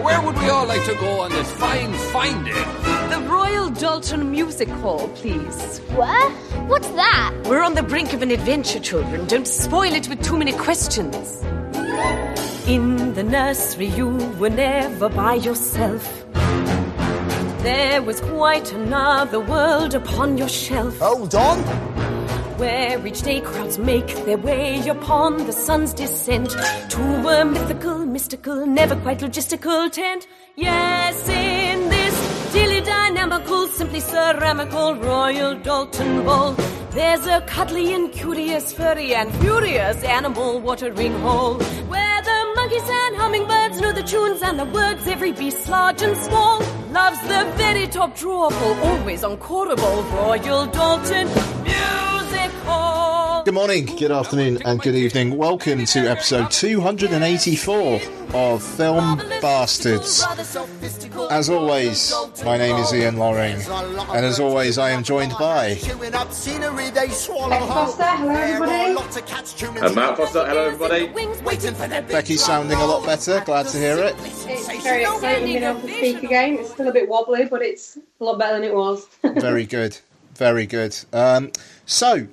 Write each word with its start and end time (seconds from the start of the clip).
Now, 0.00 0.06
where 0.06 0.22
would 0.22 0.38
we 0.38 0.48
all 0.48 0.66
like 0.66 0.82
to 0.86 0.94
go 0.94 1.20
on 1.20 1.30
this 1.30 1.50
fine, 1.52 1.92
fine 1.92 2.42
day? 2.42 2.52
The 3.10 3.22
Royal 3.28 3.68
Doulton 3.68 4.30
Music 4.30 4.68
Hall, 4.80 5.08
please. 5.08 5.80
What? 5.90 6.32
What's 6.68 6.88
that? 6.92 7.34
We're 7.44 7.62
on 7.62 7.74
the 7.74 7.82
brink 7.82 8.14
of 8.14 8.22
an 8.22 8.30
adventure, 8.30 8.80
children. 8.80 9.26
Don't 9.26 9.46
spoil 9.46 9.92
it 9.92 10.08
with 10.08 10.22
too 10.22 10.38
many 10.38 10.52
questions. 10.52 11.42
In 12.66 13.12
the 13.12 13.22
nursery, 13.22 13.88
you 13.88 14.08
were 14.38 14.48
never 14.48 15.10
by 15.10 15.34
yourself. 15.34 16.24
There 17.62 18.00
was 18.00 18.22
quite 18.22 18.72
another 18.72 19.38
world 19.38 19.94
upon 19.94 20.38
your 20.38 20.48
shelf. 20.48 20.98
Hold 20.98 21.34
on. 21.34 21.89
Where 22.60 23.06
each 23.06 23.22
day 23.22 23.40
crowds 23.40 23.78
make 23.78 24.14
their 24.26 24.36
way 24.36 24.86
upon 24.86 25.46
the 25.46 25.52
sun's 25.52 25.94
descent 25.94 26.50
to 26.90 27.02
a 27.26 27.42
mythical, 27.42 28.04
mystical, 28.04 28.66
never 28.66 28.96
quite 28.96 29.20
logistical 29.20 29.90
tent. 29.90 30.26
Yes, 30.56 31.26
in 31.26 31.88
this 31.88 32.52
dilly 32.52 32.82
dynamical, 32.82 33.66
simply 33.68 34.00
ceramical 34.00 34.94
Royal 34.96 35.54
Doulton 35.56 36.22
Bowl, 36.26 36.52
there's 36.90 37.24
a 37.24 37.40
cuddly 37.46 37.94
and 37.94 38.12
curious, 38.12 38.74
furry 38.74 39.14
and 39.14 39.34
furious 39.36 40.04
animal 40.04 40.60
watering 40.60 41.18
hole 41.20 41.54
where 41.88 42.22
the 42.22 42.52
monkeys 42.56 42.82
and 42.82 43.16
hummingbirds 43.16 43.80
know 43.80 43.92
the 43.92 44.02
tunes 44.02 44.42
and 44.42 44.58
the 44.58 44.66
words. 44.66 45.06
Every 45.06 45.32
beast, 45.32 45.66
large 45.70 46.02
and 46.02 46.14
small, 46.14 46.58
loves 46.90 47.22
the 47.22 47.50
very 47.56 47.86
top 47.86 48.14
drawer 48.18 48.50
full, 48.50 48.74
always 48.84 49.22
unquotable 49.22 50.02
Royal 50.12 50.66
Doulton. 50.66 51.59
Good 53.44 53.54
morning, 53.54 53.86
good 53.86 54.10
afternoon, 54.10 54.60
and 54.64 54.80
good 54.80 54.94
evening. 54.94 55.36
Welcome 55.36 55.84
to 55.86 56.00
episode 56.00 56.50
284 56.50 58.00
of 58.34 58.62
Film 58.62 59.18
Bastards. 59.40 60.24
As 61.30 61.48
always, 61.48 62.12
my 62.44 62.58
name 62.58 62.76
is 62.76 62.92
Ian 62.92 63.16
Loring, 63.16 63.56
and 63.68 64.26
as 64.26 64.40
always, 64.40 64.78
I 64.78 64.90
am 64.90 65.02
joined 65.02 65.32
by. 65.38 65.74
Foster, 67.68 68.02
hello 68.04 68.32
everybody. 68.32 68.94
And 69.86 69.94
Matt 69.94 70.16
Foster, 70.16 70.46
hello 70.46 70.64
everybody. 70.66 71.06
Becky's 72.12 72.44
sounding 72.44 72.78
a 72.78 72.86
lot 72.86 73.04
better, 73.06 73.40
glad 73.46 73.66
to 73.68 73.78
hear 73.78 73.98
it. 73.98 74.14
It's 74.20 74.82
very 74.82 75.02
exciting 75.02 75.44
being 75.44 75.62
able 75.62 75.80
to 75.80 75.88
speak 75.88 76.22
again. 76.22 76.58
It's 76.58 76.72
still 76.72 76.88
a 76.88 76.92
bit 76.92 77.08
wobbly, 77.08 77.46
but 77.46 77.62
it's 77.62 77.96
a 78.20 78.24
lot 78.24 78.38
better 78.38 78.54
than 78.54 78.64
it 78.64 78.74
was. 78.74 79.06
Very 79.40 79.64
good, 79.64 79.96
very 80.34 80.66
good. 80.66 80.96
Um, 81.12 81.50
so, 81.86 82.26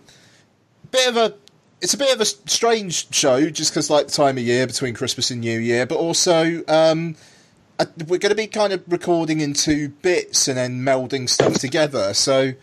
bit 0.97 1.07
of 1.09 1.17
a. 1.17 1.35
It's 1.79 1.93
a 1.93 1.97
bit 1.97 2.13
of 2.13 2.19
a 2.19 2.25
strange 2.25 3.13
show, 3.13 3.51
just 3.51 3.71
because 3.71 3.91
like 3.91 4.07
the 4.07 4.11
time 4.11 4.37
of 4.37 4.43
year 4.43 4.65
between 4.65 4.95
Christmas 4.95 5.29
and 5.29 5.41
New 5.41 5.59
Year, 5.59 5.85
but 5.85 5.97
also 5.97 6.63
um, 6.67 7.15
uh, 7.77 7.85
we're 8.07 8.17
going 8.17 8.31
to 8.31 8.35
be 8.35 8.47
kind 8.47 8.73
of 8.73 8.83
recording 8.87 9.41
in 9.41 9.53
two 9.53 9.89
bits 9.89 10.47
and 10.47 10.57
then 10.57 10.81
melding 10.81 11.29
stuff 11.29 11.53
together. 11.59 12.15
So 12.15 12.53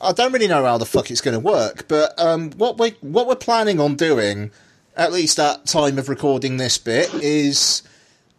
I 0.00 0.12
don't 0.12 0.32
really 0.32 0.48
know 0.48 0.64
how 0.64 0.78
the 0.78 0.86
fuck 0.86 1.10
it's 1.10 1.20
going 1.20 1.34
to 1.34 1.40
work, 1.40 1.86
but 1.88 2.18
um, 2.18 2.52
what 2.52 2.78
we 2.78 2.90
what 3.02 3.26
we're 3.26 3.36
planning 3.36 3.80
on 3.80 3.96
doing, 3.96 4.50
at 4.96 5.12
least 5.12 5.38
at 5.38 5.66
time 5.66 5.98
of 5.98 6.08
recording 6.08 6.56
this 6.56 6.78
bit, 6.78 7.12
is 7.14 7.82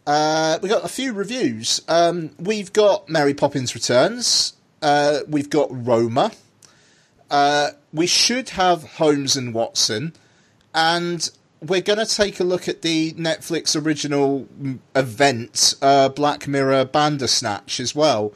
uh, 0.08 0.58
we 0.60 0.68
got 0.68 0.84
a 0.84 0.88
few 0.88 1.12
reviews. 1.12 1.80
Um, 1.86 2.30
we've 2.38 2.72
got 2.72 3.08
Mary 3.08 3.34
Poppins 3.34 3.76
Returns. 3.76 4.54
Uh, 4.82 5.20
we've 5.28 5.50
got 5.50 5.68
Roma. 5.70 6.32
Uh, 7.30 7.70
we 7.96 8.06
should 8.06 8.50
have 8.50 8.84
Holmes 8.94 9.36
and 9.36 9.54
Watson, 9.54 10.12
and 10.74 11.28
we're 11.62 11.80
going 11.80 11.98
to 11.98 12.06
take 12.06 12.38
a 12.38 12.44
look 12.44 12.68
at 12.68 12.82
the 12.82 13.12
Netflix 13.14 13.80
original 13.80 14.46
mm, 14.60 14.78
event, 14.94 15.74
uh, 15.80 16.10
Black 16.10 16.46
Mirror 16.46 16.84
Bandersnatch, 16.86 17.80
as 17.80 17.94
well, 17.94 18.34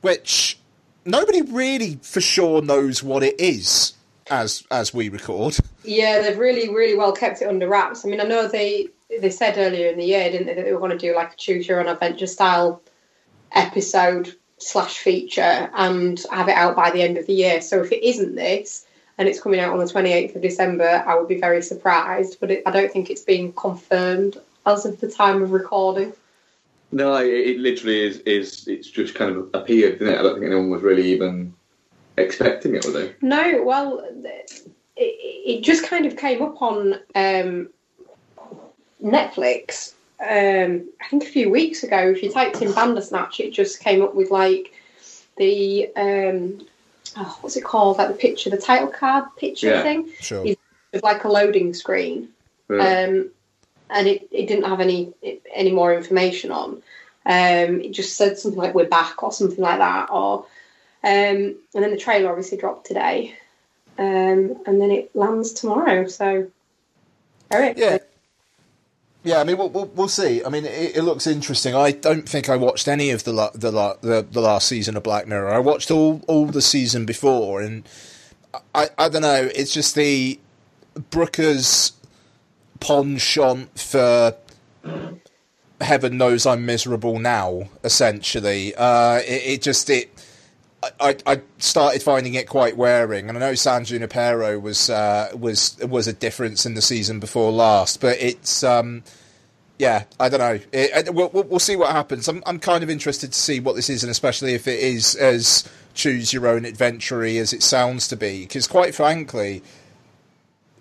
which 0.00 0.58
nobody 1.04 1.42
really 1.42 1.98
for 2.02 2.20
sure 2.20 2.62
knows 2.62 3.02
what 3.02 3.22
it 3.24 3.38
is 3.40 3.94
as 4.30 4.62
as 4.70 4.94
we 4.94 5.08
record. 5.08 5.56
yeah, 5.82 6.22
they've 6.22 6.38
really, 6.38 6.72
really 6.72 6.96
well 6.96 7.12
kept 7.12 7.42
it 7.42 7.48
under 7.48 7.68
wraps. 7.68 8.04
I 8.04 8.08
mean, 8.08 8.20
I 8.20 8.24
know 8.24 8.46
they 8.46 8.88
they 9.20 9.30
said 9.30 9.58
earlier 9.58 9.90
in 9.90 9.98
the 9.98 10.04
year, 10.04 10.30
didn't 10.30 10.46
they, 10.46 10.54
that 10.54 10.64
they 10.64 10.72
were 10.72 10.78
going 10.78 10.92
to 10.92 10.98
do 10.98 11.16
like 11.16 11.32
a 11.32 11.36
choose 11.36 11.66
your 11.66 11.80
own 11.80 11.88
adventure 11.88 12.28
style 12.28 12.80
episode 13.50 14.36
slash 14.58 14.98
feature 14.98 15.68
and 15.74 16.22
have 16.30 16.48
it 16.48 16.54
out 16.54 16.76
by 16.76 16.92
the 16.92 17.02
end 17.02 17.18
of 17.18 17.26
the 17.26 17.32
year. 17.32 17.60
So 17.60 17.82
if 17.82 17.90
it 17.90 18.06
isn't 18.06 18.36
this 18.36 18.86
and 19.20 19.28
it's 19.28 19.38
coming 19.38 19.60
out 19.60 19.70
on 19.70 19.78
the 19.78 19.84
28th 19.84 20.34
of 20.34 20.40
December, 20.40 21.04
I 21.06 21.14
would 21.14 21.28
be 21.28 21.38
very 21.38 21.60
surprised. 21.60 22.38
But 22.40 22.50
it, 22.50 22.62
I 22.64 22.70
don't 22.70 22.90
think 22.90 23.10
it's 23.10 23.20
been 23.20 23.52
confirmed 23.52 24.38
as 24.64 24.86
of 24.86 24.98
the 24.98 25.10
time 25.10 25.42
of 25.42 25.52
recording. 25.52 26.14
No, 26.90 27.14
it, 27.16 27.28
it 27.28 27.58
literally 27.58 28.00
is, 28.00 28.20
is. 28.20 28.66
It's 28.66 28.88
just 28.88 29.14
kind 29.14 29.36
of 29.36 29.50
appeared, 29.52 29.98
didn't 29.98 30.14
it? 30.14 30.18
I 30.18 30.22
don't 30.22 30.34
think 30.34 30.46
anyone 30.46 30.70
was 30.70 30.80
really 30.80 31.12
even 31.12 31.52
expecting 32.16 32.74
it, 32.74 32.86
were 32.86 32.92
they? 32.92 33.14
No, 33.20 33.62
well, 33.62 34.02
it, 34.24 34.66
it 34.96 35.60
just 35.64 35.84
kind 35.84 36.06
of 36.06 36.16
came 36.16 36.40
up 36.40 36.62
on 36.62 36.94
um, 37.14 37.68
Netflix. 39.04 39.92
Um, 40.18 40.88
I 41.02 41.08
think 41.08 41.24
a 41.24 41.26
few 41.26 41.50
weeks 41.50 41.82
ago. 41.82 41.98
If 42.08 42.22
you 42.22 42.32
typed 42.32 42.62
in 42.62 42.72
Bandersnatch, 42.72 43.38
it 43.38 43.52
just 43.52 43.80
came 43.80 44.00
up 44.00 44.14
with 44.14 44.30
like 44.30 44.72
the 45.36 45.90
um, 45.94 46.66
oh, 47.16 47.38
what's 47.40 47.56
it 47.56 47.64
called? 47.64 47.98
Like 47.98 48.08
the 48.08 48.14
picture, 48.14 48.50
the 48.50 48.58
title 48.58 48.88
card 48.88 49.24
picture 49.36 49.68
Yeah, 49.68 49.82
thing. 49.82 50.12
Sure. 50.20 50.44
It's 50.92 51.04
like 51.04 51.24
a 51.24 51.28
loading 51.28 51.72
screen, 51.72 52.30
Yeah. 52.68 53.04
um, 53.06 53.30
and 53.90 54.08
it, 54.08 54.28
it 54.32 54.46
didn't 54.48 54.64
have 54.64 54.80
any 54.80 55.12
any 55.54 55.70
more 55.70 55.94
information 55.94 56.50
on. 56.50 56.82
Um, 57.26 57.80
it 57.80 57.92
just 57.92 58.16
said 58.16 58.38
something 58.38 58.60
like 58.60 58.74
"We're 58.74 58.88
back" 58.88 59.22
or 59.22 59.30
something 59.32 59.60
like 59.60 59.78
that, 59.78 60.10
or 60.10 60.46
um, 61.04 61.56
and 61.74 61.82
then 61.84 61.90
the 61.90 61.96
trailer 61.96 62.30
obviously 62.30 62.58
dropped 62.58 62.86
today, 62.86 63.36
um, 63.98 64.62
and 64.66 64.80
then 64.80 64.90
it 64.90 65.14
lands 65.14 65.52
tomorrow. 65.52 66.06
So, 66.08 66.50
very 67.50 67.74
Yeah. 67.76 67.98
Yeah, 69.22 69.38
I 69.40 69.44
mean, 69.44 69.58
we'll, 69.58 69.68
we'll, 69.68 69.86
we'll 69.86 70.08
see. 70.08 70.42
I 70.44 70.48
mean, 70.48 70.64
it, 70.64 70.96
it 70.96 71.02
looks 71.02 71.26
interesting. 71.26 71.74
I 71.74 71.90
don't 71.92 72.26
think 72.26 72.48
I 72.48 72.56
watched 72.56 72.88
any 72.88 73.10
of 73.10 73.24
the, 73.24 73.32
la- 73.32 73.50
the 73.54 73.70
la- 73.70 73.96
the 74.00 74.26
the 74.30 74.40
last 74.40 74.66
season 74.66 74.96
of 74.96 75.02
Black 75.02 75.26
Mirror. 75.26 75.50
I 75.52 75.58
watched 75.58 75.90
all 75.90 76.22
all 76.26 76.46
the 76.46 76.62
season 76.62 77.04
before, 77.04 77.60
and 77.60 77.86
I 78.74 78.88
I 78.96 79.08
don't 79.10 79.22
know. 79.22 79.50
It's 79.54 79.74
just 79.74 79.94
the 79.94 80.40
Brooker's 81.10 81.92
penchant 82.80 83.78
for 83.78 84.36
heaven 85.82 86.16
knows 86.16 86.46
I'm 86.46 86.64
miserable 86.64 87.18
now. 87.18 87.68
Essentially, 87.84 88.74
uh, 88.74 89.16
it, 89.18 89.42
it 89.44 89.62
just 89.62 89.90
it. 89.90 90.10
I, 90.98 91.16
I 91.26 91.40
started 91.58 92.02
finding 92.02 92.34
it 92.34 92.48
quite 92.48 92.76
wearing, 92.76 93.28
and 93.28 93.36
I 93.36 93.40
know 93.40 93.54
San 93.54 93.84
Junipero 93.84 94.58
was 94.58 94.88
uh, 94.88 95.30
was 95.38 95.76
was 95.78 96.06
a 96.06 96.12
difference 96.12 96.64
in 96.64 96.74
the 96.74 96.82
season 96.82 97.20
before 97.20 97.52
last, 97.52 98.00
but 98.00 98.16
it's 98.20 98.64
um, 98.64 99.02
yeah, 99.78 100.04
I 100.18 100.28
don't 100.30 100.40
know. 100.40 100.58
It, 100.72 101.06
it- 101.08 101.14
we'll, 101.14 101.28
we'll 101.28 101.58
see 101.58 101.76
what 101.76 101.90
happens. 101.92 102.28
I'm 102.28 102.42
I'm 102.46 102.58
kind 102.58 102.82
of 102.82 102.88
interested 102.88 103.32
to 103.32 103.38
see 103.38 103.60
what 103.60 103.76
this 103.76 103.90
is, 103.90 104.02
and 104.02 104.10
especially 104.10 104.54
if 104.54 104.66
it 104.66 104.80
is 104.80 105.14
as 105.16 105.68
choose 105.92 106.32
your 106.32 106.46
own 106.46 106.64
adventure 106.64 107.24
as 107.24 107.52
it 107.52 107.62
sounds 107.62 108.08
to 108.08 108.16
be, 108.16 108.42
because 108.42 108.66
quite 108.66 108.94
frankly, 108.94 109.62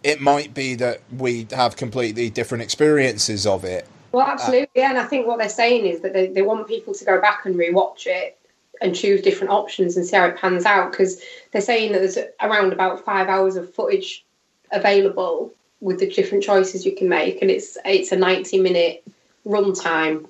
it 0.03 0.21
might 0.21 0.53
be 0.53 0.75
that 0.75 1.01
we 1.17 1.45
have 1.51 1.75
completely 1.75 2.29
different 2.29 2.61
experiences 2.63 3.45
of 3.45 3.65
it. 3.65 3.85
Well, 4.13 4.25
absolutely, 4.25 4.69
yeah. 4.75 4.89
And 4.91 4.97
I 4.97 5.05
think 5.05 5.27
what 5.27 5.39
they're 5.39 5.49
saying 5.49 5.85
is 5.85 5.99
that 6.01 6.13
they, 6.13 6.27
they 6.27 6.41
want 6.41 6.67
people 6.67 6.93
to 6.93 7.05
go 7.05 7.19
back 7.21 7.45
and 7.45 7.55
rewatch 7.55 8.07
it 8.07 8.37
and 8.81 8.95
choose 8.95 9.21
different 9.21 9.51
options 9.51 9.97
and 9.97 10.05
see 10.05 10.15
how 10.15 10.25
it 10.25 10.37
pans 10.37 10.65
out 10.65 10.91
because 10.91 11.21
they're 11.51 11.61
saying 11.61 11.91
that 11.91 11.99
there's 11.99 12.17
around 12.41 12.73
about 12.73 13.03
five 13.05 13.27
hours 13.27 13.55
of 13.55 13.73
footage 13.73 14.25
available 14.71 15.53
with 15.81 15.99
the 15.99 16.09
different 16.09 16.43
choices 16.43 16.85
you 16.85 16.95
can 16.95 17.07
make, 17.09 17.41
and 17.41 17.49
it's 17.51 17.77
it's 17.85 18.11
a 18.11 18.17
ninety 18.17 18.59
minute 18.59 19.03
runtime, 19.45 20.27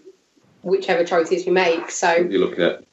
whichever 0.64 1.04
choices 1.04 1.46
you 1.46 1.52
make. 1.52 1.90
So 1.92 2.14
You're 2.16 2.40
looking 2.42 2.64
at 2.64 2.84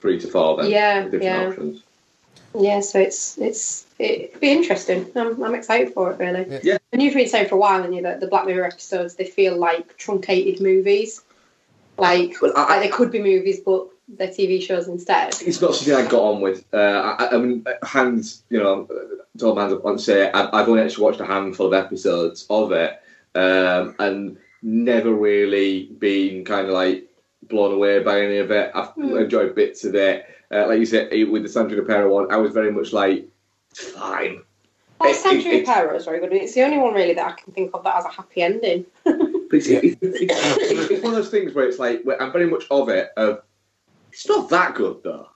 three 0.00 0.18
to 0.20 0.26
four 0.28 0.56
then. 0.62 0.70
Yeah, 0.70 1.02
different 1.04 1.22
yeah. 1.24 1.46
options. 1.48 1.82
yeah, 2.58 2.80
so 2.80 2.98
it's 2.98 3.36
it's 3.38 3.86
it'd 3.98 4.40
be 4.40 4.50
interesting. 4.52 5.10
I'm, 5.16 5.42
I'm 5.42 5.54
excited 5.54 5.92
for 5.92 6.10
it 6.12 6.18
really. 6.18 6.60
Yeah. 6.62 6.78
And 6.92 7.02
you've 7.02 7.14
been 7.14 7.28
saying 7.28 7.48
for 7.48 7.56
a 7.56 7.58
while, 7.58 7.82
and 7.82 7.94
you 7.94 8.02
that 8.02 8.20
the 8.20 8.26
Black 8.26 8.46
Mirror 8.46 8.64
episodes 8.66 9.14
they 9.16 9.26
feel 9.26 9.56
like 9.58 9.96
truncated 9.98 10.60
movies, 10.62 11.20
like, 11.98 12.40
Well, 12.40 12.52
I- 12.56 12.66
like 12.76 12.82
they 12.82 12.88
could 12.88 13.10
be 13.10 13.22
movies, 13.22 13.60
but 13.60 13.88
they're 14.08 14.28
TV 14.28 14.62
shows 14.62 14.88
instead. 14.88 15.34
It's 15.44 15.60
not 15.60 15.74
something 15.74 15.94
I 15.94 16.08
got 16.08 16.22
on 16.22 16.40
with. 16.40 16.64
Uh, 16.72 17.16
I, 17.18 17.34
I 17.34 17.38
mean, 17.38 17.64
hands, 17.82 18.42
you 18.48 18.58
know, 18.58 18.86
to 18.86 19.44
hold 19.44 19.56
my 19.56 19.62
hands 19.62 19.74
up 19.74 19.84
and 19.84 20.00
say 20.00 20.30
I've, 20.30 20.48
I've 20.52 20.68
only 20.68 20.82
actually 20.82 21.04
watched 21.04 21.20
a 21.20 21.26
handful 21.26 21.66
of 21.66 21.74
episodes 21.74 22.46
of 22.48 22.72
it, 22.72 23.00
um, 23.34 23.94
and 23.98 24.38
never 24.62 25.12
really 25.12 25.86
been 25.98 26.44
kind 26.44 26.66
of 26.68 26.72
like 26.72 27.08
blown 27.48 27.72
away 27.74 28.02
by 28.02 28.20
any 28.22 28.38
of 28.38 28.50
it. 28.50 28.70
I've 28.74 28.94
Mm. 28.94 29.22
enjoyed 29.24 29.54
bits 29.54 29.84
of 29.84 29.94
it. 29.94 30.26
Uh, 30.50 30.66
like 30.66 30.78
you 30.78 30.86
said, 30.86 31.10
with 31.30 31.42
the 31.42 31.48
San 31.48 31.68
Junipero 31.68 32.12
one, 32.12 32.32
I 32.32 32.36
was 32.38 32.52
very 32.52 32.72
much 32.72 32.92
like, 32.92 33.28
fine. 33.74 34.42
Well, 34.98 35.10
It- 35.10 35.16
San 35.16 35.36
it- 35.36 35.46
it- 35.46 35.68
is 35.94 36.04
very 36.04 36.18
good. 36.20 36.32
It's 36.32 36.54
the 36.54 36.62
only 36.62 36.78
one 36.78 36.94
really 36.94 37.14
that 37.14 37.26
I 37.26 37.32
can 37.32 37.52
think 37.52 37.70
of 37.74 37.84
that 37.84 37.94
has 37.94 38.04
a 38.06 38.08
happy 38.08 38.42
ending. 38.42 38.86
It's, 39.50 39.66
it's, 39.66 39.96
it's, 40.02 40.90
it's 40.90 41.02
one 41.02 41.12
of 41.14 41.16
those 41.18 41.30
things 41.30 41.54
where 41.54 41.66
it's 41.66 41.78
like 41.78 42.02
where 42.02 42.20
I'm 42.20 42.32
very 42.32 42.46
much 42.50 42.64
of 42.70 42.88
it. 42.88 43.10
Of 43.16 43.40
it's 44.10 44.28
not 44.28 44.48
that 44.50 44.74
good 44.74 45.02
though. 45.02 45.28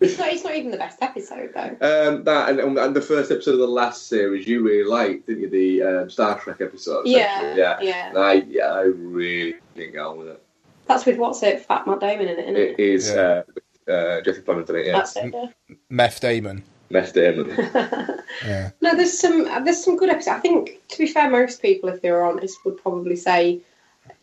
It's 0.00 0.18
not, 0.18 0.32
it's 0.32 0.42
not 0.42 0.56
even 0.56 0.72
the 0.72 0.78
best 0.78 1.00
episode, 1.00 1.52
though. 1.54 1.76
Um, 1.80 2.24
that 2.24 2.48
and, 2.50 2.76
and 2.76 2.96
the 2.96 3.00
first 3.00 3.30
episode 3.30 3.52
of 3.52 3.58
the 3.60 3.68
last 3.68 4.08
series 4.08 4.48
you 4.48 4.60
really 4.60 4.82
liked, 4.88 5.28
didn't 5.28 5.42
you? 5.42 5.48
The 5.48 5.82
um, 5.82 6.10
Star 6.10 6.40
Trek 6.40 6.60
episode. 6.60 7.06
Yeah, 7.06 7.54
yeah, 7.54 7.78
yeah. 7.80 8.08
And 8.08 8.18
I 8.18 8.32
yeah, 8.48 8.72
I 8.72 8.82
really 8.82 9.54
didn't 9.76 9.92
get 9.92 10.00
on 10.00 10.18
with 10.18 10.28
it. 10.28 10.42
That's 10.88 11.06
with 11.06 11.18
what's 11.18 11.42
it, 11.44 11.64
Fat 11.64 11.86
Matt 11.86 12.00
Damon 12.00 12.26
in 12.28 12.38
it, 12.38 12.42
isn't 12.42 12.56
it? 12.56 12.70
It 12.70 12.80
is 12.80 13.10
Yeah. 13.10 13.42
uh, 13.88 13.90
uh, 13.92 14.20
Jesse 14.22 14.40
Plemons 14.40 14.68
in 14.70 14.76
it. 14.76 14.86
Yeah, 14.86 14.92
That's 14.92 15.16
it. 15.16 15.32
Yeah. 15.32 15.74
Meth 15.88 16.20
Damon. 16.20 16.64
Meth 16.90 17.12
Damon. 17.14 17.50
Yeah. 18.46 18.70
No, 18.80 18.96
there's 18.96 19.16
some 19.16 19.44
there's 19.64 19.84
some 19.84 19.96
good 19.96 20.08
episodes. 20.08 20.36
I 20.38 20.40
think, 20.40 20.80
to 20.88 20.98
be 20.98 21.06
fair, 21.06 21.30
most 21.30 21.62
people, 21.62 21.88
if 21.90 22.00
they 22.00 22.10
were 22.10 22.24
honest, 22.24 22.56
would 22.64 22.78
probably 22.82 23.14
say, 23.14 23.60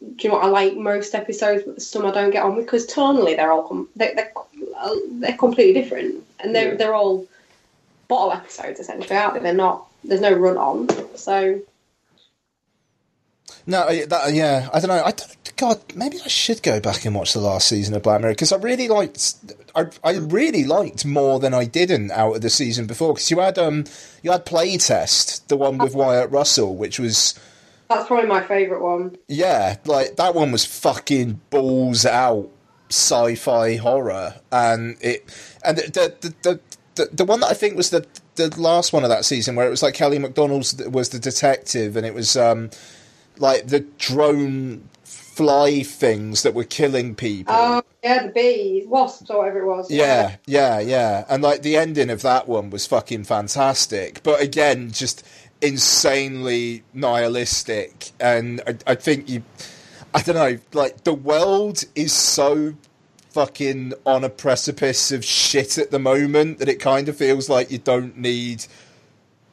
"Do 0.02 0.16
you 0.20 0.30
know 0.30 0.36
what? 0.36 0.46
I 0.46 0.48
like 0.50 0.76
most 0.76 1.16
episodes, 1.16 1.64
but 1.66 1.82
some 1.82 2.06
I 2.06 2.12
don't 2.12 2.32
get 2.32 2.44
on 2.44 2.56
with 2.56 2.66
because 2.66 2.88
tonally 2.88 3.36
they're 3.36 3.52
all 3.52 3.68
com- 3.68 3.90
they, 3.96 4.14
they're 4.16 4.34
they're 5.12 5.38
completely 5.38 5.82
different, 5.82 6.24
and 6.40 6.56
they're 6.56 6.70
Yeah. 6.72 6.76
they're 6.76 6.96
all 6.96 7.26
bottle 8.08 8.34
episodes 8.34 8.80
essentially, 8.80 9.16
aren't 9.16 9.36
they? 9.36 9.40
They're 9.42 9.54
not. 9.54 9.86
There's 10.04 10.22
no 10.22 10.32
run 10.34 10.58
on, 10.58 10.88
so 11.18 11.60
No, 13.68 13.86
that, 14.06 14.34
yeah, 14.34 14.70
I 14.74 14.80
don't 14.80 14.88
know. 14.90 15.04
I 15.04 15.12
don't, 15.12 15.36
God, 15.58 15.82
maybe 15.96 16.18
I 16.24 16.28
should 16.30 16.64
go 16.64 16.80
back 16.80 17.06
and 17.06 17.14
watch 17.14 17.34
the 17.34 17.40
last 17.42 17.68
season 17.68 17.94
of 17.94 18.04
Black 18.04 18.22
Mirror 18.22 18.34
because 18.34 18.52
I 18.52 18.58
really 18.58 18.88
liked. 18.88 19.36
I, 19.76 19.88
I 20.04 20.14
really 20.14 20.64
liked 20.64 21.06
more 21.06 21.40
than 21.40 21.54
I 21.54 21.66
didn't 21.66 22.12
out 22.12 22.38
of 22.38 22.42
the 22.42 22.50
season 22.50 22.88
before 22.88 23.14
because 23.14 23.30
you 23.30 23.40
had 23.40 23.60
um 23.60 23.84
you 24.24 24.32
had 24.32 24.46
Playtest, 24.46 25.48
the 25.48 25.58
one 25.58 25.78
with 25.78 25.94
Wyatt 26.02 26.32
Russell, 26.32 26.76
which 26.76 27.00
was 27.00 27.38
that's 27.90 28.08
probably 28.08 28.28
my 28.28 28.42
favourite 28.42 28.82
one. 28.82 29.18
yeah, 29.28 29.78
like 29.86 30.16
that 30.18 30.36
one 30.36 30.52
was 30.52 30.66
fucking 30.66 31.42
balls 31.50 32.06
out 32.06 32.50
sci-fi 32.90 33.76
horror, 33.76 34.36
and 34.52 34.98
it 35.02 35.26
and 35.64 35.78
the 35.78 36.16
the 36.22 36.30
the. 36.42 36.50
the 36.50 36.60
the, 37.14 37.24
one 37.24 37.40
that 37.40 37.48
I 37.48 37.54
think 37.54 37.78
was 37.78 37.92
the 37.92 38.06
the 38.36 38.54
last 38.60 38.92
one 38.92 39.04
of 39.04 39.10
that 39.10 39.24
season, 39.24 39.56
where 39.56 39.66
it 39.66 39.70
was 39.70 39.82
like 39.82 39.94
Kelly 39.94 40.20
Macdonald's 40.20 40.76
was 40.86 41.08
the 41.10 41.20
detective, 41.20 41.96
and 41.96 42.06
it 42.06 42.14
was 42.14 42.36
um, 42.36 42.72
like 43.38 43.68
the 43.68 43.80
drone 43.98 44.90
fly 45.40 45.84
things 45.84 46.44
that 46.44 46.54
were 46.54 46.66
killing 46.66 47.16
people. 47.16 47.56
Oh 47.56 47.82
yeah, 48.04 48.28
the 48.28 48.34
bees, 48.34 48.86
wasps, 48.86 49.30
or 49.30 49.38
whatever 49.38 49.60
it 49.60 49.66
was. 49.66 49.90
Yeah, 49.90 50.36
yeah, 50.46 50.82
yeah. 50.82 51.24
And 51.30 51.42
like 51.42 51.62
the 51.62 51.78
ending 51.78 52.10
of 52.10 52.22
that 52.24 52.50
one 52.50 52.70
was 52.70 52.86
fucking 52.86 53.24
fantastic. 53.24 54.22
But 54.24 54.42
again, 54.42 54.92
just 54.92 55.26
insanely 55.62 56.84
nihilistic. 56.94 58.12
And 58.20 58.62
I, 58.68 58.78
I 58.88 58.96
think 58.96 59.30
you, 59.30 59.44
I 60.14 60.22
don't 60.22 60.36
know, 60.36 60.60
like 60.74 61.04
the 61.04 61.14
world 61.14 61.84
is 61.96 62.14
so 62.14 62.76
fucking 63.32 63.94
on 64.06 64.24
a 64.24 64.30
precipice 64.30 65.12
of 65.12 65.24
shit 65.24 65.78
at 65.78 65.92
the 65.92 66.00
moment 66.00 66.60
that 66.60 66.70
it 66.70 66.80
kind 66.80 67.08
of 67.08 67.16
feels 67.16 67.50
like 67.50 67.72
you 67.72 67.78
don't 67.78 68.18
need 68.18 68.66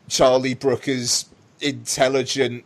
Charlie 0.08 0.55
Brooker's 0.55 1.26
intelligent 1.61 2.64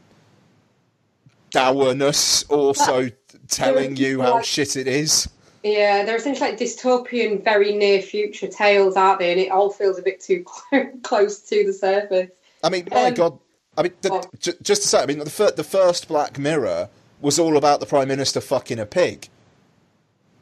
dourness 1.51 2.45
also 2.45 3.11
telling 3.49 3.97
you 3.97 4.21
how 4.21 4.41
shit 4.43 4.77
it 4.77 4.87
is. 4.87 5.29
Yeah, 5.63 6.05
they're 6.05 6.17
essentially 6.17 6.51
like 6.51 6.59
dystopian, 6.59 7.45
very 7.45 7.75
near 7.75 8.01
future 8.01 8.47
tales, 8.47 8.97
aren't 8.97 9.19
they? 9.19 9.33
And 9.33 9.41
it 9.41 9.51
all 9.51 9.71
feels 9.71 9.99
a 9.99 10.03
bit 10.03 10.21
too 10.21 10.45
close 11.03 11.41
to 11.43 11.67
the 11.67 11.73
surface. 11.73 12.31
I 12.63 12.69
mean, 12.71 12.89
my 12.91 13.07
Um, 13.07 13.15
God. 13.15 13.39
I 13.79 13.83
mean, 13.85 13.93
the, 14.03 14.29
j- 14.39 14.53
just 14.63 14.83
to 14.83 14.89
say, 14.89 15.01
I 15.03 15.07
mean, 15.07 15.19
the, 15.21 15.31
fir- 15.31 15.53
the 15.53 15.65
first 15.65 16.09
Black 16.09 16.39
Mirror 16.39 16.89
was 17.21 17.39
all 17.39 17.57
about 17.57 17.81
the 17.81 17.87
Prime 17.87 18.09
Minister 18.09 18.41
fucking 18.41 18.79
a 18.79 18.87
pig. 18.87 19.29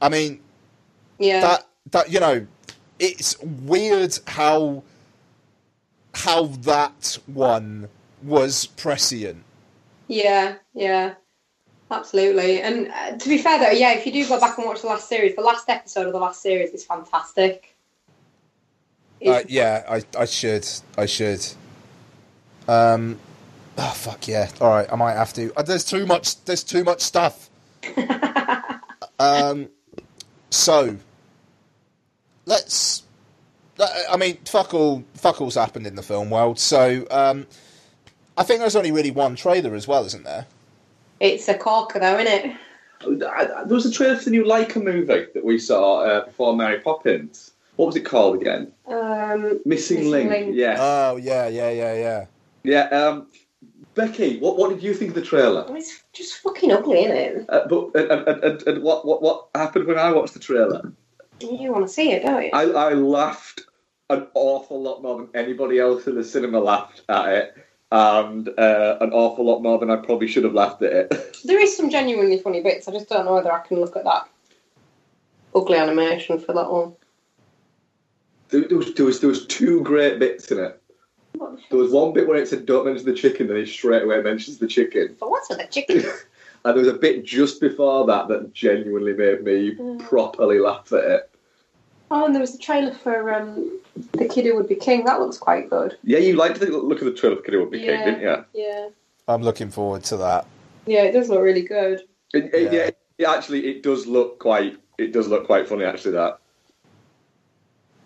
I 0.00 0.08
mean, 0.08 0.40
Yeah, 1.18 1.40
that 1.40 1.66
that 1.90 2.10
you 2.12 2.20
know, 2.20 2.46
it's 2.98 3.38
weird 3.40 4.18
how 4.26 4.82
how 6.14 6.46
that 6.46 7.18
one 7.26 7.88
was 8.22 8.66
prescient. 8.66 9.44
yeah, 10.08 10.56
yeah, 10.74 11.14
absolutely. 11.90 12.60
And 12.62 12.88
uh, 12.88 13.16
to 13.18 13.28
be 13.28 13.38
fair, 13.38 13.58
though, 13.58 13.70
yeah, 13.70 13.92
if 13.92 14.06
you 14.06 14.12
do 14.12 14.26
go 14.26 14.40
back 14.40 14.56
and 14.58 14.66
watch 14.66 14.80
the 14.80 14.86
last 14.88 15.08
series, 15.08 15.36
the 15.36 15.42
last 15.42 15.68
episode 15.68 16.06
of 16.06 16.12
the 16.12 16.18
last 16.18 16.40
series 16.42 16.70
is 16.70 16.84
fantastic. 16.84 17.74
Uh, 19.24 19.42
yeah, 19.48 19.84
I 19.88 20.02
I 20.18 20.24
should 20.24 20.66
I 20.96 21.06
should. 21.06 21.44
Um, 22.68 23.18
oh 23.78 23.92
fuck 23.96 24.28
yeah! 24.28 24.50
All 24.60 24.68
right, 24.68 24.86
I 24.92 24.96
might 24.96 25.14
have 25.14 25.32
to. 25.34 25.52
Uh, 25.56 25.62
there's 25.62 25.84
too 25.84 26.06
much. 26.06 26.44
There's 26.44 26.62
too 26.62 26.84
much 26.84 27.00
stuff. 27.00 27.48
um, 29.18 29.68
so 30.50 30.96
let's. 32.44 33.02
I 33.80 34.16
mean, 34.16 34.38
fuck 34.44 34.74
all. 34.74 35.02
Fuck 35.14 35.40
all's 35.40 35.54
happened 35.54 35.86
in 35.86 35.94
the 35.94 36.02
film 36.02 36.30
world. 36.30 36.58
So 36.58 37.06
um, 37.10 37.46
I 38.36 38.44
think 38.44 38.60
there's 38.60 38.76
only 38.76 38.92
really 38.92 39.10
one 39.10 39.34
trailer 39.34 39.74
as 39.74 39.88
well, 39.88 40.04
isn't 40.04 40.24
there? 40.24 40.46
It's 41.20 41.48
a 41.48 41.54
corker, 41.58 41.98
though, 41.98 42.18
isn't 42.18 42.26
it? 42.50 42.56
There 43.18 43.66
was 43.66 43.86
a 43.86 43.90
trailer 43.92 44.16
for 44.16 44.24
the 44.24 44.30
new 44.30 44.44
Laika 44.44 44.82
movie 44.82 45.26
that 45.34 45.44
we 45.44 45.58
saw 45.58 46.00
uh, 46.00 46.24
before 46.26 46.56
Mary 46.56 46.80
Poppins. 46.80 47.52
What 47.76 47.86
was 47.86 47.96
it 47.96 48.04
called 48.04 48.40
again? 48.40 48.72
Um, 48.86 49.60
Missing, 49.64 49.98
Missing 49.98 50.10
Link. 50.10 50.30
Link. 50.30 50.56
Yeah, 50.56 50.76
Oh 50.78 51.16
yeah, 51.16 51.48
yeah, 51.48 51.70
yeah, 51.70 51.94
yeah. 51.94 52.26
Yeah. 52.62 52.88
Um, 52.88 53.28
Becky, 53.94 54.38
what 54.38 54.56
what 54.56 54.70
did 54.70 54.82
you 54.82 54.94
think 54.94 55.10
of 55.10 55.14
the 55.16 55.22
trailer? 55.22 55.66
it's 55.76 56.04
just 56.12 56.36
fucking 56.38 56.70
ugly, 56.70 57.04
isn't 57.04 57.16
it? 57.16 57.46
Uh, 57.48 57.66
but 57.68 57.94
and, 57.96 58.28
and, 58.28 58.44
and, 58.44 58.62
and 58.62 58.82
what, 58.82 59.04
what 59.04 59.22
what 59.22 59.48
happened 59.54 59.86
when 59.86 59.98
I 59.98 60.12
watched 60.12 60.34
the 60.34 60.40
trailer? 60.40 60.92
You 61.40 61.72
want 61.72 61.86
to 61.86 61.92
see 61.92 62.12
it, 62.12 62.22
don't 62.22 62.44
you? 62.44 62.50
I, 62.52 62.64
I 62.64 62.92
laughed 62.94 63.62
an 64.10 64.26
awful 64.34 64.80
lot 64.80 65.02
more 65.02 65.18
than 65.18 65.28
anybody 65.34 65.78
else 65.78 66.06
in 66.06 66.14
the 66.14 66.24
cinema 66.24 66.60
laughed 66.60 67.02
at 67.08 67.28
it, 67.28 67.54
and 67.90 68.48
uh, 68.58 68.98
an 69.00 69.10
awful 69.12 69.44
lot 69.44 69.62
more 69.62 69.78
than 69.78 69.90
I 69.90 69.96
probably 69.96 70.28
should 70.28 70.44
have 70.44 70.54
laughed 70.54 70.82
at 70.82 70.92
it. 70.92 71.34
There 71.44 71.60
is 71.60 71.76
some 71.76 71.88
genuinely 71.88 72.38
funny 72.38 72.62
bits. 72.62 72.88
I 72.88 72.92
just 72.92 73.08
don't 73.08 73.24
know 73.24 73.34
whether 73.34 73.52
I 73.52 73.60
can 73.60 73.78
look 73.80 73.96
at 73.96 74.02
that 74.04 74.28
ugly 75.54 75.78
animation 75.78 76.38
for 76.38 76.52
that 76.52 76.70
one. 76.70 76.94
there, 78.48 78.66
there 78.68 78.76
was 78.76 78.92
there 78.94 79.06
was 79.06 79.20
there 79.20 79.28
was 79.28 79.46
two 79.46 79.82
great 79.82 80.18
bits 80.18 80.50
in 80.50 80.58
it. 80.58 80.82
There 81.70 81.78
was 81.78 81.92
one 81.92 82.12
bit 82.12 82.26
where 82.26 82.36
it 82.36 82.48
said 82.48 82.66
"Don't 82.66 82.86
mention 82.86 83.06
the 83.06 83.14
chicken," 83.14 83.46
then 83.48 83.56
he 83.56 83.66
straight 83.66 84.02
away 84.02 84.20
mentions 84.22 84.58
the 84.58 84.66
chicken. 84.66 85.16
But 85.20 85.30
what's 85.30 85.48
with 85.48 85.58
the 85.58 85.66
chicken? 85.66 86.04
And 86.64 86.76
there 86.76 86.84
was 86.84 86.92
a 86.92 86.98
bit 86.98 87.24
just 87.24 87.60
before 87.60 88.04
that 88.08 88.26
that 88.28 88.52
genuinely 88.52 89.12
made 89.12 89.44
me 89.44 89.76
properly 90.00 90.58
laugh 90.58 90.92
at 90.92 91.04
it. 91.04 91.30
oh, 92.10 92.24
and 92.26 92.34
there 92.34 92.40
was 92.40 92.50
the 92.52 92.58
trailer 92.58 92.92
for 92.92 93.32
um, 93.32 93.78
the 94.12 94.26
kid 94.26 94.44
who 94.44 94.56
would 94.56 94.68
be 94.68 94.74
king. 94.74 95.04
That 95.04 95.20
looks 95.20 95.38
quite 95.38 95.70
good. 95.70 95.96
Yeah, 96.02 96.18
you 96.18 96.34
liked 96.34 96.58
the 96.58 96.66
look 96.66 96.98
of 96.98 97.04
the 97.04 97.12
trailer 97.14 97.36
for 97.36 97.42
Kid 97.42 97.54
Who 97.54 97.60
Would 97.60 97.70
Be 97.70 97.78
King, 97.78 97.90
Yeah. 97.90 98.04
didn't 98.04 98.20
you? 98.22 98.44
Yeah, 98.64 98.88
I'm 99.28 99.42
looking 99.42 99.70
forward 99.70 100.02
to 100.04 100.16
that. 100.16 100.46
yeah, 100.84 101.04
it 101.04 101.12
does 101.12 101.28
look 101.28 101.40
really 101.42 101.62
good. 101.62 102.02
It, 102.34 102.52
it- 102.52 102.72
Yeah. 102.72 102.78
yeah. 102.86 102.90
it 103.18 103.24
actually, 103.36 103.68
it 103.68 103.84
does 103.84 104.06
look 104.08 104.40
quite. 104.40 104.76
It 104.98 105.12
does 105.12 105.28
look 105.28 105.46
quite 105.46 105.68
funny, 105.68 105.84
actually. 105.84 106.12
That. 106.12 106.40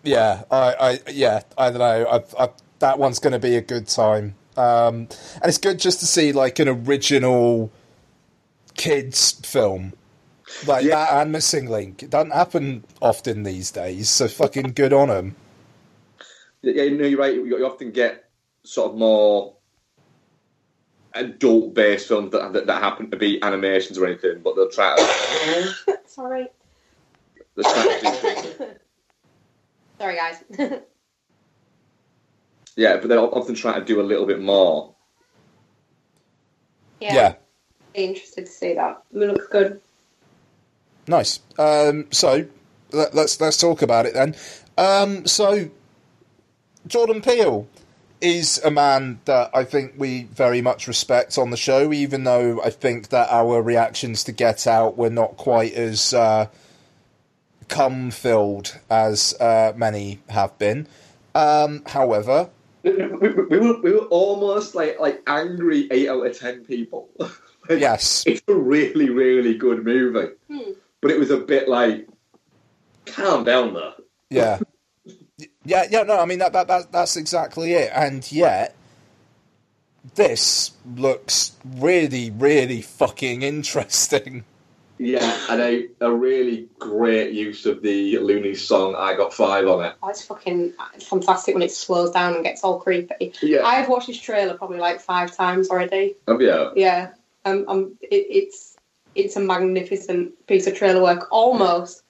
Yeah, 0.04 0.42
I, 0.50 0.74
I 0.78 0.98
yeah, 1.10 1.40
I 1.56 1.70
don't 1.70 1.78
know. 1.78 2.06
I, 2.38 2.44
I, 2.44 2.48
that 2.82 2.98
one's 2.98 3.18
going 3.18 3.32
to 3.32 3.38
be 3.38 3.56
a 3.56 3.60
good 3.62 3.86
time, 3.88 4.34
um, 4.56 5.08
and 5.36 5.44
it's 5.46 5.58
good 5.58 5.78
just 5.80 5.98
to 6.00 6.06
see 6.06 6.32
like 6.32 6.58
an 6.58 6.68
original 6.68 7.72
kids 8.74 9.32
film 9.44 9.94
like 10.66 10.84
Yeah. 10.84 10.96
that 10.96 11.22
and 11.22 11.32
Missing 11.32 11.66
Link. 11.70 12.02
It 12.02 12.10
doesn't 12.10 12.32
happen 12.32 12.84
often 13.00 13.42
these 13.42 13.70
days, 13.70 14.08
so 14.10 14.28
fucking 14.28 14.72
good 14.74 14.92
on 14.92 15.08
them. 15.08 15.36
Yeah, 16.62 16.84
you 16.84 16.96
know, 16.98 17.06
you're 17.06 17.18
right. 17.18 17.34
You, 17.34 17.44
you 17.46 17.66
often 17.66 17.90
get 17.90 18.24
sort 18.64 18.92
of 18.92 18.98
more 18.98 19.56
adult-based 21.14 22.08
films 22.08 22.32
that, 22.32 22.52
that 22.52 22.66
that 22.66 22.82
happen 22.82 23.10
to 23.10 23.16
be 23.16 23.42
animations 23.42 23.98
or 23.98 24.06
anything, 24.06 24.40
but 24.42 24.54
they'll 24.56 24.70
try 24.70 24.96
to. 24.96 25.98
Sorry, 26.06 26.48
They'll 27.56 27.64
try 27.64 27.98
to 28.00 28.76
sorry, 29.98 30.16
guys. 30.16 30.42
yeah, 32.76 32.96
but 32.96 33.08
they'll 33.08 33.30
often 33.32 33.54
try 33.54 33.78
to 33.78 33.84
do 33.84 34.00
a 34.00 34.02
little 34.02 34.26
bit 34.26 34.40
more. 34.40 34.94
yeah, 37.00 37.14
Yeah, 37.14 37.34
Be 37.94 38.04
interested 38.04 38.46
to 38.46 38.52
see 38.52 38.74
that. 38.74 39.02
It 39.12 39.18
looks 39.18 39.46
good. 39.48 39.80
nice. 41.06 41.40
Um, 41.58 42.06
so 42.10 42.46
let, 42.92 43.14
let's 43.14 43.40
let's 43.40 43.56
talk 43.56 43.82
about 43.82 44.06
it 44.06 44.14
then. 44.14 44.34
Um, 44.78 45.26
so 45.26 45.70
Jordan 46.86 47.20
Peele 47.20 47.66
is 48.20 48.60
a 48.64 48.70
man 48.70 49.20
that 49.24 49.50
I 49.52 49.64
think 49.64 49.94
we 49.96 50.24
very 50.24 50.62
much 50.62 50.86
respect 50.86 51.36
on 51.36 51.50
the 51.50 51.56
show, 51.56 51.92
even 51.92 52.22
though 52.24 52.62
I 52.62 52.70
think 52.70 53.08
that 53.08 53.28
our 53.30 53.60
reactions 53.60 54.22
to 54.24 54.32
Get 54.32 54.66
Out 54.66 54.96
were 54.96 55.10
not 55.10 55.36
quite 55.36 55.72
as 55.74 56.14
uh, 56.14 56.46
cum 57.68 58.10
filled 58.12 58.78
as 58.88 59.34
uh, 59.40 59.72
many 59.76 60.20
have 60.28 60.56
been. 60.58 60.86
Um, 61.34 61.82
however, 61.86 62.50
We, 62.82 62.90
we, 62.90 63.28
we 63.28 63.58
were 63.58 63.80
we 63.80 63.92
were 63.92 64.06
almost 64.10 64.74
like 64.74 64.98
like 64.98 65.22
angry 65.26 65.88
eight 65.90 66.08
out 66.08 66.26
of 66.26 66.38
ten 66.38 66.64
people. 66.64 67.10
Yes. 67.70 68.24
It's 68.26 68.42
a 68.48 68.54
really, 68.54 69.10
really 69.10 69.54
good 69.54 69.84
movie. 69.84 70.32
Hmm. 70.50 70.72
But 71.00 71.10
it 71.10 71.18
was 71.18 71.30
a 71.30 71.38
bit 71.38 71.68
like, 71.68 72.08
calm 73.06 73.44
down 73.44 73.74
there. 73.74 73.92
Yeah. 74.30 74.58
Yeah, 75.64 75.86
yeah, 75.90 76.02
no, 76.02 76.18
I 76.18 76.24
mean 76.24 76.38
that, 76.40 76.52
that 76.52 76.68
that 76.68 76.92
that's 76.92 77.16
exactly 77.16 77.74
it. 77.74 77.90
And 77.94 78.30
yet 78.30 78.74
this 80.14 80.72
looks 80.96 81.52
really, 81.64 82.30
really 82.30 82.82
fucking 82.82 83.42
interesting. 83.42 84.44
Yeah, 85.04 85.36
and 85.50 85.60
a, 85.60 85.88
a 86.00 86.12
really 86.12 86.68
great 86.78 87.32
use 87.32 87.66
of 87.66 87.82
the 87.82 88.14
Luniz 88.18 88.58
song 88.64 88.94
I 88.96 89.16
Got 89.16 89.34
Five 89.34 89.66
on 89.66 89.84
it. 89.84 89.94
Oh, 90.02 90.08
it's 90.08 90.24
fucking 90.24 90.74
fantastic 91.00 91.54
when 91.54 91.62
it 91.62 91.72
slows 91.72 92.10
down 92.12 92.34
and 92.34 92.44
gets 92.44 92.62
all 92.62 92.78
creepy. 92.80 93.32
Yeah. 93.42 93.64
I've 93.64 93.88
watched 93.88 94.06
this 94.06 94.20
trailer 94.20 94.54
probably 94.54 94.78
like 94.78 95.00
five 95.00 95.34
times 95.34 95.70
already. 95.70 96.14
Oh, 96.28 96.38
yeah. 96.38 96.70
Yeah, 96.76 97.10
um, 97.44 97.64
um, 97.68 97.98
it, 98.00 98.14
it's 98.30 98.76
it's 99.14 99.36
a 99.36 99.40
magnificent 99.40 100.46
piece 100.46 100.66
of 100.66 100.74
trailer 100.76 101.02
work, 101.02 101.26
almost, 101.30 102.02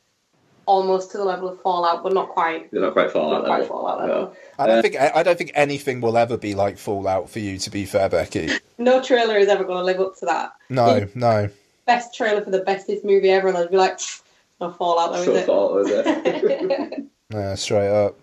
almost 0.66 1.10
to 1.12 1.18
the 1.18 1.24
level 1.24 1.48
of 1.48 1.60
Fallout, 1.62 2.02
but 2.02 2.12
not 2.12 2.28
quite. 2.28 2.68
You're 2.72 2.82
not 2.82 2.92
quite 2.92 3.10
far 3.10 3.30
Not 3.32 3.40
that 3.44 3.46
quite. 3.48 3.66
Fallout 3.68 4.00
level. 4.00 4.36
I 4.58 4.66
don't 4.66 4.78
Uh, 4.78 4.82
think 4.82 4.96
I 5.00 5.22
don't 5.22 5.38
think 5.38 5.50
anything 5.54 6.00
will 6.00 6.16
ever 6.18 6.36
be 6.36 6.54
like 6.54 6.78
Fallout 6.78 7.30
for 7.30 7.38
you. 7.38 7.58
To 7.58 7.70
be 7.70 7.86
fair, 7.86 8.08
Becky. 8.08 8.50
No 8.78 9.02
trailer 9.02 9.36
is 9.36 9.48
ever 9.48 9.64
going 9.64 9.78
to 9.78 9.84
live 9.84 10.00
up 10.00 10.16
to 10.18 10.26
that. 10.26 10.52
No, 10.68 11.08
no. 11.14 11.48
Best 11.86 12.14
trailer 12.14 12.42
for 12.42 12.50
the 12.50 12.60
bestest 12.60 13.04
movie 13.04 13.30
ever, 13.30 13.48
and 13.48 13.56
I'd 13.56 13.70
be 13.70 13.76
like, 13.76 13.98
"Pfft, 13.98 14.22
no 14.60 14.70
Fallout, 14.70 15.12
though, 15.12 15.24
So 15.24 15.34
is 15.34 15.46
far, 15.46 15.72
was 15.72 15.90
it? 15.90 16.06
it? 16.06 17.04
Yeah, 17.30 17.54
straight 17.54 17.88
up. 17.88 18.14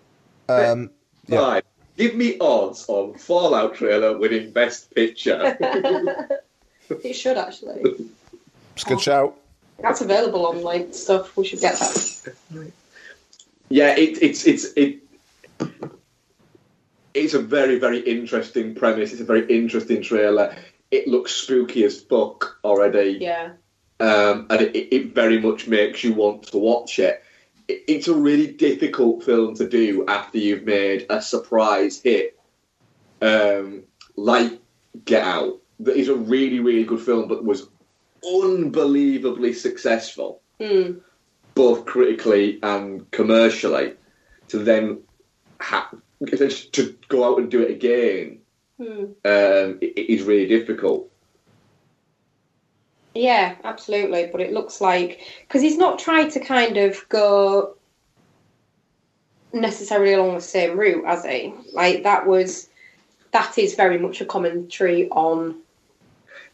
Um, 0.48 0.90
Yeah. 1.26 1.38
Right. 1.38 1.64
Give 1.96 2.14
me 2.14 2.38
odds 2.38 2.88
on 2.88 3.14
Fallout 3.14 3.74
trailer 3.74 4.16
winning 4.16 4.52
Best 4.52 4.94
Picture. 4.94 5.56
it 7.04 7.12
should 7.14 7.36
actually. 7.36 7.82
it's 8.74 8.84
a 8.84 8.88
good 8.88 9.00
shout. 9.00 9.36
That's 9.80 10.00
available 10.00 10.46
on 10.46 10.62
like 10.62 10.94
stuff. 10.94 11.36
We 11.36 11.44
should 11.46 11.60
get 11.60 11.78
that. 11.78 12.72
yeah, 13.68 13.96
it, 13.96 14.22
it's 14.22 14.46
it's 14.46 14.66
it. 14.76 14.98
It's 17.14 17.34
a 17.34 17.40
very 17.40 17.78
very 17.78 17.98
interesting 18.00 18.74
premise. 18.74 19.12
It's 19.12 19.20
a 19.20 19.24
very 19.24 19.46
interesting 19.52 20.02
trailer. 20.02 20.54
It 20.90 21.06
looks 21.08 21.32
spooky 21.32 21.84
as 21.84 22.00
fuck 22.00 22.58
already. 22.64 23.18
Yeah. 23.20 23.52
um, 24.00 24.46
and 24.50 24.60
it, 24.62 24.94
it 24.94 25.14
very 25.14 25.38
much 25.40 25.68
makes 25.68 26.02
you 26.02 26.12
want 26.14 26.44
to 26.44 26.58
watch 26.58 26.98
it. 26.98 27.22
It- 27.68 27.84
It's 27.86 28.08
a 28.08 28.14
really 28.14 28.46
difficult 28.48 29.22
film 29.24 29.54
to 29.56 29.68
do 29.68 30.04
after 30.08 30.38
you've 30.38 30.64
made 30.64 31.06
a 31.10 31.20
surprise 31.22 32.00
hit, 32.02 32.38
um, 33.22 33.82
like 34.16 34.58
Get 35.04 35.22
Out. 35.22 35.60
That 35.80 35.96
is 35.96 36.08
a 36.08 36.14
really, 36.14 36.60
really 36.60 36.84
good 36.84 37.00
film, 37.00 37.28
but 37.28 37.44
was 37.44 37.68
unbelievably 38.44 39.52
successful, 39.54 40.40
Hmm. 40.60 40.92
both 41.54 41.84
critically 41.86 42.58
and 42.62 43.10
commercially. 43.10 43.94
To 44.48 44.58
then 44.58 44.98
ha- 45.60 45.90
to 46.26 46.96
go 47.08 47.24
out 47.24 47.38
and 47.38 47.50
do 47.50 47.62
it 47.62 47.70
again 47.70 48.39
Hmm. 48.80 49.02
um, 49.26 49.78
it, 49.82 49.92
it 49.96 50.10
is 50.10 50.22
really 50.22 50.46
difficult. 50.46 51.10
Yeah, 53.14 53.56
absolutely. 53.62 54.28
But 54.32 54.40
it 54.40 54.52
looks 54.52 54.80
like 54.80 55.20
because 55.46 55.60
he's 55.60 55.76
not 55.76 55.98
tried 55.98 56.30
to 56.30 56.40
kind 56.40 56.78
of 56.78 57.06
go 57.10 57.74
necessarily 59.52 60.14
along 60.14 60.34
the 60.34 60.40
same 60.40 60.78
route, 60.78 61.04
has 61.04 61.24
he? 61.24 61.52
Like 61.74 62.04
that 62.04 62.26
was 62.26 62.70
that 63.32 63.58
is 63.58 63.74
very 63.74 63.98
much 63.98 64.20
a 64.22 64.24
commentary 64.24 65.08
on 65.10 65.56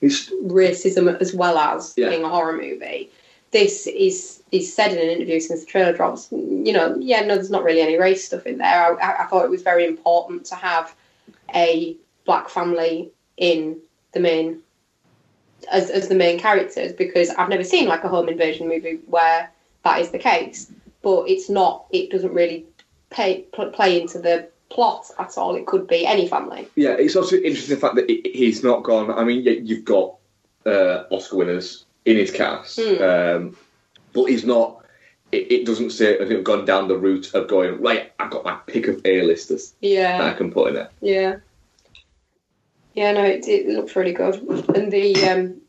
It's 0.00 0.30
racism 0.30 1.16
as 1.20 1.32
well 1.32 1.58
as 1.58 1.94
Yeah. 1.96 2.08
being 2.08 2.24
a 2.24 2.28
horror 2.28 2.56
movie. 2.56 3.10
This 3.52 3.86
is 3.86 4.42
is 4.50 4.74
said 4.74 4.92
in 4.92 4.98
an 4.98 5.08
interview 5.08 5.38
since 5.38 5.60
the 5.60 5.66
trailer 5.66 5.92
drops. 5.92 6.28
You 6.32 6.72
know, 6.72 6.96
yeah, 6.98 7.20
no, 7.20 7.36
there's 7.36 7.50
not 7.50 7.62
really 7.62 7.82
any 7.82 7.98
race 7.98 8.24
stuff 8.24 8.46
in 8.46 8.58
there. 8.58 9.00
I, 9.00 9.22
I 9.22 9.26
thought 9.26 9.44
it 9.44 9.50
was 9.50 9.62
very 9.62 9.86
important 9.86 10.44
to 10.46 10.56
have 10.56 10.94
a 11.54 11.96
black 12.26 12.48
family 12.48 13.10
in 13.38 13.78
the 14.12 14.20
main 14.20 14.60
as 15.72 15.90
as 15.90 16.08
the 16.08 16.14
main 16.14 16.38
characters 16.38 16.92
because 16.92 17.30
I've 17.30 17.48
never 17.48 17.64
seen 17.64 17.88
like 17.88 18.04
a 18.04 18.08
home 18.08 18.28
invasion 18.28 18.68
movie 18.68 18.98
where 19.06 19.50
that 19.84 20.00
is 20.00 20.10
the 20.10 20.18
case. 20.18 20.70
But 21.02 21.28
it's 21.28 21.48
not. 21.48 21.86
It 21.92 22.10
doesn't 22.10 22.32
really 22.34 22.66
pay, 23.10 23.42
pl- 23.52 23.70
play 23.70 24.00
into 24.00 24.18
the 24.18 24.48
plot 24.70 25.08
at 25.20 25.38
all. 25.38 25.54
It 25.54 25.66
could 25.66 25.86
be 25.86 26.04
any 26.04 26.26
family. 26.28 26.66
Yeah, 26.74 26.90
it's 26.98 27.14
also 27.14 27.36
interesting 27.36 27.76
the 27.76 27.80
fact 27.80 27.94
that 27.94 28.10
he- 28.10 28.28
he's 28.34 28.64
not 28.64 28.82
gone. 28.82 29.10
I 29.12 29.22
mean, 29.22 29.42
you've 29.64 29.84
got 29.84 30.16
uh, 30.66 31.04
Oscar 31.10 31.36
winners 31.36 31.84
in 32.06 32.16
his 32.16 32.32
cast, 32.32 32.80
Hmm. 32.80 33.02
um, 33.02 33.56
but 34.12 34.24
he's 34.24 34.44
not. 34.44 34.84
It, 35.30 35.50
it 35.52 35.66
doesn't 35.66 35.90
say 35.90 36.18
I 36.20 36.26
think 36.26 36.42
gone 36.44 36.64
down 36.64 36.88
the 36.88 36.98
route 36.98 37.32
of 37.34 37.46
going 37.48 37.80
right. 37.80 38.12
I've 38.18 38.30
got 38.30 38.44
my 38.44 38.56
pick 38.66 38.88
of 38.88 39.00
A-listers 39.04 39.74
Yeah. 39.80 40.18
that 40.18 40.34
I 40.34 40.36
can 40.36 40.50
put 40.52 40.70
in 40.70 40.76
it. 40.76 40.90
Yeah. 41.00 41.36
Yeah, 42.96 43.12
no, 43.12 43.24
it, 43.24 43.46
it 43.46 43.68
looks 43.68 43.94
really 43.94 44.14
good. 44.14 44.36
And 44.74 44.90
the 44.90 45.14
um, 45.28 45.60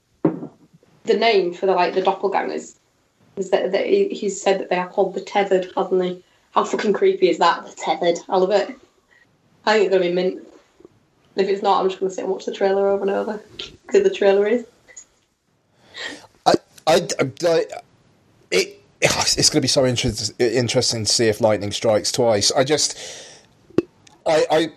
the 1.03 1.17
name 1.17 1.53
for 1.53 1.65
the 1.65 1.73
like 1.73 1.93
the 1.93 2.01
doppelgangers 2.01 2.77
is 3.35 3.49
that, 3.51 3.71
that 3.73 3.85
he, 3.85 4.07
he's 4.09 4.41
said 4.41 4.59
that 4.59 4.69
they 4.69 4.77
are 4.77 4.87
called 4.87 5.13
the 5.13 5.21
tethered, 5.21 5.67
hasn't? 5.75 6.23
How 6.51 6.63
fucking 6.63 6.93
creepy 6.93 7.29
is 7.29 7.37
that? 7.37 7.65
The 7.65 7.73
tethered. 7.75 8.17
I 8.29 8.37
love 8.37 8.51
it. 8.51 8.69
I 9.65 9.73
think 9.73 9.85
it's 9.85 9.93
gonna 9.93 10.09
be 10.09 10.13
mint. 10.13 10.47
If 11.35 11.49
it's 11.49 11.61
not, 11.61 11.81
I'm 11.81 11.89
just 11.89 11.99
gonna 11.99 12.09
sit 12.09 12.23
and 12.23 12.31
watch 12.31 12.45
the 12.45 12.53
trailer 12.53 12.87
over 12.87 13.03
and 13.03 13.11
over 13.11 13.41
because 13.85 14.03
the 14.03 14.09
trailer 14.09 14.47
is. 14.47 14.65
I, 16.45 16.53
I, 16.87 17.07
I- 17.45 17.65
it, 18.49 18.81
it's 19.01 19.49
going 19.49 19.57
to 19.57 19.61
be 19.61 19.67
so 19.67 19.85
interest, 19.85 20.33
interesting 20.39 21.05
to 21.05 21.11
see 21.11 21.27
if 21.27 21.39
lightning 21.41 21.71
strikes 21.71 22.11
twice. 22.11 22.51
I 22.51 22.63
just, 22.63 22.97
I, 24.25 24.45
I, 24.49 24.67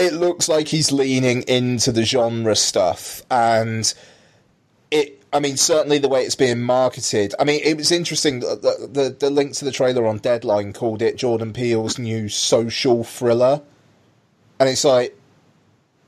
it 0.00 0.12
looks 0.14 0.48
like 0.48 0.68
he's 0.68 0.90
leaning 0.90 1.42
into 1.42 1.92
the 1.92 2.04
genre 2.04 2.56
stuff, 2.56 3.22
and 3.30 3.92
it. 4.90 5.16
I 5.32 5.38
mean, 5.38 5.56
certainly 5.56 5.98
the 5.98 6.08
way 6.08 6.24
it's 6.24 6.34
being 6.34 6.60
marketed. 6.60 7.36
I 7.38 7.44
mean, 7.44 7.60
it 7.62 7.76
was 7.76 7.92
interesting. 7.92 8.40
The, 8.40 8.88
the, 8.92 9.16
the, 9.16 9.30
link 9.30 9.52
to 9.54 9.64
the 9.64 9.70
trailer 9.70 10.04
on 10.04 10.18
Deadline 10.18 10.72
called 10.72 11.02
it 11.02 11.16
Jordan 11.16 11.52
Peele's 11.52 12.00
new 12.00 12.28
social 12.28 13.04
thriller, 13.04 13.62
and 14.58 14.68
it's 14.68 14.82
like 14.82 15.16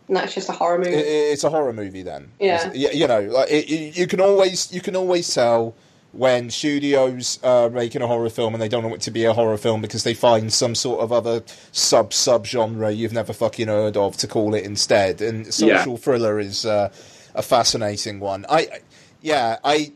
And 0.09 0.17
that's 0.17 0.35
just 0.35 0.49
a 0.49 0.53
horror 0.53 0.79
movie. 0.79 0.91
it, 0.95 1.07
it's 1.33 1.45
a 1.45 1.51
horror 1.51 1.73
movie 1.73 2.03
then. 2.03 2.33
Yeah. 2.41 2.69
It's- 2.75 2.95
you 2.97 3.07
know, 3.07 3.21
like 3.21 3.49
it, 3.49 3.69
you, 3.69 3.79
you 3.79 4.07
can 4.09 4.21
always 4.21 4.73
you 4.73 4.81
can 4.81 4.97
always 4.97 5.33
tell 5.33 5.77
when 6.12 6.50
studios 6.50 7.38
are 7.42 7.71
making 7.71 8.02
a 8.02 8.07
horror 8.07 8.28
film 8.28 8.52
and 8.54 8.62
they 8.62 8.69
don't 8.69 8.83
want 8.83 8.97
it 8.97 9.00
to 9.00 9.11
be 9.11 9.25
a 9.25 9.33
horror 9.33 9.57
film 9.57 9.81
because 9.81 10.04
they 10.04 10.12
find 10.14 10.52
some 10.52 10.75
sort 10.75 11.00
of 11.00 11.11
other 11.11 11.42
sub 11.73 12.12
sub 12.12 12.45
genre 12.47 12.90
you've 12.90 13.14
never 13.14 13.33
fucking 13.33 13.69
heard 13.69 13.97
of 13.97 14.16
to 14.19 14.26
call 14.26 14.54
it 14.54 14.64
instead. 14.64 15.21
And 15.23 15.52
social 15.52 15.97
thriller 15.97 16.38
is 16.38 16.66
uh, 16.66 16.90
a 17.35 17.42
fascinating 17.42 18.21
one. 18.21 18.45
I, 18.49 18.59
I- 18.59 18.81
yeah, 19.23 19.59
I. 19.64 19.92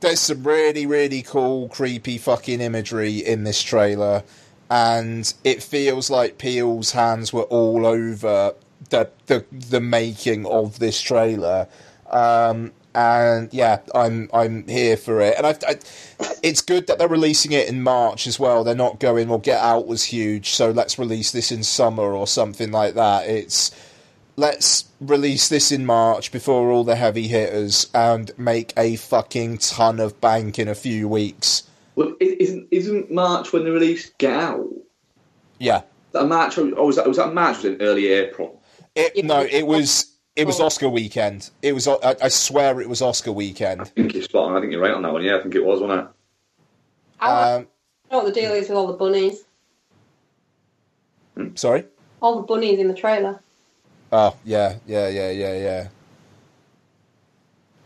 There's 0.00 0.20
some 0.20 0.44
really 0.46 0.86
really 0.86 1.22
cool 1.22 1.68
creepy 1.68 2.16
fucking 2.18 2.60
imagery 2.60 3.18
in 3.18 3.44
this 3.44 3.62
trailer. 3.62 4.22
And 4.70 5.32
it 5.42 5.62
feels 5.64 6.10
like 6.10 6.38
Peele's 6.38 6.92
hands 6.92 7.32
were 7.32 7.42
all 7.44 7.84
over 7.86 8.54
the 8.90 9.10
the 9.26 9.44
the 9.50 9.80
making 9.80 10.46
of 10.46 10.78
this 10.78 11.00
trailer. 11.00 11.66
Um, 12.08 12.72
and 12.94 13.52
yeah, 13.52 13.80
I'm 13.94 14.28
I'm 14.32 14.66
here 14.66 14.96
for 14.96 15.20
it. 15.20 15.34
And 15.36 15.46
I, 15.46 15.56
I, 15.66 15.78
it's 16.42 16.60
good 16.60 16.86
that 16.86 16.98
they're 16.98 17.08
releasing 17.08 17.52
it 17.52 17.68
in 17.68 17.82
March 17.82 18.26
as 18.26 18.38
well. 18.38 18.64
They're 18.64 18.74
not 18.74 19.00
going, 19.00 19.28
well, 19.28 19.38
Get 19.38 19.60
Out 19.60 19.86
was 19.86 20.04
huge, 20.04 20.50
so 20.50 20.70
let's 20.70 20.98
release 20.98 21.30
this 21.32 21.52
in 21.52 21.62
summer 21.62 22.14
or 22.14 22.26
something 22.26 22.70
like 22.70 22.94
that. 22.94 23.28
It's 23.28 23.70
let's 24.36 24.84
release 25.00 25.48
this 25.48 25.70
in 25.70 25.86
March 25.86 26.32
before 26.32 26.70
all 26.70 26.84
the 26.84 26.96
heavy 26.96 27.28
hitters 27.28 27.88
and 27.94 28.30
make 28.38 28.72
a 28.76 28.96
fucking 28.96 29.58
ton 29.58 30.00
of 30.00 30.20
bank 30.20 30.58
in 30.58 30.68
a 30.68 30.74
few 30.74 31.08
weeks. 31.08 31.64
Well, 31.94 32.14
isn't 32.20 32.68
isn't 32.70 33.10
March 33.10 33.52
when 33.52 33.64
they 33.64 33.70
released 33.70 34.16
Get 34.18 34.32
Out? 34.32 34.68
Yeah. 35.58 35.82
That 36.12 36.26
March, 36.26 36.58
or 36.58 36.64
was 36.86 36.96
that 36.96 37.06
was 37.06 37.18
that 37.18 37.34
March? 37.34 37.58
Was 37.58 37.66
in 37.66 37.82
early 37.82 38.08
April? 38.08 38.60
It, 38.96 39.24
no, 39.24 39.40
it 39.42 39.66
was 39.66 40.10
it 40.40 40.46
was. 40.46 40.60
Oscar 40.60 40.88
weekend. 40.88 41.50
It 41.62 41.72
was 41.72 41.86
I, 41.88 41.96
I 42.22 42.28
swear 42.28 42.80
it 42.80 42.88
was 42.88 43.02
Oscar 43.02 43.32
weekend. 43.32 43.80
I 43.80 43.84
think 43.84 44.14
you're 44.14 44.22
spot 44.22 44.50
on. 44.50 44.56
I 44.56 44.60
think 44.60 44.72
you're 44.72 44.80
right 44.80 44.92
on 44.94 45.02
that 45.02 45.12
one. 45.12 45.22
Yeah, 45.22 45.36
I 45.36 45.42
think 45.42 45.54
it 45.54 45.64
was, 45.64 45.80
wasn't 45.80 46.00
it? 46.00 46.06
I 47.20 47.54
Um, 47.56 47.66
know 48.10 48.18
what 48.18 48.26
the 48.26 48.32
deal 48.40 48.52
is 48.52 48.68
with 48.68 48.76
all 48.78 48.86
the 48.86 48.94
bunnies? 48.94 49.44
sorry. 51.54 51.84
All 52.20 52.36
the 52.36 52.42
bunnies 52.42 52.78
in 52.78 52.88
the 52.88 52.94
trailer. 52.94 53.40
Oh 54.12 54.36
yeah, 54.44 54.76
yeah, 54.86 55.08
yeah, 55.08 55.30
yeah, 55.30 55.56
yeah. 55.56 55.88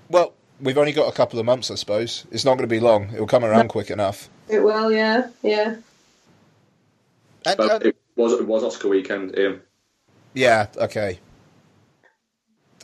Well, 0.09 0.33
we've 0.61 0.79
only 0.79 0.93
got 0.93 1.09
a 1.09 1.13
couple 1.13 1.39
of 1.39 1.47
months, 1.47 1.71
I 1.71 1.75
suppose. 1.77 2.25
It's 2.31 2.45
not 2.45 2.53
going 2.57 2.69
to 2.69 2.75
be 2.75 2.81
long. 2.81 3.11
It'll 3.13 3.27
come 3.27 3.45
around 3.45 3.69
quick 3.69 3.91
enough. 3.91 4.29
It 4.49 4.61
will, 4.61 4.91
yeah, 4.93 5.29
yeah. 5.43 5.77
And, 7.47 7.57
But 7.57 7.71
and- 7.73 7.87
it 7.87 7.97
was 8.17 8.33
it 8.33 8.47
was 8.47 8.63
Oscar 8.65 8.89
weekend. 8.89 9.39
Um, 9.39 9.61
yeah, 10.35 10.67
okay. 10.77 11.19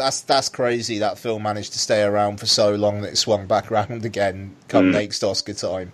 That's 0.00 0.20
that's 0.22 0.48
crazy. 0.48 0.98
That 0.98 1.18
film 1.18 1.42
managed 1.44 1.72
to 1.74 1.78
stay 1.78 2.02
around 2.02 2.38
for 2.40 2.46
so 2.46 2.74
long 2.74 3.02
that 3.02 3.12
it 3.12 3.16
swung 3.16 3.46
back 3.46 3.70
around 3.70 4.04
again 4.04 4.56
come 4.68 4.86
Mm. 4.86 4.92
next 4.92 5.22
Oscar 5.22 5.54
time. 5.54 5.92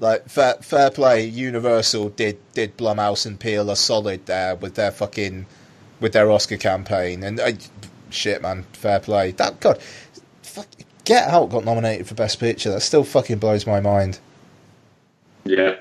Like 0.00 0.28
fair, 0.28 0.54
fair 0.60 0.90
play, 0.90 1.24
Universal 1.26 2.10
did 2.10 2.38
did 2.54 2.76
Blumhouse 2.76 3.24
and 3.24 3.38
Peele 3.40 3.70
a 3.70 3.76
solid 3.76 4.26
there 4.26 4.56
with 4.56 4.74
their 4.74 4.90
fucking 4.90 5.46
with 6.00 6.12
their 6.12 6.30
Oscar 6.30 6.56
campaign 6.56 7.22
and 7.22 7.38
uh, 7.40 7.52
shit, 8.10 8.42
man, 8.42 8.64
fair 8.72 8.98
play. 9.00 9.30
That 9.30 9.60
God, 9.60 9.80
fuck, 10.42 10.66
Get 11.04 11.28
Out 11.28 11.50
got 11.50 11.64
nominated 11.64 12.06
for 12.08 12.14
Best 12.14 12.40
Picture. 12.40 12.70
That 12.70 12.80
still 12.80 13.04
fucking 13.04 13.38
blows 13.38 13.66
my 13.66 13.80
mind. 13.80 14.18
Yeah. 15.44 15.76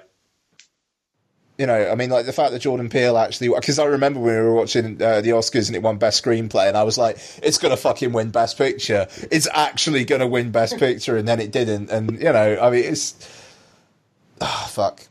You 1.61 1.67
know, 1.67 1.91
I 1.91 1.93
mean, 1.93 2.09
like 2.09 2.25
the 2.25 2.33
fact 2.33 2.53
that 2.53 2.59
Jordan 2.63 2.89
Peele 2.89 3.15
actually, 3.19 3.49
because 3.49 3.77
I 3.77 3.85
remember 3.85 4.19
when 4.19 4.33
we 4.33 4.41
were 4.41 4.51
watching 4.55 4.99
uh, 4.99 5.21
the 5.21 5.29
Oscars 5.29 5.67
and 5.67 5.75
it 5.75 5.83
won 5.83 5.99
Best 5.99 6.25
Screenplay, 6.25 6.67
and 6.67 6.75
I 6.75 6.81
was 6.81 6.97
like, 6.97 7.19
it's 7.43 7.59
gonna 7.59 7.77
fucking 7.77 8.13
win 8.13 8.31
Best 8.31 8.57
Picture. 8.57 9.07
It's 9.29 9.47
actually 9.53 10.03
gonna 10.03 10.25
win 10.25 10.49
Best 10.49 10.79
Picture, 10.79 11.17
and 11.17 11.27
then 11.27 11.39
it 11.39 11.51
didn't. 11.51 11.91
And 11.91 12.13
you 12.13 12.33
know, 12.33 12.57
I 12.59 12.71
mean, 12.71 12.85
it's 12.85 13.13
ah 14.41 14.67
fuck. 14.71 15.07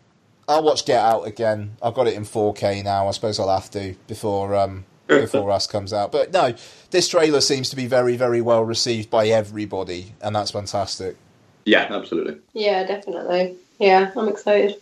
I'll 0.49 0.64
watch 0.64 0.87
Get 0.87 0.99
Out 0.99 1.28
again. 1.28 1.76
I've 1.80 1.95
got 1.95 2.09
it 2.09 2.14
in 2.14 2.25
4K 2.25 2.83
now. 2.83 3.07
I 3.07 3.12
suppose 3.12 3.38
I'll 3.38 3.49
have 3.49 3.71
to 3.71 3.95
before 4.09 4.57
um 4.57 4.87
before 5.07 5.52
Us 5.52 5.69
comes 5.69 5.92
out. 5.92 6.11
But 6.11 6.33
no, 6.33 6.54
this 6.90 7.07
trailer 7.07 7.42
seems 7.42 7.71
to 7.71 7.76
be 7.76 7.87
very, 7.87 8.16
very 8.16 8.40
well 8.40 8.64
received 8.64 9.09
by 9.09 9.28
everybody, 9.28 10.14
and 10.21 10.35
that's 10.35 10.50
fantastic. 10.50 11.16
Yeah, 11.64 11.87
absolutely. 11.90 12.38
Yeah, 12.54 12.83
definitely. 12.83 13.54
Yeah, 13.78 14.11
I'm 14.16 14.28
excited. 14.28 14.80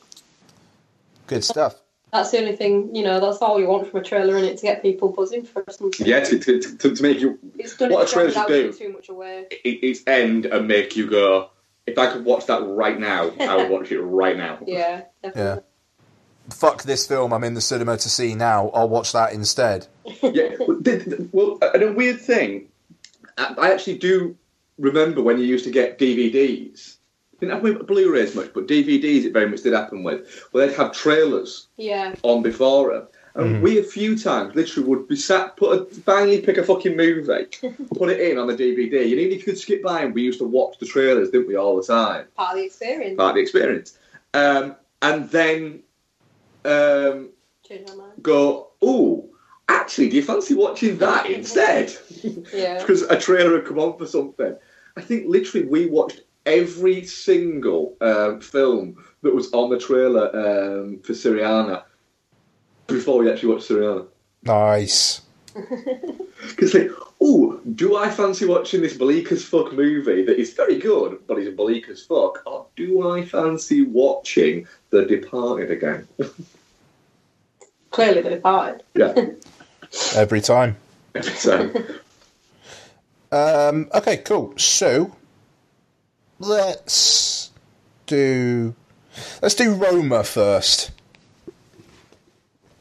Good 1.28 1.44
stuff. 1.44 1.76
That's 2.12 2.30
the 2.30 2.38
only 2.38 2.56
thing, 2.56 2.94
you 2.94 3.02
know, 3.04 3.20
that's 3.20 3.38
all 3.38 3.60
you 3.60 3.68
want 3.68 3.90
from 3.90 4.00
a 4.00 4.02
trailer, 4.02 4.38
in 4.38 4.44
it 4.44 4.56
to 4.58 4.62
get 4.62 4.80
people 4.80 5.10
buzzing 5.10 5.44
for 5.44 5.62
something. 5.68 6.06
Yeah, 6.06 6.20
to, 6.20 6.38
to, 6.38 6.60
to, 6.60 6.94
to 6.94 7.02
make 7.02 7.20
you 7.20 7.38
It's 7.58 7.76
done 7.76 7.92
What 7.92 8.04
its 8.04 8.12
a 8.12 8.14
trailer 8.14 8.30
should 8.32 8.46
do. 8.46 8.72
too 8.72 8.92
much 8.94 9.10
away. 9.10 9.46
it, 9.50 9.68
its 9.84 10.00
end 10.06 10.46
and 10.46 10.66
make 10.66 10.96
you 10.96 11.08
go, 11.08 11.50
if 11.86 11.98
I 11.98 12.10
could 12.10 12.24
watch 12.24 12.46
that 12.46 12.62
right 12.66 12.98
now, 12.98 13.30
I 13.38 13.56
would 13.56 13.70
watch 13.70 13.92
it 13.92 14.00
right 14.00 14.36
now. 14.36 14.58
Yeah, 14.66 15.02
definitely. 15.22 15.64
Fuck 16.50 16.84
this 16.84 17.06
film. 17.06 17.34
I'm 17.34 17.44
in 17.44 17.52
the 17.52 17.60
cinema 17.60 17.98
to 17.98 18.08
see 18.08 18.34
now. 18.34 18.70
I'll 18.70 18.88
watch 18.88 19.12
that 19.12 19.34
instead. 19.34 19.86
yeah. 20.22 20.54
Well, 20.58 20.80
th- 20.82 21.04
th- 21.04 21.20
well, 21.30 21.58
and 21.60 21.82
a 21.82 21.92
weird 21.92 22.22
thing, 22.22 22.68
I 23.36 23.54
I 23.58 23.72
actually 23.72 23.98
do 23.98 24.34
remember 24.78 25.20
when 25.22 25.38
you 25.38 25.44
used 25.44 25.64
to 25.66 25.70
get 25.70 25.98
DVDs. 25.98 26.96
Didn't 27.40 27.52
have 27.54 27.62
with 27.62 27.86
Blu-rays 27.86 28.34
much, 28.34 28.52
but 28.52 28.66
DVDs 28.66 29.24
it 29.24 29.32
very 29.32 29.48
much 29.48 29.62
did 29.62 29.72
happen 29.72 30.02
with, 30.02 30.46
where 30.50 30.66
they'd 30.66 30.74
have 30.76 30.92
trailers 30.92 31.68
Yeah. 31.76 32.14
on 32.22 32.42
before 32.42 32.92
them. 32.92 33.06
And 33.34 33.62
we 33.62 33.78
a 33.78 33.84
few 33.84 34.18
times 34.18 34.56
literally 34.56 34.88
would 34.88 35.06
be 35.06 35.14
sat, 35.14 35.56
put 35.56 35.78
a, 35.80 35.84
finally 36.00 36.40
pick 36.40 36.56
a 36.58 36.64
fucking 36.64 36.96
movie, 36.96 37.44
put 37.96 38.08
it 38.10 38.18
in 38.20 38.36
on 38.36 38.48
the 38.48 38.54
DVD. 38.56 39.02
And 39.02 39.12
even 39.20 39.32
if 39.32 39.38
you 39.38 39.44
could 39.44 39.58
skip 39.58 39.80
by 39.84 40.00
and 40.02 40.12
we 40.12 40.22
used 40.22 40.40
to 40.40 40.44
watch 40.44 40.78
the 40.80 40.86
trailers, 40.86 41.30
didn't 41.30 41.46
we, 41.46 41.54
all 41.54 41.76
the 41.76 41.84
time? 41.84 42.26
part 42.36 42.52
of 42.54 42.56
the 42.56 42.64
experience. 42.64 43.16
Part 43.16 43.30
of 43.30 43.34
the 43.36 43.40
experience. 43.42 43.96
Um, 44.34 44.74
and 45.02 45.30
then 45.30 45.82
um, 46.64 47.30
Change 47.64 47.86
my 47.90 47.94
mind. 47.94 48.12
go, 48.22 48.70
oh, 48.82 49.28
actually, 49.68 50.08
do 50.08 50.16
you 50.16 50.22
fancy 50.22 50.54
watching 50.54 50.98
that 50.98 51.26
instead? 51.30 51.94
Yeah. 52.52 52.78
because 52.80 53.02
a 53.02 53.16
trailer 53.20 53.58
had 53.58 53.66
come 53.68 53.78
on 53.78 53.96
for 53.96 54.06
something. 54.06 54.56
I 54.96 55.00
think 55.00 55.28
literally 55.28 55.68
we 55.68 55.86
watched 55.86 56.22
every 56.48 57.04
single 57.04 57.96
um, 58.00 58.40
film 58.40 58.96
that 59.22 59.34
was 59.34 59.52
on 59.52 59.70
the 59.70 59.78
trailer 59.78 60.28
um, 60.34 60.98
for 61.00 61.12
Syriana 61.12 61.84
before 62.86 63.18
we 63.18 63.30
actually 63.30 63.52
watched 63.54 63.68
Syriana. 63.68 64.06
Nice. 64.42 65.22
Because 66.50 66.72
like, 66.72 66.90
oh, 67.20 67.60
do 67.74 67.96
I 67.96 68.08
fancy 68.10 68.46
watching 68.46 68.80
this 68.80 68.96
bleak 68.96 69.32
as 69.32 69.44
fuck 69.44 69.72
movie 69.72 70.24
that 70.24 70.38
is 70.38 70.52
very 70.54 70.78
good, 70.78 71.18
but 71.26 71.36
is 71.38 71.52
bleak 71.54 71.88
as 71.88 72.02
fuck, 72.04 72.42
or 72.46 72.66
do 72.76 73.10
I 73.10 73.24
fancy 73.24 73.82
watching 73.82 74.66
The 74.90 75.04
Departed 75.04 75.70
again? 75.72 76.06
Clearly, 77.90 78.22
The 78.22 78.30
departed. 78.30 78.82
yeah. 78.94 79.26
Every 80.14 80.40
time. 80.40 80.76
so, 81.22 81.70
Um, 83.32 83.88
okay, 83.94 84.18
cool. 84.18 84.54
So 84.56 85.14
let's 86.38 87.50
do 88.06 88.74
let's 89.42 89.54
do 89.54 89.74
Roma 89.74 90.24
first. 90.24 90.90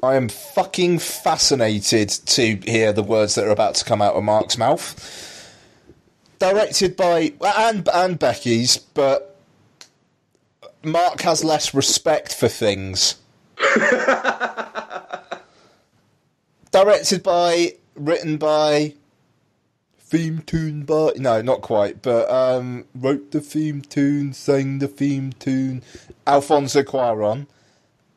I 0.03 0.15
am 0.15 0.29
fucking 0.29 0.99
fascinated 0.99 2.09
to 2.09 2.55
hear 2.57 2.93
the 2.93 3.01
words 3.01 3.35
that 3.35 3.45
are 3.45 3.51
about 3.51 3.75
to 3.75 3.85
come 3.85 4.01
out 4.01 4.13
of 4.13 4.23
Mark's 4.23 4.57
mouth. 4.57 5.13
Directed 6.39 6.95
by 6.95 7.33
and 7.41 7.89
and 7.89 8.19
Becky's, 8.19 8.77
but 8.77 9.37
Mark 10.83 11.21
has 11.21 11.43
less 11.43 11.73
respect 11.73 12.33
for 12.33 12.47
things. 12.47 13.15
Directed 16.71 17.23
by, 17.23 17.73
written 17.95 18.37
by, 18.37 18.93
theme 20.09 20.41
tune 20.45 20.83
by 20.83 21.11
no 21.17 21.41
not 21.41 21.59
quite 21.61 22.01
but 22.01 22.29
um 22.31 22.85
wrote 22.95 23.31
the 23.31 23.41
theme 23.41 23.81
tune 23.81 24.31
sang 24.31 24.79
the 24.79 24.87
theme 24.87 25.33
tune 25.33 25.83
alfonso 26.25 26.81
cuaron. 26.81 27.45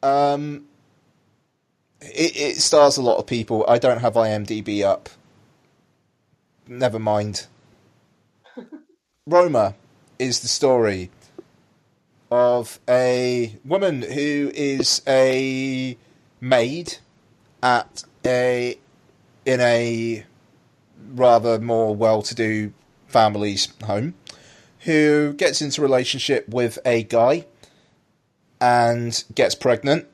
Um 0.02 0.66
it, 2.00 2.36
it 2.36 2.56
stars 2.56 2.96
a 2.96 3.02
lot 3.02 3.18
of 3.18 3.26
people. 3.26 3.64
I 3.68 3.78
don't 3.78 4.00
have 4.00 4.14
imdb 4.14 4.82
up. 4.82 5.08
Never 6.68 6.98
mind. 6.98 7.46
Roma 9.26 9.74
is 10.18 10.40
the 10.40 10.48
story 10.48 11.10
of 12.30 12.78
a 12.88 13.56
woman 13.64 14.02
who 14.02 14.52
is 14.54 15.02
a 15.06 15.96
maid 16.40 16.98
at 17.62 18.04
a 18.24 18.78
in 19.44 19.60
a 19.60 20.24
rather 21.14 21.58
more 21.58 21.94
well-to-do 21.94 22.72
family's 23.06 23.68
home 23.84 24.14
who 24.80 25.32
gets 25.34 25.60
into 25.60 25.82
relationship 25.82 26.48
with 26.48 26.78
a 26.86 27.02
guy 27.02 27.44
and 28.60 29.24
gets 29.34 29.54
pregnant 29.54 30.06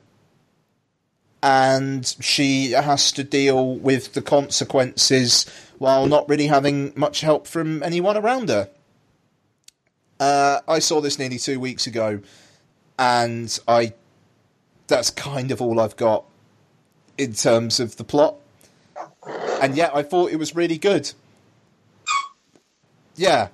and 1.43 2.15
she 2.19 2.71
has 2.71 3.11
to 3.11 3.23
deal 3.23 3.75
with 3.75 4.13
the 4.13 4.21
consequences 4.21 5.45
while 5.77 6.07
not 6.07 6.27
really 6.27 6.47
having 6.47 6.91
much 6.95 7.21
help 7.21 7.47
from 7.47 7.83
anyone 7.83 8.17
around 8.17 8.49
her. 8.49 8.69
Uh, 10.19 10.61
I 10.67 10.79
saw 10.79 10.99
this 10.99 11.19
nearly 11.19 11.37
two 11.37 11.59
weeks 11.59 11.85
ago, 11.85 12.21
and 12.97 13.57
I 13.67 13.93
that's 14.87 15.11
kind 15.11 15.51
of 15.51 15.61
all 15.61 15.79
I've 15.79 15.95
got 15.95 16.25
in 17.17 17.33
terms 17.33 17.79
of 17.79 17.97
the 17.97 18.03
plot 18.03 18.35
and 19.61 19.75
yet 19.75 19.91
I 19.95 20.03
thought 20.03 20.31
it 20.31 20.37
was 20.37 20.55
really 20.55 20.77
good. 20.77 21.11
Yeah. 23.15 23.49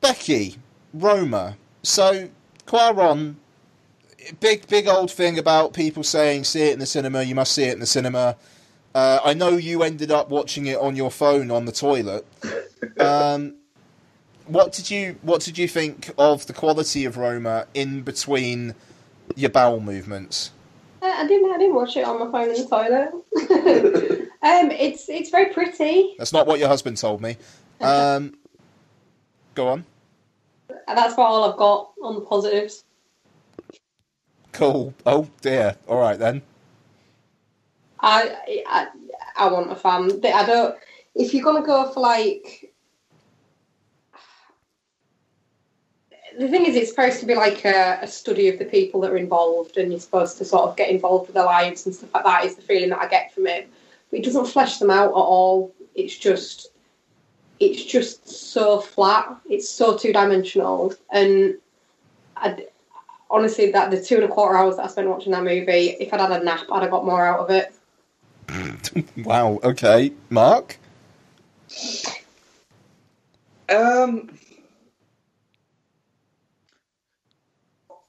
Becky, 0.00 0.56
Roma. 0.94 1.56
So, 1.82 2.28
Cuarón, 2.66 3.36
big, 4.40 4.66
big 4.68 4.88
old 4.88 5.10
thing 5.10 5.38
about 5.38 5.72
people 5.72 6.02
saying, 6.02 6.44
see 6.44 6.62
it 6.62 6.72
in 6.74 6.78
the 6.78 6.86
cinema, 6.86 7.22
you 7.22 7.34
must 7.34 7.52
see 7.52 7.64
it 7.64 7.72
in 7.72 7.80
the 7.80 7.86
cinema. 7.86 8.36
Uh, 8.94 9.20
I 9.24 9.34
know 9.34 9.50
you 9.50 9.82
ended 9.82 10.10
up 10.10 10.30
watching 10.30 10.66
it 10.66 10.78
on 10.78 10.96
your 10.96 11.10
phone 11.10 11.50
on 11.50 11.66
the 11.66 11.72
toilet. 11.72 12.26
Um, 12.98 13.56
what 14.46 14.72
did 14.72 14.90
you 14.90 15.16
What 15.22 15.42
did 15.42 15.58
you 15.58 15.68
think 15.68 16.10
of 16.16 16.46
the 16.46 16.52
quality 16.52 17.04
of 17.04 17.16
Roma 17.16 17.66
in 17.74 18.02
between 18.02 18.74
your 19.34 19.50
bowel 19.50 19.80
movements? 19.80 20.52
Uh, 21.02 21.06
I 21.06 21.26
didn't. 21.26 21.52
I 21.52 21.58
didn't 21.58 21.74
watch 21.74 21.96
it 21.96 22.04
on 22.04 22.18
my 22.18 22.30
phone 22.30 22.54
in 22.54 22.62
the 22.62 22.68
toilet. 22.68 23.10
um, 24.42 24.70
it's 24.70 25.08
it's 25.08 25.30
very 25.30 25.52
pretty. 25.52 26.14
That's 26.18 26.32
not 26.32 26.46
what 26.46 26.58
your 26.58 26.68
husband 26.68 26.96
told 26.96 27.20
me. 27.20 27.36
Um, 27.80 28.34
go 29.54 29.68
on. 29.68 29.84
And 30.88 30.98
that's 30.98 31.14
about 31.14 31.26
all 31.26 31.50
I've 31.50 31.58
got 31.58 31.92
on 32.02 32.14
the 32.14 32.20
positives. 32.22 32.84
Cool. 34.52 34.94
Oh 35.04 35.28
dear. 35.42 35.76
All 35.86 35.98
right 35.98 36.18
then. 36.18 36.42
I 38.00 38.62
I, 38.66 38.86
I 39.36 39.48
want 39.48 39.70
a 39.70 39.76
fan. 39.76 40.20
I 40.24 40.46
don't. 40.46 40.76
If 41.14 41.34
you're 41.34 41.44
gonna 41.44 41.66
go 41.66 41.90
for 41.92 42.00
like, 42.00 42.65
the 46.38 46.48
thing 46.48 46.66
is, 46.66 46.76
it's 46.76 46.90
supposed 46.90 47.20
to 47.20 47.26
be 47.26 47.34
like 47.34 47.64
a, 47.64 47.98
a 48.02 48.06
study 48.06 48.48
of 48.48 48.58
the 48.58 48.64
people 48.64 49.00
that 49.00 49.10
are 49.10 49.16
involved, 49.16 49.76
and 49.76 49.90
you're 49.90 50.00
supposed 50.00 50.38
to 50.38 50.44
sort 50.44 50.68
of 50.68 50.76
get 50.76 50.90
involved 50.90 51.28
with 51.28 51.34
their 51.34 51.44
lives 51.44 51.86
and 51.86 51.94
stuff 51.94 52.10
like 52.14 52.24
that. 52.24 52.44
Is 52.44 52.56
the 52.56 52.62
feeling 52.62 52.90
that 52.90 53.00
I 53.00 53.08
get 53.08 53.32
from 53.34 53.46
it. 53.46 53.68
But 54.10 54.20
it 54.20 54.24
doesn't 54.24 54.46
flesh 54.46 54.78
them 54.78 54.90
out 54.90 55.08
at 55.08 55.14
all. 55.14 55.74
It's 55.94 56.16
just, 56.16 56.68
it's 57.58 57.84
just 57.84 58.28
so 58.28 58.80
flat. 58.80 59.36
It's 59.48 59.68
so 59.68 59.96
two 59.96 60.12
dimensional, 60.12 60.94
and 61.10 61.56
I, 62.36 62.66
honestly, 63.30 63.70
that 63.72 63.90
the 63.90 64.02
two 64.02 64.16
and 64.16 64.24
a 64.24 64.28
quarter 64.28 64.56
hours 64.56 64.76
that 64.76 64.84
I 64.84 64.88
spent 64.88 65.08
watching 65.08 65.32
that 65.32 65.44
movie, 65.44 65.96
if 66.00 66.12
I'd 66.12 66.20
had 66.20 66.32
a 66.32 66.44
nap, 66.44 66.66
I'd 66.70 66.82
have 66.82 66.90
got 66.90 67.04
more 67.04 67.26
out 67.26 67.40
of 67.40 67.50
it. 67.50 67.72
Wow. 69.24 69.58
Okay, 69.62 70.12
Mark. 70.30 70.78
Um, 73.68 74.30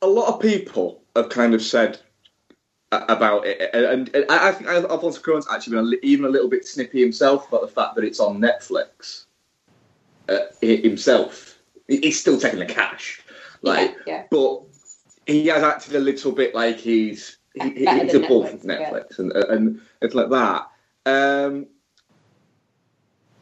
a 0.01 0.07
lot 0.07 0.33
of 0.33 0.41
people 0.41 1.01
have 1.15 1.29
kind 1.29 1.53
of 1.53 1.61
said 1.61 1.99
about 2.91 3.45
it, 3.45 3.69
and, 3.73 4.09
and 4.15 4.25
I 4.29 4.49
I 4.49 4.51
think 4.51 4.69
Alfonso 4.69 5.21
Cuarón's 5.21 5.47
actually 5.51 5.77
been 5.77 5.93
a 5.93 6.05
even 6.05 6.25
a 6.25 6.29
little 6.29 6.49
bit 6.49 6.65
snippy 6.65 7.01
himself 7.01 7.47
about 7.47 7.61
the 7.61 7.67
fact 7.67 7.95
that 7.95 8.03
it's 8.03 8.19
on 8.19 8.39
Netflix. 8.39 9.25
Uh, 10.29 10.39
himself, 10.61 11.57
he's 11.87 12.19
still 12.19 12.37
taking 12.37 12.59
the 12.59 12.65
cash, 12.65 13.21
like, 13.61 13.95
yeah. 14.05 14.25
but 14.29 14.61
he 15.25 15.47
has 15.47 15.63
acted 15.63 15.95
a 15.95 15.99
little 15.99 16.33
bit 16.33 16.53
like 16.53 16.75
he's 16.75 17.37
he, 17.53 17.69
he's 17.69 18.13
above 18.13 18.61
Netflix, 18.61 18.65
yeah. 18.65 18.91
Netflix, 18.91 19.19
and 19.19 19.31
and 19.31 19.81
it's 20.01 20.13
like 20.13 20.29
that. 20.29 20.67
Um, 21.05 21.67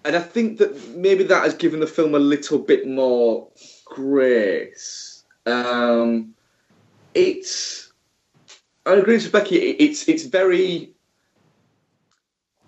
and 0.03 0.15
I 0.15 0.19
think 0.19 0.59
that 0.59 0.95
maybe 0.95 1.23
that 1.23 1.43
has 1.43 1.55
given 1.55 1.79
the 1.79 1.87
film 1.87 2.13
a 2.13 2.19
little 2.19 2.59
bit 2.59 2.87
more 2.87 3.47
grace. 3.85 5.23
Um, 5.47 6.34
it's, 7.15 7.91
I 8.85 8.93
agree 8.93 9.15
with 9.15 9.31
Becky. 9.31 9.55
It's 9.55 10.07
it's 10.07 10.25
very. 10.25 10.91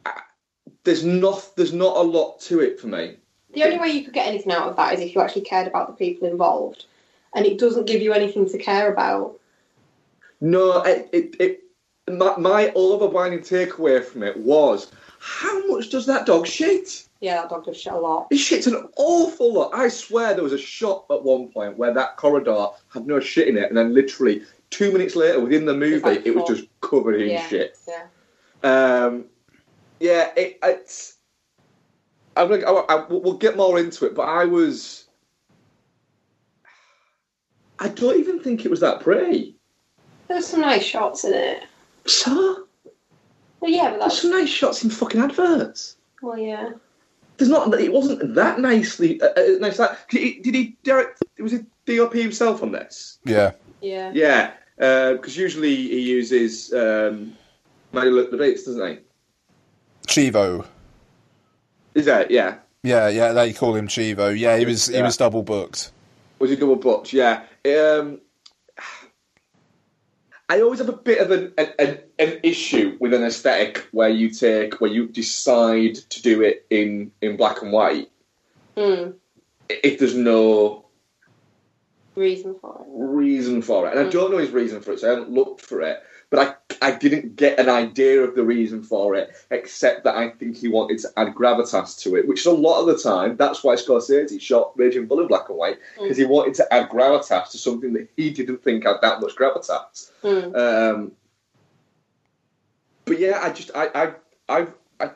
uh, 0.06 0.12
There's 0.84 1.04
not 1.06 1.52
there's 1.56 1.74
not 1.74 1.98
a 1.98 2.02
lot 2.02 2.40
to 2.42 2.62
it 2.62 2.80
for 2.80 2.88
me. 2.88 3.18
The 3.54 3.64
only 3.64 3.78
way 3.78 3.90
you 3.90 4.04
could 4.04 4.14
get 4.14 4.28
anything 4.28 4.52
out 4.52 4.70
of 4.70 4.76
that 4.78 4.94
is 4.94 5.00
if 5.00 5.14
you 5.14 5.22
actually 5.22 5.42
cared 5.42 5.68
about 5.68 5.88
the 5.88 5.94
people 5.94 6.28
involved, 6.28 6.86
and 7.36 7.46
it 7.46 7.60
doesn't 7.60 7.86
give 7.88 8.02
you 8.02 8.14
anything 8.14 8.50
to 8.50 8.58
care 8.58 8.92
about. 8.92 9.40
No, 10.42 10.82
it, 10.84 11.10
it, 11.14 11.36
it 11.40 11.64
my, 12.10 12.38
my 12.38 12.72
overwhelming 12.76 13.40
takeaway 13.40 14.04
from 14.04 14.24
it 14.24 14.38
was 14.38 14.92
how 15.28 15.68
much 15.68 15.90
does 15.90 16.06
that 16.06 16.26
dog 16.26 16.48
shit? 16.48 17.06
Yeah, 17.20 17.42
that 17.42 17.50
dog 17.50 17.66
does 17.66 17.80
shit 17.80 17.92
a 17.92 17.98
lot. 17.98 18.28
He 18.30 18.38
shits 18.38 18.66
an 18.66 18.88
awful 18.96 19.54
lot. 19.54 19.72
I 19.74 19.90
swear 19.90 20.34
there 20.34 20.44
was 20.44 20.54
a 20.54 20.58
shot 20.58 21.06
at 21.12 21.22
one 21.22 21.50
point 21.50 21.78
where 21.78 21.94
that 21.94 22.16
corridor 22.16 22.68
had 22.94 23.06
no 23.06 23.20
shit 23.20 23.50
in 23.50 23.58
it, 23.58 23.66
and 23.68 23.78
then 23.78 23.94
literally 23.94 24.44
two 24.70 24.92
minutes 24.92 25.18
later, 25.18 25.42
within 25.42 25.66
the 25.66 25.74
movie, 25.74 26.22
it 26.24 26.34
was 26.34 26.48
just 26.48 26.68
covered 26.80 27.22
in 27.22 27.30
Yeah, 27.32 27.48
shit. 27.48 27.78
yeah. 27.88 28.06
Um, 28.63 29.26
yeah, 30.00 30.32
it, 30.38 30.60
it's. 30.63 31.18
I'm 32.38 32.48
gonna, 32.48 32.66
I, 32.66 32.96
I, 32.96 33.06
we'll 33.10 33.34
get 33.34 33.58
more 33.58 33.80
into 33.80 34.06
it, 34.06 34.16
but 34.16 34.30
I 34.30 34.46
was. 34.46 35.08
I 37.80 37.90
don't 37.90 38.18
even 38.18 38.40
think 38.40 38.63
it 38.63 38.72
was 38.72 38.80
that 38.80 39.02
pretty. 39.02 39.56
There's 40.30 40.48
some 40.48 40.62
nice 40.62 40.84
shots 40.84 41.26
in 41.26 41.34
it. 41.34 41.63
So 42.06 42.66
Well, 43.60 43.72
yeah, 43.72 43.91
but 43.91 44.00
there's 44.00 44.00
that's 44.00 44.22
some 44.22 44.32
nice 44.32 44.50
shots 44.50 44.84
in 44.84 44.89
fucking 44.89 45.22
adverts. 45.22 45.98
well, 46.22 46.38
yeah. 46.38 46.72
There's 47.38 47.50
not. 47.50 47.72
It 47.80 47.93
wasn't 47.93 48.34
that 48.36 48.60
nicely. 48.60 49.22
Uh, 49.22 49.28
uh, 49.28 49.43
nice. 49.60 49.78
That 49.78 50.00
did 50.10 50.22
he, 50.22 50.39
did 50.39 50.56
he 50.56 50.76
direct? 50.84 51.22
Was 51.39 51.54
it 51.54 51.65
DOP 51.86 52.13
himself 52.13 52.63
on 52.63 52.72
this? 52.72 53.20
Yeah. 53.26 53.52
Yeah. 53.80 54.12
Yeah, 54.13 54.54
because 55.13 55.38
usually 55.38 55.76
he 55.76 56.00
uses 56.02 56.74
um, 56.74 57.38
Manuel 57.93 58.26
Lubezki, 58.26 58.65
doesn't 58.65 58.88
he? 58.88 59.00
Chivo. 60.08 60.65
Is 61.93 62.06
that 62.06 62.32
yeah? 62.32 62.56
Yeah, 62.84 63.08
yeah, 63.10 63.34
they 63.34 63.54
call 63.54 63.76
him 63.76 63.88
Chivo. 63.88 64.38
Yeah, 64.38 64.58
he 64.58 64.65
was 64.65 64.88
he 64.88 65.02
was 65.02 65.17
double 65.17 65.43
booked. 65.43 65.91
Was 66.39 66.50
he 66.50 66.56
double 66.56 66.76
booked? 66.76 67.13
Yeah. 67.13 67.43
Um, 67.65 68.20
I 70.50 70.62
always 70.62 70.80
have 70.80 70.90
a 70.90 70.94
bit 70.94 71.20
of 71.20 71.32
an, 71.32 71.54
an, 71.58 71.74
an, 71.78 72.00
an 72.20 72.40
issue 72.44 72.96
with 73.00 73.14
an 73.14 73.24
aesthetic 73.24 73.80
where 73.92 74.10
you 74.10 74.30
take 74.30 74.80
where 74.80 74.90
you 74.92 75.08
decide 75.08 75.96
to 75.96 76.22
do 76.22 76.42
it 76.42 76.66
in 76.70 77.12
in 77.22 77.36
black 77.38 77.62
and 77.62 77.72
white 77.72 78.10
Hmm. 78.78 79.12
if 79.70 80.00
there's 80.00 80.16
no 80.16 80.86
Reason 82.16 82.56
for 82.60 82.82
it. 82.82 82.88
reason 82.90 83.62
for 83.62 83.88
it, 83.88 83.96
and 83.96 84.08
I 84.08 84.10
don't 84.10 84.32
know 84.32 84.38
his 84.38 84.50
reason 84.52 84.82
for 84.82 84.92
it, 84.94 85.00
so 85.00 85.08
I 85.08 85.12
haven't 85.12 85.32
looked 85.32 85.62
for 85.62 85.82
it. 85.82 86.02
But 86.32 86.40
I, 86.40 86.56
I 86.82 86.92
didn't 86.92 87.36
get 87.36 87.60
an 87.60 87.70
idea 87.70 88.22
of 88.22 88.36
the 88.36 88.44
reason 88.44 88.84
for 88.84 89.16
it, 89.16 89.36
except 89.52 90.04
that 90.04 90.16
I 90.16 90.30
think 90.30 90.58
he 90.58 90.68
wanted 90.68 91.00
to 91.00 91.10
add 91.18 91.34
gravitas 91.34 92.00
to 92.04 92.16
it, 92.16 92.28
which 92.28 92.42
is 92.42 92.46
a 92.46 92.52
lot 92.52 92.82
of 92.82 92.88
the 92.88 92.98
time. 92.98 93.38
That's 93.38 93.63
why 93.63 93.76
Scorsese 93.76 94.40
shot 94.42 94.74
Raging 94.76 95.08
Bull 95.08 95.22
in 95.22 95.28
black 95.28 95.50
and 95.50 95.58
white 95.58 95.78
because 96.00 96.18
he 96.18 96.26
wanted 96.26 96.54
to 96.56 96.74
add 96.74 96.90
gravitas 96.90 97.52
to 97.52 97.58
something 97.58 97.94
that 97.94 98.10
he 98.16 98.30
didn't 98.30 98.63
think 98.63 98.86
had 98.86 98.98
that 99.02 99.22
much 99.22 99.36
gravitas. 99.36 100.12
Hmm. 100.22 100.56
Um, 100.56 101.12
but 103.06 103.20
yeah, 103.20 103.40
I 103.42 103.52
just 103.52 103.72
I 103.74 103.88
I 103.96 104.13
I, 104.50 104.68
I, 105.00 105.12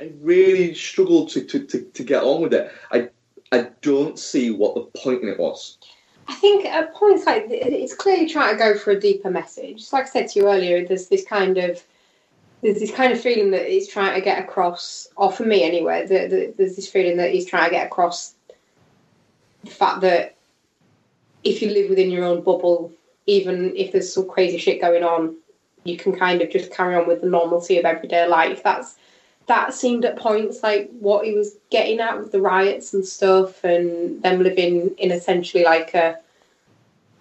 I 0.00 0.12
really 0.20 0.74
struggled 0.74 1.30
to, 1.30 1.44
to, 1.44 1.64
to, 1.66 1.80
to 1.82 2.04
get 2.04 2.22
on 2.22 2.42
with 2.42 2.54
it. 2.54 2.70
I 2.90 3.10
I 3.50 3.68
don't 3.82 4.18
see 4.18 4.50
what 4.50 4.74
the 4.74 4.82
point 4.98 5.22
in 5.22 5.28
it 5.28 5.38
was. 5.38 5.78
I 6.28 6.34
think 6.34 6.64
at 6.64 6.94
points 6.94 7.26
like 7.26 7.46
it's 7.48 7.94
clearly 7.94 8.28
trying 8.28 8.52
to 8.52 8.58
go 8.58 8.76
for 8.76 8.92
a 8.92 9.00
deeper 9.00 9.30
message. 9.30 9.92
Like 9.92 10.04
I 10.04 10.08
said 10.08 10.28
to 10.28 10.40
you 10.40 10.48
earlier, 10.48 10.86
there's 10.86 11.08
this 11.08 11.24
kind 11.24 11.58
of 11.58 11.82
there's 12.62 12.78
this 12.78 12.92
kind 12.92 13.12
of 13.12 13.20
feeling 13.20 13.50
that 13.50 13.68
he's 13.68 13.88
trying 13.88 14.14
to 14.14 14.20
get 14.20 14.38
across, 14.38 15.08
or 15.16 15.32
for 15.32 15.44
me 15.44 15.64
anyway, 15.64 16.06
that 16.06 16.30
that 16.30 16.56
there's 16.56 16.76
this 16.76 16.88
feeling 16.88 17.16
that 17.16 17.32
he's 17.32 17.46
trying 17.46 17.64
to 17.64 17.74
get 17.74 17.86
across 17.86 18.34
the 19.64 19.70
fact 19.70 20.00
that 20.02 20.36
if 21.44 21.60
you 21.60 21.70
live 21.70 21.90
within 21.90 22.10
your 22.10 22.24
own 22.24 22.42
bubble, 22.42 22.92
even 23.26 23.74
if 23.76 23.92
there's 23.92 24.12
some 24.12 24.28
crazy 24.28 24.58
shit 24.58 24.80
going 24.80 25.02
on, 25.02 25.36
you 25.84 25.96
can 25.96 26.16
kind 26.16 26.40
of 26.40 26.50
just 26.50 26.72
carry 26.72 26.94
on 26.94 27.08
with 27.08 27.20
the 27.20 27.26
normalcy 27.28 27.78
of 27.78 27.84
everyday 27.84 28.26
life. 28.28 28.62
That's 28.62 28.96
that 29.46 29.74
seemed 29.74 30.04
at 30.04 30.16
points 30.16 30.62
like 30.62 30.90
what 31.00 31.24
he 31.24 31.34
was 31.34 31.56
getting 31.70 32.00
at 32.00 32.18
with 32.18 32.32
the 32.32 32.40
riots 32.40 32.94
and 32.94 33.04
stuff, 33.04 33.64
and 33.64 34.22
them 34.22 34.42
living 34.42 34.94
in 34.98 35.10
essentially 35.10 35.64
like 35.64 35.94
a 35.94 36.18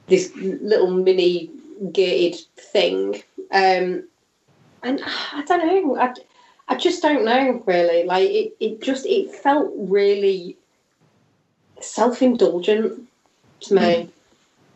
this 0.07 0.31
little 0.35 0.91
mini 0.91 1.49
gated 1.91 2.39
thing. 2.57 3.15
Um, 3.51 4.07
and 4.83 5.01
I 5.03 5.43
don't 5.47 5.65
know. 5.65 5.97
I, 5.97 6.13
I 6.67 6.75
just 6.75 7.01
don't 7.01 7.25
know 7.25 7.63
really. 7.65 8.03
Like 8.05 8.29
it, 8.29 8.53
it 8.59 8.81
just 8.81 9.05
it 9.05 9.33
felt 9.33 9.71
really 9.75 10.57
self 11.79 12.21
indulgent 12.21 13.07
to 13.61 13.73
me. 13.73 14.09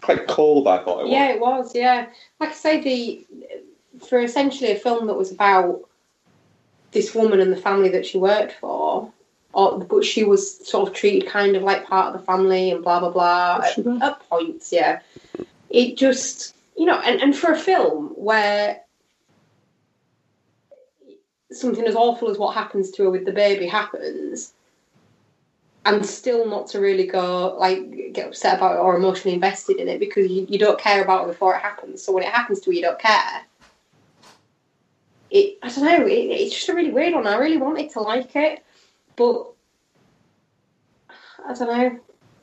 Quite 0.02 0.28
cold, 0.28 0.68
I 0.68 0.84
thought 0.84 1.02
it 1.02 1.04
was. 1.04 1.12
Yeah, 1.12 1.30
it 1.30 1.40
was. 1.40 1.76
Yeah, 1.76 2.08
like 2.40 2.50
I 2.50 2.54
say, 2.54 2.82
the 2.82 3.26
for 4.06 4.20
essentially 4.20 4.72
a 4.72 4.76
film 4.76 5.08
that 5.08 5.16
was 5.16 5.32
about 5.32 5.88
this 6.96 7.14
woman 7.14 7.40
and 7.40 7.52
the 7.52 7.58
family 7.58 7.90
that 7.90 8.06
she 8.06 8.18
worked 8.18 8.54
for, 8.54 9.12
or, 9.54 9.80
but 9.80 10.04
she 10.04 10.24
was 10.24 10.68
sort 10.68 10.90
of 10.90 10.96
treated 10.96 11.30
kind 11.30 11.56
of 11.56 11.62
like 11.62 11.86
part 11.86 12.08
of 12.08 12.20
the 12.20 12.26
family 12.26 12.72
and 12.72 12.84
blah 12.84 13.00
blah 13.00 13.12
blah 13.12 13.62
at, 13.64 13.78
at 14.02 14.30
points. 14.30 14.72
Yeah, 14.72 15.02
it 15.70 15.98
just 15.98 16.56
you 16.76 16.86
know, 16.86 17.00
and, 17.00 17.22
and 17.22 17.36
for 17.36 17.52
a 17.52 17.60
film 17.60 18.08
where 18.16 18.82
something 21.52 21.86
as 21.86 21.96
awful 21.96 22.30
as 22.30 22.38
what 22.38 22.56
happens 22.56 22.92
to 22.92 23.04
her 23.04 23.12
with 23.12 23.26
the 23.26 23.32
baby 23.32 23.68
happens 23.68 24.54
and 25.86 26.06
still 26.06 26.48
not 26.48 26.68
to 26.68 26.80
really 26.80 27.06
go 27.06 27.56
like 27.60 28.12
get 28.14 28.28
upset 28.28 28.58
about 28.58 28.76
it 28.76 28.80
or 28.80 28.96
emotionally 28.96 29.36
invested 29.36 29.78
in 29.78 29.88
it 29.88 30.00
because 30.00 30.30
you, 30.30 30.46
you 30.50 30.58
don't 30.58 30.80
care 30.80 31.04
about 31.04 31.26
it 31.26 31.28
before 31.28 31.56
it 31.56 31.62
happens. 31.62 32.02
So 32.04 32.12
when 32.12 32.24
it 32.24 32.30
happens 32.30 32.60
to 32.62 32.72
you, 32.72 32.78
you 32.78 32.82
don't 32.82 33.00
care. 33.00 33.44
It 35.36 35.60
I 35.62 35.68
don't 35.68 35.84
know. 35.84 36.06
It, 36.06 36.12
it's 36.12 36.56
just 36.56 36.70
a 36.70 36.74
really 36.74 36.92
weird 36.92 37.14
one. 37.14 37.28
I 37.28 37.36
really 37.36 37.58
wanted 37.58 37.90
to 37.92 38.00
like 38.00 38.36
it, 38.36 38.64
but 39.18 39.52
I 41.46 41.54
don't 41.54 41.68
know. 41.68 42.00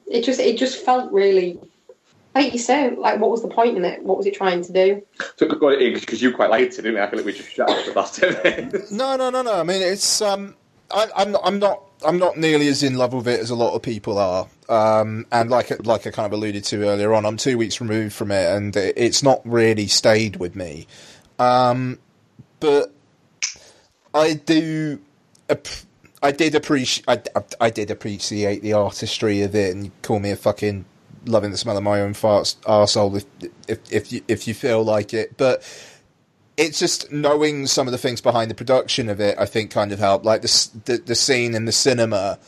It 0.06 0.24
just 0.24 0.40
it 0.40 0.58
just 0.58 0.84
felt 0.84 1.10
really 1.10 1.58
like 2.34 2.52
you 2.52 2.58
said. 2.58 2.98
Like 2.98 3.18
what 3.18 3.30
was 3.30 3.40
the 3.40 3.48
point 3.48 3.78
in 3.78 3.84
it? 3.84 4.02
What 4.02 4.18
was 4.18 4.26
it 4.26 4.34
trying 4.34 4.62
to 4.62 4.72
do? 4.72 5.02
So 5.36 5.48
got 5.48 5.72
it 5.72 5.82
in 5.82 5.94
because 5.94 6.20
you 6.20 6.34
quite 6.34 6.50
liked 6.50 6.74
it, 6.74 6.82
didn't 6.82 6.96
you? 6.96 7.02
I 7.02 7.08
feel 7.08 7.18
like 7.18 7.26
we 7.26 7.32
just 7.32 7.50
shut 7.50 7.70
up 7.70 7.84
the 7.86 7.92
last 7.92 8.16
ten 8.16 8.34
minutes. 8.42 8.90
No, 8.90 9.16
no, 9.16 9.30
no, 9.30 9.40
no. 9.40 9.54
I 9.54 9.62
mean, 9.62 9.80
it's 9.80 10.20
um, 10.20 10.54
I, 10.90 11.08
I'm 11.16 11.32
not, 11.32 11.40
I'm 11.44 11.58
not, 11.58 11.82
I'm 12.04 12.18
not 12.18 12.36
nearly 12.36 12.68
as 12.68 12.82
in 12.82 12.96
love 12.96 13.14
with 13.14 13.26
it 13.26 13.40
as 13.40 13.50
a 13.50 13.54
lot 13.54 13.74
of 13.74 13.82
people 13.82 14.18
are. 14.18 14.46
Um, 14.68 15.26
and 15.32 15.50
like, 15.50 15.70
like 15.86 16.06
I 16.06 16.10
kind 16.10 16.26
of 16.26 16.32
alluded 16.32 16.64
to 16.64 16.88
earlier 16.88 17.14
on, 17.14 17.24
I'm 17.24 17.36
two 17.36 17.58
weeks 17.58 17.80
removed 17.80 18.14
from 18.14 18.30
it, 18.30 18.54
and 18.54 18.76
it, 18.76 18.94
it's 18.96 19.22
not 19.22 19.40
really 19.44 19.86
stayed 19.86 20.36
with 20.36 20.54
me. 20.54 20.86
Um, 21.38 21.98
but 22.62 22.94
I 24.14 24.34
do, 24.34 25.00
I 26.22 26.30
did 26.30 26.54
appreciate, 26.54 27.04
I, 27.08 27.42
I, 27.60 27.70
did 27.70 27.90
appreciate 27.90 28.62
the 28.62 28.72
artistry 28.72 29.42
of 29.42 29.54
it, 29.56 29.74
and 29.74 29.86
you 29.86 29.92
call 30.02 30.20
me 30.20 30.30
a 30.30 30.36
fucking 30.36 30.84
loving 31.26 31.50
the 31.50 31.56
smell 31.56 31.76
of 31.76 31.82
my 31.82 32.00
own 32.00 32.14
farts 32.14 32.56
arsehole 32.60 33.16
if, 33.16 33.50
if, 33.68 33.92
if 33.92 34.12
you, 34.12 34.22
if 34.28 34.46
you 34.46 34.54
feel 34.54 34.84
like 34.84 35.12
it, 35.12 35.36
but 35.36 35.62
it's 36.56 36.78
just 36.78 37.10
knowing 37.10 37.66
some 37.66 37.88
of 37.88 37.92
the 37.92 37.98
things 37.98 38.20
behind 38.20 38.48
the 38.48 38.54
production 38.54 39.08
of 39.08 39.20
it. 39.20 39.36
I 39.38 39.46
think 39.46 39.72
kind 39.72 39.90
of 39.90 39.98
helped. 39.98 40.24
Like 40.24 40.42
the 40.42 40.70
the, 40.84 40.98
the 40.98 41.14
scene 41.16 41.54
in 41.54 41.64
the 41.64 41.72
cinema, 41.72 42.38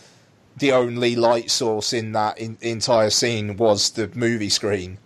the 0.57 0.71
only 0.71 1.17
light 1.17 1.51
source 1.51 1.93
in 1.93 2.13
that 2.13 2.39
in, 2.39 2.57
entire 2.61 3.11
scene 3.11 3.57
was 3.57 3.91
the 3.91 4.09
movie 4.15 4.51
screen, 4.51 4.99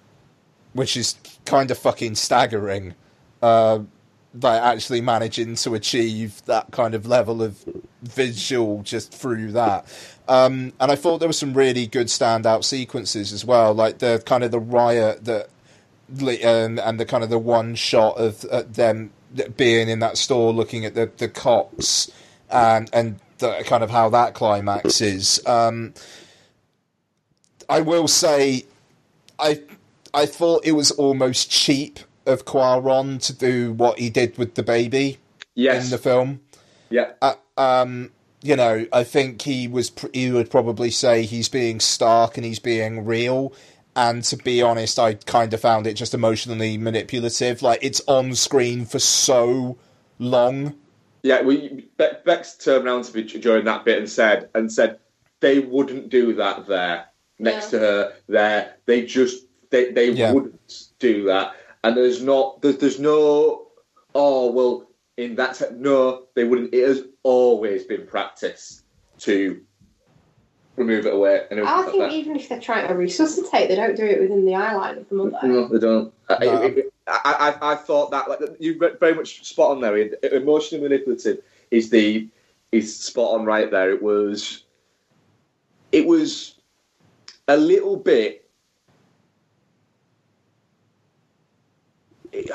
which 0.75 0.97
is 0.97 1.17
kind 1.47 1.71
of 1.71 1.79
fucking 1.79 2.17
staggering. 2.17 2.95
Uh, 3.41 3.81
by 4.35 4.57
actually 4.57 5.01
managing 5.01 5.55
to 5.57 5.75
achieve 5.75 6.45
that 6.45 6.71
kind 6.71 6.95
of 6.95 7.07
level 7.07 7.43
of 7.43 7.65
visual 8.03 8.83
just 8.83 9.13
through 9.13 9.53
that. 9.53 9.87
Um, 10.29 10.73
and 10.79 10.93
I 10.93 10.97
thought 10.97 11.19
there 11.19 11.29
were 11.29 11.33
some 11.33 11.55
really 11.55 11.87
good 11.87 12.09
standout 12.09 12.65
sequences 12.65 13.33
as 13.33 13.45
well, 13.45 13.73
like 13.73 13.99
the 13.99 14.23
kind 14.27 14.45
of 14.45 14.51
the 14.51 14.61
riot 14.61 15.25
that 15.25 15.49
and, 16.21 16.79
and 16.79 17.01
the 17.01 17.05
kind 17.05 17.25
of 17.25 17.31
the 17.31 17.39
one 17.39 17.75
shot 17.75 18.17
of 18.19 18.41
them 18.75 19.11
being 19.57 19.89
in 19.89 19.99
that 19.99 20.17
store 20.17 20.53
looking 20.53 20.85
at 20.85 20.95
the, 20.95 21.11
the 21.19 21.29
cops 21.29 22.11
and 22.51 22.89
and 22.93 23.21
the, 23.39 23.63
kind 23.67 23.83
of 23.83 23.91
how 23.91 24.09
that 24.09 24.35
climaxes. 24.35 25.45
Um, 25.47 25.95
I 27.69 27.81
will 27.81 28.09
say, 28.09 28.67
I 29.39 29.63
I 30.15 30.27
thought 30.27 30.65
it 30.65 30.73
was 30.73 30.91
almost 30.93 31.51
cheap 31.51 32.01
of 32.29 32.45
Cuarón 32.45 33.21
to 33.27 33.33
do 33.33 33.73
what 33.73 33.99
he 33.99 34.11
did 34.11 34.39
with 34.39 34.55
the 34.55 34.63
baby 34.63 35.19
Yes. 35.55 35.85
in 35.85 35.91
the 35.91 35.99
film. 35.99 36.41
yeah. 36.91 37.13
Uh, 37.21 37.35
um, 37.57 38.11
you 38.41 38.55
know, 38.55 38.87
I 38.93 39.03
think 39.03 39.43
he 39.43 39.67
was. 39.67 39.91
He 40.15 40.31
would 40.31 40.49
probably 40.49 40.93
say 40.93 41.23
he's 41.25 41.49
being 41.49 41.81
stark 41.81 42.37
and 42.37 42.47
he's 42.47 42.61
being 42.61 43.05
real. 43.05 43.53
And 43.97 44.23
to 44.25 44.37
be 44.37 44.63
honest, 44.63 44.97
I 45.01 45.15
kind 45.15 45.53
of 45.53 45.61
found 45.61 45.89
it 45.89 45.95
just 45.95 46.15
emotionally 46.15 46.79
manipulative. 46.79 47.63
Like 47.63 47.81
it's 47.83 48.01
on 48.07 48.37
screen 48.37 48.85
for 48.87 49.01
so 49.01 49.77
long. 50.21 50.75
Yeah, 51.25 51.43
we 51.43 51.89
Be- 51.99 52.07
Bex 52.25 52.57
turned 52.59 52.87
around 52.87 53.05
to 53.07 53.17
me 53.17 53.25
during 53.25 53.65
that 53.65 53.85
bit 53.85 53.99
and 53.99 54.09
said 54.09 54.49
and 54.55 54.71
said 54.73 55.01
they 55.41 55.59
wouldn't 55.59 56.09
do 56.11 56.35
that 56.35 56.69
there 56.69 57.07
next 57.41 57.71
to 57.71 57.81
her 57.81 58.13
there. 58.29 58.77
They 58.87 59.05
just 59.05 59.47
they 59.71 59.91
they 59.91 60.11
Yeah. 60.13 60.33
wouldn't 60.33 60.85
do 61.01 61.25
that. 61.25 61.55
And 61.85 61.97
there's 61.97 62.23
not 62.23 62.61
there's, 62.63 62.79
there's 62.79 62.99
no 63.01 63.69
oh 64.15 64.51
well 64.53 64.89
in 65.17 65.37
that 65.37 65.55
te- 65.57 65.75
no 65.77 66.25
they 66.35 66.45
wouldn't. 66.45 66.75
It 66.75 66.87
has 66.87 67.03
always 67.23 67.85
been 67.85 68.07
practice 68.07 68.83
to 69.21 69.61
remove 70.77 71.07
it 71.07 71.15
away. 71.15 71.43
And 71.51 71.61
I 71.61 71.83
think 71.85 71.99
that. 71.99 72.13
even 72.13 72.37
if 72.37 72.49
they're 72.49 72.61
trying 72.61 72.89
to 72.89 72.95
resuscitate, 72.95 73.69
they 73.69 73.75
don't 73.77 73.97
do 73.97 74.05
it 74.05 74.21
within 74.21 74.45
the 74.45 74.55
eye 74.55 74.75
line 74.75 74.99
of 74.99 75.09
the 75.09 75.15
mother. 75.15 75.39
No, 75.43 75.69
they 75.69 75.79
don't. 75.79 76.13
I- 76.29 76.39
No. 76.45 76.63
I, 77.11 77.21
I, 77.25 77.49
I, 77.51 77.73
I 77.73 77.75
thought 77.75 78.11
that 78.11 78.29
like 78.29 78.41
you 78.61 78.79
very 79.01 79.15
much 79.15 79.45
spot 79.45 79.71
on 79.71 79.81
there. 79.81 79.97
Ian. 79.97 80.15
Emotionally 80.23 80.83
manipulative 80.83 81.39
is 81.71 81.91
the 81.91 82.29
is 82.71 82.99
spot 82.99 83.39
on 83.39 83.47
right 83.47 83.71
there. 83.71 83.91
It 83.91 84.03
was 84.03 84.65
it 85.91 86.07
was 86.07 86.55
a 87.47 87.57
little 87.57 87.97
bit. 87.97 88.48
It, 92.39 92.51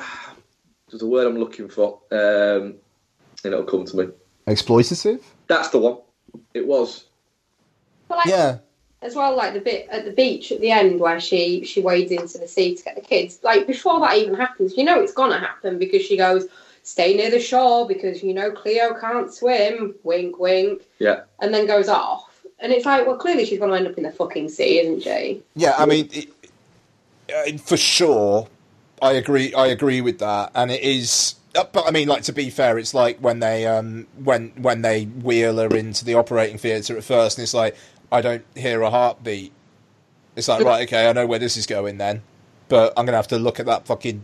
there's 0.90 1.02
a 1.02 1.06
word 1.08 1.28
I'm 1.28 1.38
looking 1.38 1.68
for, 1.68 2.00
um, 2.12 2.76
and 3.44 3.54
it'll 3.54 3.64
come 3.64 3.84
to 3.86 3.98
me. 3.98 4.08
Exploitative. 4.48 5.22
That's 5.48 5.70
the 5.70 5.80
one. 5.80 5.98
It 6.54 6.66
was. 6.66 7.06
But 8.08 8.20
like, 8.20 8.28
Yeah. 8.28 8.60
as 9.02 9.16
well, 9.16 9.36
like 9.36 9.54
the 9.54 9.60
bit 9.60 9.88
at 9.90 10.06
the 10.06 10.12
beach 10.12 10.52
at 10.54 10.62
the 10.62 10.72
end 10.72 11.00
where 11.00 11.20
she 11.20 11.66
she 11.66 11.82
wades 11.82 12.12
into 12.12 12.38
the 12.38 12.48
sea 12.48 12.76
to 12.76 12.84
get 12.84 12.96
the 12.96 13.02
kids. 13.02 13.40
Like 13.44 13.68
before 13.68 14.00
that 14.02 14.18
even 14.18 14.36
happens, 14.36 14.78
you 14.78 14.84
know 14.86 15.02
it's 15.02 15.14
gonna 15.14 15.40
happen 15.40 15.78
because 15.78 16.02
she 16.04 16.16
goes, 16.16 16.46
"Stay 16.84 17.16
near 17.16 17.30
the 17.30 17.40
shore 17.40 17.86
because 17.88 18.24
you 18.24 18.34
know 18.34 18.52
Cleo 18.52 18.94
can't 19.00 19.34
swim." 19.34 19.96
Wink, 20.04 20.40
wink, 20.40 20.84
Yeah. 21.00 21.24
and 21.42 21.54
then 21.54 21.66
goes 21.68 21.90
off. 21.90 22.30
And 22.60 22.72
it's 22.72 22.86
like, 22.86 23.06
well, 23.06 23.18
clearly 23.18 23.46
she's 23.46 23.60
gonna 23.60 23.76
end 23.76 23.88
up 23.88 23.98
in 23.98 24.04
the 24.04 24.12
fucking 24.12 24.48
sea, 24.48 24.80
isn't 24.80 25.02
she? 25.02 25.44
Yeah, 25.56 25.76
I 25.78 25.86
mean, 25.86 26.08
it, 26.14 26.30
uh, 27.36 27.58
for 27.58 27.76
sure, 27.78 28.48
I 29.04 29.14
agree. 29.14 29.54
I 29.54 29.68
agree 29.68 30.02
with 30.02 30.20
that, 30.20 30.52
and 30.56 30.72
it 30.72 30.82
is. 30.82 31.36
uh, 31.56 31.66
But 31.72 31.86
I 31.88 31.92
mean, 31.92 32.08
like 32.08 32.24
to 32.24 32.34
be 32.34 32.50
fair, 32.50 32.78
it's 32.78 32.94
like 32.94 33.20
when 33.20 33.40
they 33.40 33.66
um 33.68 34.08
when 34.24 34.50
when 34.58 34.82
they 34.82 35.06
wheel 35.06 35.58
her 35.58 35.76
into 35.76 36.06
the 36.06 36.16
operating 36.16 36.58
theatre 36.58 36.98
at 36.98 37.04
first, 37.04 37.38
and 37.38 37.44
it's 37.44 37.54
like 37.54 37.76
I 38.12 38.22
don't 38.22 38.46
hear 38.56 38.82
a 38.82 38.90
heartbeat. 38.90 39.52
It's 40.36 40.48
like 40.48 40.64
right, 40.64 40.88
okay, 40.88 41.08
I 41.10 41.14
know 41.14 41.28
where 41.28 41.40
this 41.40 41.58
is 41.58 41.66
going 41.68 41.98
then, 41.98 42.24
but 42.70 42.94
I'm 42.98 43.06
gonna 43.06 43.18
have 43.18 43.28
to 43.30 43.38
look 43.38 43.60
at 43.60 43.66
that 43.68 43.86
fucking 43.86 44.24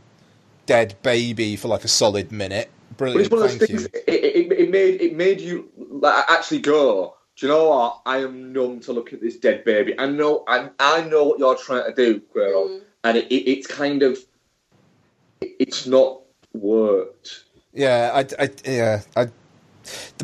dead 0.66 0.96
baby 1.04 1.56
for 1.56 1.68
like 1.68 1.84
a 1.84 1.88
solid 1.90 2.32
minute. 2.32 2.70
But 2.98 3.16
it's 3.16 3.30
Brilliant, 3.30 3.32
one 3.32 3.44
of 3.44 3.60
those 3.60 3.68
things. 3.68 3.86
It, 3.86 4.04
it, 4.08 4.52
it 4.52 4.72
made 4.72 5.02
it 5.02 5.16
made 5.16 5.42
you 5.42 5.70
like, 5.78 6.26
actually 6.30 6.60
go. 6.60 7.16
Do 7.36 7.46
you 7.46 7.54
know 7.54 7.70
what? 7.70 8.02
I 8.06 8.18
am 8.18 8.52
numb 8.52 8.80
to 8.82 8.92
look 8.94 9.14
at 9.14 9.22
this 9.22 9.38
dead 9.38 9.64
baby. 9.64 9.94
I 9.98 10.08
know. 10.08 10.44
I, 10.48 10.70
I 10.80 11.04
know 11.06 11.24
what 11.26 11.40
you're 11.40 11.56
trying 11.56 11.86
to 11.86 11.94
do, 11.94 12.20
Quero, 12.34 12.68
Mm. 12.68 12.82
and 13.06 13.18
it, 13.18 13.28
it, 13.32 13.50
it's 13.50 13.68
kind 13.68 14.04
of 14.04 14.18
it's 15.42 15.86
not 15.86 16.22
worked. 16.54 17.46
Yeah, 17.74 18.12
I, 18.14 18.44
I 18.44 18.50
yeah, 18.66 19.02
I. 19.16 19.30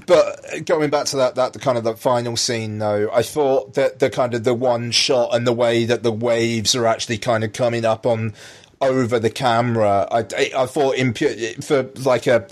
But 0.06 0.65
going 0.65 0.91
back 0.91 1.08
to 1.08 1.17
that, 1.17 1.36
that 1.36 1.54
the 1.54 1.60
kind 1.60 1.78
of 1.78 1.84
the 1.84 1.95
final 1.95 2.38
scene 2.38 2.78
though, 2.78 3.10
I 3.12 3.23
thought 3.23 3.73
that 3.73 3.99
the 3.99 4.10
kind 4.10 4.34
of 4.34 4.43
the 4.43 4.54
one 4.54 4.91
shot 4.91 5.34
and 5.34 5.47
the 5.47 5.54
way 5.54 5.86
that 5.86 6.04
the 6.04 6.12
waves 6.12 6.75
are 6.75 6.86
actually 6.86 7.17
kind 7.17 7.43
of 7.43 7.54
coming 7.54 7.84
up 7.84 8.06
on 8.06 8.34
over 8.82 9.17
the 9.19 9.30
camera, 9.30 10.08
I, 10.12 10.19
I, 10.19 10.51
I 10.56 10.65
thought 10.67 10.95
in 10.95 11.13
pu- 11.13 11.54
for 11.62 11.89
like 12.04 12.28
a 12.28 12.47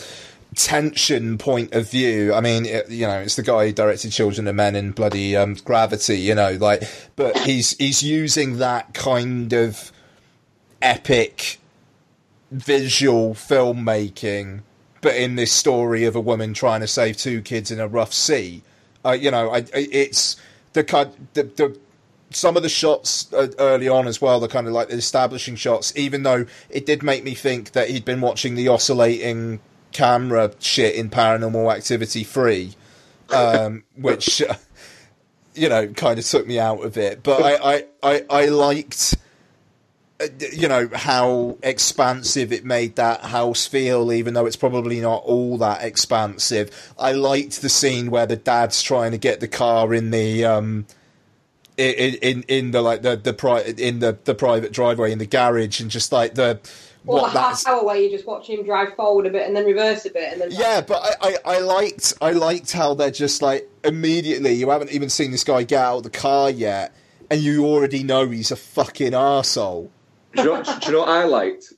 tension 0.56 1.38
point 1.38 1.74
of 1.74 1.90
view. 1.90 2.34
I 2.34 2.42
mean, 2.42 2.66
it, 2.66 2.90
you 2.90 3.06
know, 3.06 3.20
it's 3.20 3.36
the 3.36 3.44
guy 3.44 3.68
who 3.68 3.74
directed 3.74 4.12
Children 4.12 4.48
of 4.48 4.56
Men 4.56 4.76
and 4.76 4.96
bloody 4.96 5.36
um, 5.36 5.56
Gravity, 5.56 6.20
you 6.20 6.36
know, 6.36 6.54
like, 6.54 6.84
but 7.16 7.38
he's 7.40 7.78
he's 7.78 8.02
using 8.02 8.58
that 8.58 8.94
kind 8.94 9.54
of 9.54 9.92
epic 10.82 11.60
visual 12.54 13.34
filmmaking, 13.34 14.62
but 15.02 15.16
in 15.16 15.36
this 15.36 15.52
story 15.52 16.06
of 16.06 16.16
a 16.16 16.22
woman 16.22 16.54
trying 16.54 16.82
to 16.82 16.88
save 16.88 17.18
two 17.18 17.42
kids 17.42 17.72
in 17.72 17.80
a 17.80 17.88
rough 17.88 18.14
sea. 18.14 18.62
Uh, 19.04 19.12
you 19.12 19.32
know, 19.32 19.50
I, 19.50 19.58
I, 19.58 19.88
it's 19.92 20.38
the 20.74 20.84
kind 20.84 21.28
the, 21.34 21.44
the 21.44 21.78
some 22.30 22.56
of 22.56 22.64
the 22.64 22.70
shots 22.70 23.32
uh, 23.34 23.48
early 23.60 23.88
on 23.88 24.08
as 24.08 24.22
well, 24.22 24.40
the 24.40 24.48
kind 24.48 24.68
of 24.68 24.74
like 24.74 24.90
the 24.90 24.96
establishing 24.96 25.56
shots. 25.56 25.92
Even 25.96 26.24
though 26.24 26.46
it 26.70 26.86
did 26.86 27.04
make 27.04 27.24
me 27.24 27.34
think 27.34 27.72
that 27.72 27.90
he'd 27.90 28.06
been 28.06 28.22
watching 28.22 28.56
the 28.56 28.68
oscillating 28.68 29.60
camera 29.92 30.52
shit 30.60 30.96
in 30.96 31.10
Paranormal 31.10 31.76
Activity 31.76 32.24
three, 32.24 32.76
um, 33.30 33.84
which. 33.96 34.42
You 35.56 35.70
know, 35.70 35.86
kind 35.86 36.18
of 36.18 36.26
took 36.26 36.48
me 36.48 36.58
out 36.58 36.84
of 36.84 36.98
it, 36.98 37.22
but 37.22 37.44
I, 37.44 37.76
I, 37.76 37.86
I, 38.02 38.26
I 38.28 38.46
liked 38.48 39.14
uh, 39.14 39.23
you 40.54 40.68
know 40.68 40.90
how 40.94 41.58
expansive 41.64 42.52
it 42.52 42.66
made 42.66 42.96
that 42.96 43.22
house 43.22 43.66
feel 43.66 44.12
even 44.12 44.34
though 44.34 44.46
it's 44.46 44.56
probably 44.56 45.00
not 45.00 45.24
all 45.24 45.58
that 45.58 45.84
expansive 45.84 46.70
i 47.00 47.12
liked 47.12 47.62
the 47.62 47.70
scene 47.70 48.12
where 48.12 48.26
the 48.26 48.36
dad's 48.36 48.82
trying 48.82 49.12
to 49.12 49.18
get 49.18 49.40
the 49.40 49.48
car 49.48 49.94
in 49.94 50.12
the 50.12 50.44
um 50.46 50.86
in 51.78 52.16
in, 52.16 52.44
in 52.48 52.72
the 52.72 52.82
like 52.82 53.02
the 53.02 53.16
the 53.16 53.34
pri- 53.34 53.62
in 53.62 54.00
the 54.00 54.18
the 54.26 54.36
private 54.36 54.72
driveway 54.72 55.12
in 55.12 55.18
the 55.18 55.26
garage 55.26 55.80
and 55.80 55.90
just 55.90 56.12
like 56.12 56.36
the 56.36 56.60
Or 57.06 57.22
what 57.22 57.34
the 57.34 57.40
half 57.40 57.68
hour 57.68 57.84
where 57.84 57.96
you 57.96 58.10
just 58.10 58.28
watch 58.28 58.48
him 58.48 58.64
drive 58.64 58.96
forward 58.96 59.26
a 59.26 59.32
bit 59.32 59.48
and 59.48 59.56
then 59.56 59.66
reverse 59.66 60.06
a 60.06 60.12
bit 60.12 60.34
and 60.34 60.42
then 60.42 60.52
yeah, 60.52 60.82
but 60.82 61.02
I, 61.22 61.30
I, 61.30 61.56
I 61.56 61.60
liked 61.60 62.14
I 62.22 62.32
liked 62.32 62.72
how 62.72 62.94
they're 62.94 63.12
just 63.12 63.42
like 63.42 63.68
immediately 63.84 64.54
you 64.54 64.70
haven't 64.70 64.92
even 64.92 65.10
seen 65.10 65.32
this 65.32 65.44
guy 65.44 65.64
get 65.64 65.82
out 65.82 65.98
of 65.98 66.04
the 66.04 66.10
car 66.12 66.50
yet, 66.50 66.94
and 67.30 67.42
you 67.42 67.66
already 67.66 68.04
know 68.04 68.30
he's 68.30 68.52
a 68.52 68.56
fucking 68.56 69.14
arsehole. 69.14 69.90
Do 70.36 70.42
you 70.42 70.48
know, 70.50 70.64
do 70.64 70.72
you 70.86 70.92
know 70.94 71.00
what 71.00 71.10
I 71.10 71.24
liked? 71.26 71.74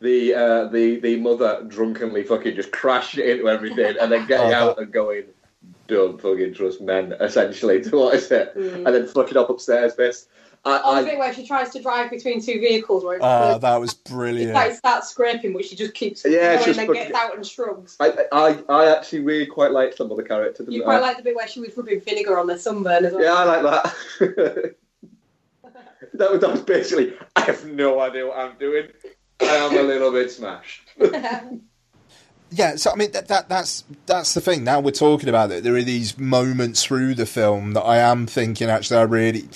The 0.00 0.34
uh, 0.34 0.64
the 0.68 0.96
the 1.00 1.16
mother 1.16 1.62
drunkenly 1.68 2.22
fucking 2.24 2.56
just 2.56 2.72
crashing 2.72 3.28
into 3.28 3.48
everything 3.48 3.96
and 4.00 4.10
then 4.10 4.26
getting 4.26 4.52
Oh, 4.52 4.54
out 4.70 4.76
that- 4.76 4.82
and 4.84 4.92
going, 4.92 5.24
"Don't 5.88 6.20
fucking 6.20 6.54
trust 6.54 6.80
men." 6.80 7.12
Essentially, 7.20 7.80
to 7.84 7.96
what 7.96 8.14
is 8.14 8.30
it? 8.30 8.56
Mm. 8.56 8.76
And 8.86 8.86
then 8.86 9.06
fucking 9.08 9.36
up 9.36 9.50
upstairs, 9.50 9.96
this. 9.96 10.26
I, 10.64 10.80
Oh, 10.84 11.00
the 11.02 11.08
bit 11.10 11.18
where 11.18 11.32
she 11.32 11.46
tries 11.46 11.70
to 11.70 11.80
drive 11.82 12.10
between 12.10 12.40
two 12.42 12.60
vehicles 12.60 13.02
where 13.02 13.14
it's 13.16 13.24
Oh, 13.24 13.52
like, 13.52 13.60
that 13.62 13.80
was 13.80 13.94
brilliant. 13.94 14.52
like 14.52 14.74
starts 14.74 15.08
scraping, 15.08 15.54
but 15.54 15.64
she 15.64 15.74
just 15.74 15.94
keeps 15.94 16.22
Yeah, 16.24 16.52
it's 16.52 16.64
going 16.64 16.66
just 16.66 16.78
and 16.80 16.88
fucking- 16.88 17.02
gets 17.02 17.14
out 17.14 17.34
and 17.34 17.46
shrugs. 17.46 17.96
I, 17.98 18.26
I, 18.30 18.58
I 18.68 18.94
actually 18.94 19.20
really 19.20 19.46
quite 19.46 19.70
liked 19.72 19.96
some 19.96 20.10
of 20.10 20.18
the 20.18 20.22
character. 20.22 20.62
didn't 20.62 20.74
You 20.74 20.82
I? 20.82 20.84
quite 20.84 21.00
like 21.02 21.16
the 21.16 21.22
bit 21.22 21.34
where 21.34 21.48
she 21.48 21.60
was 21.60 21.74
rubbing 21.74 22.00
vinegar 22.02 22.38
on 22.38 22.46
their 22.46 22.58
sunburn 22.58 23.06
as 23.06 23.14
well. 23.14 23.22
Yeah, 23.22 23.32
I 23.34 23.44
like 23.44 23.62
that. 24.18 24.74
that, 26.14 26.30
was, 26.30 26.40
that 26.40 26.50
was 26.50 26.62
basically, 26.62 27.14
I 27.36 27.42
have 27.42 27.64
no 27.66 28.00
idea 28.00 28.26
what 28.26 28.38
I'm 28.38 28.56
doing. 28.58 28.88
I 29.40 29.44
am 29.44 29.76
a 29.76 29.82
little 29.82 30.12
bit 30.12 30.30
smashed. 30.30 30.82
Yeah, 32.52 32.76
so 32.76 32.90
I 32.90 32.96
mean 32.96 33.12
that, 33.12 33.28
that 33.28 33.48
that's 33.48 33.84
that's 34.06 34.34
the 34.34 34.40
thing. 34.40 34.64
Now 34.64 34.80
we're 34.80 34.90
talking 34.90 35.28
about 35.28 35.52
it. 35.52 35.62
There 35.62 35.76
are 35.76 35.82
these 35.82 36.18
moments 36.18 36.84
through 36.84 37.14
the 37.14 37.26
film 37.26 37.74
that 37.74 37.82
I 37.82 37.98
am 37.98 38.26
thinking 38.26 38.68
actually 38.68 38.98
I 38.98 39.02
really, 39.02 39.48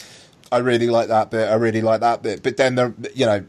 I 0.53 0.59
really 0.59 0.89
like 0.89 1.09
that 1.09 1.31
bit. 1.31 1.49
I 1.49 1.55
really 1.55 1.83
like 1.83 2.01
that 2.03 2.23
bit. 2.23 2.45
But 2.45 2.57
then 2.57 2.77
the 2.77 2.95
you 3.13 3.27
know, 3.27 3.45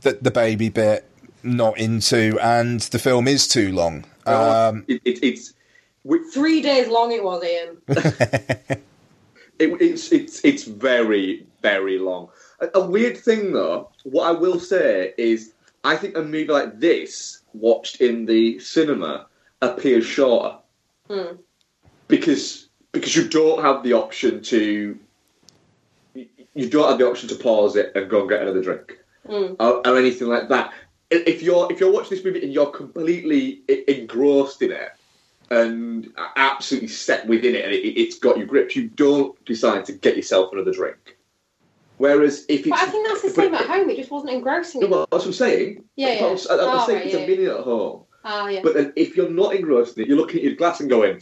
the 0.00 0.18
the 0.20 0.32
baby 0.32 0.70
bit 0.70 1.08
not 1.44 1.78
into, 1.78 2.36
and 2.42 2.80
the 2.80 2.98
film 2.98 3.28
is 3.28 3.46
too 3.46 3.72
long. 3.72 4.04
Um, 4.26 4.84
it, 4.88 5.00
it, 5.04 5.22
it's 5.22 5.54
we, 6.02 6.18
Three 6.30 6.60
days 6.60 6.88
long 6.88 7.12
it 7.12 7.22
was, 7.22 7.44
Ian. 7.44 7.76
it, 7.88 8.82
it's 9.58 10.10
it's 10.10 10.44
it's 10.44 10.64
very 10.64 11.46
very 11.62 11.98
long. 11.98 12.28
A, 12.60 12.68
a 12.74 12.86
weird 12.86 13.16
thing 13.16 13.52
though, 13.52 13.90
what 14.04 14.26
I 14.26 14.32
will 14.32 14.60
say 14.60 15.14
is, 15.18 15.52
I 15.84 15.96
think 15.96 16.16
a 16.16 16.22
movie 16.22 16.46
like 16.46 16.78
this, 16.78 17.42
watched 17.52 18.00
in 18.00 18.26
the 18.26 18.58
cinema, 18.58 19.26
appears 19.62 20.06
shorter. 20.06 20.56
Hmm. 21.08 21.36
because 22.06 22.68
because 22.92 23.16
you 23.16 23.28
don't 23.28 23.62
have 23.62 23.82
the 23.82 23.94
option 23.94 24.42
to 24.42 24.98
you 26.14 26.68
don't 26.68 26.88
have 26.88 26.98
the 26.98 27.08
option 27.08 27.28
to 27.28 27.34
pause 27.36 27.76
it 27.76 27.92
and 27.94 28.10
go 28.10 28.20
and 28.20 28.28
get 28.28 28.42
another 28.42 28.62
drink 28.62 28.98
or, 29.58 29.86
or 29.86 29.98
anything 29.98 30.28
like 30.28 30.48
that. 30.48 30.72
If 31.10 31.42
you're 31.42 31.70
if 31.72 31.80
you're 31.80 31.92
watching 31.92 32.10
this 32.10 32.24
movie 32.24 32.42
and 32.42 32.52
you're 32.52 32.70
completely 32.70 33.62
engrossed 33.88 34.62
in 34.62 34.72
it 34.72 34.90
and 35.50 36.12
absolutely 36.36 36.88
set 36.88 37.26
within 37.26 37.56
it 37.56 37.64
and 37.64 37.74
it, 37.74 38.00
it's 38.00 38.18
got 38.18 38.38
you 38.38 38.46
gripped, 38.46 38.76
you 38.76 38.88
don't 38.88 39.42
decide 39.44 39.84
to 39.86 39.92
get 39.92 40.16
yourself 40.16 40.52
another 40.52 40.72
drink. 40.72 41.16
Whereas 42.00 42.46
if 42.48 42.60
it's 42.60 42.70
But 42.70 42.78
I 42.78 42.86
think 42.86 43.06
that's 43.06 43.20
the 43.20 43.28
but- 43.28 43.34
same 43.36 43.54
at 43.54 43.66
home. 43.66 43.90
It 43.90 43.96
just 43.98 44.10
wasn't 44.10 44.32
engrossing. 44.32 44.80
No, 44.80 44.86
enough. 44.86 44.96
well, 44.96 45.06
that's 45.12 45.24
what 45.24 45.26
I'm 45.26 45.32
saying. 45.34 45.84
Yeah, 45.96 46.14
yeah. 46.14 46.24
I'm, 46.24 46.30
I'm 46.30 46.36
Oh, 46.80 46.86
saying 46.86 46.98
right, 46.98 47.06
it's 47.06 47.14
yeah. 47.14 47.20
a 47.20 47.28
minute 47.28 47.48
at 47.58 47.60
home. 47.62 48.04
Ah, 48.24 48.48
yeah. 48.48 48.60
But 48.62 48.72
then 48.72 48.94
if 48.96 49.18
you're 49.18 49.28
not 49.28 49.54
engrossed 49.54 49.98
in 49.98 50.04
it, 50.04 50.08
you're 50.08 50.16
looking 50.16 50.38
at 50.38 50.44
your 50.44 50.54
glass 50.54 50.80
and 50.80 50.88
going, 50.88 51.20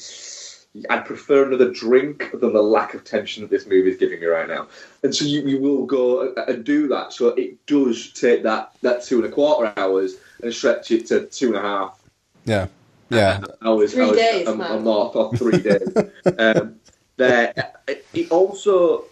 I'd 0.89 1.05
prefer 1.05 1.47
another 1.49 1.73
drink 1.73 2.31
than 2.33 2.53
the 2.53 2.63
lack 2.63 2.95
of 2.95 3.03
tension 3.03 3.43
that 3.43 3.51
this 3.51 3.67
movie 3.67 3.91
is 3.91 3.97
giving 3.97 4.21
me 4.21 4.27
right 4.27 4.47
now. 4.47 4.69
And 5.03 5.13
so 5.13 5.25
you, 5.25 5.41
you 5.49 5.61
will 5.61 5.85
go 5.85 6.33
and 6.47 6.63
do 6.65 6.87
that. 6.87 7.13
So 7.13 7.31
it 7.31 7.67
does 7.67 8.13
take 8.13 8.45
that, 8.45 8.71
that 8.83 9.03
two 9.03 9.17
and 9.17 9.27
a 9.27 9.31
quarter 9.35 9.73
hours 9.77 10.15
and 10.45 10.55
stretch 10.55 10.93
it 10.93 11.07
to 11.07 11.27
two 11.27 11.49
and 11.49 11.57
a 11.57 11.61
half 11.61 12.01
Yeah, 12.45 12.69
yeah. 13.11 13.41
hours. 13.63 13.95
Three 13.95 14.05
hours 14.05 14.17
days, 14.17 14.47
a, 14.47 14.55
man. 14.55 14.71
a 14.71 14.81
month 14.81 15.17
or 15.17 15.37
three 15.37 15.59
days. 15.59 15.89
um, 16.39 16.77
there, 17.17 17.53
it, 17.89 18.07
it 18.15 18.31
also, 18.31 19.07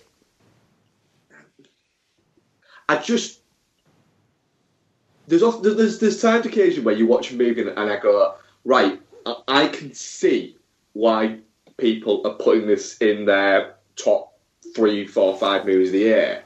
I 2.88 2.96
just 2.96 3.40
there's 5.28 5.42
often, 5.42 5.76
there's 5.76 5.98
there's 5.98 6.20
times 6.20 6.46
occasion 6.46 6.84
where 6.84 6.94
you 6.94 7.06
watch 7.06 7.32
a 7.32 7.34
movie 7.34 7.60
and, 7.60 7.70
and 7.70 7.90
I 7.90 7.98
go 7.98 8.34
right, 8.64 9.00
I, 9.24 9.36
I 9.48 9.68
can 9.68 9.92
see 9.94 10.56
why 10.92 11.38
people 11.76 12.26
are 12.26 12.34
putting 12.34 12.66
this 12.66 12.96
in 12.98 13.24
their 13.26 13.74
top 13.96 14.32
three, 14.74 15.06
four, 15.06 15.36
five 15.36 15.66
movies 15.66 15.88
of 15.88 15.92
the 15.92 15.98
year, 15.98 16.42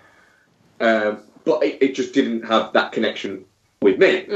um, 0.80 1.22
but 1.44 1.62
it, 1.62 1.78
it 1.82 1.94
just 1.94 2.12
didn't 2.12 2.42
have 2.42 2.72
that 2.72 2.92
connection 2.92 3.44
with 3.82 3.98
me. 3.98 4.26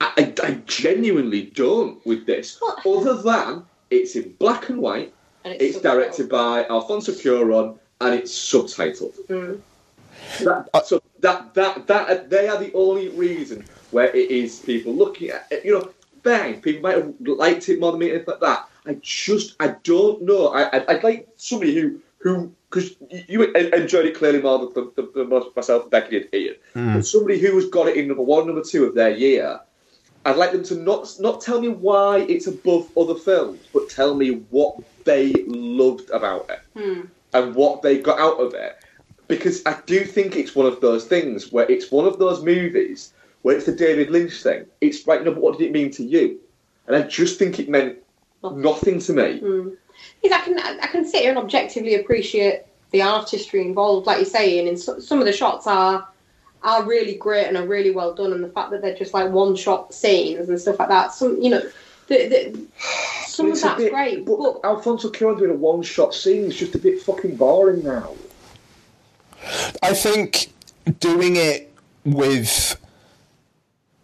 I, 0.00 0.12
I, 0.16 0.34
I 0.42 0.50
genuinely 0.66 1.42
don't 1.42 2.04
with 2.06 2.26
this, 2.26 2.60
other 2.84 3.14
than 3.14 3.64
it's 3.90 4.16
in 4.16 4.32
black 4.38 4.68
and 4.68 4.80
white, 4.80 5.12
And 5.44 5.60
it's 5.60 5.80
directed 5.80 6.28
by 6.28 6.66
Alfonso 6.66 7.12
Cuarón, 7.12 7.78
and 8.00 8.14
it's 8.14 8.32
subtitled. 8.32 9.14
Mm. 9.28 9.60
That, 10.40 10.68
uh, 10.74 10.82
so 10.82 11.02
that 11.20 11.54
that 11.54 11.86
that 11.86 12.30
they 12.30 12.48
are 12.48 12.58
the 12.58 12.72
only 12.74 13.08
reason 13.08 13.64
where 13.90 14.14
it 14.14 14.30
is 14.30 14.60
people 14.60 14.94
looking 14.94 15.30
at 15.30 15.46
it. 15.50 15.64
You 15.64 15.78
know, 15.78 15.90
bang, 16.22 16.60
people 16.60 16.82
might 16.82 16.96
have 16.96 17.14
liked 17.20 17.68
it 17.68 17.80
more 17.80 17.92
than 17.92 18.00
me, 18.00 18.10
anything 18.10 18.26
like 18.28 18.40
that. 18.40 18.68
I 18.86 18.96
just 19.02 19.56
I 19.60 19.76
don't 19.82 20.22
know. 20.22 20.48
I 20.48 20.76
I'd, 20.76 20.86
I'd 20.86 21.04
like 21.04 21.28
somebody 21.36 21.74
who 21.74 22.00
who 22.18 22.52
because 22.70 22.96
you 23.28 23.44
enjoyed 23.54 24.06
it 24.06 24.14
clearly 24.14 24.42
more 24.42 24.70
than, 24.74 24.90
than, 24.94 25.08
than 25.14 25.28
most- 25.28 25.56
myself 25.56 25.82
and 25.82 25.90
Becky 25.90 26.20
did, 26.20 26.34
Ian. 26.34 26.54
Hmm. 26.74 26.94
But 26.94 27.06
somebody 27.06 27.38
who 27.38 27.54
has 27.54 27.66
got 27.66 27.88
it 27.88 27.96
in 27.96 28.08
number 28.08 28.22
one, 28.22 28.46
number 28.46 28.62
two 28.62 28.84
of 28.84 28.94
their 28.94 29.10
year. 29.10 29.60
I'd 30.26 30.36
like 30.36 30.52
them 30.52 30.64
to 30.64 30.74
not 30.74 31.14
not 31.20 31.40
tell 31.40 31.60
me 31.60 31.68
why 31.68 32.18
it's 32.28 32.46
above 32.46 32.90
other 32.98 33.14
films, 33.14 33.60
but 33.72 33.88
tell 33.88 34.14
me 34.14 34.42
what 34.50 34.76
they 35.04 35.32
loved 35.46 36.10
about 36.10 36.50
it 36.50 36.60
hmm. 36.74 37.00
and 37.32 37.54
what 37.54 37.82
they 37.82 37.98
got 37.98 38.18
out 38.18 38.38
of 38.38 38.52
it. 38.52 38.78
Because 39.28 39.64
I 39.66 39.78
do 39.86 40.04
think 40.04 40.36
it's 40.36 40.54
one 40.54 40.66
of 40.66 40.80
those 40.80 41.04
things 41.04 41.52
where 41.52 41.70
it's 41.70 41.90
one 41.90 42.06
of 42.06 42.18
those 42.18 42.42
movies 42.42 43.12
where 43.42 43.56
it's 43.56 43.66
the 43.66 43.72
David 43.72 44.10
Lynch 44.10 44.42
thing. 44.42 44.66
It's 44.80 45.06
right, 45.06 45.22
no, 45.22 45.32
but 45.32 45.42
what 45.42 45.58
did 45.58 45.66
it 45.66 45.72
mean 45.72 45.90
to 45.92 46.02
you? 46.02 46.40
And 46.86 46.96
I 46.96 47.02
just 47.02 47.38
think 47.38 47.58
it 47.58 47.68
meant 47.68 47.98
nothing 48.42 48.98
to 49.00 49.12
me. 49.12 49.40
Mm. 49.40 49.76
Because 50.22 50.40
I 50.40 50.44
can 50.44 50.58
I 50.58 50.86
can 50.86 51.04
sit 51.04 51.22
here 51.22 51.30
and 51.30 51.38
objectively 51.38 51.94
appreciate 51.96 52.62
the 52.90 53.02
artistry 53.02 53.60
involved, 53.60 54.06
like 54.06 54.18
you're 54.18 54.24
saying, 54.24 54.68
and 54.68 54.78
so, 54.78 54.98
some 54.98 55.18
of 55.20 55.26
the 55.26 55.32
shots 55.32 55.66
are 55.66 56.08
are 56.62 56.84
really 56.84 57.14
great 57.14 57.46
and 57.46 57.56
are 57.56 57.66
really 57.66 57.90
well 57.90 58.14
done, 58.14 58.32
and 58.32 58.42
the 58.42 58.48
fact 58.48 58.70
that 58.70 58.82
they're 58.82 58.96
just 58.96 59.14
like 59.14 59.30
one 59.30 59.54
shot 59.54 59.92
scenes 59.92 60.48
and 60.48 60.60
stuff 60.60 60.78
like 60.78 60.88
that. 60.88 61.12
Some 61.12 61.40
you 61.42 61.50
know, 61.50 61.62
the, 62.06 62.28
the, 62.28 62.66
some 63.26 63.52
of 63.52 63.60
that's 63.60 63.80
bit- 63.80 63.92
great, 63.92 64.24
But 64.24 64.38
but 64.38 64.60
Alfonso 64.64 65.10
Cuarón 65.10 65.38
doing 65.38 65.50
a 65.50 65.54
one-shot 65.54 66.14
scene 66.14 66.44
is 66.44 66.56
just 66.56 66.74
a 66.74 66.78
bit 66.78 67.02
fucking 67.02 67.36
boring 67.36 67.84
now. 67.84 68.14
I 69.82 69.94
think 69.94 70.52
doing 71.00 71.36
it 71.36 71.72
with 72.04 72.76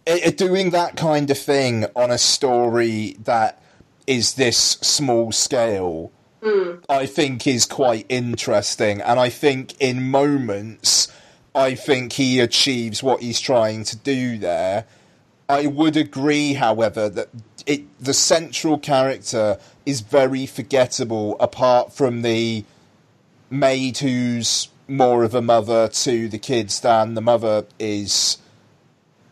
i- 0.07 0.31
doing 0.31 0.70
that 0.70 0.97
kind 0.97 1.31
of 1.31 1.38
thing 1.38 1.87
on 1.97 2.11
a 2.11 2.18
story 2.18 3.16
that 3.25 3.61
is 4.07 4.35
this 4.35 4.57
small 4.83 5.33
scale, 5.33 6.11
hmm. 6.42 6.73
I 6.88 7.07
think 7.07 7.47
is 7.47 7.64
quite 7.64 8.05
interesting, 8.09 9.01
and 9.01 9.18
I 9.18 9.31
think 9.31 9.75
in 9.81 10.11
moments, 10.11 11.09
I 11.55 11.75
think 11.75 12.14
he 12.14 12.40
achieves 12.40 13.03
what 13.03 13.23
he's 13.23 13.40
trying 13.40 13.85
to 13.85 13.97
do 13.97 14.37
there. 14.38 14.85
I 15.49 15.66
would 15.66 15.97
agree, 15.97 16.55
however, 16.55 17.09
that 17.09 17.29
it 17.66 17.83
the 17.99 18.14
central 18.14 18.79
character 18.79 19.59
is 19.87 20.01
very 20.03 20.44
forgettable, 20.47 21.37
apart 21.40 21.92
from 21.94 22.23
the 22.23 22.64
maid 23.51 23.99
who's 23.99 24.68
more 24.88 25.25
of 25.25 25.35
a 25.35 25.42
mother 25.42 25.88
to 25.88 26.29
the 26.29 26.38
kids 26.38 26.81
than 26.81 27.14
the 27.14 27.20
mother 27.20 27.66
is, 27.79 28.38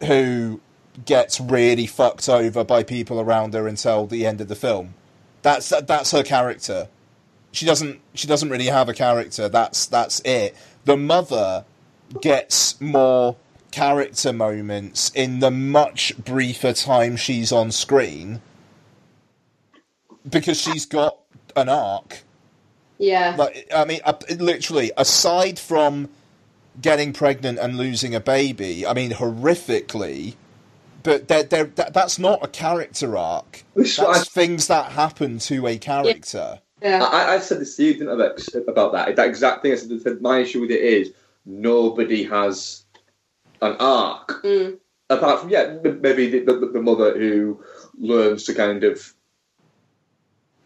who 0.04 0.60
gets 1.04 1.40
really 1.40 1.86
fucked 1.86 2.28
over 2.28 2.64
by 2.64 2.82
people 2.82 3.20
around 3.20 3.54
her 3.54 3.66
until 3.66 4.06
the 4.06 4.26
end 4.26 4.40
of 4.40 4.48
the 4.48 4.56
film. 4.56 4.94
That's 5.42 5.68
that's 5.68 6.12
her 6.12 6.22
character. 6.22 6.88
She 7.50 7.66
doesn't 7.66 8.00
she 8.14 8.26
doesn't 8.26 8.48
really 8.48 8.66
have 8.66 8.88
a 8.88 8.94
character. 8.94 9.48
That's 9.48 9.86
that's 9.86 10.20
it. 10.24 10.56
The 10.84 10.96
mother 10.96 11.64
gets 12.20 12.80
more 12.80 13.36
character 13.70 14.32
moments 14.32 15.10
in 15.14 15.40
the 15.40 15.50
much 15.50 16.16
briefer 16.18 16.72
time 16.72 17.16
she's 17.16 17.50
on 17.52 17.72
screen 17.72 18.40
because 20.28 20.60
she's 20.60 20.86
got 20.86 21.18
an 21.56 21.68
arc. 21.68 22.22
Yeah, 23.02 23.34
Like, 23.36 23.66
I 23.74 23.84
mean, 23.84 24.00
uh, 24.04 24.14
literally, 24.38 24.92
aside 24.96 25.58
from 25.58 26.08
getting 26.80 27.12
pregnant 27.12 27.58
and 27.58 27.76
losing 27.76 28.14
a 28.14 28.20
baby, 28.20 28.86
I 28.86 28.94
mean, 28.94 29.10
horrifically, 29.10 30.36
but 31.02 31.26
they're, 31.28 31.42
they're, 31.42 31.64
that, 31.64 31.92
that's 31.94 32.18
not 32.18 32.44
a 32.44 32.48
character 32.48 33.16
arc. 33.16 33.64
This 33.74 33.96
That's 33.98 34.20
I- 34.20 34.22
things 34.22 34.68
that 34.68 34.92
happen 34.92 35.38
to 35.40 35.66
a 35.66 35.76
character. 35.78 36.60
yeah. 36.80 37.02
I, 37.02 37.34
I 37.34 37.38
said 37.40 37.60
this 37.60 37.76
to 37.76 37.84
you, 37.84 37.94
didn't 37.94 38.20
I, 38.20 38.28
Bex, 38.28 38.54
about 38.54 38.92
that? 38.92 39.16
That 39.16 39.26
exact 39.28 39.62
thing. 39.62 39.72
I 39.72 39.74
said, 39.74 39.90
I 40.06 40.10
my 40.20 40.38
issue 40.38 40.60
with 40.60 40.70
it 40.70 40.80
is 40.80 41.12
nobody 41.44 42.22
has 42.24 42.84
an 43.60 43.76
arc. 43.80 44.42
Mm. 44.44 44.78
Apart 45.10 45.40
from, 45.40 45.50
yeah, 45.50 45.76
m- 45.84 46.00
maybe 46.00 46.30
the, 46.30 46.40
the, 46.40 46.70
the 46.74 46.80
mother 46.80 47.18
who 47.18 47.62
learns 47.98 48.44
to 48.44 48.54
kind 48.54 48.84
of 48.84 49.12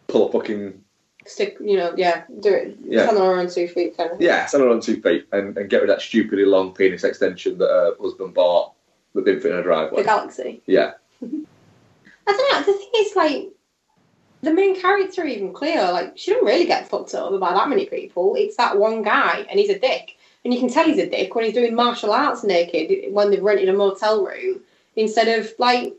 pull 0.06 0.28
a 0.28 0.32
fucking, 0.32 0.82
Stick, 1.26 1.56
you 1.60 1.76
know, 1.76 1.92
yeah, 1.96 2.24
do 2.40 2.52
it. 2.52 2.76
Yeah. 2.84 3.04
Stand 3.04 3.18
on 3.18 3.26
her 3.26 3.40
own 3.40 3.50
two 3.50 3.68
feet, 3.68 3.96
kind 3.96 4.10
of. 4.10 4.20
yeah, 4.20 4.46
stand 4.46 4.64
on 4.64 4.80
two 4.80 5.00
feet 5.00 5.26
and, 5.32 5.56
and 5.56 5.68
get 5.68 5.82
rid 5.82 5.90
of 5.90 5.96
that 5.96 6.02
stupidly 6.02 6.44
long 6.44 6.72
penis 6.72 7.04
extension 7.04 7.58
that 7.58 7.68
her 7.68 7.94
husband 8.00 8.34
bought 8.34 8.72
that 9.14 9.24
didn't 9.24 9.40
fit 9.40 9.50
in 9.50 9.56
her 9.56 9.62
driveway. 9.62 10.02
The 10.02 10.04
galaxy. 10.04 10.62
Yeah. 10.66 10.92
I 11.22 12.32
don't 12.32 12.52
know. 12.52 12.72
The 12.72 12.78
thing 12.78 12.90
is, 12.96 13.16
like, 13.16 13.48
the 14.42 14.52
main 14.52 14.80
character 14.80 15.24
even 15.24 15.52
clear. 15.52 15.82
Like, 15.90 16.16
she 16.16 16.30
don't 16.30 16.44
really 16.44 16.66
get 16.66 16.88
fucked 16.88 17.14
over 17.14 17.38
by 17.38 17.52
that 17.52 17.68
many 17.68 17.86
people. 17.86 18.34
It's 18.36 18.56
that 18.56 18.78
one 18.78 19.02
guy, 19.02 19.46
and 19.50 19.58
he's 19.58 19.70
a 19.70 19.78
dick. 19.78 20.16
And 20.44 20.54
you 20.54 20.60
can 20.60 20.68
tell 20.68 20.84
he's 20.84 20.98
a 20.98 21.10
dick 21.10 21.34
when 21.34 21.44
he's 21.44 21.54
doing 21.54 21.74
martial 21.74 22.12
arts 22.12 22.44
naked 22.44 23.12
when 23.12 23.30
they've 23.30 23.42
rented 23.42 23.68
a 23.68 23.72
motel 23.72 24.24
room 24.24 24.60
instead 24.94 25.40
of 25.40 25.52
like, 25.58 25.94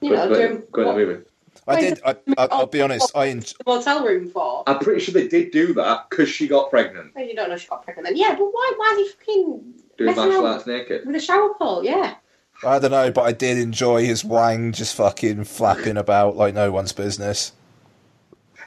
you 0.00 0.10
know, 0.10 0.28
go, 0.28 0.34
doing 0.34 0.62
go 0.70 0.82
in 0.82 0.86
what 0.86 0.96
the 0.96 1.06
movie. 1.06 1.24
I 1.66 1.80
did. 1.80 2.00
I, 2.04 2.10
I, 2.36 2.46
I'll 2.50 2.66
be 2.66 2.82
honest. 2.82 3.10
I 3.16 3.28
en- 3.28 3.40
the 3.40 3.54
motel 3.66 4.04
room 4.04 4.28
for. 4.28 4.62
I'm 4.66 4.78
pretty 4.78 5.00
sure 5.00 5.14
they 5.14 5.28
did 5.28 5.50
do 5.50 5.72
that 5.74 6.10
because 6.10 6.28
she 6.28 6.46
got 6.46 6.70
pregnant 6.70 7.12
Well, 7.14 7.24
you 7.24 7.34
don't 7.34 7.48
know 7.48 7.56
she 7.56 7.68
got 7.68 7.82
pregnant 7.84 8.08
then. 8.08 8.16
Yeah, 8.16 8.34
but 8.36 8.44
why? 8.44 8.72
Why 8.76 8.96
is 8.98 9.06
he 9.08 9.12
fucking 9.14 9.74
doing 9.96 10.06
messing 10.10 10.16
martial 10.24 10.44
around 10.44 10.52
arts 10.54 10.66
naked. 10.66 11.06
with 11.06 11.16
a 11.16 11.20
shower 11.20 11.54
pole? 11.54 11.84
Yeah. 11.84 12.14
I 12.64 12.78
don't 12.78 12.90
know, 12.92 13.10
but 13.10 13.22
I 13.22 13.32
did 13.32 13.58
enjoy 13.58 14.04
his 14.04 14.24
wang 14.24 14.72
just 14.72 14.94
fucking 14.94 15.44
flapping 15.44 15.96
about 15.96 16.36
like 16.36 16.54
no 16.54 16.70
one's 16.70 16.92
business. 16.92 17.52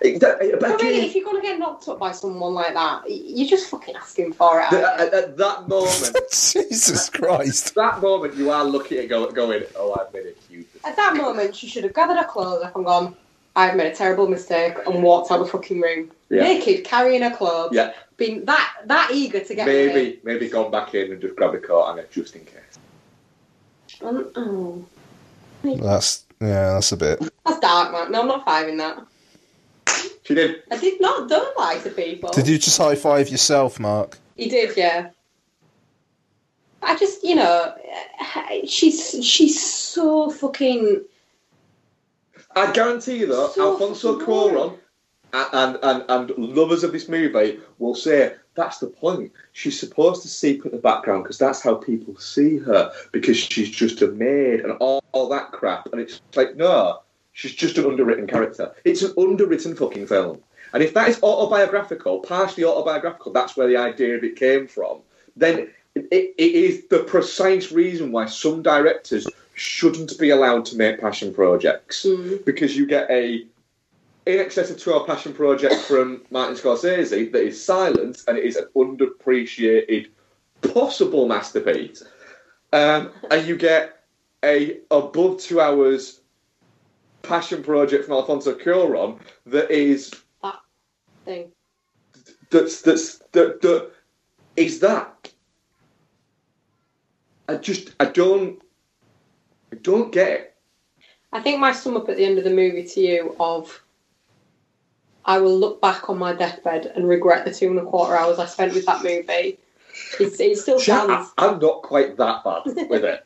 It- 0.02 0.20
that- 0.20 0.38
but 0.39 0.60
But 0.60 0.70
really, 0.82 0.89
again, 0.98 1.04
if 1.10 1.16
you're 1.16 1.26
gonna 1.26 1.41
get 1.41 1.58
knocked 1.58 1.88
up 1.88 1.98
by 2.00 2.12
someone 2.12 2.54
like 2.54 2.74
that, 2.74 3.04
you're 3.08 3.48
just 3.48 3.70
fucking 3.70 3.95
asking 3.95 4.34
for 4.34 4.60
it. 4.62 4.70
th- 4.70 4.84
aren't 4.84 5.00
you? 5.00 5.06
at, 5.08 5.14
at 5.14 5.38
that 5.38 5.68
moment, 5.68 6.16
Jesus 6.32 7.10
Christ! 7.10 7.70
At 7.70 7.76
that 7.76 8.02
moment, 8.02 8.36
you 8.36 8.52
are 8.52 8.64
lucky 8.64 9.00
at 9.00 9.10
go, 9.10 9.32
going, 9.32 9.64
"Oh, 9.76 9.95
I've 10.00 10.14
made 10.14 10.26
a 10.26 10.26
huge." 10.26 10.36
mistake." 10.39 10.47
At 10.88 10.95
that 10.95 11.17
moment, 11.17 11.53
she 11.55 11.67
should 11.67 11.83
have 11.83 11.93
gathered 11.93 12.17
her 12.17 12.23
clothes 12.23 12.63
up 12.63 12.75
and 12.75 12.85
gone, 12.85 13.15
I've 13.57 13.75
made 13.75 13.91
a 13.91 13.95
terrible 13.95 14.27
mistake, 14.27 14.75
and 14.85 15.03
walked 15.03 15.31
out 15.31 15.39
of 15.41 15.45
the 15.47 15.51
fucking 15.51 15.81
room. 15.81 16.11
Yeah. 16.29 16.43
Naked, 16.43 16.85
carrying 16.85 17.21
her 17.23 17.35
clothes, 17.35 17.71
Yeah, 17.73 17.93
being 18.15 18.45
that 18.45 18.73
that 18.85 19.11
eager 19.13 19.39
to 19.41 19.55
get 19.55 19.67
away. 19.67 19.88
maybe, 19.88 20.19
maybe 20.23 20.47
gone 20.49 20.71
back 20.71 20.93
in 20.95 21.11
and 21.11 21.19
just 21.21 21.35
grabbed 21.35 21.55
a 21.55 21.59
coat 21.59 21.89
and 21.89 21.99
it 21.99 22.11
just 22.11 22.35
in 22.35 22.45
case. 22.45 22.79
Um, 24.01 24.29
oh, 24.35 24.85
That's 25.63 26.25
yeah, 26.39 26.73
that's 26.73 26.91
a 26.91 26.97
bit. 26.97 27.19
that's 27.45 27.59
dark, 27.59 27.91
man. 27.91 28.11
No, 28.11 28.21
I'm 28.21 28.27
not 28.27 28.45
fiving 28.45 28.77
that. 28.77 29.05
She 30.23 30.35
did. 30.35 30.63
I 30.71 30.77
did 30.77 31.01
not 31.01 31.27
don't 31.29 31.57
lie 31.57 31.79
to 31.79 31.89
people. 31.89 32.29
Did 32.31 32.47
you 32.47 32.57
just 32.57 32.77
high 32.77 32.95
five 32.95 33.29
yourself, 33.29 33.79
Mark? 33.79 34.19
He 34.35 34.47
did, 34.49 34.75
yeah. 34.77 35.09
I 36.88 36.95
just, 36.95 37.23
you 37.23 37.35
know, 37.35 37.75
she's 38.65 39.23
she's 39.23 39.61
so 39.61 40.31
fucking. 40.31 41.03
I 42.55 42.71
guarantee 42.71 43.17
you 43.17 43.27
though, 43.27 43.49
So 43.49 43.73
Alfonso 43.73 44.19
Cuarón 44.19 44.79
and, 45.33 45.77
and, 45.83 46.03
and 46.09 46.29
lovers 46.38 46.83
of 46.83 46.93
this 46.93 47.09
movie 47.09 47.59
will 47.77 47.93
say 47.93 48.35
that's 48.55 48.79
the 48.79 48.88
point. 48.88 49.33
She's 49.51 49.77
supposed 49.77 50.21
to 50.23 50.29
seep 50.29 50.65
in 50.65 50.71
the 50.71 50.77
background 50.77 51.23
because 51.23 51.38
that's 51.38 51.61
how 51.61 51.75
people 51.75 52.15
see 52.17 52.57
her 52.59 52.91
because 53.11 53.38
she's 53.38 53.69
just 53.69 54.01
a 54.01 54.07
maid 54.07 54.61
and 54.61 54.71
all, 54.79 55.03
all 55.11 55.29
that 55.29 55.51
crap. 55.51 55.89
And 55.91 56.01
it's 56.01 56.21
like, 56.35 56.55
no, 56.55 57.01
she's 57.33 57.53
just 57.53 57.77
an 57.77 57.85
underwritten 57.85 58.27
character. 58.27 58.73
It's 58.85 59.03
an 59.03 59.13
underwritten 59.17 59.75
fucking 59.75 60.07
film. 60.07 60.39
And 60.73 60.81
if 60.81 60.93
that 60.95 61.09
is 61.09 61.21
autobiographical, 61.21 62.21
partially 62.21 62.63
autobiographical, 62.63 63.33
that's 63.33 63.55
where 63.55 63.67
the 63.67 63.77
idea 63.77 64.15
of 64.15 64.23
it 64.23 64.38
came 64.38 64.67
from, 64.67 65.01
then 65.35 65.69
it, 66.12 66.36
it 66.38 66.52
is 66.54 66.88
the 66.88 67.00
precise 67.00 67.72
reason 67.72 68.12
why 68.12 68.26
some 68.26 68.62
directors 68.62 69.28
shouldn't 69.54 70.18
be 70.20 70.30
allowed 70.30 70.66
to 70.66 70.78
make 70.78 71.02
passion 71.02 71.34
projects 71.34 72.06
because 72.45 72.78
you 72.78 72.86
get 72.86 73.10
a 73.10 73.45
in 74.28 74.39
excess 74.39 74.70
of 74.70 74.80
12 74.80 75.08
passion 75.08 75.34
project 75.34 75.74
from 75.76 76.22
Martin 76.32 76.56
Scorsese 76.56 77.32
that 77.32 77.41
is 77.41 77.64
silent 77.64 78.24
and 78.28 78.38
it 78.38 78.43
is 78.43 78.58
an 78.58 78.68
underappreciated 78.76 80.10
possible 80.74 81.28
masterpiece. 81.28 82.04
Um, 82.74 83.12
and 83.32 83.48
you 83.48 83.56
get 83.56 84.04
a 84.43 84.80
above 84.91 85.39
two 85.39 85.62
hours 85.62 86.20
passion 87.24 87.64
project 87.64 88.06
from 88.06 88.16
Alfonso 88.16 88.54
Cuarón 88.54 89.20
that 89.45 89.72
is 89.72 90.14
that 90.43 90.60
thing. 91.26 91.52
that's 92.52 92.82
that's 92.82 93.20
that, 93.32 93.62
that 93.62 93.91
is 94.56 94.80
that. 94.82 95.32
I 97.48 97.56
just 97.56 97.91
I 98.00 98.06
don't 98.06 98.62
I 99.72 99.76
don't 99.78 100.12
get 100.12 100.30
it. 100.30 100.56
I 101.32 101.41
think 101.41 101.60
my 101.60 101.72
sum 101.72 101.98
up 101.98 102.10
at 102.10 102.18
the 102.18 102.26
end 102.26 102.38
of 102.38 102.43
the 102.43 102.50
movie 102.50 102.86
to 102.86 103.00
you 103.02 103.36
of 103.39 103.84
I 105.26 105.39
will 105.39 105.58
look 105.58 105.82
back 105.82 106.10
on 106.10 106.18
my 106.18 106.34
deathbed 106.34 106.86
and 106.95 107.08
regret 107.08 107.45
the 107.45 107.54
two 107.54 107.70
and 107.70 107.80
a 107.80 107.84
quarter 107.84 108.16
hours 108.16 108.39
I 108.39 108.45
spent 108.45 108.74
with 108.74 108.86
that 108.86 109.04
movie. 109.04 109.60
It's, 110.20 110.39
it 110.39 110.58
still 110.58 110.80
See, 110.80 110.91
I, 110.91 111.04
stands. 111.04 111.34
I'm 111.38 111.60
not 111.60 111.82
quite 111.82 112.16
that 112.18 112.43
bad 112.43 112.62
with 112.89 113.04
it. 113.04 113.24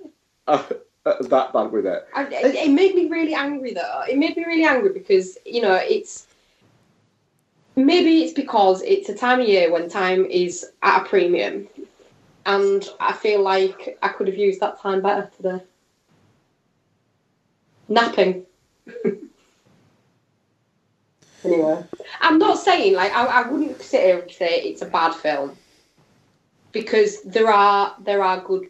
Uh, 1.04 1.14
that 1.30 1.52
bad 1.52 1.72
with 1.72 1.88
it. 1.88 2.08
I, 2.14 2.26
it, 2.26 2.56
it 2.56 2.72
made 2.72 2.94
me 2.94 3.08
really 3.08 3.34
angry 3.34 3.74
though. 3.74 4.04
It 4.08 4.20
made 4.20 4.38
me 4.38 4.46
really 4.46 4.66
angry 4.66 4.94
because 4.94 5.36
you 5.46 5.62
know 5.62 5.74
it's 5.74 6.28
maybe 7.76 8.24
it's 8.24 8.34
because 8.34 8.84
it's 8.84 9.10
a 9.10 9.16
time 9.16 9.40
of 9.40 9.48
year 9.48 9.72
when 9.72 9.90
time 9.90 10.26
is 10.26 10.72
at 10.84 11.02
a 11.02 11.10
premium, 11.10 11.68
and 12.46 12.88
I 13.00 13.14
feel 13.14 13.42
like 13.42 13.98
I 14.02 14.10
could 14.10 14.28
have 14.28 14.38
used 14.38 14.60
that 14.62 14.80
time 14.80 15.02
better 15.02 15.30
today. 15.36 15.64
Napping. 17.88 18.46
anyway, 21.44 21.84
I'm 22.22 22.38
not 22.38 22.58
saying 22.58 22.96
like 22.96 23.12
I, 23.12 23.26
I 23.26 23.50
wouldn't 23.50 23.82
sit 23.82 24.04
here 24.04 24.20
and 24.20 24.32
say 24.32 24.62
it's 24.62 24.82
a 24.82 24.86
bad 24.86 25.14
film 25.14 25.58
because 26.72 27.22
there 27.24 27.52
are 27.52 27.96
there 28.00 28.24
are 28.24 28.42
good 28.42 28.70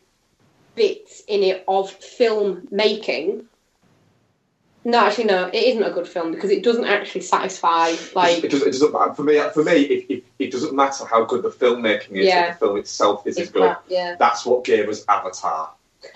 bits 0.75 1.23
in 1.27 1.43
it 1.43 1.63
of 1.67 1.91
film 1.91 2.67
making. 2.71 3.45
No, 4.83 4.97
actually, 4.99 5.25
no, 5.25 5.47
it 5.47 5.63
isn't 5.63 5.83
a 5.83 5.91
good 5.91 6.07
film 6.07 6.31
because 6.31 6.49
it 6.49 6.63
doesn't 6.63 6.85
actually 6.85 7.21
satisfy. 7.21 7.93
Like, 8.15 8.43
it, 8.43 8.49
doesn't, 8.49 8.67
it 8.67 8.71
doesn't 8.71 8.91
matter 8.91 9.13
for 9.13 9.23
me. 9.23 9.39
For 9.53 9.63
me, 9.63 9.73
it, 9.73 10.11
it, 10.11 10.23
it 10.39 10.51
doesn't 10.51 10.75
matter 10.75 11.05
how 11.05 11.23
good 11.25 11.43
the 11.43 11.49
filmmaking 11.49 12.11
is. 12.13 12.25
Yeah. 12.25 12.47
If 12.47 12.59
the 12.59 12.65
film 12.65 12.77
itself 12.77 13.27
isn't 13.27 13.43
it's 13.43 13.51
good. 13.51 13.61
crap, 13.61 13.83
yeah. 13.87 14.15
That's 14.17 14.43
what 14.45 14.63
gave 14.63 14.89
us 14.89 15.05
Avatar. 15.07 15.71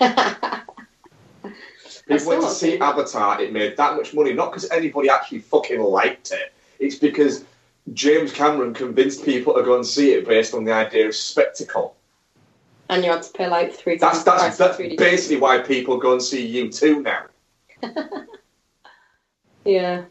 People 2.08 2.26
went 2.26 2.42
to 2.42 2.50
see. 2.50 2.78
Avatar. 2.78 3.40
It 3.40 3.52
made 3.52 3.76
that 3.76 3.96
much 3.96 4.14
money, 4.14 4.32
not 4.32 4.50
because 4.50 4.68
anybody 4.70 5.08
actually 5.10 5.40
fucking 5.40 5.80
liked 5.80 6.32
it. 6.32 6.52
It's 6.80 6.96
because 6.96 7.44
James 7.92 8.32
Cameron 8.32 8.74
convinced 8.74 9.24
people 9.24 9.54
to 9.54 9.62
go 9.62 9.76
and 9.76 9.86
see 9.86 10.12
it 10.12 10.26
based 10.26 10.54
on 10.54 10.64
the 10.64 10.72
idea 10.72 11.06
of 11.06 11.14
spectacle. 11.14 11.96
and 12.88 13.04
you 13.04 13.10
had 13.10 13.22
to 13.22 13.32
pay 13.32 13.48
like 13.48 13.72
three 13.72 13.96
That's 13.96 14.22
that's, 14.24 14.58
that's 14.58 14.60
of 14.60 14.76
3D. 14.80 14.96
basically 14.98 15.36
why 15.38 15.58
people 15.58 15.96
go 15.98 16.12
and 16.12 16.22
see 16.22 16.44
you 16.46 16.70
too 16.70 17.02
now. 17.02 17.26
Yeah, 19.66 20.04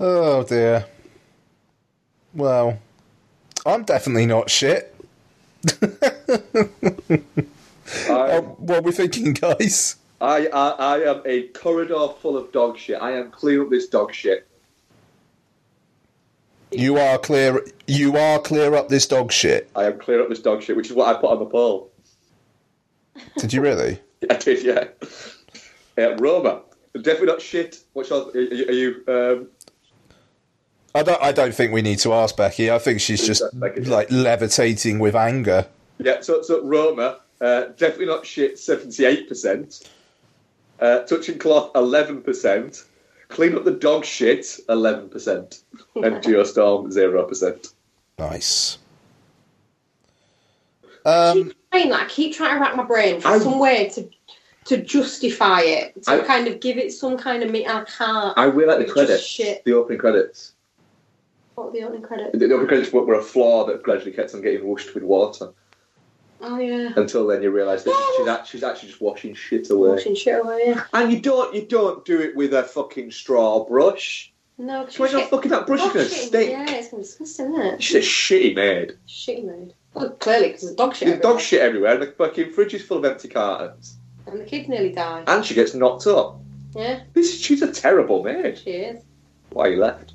Oh 0.00 0.42
dear. 0.44 0.86
Well, 2.34 2.78
I'm 3.66 3.84
definitely 3.84 4.26
not 4.26 4.50
shit. 4.50 4.94
I, 8.08 8.08
Uh, 8.08 8.40
what 8.40 8.78
are 8.78 8.82
we 8.82 8.92
thinking, 8.92 9.32
guys? 9.34 9.96
I, 10.20 10.46
I 10.46 10.68
I 10.70 10.98
am 11.00 11.22
a 11.26 11.42
corridor 11.48 12.08
full 12.20 12.36
of 12.36 12.52
dog 12.52 12.78
shit. 12.78 13.00
I 13.00 13.12
am 13.12 13.30
clear 13.30 13.62
up 13.62 13.70
this 13.70 13.88
dog 13.88 14.14
shit. 14.14 14.46
You 16.70 16.96
are 16.96 17.18
clear. 17.18 17.60
You 17.86 18.16
are 18.16 18.38
clear 18.38 18.74
up 18.74 18.88
this 18.88 19.06
dog 19.06 19.30
shit. 19.30 19.68
I 19.76 19.84
am 19.84 19.98
clear 19.98 20.22
up 20.22 20.28
this 20.28 20.40
dog 20.40 20.62
shit, 20.62 20.76
which 20.76 20.88
is 20.90 20.96
what 20.96 21.14
I 21.14 21.20
put 21.20 21.30
on 21.30 21.38
the 21.38 21.44
poll. 21.46 21.90
Did 23.36 23.52
you 23.52 23.60
really? 23.60 24.00
I 24.30 24.36
did, 24.36 24.62
yeah. 24.64 24.84
Uh, 25.98 26.16
Roma, 26.16 26.62
definitely 26.94 27.26
not 27.26 27.40
shit. 27.42 27.82
What's 27.92 28.10
else? 28.10 28.34
Are, 28.34 28.40
you- 28.40 28.66
are 28.68 28.72
you? 28.72 29.04
Um, 29.08 29.48
I 30.94 31.02
don't. 31.02 31.22
I 31.22 31.32
don't 31.32 31.54
think 31.54 31.72
we 31.72 31.80
need 31.82 31.98
to 32.00 32.12
ask 32.12 32.36
Becky. 32.36 32.70
I 32.70 32.78
think 32.78 33.00
she's 33.00 33.26
just 33.26 33.42
Becky. 33.58 33.82
like 33.84 34.10
levitating 34.10 34.98
with 34.98 35.14
anger. 35.14 35.66
yeah. 35.98 36.20
So, 36.20 36.42
so 36.42 36.62
Roma, 36.62 37.20
uh, 37.40 37.62
definitely 37.78 38.06
not 38.06 38.26
shit. 38.26 38.58
Seventy-eight 38.58 39.28
percent. 39.28 39.88
Uh, 40.80 41.00
touching 41.00 41.38
cloth, 41.38 41.70
eleven 41.74 42.20
percent. 42.22 42.84
Clean 43.28 43.56
up 43.56 43.64
the 43.64 43.70
dog 43.70 44.04
shit, 44.04 44.58
eleven 44.68 45.08
percent. 45.08 45.62
And 45.94 46.16
Geostorm, 46.16 46.90
zero 46.92 47.24
percent. 47.24 47.68
Nice. 48.18 48.76
Um, 51.04 51.44
keep 51.44 51.56
trying 51.70 51.88
that. 51.90 52.00
I 52.02 52.08
keep 52.08 52.34
trying 52.36 52.54
to 52.56 52.60
rack 52.60 52.76
my 52.76 52.84
brain 52.84 53.20
for 53.20 53.28
I- 53.28 53.38
some 53.38 53.58
way 53.58 53.88
to 53.90 54.08
to 54.66 54.76
justify 54.82 55.60
it, 55.62 56.02
to 56.04 56.10
I- 56.10 56.18
kind 56.20 56.46
of 56.48 56.60
give 56.60 56.78
it 56.78 56.92
some 56.92 57.16
kind 57.18 57.42
of 57.42 57.50
meat. 57.50 57.66
I 57.66 57.84
can't. 57.84 58.36
I 58.38 58.46
will 58.46 58.70
at 58.70 58.78
the 58.78 58.84
It's 58.84 58.92
credits, 58.92 59.36
the 59.64 59.72
opening 59.72 59.98
credits. 59.98 60.52
What 61.54 61.72
the 61.72 61.82
opening 61.82 62.02
credits? 62.02 62.32
The, 62.32 62.38
the 62.38 62.54
opening 62.54 62.68
credits 62.68 62.92
were, 62.92 63.04
were 63.04 63.14
a 63.14 63.22
floor 63.22 63.66
that 63.66 63.82
gradually 63.82 64.12
kept 64.12 64.34
on 64.34 64.40
getting 64.42 64.66
washed 64.66 64.94
with 64.94 65.02
water. 65.02 65.52
Oh 66.44 66.58
yeah, 66.58 66.92
Until 66.96 67.26
then, 67.28 67.40
you 67.42 67.50
realise 67.52 67.84
that 67.84 68.14
she's, 68.16 68.26
ah! 68.28 68.34
act- 68.38 68.48
she's 68.48 68.62
actually 68.64 68.88
just 68.88 69.00
washing 69.00 69.32
shit 69.34 69.70
away. 69.70 69.90
washing 69.90 70.16
shit 70.16 70.40
away. 70.44 70.62
Yeah. 70.66 70.82
And 70.92 71.12
you 71.12 71.20
don't 71.20 71.54
you 71.54 71.64
don't 71.66 72.04
do 72.04 72.20
it 72.20 72.34
with 72.34 72.52
a 72.52 72.64
fucking 72.64 73.12
straw 73.12 73.64
brush. 73.64 74.32
No, 74.58 74.84
'cause 74.84 74.96
So 74.96 75.02
when 75.04 75.12
you 75.12 75.18
you're 75.18 75.26
fucking 75.28 75.50
that 75.52 75.66
brush 75.68 75.80
is 75.82 75.92
gonna 75.92 76.04
shit, 76.08 76.18
stink. 76.28 76.50
Yeah, 76.50 76.66
it's 76.70 76.88
disgusting, 76.90 77.52
isn't 77.54 77.60
it? 77.66 77.82
She's 77.82 77.96
a 77.96 78.00
shitty 78.00 78.56
maid. 78.56 78.94
Shitty 79.06 79.44
mode. 79.46 79.74
Well, 79.94 80.10
clearly 80.10 80.48
because 80.48 80.62
there's 80.62 80.74
dog 80.74 80.94
shit. 80.96 81.06
There's 81.06 81.18
everywhere. 81.18 81.32
dog 81.34 81.40
shit 81.42 81.60
everywhere, 81.60 81.92
and 81.94 82.02
the 82.02 82.06
fucking 82.12 82.50
fridge 82.52 82.74
is 82.74 82.82
full 82.82 82.98
of 82.98 83.04
empty 83.04 83.28
cartons. 83.28 83.98
And 84.26 84.40
the 84.40 84.44
kid 84.44 84.68
nearly 84.68 84.92
die. 84.92 85.24
And 85.26 85.44
she 85.44 85.54
gets 85.54 85.74
knocked 85.74 86.06
up. 86.06 86.36
Yeah, 86.74 87.00
This 87.12 87.38
she's 87.40 87.60
a 87.62 87.70
terrible 87.70 88.22
maid. 88.22 88.58
she 88.58 88.70
is. 88.70 89.02
Why 89.50 89.68
you 89.68 89.76
left? 89.76 90.12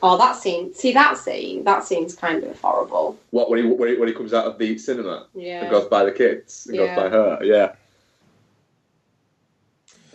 Oh, 0.00 0.16
that 0.16 0.36
scene. 0.36 0.72
See 0.72 0.92
that 0.92 1.18
scene. 1.18 1.64
That 1.64 1.82
scene's 1.84 2.14
kind 2.14 2.44
of 2.44 2.60
horrible. 2.60 3.18
What 3.30 3.50
when 3.50 3.64
he 3.64 3.68
when 3.68 3.88
he, 3.88 3.96
when 3.96 4.06
he 4.08 4.14
comes 4.14 4.32
out 4.32 4.44
of 4.46 4.56
the 4.58 4.78
cinema 4.78 5.26
Yeah. 5.34 5.62
and 5.62 5.70
goes 5.70 5.86
by 5.88 6.04
the 6.04 6.12
kids 6.12 6.66
and 6.68 6.76
Yeah. 6.76 6.94
goes 6.94 6.96
by 7.04 7.08
her? 7.08 7.38
Yeah. 7.42 7.72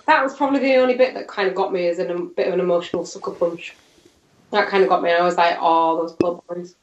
That 0.06 0.24
was 0.24 0.36
probably 0.36 0.60
the 0.60 0.76
only 0.76 0.96
bit 0.96 1.14
that 1.16 1.28
kind 1.28 1.48
of 1.48 1.56
got 1.56 1.74
me 1.74 1.88
as 1.88 2.00
a 2.00 2.06
bit 2.06 2.48
of 2.48 2.54
an 2.54 2.60
emotional 2.60 3.06
sucker 3.06 3.32
punch. 3.32 3.76
That 4.52 4.68
kind 4.68 4.84
of 4.84 4.90
got 4.90 5.02
me, 5.02 5.10
and 5.10 5.22
I 5.22 5.26
was 5.26 5.38
like, 5.38 5.58
"Oh, 5.60 5.98
those 6.02 6.14
poor 6.14 6.42
boys." 6.48 6.76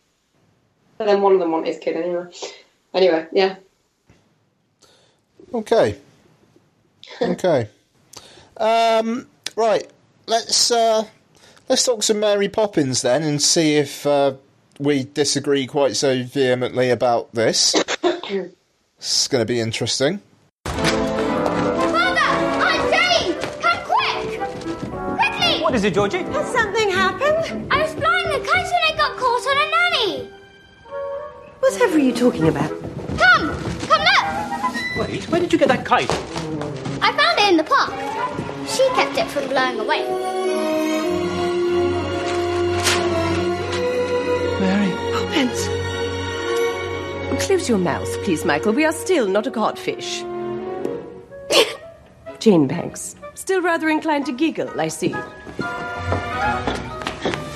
But 0.99 1.07
then 1.07 1.23
one 1.23 1.33
of 1.33 1.39
them 1.39 1.53
wanted 1.53 1.69
his 1.69 1.79
kid 1.79 1.97
anyway. 1.97 2.25
Anyway, 2.93 3.27
yeah. 3.33 3.57
Okay. 5.55 5.99
Okay. 7.23 7.69
Um, 8.57 9.27
right. 9.57 9.91
Let's 10.27 10.71
uh, 10.71 11.05
let's 11.69 11.85
talk 11.85 12.03
some 12.03 12.21
Mary 12.21 12.49
Poppins 12.49 13.03
then, 13.03 13.23
and 13.23 13.43
see 13.43 13.77
if 13.77 14.07
uh, 14.07 14.35
we 14.79 15.05
disagree 15.05 15.67
quite 15.67 15.97
so 15.97 16.23
vehemently 16.23 16.89
about 16.91 17.33
this. 17.35 17.75
it's 18.05 19.29
going 19.29 19.43
to 19.43 19.47
be 19.47 19.61
interesting. 19.61 20.21
Father! 20.67 22.21
Aunt 22.21 22.91
Jenny! 22.91 23.35
Come 23.61 23.85
quick! 23.85 24.39
Quickly! 25.19 25.63
What 25.63 25.75
is 25.75 25.85
it, 25.85 25.93
Georgie? 25.93 26.23
Has 26.23 26.53
something 26.53 26.91
happened? 26.91 27.73
I 27.73 27.83
was 27.83 27.93
flying 27.95 28.29
the 28.29 28.49
kite 28.49 28.65
and 28.67 28.85
I 28.89 28.95
got 28.97 29.19
caught 29.19 29.47
on 29.47 29.57
a 29.59 29.71
nanny! 29.71 30.31
Whatever 31.59 31.97
are 31.97 31.99
you 31.99 32.15
talking 32.15 32.49
about? 32.49 32.80
Wait, 35.01 35.27
where 35.31 35.41
did 35.41 35.51
you 35.51 35.59
get 35.59 35.69
that 35.69 35.87
kite? 35.87 36.11
I 37.01 37.11
found 37.17 37.39
it 37.39 37.49
in 37.49 37.57
the 37.57 37.65
park. 37.65 37.91
She 38.69 38.87
kept 38.91 39.17
it 39.17 39.27
from 39.29 39.49
blowing 39.49 39.81
away. 39.81 40.03
Mary. 44.61 44.93
Oh, 44.93 45.25
Poppins. 45.25 45.69
Close 47.47 47.67
your 47.67 47.79
mouth, 47.79 48.13
please, 48.25 48.45
Michael. 48.45 48.75
We 48.75 48.85
are 48.85 48.93
still 48.93 49.27
not 49.27 49.47
a 49.47 49.51
codfish. 49.51 50.21
Jane 52.39 52.67
Banks. 52.67 53.17
Still 53.33 53.63
rather 53.63 53.89
inclined 53.89 54.27
to 54.27 54.33
giggle, 54.33 54.79
I 54.79 54.89
see. 54.89 55.15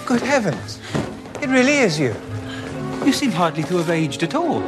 Good 0.07 0.23
heavens. 0.23 0.81
It 1.43 1.51
really 1.51 1.77
is 1.77 2.01
you. 2.01 2.17
You 3.05 3.13
seem 3.13 3.33
hardly 3.33 3.65
to 3.65 3.77
have 3.77 3.91
aged 3.91 4.23
at 4.23 4.35
all. 4.35 4.61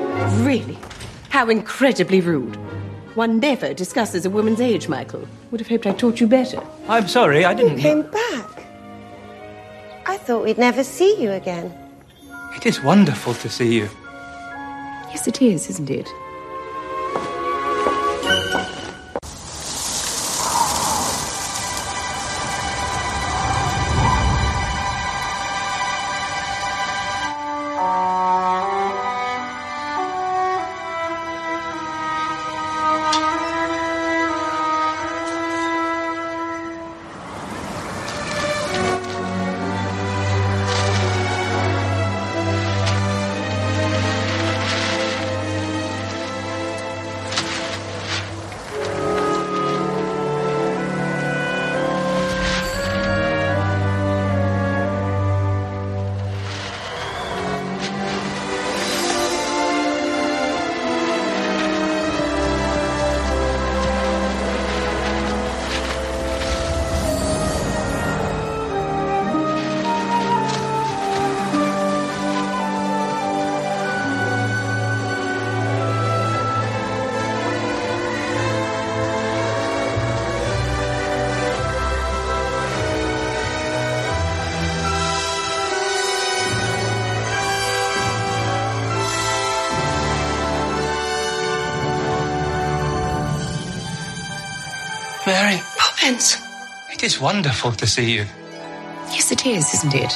Really? 0.44 0.76
How 1.30 1.48
incredibly 1.48 2.20
rude. 2.20 2.65
One 3.16 3.40
never 3.40 3.72
discusses 3.72 4.26
a 4.26 4.30
woman's 4.30 4.60
age, 4.60 4.90
Michael. 4.90 5.26
Would 5.50 5.60
have 5.62 5.68
hoped 5.68 5.86
I 5.86 5.92
taught 5.92 6.20
you 6.20 6.26
better. 6.26 6.62
I'm 6.86 7.08
sorry, 7.08 7.46
I 7.46 7.54
didn't. 7.54 7.78
Came 7.78 8.02
back. 8.02 8.66
I 10.04 10.18
thought 10.18 10.44
we'd 10.44 10.58
never 10.58 10.84
see 10.84 11.20
you 11.22 11.32
again. 11.32 11.74
It 12.54 12.66
is 12.66 12.82
wonderful 12.82 13.32
to 13.32 13.48
see 13.48 13.74
you. 13.74 13.88
Yes, 15.08 15.26
it 15.26 15.40
is, 15.40 15.70
isn't 15.70 15.88
it? 15.88 16.06
Mary, 95.26 95.60
Poppins! 95.76 96.36
it 96.92 97.02
is 97.02 97.20
wonderful 97.20 97.72
to 97.72 97.84
see 97.84 98.12
you. 98.12 98.24
Yes, 99.10 99.32
it 99.32 99.44
is, 99.44 99.74
isn't 99.74 99.92
it? 99.92 100.12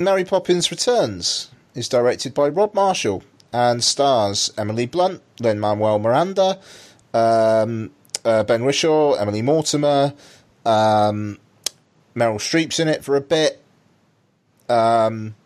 Mary 0.00 0.24
Poppins 0.24 0.72
Returns 0.72 1.52
is 1.76 1.88
directed 1.88 2.34
by 2.34 2.48
Rob 2.48 2.74
Marshall 2.74 3.22
and 3.52 3.84
stars 3.84 4.52
Emily 4.58 4.86
Blunt, 4.86 5.22
Lin 5.38 5.60
Manuel 5.60 6.00
Miranda, 6.00 6.58
um, 7.14 7.92
uh, 8.24 8.42
Ben 8.42 8.64
Whishaw, 8.64 9.14
Emily 9.14 9.42
Mortimer, 9.42 10.14
um, 10.66 11.38
Meryl 12.16 12.40
Streep's 12.40 12.80
in 12.80 12.88
it 12.88 13.04
for 13.04 13.14
a 13.14 13.20
bit. 13.20 13.62
Um, 14.68 15.36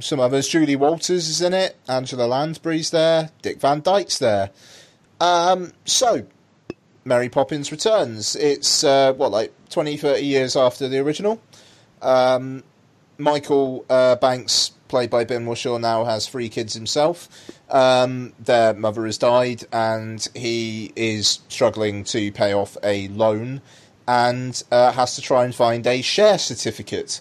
some 0.00 0.20
others, 0.20 0.48
Julie 0.48 0.76
Walters 0.76 1.28
is 1.28 1.40
in 1.40 1.52
it, 1.52 1.76
Angela 1.88 2.26
Lansbury's 2.26 2.90
there, 2.90 3.30
Dick 3.42 3.60
Van 3.60 3.80
Dyke's 3.80 4.18
there. 4.18 4.50
Um, 5.20 5.72
so, 5.84 6.26
Mary 7.04 7.28
Poppins 7.28 7.70
Returns. 7.70 8.36
It's, 8.36 8.84
uh, 8.84 9.12
what, 9.14 9.30
like 9.30 9.52
20, 9.70 9.96
30 9.96 10.22
years 10.22 10.56
after 10.56 10.88
the 10.88 10.98
original. 10.98 11.40
Um, 12.00 12.62
Michael 13.18 13.84
uh, 13.88 14.16
Banks, 14.16 14.72
played 14.88 15.10
by 15.10 15.24
Ben 15.24 15.46
Whishaw, 15.46 15.78
now 15.78 16.04
has 16.04 16.28
three 16.28 16.48
kids 16.48 16.74
himself. 16.74 17.28
Um, 17.70 18.32
their 18.38 18.74
mother 18.74 19.06
has 19.06 19.18
died, 19.18 19.64
and 19.72 20.26
he 20.34 20.92
is 20.96 21.40
struggling 21.48 22.04
to 22.04 22.32
pay 22.32 22.52
off 22.52 22.76
a 22.82 23.08
loan 23.08 23.60
and 24.08 24.62
uh, 24.72 24.92
has 24.92 25.14
to 25.14 25.22
try 25.22 25.44
and 25.44 25.54
find 25.54 25.86
a 25.86 26.02
share 26.02 26.38
certificate. 26.38 27.20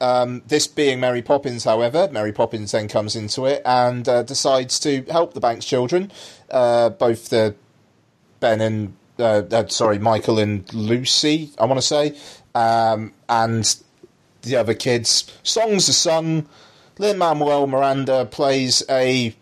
Um, 0.00 0.42
this 0.46 0.66
being 0.66 0.98
Mary 1.00 1.20
Poppins, 1.20 1.64
however, 1.64 2.08
Mary 2.10 2.32
Poppins 2.32 2.72
then 2.72 2.88
comes 2.88 3.14
into 3.16 3.44
it 3.44 3.60
and 3.66 4.08
uh, 4.08 4.22
decides 4.22 4.80
to 4.80 5.02
help 5.10 5.34
the 5.34 5.40
Banks 5.40 5.66
children, 5.66 6.10
uh, 6.50 6.88
both 6.90 7.28
the 7.28 7.54
Ben 8.40 8.60
and 8.60 8.94
uh, 9.18 9.42
uh, 9.50 9.66
sorry, 9.68 9.98
Michael 9.98 10.38
and 10.38 10.72
Lucy, 10.72 11.50
I 11.58 11.66
want 11.66 11.78
to 11.78 11.86
say, 11.86 12.16
um, 12.54 13.12
and 13.28 13.76
the 14.42 14.56
other 14.56 14.74
kids. 14.74 15.30
Songs 15.42 15.88
are 15.88 15.92
sung. 15.92 16.48
Lin 16.98 17.18
Manuel 17.18 17.66
Miranda 17.66 18.24
plays 18.26 18.82
a 18.88 19.34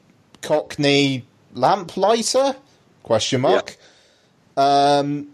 Cockney 0.43 1.25
lamplighter? 1.55 2.57
Question 3.03 3.41
mark. 3.43 3.77
Um, 4.57 5.29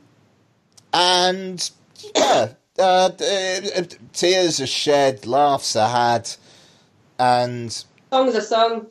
and 0.93 1.70
yeah, 2.14 2.53
uh, 2.79 3.11
uh, 3.20 3.83
tears 4.12 4.61
are 4.61 4.66
shed, 4.66 5.27
laughs 5.27 5.77
are 5.77 5.89
had, 5.89 6.31
and 7.18 7.85
Songs 8.12 8.35
are 8.35 8.41
sung. 8.41 8.87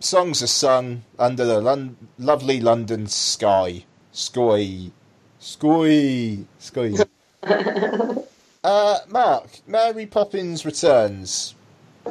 songs 0.00 0.42
are 0.42 0.46
sung 0.48 1.02
under 1.18 1.44
the 1.44 1.60
lon- 1.60 1.96
lovely 2.18 2.60
London 2.60 3.06
sky. 3.06 3.84
Sky. 4.12 4.90
Sky. 5.38 6.38
Sky. 6.58 6.94
uh, 8.64 8.98
Mark, 9.08 9.48
Mary 9.66 10.06
Poppins 10.06 10.64
Returns. 10.64 11.54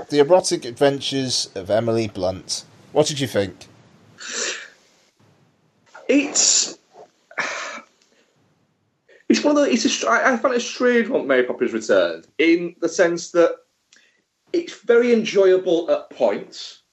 The 0.10 0.20
Erotic 0.20 0.66
Adventures 0.66 1.50
of 1.56 1.70
Emily 1.70 2.08
Blunt. 2.08 2.66
What 2.92 3.08
did 3.08 3.20
you 3.20 3.28
think? 3.28 3.68
It's 6.08 6.78
it's 9.34 9.44
one 9.44 9.58
of 9.58 9.64
the. 9.64 9.72
It's 9.72 10.04
a. 10.04 10.08
I 10.08 10.34
I 10.34 10.38
find 10.38 10.54
it 10.54 10.58
a 10.58 10.62
strange 10.62 11.10
one. 11.10 11.26
Mary 11.26 11.44
Poppins 11.44 11.74
Returns 11.74 12.28
in 12.38 12.76
the 12.82 12.88
sense 12.88 13.32
that 13.32 13.56
it's 14.54 14.80
very 14.82 15.12
enjoyable 15.12 15.90
at 15.90 16.12
points. 16.12 16.84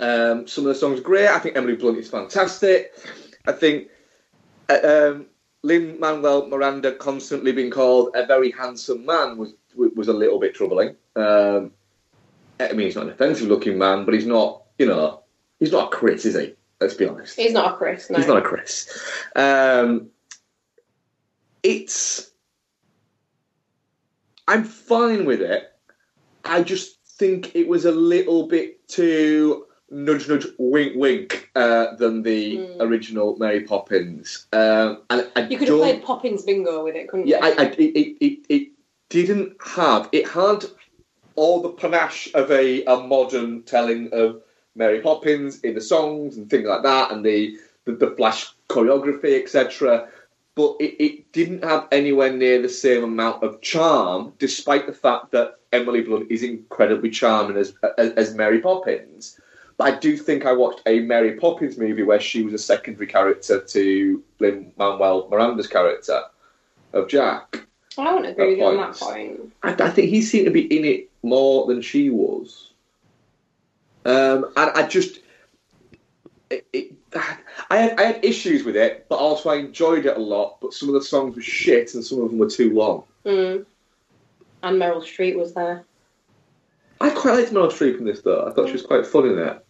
Um, 0.00 0.46
some 0.46 0.66
of 0.66 0.68
the 0.68 0.74
songs 0.74 1.00
are 1.00 1.02
great. 1.02 1.28
I 1.28 1.38
think 1.38 1.56
Emily 1.56 1.76
Blunt 1.76 1.96
is 1.96 2.10
fantastic. 2.10 2.92
I 3.46 3.52
think 3.52 3.88
uh, 4.68 4.80
um, 4.84 5.26
Lin 5.62 5.98
Manuel 5.98 6.46
Miranda 6.46 6.92
constantly 6.92 7.52
being 7.52 7.70
called 7.70 8.14
a 8.14 8.26
very 8.26 8.50
handsome 8.50 9.06
man 9.06 9.38
was 9.38 9.54
was 9.74 10.08
a 10.08 10.12
little 10.12 10.38
bit 10.38 10.54
troubling. 10.54 10.94
Um, 11.16 11.72
I 12.60 12.72
mean, 12.72 12.86
he's 12.86 12.96
not 12.96 13.04
an 13.04 13.12
offensive 13.12 13.48
looking 13.48 13.78
man, 13.78 14.04
but 14.04 14.12
he's 14.12 14.26
not. 14.26 14.64
You 14.78 14.86
know, 14.86 15.22
he's 15.58 15.72
not 15.72 15.86
a 15.86 15.96
Chris, 15.96 16.26
is 16.26 16.38
he? 16.38 16.52
Let's 16.82 16.92
be 16.92 17.06
honest. 17.06 17.36
He's 17.36 17.52
not 17.52 17.72
a 17.72 17.76
Chris, 17.78 18.10
no. 18.10 18.18
He's 18.18 18.26
not 18.26 18.36
a 18.36 18.42
Chris. 18.42 18.90
Um, 19.34 20.10
it's. 21.64 22.30
I'm 24.46 24.62
fine 24.62 25.24
with 25.24 25.40
it. 25.40 25.72
I 26.44 26.62
just 26.62 27.00
think 27.06 27.56
it 27.56 27.66
was 27.66 27.86
a 27.86 27.90
little 27.90 28.46
bit 28.46 28.86
too 28.88 29.66
nudge, 29.90 30.28
nudge, 30.28 30.46
wink, 30.58 30.92
wink 30.96 31.50
uh, 31.54 31.94
than 31.96 32.22
the 32.22 32.76
original 32.80 33.36
Mary 33.38 33.62
Poppins. 33.62 34.46
Um, 34.52 35.02
and 35.10 35.28
I. 35.34 35.46
You 35.48 35.58
could 35.58 35.68
have 35.68 35.78
played 35.78 36.04
Poppins 36.04 36.42
Bingo 36.42 36.84
with 36.84 36.94
it, 36.94 37.08
couldn't 37.08 37.26
yeah, 37.26 37.44
you? 37.44 37.54
I, 37.58 37.62
I, 37.62 37.66
it, 37.66 37.78
it, 37.78 38.24
it, 38.24 38.46
it 38.48 38.68
didn't 39.08 39.56
have. 39.64 40.08
It 40.12 40.28
had 40.28 40.66
all 41.36 41.62
the 41.62 41.70
panache 41.70 42.28
of 42.34 42.50
a, 42.50 42.84
a 42.84 42.98
modern 42.98 43.62
telling 43.62 44.10
of 44.12 44.42
Mary 44.76 45.00
Poppins 45.00 45.60
in 45.60 45.74
the 45.74 45.80
songs 45.80 46.36
and 46.36 46.50
things 46.50 46.66
like 46.66 46.82
that, 46.82 47.10
and 47.10 47.24
the 47.24 47.58
the, 47.84 47.92
the 47.92 48.10
flash 48.16 48.52
choreography, 48.68 49.40
etc. 49.42 50.08
But 50.56 50.76
it, 50.78 51.02
it 51.02 51.32
didn't 51.32 51.64
have 51.64 51.88
anywhere 51.90 52.32
near 52.32 52.62
the 52.62 52.68
same 52.68 53.02
amount 53.02 53.42
of 53.42 53.60
charm, 53.60 54.32
despite 54.38 54.86
the 54.86 54.92
fact 54.92 55.32
that 55.32 55.56
Emily 55.72 56.02
Blunt 56.02 56.30
is 56.30 56.44
incredibly 56.44 57.10
charming 57.10 57.56
as 57.56 57.74
as, 57.98 58.12
as 58.12 58.34
Mary 58.34 58.60
Poppins. 58.60 59.40
But 59.76 59.92
I 59.92 59.98
do 59.98 60.16
think 60.16 60.46
I 60.46 60.52
watched 60.52 60.82
a 60.86 61.00
Mary 61.00 61.32
Poppins 61.32 61.76
movie 61.76 62.04
where 62.04 62.20
she 62.20 62.42
was 62.42 62.54
a 62.54 62.58
secondary 62.58 63.08
character 63.08 63.60
to 63.60 64.22
Lin 64.38 64.72
Manuel 64.78 65.28
Miranda's 65.28 65.66
character 65.66 66.22
of 66.92 67.08
Jack. 67.08 67.66
I 67.98 68.14
wouldn't 68.14 68.32
agree 68.32 68.50
with 68.50 68.58
you 68.58 68.64
on 68.64 68.76
that 68.76 68.94
point. 68.94 69.52
I, 69.62 69.72
I 69.72 69.90
think 69.90 70.10
he 70.10 70.22
seemed 70.22 70.46
to 70.46 70.52
be 70.52 70.76
in 70.76 70.84
it 70.84 71.10
more 71.22 71.66
than 71.66 71.82
she 71.82 72.10
was. 72.10 72.72
Um, 74.04 74.44
and 74.56 74.70
I 74.70 74.86
just, 74.86 75.20
it, 76.50 76.66
it, 76.72 77.03
I 77.70 77.76
had 77.76 78.00
I 78.00 78.02
had 78.04 78.24
issues 78.24 78.64
with 78.64 78.76
it, 78.76 79.06
but 79.08 79.16
also 79.16 79.50
I 79.50 79.56
enjoyed 79.56 80.06
it 80.06 80.16
a 80.16 80.20
lot. 80.20 80.58
But 80.60 80.74
some 80.74 80.88
of 80.88 80.94
the 80.94 81.02
songs 81.02 81.36
were 81.36 81.42
shit, 81.42 81.94
and 81.94 82.04
some 82.04 82.20
of 82.20 82.30
them 82.30 82.38
were 82.38 82.50
too 82.50 82.74
long. 82.74 83.04
Mm. 83.24 83.64
And 84.62 84.80
Meryl 84.80 85.02
Streep 85.02 85.36
was 85.36 85.54
there. 85.54 85.84
I 87.00 87.10
quite 87.10 87.34
liked 87.34 87.52
Meryl 87.52 87.70
Streep 87.70 87.98
in 87.98 88.04
this 88.04 88.22
though. 88.22 88.46
I 88.46 88.52
thought 88.52 88.66
she 88.66 88.72
was 88.72 88.82
quite 88.82 89.06
fun 89.06 89.28
in 89.28 89.38
it. 89.38 89.66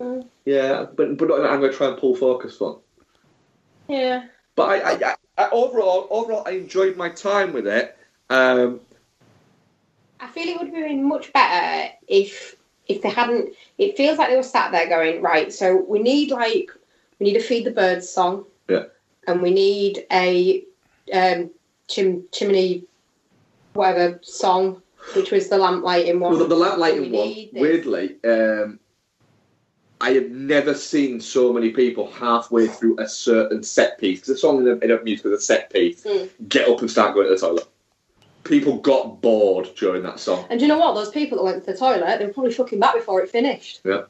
Mm. 0.00 0.26
Yeah, 0.44 0.86
but 0.96 1.16
but 1.16 1.28
not 1.28 1.40
I'm 1.48 1.60
going 1.60 1.72
to 1.72 1.76
try 1.76 1.88
and 1.88 1.98
pull 1.98 2.14
focus 2.14 2.56
fun. 2.56 2.76
Yeah. 3.88 4.26
But 4.54 4.68
I, 4.68 4.76
I, 4.78 4.92
I, 4.92 5.14
I 5.38 5.50
overall 5.50 6.08
overall 6.10 6.42
I 6.46 6.52
enjoyed 6.52 6.96
my 6.96 7.08
time 7.08 7.52
with 7.52 7.66
it. 7.66 7.96
Um, 8.28 8.80
I 10.20 10.26
feel 10.28 10.48
it 10.48 10.58
would 10.58 10.74
have 10.74 10.88
been 10.88 11.08
much 11.08 11.32
better 11.32 11.92
if 12.08 12.56
if 12.96 13.02
they 13.02 13.10
hadn't. 13.10 13.54
It 13.78 13.96
feels 13.96 14.18
like 14.18 14.28
they 14.28 14.36
were 14.36 14.42
sat 14.42 14.72
there 14.72 14.88
going 14.88 15.22
right. 15.22 15.52
So 15.52 15.76
we 15.76 15.98
need 15.98 16.30
like 16.30 16.70
we 17.18 17.26
need 17.26 17.36
a 17.36 17.42
feed 17.42 17.64
the 17.64 17.70
birds 17.70 18.08
song, 18.08 18.44
yeah. 18.68 18.84
and 19.26 19.42
we 19.42 19.52
need 19.52 20.04
a 20.10 20.64
um, 21.12 21.50
chim, 21.88 22.24
chimney 22.32 22.84
whatever 23.74 24.20
song, 24.22 24.82
which 25.14 25.30
was 25.30 25.48
the 25.48 25.58
lamp 25.58 25.84
lighting 25.84 26.20
one. 26.20 26.32
Well, 26.32 26.40
the, 26.40 26.48
the 26.48 26.56
lamp 26.56 26.78
We 26.80 27.50
one, 27.52 27.62
weirdly, 27.62 28.16
um, 28.24 28.78
I 30.00 30.10
have 30.10 30.30
never 30.30 30.74
seen 30.74 31.20
so 31.20 31.52
many 31.52 31.70
people 31.70 32.10
halfway 32.10 32.66
through 32.66 32.98
a 32.98 33.08
certain 33.08 33.62
set 33.62 33.98
piece. 33.98 34.20
Because 34.20 34.36
a 34.36 34.38
song 34.38 34.60
in 34.60 34.68
a, 34.68 34.76
in 34.84 34.90
a 34.90 35.02
musical 35.02 35.32
is 35.32 35.40
a 35.40 35.42
set 35.42 35.72
piece. 35.72 36.02
Mm. 36.02 36.28
Get 36.48 36.68
up 36.68 36.80
and 36.80 36.90
start 36.90 37.14
going 37.14 37.28
to 37.28 37.34
the 37.34 37.40
toilet. 37.40 37.68
People 38.44 38.78
got 38.78 39.20
bored 39.20 39.68
during 39.76 40.02
that 40.02 40.18
song. 40.18 40.46
And 40.50 40.58
do 40.58 40.64
you 40.64 40.68
know 40.68 40.78
what? 40.78 40.94
Those 40.94 41.10
people 41.10 41.38
that 41.38 41.44
went 41.44 41.64
to 41.64 41.72
the 41.72 41.78
toilet, 41.78 42.18
they 42.18 42.26
were 42.26 42.32
probably 42.32 42.52
fucking 42.52 42.80
back 42.80 42.94
before 42.94 43.20
it 43.22 43.30
finished. 43.30 43.80
Yeah. 43.84 44.02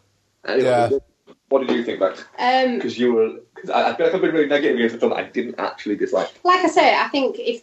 Anyway, 0.46 0.68
Yeah. 0.68 0.88
what, 0.88 1.02
what 1.48 1.66
did 1.66 1.76
you 1.76 1.84
think, 1.84 2.00
Max? 2.00 2.24
Um, 2.38 2.76
Because 2.76 2.98
you 2.98 3.12
were. 3.12 3.40
Because 3.54 3.70
I, 3.70 3.90
I 3.90 3.94
feel 3.96 4.06
like 4.06 4.14
I've 4.14 4.20
been 4.22 4.32
really 4.34 4.46
negative 4.48 4.76
against 4.76 4.94
the 4.94 5.00
film 5.00 5.10
that 5.10 5.18
I 5.18 5.24
didn't 5.24 5.56
actually 5.58 5.96
dislike. 5.96 6.30
like 6.44 6.64
I 6.64 6.68
say, 6.68 6.94
I 6.96 7.08
think 7.08 7.36
if 7.38 7.62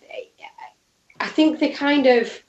I 1.19 1.27
think 1.27 1.59
they 1.59 1.69
kind 1.69 2.05
of 2.05 2.41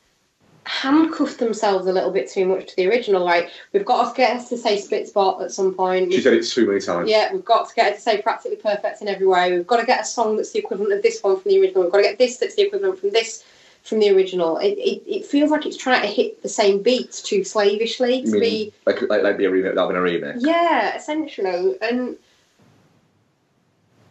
handcuffed 0.65 1.39
themselves 1.39 1.87
a 1.87 1.93
little 1.93 2.13
bit 2.13 2.31
too 2.31 2.45
much 2.47 2.69
to 2.69 2.77
the 2.77 2.87
original. 2.87 3.25
Like 3.25 3.51
we've 3.73 3.85
got 3.85 4.11
to 4.11 4.17
get 4.17 4.37
us 4.37 4.49
to 4.51 4.57
say 4.57 4.79
spit 4.79 5.09
spot 5.09 5.43
at 5.43 5.51
some 5.51 5.75
point. 5.75 6.13
She 6.13 6.21
said 6.21 6.35
it 6.35 6.47
too 6.47 6.67
many 6.67 6.81
times. 6.81 7.11
Yeah, 7.11 7.33
we've 7.33 7.45
got 7.45 7.69
to 7.69 7.75
get 7.75 7.87
her 7.91 7.95
to 7.95 8.01
say 8.01 8.23
practically 8.23 8.57
perfect 8.57 9.03
in 9.03 9.09
every 9.09 9.27
way. 9.27 9.51
We've 9.53 9.67
got 9.67 9.79
to 9.81 9.87
get 9.87 10.03
a 10.03 10.05
song 10.05 10.37
that's 10.37 10.53
the 10.53 10.61
equivalent 10.61 10.93
of 10.93 11.03
this 11.03 11.21
one 11.23 11.41
from 11.41 11.51
the 11.51 11.61
original. 11.61 11.83
We've 11.83 11.91
got 11.93 11.99
to 11.99 12.05
get 12.05 12.19
this 12.19 12.37
that's 12.37 12.55
the 12.55 12.63
equivalent 12.67 13.01
from 13.01 13.11
this 13.11 13.45
from 13.83 14.01
the 14.01 14.11
original. 14.11 14.59
It, 14.59 14.79
it, 14.79 15.03
it 15.07 15.27
feels 15.27 15.51
like 15.51 15.67
it's 15.67 15.77
trying 15.77 16.03
to 16.03 16.09
hit 16.09 16.43
the 16.43 16.49
same 16.49 16.83
beats 16.83 17.23
too 17.23 17.45
slavishly 17.45 18.23
to 18.25 18.41
be 18.41 18.73
like, 18.87 19.03
like, 19.03 19.23
like 19.23 19.39
be 19.39 19.47
a 19.47 19.51
remake, 19.51 19.75
that 19.75 19.87
been 19.87 19.97
a 19.97 20.03
remake. 20.03 20.37
yeah, 20.39 20.97
essentially. 20.97 21.77
And 21.81 22.17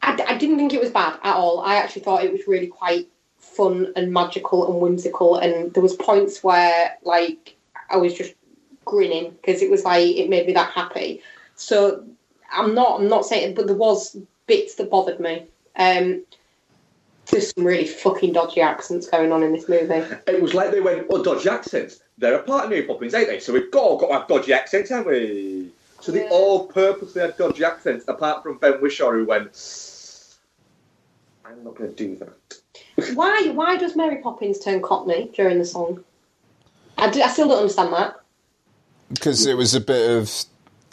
I, 0.02 0.24
I 0.28 0.38
didn't 0.38 0.58
think 0.58 0.74
it 0.74 0.82
was 0.82 0.92
bad 0.92 1.20
at 1.24 1.36
all. 1.36 1.60
I 1.60 1.76
actually 1.76 2.04
thought 2.04 2.24
it 2.24 2.32
was 2.32 2.48
really 2.48 2.68
quite 2.68 3.08
fun 3.38 3.92
and 3.96 4.14
magical 4.14 4.72
and 4.72 4.82
whimsical. 4.82 5.38
And 5.38 5.74
there 5.74 5.84
was 5.84 5.96
points 5.96 6.44
where 6.44 6.98
like 7.04 7.56
I 7.90 7.98
was 7.98 8.14
just 8.14 8.34
grinning 8.86 9.32
because 9.32 9.62
it 9.62 9.70
was 9.70 9.84
like 9.84 10.08
it 10.08 10.30
made 10.30 10.48
me 10.48 10.54
that 10.54 10.72
happy. 10.72 11.22
So 11.56 12.06
I'm 12.52 12.74
not 12.74 13.00
I'm 13.00 13.08
not 13.08 13.26
saying, 13.26 13.56
but 13.56 13.68
there 13.68 13.76
was 13.76 14.18
bits 14.48 14.76
that 14.76 14.90
bothered 14.90 15.20
me. 15.20 15.46
Um, 15.76 16.24
there's 17.32 17.54
some 17.54 17.64
really 17.66 17.86
fucking 17.86 18.34
dodgy 18.34 18.62
accents 18.62 19.08
going 19.10 19.32
on 19.32 19.44
in 19.44 19.54
this 19.54 19.68
movie. 19.70 19.94
It 20.28 20.42
was 20.42 20.54
like 20.54 20.72
they 20.72 20.82
went, 20.82 21.08
oh, 21.10 21.24
dodgy 21.24 21.50
accents. 21.50 22.00
They're 22.18 22.36
a 22.36 22.44
part 22.44 22.66
of 22.66 22.70
Mary 22.70 22.84
Poppins, 22.84 23.14
ain't 23.14 23.28
they? 23.28 23.40
So 23.40 23.54
we've 23.54 23.72
got, 23.72 23.82
all 23.84 23.98
got 23.98 24.08
to 24.08 24.14
have 24.14 24.28
dodgy 24.28 24.54
accents, 24.54 24.90
haven't 24.90 25.08
we? 25.12 25.70
So 26.02 26.12
they 26.12 26.24
Yeah. 26.24 26.30
all 26.32 26.68
purposely 26.68 27.22
had 27.22 27.38
dodgy 27.38 27.64
accents, 27.64 28.06
apart 28.08 28.44
from 28.44 28.58
Ben 28.58 28.74
Whishaw, 28.74 29.12
who 29.12 29.26
went, 29.26 29.50
I'm 31.46 31.64
not 31.64 31.76
going 31.76 31.94
to 31.94 31.96
do 31.96 32.16
that. 32.18 33.16
Why 33.16 33.50
why 33.54 33.78
does 33.78 33.96
Mary 33.96 34.18
Poppins 34.22 34.60
turn 34.60 34.82
Cockney 34.82 35.32
during 35.34 35.58
the 35.60 35.66
song? 35.66 36.04
I 36.98 37.10
still 37.30 37.48
don't 37.48 37.60
understand 37.60 37.94
that. 37.94 38.20
because 39.10 39.46
it 39.46 39.56
was 39.56 39.74
a 39.74 39.80
bit 39.82 40.18
of 40.18 40.30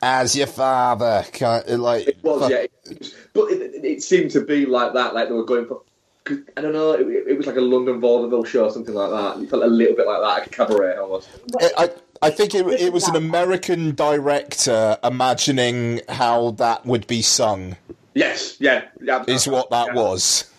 as 0.03 0.37
your 0.37 0.47
father, 0.47 1.25
kind 1.33 1.65
of, 1.67 1.81
like 1.81 2.07
It 2.07 2.19
was, 2.23 2.43
fuck- 2.43 2.51
yeah. 2.51 2.67
It 2.85 2.99
was, 3.01 3.15
but 3.33 3.51
it, 3.51 3.61
it, 3.75 3.85
it 3.85 4.03
seemed 4.03 4.31
to 4.33 4.41
be 4.45 4.67
like 4.67 4.93
that, 4.95 5.15
like 5.15 5.29
they 5.29 5.35
were 5.35 5.45
going 5.45 5.67
for. 5.67 5.83
'Cause, 6.27 6.39
I 6.57 6.61
don't 6.61 6.73
know. 6.73 6.93
It, 6.93 7.07
it 7.29 7.37
was 7.39 7.47
like 7.47 7.57
a 7.57 7.61
London 7.61 8.01
vaudeville 8.01 8.45
show, 8.45 8.65
or 8.65 8.71
something 8.71 8.95
like 8.95 9.11
that. 9.11 9.43
It 9.43 9.49
felt 9.49 9.63
a 9.63 9.67
little 9.67 9.95
bit 9.95 10.07
like 10.07 10.21
that, 10.21 10.27
like 10.27 10.47
a 10.47 10.51
cabaret 10.51 10.97
almost. 10.97 11.29
I, 11.61 11.71
I 11.79 11.91
I 12.23 12.31
think 12.31 12.55
it, 12.55 12.67
it 12.67 12.93
was 12.93 13.07
an 13.09 13.15
American 13.15 13.95
director 13.95 14.99
imagining 15.05 16.01
how 16.09 16.51
that 16.53 16.85
would 16.85 17.07
be 17.07 17.23
sung. 17.23 17.77
Yes, 18.15 18.57
yeah, 18.59 18.85
yeah. 19.01 19.23
Is 19.29 19.47
what 19.47 19.71
that 19.71 19.95
was. 19.95 20.51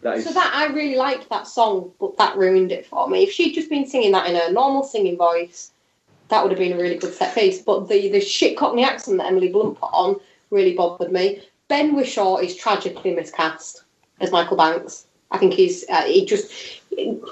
That 0.00 0.16
is, 0.18 0.24
So 0.24 0.32
that 0.32 0.50
I 0.54 0.66
really 0.72 0.96
liked 0.96 1.28
that 1.28 1.46
song, 1.46 1.92
but 2.00 2.16
that 2.16 2.36
ruined 2.36 2.72
it 2.72 2.86
for 2.86 3.08
me. 3.08 3.24
If 3.24 3.32
she'd 3.32 3.52
just 3.52 3.68
been 3.68 3.86
singing 3.86 4.12
that 4.12 4.28
in 4.28 4.34
her 4.36 4.50
normal 4.50 4.82
singing 4.82 5.16
voice, 5.16 5.70
that 6.28 6.42
would 6.42 6.52
have 6.52 6.58
been 6.58 6.72
a 6.72 6.80
really 6.80 6.96
good 6.96 7.12
set 7.12 7.34
piece. 7.34 7.60
But 7.60 7.88
the 7.88 8.08
the 8.08 8.20
shit 8.20 8.56
Cockney 8.56 8.84
accent 8.84 9.18
that 9.18 9.26
Emily 9.26 9.48
Blunt 9.50 9.78
put 9.78 9.90
on 9.92 10.18
really 10.50 10.74
bothered 10.74 11.12
me. 11.12 11.42
Ben 11.68 11.94
Whishaw 11.94 12.38
is 12.42 12.56
tragically 12.56 13.14
miscast 13.14 13.81
as 14.22 14.32
Michael 14.32 14.56
Banks. 14.56 15.06
I 15.30 15.38
think 15.38 15.52
he's 15.54 15.84
uh, 15.88 16.02
he 16.02 16.24
just 16.24 16.52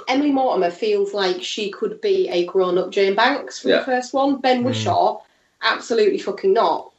Emily 0.08 0.32
Mortimer 0.32 0.70
feels 0.70 1.12
like 1.14 1.42
she 1.42 1.70
could 1.70 2.00
be 2.00 2.28
a 2.28 2.46
grown 2.46 2.78
up 2.78 2.90
Jane 2.90 3.14
Banks 3.14 3.60
from 3.60 3.70
Yeah. 3.70 3.78
the 3.78 3.84
first 3.84 4.12
one. 4.14 4.40
Ben 4.40 4.64
Whishaw, 4.64 5.20
absolutely 5.62 6.18
fucking 6.18 6.52
not. 6.52 6.90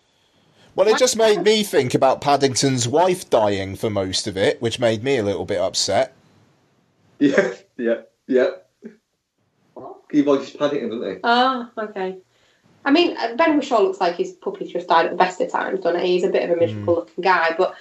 Well, 0.75 0.87
it 0.87 0.97
just 0.97 1.17
made 1.17 1.43
me 1.43 1.63
think 1.63 1.93
about 1.93 2.21
Paddington's 2.21 2.87
wife 2.87 3.29
dying 3.29 3.75
for 3.75 3.89
most 3.89 4.25
of 4.25 4.37
it, 4.37 4.61
which 4.61 4.79
made 4.79 5.03
me 5.03 5.17
a 5.17 5.23
little 5.23 5.43
bit 5.43 5.59
upset. 5.59 6.13
yeah, 7.19 7.53
yeah, 7.77 8.01
yeah. 8.27 8.49
He 10.11 10.21
voiced 10.21 10.57
Paddington, 10.57 10.89
didn't 10.91 11.15
he? 11.15 11.19
Ah, 11.23 11.71
okay. 11.77 12.17
I 12.83 12.91
mean, 12.91 13.15
uh, 13.17 13.35
Ben 13.35 13.57
Whishaw 13.59 13.81
looks 13.81 13.99
like 13.99 14.15
he's 14.15 14.33
probably 14.33 14.67
just 14.67 14.87
died 14.87 15.05
at 15.05 15.11
the 15.11 15.17
best 15.17 15.39
of 15.41 15.51
times, 15.51 15.81
doesn't 15.81 16.01
he? 16.01 16.13
He's 16.13 16.23
a 16.23 16.29
bit 16.29 16.49
of 16.49 16.55
a 16.55 16.59
miserable 16.59 16.95
looking 16.95 17.21
guy, 17.23 17.53
but 17.57 17.75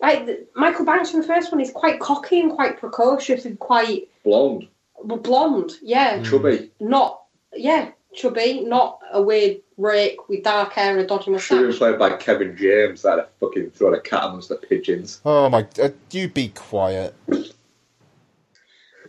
like 0.00 0.48
Michael 0.54 0.84
Banks 0.84 1.10
from 1.10 1.20
the 1.20 1.26
first 1.26 1.52
one 1.52 1.60
is 1.60 1.70
quite 1.70 2.00
cocky 2.00 2.40
and 2.40 2.52
quite 2.52 2.78
precocious 2.78 3.44
and 3.44 3.58
quite 3.58 4.08
Blonde, 4.24 4.68
well, 5.02 5.18
blonde. 5.18 5.72
Yeah, 5.82 6.22
chubby. 6.22 6.70
not 6.80 7.22
yeah 7.54 7.90
chubby, 8.14 8.60
not 8.60 9.00
a 9.12 9.22
weird 9.22 9.58
rake 9.76 10.28
with 10.28 10.42
dark 10.42 10.72
hair 10.72 10.92
and 10.92 11.00
a 11.00 11.06
dodgy 11.06 11.30
mustache. 11.30 11.58
She 11.58 11.64
was 11.64 11.78
played 11.78 11.98
by 11.98 12.16
Kevin 12.16 12.56
James, 12.56 13.02
that 13.02 13.18
had 13.18 13.28
fucking 13.40 13.70
thrown 13.70 13.94
a 13.94 14.00
cat 14.00 14.24
amongst 14.24 14.48
the 14.48 14.56
pigeons. 14.56 15.20
Oh 15.24 15.48
my! 15.48 15.66
Uh, 15.80 15.90
you 16.10 16.28
be 16.28 16.48
quiet. 16.48 17.14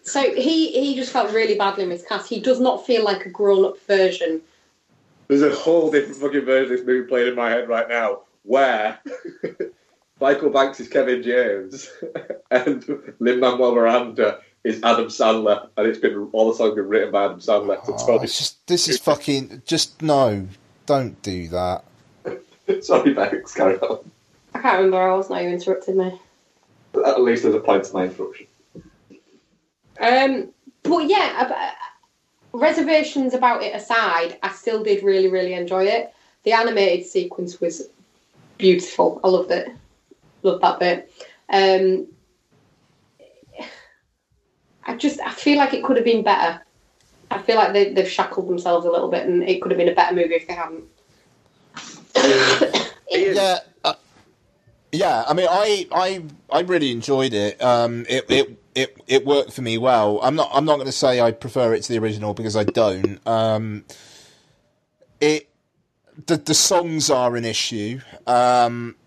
So 0.04 0.34
he 0.36 0.72
he 0.72 0.96
just 0.96 1.12
felt 1.12 1.34
really 1.34 1.58
badly 1.58 1.86
miscast. 1.86 2.30
He 2.30 2.40
does 2.40 2.60
not 2.60 2.86
feel 2.86 3.04
like 3.04 3.26
a 3.26 3.30
grown 3.30 3.66
up 3.66 3.80
version. 3.88 4.42
There's 5.28 5.42
a 5.42 5.54
whole 5.54 5.92
different 5.92 6.16
fucking 6.18 6.46
version 6.46 6.72
of 6.72 6.78
this 6.78 6.88
movie 6.88 7.08
playing 7.08 7.28
in 7.28 7.36
my 7.36 7.50
head 7.50 7.68
right 7.68 7.90
now, 7.90 8.22
where 8.44 9.00
Michael 10.20 10.50
Banks 10.50 10.80
is 10.80 10.88
Kevin 10.88 11.22
James 11.22 11.90
and 12.52 12.84
Lin 13.20 13.40
Manuel 13.40 13.76
Miranda 13.76 14.40
is 14.64 14.82
Adam 14.84 15.06
Sandler, 15.06 15.70
and 15.78 15.88
it's 15.88 16.00
been 16.00 16.28
all 16.32 16.50
the 16.52 16.58
songs 16.58 16.76
been 16.76 16.88
written 16.88 17.12
by 17.12 17.26
Adam 17.26 17.40
Sandler. 17.40 17.84
to 17.86 17.94
Oh, 17.94 18.06
Tony. 18.06 18.24
it's 18.24 18.38
just 18.38 18.66
this 18.68 18.88
is 18.90 18.98
fucking. 19.00 19.62
Just 19.66 20.02
no, 20.02 20.48
don't 20.86 21.22
do 21.22 21.48
that. 21.50 21.84
Sorry, 22.82 23.14
Banks, 23.14 23.54
carry 23.54 23.78
on. 23.80 24.00
I 24.54 24.60
can't 24.60 24.78
remember. 24.78 24.98
I 25.10 25.14
was 25.16 25.30
now 25.30 25.40
you 25.40 25.50
interrupted 25.50 25.96
me. 25.96 26.20
At 27.06 27.22
least 27.22 27.44
there's 27.44 27.54
a 27.56 27.60
point 27.60 27.84
to 27.86 27.94
my 27.94 28.06
interruption. 28.06 28.48
Um, 30.00 30.50
but 30.84 31.08
yeah, 31.08 31.34
ab- 31.50 31.76
reservations 32.54 33.34
about 33.36 33.62
it 33.64 33.76
aside, 33.76 34.38
I 34.42 34.52
still 34.52 34.84
did 34.84 35.04
really, 35.04 35.28
really 35.28 35.54
enjoy 35.54 35.86
it. 35.86 36.14
The 36.44 36.54
animated 36.54 37.06
sequence 37.06 37.62
was 37.62 37.90
beautiful. 38.58 39.20
I 39.24 39.28
loved 39.28 39.52
it. 39.52 39.70
Loved 40.48 40.64
that 40.64 40.80
bit. 40.80 41.12
Um, 41.50 42.08
I 44.86 44.96
just 44.96 45.20
I 45.20 45.32
feel 45.34 45.58
like 45.58 45.74
it 45.74 45.84
could 45.84 45.98
have 45.98 46.06
been 46.06 46.24
better. 46.24 46.62
I 47.30 47.40
feel 47.40 47.58
like 47.58 47.74
they, 47.74 47.92
they've 47.92 48.10
shackled 48.10 48.48
themselves 48.48 48.86
a 48.86 48.92
little 48.92 49.10
bit, 49.10 49.28
and 49.28 49.44
it 49.44 49.62
could 49.62 49.72
have 49.72 49.78
been 49.78 49.90
a 49.90 49.96
better 49.96 50.16
movie 50.16 50.36
if 50.36 50.48
they 50.48 50.54
hadn't. 50.54 50.84
Yeah, 53.10 53.60
uh, 53.86 53.94
yeah. 54.92 55.24
I 55.28 55.34
mean, 55.34 55.48
I, 55.50 55.88
I, 55.92 56.24
I 56.52 56.60
really 56.62 56.92
enjoyed 56.92 57.34
it. 57.34 57.60
Um, 57.64 58.06
it, 58.10 58.26
it, 58.30 58.62
it, 58.76 58.98
it 59.08 59.26
worked 59.26 59.54
for 59.54 59.62
me 59.62 59.78
well. 59.78 60.20
I'm 60.22 60.36
not, 60.36 60.50
I'm 60.54 60.66
not 60.66 60.76
going 60.76 60.88
to 60.88 60.92
say 60.92 61.22
I 61.22 61.32
prefer 61.32 61.74
it 61.74 61.84
to 61.84 61.94
the 61.94 62.00
original 62.00 62.34
because 62.34 62.58
I 62.58 62.66
don't. 62.66 63.26
Um, 63.26 63.86
it, 65.22 65.50
the, 66.26 66.36
the 66.36 66.54
songs 66.54 67.10
are 67.10 67.38
an 67.38 67.46
issue. 67.46 68.02
Um, 68.28 68.98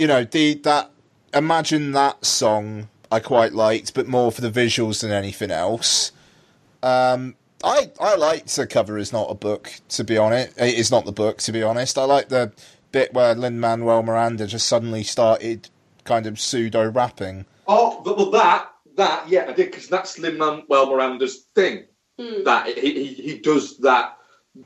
you 0.00 0.06
know, 0.06 0.24
the 0.24 0.54
that 0.64 0.90
imagine 1.34 1.92
that 1.92 2.24
song 2.24 2.88
I 3.12 3.20
quite 3.20 3.52
liked, 3.52 3.94
but 3.94 4.08
more 4.08 4.32
for 4.32 4.40
the 4.40 4.50
visuals 4.50 5.02
than 5.02 5.10
anything 5.12 5.50
else. 5.50 6.12
Um, 6.82 7.34
I 7.62 7.90
I 8.00 8.16
liked 8.16 8.56
the 8.56 8.66
cover 8.66 8.96
is 8.98 9.12
not 9.12 9.30
a 9.30 9.34
book 9.34 9.70
to 9.90 10.04
be 10.04 10.16
honest. 10.16 10.58
It 10.58 10.74
is 10.74 10.90
not 10.90 11.04
the 11.04 11.12
book 11.12 11.38
to 11.38 11.52
be 11.52 11.62
honest. 11.62 11.98
I 11.98 12.04
like 12.04 12.28
the 12.30 12.52
bit 12.92 13.12
where 13.12 13.34
Lin 13.34 13.60
Manuel 13.60 14.02
Miranda 14.02 14.46
just 14.46 14.66
suddenly 14.66 15.02
started 15.02 15.68
kind 16.04 16.26
of 16.26 16.40
pseudo 16.40 16.90
rapping. 16.90 17.44
Oh, 17.68 18.00
but, 18.04 18.16
well, 18.16 18.30
that 18.30 18.70
that 18.96 19.28
yeah, 19.28 19.44
I 19.48 19.52
did 19.52 19.70
because 19.70 19.88
that's 19.88 20.18
Lin 20.18 20.38
Manuel 20.38 20.90
Miranda's 20.90 21.46
thing. 21.54 21.84
That 22.44 22.66
he, 22.66 23.04
he 23.04 23.14
he 23.14 23.38
does 23.38 23.78
that 23.78 24.16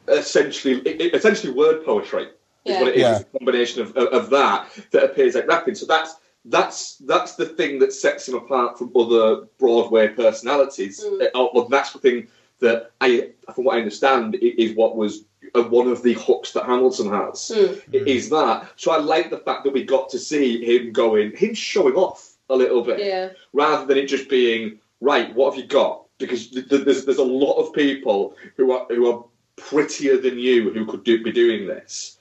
essentially 0.09 0.81
it- 0.81 1.01
it- 1.01 1.15
essentially 1.15 1.53
word 1.53 1.85
poetry 1.85 2.29
is 2.65 2.73
Yeah. 2.75 2.81
what 2.81 2.89
it 2.89 2.95
is. 2.97 3.01
Yeah. 3.03 3.17
It's 3.19 3.29
a 3.35 3.39
combination 3.39 3.83
of, 3.83 3.97
of, 3.97 4.09
of 4.09 4.31
that 4.31 4.69
that 4.93 5.05
appears 5.05 5.35
like 5.35 5.47
rapping. 5.47 5.75
So 5.75 5.87
that's 5.87 6.17
that's 6.47 6.97
that's 6.99 7.37
the 7.37 7.47
thing 7.47 7.79
that 7.79 7.93
sets 7.93 8.29
him 8.29 8.35
apart 8.35 8.79
from 8.79 8.93
other 8.97 9.47
Broadway 9.59 10.09
personalities. 10.09 11.03
Uh, 11.03 11.27
oh, 11.35 11.51
well, 11.55 11.69
that's 11.69 11.93
the 11.93 11.99
thing 11.99 12.29
that 12.61 12.91
I, 13.01 13.31
from 13.55 13.65
what 13.65 13.77
I 13.77 13.79
understand, 13.79 14.37
i- 14.41 14.55
is 14.59 14.75
what 14.77 14.97
was 14.97 15.25
uh, 15.55 15.63
one 15.63 15.89
of 15.89 16.03
the 16.03 16.15
hooks 16.15 16.53
that 16.53 16.65
Hamilton 16.67 17.09
has. 17.11 17.51
i- 17.55 17.97
Is 17.97 18.29
that 18.31 18.71
so? 18.77 18.93
I 18.93 18.99
like 18.99 19.31
the 19.31 19.39
fact 19.39 19.65
that 19.65 19.73
we 19.73 19.85
got 19.85 20.09
to 20.11 20.19
see 20.19 20.63
him 20.65 20.93
going, 20.93 21.35
him 21.37 21.55
showing 21.55 21.95
off 21.95 22.35
a 22.51 22.57
little 22.57 22.83
bit 22.83 23.01
Yeah. 23.01 23.31
rather 23.55 23.87
than 23.87 23.97
it 23.99 24.07
just 24.07 24.29
being 24.29 24.79
right. 25.01 25.35
What 25.35 25.55
have 25.55 25.63
you 25.63 25.67
got? 25.69 26.05
Because 26.19 26.49
th- 26.49 26.69
th- 26.69 26.85
there's 26.85 27.05
there's 27.07 27.19
a 27.19 27.25
lot 27.25 27.55
of 27.57 27.73
people 27.73 28.37
who 28.57 28.73
are 28.73 28.87
who 28.91 29.11
are 29.11 29.25
prettier 29.57 30.19
than 30.19 30.39
you 30.39 30.71
who 30.73 30.85
could 30.87 31.05
do, 31.05 31.23
be 31.25 31.33
doing 31.33 31.67
this. 31.67 32.14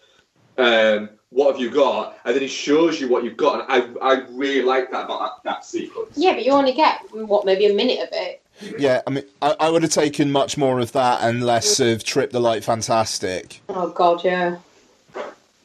Um, 0.57 1.09
what 1.29 1.51
have 1.53 1.59
you 1.61 1.71
got? 1.71 2.17
And 2.25 2.35
then 2.35 2.41
he 2.41 2.47
shows 2.47 3.01
you 3.01 3.07
what 3.09 3.23
you've 3.23 3.37
got, 3.37 3.69
and 3.69 3.97
I 4.01 4.07
I 4.13 4.13
really 4.29 4.61
like 4.63 4.91
that 4.91 5.05
about 5.05 5.43
that, 5.43 5.49
that 5.49 5.65
sequence. 5.65 6.11
Yeah, 6.15 6.33
but 6.33 6.45
you 6.45 6.51
only 6.51 6.73
get 6.73 6.99
what 7.11 7.45
maybe 7.45 7.65
a 7.65 7.73
minute 7.73 7.99
of 8.01 8.09
it. 8.11 8.41
Yeah, 8.79 9.01
I 9.07 9.09
mean, 9.09 9.23
I, 9.41 9.55
I 9.59 9.69
would 9.71 9.81
have 9.81 9.91
taken 9.91 10.31
much 10.31 10.57
more 10.57 10.79
of 10.79 10.91
that 10.91 11.23
and 11.23 11.43
less 11.43 11.79
of 11.79 12.03
Trip 12.03 12.31
the 12.31 12.39
Light 12.39 12.63
Fantastic. 12.63 13.61
Oh 13.67 13.89
God, 13.89 14.23
yeah. 14.23 14.57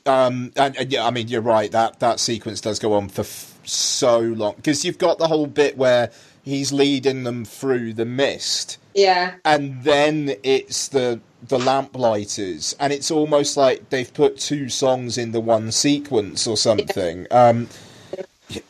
Um, 0.06 0.52
and, 0.56 0.74
and 0.76 0.90
yeah, 0.90 1.06
I 1.06 1.10
mean, 1.10 1.28
you're 1.28 1.42
right. 1.42 1.70
That 1.70 2.00
that 2.00 2.18
sequence 2.18 2.60
does 2.62 2.78
go 2.78 2.94
on 2.94 3.08
for 3.10 3.20
f- 3.22 3.58
so 3.64 4.20
long 4.20 4.54
because 4.56 4.84
you've 4.84 4.96
got 4.98 5.18
the 5.18 5.28
whole 5.28 5.46
bit 5.46 5.76
where 5.76 6.10
he's 6.44 6.72
leading 6.72 7.24
them 7.24 7.44
through 7.44 7.92
the 7.92 8.06
mist, 8.06 8.78
Yeah. 8.94 9.34
and 9.44 9.82
then 9.84 10.32
it's 10.42 10.88
the 10.88 11.20
the 11.42 11.58
lamplighters, 11.58 12.74
and 12.80 12.92
it's 12.92 13.10
almost 13.10 13.56
like 13.56 13.90
they've 13.90 14.12
put 14.12 14.38
two 14.38 14.68
songs 14.68 15.18
in 15.18 15.32
the 15.32 15.40
one 15.40 15.70
sequence 15.70 16.46
or 16.46 16.56
something. 16.56 17.26
Um, 17.30 17.68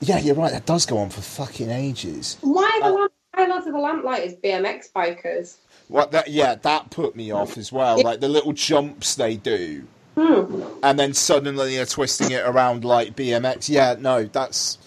yeah, 0.01 0.19
you're 0.19 0.35
right. 0.35 0.53
That 0.53 0.67
does 0.67 0.87
go 0.87 0.99
on 0.99 1.11
for 1.11 1.21
fucking 1.21 1.71
ages. 1.71 2.37
Why 2.41 2.81
are 2.83 2.91
the 2.91 2.97
lamp? 2.97 3.13
Why 3.35 3.47
lots 3.47 3.67
of 3.67 3.73
the 3.73 3.79
lamplighters 3.79 4.35
BMX 4.35 4.93
bikers? 4.93 5.57
What 5.89 6.13
that? 6.13 6.29
Yeah, 6.29 6.57
that 6.57 6.91
put 6.91 7.17
me 7.17 7.31
off 7.31 7.57
as 7.57 7.73
well. 7.73 8.03
Like 8.03 8.21
the 8.21 8.29
little 8.29 8.53
jumps 8.53 9.15
they 9.15 9.37
do, 9.37 9.85
and 10.17 10.99
then 10.99 11.15
suddenly 11.15 11.77
they're 11.77 11.87
twisting 11.87 12.33
it 12.33 12.45
around 12.45 12.85
like 12.85 13.17
BMX. 13.17 13.69
Yeah, 13.69 13.97
no, 13.99 14.25
that's 14.25 14.79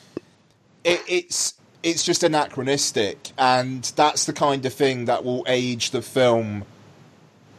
it, 0.84 1.02
it's 1.08 1.56
it's 1.82 2.04
just 2.04 2.24
anachronistic, 2.24 3.32
and 3.38 3.84
that's 3.96 4.26
the 4.26 4.34
kind 4.34 4.66
of 4.66 4.74
thing 4.74 5.06
that 5.06 5.24
will 5.24 5.44
age 5.48 5.92
the 5.92 6.02
film 6.02 6.66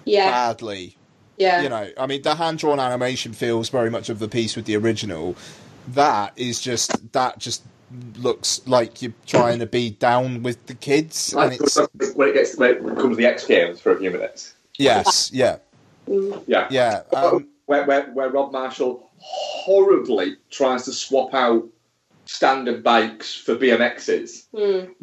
Yeah. 0.04 0.30
badly. 0.30 0.96
yeah. 1.36 1.62
You 1.62 1.68
know, 1.68 1.88
I 1.98 2.06
mean, 2.06 2.22
the 2.22 2.34
hand 2.34 2.58
drawn 2.58 2.78
animation 2.80 3.32
feels 3.32 3.68
very 3.68 3.90
much 3.90 4.08
of 4.08 4.18
the 4.18 4.28
piece 4.28 4.56
with 4.56 4.64
the 4.66 4.76
original. 4.76 5.36
That 5.88 6.32
is 6.36 6.60
just 6.60 7.12
that 7.12 7.38
just 7.38 7.62
looks 8.18 8.62
like 8.66 9.02
you're 9.02 9.12
trying 9.26 9.58
to 9.58 9.66
be 9.66 9.90
down 9.90 10.42
with 10.42 10.64
the 10.66 10.74
kids, 10.74 11.34
and 11.36 11.52
it's 11.52 11.76
when 12.14 12.28
it 12.30 12.34
gets 12.34 12.56
when 12.56 12.70
it 12.70 12.78
comes 12.82 13.10
to 13.10 13.14
the 13.16 13.26
X 13.26 13.46
Games 13.46 13.80
for 13.80 13.92
a 13.92 13.98
few 13.98 14.10
minutes. 14.10 14.54
yes, 14.78 15.30
yeah, 15.32 15.56
Yeah, 16.06 16.68
yeah. 16.70 17.02
Um, 17.12 17.48
where, 17.66 17.84
where 17.84 18.04
where 18.12 18.30
Rob 18.30 18.52
Marshall 18.52 19.10
horribly 19.18 20.36
tries 20.50 20.84
to 20.84 20.92
swap 20.92 21.34
out 21.34 21.64
standard 22.24 22.82
bikes 22.84 23.34
for 23.34 23.56
BMXs, 23.56 24.46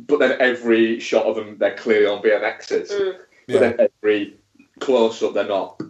but 0.07 0.19
then 0.19 0.37
every 0.39 0.99
shot 0.99 1.25
of 1.25 1.35
them 1.35 1.57
they're 1.57 1.75
clearly 1.75 2.05
on 2.07 2.21
BMXs, 2.23 2.87
but 2.89 3.27
Yeah. 3.47 3.59
then 3.59 3.87
every 4.01 4.35
close 4.79 5.21
up 5.23 5.33
they're 5.33 5.47
not. 5.47 5.79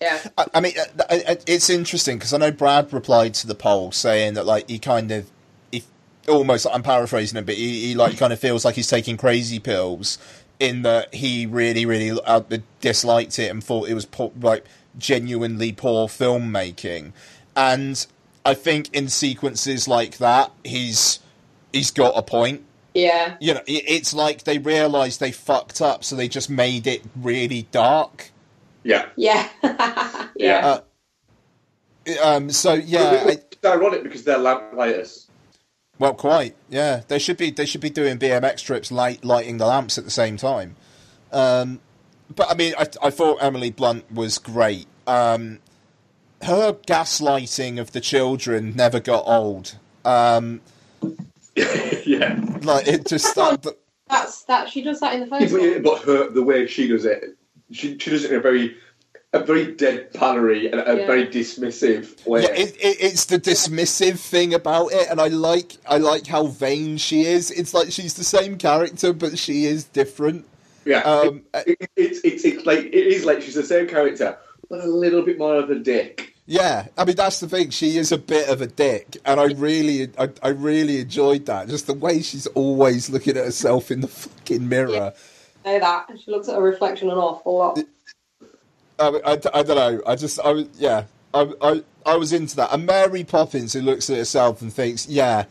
Yeah. 0.00 0.18
I, 0.38 0.46
I 0.54 0.60
mean, 0.60 0.72
uh, 0.78 1.02
uh, 1.10 1.34
it's 1.46 1.68
interesting 1.68 2.16
because 2.16 2.32
I 2.32 2.38
know 2.38 2.50
Brad 2.50 2.90
replied 2.90 3.34
to 3.34 3.46
the 3.46 3.54
poll 3.54 3.92
saying 3.92 4.32
that 4.32 4.46
like 4.46 4.68
he 4.68 4.78
kind 4.78 5.12
of, 5.12 5.30
he 5.70 5.84
almost 6.26 6.66
I'm 6.72 6.82
paraphrasing 6.82 7.38
a 7.38 7.42
but 7.42 7.56
He, 7.56 7.88
he 7.88 7.94
like 7.94 8.16
kind 8.16 8.32
of 8.32 8.38
feels 8.38 8.64
like 8.64 8.76
he's 8.76 8.88
taking 8.88 9.18
crazy 9.18 9.58
pills 9.58 10.16
in 10.58 10.82
that 10.82 11.12
he 11.14 11.46
really, 11.46 11.84
really 11.84 12.18
uh, 12.24 12.40
disliked 12.80 13.38
it 13.38 13.50
and 13.50 13.62
thought 13.62 13.88
it 13.88 13.94
was 13.94 14.06
poor, 14.06 14.32
like 14.40 14.64
genuinely 14.96 15.72
poor 15.72 16.08
filmmaking. 16.08 17.12
And 17.54 18.06
I 18.44 18.54
think 18.54 18.94
in 18.94 19.08
sequences 19.08 19.86
like 19.86 20.18
that, 20.18 20.50
he's 20.64 21.20
he's 21.72 21.90
got 21.90 22.14
a 22.16 22.22
point. 22.22 22.64
Yeah. 22.94 23.36
You 23.40 23.54
know, 23.54 23.60
it, 23.66 23.84
it's 23.86 24.12
like 24.14 24.44
they 24.44 24.58
realised 24.58 25.20
they 25.20 25.32
fucked 25.32 25.80
up, 25.80 26.04
so 26.04 26.16
they 26.16 26.28
just 26.28 26.50
made 26.50 26.86
it 26.86 27.02
really 27.16 27.62
dark. 27.70 28.30
yeah, 28.82 29.06
Yeah. 29.16 29.48
yeah. 30.36 30.66
Uh, 30.66 30.80
Um, 32.22 32.50
so 32.50 32.74
yeah, 32.74 33.24
I, 33.26 33.30
it's 33.32 33.64
ironic 33.64 34.02
because 34.02 34.24
they're 34.24 34.38
lamplighters. 34.38 35.28
Well, 35.98 36.14
quite. 36.14 36.56
Yeah, 36.70 37.02
they 37.08 37.18
should 37.18 37.36
be. 37.36 37.50
They 37.50 37.66
should 37.66 37.82
be 37.82 37.90
doing 37.90 38.18
BMX 38.18 38.64
trips, 38.64 38.90
light, 38.90 39.22
lighting 39.22 39.58
the 39.58 39.66
lamps 39.66 39.98
at 39.98 40.04
the 40.04 40.10
same 40.10 40.36
time. 40.38 40.76
Um, 41.30 41.80
but 42.34 42.50
I 42.50 42.54
mean, 42.54 42.72
I, 42.78 42.86
I 43.02 43.10
thought 43.10 43.42
Emily 43.42 43.70
Blunt 43.70 44.10
was 44.10 44.38
great. 44.38 44.86
Um, 45.06 45.58
her 46.42 46.72
gaslighting 46.72 47.78
of 47.78 47.92
the 47.92 48.00
children 48.00 48.74
never 48.74 48.98
got 48.98 49.24
old. 49.26 49.76
Um, 50.04 50.62
yeah, 52.06 52.40
like 52.62 52.86
it 52.86 53.06
just 53.06 53.34
that, 53.34 53.62
that- 53.62 53.78
That's 54.08 54.42
that. 54.44 54.68
She 54.68 54.82
does 54.82 55.00
that 55.00 55.14
in 55.14 55.20
the 55.20 55.26
Yeah, 55.26 55.46
but, 55.48 55.60
one. 55.60 55.82
but 55.82 56.02
her 56.02 56.30
the 56.30 56.42
way 56.42 56.66
she 56.66 56.88
does 56.88 57.04
it, 57.04 57.36
she, 57.70 57.98
she 57.98 58.10
does 58.10 58.24
it 58.24 58.32
in 58.32 58.38
a 58.38 58.40
very 58.40 58.76
a 59.32 59.38
very 59.44 59.74
dead 59.76 60.12
deadpannery 60.12 60.66
and 60.70 60.80
a 60.80 61.00
Yeah. 61.00 61.06
very 61.06 61.24
dismissive 61.26 62.26
way. 62.26 62.42
yeah, 62.42 62.48
it, 62.52 62.74
it, 62.76 62.96
it's 63.00 63.26
the 63.26 63.38
dismissive 63.38 64.18
thing 64.18 64.54
about 64.54 64.88
it, 64.88 65.08
and 65.08 65.20
I 65.20 65.28
like 65.28 65.76
I 65.86 65.98
like 65.98 66.26
how 66.26 66.46
vain 66.46 66.96
she 66.96 67.22
is. 67.22 67.50
It's 67.50 67.72
like 67.72 67.92
she's 67.92 68.14
the 68.14 68.24
same 68.24 68.58
character, 68.58 69.12
but 69.12 69.38
she 69.38 69.66
is 69.66 69.84
different. 69.84 70.46
Yeah, 70.84 71.00
Um, 71.02 71.42
it, 71.54 71.76
it, 71.80 71.90
it's 71.96 72.20
it's 72.24 72.44
it's 72.44 72.66
like 72.66 72.80
it 72.86 72.94
is 72.94 73.24
like 73.24 73.42
she's 73.42 73.54
the 73.54 73.62
same 73.62 73.86
character, 73.86 74.36
but 74.68 74.80
a 74.80 74.86
little 74.88 75.22
bit 75.22 75.38
more 75.38 75.56
of 75.56 75.70
a 75.70 75.78
dick. 75.78 76.34
Yeah, 76.46 76.88
I 76.98 77.04
mean 77.04 77.16
that's 77.16 77.40
the 77.40 77.48
thing. 77.48 77.70
She 77.70 77.96
is 77.96 78.10
a 78.10 78.18
bit 78.18 78.48
of 78.48 78.60
a 78.60 78.66
dick, 78.66 79.18
and 79.24 79.38
I 79.38 79.44
really, 79.44 80.10
I, 80.18 80.30
I 80.42 80.48
really 80.48 81.00
enjoyed 81.00 81.46
that. 81.46 81.68
Just 81.68 81.86
the 81.86 81.94
way 81.94 82.22
she's 82.22 82.46
always 82.48 83.08
looking 83.08 83.36
at 83.36 83.44
herself 83.44 83.90
in 83.90 84.00
the 84.00 84.08
fucking 84.08 84.68
mirror. 84.68 85.12
Know 85.64 85.78
that. 85.78 86.06
She 86.24 86.30
looks 86.30 86.48
at 86.48 86.56
her 86.56 86.62
reflection 86.62 87.10
an 87.10 87.18
awful 87.18 87.58
lot. 87.58 87.78
I, 88.98 89.08
I, 89.24 89.32
I 89.32 89.36
don't 89.62 89.68
know. 89.68 90.02
I 90.06 90.16
just, 90.16 90.40
I 90.42 90.66
yeah, 90.78 91.04
I, 91.32 91.52
I, 91.60 91.82
I 92.04 92.16
was 92.16 92.32
into 92.32 92.56
that. 92.56 92.72
And 92.72 92.86
Mary 92.86 93.24
Poppins, 93.24 93.72
who 93.72 93.82
looks 93.82 94.10
at 94.10 94.16
herself 94.16 94.62
and 94.62 94.72
thinks, 94.72 95.08
"Yeah, 95.08 95.44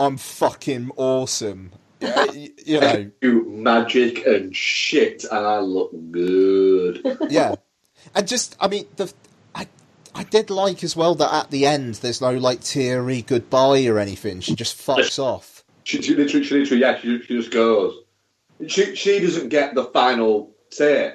I'm 0.00 0.16
fucking 0.16 0.90
awesome." 0.96 1.72
Yeah, 2.00 2.24
you 2.32 2.80
know, 2.80 2.92
can 2.92 3.12
do 3.20 3.44
magic 3.44 4.26
and 4.26 4.54
shit, 4.54 5.24
and 5.24 5.46
I 5.46 5.58
look 5.60 5.92
good. 6.10 7.00
yeah, 7.30 7.54
and 8.14 8.26
just, 8.26 8.56
I 8.60 8.68
mean, 8.68 8.86
the, 8.96 9.12
I, 10.16 10.20
I 10.20 10.24
did 10.24 10.50
like 10.50 10.82
as 10.82 10.96
well 10.96 11.14
that 11.16 11.32
at 11.32 11.50
the 11.50 11.66
end 11.66 11.96
there's 11.96 12.20
no 12.20 12.32
like 12.32 12.60
teary 12.62 13.22
goodbye 13.22 13.86
or 13.86 13.98
anything. 13.98 14.40
She 14.40 14.54
just 14.54 14.76
fucks 14.78 15.18
off. 15.18 15.64
she, 15.84 16.00
she 16.02 16.14
literally, 16.14 16.44
she 16.44 16.54
literally, 16.54 16.80
yeah, 16.80 16.98
she, 16.98 17.20
she 17.22 17.36
just 17.36 17.50
goes. 17.50 17.94
She 18.66 18.94
she 18.96 19.20
doesn't 19.20 19.50
get 19.50 19.74
the 19.74 19.84
final 19.84 20.50
say 20.70 21.14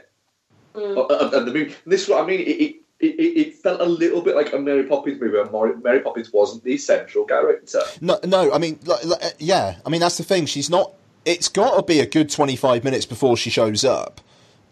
of, 0.75 0.97
of- 0.97 1.33
of 1.33 1.45
the 1.45 1.51
movie. 1.53 1.73
And 1.83 1.91
this 1.93 2.03
is 2.03 2.09
what 2.09 2.23
I 2.23 2.27
mean. 2.27 2.41
It, 2.41 2.43
it, 2.43 2.75
it, 2.99 3.07
it 3.47 3.55
felt 3.55 3.81
a 3.81 3.85
little 3.85 4.21
bit 4.21 4.35
like 4.35 4.53
a 4.53 4.59
Mary 4.59 4.83
Poppins 4.83 5.19
movie 5.19 5.33
where 5.35 5.49
Mary, 5.49 5.75
Mary 5.83 5.99
Poppins 6.01 6.31
wasn't 6.31 6.63
the 6.63 6.77
central 6.77 7.25
character. 7.25 7.81
No, 7.99 8.19
no. 8.23 8.53
I 8.53 8.59
mean, 8.59 8.77
like, 8.85 9.03
like, 9.03 9.23
uh, 9.23 9.29
yeah. 9.39 9.77
I 9.83 9.89
mean, 9.89 10.01
that's 10.01 10.17
the 10.17 10.23
thing. 10.23 10.45
She's 10.45 10.69
not. 10.69 10.93
It's 11.25 11.47
got 11.49 11.75
to 11.77 11.81
be 11.83 11.99
a 11.99 12.05
good 12.05 12.29
twenty-five 12.29 12.83
minutes 12.83 13.07
before 13.07 13.37
she 13.37 13.49
shows 13.49 13.83
up. 13.83 14.21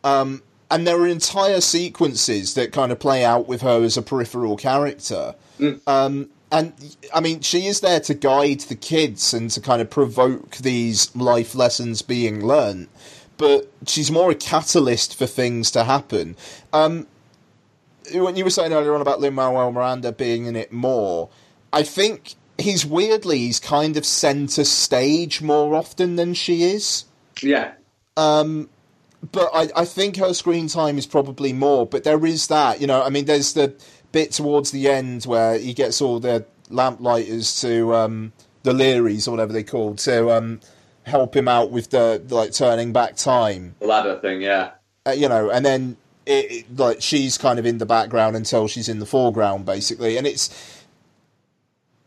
Um, 0.04 0.44
and 0.72 0.86
there 0.86 1.00
are 1.00 1.08
entire 1.08 1.62
sequences 1.62 2.54
that 2.54 2.72
kind 2.72 2.92
of 2.92 3.00
play 3.00 3.26
out 3.26 3.48
with 3.48 3.62
her 3.62 3.84
as 3.84 3.98
a 3.98 4.02
peripheral 4.02 4.58
character. 4.58 5.36
Um, 5.88 6.30
and 6.52 6.74
I 7.14 7.20
mean, 7.20 7.42
she 7.42 7.68
is 7.68 7.82
there 7.82 8.00
to 8.02 8.14
guide 8.14 8.62
the 8.62 8.76
kids 8.76 9.34
and 9.34 9.50
to 9.52 9.62
kind 9.62 9.82
of 9.82 9.90
provoke 9.90 10.58
these 10.58 11.16
life 11.16 11.56
lessons 11.56 12.02
being 12.02 12.46
learnt. 12.46 12.90
But 13.38 13.72
she's 13.88 14.12
more 14.12 14.32
a 14.32 14.36
catalyst 14.36 15.18
for 15.18 15.26
things 15.26 15.72
to 15.72 15.84
happen. 15.84 16.36
Um, 16.74 17.08
when 18.14 18.36
you 18.36 18.44
were 18.44 18.50
saying 18.50 18.74
earlier 18.74 18.94
on 18.96 19.02
about 19.02 19.22
Lin 19.22 19.36
Manuel 19.36 19.72
Miranda 19.72 20.12
being 20.12 20.46
in 20.46 20.56
it 20.56 20.72
more, 20.72 21.30
I 21.72 21.84
think 21.84 22.36
he's 22.58 22.86
weirdly 22.86 23.40
he's 23.40 23.60
kind 23.60 23.96
of 23.96 24.06
centre 24.06 24.66
stage 24.66 25.42
more 25.42 25.76
often 25.76 26.16
than 26.16 26.34
she 26.34 26.64
is. 26.64 27.06
Yeah. 27.42 27.74
Um, 28.18 28.70
but 29.32 29.50
I, 29.54 29.70
I 29.76 29.86
think 29.86 30.18
her 30.18 30.34
screen 30.34 30.68
time 30.68 30.98
is 30.98 31.06
probably 31.06 31.54
more. 31.54 31.86
But 31.86 32.04
there 32.04 32.26
is 32.26 32.48
that, 32.48 32.82
you 32.82 32.88
know. 32.88 33.04
I 33.04 33.10
mean, 33.10 33.26
there's 33.26 33.54
the 33.54 33.74
bit 34.12 34.32
towards 34.32 34.72
the 34.72 34.90
end 34.90 35.24
where 35.26 35.58
he 35.58 35.74
gets 35.74 36.02
all 36.02 36.20
the 36.20 36.46
lamplighters 36.70 37.60
to 37.62 37.94
um, 37.96 38.34
the 38.64 38.74
leeries 38.74 39.28
or 39.28 39.32
whatever 39.32 39.54
they 39.54 39.64
called 39.64 39.98
to 40.00 40.32
um, 40.32 40.60
help 41.04 41.36
him 41.36 41.48
out 41.48 41.72
with 41.72 41.90
the 41.90 42.24
like 42.30 42.54
turning 42.54 42.94
back 42.94 43.16
time. 43.16 43.76
The 43.80 43.88
ladder 43.88 44.20
thing, 44.20 44.42
yeah. 44.42 44.72
Uh, 45.06 45.12
you 45.12 45.30
know, 45.30 45.50
and 45.50 45.66
then 45.66 45.98
it, 46.26 46.52
it, 46.52 46.78
like 46.78 47.02
she's 47.02 47.38
kind 47.38 47.60
of 47.60 47.66
in 47.66 47.78
the 47.78 47.86
background 47.86 48.36
until 48.36 48.68
she's 48.68 48.90
in 48.90 49.00
the 49.00 49.06
foreground, 49.06 49.66
basically, 49.66 50.18
and 50.18 50.26
it's. 50.26 50.78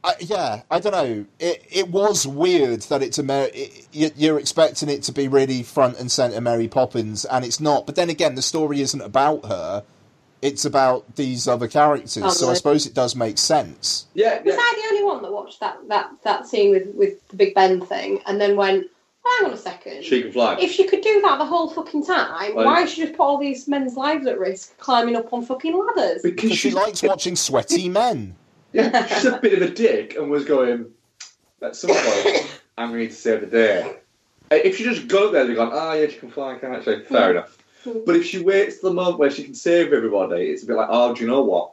I, 0.04 0.14
yeah, 0.20 0.62
I 0.70 0.80
don't 0.80 0.92
know. 0.92 1.24
It 1.38 1.64
it 1.70 1.88
was 1.88 2.26
weird 2.26 2.80
that 2.82 3.02
it's 3.02 3.18
a 3.18 3.22
Mary, 3.22 3.50
it, 3.52 3.88
you- 3.92 4.10
you're 4.16 4.38
expecting 4.38 4.88
it 4.88 5.02
to 5.04 5.12
be 5.12 5.28
really 5.28 5.62
front 5.62 5.98
and 6.00 6.10
center 6.10 6.40
Mary 6.40 6.66
Poppins, 6.68 7.24
and 7.24 7.44
it's 7.44 7.60
not. 7.60 7.86
But 7.86 7.94
then 7.94 8.10
again, 8.10 8.34
the 8.34 8.42
story 8.42 8.80
isn't 8.80 9.00
about 9.00 9.44
her; 9.46 9.84
it's 10.42 10.64
about 10.64 11.14
these 11.14 11.46
other 11.46 11.68
characters. 11.68 12.12
so 12.36 12.50
I 12.50 12.54
suppose 12.54 12.84
it 12.84 12.94
does 12.94 13.14
make 13.14 13.38
sense. 13.38 14.06
Yeah, 14.14 14.42
Was 14.42 14.56
I 14.58 14.74
the 14.82 14.88
only 14.94 15.04
one 15.04 15.22
that 15.22 15.30
watched 15.32 15.60
that 15.60 15.76
that 15.88 16.10
that 16.24 16.46
scene 16.48 16.70
with 16.70 16.88
with 16.96 17.28
the 17.28 17.36
Big 17.36 17.54
Ben 17.54 17.80
thing 17.80 18.20
and 18.26 18.40
then 18.40 18.56
went, 18.56 18.86
well, 19.24 19.34
hang 19.38 19.46
on 19.50 19.54
a 19.54 19.56
second. 19.56 20.02
She 20.02 20.22
can 20.22 20.32
fly. 20.32 20.56
If 20.60 20.72
she 20.72 20.82
could 20.88 21.02
do 21.02 21.20
that 21.22 21.38
the 21.38 21.44
whole 21.46 21.70
fucking 21.70 22.04
time, 22.04 22.56
Well- 22.56 22.66
why 22.66 22.80
did 22.80 22.88
she 22.90 23.02
just 23.02 23.14
put 23.16 23.22
all 23.22 23.38
these 23.38 23.68
men's 23.68 23.94
lives 23.96 24.26
at 24.26 24.36
risk 24.40 24.76
climbing 24.78 25.14
up 25.14 25.32
on 25.32 25.44
fucking 25.46 25.78
ladders? 25.78 26.22
Because 26.22 26.42
Because 26.42 26.58
she 26.58 26.70
likes 26.72 27.02
watching 27.04 27.36
sweaty 27.36 27.88
men. 27.88 28.34
Yeah, 28.72 29.06
she's 29.06 29.24
a 29.24 29.38
bit 29.38 29.60
of 29.60 29.62
a 29.62 29.72
dick 29.72 30.16
and 30.16 30.30
was 30.30 30.44
going, 30.44 30.86
at 31.60 31.76
some 31.76 31.90
point, 31.90 32.60
I'm 32.78 32.90
going 32.90 33.08
to 33.08 33.14
save 33.14 33.40
the 33.42 33.46
day. 33.46 33.96
Uh, 34.50 34.54
If 34.56 34.76
she 34.76 34.84
just 34.84 35.08
got 35.08 35.26
up 35.26 35.32
there 35.32 35.44
and 35.44 35.54
gone, 35.54 35.70
ah, 35.72 35.92
yeah, 35.94 36.08
she 36.08 36.18
can 36.18 36.30
fly, 36.30 36.56
can't 36.58 36.82
she? 36.84 37.02
Fair 37.04 37.32
enough. 37.32 37.58
But 37.84 38.16
if 38.16 38.24
she 38.24 38.42
waits 38.42 38.80
till 38.80 38.90
the 38.90 38.94
moment 38.94 39.18
where 39.18 39.30
she 39.30 39.44
can 39.44 39.54
save 39.54 39.92
everybody, 39.92 40.46
it's 40.46 40.62
a 40.62 40.66
bit 40.66 40.76
like, 40.76 40.88
oh, 40.90 41.14
do 41.14 41.22
you 41.22 41.26
know 41.28 41.42
what? 41.42 41.72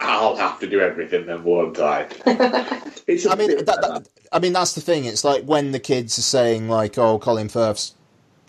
I'll 0.00 0.36
have 0.36 0.58
to 0.60 0.66
do 0.66 0.80
everything 0.80 1.26
then, 1.26 1.44
won't 1.44 1.78
I? 1.78 2.08
it's 3.06 3.24
a 3.24 3.30
I 3.30 3.36
mean, 3.36 3.56
that, 3.56 3.66
that, 3.66 4.08
I 4.32 4.38
mean 4.40 4.52
that's 4.52 4.72
the 4.72 4.80
thing. 4.80 5.04
It's 5.04 5.22
like 5.22 5.44
when 5.44 5.70
the 5.70 5.78
kids 5.78 6.18
are 6.18 6.22
saying 6.22 6.68
like, 6.68 6.98
"Oh, 6.98 7.20
Colin 7.20 7.48
Firth's 7.48 7.94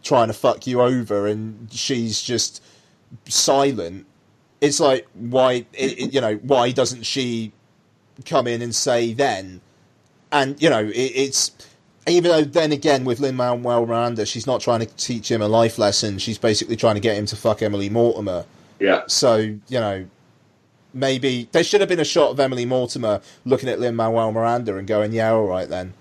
trying 0.01 0.27
to 0.27 0.33
fuck 0.33 0.65
you 0.65 0.81
over," 0.81 1.27
and 1.27 1.71
she's 1.71 2.21
just 2.21 2.63
silent. 3.27 4.07
It's 4.63 4.79
like 4.79 5.05
why, 5.13 5.65
it, 5.73 5.99
it- 5.99 6.13
you 6.13 6.21
know, 6.21 6.35
why 6.37 6.71
doesn't 6.71 7.03
she 7.03 7.51
come 8.25 8.47
in 8.47 8.61
and 8.61 8.73
say 8.73 9.13
then? 9.13 9.61
And 10.31 10.59
you 10.61 10.69
know, 10.69 10.85
it, 10.87 10.95
it's 10.95 11.51
even 12.07 12.31
though 12.31 12.43
then 12.43 12.71
again 12.71 13.05
with 13.05 13.19
Lin 13.19 13.35
Manuel 13.35 13.85
Miranda, 13.85 14.25
she's 14.25 14.47
not 14.47 14.61
trying 14.61 14.79
to 14.79 14.85
teach 14.85 15.29
him 15.29 15.41
a 15.41 15.47
life 15.47 15.77
lesson. 15.77 16.17
She's 16.17 16.37
basically 16.37 16.75
trying 16.75 16.95
to 16.95 17.01
get 17.01 17.15
him 17.17 17.25
to 17.27 17.35
fuck 17.35 17.61
Emily 17.61 17.89
Mortimer. 17.89 18.45
Yeah. 18.79 19.03
So 19.07 19.35
you 19.37 19.59
know, 19.69 20.05
maybe 20.93 21.47
there 21.51 21.63
should 21.63 21.81
have 21.81 21.89
been 21.89 21.99
a 21.99 22.05
shot 22.05 22.31
of 22.31 22.39
Emily 22.39 22.65
Mortimer 22.65 23.21
looking 23.45 23.69
at 23.69 23.79
Lin 23.79 23.95
Manuel 23.95 24.31
Miranda 24.31 24.75
and 24.77 24.87
going, 24.87 25.11
"Yeah, 25.11 25.31
all 25.31 25.45
right 25.45 25.67
then." 25.69 25.93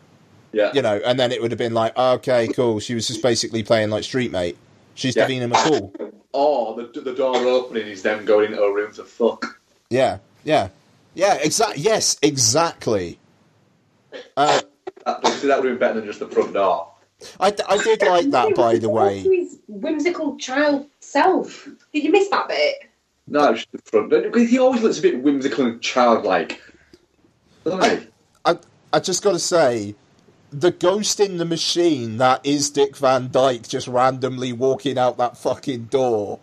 Yeah. 0.53 0.71
You 0.75 0.83
know, 0.83 1.01
and 1.05 1.19
then 1.19 1.33
it 1.33 1.41
would 1.41 1.51
have 1.51 1.59
been 1.59 1.75
like, 1.75 1.97
"Okay, 1.97 2.49
cool." 2.49 2.79
She 2.81 2.95
was 2.95 3.07
just 3.09 3.23
basically 3.23 3.63
playing 3.63 3.91
like 3.91 4.05
Street 4.05 4.31
Mate. 4.33 4.57
She's 4.95 5.17
Yeah. 5.17 5.25
giving 5.27 5.43
him 5.43 5.53
a 5.53 5.57
call. 5.57 5.93
Or 6.33 6.75
the, 6.75 7.01
the 7.01 7.15
door 7.15 7.37
opening 7.37 7.87
is 7.89 8.03
them 8.03 8.25
going 8.25 8.53
into 8.53 8.63
a 8.63 8.73
room 8.73 8.93
to 8.95 9.05
fuck. 9.05 9.61
Yeah, 9.91 10.19
yeah, 10.45 10.69
yeah. 11.15 11.35
Exactly. 11.35 11.83
Yes, 11.83 12.17
exactly. 12.23 13.19
Uh, 14.37 14.61
That, 15.05 15.27
see, 15.27 15.49
that 15.49 15.61
would 15.61 15.69
have 15.69 15.79
been 15.79 15.79
better 15.79 15.95
than 16.01 16.07
just 16.07 16.21
the 16.21 16.29
front 16.29 16.55
door. 16.55 16.89
I, 17.39 17.55
I 17.69 17.83
did 17.83 18.03
like 18.03 18.31
that, 18.31 18.55
by 18.55 18.79
the 18.79 18.89
way. 18.89 19.23
To 19.23 19.31
his 19.31 19.59
whimsical 19.69 20.37
child 20.39 20.87
self. 21.01 21.69
Did 21.93 22.05
you 22.05 22.11
miss 22.11 22.29
that 22.31 22.49
bit? 22.49 22.77
No, 23.27 23.53
it's 23.53 23.61
just 23.61 23.73
the 23.73 23.91
front 23.91 24.11
door. 24.11 24.23
Because 24.23 24.49
he 24.51 24.59
always 24.59 24.83
looks 24.83 24.99
a 24.99 25.03
bit 25.03 25.23
whimsical 25.23 25.67
and 25.67 25.81
childlike. 25.81 26.61
Doesn't 27.65 28.01
he? 28.01 28.07
I 28.45 28.59
I 28.93 28.99
just 29.01 29.23
got 29.23 29.33
to 29.33 29.39
say, 29.39 29.95
the 30.53 30.71
ghost 30.71 31.19
in 31.19 31.39
the 31.39 31.45
machine 31.45 32.19
that 32.19 32.45
is 32.45 32.71
Dick 32.71 32.97
Van 32.97 33.31
Dyke 33.31 33.67
just 33.67 33.89
randomly 33.89 34.53
walking 34.53 34.99
out 34.99 35.17
that 35.17 35.37
fucking 35.37 35.85
door, 35.85 36.39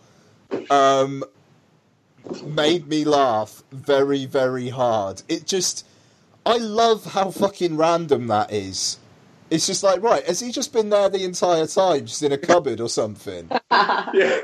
um, 0.68 1.24
made 2.44 2.88
me 2.88 3.04
laugh 3.04 3.62
very 3.70 4.26
very 4.26 4.68
hard. 4.70 5.22
It 5.28 5.46
just, 5.46 5.86
I 6.44 6.56
love 6.56 7.12
how 7.12 7.30
fucking 7.30 7.76
random 7.76 8.26
that 8.26 8.52
is. 8.52 8.98
It's 9.48 9.66
just 9.66 9.82
like 9.82 10.02
right, 10.02 10.24
has 10.26 10.40
he 10.40 10.50
just 10.50 10.72
been 10.72 10.90
there 10.90 11.08
the 11.08 11.24
entire 11.24 11.66
time, 11.66 12.06
just 12.06 12.22
in 12.22 12.32
a 12.32 12.38
cupboard 12.38 12.80
or 12.80 12.88
something? 12.88 13.48
yeah. 13.70 14.40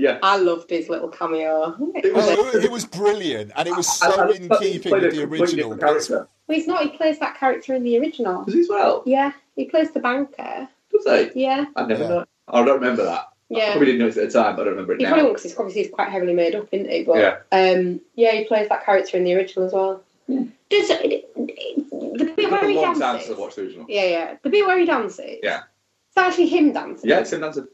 Yeah. 0.00 0.18
I 0.22 0.36
loved 0.38 0.70
his 0.70 0.88
little 0.88 1.08
cameo. 1.08 1.76
It 1.94 2.14
was, 2.14 2.26
it, 2.54 2.64
it 2.64 2.70
was 2.70 2.84
brilliant, 2.86 3.52
and 3.56 3.68
it 3.68 3.76
was 3.76 4.00
I- 4.02 4.08
I 4.08 4.10
so 4.16 4.30
in 4.30 4.48
keeping 4.60 4.92
with 4.92 5.14
the 5.14 5.24
original. 5.24 5.76
character. 5.76 6.28
Well, 6.46 6.56
he's 6.58 6.66
not. 6.66 6.82
He 6.82 6.88
plays 6.96 7.18
that 7.20 7.36
character 7.38 7.74
in 7.74 7.84
the 7.84 7.98
original. 7.98 8.44
Does 8.44 8.54
he 8.54 8.60
as 8.60 8.68
well? 8.68 9.02
Yeah, 9.06 9.32
he 9.56 9.66
plays 9.66 9.90
the 9.92 10.00
banker. 10.00 10.68
Does 10.92 11.32
he? 11.34 11.42
Yeah, 11.42 11.66
I 11.76 11.84
never 11.86 12.02
Yeah. 12.02 12.08
know. 12.08 12.24
I 12.48 12.64
don't 12.64 12.80
remember 12.80 13.04
that. 13.04 13.20
I 13.52 13.56
yeah. 13.56 13.70
probably 13.72 13.86
didn't 13.86 14.00
notice 14.00 14.16
it 14.16 14.22
at 14.24 14.32
the 14.32 14.42
time, 14.42 14.56
but 14.56 14.62
I 14.62 14.64
don't 14.66 14.72
remember 14.74 14.92
it 14.94 14.98
He 14.98 15.04
now. 15.04 15.10
probably 15.10 15.24
won't 15.24 15.36
because 15.38 15.56
obviously 15.58 15.82
he's 15.82 15.90
quite 15.92 16.08
heavily 16.08 16.34
made 16.34 16.54
up, 16.54 16.68
isn't 16.72 16.88
he? 16.90 17.02
But 17.04 17.18
Yeah. 17.18 17.36
um, 17.52 18.00
yeah, 18.14 18.32
he 18.32 18.44
plays 18.44 18.68
that 18.68 18.84
character 18.84 19.16
in 19.16 19.24
the 19.24 19.34
original 19.34 19.66
as 19.66 19.72
well. 19.72 20.02
Does 20.28 20.88
the 20.88 20.94
bit 20.96 21.24
It's 21.36 22.50
where 22.50 22.60
been 22.60 22.70
he 22.70 22.76
a 22.76 22.80
long 22.80 22.92
time 22.94 23.00
dances? 23.00 23.26
since 23.26 23.38
I 23.38 23.40
watched 23.40 23.56
the 23.56 23.62
original. 23.62 23.86
Yeah, 23.88 24.04
yeah. 24.04 24.36
The 24.42 24.50
bit 24.50 24.66
where 24.66 24.78
he 24.78 24.86
dances. 24.86 25.38
Yeah. 25.42 25.62
It's 26.08 26.16
actually 26.16 26.46
him 26.48 26.72
dancing. 26.72 27.08
Yeah, 27.10 27.20
it's 27.20 27.32
him 27.32 27.40
dancing. 27.40 27.66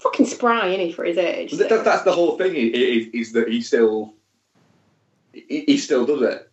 Fucking 0.00 0.26
spry, 0.26 0.68
isn't 0.68 0.86
he, 0.86 0.92
for 0.92 1.04
his 1.04 1.18
age? 1.18 1.52
That, 1.52 1.68
that- 1.68 1.84
that's 1.84 2.02
the 2.04 2.12
whole 2.12 2.36
thing. 2.38 2.54
Is, 2.56 2.72
is, 2.72 3.08
is 3.28 3.32
that 3.32 3.48
he 3.48 3.60
still 3.60 4.14
he, 5.32 5.64
he 5.66 5.78
still 5.78 6.06
does 6.06 6.22
it. 6.22 6.50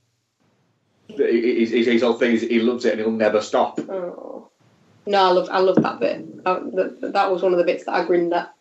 He- 1.08 1.60
His, 1.62 1.72
his, 1.72 1.88
his 1.88 2.02
whole 2.02 2.14
thing 2.14 2.34
is 2.34 2.42
he 2.42 2.60
loves 2.60 2.86
it 2.86 2.94
and 2.94 3.02
he'll 3.02 3.12
never 3.12 3.42
stop. 3.42 3.80
Oh. 3.80 4.50
No, 5.06 5.24
I 5.24 5.32
love 5.32 5.50
I 5.50 5.60
love 5.60 5.82
that 5.82 6.00
bit. 6.02 6.26
Uh, 6.46 6.60
that, 6.74 7.12
that 7.14 7.32
was 7.32 7.42
one 7.42 7.54
of 7.54 7.58
the 7.58 7.64
bits 7.64 7.86
that 7.86 7.94
I 7.94 8.04
grinned 8.06 8.34
at. 8.34 8.54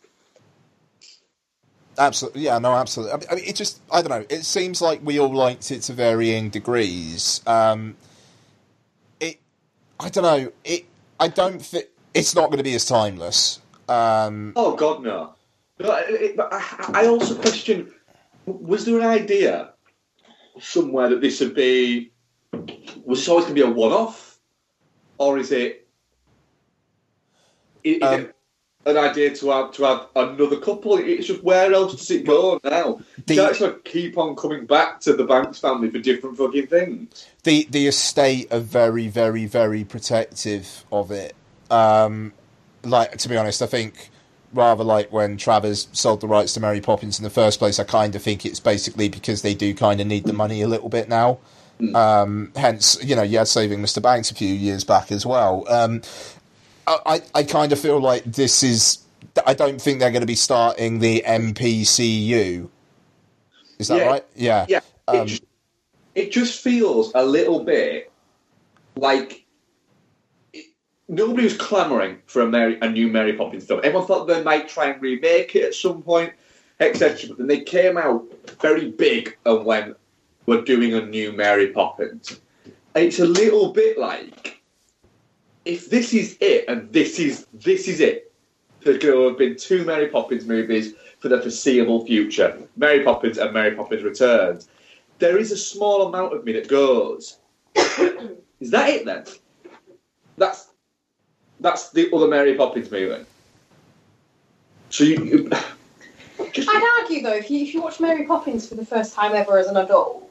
Absolutely, 1.99 2.43
yeah, 2.43 2.59
no, 2.59 2.73
absolutely. 2.75 3.15
I 3.15 3.17
mean, 3.17 3.27
I 3.31 3.35
mean, 3.37 3.45
it 3.47 3.57
just, 3.57 3.81
I 3.91 4.03
don't 4.03 4.11
know. 4.11 4.27
It 4.29 4.45
seems 4.45 4.83
like 4.83 5.01
we 5.03 5.19
all 5.19 5.33
liked 5.35 5.71
it 5.71 5.81
to 5.85 5.95
varying 5.95 6.51
degrees. 6.51 7.41
Um, 7.47 7.97
it, 9.19 9.39
I 9.99 10.11
don't 10.11 10.23
know. 10.25 10.53
It, 10.63 10.85
I 11.19 11.29
don't 11.29 11.59
think 11.61 11.87
it's 12.13 12.35
not 12.35 12.47
going 12.47 12.59
to 12.59 12.65
be 12.65 12.75
as 12.75 12.85
timeless. 12.85 13.61
Um, 13.89 14.53
Oh 14.57 14.75
God, 14.77 15.03
no. 15.03 15.35
no 15.79 15.95
it, 15.97 16.11
it- 16.23 16.37
but 16.37 16.49
I, 16.53 17.03
I 17.03 17.07
also 17.07 17.35
question: 17.37 17.93
was 18.47 18.85
there 18.85 18.99
an 18.99 19.07
idea 19.07 19.73
somewhere 20.61 21.09
that 21.11 21.21
this 21.21 21.41
would 21.41 21.55
be? 21.55 22.13
Was 23.05 23.21
this 23.21 23.29
always 23.29 23.45
going 23.47 23.57
to 23.57 23.63
be 23.65 23.69
a 23.69 23.71
one-off, 23.71 24.39
or 25.19 25.39
is 25.39 25.53
it? 25.53 25.87
Is 27.85 28.03
Um, 28.03 28.21
it 28.21 28.35
an 28.87 28.97
idea 28.97 29.35
to 29.37 29.51
have 29.51 29.73
to 29.73 29.85
have 29.85 30.09
another 30.17 30.59
couple? 30.59 30.97
It's 30.99 31.27
just 31.27 31.43
where 31.45 31.73
else 31.73 31.95
does 31.97 32.11
it 32.11 32.25
go 32.27 32.59
now? 32.65 33.01
The- 33.27 33.35
you 33.35 33.43
actually 33.43 33.75
keep 33.85 34.17
on 34.19 34.35
coming 34.37 34.67
back 34.67 35.01
to 35.01 35.13
the 35.13 35.25
Banks 35.25 35.59
family 35.59 35.91
for 35.91 35.99
different 35.99 36.37
fucking 36.37 36.67
things. 36.69 37.27
the 37.45 37.67
the 37.71 37.87
estate 37.87 38.53
are 38.53 38.59
very, 38.61 39.07
very, 39.09 39.47
very 39.47 39.85
protective 39.85 40.85
of 40.91 41.11
it. 41.13 41.35
Um, 41.71 42.33
like 42.91 43.17
to 43.19 43.29
be 43.29 43.37
honest, 43.37 43.63
I 43.63 43.67
think 43.67 44.11
rather 44.53 44.85
like 44.85 45.13
when 45.13 45.37
Travers 45.37 45.89
sold 45.93 46.21
the 46.21 46.29
rights 46.29 46.55
to 46.55 46.61
Mary 46.61 46.81
Poppins 46.81 47.19
in 47.19 47.25
the 47.25 47.31
first 47.31 47.59
place, 47.59 47.79
I 47.79 47.85
kind 47.85 48.15
of 48.15 48.23
think 48.23 48.47
it's 48.47 48.61
basically 48.61 49.09
because 49.09 49.43
they 49.43 49.55
do 49.55 49.75
kind 49.75 50.01
of 50.01 50.07
need 50.07 50.25
the 50.25 50.33
money 50.33 50.63
a 50.63 50.69
little 50.69 50.89
bit 50.89 51.09
now. 51.09 51.39
Um, 51.95 52.53
hence, 52.57 52.97
you 53.05 53.15
know, 53.15 53.23
you 53.23 53.37
had 53.39 53.49
Saving 53.49 53.81
Mr. 53.81 54.01
Banks 54.01 54.31
a 54.31 54.35
few 54.35 54.49
years 54.49 54.83
back 54.83 55.13
as 55.13 55.27
well. 55.27 55.71
Um, 55.71 56.01
I, 56.87 57.21
I 57.35 57.43
kind 57.43 57.73
of 57.73 57.79
feel 57.79 58.01
like 58.01 58.25
this 58.25 58.63
is. 58.63 58.99
I 59.47 59.53
don't 59.53 59.81
think 59.83 59.99
they're 60.01 60.11
going 60.13 60.23
to 60.23 60.27
be 60.27 60.37
starting 60.37 61.01
the 61.01 61.23
MPCU. 61.27 62.69
Is 63.79 63.89
that 63.89 63.99
Yeah. 63.99 64.07
right? 64.07 64.25
Yeah. 64.35 64.67
Yeah, 64.69 64.81
Um, 65.09 65.17
it, 65.17 65.27
just, 65.27 65.43
it 66.15 66.33
just 66.33 66.63
feels 66.63 67.13
a 67.15 67.25
little 67.25 67.63
bit 67.65 68.11
like 68.97 69.45
nobody 71.09 71.45
was 71.45 71.57
clamouring 71.57 72.19
for 72.27 72.43
a, 72.43 72.47
Mary, 72.47 72.79
a 72.81 72.91
new 72.91 73.09
Mary 73.09 73.33
Poppins 73.35 73.67
film. 73.67 73.81
Everyone 73.83 74.07
thought 74.07 74.27
they 74.27 74.43
might 74.43 74.69
try 74.69 74.87
and 74.87 75.01
remake 75.01 75.55
it 75.55 75.65
at 75.65 75.75
some 75.75 76.03
point, 76.03 76.33
etc. 76.81 77.29
But 77.29 77.39
then 77.39 77.47
they 77.47 77.61
came 77.61 77.97
out 77.97 78.25
very 78.61 78.91
big 78.91 79.37
and 79.45 79.65
went, 79.65 79.97
"We're 80.47 80.63
doing 80.63 80.95
a 80.95 81.05
new 81.05 81.33
Mary 81.33 81.69
Poppins." 81.69 82.41
It's 82.95 83.19
a 83.19 83.27
little 83.27 83.73
bit 83.73 83.99
like 83.99 84.61
if 85.65 85.91
this 85.91 86.15
is 86.15 86.37
it, 86.41 86.65
and 86.69 86.93
this 86.93 87.19
is 87.19 87.47
this 87.53 87.89
is 87.89 88.01
it. 88.01 88.33
There's 88.83 88.99
going 88.99 89.15
to 89.15 89.29
have 89.29 89.39
been 89.39 89.57
two 89.57 89.85
Mary 89.85 90.07
Poppins 90.07 90.47
movies 90.47 90.95
for 91.19 91.29
the 91.29 91.43
foreseeable 91.43 92.07
future. 92.07 92.57
Mary 92.77 93.03
Poppins 93.03 93.37
and 93.37 93.53
Mary 93.53 93.75
Poppins 93.75 94.05
Returns. 94.05 94.69
There 95.19 95.39
is 95.39 95.51
a 95.51 95.57
small 95.57 96.07
amount 96.07 96.35
of 96.35 96.45
me 96.45 96.53
that 96.53 96.69
goes, 96.69 97.39
Is 98.61 98.71
that 98.71 98.91
it 98.91 99.05
then? 99.05 99.25
That's 100.37 100.69
that's 101.61 101.91
the 101.91 102.11
other 102.13 102.29
Mary 102.29 102.55
Poppins 102.55 102.91
movie. 102.91 103.25
So 104.91 105.05
you, 105.05 105.25
you 105.25 105.51
I'd 106.41 107.01
argue 107.01 107.23
though, 107.23 107.35
if 107.35 107.51
you 107.51 107.63
if 107.63 107.75
you 107.75 107.83
watch 107.83 108.01
Mary 108.01 108.25
Poppins 108.25 108.69
for 108.69 108.75
the 108.75 108.85
first 108.85 109.15
time 109.15 109.35
ever 109.35 109.59
as 109.59 109.67
an 109.67 109.77
adult, 109.77 110.31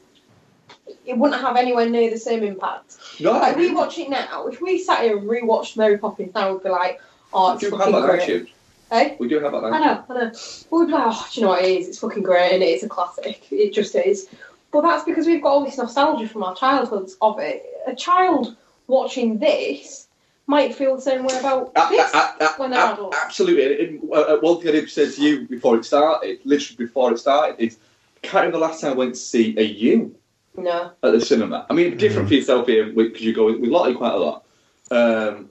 it 1.04 1.16
wouldn't 1.16 1.40
have 1.40 1.56
anywhere 1.56 1.88
near 1.88 2.10
the 2.10 2.18
same 2.18 2.42
impact. 2.42 2.96
no, 3.20 3.32
Like 3.32 3.56
we 3.56 3.72
watch 3.74 3.98
it 3.98 4.08
now. 4.08 4.46
If 4.46 4.60
we 4.60 4.78
sat 4.78 5.02
here 5.02 5.18
and 5.18 5.28
rewatched 5.28 5.76
Mary 5.76 5.98
Poppins 5.98 6.34
now, 6.34 6.52
we'd 6.52 6.62
be 6.62 6.68
like, 6.70 7.00
"Oh, 7.32 7.52
it's 7.52 7.60
do 7.60 7.70
have 7.70 7.78
fucking 7.78 7.94
that 7.94 8.02
great." 8.02 8.22
attitude. 8.22 8.48
Eh? 8.92 9.16
We 9.18 9.28
do 9.28 9.40
have 9.40 9.50
that 9.50 9.64
I 9.64 9.70
know, 9.70 9.76
I 9.76 9.84
know. 9.84 10.04
But 10.06 10.68
we'd 10.70 10.86
be 10.86 10.92
like, 10.92 11.06
"Oh, 11.06 11.26
do 11.32 11.40
you 11.40 11.46
know 11.46 11.52
what 11.52 11.64
it 11.64 11.78
is? 11.78 11.88
It's 11.88 11.98
fucking 11.98 12.22
great, 12.22 12.52
and 12.52 12.62
it's 12.62 12.84
a 12.84 12.88
classic. 12.88 13.50
It 13.50 13.72
just 13.72 13.94
is." 13.94 14.28
But 14.72 14.82
that's 14.82 15.04
because 15.04 15.26
we've 15.26 15.42
got 15.42 15.48
all 15.50 15.64
this 15.64 15.78
nostalgia 15.78 16.28
from 16.28 16.42
our 16.42 16.54
childhoods 16.54 17.16
of 17.20 17.38
it. 17.38 17.64
A 17.86 17.94
child 17.94 18.56
watching 18.88 19.38
this 19.38 20.05
might 20.46 20.74
feel 20.74 20.94
the 20.96 21.02
same 21.02 21.24
way 21.24 21.36
about 21.38 21.72
A- 21.74 21.88
this 21.90 22.14
a- 22.14 22.34
a- 22.44 22.48
when 22.56 22.70
they're 22.70 22.84
a- 22.84 22.92
adults. 22.92 23.16
absolutely. 23.24 23.84
And, 23.86 24.00
uh, 24.12 24.14
uh, 24.20 24.36
one 24.38 24.58
thing 24.58 24.68
I 24.68 24.72
did 24.72 24.88
say 24.90 25.10
to 25.10 25.20
you 25.22 25.46
before 25.48 25.76
it 25.76 25.84
started, 25.84 26.38
literally 26.44 26.76
before 26.86 27.12
it 27.12 27.18
started, 27.18 27.56
is 27.58 27.78
can't 28.22 28.34
remember 28.46 28.58
the 28.58 28.64
last 28.64 28.80
time 28.80 28.92
I 28.92 28.94
went 28.94 29.14
to 29.14 29.20
see 29.20 29.54
a 29.58 29.62
U 29.62 30.14
No. 30.56 30.90
at 31.02 31.12
the 31.12 31.20
cinema. 31.20 31.66
I 31.68 31.74
mean, 31.74 31.96
different 31.96 32.28
for 32.28 32.34
yourself 32.34 32.66
here 32.66 32.86
because 32.86 33.22
you 33.22 33.34
go 33.34 33.46
with, 33.46 33.58
with 33.60 33.70
Lottie 33.70 33.94
quite 33.94 34.14
a 34.14 34.18
lot. 34.18 34.44
Um, 34.90 35.48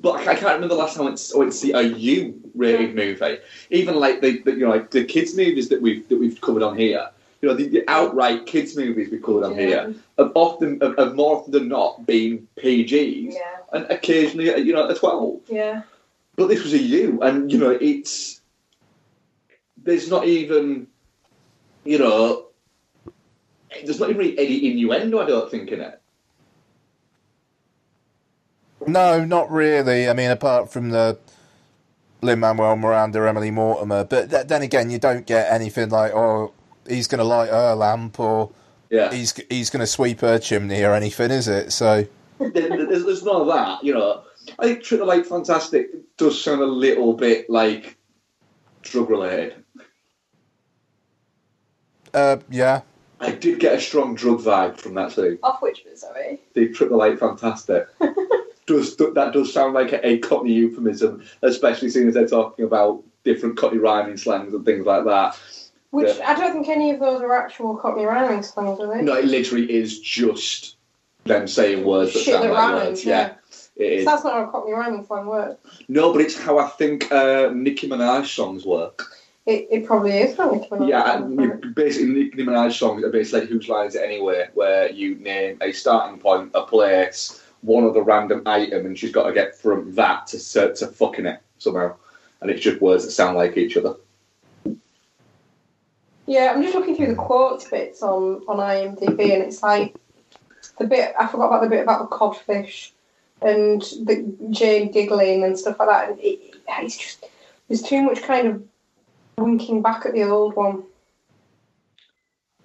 but 0.00 0.12
I 0.26 0.34
can't 0.34 0.54
remember 0.54 0.68
the 0.68 0.74
last 0.76 0.94
time 0.96 1.02
I 1.02 1.04
went 1.10 1.18
to, 1.18 1.34
I 1.34 1.38
went 1.38 1.52
to 1.52 1.58
see 1.58 1.72
a 1.72 1.82
U-rated 1.82 2.94
movie. 2.94 3.38
Even 3.70 3.96
like 3.96 4.22
the, 4.22 4.38
the 4.42 4.52
you 4.52 4.60
know 4.60 4.70
like 4.70 4.90
the 4.90 5.04
kids 5.04 5.36
movies 5.36 5.68
that 5.68 5.82
we've 5.82 6.08
that 6.08 6.16
we've 6.18 6.40
covered 6.40 6.62
on 6.62 6.76
here. 6.76 7.10
You 7.40 7.48
know 7.48 7.54
the, 7.54 7.68
the 7.68 7.84
outright 7.88 8.46
kids 8.46 8.76
movies 8.76 9.10
we 9.10 9.18
covered 9.18 9.44
on 9.44 9.54
here 9.54 9.94
have 10.18 10.32
often 10.34 10.80
have, 10.80 10.98
have 10.98 11.14
more 11.14 11.36
often 11.36 11.52
than 11.52 11.68
not 11.68 12.04
been 12.04 12.48
PGs 12.56 13.32
Yeah. 13.34 13.40
and 13.72 13.86
occasionally 13.90 14.52
uh, 14.52 14.56
you 14.56 14.72
know 14.72 14.88
a 14.88 14.94
twelve. 14.94 15.40
Yeah. 15.48 15.82
But 16.36 16.48
this 16.48 16.62
was 16.64 16.72
a 16.72 16.78
U, 16.78 17.20
and 17.22 17.50
you 17.52 17.58
know 17.58 17.70
it's 17.70 18.40
there's 19.82 20.08
not 20.10 20.26
even 20.26 20.88
you 21.84 21.98
know 21.98 22.46
there's 23.84 24.00
not 24.00 24.10
even 24.10 24.18
really 24.18 24.38
any 24.38 24.70
innuendo. 24.72 25.20
I 25.20 25.26
don't 25.26 25.50
think 25.50 25.70
in 25.70 25.80
it. 25.80 26.00
No, 28.86 29.24
not 29.24 29.50
really. 29.50 30.08
I 30.08 30.12
mean, 30.12 30.30
apart 30.30 30.72
from 30.72 30.90
the 30.90 31.18
Lin 32.22 32.40
Manuel 32.40 32.76
Miranda, 32.76 33.26
Emily 33.28 33.50
Mortimer. 33.50 34.04
But 34.04 34.30
th- 34.30 34.46
then 34.46 34.62
again, 34.62 34.90
you 34.90 34.98
don't 34.98 35.26
get 35.26 35.52
anything 35.52 35.88
like, 35.90 36.12
oh, 36.12 36.52
he's 36.88 37.06
going 37.06 37.18
to 37.18 37.24
light 37.24 37.50
her 37.50 37.74
lamp 37.74 38.18
or 38.20 38.50
Yeah. 38.90 39.12
he's 39.12 39.34
he's 39.50 39.70
going 39.70 39.80
to 39.80 39.86
sweep 39.86 40.20
her 40.20 40.38
chimney 40.38 40.82
or 40.82 40.94
anything, 40.94 41.30
is 41.30 41.48
it? 41.48 41.72
So 41.72 42.06
there's, 42.38 43.04
there's 43.04 43.24
none 43.24 43.42
of 43.42 43.46
that, 43.48 43.82
you 43.84 43.94
know. 43.94 44.22
I 44.58 44.64
think 44.66 44.82
Trip 44.82 45.00
the 45.00 45.06
Light 45.06 45.26
Fantastic 45.26 45.88
does 46.16 46.42
sound 46.42 46.62
a 46.62 46.66
little 46.66 47.12
bit 47.14 47.50
like 47.50 47.96
drug 48.82 49.10
related. 49.10 49.62
uh, 52.14 52.38
yeah, 52.50 52.80
I 53.20 53.32
did 53.32 53.58
get 53.60 53.74
a 53.74 53.80
strong 53.80 54.14
drug 54.14 54.40
vibe 54.40 54.78
from 54.78 54.94
that 54.94 55.12
scene. 55.12 55.38
Off 55.42 55.60
which 55.60 55.84
bit, 55.84 55.98
sorry? 55.98 56.40
The 56.54 56.68
Trip 56.68 56.88
the 56.88 56.96
Light 56.96 57.18
Fantastic. 57.18 57.86
does 58.66 58.96
that 58.96 59.30
does 59.32 59.52
sound 59.52 59.74
like 59.74 59.92
a, 59.92 60.06
a 60.06 60.18
Cockney 60.18 60.52
euphemism, 60.52 61.22
especially 61.42 61.90
seeing 61.90 62.08
as 62.08 62.14
they're 62.14 62.28
talking 62.28 62.64
about 62.64 63.02
different 63.24 63.56
Cockney 63.58 63.78
rhyming 63.78 64.16
slangs 64.16 64.54
and 64.54 64.64
things 64.64 64.86
like 64.86 65.04
that. 65.04 65.38
Which 65.90 66.16
Yeah. 66.16 66.30
I 66.30 66.34
don't 66.34 66.52
think 66.52 66.68
any 66.68 66.90
of 66.90 67.00
those 67.00 67.22
are 67.22 67.32
actual 67.32 67.76
Cockney 67.76 68.04
rhyming 68.04 68.42
slangs, 68.42 68.78
are 68.80 68.94
they? 68.94 69.02
No, 69.02 69.14
it 69.14 69.24
literally 69.24 69.72
is 69.72 70.00
just 70.00 70.76
them 71.24 71.48
saying 71.48 71.84
words 71.84 72.12
that 72.12 72.20
Shit 72.20 72.34
sound 72.34 72.44
that 72.44 72.52
like 72.52 72.72
rhymes, 72.72 72.88
words. 72.88 73.04
Yeah, 73.04 73.34
it 73.76 73.92
is. 73.92 74.04
So 74.04 74.10
that's 74.10 74.24
not 74.24 74.42
a 74.42 74.50
Cockney 74.50 74.72
rhyming 74.72 75.06
slang 75.06 75.26
word. 75.26 75.56
No, 75.88 76.12
but 76.12 76.20
it's 76.20 76.38
how 76.38 76.58
I 76.58 76.68
think 76.68 77.10
uh, 77.10 77.50
Nicki 77.54 77.88
Minaj 77.88 78.26
songs 78.26 78.66
work. 78.66 79.02
It, 79.46 79.66
it 79.70 79.86
probably 79.86 80.18
is 80.18 80.36
not 80.36 80.52
Nicki 80.52 80.68
Minaj. 80.68 80.88
Yeah, 80.90 81.16
and 81.16 81.74
basically 81.74 82.08
Nicki 82.08 82.36
Minaj 82.44 82.72
songs 82.78 83.02
are 83.02 83.10
basically 83.10 83.40
like 83.40 83.48
Whose 83.48 83.68
Line 83.68 83.86
Is 83.86 83.94
It 83.94 84.02
Anyway, 84.04 84.48
where 84.52 84.90
you 84.90 85.14
name 85.14 85.56
a 85.62 85.72
starting 85.72 86.18
point, 86.18 86.50
a 86.54 86.64
place, 86.64 87.42
one 87.62 87.84
other 87.84 88.02
random 88.02 88.42
item, 88.44 88.84
and 88.84 88.98
she's 88.98 89.12
got 89.12 89.26
to 89.26 89.32
get 89.32 89.56
from 89.56 89.94
that 89.94 90.26
to, 90.28 90.74
to 90.74 90.86
fucking 90.86 91.24
it 91.24 91.40
somehow. 91.56 91.94
And 92.42 92.50
it's 92.50 92.60
just 92.60 92.82
words 92.82 93.04
that 93.04 93.10
sound 93.10 93.38
like 93.38 93.56
each 93.56 93.76
other. 93.78 93.94
Yeah, 96.28 96.52
I'm 96.52 96.62
just 96.62 96.74
looking 96.74 96.94
through 96.94 97.06
the 97.06 97.14
quotes 97.14 97.66
bits 97.70 98.02
on, 98.02 98.42
on 98.48 98.58
IMDb, 98.58 99.32
and 99.32 99.42
it's 99.42 99.62
like 99.62 99.96
the 100.78 100.86
bit 100.86 101.14
I 101.18 101.26
forgot 101.26 101.46
about 101.46 101.62
the 101.62 101.70
bit 101.70 101.82
about 101.82 102.10
the 102.10 102.14
codfish 102.14 102.92
and 103.40 103.80
the 103.80 104.30
Jane 104.50 104.92
giggling 104.92 105.42
and 105.42 105.58
stuff 105.58 105.78
like 105.78 105.88
that. 105.88 106.10
And 106.10 106.20
it, 106.20 106.54
it's 106.68 106.98
just 106.98 107.24
there's 107.66 107.80
too 107.80 108.02
much 108.02 108.20
kind 108.22 108.46
of 108.46 108.62
winking 109.38 109.80
back 109.80 110.04
at 110.04 110.12
the 110.12 110.24
old 110.24 110.54
one. 110.54 110.82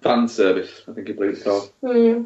Fan 0.02 0.28
service, 0.28 0.82
I 0.86 0.92
think 0.92 1.08
it 1.08 1.16
believes 1.16 1.38
it's 1.38 1.46
called. 1.46 1.72
Hmm. 1.80 2.24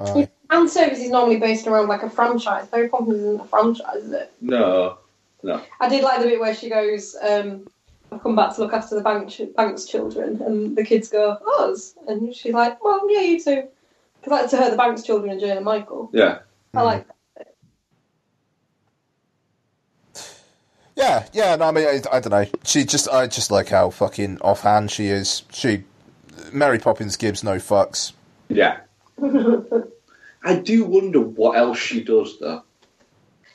aye. 0.00 0.26
Fan 0.50 0.68
service 0.70 1.00
is 1.00 1.10
normally 1.10 1.36
based 1.36 1.66
around 1.66 1.88
like 1.88 2.02
a 2.02 2.08
franchise. 2.08 2.66
Mary 2.72 2.88
Poppins 2.88 3.18
isn't 3.18 3.40
a 3.42 3.44
franchise, 3.44 4.04
is 4.04 4.12
it? 4.12 4.32
No, 4.40 4.96
no. 5.42 5.60
I 5.80 5.90
did 5.90 6.02
like 6.02 6.22
the 6.22 6.28
bit 6.28 6.40
where 6.40 6.54
she 6.54 6.70
goes, 6.70 7.14
um, 7.20 7.66
I've 8.18 8.24
come 8.24 8.34
back 8.34 8.52
to 8.56 8.60
look 8.60 8.72
after 8.72 8.96
the 8.96 9.00
bank 9.00 9.30
ch- 9.30 9.54
bank's 9.56 9.84
children, 9.84 10.42
and 10.42 10.76
the 10.76 10.84
kids 10.84 11.08
go, 11.08 11.38
us? 11.60 11.94
And 12.08 12.34
she's 12.34 12.52
like, 12.52 12.82
well, 12.82 13.08
yeah, 13.08 13.20
you 13.20 13.40
too. 13.40 13.68
Because 14.20 14.30
like, 14.30 14.50
to 14.50 14.56
her, 14.56 14.70
the 14.70 14.76
bank's 14.76 15.04
children 15.04 15.36
are 15.36 15.38
Jane 15.38 15.56
and 15.56 15.64
Michael. 15.64 16.10
Yeah. 16.12 16.40
I 16.74 16.82
like 16.82 17.06
that. 17.06 17.14
yeah, 20.96 21.26
yeah. 21.32 21.54
No, 21.54 21.66
I 21.66 21.70
mean, 21.70 21.86
I, 21.86 22.00
I 22.10 22.18
don't 22.18 22.30
know. 22.30 22.46
She 22.64 22.84
just, 22.84 23.08
I 23.08 23.28
just 23.28 23.52
like 23.52 23.68
how 23.68 23.90
fucking 23.90 24.40
offhand 24.40 24.90
she 24.90 25.06
is. 25.06 25.44
She, 25.52 25.84
Mary 26.52 26.80
Poppins 26.80 27.16
gives 27.16 27.44
no 27.44 27.58
fucks. 27.58 28.14
Yeah. 28.48 28.80
I 30.42 30.56
do 30.56 30.84
wonder 30.84 31.20
what 31.20 31.56
else 31.56 31.78
she 31.78 32.02
does, 32.02 32.36
though. 32.40 32.64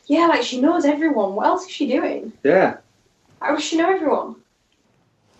Yeah, 0.05 0.28
like 0.28 0.43
she 0.43 0.61
knows 0.61 0.86
everyone. 0.86 1.36
What 1.36 1.47
else 1.47 1.66
is 1.66 1.72
she 1.72 1.88
doing? 1.88 2.32
Yeah. 2.43 2.78
How 3.41 3.55
does 3.55 3.64
she 3.66 3.76
know 3.76 3.93
everyone? 3.93 4.38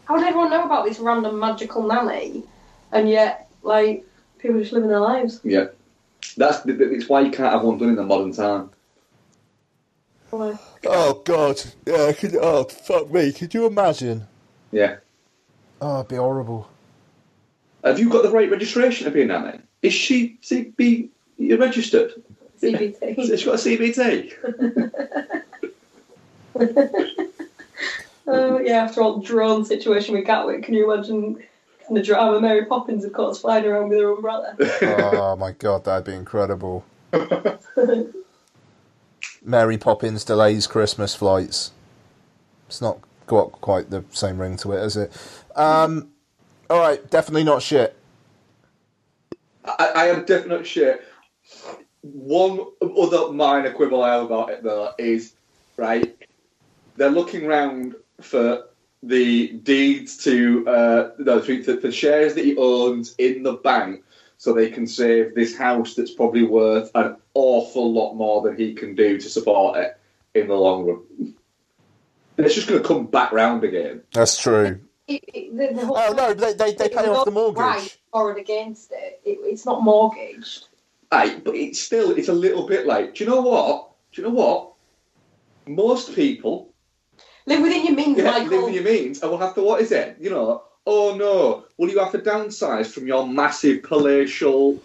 How 0.06 0.16
would 0.16 0.24
everyone 0.24 0.50
know 0.50 0.66
about 0.66 0.86
this 0.86 1.00
random 1.00 1.40
magical 1.40 1.88
nanny? 1.88 2.44
And 2.92 3.10
yet, 3.10 3.50
like, 3.62 4.06
people 4.40 4.60
just 4.60 4.74
living 4.74 4.90
their 4.90 5.00
lives. 5.00 5.40
Yeah. 5.44 5.68
That's 6.38 6.66
it's 6.66 7.10
why 7.10 7.22
you 7.22 7.32
can't 7.32 7.54
have 7.54 7.64
one 7.64 7.78
done 7.78 7.90
in 7.90 7.96
the 7.96 8.04
modern 8.04 8.34
time. 8.34 8.72
Like, 10.32 10.58
Oh 10.86 11.22
God, 11.24 11.62
yeah. 11.86 12.12
Could, 12.12 12.36
oh 12.36 12.64
fuck 12.64 13.12
me. 13.12 13.32
Could 13.32 13.54
you 13.54 13.68
imagine? 13.68 14.28
Yeah. 14.72 14.98
Oh, 15.80 16.00
it'd 16.00 16.10
be 16.10 16.16
horrible. 16.16 16.70
Have 17.84 18.00
you 18.00 18.10
got 18.10 18.24
the 18.24 18.32
right 18.32 18.50
registration 18.50 19.06
to 19.06 19.12
be 19.12 19.22
a 19.22 19.26
nanny? 19.26 19.60
Is 19.82 19.94
she 19.94 20.40
CB 20.42 21.10
registered? 21.40 22.14
CBT. 22.62 23.16
She's 23.16 23.40
she 23.40 23.46
got 23.46 23.56
a 23.56 23.58
CBT? 23.58 24.34
Uh, 28.28 28.60
yeah, 28.60 28.84
after 28.84 29.02
all 29.02 29.20
the 29.20 29.26
drone 29.26 29.66
situation 29.66 30.16
with 30.16 30.26
Gatwick, 30.26 30.64
can 30.64 30.74
you 30.74 30.92
imagine 30.92 31.44
kind 31.86 31.98
of 31.98 32.06
drama 32.06 32.40
Mary 32.40 32.66
Poppins, 32.66 33.04
of 33.04 33.14
course, 33.14 33.42
flying 33.42 33.66
around 33.66 33.90
with 33.90 34.00
her 34.00 34.14
umbrella? 34.14 34.56
oh 34.82 35.36
my 35.36 35.52
God, 35.52 35.84
that'd 35.84 36.06
be 36.06 36.14
incredible. 36.14 36.86
Mary 39.44 39.78
Poppins 39.78 40.24
delays 40.24 40.68
Christmas 40.68 41.14
flights. 41.16 41.72
It's 42.68 42.82
not 42.82 43.00
got 43.28 43.52
quite 43.54 43.90
the 43.90 44.06
same 44.12 44.40
ring 44.40 44.58
to 44.58 44.72
it, 44.72 44.84
is 44.84 44.98
it? 44.98 45.12
Um, 45.56 46.10
all 46.70 46.80
right, 46.80 47.10
definitely 47.10 47.44
not 47.44 47.62
shit. 47.62 47.96
I, 49.66 49.92
I 49.96 50.08
am 50.08 50.26
definite 50.26 50.66
shit. 50.66 51.04
One 52.02 52.66
other 52.82 53.32
minor 53.32 53.72
quibble 53.72 54.02
I 54.02 54.16
have 54.16 54.26
about 54.26 54.50
it 54.50 54.64
though 54.64 54.92
is 54.98 55.34
right. 55.78 56.18
They're 56.96 57.10
looking 57.10 57.46
round 57.46 57.96
for 58.24 58.66
the 59.04 59.50
deeds 59.50 60.18
to 60.24 60.68
uh, 60.68 61.10
no, 61.20 61.42
for, 61.42 61.62
for 61.62 61.92
shares 61.92 62.36
that 62.36 62.46
he 62.46 62.56
owns 62.58 63.16
in 63.18 63.44
the 63.44 63.54
bank, 63.54 64.04
so 64.38 64.54
they 64.54 64.70
can 64.70 64.88
save 64.88 65.36
this 65.36 65.58
house 65.58 65.96
that's 65.96 66.14
probably 66.14 66.44
worth 66.44 66.90
an 66.96 67.18
awful 67.34 67.94
lot 67.94 68.14
more 68.16 68.42
than 68.42 68.58
he 68.58 68.74
can 68.74 68.96
do 68.96 69.20
to 69.20 69.30
support 69.30 69.78
it 69.78 70.00
in 70.34 70.48
the 70.48 70.54
long 70.54 70.86
run. 70.86 71.36
And 72.38 72.46
it's 72.46 72.56
just 72.56 72.68
going 72.68 72.82
to 72.82 72.88
come 72.88 73.06
back 73.06 73.32
round 73.32 73.64
again. 73.64 74.02
That's 74.14 74.38
true. 74.38 74.80
It, 75.08 75.24
it, 75.34 75.58
the, 75.58 75.80
the 75.80 75.86
whole 75.86 75.98
Oh 75.98 76.14
no, 76.14 76.34
they 76.34 76.54
they, 76.54 76.74
they 76.74 76.90
pay 76.90 77.08
off 77.08 77.26
the 77.26 77.32
mortgage. 77.32 77.60
Right, 77.60 77.98
or 78.14 78.38
against 78.38 78.92
it. 78.92 79.22
it. 79.26 79.38
It's 79.44 79.66
not 79.66 79.84
mortgaged. 79.84 80.68
Aye, 81.12 81.42
but 81.44 81.56
it's 81.56 81.80
still 81.80 82.12
it's 82.12 82.30
a 82.30 82.34
little 82.34 82.66
bit 82.66 82.88
like, 82.88 83.16
do 83.16 83.24
you 83.24 83.30
know 83.30 83.42
what? 83.42 83.92
Do 84.14 84.22
you 84.22 84.28
know 84.28 84.34
what? 84.34 84.72
Most 85.68 86.16
people 86.16 86.73
Live 87.46 87.62
within 87.62 87.86
your 87.86 87.96
means, 87.96 88.18
yeah, 88.18 88.24
Michael. 88.26 88.44
live 88.44 88.52
within 88.52 88.66
oh. 88.66 88.68
your 88.70 88.84
means 88.84 89.22
and 89.22 89.30
we'll 89.30 89.40
have 89.40 89.56
to 89.56 89.62
what 89.64 89.82
is 89.82 89.92
it? 89.92 90.18
You 90.20 90.30
know, 90.30 90.64
oh 90.86 91.16
no, 91.16 91.66
will 91.78 91.90
you 91.90 92.00
have 92.00 92.12
to 92.12 92.20
downsize 92.20 92.88
from 92.88 93.08
your 93.08 93.28
massive 93.28 93.84
palatial 93.84 94.80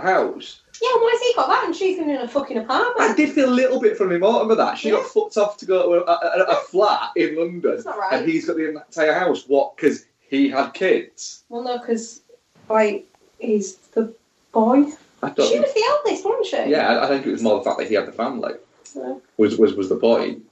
house. 0.00 0.60
Yeah, 0.80 0.90
why's 0.94 1.20
he 1.20 1.32
got 1.34 1.48
that 1.48 1.64
and 1.64 1.74
she's 1.74 1.98
living 1.98 2.14
in 2.14 2.20
a 2.20 2.28
fucking 2.28 2.56
apartment? 2.56 3.10
I 3.10 3.14
did 3.14 3.32
feel 3.32 3.48
a 3.48 3.50
little 3.50 3.80
bit 3.80 3.96
for 3.96 4.10
him 4.12 4.22
of 4.22 4.56
that. 4.56 4.78
She 4.78 4.90
got 4.90 5.06
fucked 5.06 5.36
off 5.36 5.56
to 5.58 5.66
go 5.66 5.82
to 5.82 6.04
a, 6.04 6.12
a, 6.12 6.44
a, 6.44 6.52
a 6.52 6.56
flat 6.56 7.10
in 7.16 7.36
London, 7.36 7.72
That's 7.72 7.84
not 7.84 7.98
right. 7.98 8.12
and 8.12 8.28
he's 8.28 8.46
got 8.46 8.56
the 8.56 8.68
entire 8.68 9.12
house. 9.12 9.44
What? 9.48 9.76
Because 9.76 10.06
he 10.20 10.48
had 10.48 10.70
kids. 10.70 11.42
Well, 11.48 11.64
no, 11.64 11.78
because 11.78 12.22
like 12.68 13.06
he's 13.38 13.76
the 13.76 14.14
boy. 14.52 14.84
I 15.22 15.30
don't. 15.30 15.46
She 15.46 15.54
think- 15.54 15.64
was 15.66 15.74
the 15.74 15.84
eldest, 15.88 16.24
wasn't 16.24 16.46
she? 16.46 16.70
yeah, 16.70 16.88
I, 16.88 17.04
I 17.04 17.08
think 17.08 17.26
it 17.26 17.32
was 17.32 17.42
more 17.42 17.58
the 17.58 17.64
fact 17.64 17.78
that 17.78 17.88
he 17.88 17.94
had 17.94 18.06
the 18.06 18.12
family 18.12 18.54
Yeah. 18.94 19.16
was 19.36 19.58
was 19.58 19.74
was 19.74 19.88
the 19.88 19.96
point. 19.96 20.44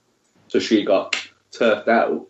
So 0.49 0.59
she 0.59 0.85
got 0.85 1.17
turfed 1.57 1.89
out. 1.89 2.27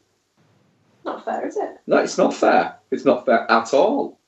Not 1.04 1.24
fair, 1.24 1.46
is 1.46 1.56
it? 1.56 1.78
No, 1.86 1.98
it's 1.98 2.18
not 2.18 2.34
fair. 2.34 2.76
It's 2.90 3.04
not 3.04 3.24
fair 3.26 3.50
at 3.50 3.72
all. 3.74 4.18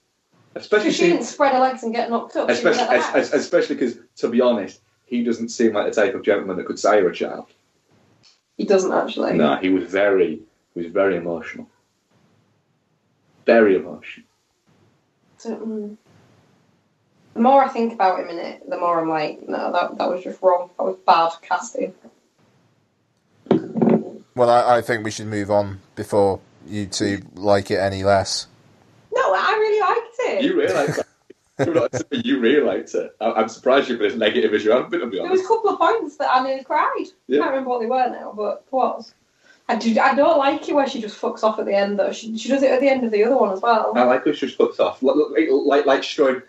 Especially 0.55 0.93
she 0.93 1.07
didn't 1.07 1.25
spread 1.25 1.53
her 1.53 1.61
legs 1.61 1.83
and 1.83 1.95
get 1.95 2.11
knocked 2.11 2.37
up. 2.37 2.49
Especially 2.49 2.81
at 2.83 2.91
the 2.91 2.97
es- 2.97 3.05
house. 3.07 3.17
es- 3.17 3.33
especially 3.35 3.77
because 3.77 3.99
to 4.17 4.29
be 4.29 4.41
honest, 4.41 4.81
he 5.05 5.23
doesn't 5.25 5.51
seem 5.51 5.75
like 5.75 5.87
the 5.93 6.01
type 6.01 6.15
of 6.15 6.23
gentleman 6.23 6.57
that 6.57 6.67
could 6.67 6.79
sire 6.79 7.09
a 7.09 7.15
child. 7.15 7.47
He 8.57 8.65
doesn't 8.65 8.93
actually. 8.93 9.35
No, 9.35 9.57
he 9.57 9.71
was 9.71 9.85
very 9.85 10.41
he 10.75 10.83
was 10.83 10.93
very 10.93 11.17
emotional. 11.17 11.69
Very 13.47 13.77
emotional. 13.77 14.27
So, 15.39 15.57
mm. 15.57 15.97
The 17.35 17.41
more 17.41 17.65
I 17.65 17.69
think 17.69 17.93
about 17.93 18.19
him 18.19 18.29
in 18.31 18.39
it, 18.39 18.69
the 18.69 18.77
more 18.77 19.01
I'm 19.01 19.09
like, 19.09 19.49
no, 19.49 19.73
that, 19.73 19.97
that 19.97 20.11
was 20.11 20.25
just 20.25 20.43
wrong. 20.43 20.71
That 20.77 20.83
was 20.85 20.97
bad 21.07 21.31
casting. 21.41 21.95
Well, 24.39 24.51
I, 24.51 24.79
I 24.79 24.83
think 24.83 25.05
we 25.05 25.11
should 25.11 25.27
move 25.27 25.51
on 25.51 25.81
before 25.97 26.41
you 26.67 26.87
two 26.87 27.23
like 27.35 27.71
it 27.71 27.79
any 27.79 28.05
less. 28.05 28.47
No, 29.15 29.35
I 29.35 29.53
really 29.59 29.81
liked 29.81 30.17
it. 30.21 30.45
You 30.45 30.57
really 30.57 30.75
liked 30.75 30.99
it. 30.99 31.07
You're 31.67 31.75
not 31.75 31.93
saying 31.93 32.23
you 32.25 32.39
really 32.39 32.65
liked 32.65 32.95
it. 32.95 33.17
I- 33.21 33.33
I'm 33.33 33.49
surprised 33.49 33.89
you've 33.89 33.99
been 33.99 34.13
as 34.13 34.17
negative 34.17 34.55
as 34.55 34.65
you 34.65 34.71
have 34.71 34.91
been, 34.91 35.01
to 35.01 35.07
be 35.07 35.19
There 35.19 35.29
was 35.29 35.41
a 35.41 35.47
couple 35.49 35.71
of 35.71 35.79
points 35.81 36.17
that 36.19 36.31
I 36.31 36.45
nearly 36.45 36.63
cried. 36.63 37.05
Yeah. 37.27 37.41
I 37.41 37.43
can't 37.43 37.51
remember 37.51 37.71
what 37.71 37.81
they 37.81 37.87
were 37.87 38.11
now, 38.11 38.33
but 38.37 38.63
it 38.67 38.73
was. 38.73 39.13
I, 39.69 39.75
do, 39.77 39.99
I 39.99 40.15
don't 40.15 40.39
like 40.39 40.69
it 40.69 40.75
where 40.75 40.89
she 40.89 41.01
just 41.01 41.21
fucks 41.21 41.43
off 41.43 41.59
at 41.59 41.67
the 41.67 41.75
end, 41.75 41.99
though. 41.99 42.13
She, 42.13 42.39
she 42.39 42.49
does 42.49 42.63
it 42.63 42.71
at 42.71 42.81
the 42.81 42.89
end 42.89 43.05
of 43.05 43.11
the 43.11 43.25
other 43.25 43.37
one 43.37 43.53
as 43.53 43.61
well. 43.61 43.93
I 43.97 44.05
like 44.05 44.25
how 44.25 44.33
she 44.33 44.47
just 44.47 44.57
fucks 44.59 44.79
off. 44.79 45.03
Like, 45.03 45.17
like, 45.33 45.49
like, 45.51 45.85
like 45.87 46.03
she's 46.05 46.17
going, 46.17 46.43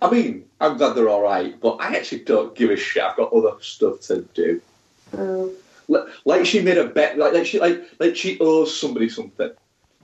I 0.00 0.10
mean, 0.10 0.46
I'm 0.60 0.76
glad 0.78 0.94
they're 0.94 1.10
alright, 1.10 1.60
but 1.60 1.76
I 1.80 1.94
actually 1.94 2.20
don't 2.24 2.54
give 2.54 2.70
a 2.70 2.76
shit. 2.76 3.02
I've 3.02 3.16
got 3.16 3.32
other 3.34 3.52
stuff 3.60 4.00
to 4.02 4.22
do. 4.34 4.60
Mm. 5.12 5.52
Like, 5.88 6.04
like 6.24 6.46
she 6.46 6.62
made 6.62 6.78
a 6.78 6.86
bet, 6.88 7.18
like, 7.18 7.32
like 7.34 7.46
she 7.46 7.58
like 7.60 7.82
like 7.98 8.16
she 8.16 8.38
owes 8.40 8.78
somebody 8.78 9.08
something. 9.08 9.50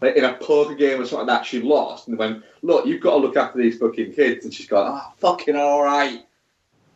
Like 0.01 0.17
in 0.17 0.25
a 0.25 0.35
poker 0.35 0.75
game 0.75 1.01
or 1.01 1.05
something 1.05 1.27
like 1.27 1.39
that, 1.41 1.47
she 1.47 1.61
lost 1.61 2.09
and 2.09 2.17
went, 2.19 2.43
Look, 2.63 2.87
you've 2.87 3.03
got 3.03 3.13
to 3.13 3.17
look 3.19 3.37
after 3.37 3.59
these 3.59 3.79
fucking 3.79 4.15
kids. 4.15 4.45
And 4.45 4.55
she's 4.55 4.67
gone, 4.67 4.99
Oh, 5.03 5.13
fucking 5.19 5.57
alright. 5.57 6.25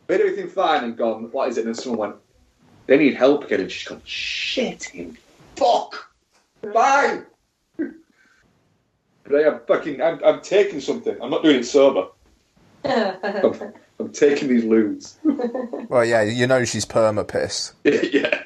Made 0.09 0.21
everything 0.21 0.47
fine 0.49 0.83
and 0.83 0.97
gone, 0.97 1.29
What 1.31 1.49
is 1.49 1.57
it? 1.57 1.65
And 1.65 1.77
someone 1.77 1.99
went, 1.99 2.15
They 2.87 2.97
need 2.97 3.13
help 3.15 3.43
again. 3.43 3.61
And 3.61 3.71
she's 3.71 3.87
gone, 3.87 4.01
Shit, 4.05 4.93
in 4.95 5.17
fuck. 5.55 6.11
bye." 6.73 7.21
But 9.27 9.35
I 9.37 9.47
am 9.47 9.59
fucking, 9.67 10.03
I'm, 10.03 10.23
I'm 10.23 10.41
taking 10.41 10.79
something. 10.79 11.17
I'm 11.19 11.31
not 11.31 11.41
doing 11.41 11.55
it 11.55 11.63
sober. 11.63 12.09
I'm, 12.85 13.73
I'm 13.99 14.11
taking 14.11 14.49
these 14.49 14.63
loons. 14.63 15.17
Well, 15.89 16.05
yeah, 16.05 16.21
you 16.21 16.45
know 16.45 16.63
she's 16.63 16.85
perma 16.85 17.27
pissed. 17.27 17.73
yeah. 17.83 18.43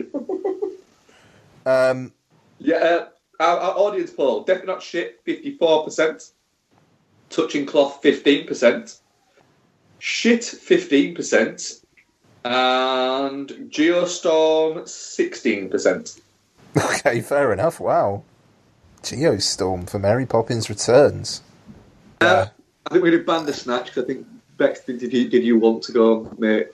Um, 1.65 2.13
Yeah, 2.59 2.75
uh, 2.75 3.07
our, 3.39 3.57
our 3.59 3.77
audience 3.77 4.11
poll 4.11 4.43
definitely 4.43 4.73
not 4.73 4.83
shit, 4.83 5.21
fifty-four 5.23 5.83
percent. 5.83 6.31
Touching 7.29 7.65
cloth, 7.65 8.01
fifteen 8.01 8.47
percent. 8.47 8.99
Shit, 9.99 10.43
fifteen 10.43 11.15
percent. 11.15 11.81
And 12.45 13.49
Geostorm, 13.69 14.87
sixteen 14.87 15.69
percent. 15.69 16.19
okay, 16.77 17.21
fair 17.21 17.53
enough. 17.53 17.79
Wow. 17.79 18.23
Geostorm 19.03 19.89
for 19.89 19.99
Mary 19.99 20.25
Poppins 20.25 20.69
Returns. 20.69 21.41
Uh, 22.21 22.47
I 22.85 22.89
think 22.91 23.03
we 23.03 23.11
did 23.11 23.25
Bandersnatch 23.25 23.85
because 23.85 24.03
I 24.03 24.07
think 24.07 24.27
Bex, 24.57 24.81
did, 24.81 24.99
did, 24.99 25.13
you, 25.13 25.29
did 25.29 25.43
you 25.43 25.57
want 25.57 25.83
to 25.83 25.91
go, 25.93 26.33
mate? 26.37 26.67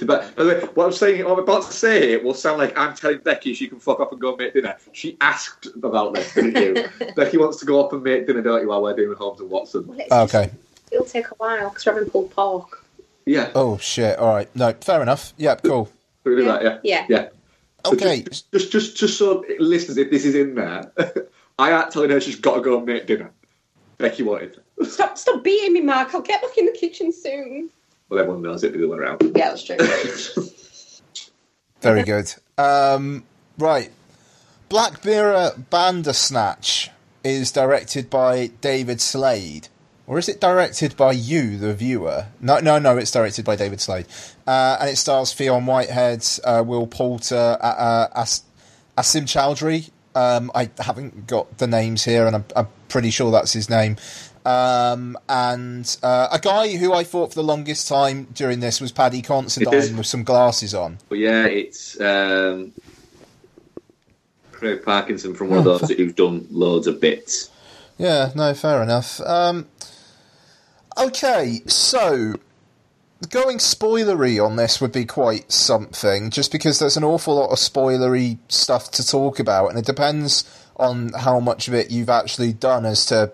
Did 0.00 0.08
Be- 0.08 0.14
By 0.14 0.42
the 0.42 0.48
way, 0.48 0.60
what 0.74 0.86
I'm 0.86 0.92
saying, 0.92 1.22
what 1.24 1.34
I'm 1.34 1.38
about 1.40 1.66
to 1.66 1.72
say, 1.72 2.12
it 2.12 2.24
will 2.24 2.32
sound 2.32 2.56
like 2.56 2.76
I'm 2.76 2.94
telling 2.94 3.18
Becky 3.18 3.52
she 3.52 3.68
can 3.68 3.78
fuck 3.78 4.00
off 4.00 4.10
and 4.12 4.20
go 4.20 4.30
and 4.30 4.38
make 4.38 4.54
dinner. 4.54 4.74
She 4.92 5.18
asked 5.20 5.66
about 5.76 6.14
this, 6.14 6.32
didn't 6.32 6.56
you? 6.56 7.12
Becky 7.16 7.36
wants 7.36 7.58
to 7.58 7.66
go 7.66 7.84
up 7.84 7.92
and 7.92 8.02
make 8.02 8.26
dinner, 8.26 8.40
don't 8.40 8.62
you, 8.62 8.68
while 8.68 8.82
we're 8.82 8.96
doing 8.96 9.14
Holmes 9.16 9.40
and 9.40 9.50
Watson? 9.50 10.00
Okay. 10.10 10.50
It'll 10.90 11.04
take 11.04 11.30
a 11.30 11.34
while 11.34 11.68
because 11.68 11.84
we're 11.84 11.92
having 11.92 12.08
pulled 12.08 12.30
pork. 12.30 12.82
Yeah. 13.26 13.50
Oh 13.54 13.76
shit! 13.76 14.18
All 14.18 14.34
right. 14.34 14.48
No, 14.56 14.72
fair 14.80 15.02
enough. 15.02 15.34
Yeah, 15.36 15.54
cool. 15.56 15.88
We 16.24 16.36
do 16.36 16.44
that, 16.44 16.62
yeah. 16.62 16.78
Yeah. 16.82 17.06
Yeah. 17.08 17.28
So 17.86 17.92
Okay. 17.92 18.22
Just, 18.22 18.52
just, 18.52 18.72
just, 18.72 18.96
just 18.98 19.18
so 19.18 19.42
listeners, 19.58 19.96
if 19.96 20.10
this 20.10 20.26
is 20.26 20.34
in 20.34 20.54
there, 20.54 20.92
I 21.58 21.80
ain't 21.80 21.90
telling 21.90 22.10
her 22.10 22.20
she's 22.20 22.36
got 22.36 22.56
to 22.56 22.60
go 22.60 22.76
and 22.76 22.84
make 22.84 23.06
dinner. 23.06 23.30
Becky 23.96 24.22
wanted. 24.22 24.60
Stop, 24.82 25.16
stop 25.16 25.42
beating 25.42 25.72
me, 25.72 25.80
Mark. 25.80 26.14
I'll 26.14 26.20
get 26.20 26.42
back 26.42 26.58
in 26.58 26.66
the 26.66 26.72
kitchen 26.72 27.10
soon. 27.10 27.70
Well, 28.10 28.18
everyone 28.18 28.42
knows 28.42 28.64
it 28.64 28.72
the 28.72 28.78
other 28.78 28.88
way 28.88 28.98
around. 28.98 29.22
Yeah, 29.36 29.54
that's 29.54 29.64
true. 29.64 29.76
Very 31.80 32.02
good. 32.02 32.34
Um, 32.58 33.24
right. 33.56 33.90
Black 34.68 35.04
Mirror 35.04 35.52
Bandersnatch 35.70 36.90
is 37.24 37.52
directed 37.52 38.10
by 38.10 38.48
David 38.60 39.00
Slade. 39.00 39.68
Or 40.06 40.18
is 40.18 40.28
it 40.28 40.40
directed 40.40 40.96
by 40.96 41.12
you, 41.12 41.56
the 41.56 41.72
viewer? 41.72 42.26
No, 42.40 42.58
no, 42.58 42.80
no, 42.80 42.98
it's 42.98 43.12
directed 43.12 43.44
by 43.44 43.54
David 43.54 43.80
Slade. 43.80 44.06
Uh, 44.44 44.76
and 44.80 44.90
it 44.90 44.96
stars 44.96 45.32
Fionn 45.32 45.66
Whitehead, 45.66 46.26
uh, 46.42 46.64
Will 46.66 46.88
Poulter, 46.88 47.56
uh, 47.60 47.64
uh, 47.64 48.08
As- 48.16 48.42
Asim 48.98 49.22
Chowdhury. 49.22 49.90
Um, 50.16 50.50
I 50.52 50.68
haven't 50.80 51.28
got 51.28 51.58
the 51.58 51.68
names 51.68 52.04
here, 52.04 52.26
and 52.26 52.34
I'm, 52.34 52.44
I'm 52.56 52.66
pretty 52.88 53.10
sure 53.10 53.30
that's 53.30 53.52
his 53.52 53.70
name. 53.70 53.96
Um, 54.44 55.18
and 55.28 55.96
uh, 56.02 56.28
a 56.32 56.38
guy 56.38 56.76
who 56.76 56.92
I 56.92 57.04
thought 57.04 57.30
for 57.30 57.34
the 57.34 57.44
longest 57.44 57.88
time 57.88 58.28
during 58.32 58.60
this 58.60 58.80
was 58.80 58.92
Paddy. 58.92 59.22
Considine 59.22 59.96
with 59.96 60.06
some 60.06 60.24
glasses 60.24 60.74
on. 60.74 60.98
But 61.08 61.18
yeah, 61.18 61.44
it's 61.44 62.00
um, 62.00 62.72
Craig 64.52 64.82
Parkinson 64.84 65.34
from 65.34 65.50
one 65.50 65.58
of 65.58 65.64
those 65.64 65.90
who's 65.90 66.14
done 66.14 66.46
loads 66.50 66.86
of 66.86 67.00
bits. 67.00 67.50
Yeah, 67.98 68.30
no, 68.34 68.54
fair 68.54 68.82
enough. 68.82 69.20
Um, 69.20 69.66
okay, 70.98 71.60
so 71.66 72.34
going 73.28 73.58
spoilery 73.58 74.42
on 74.44 74.56
this 74.56 74.80
would 74.80 74.92
be 74.92 75.04
quite 75.04 75.52
something, 75.52 76.30
just 76.30 76.50
because 76.50 76.78
there's 76.78 76.96
an 76.96 77.04
awful 77.04 77.34
lot 77.34 77.50
of 77.50 77.58
spoilery 77.58 78.38
stuff 78.48 78.90
to 78.92 79.06
talk 79.06 79.38
about, 79.38 79.68
and 79.68 79.78
it 79.78 79.84
depends 79.84 80.44
on 80.76 81.12
how 81.12 81.38
much 81.40 81.68
of 81.68 81.74
it 81.74 81.90
you've 81.90 82.08
actually 82.08 82.54
done 82.54 82.86
as 82.86 83.04
to 83.06 83.30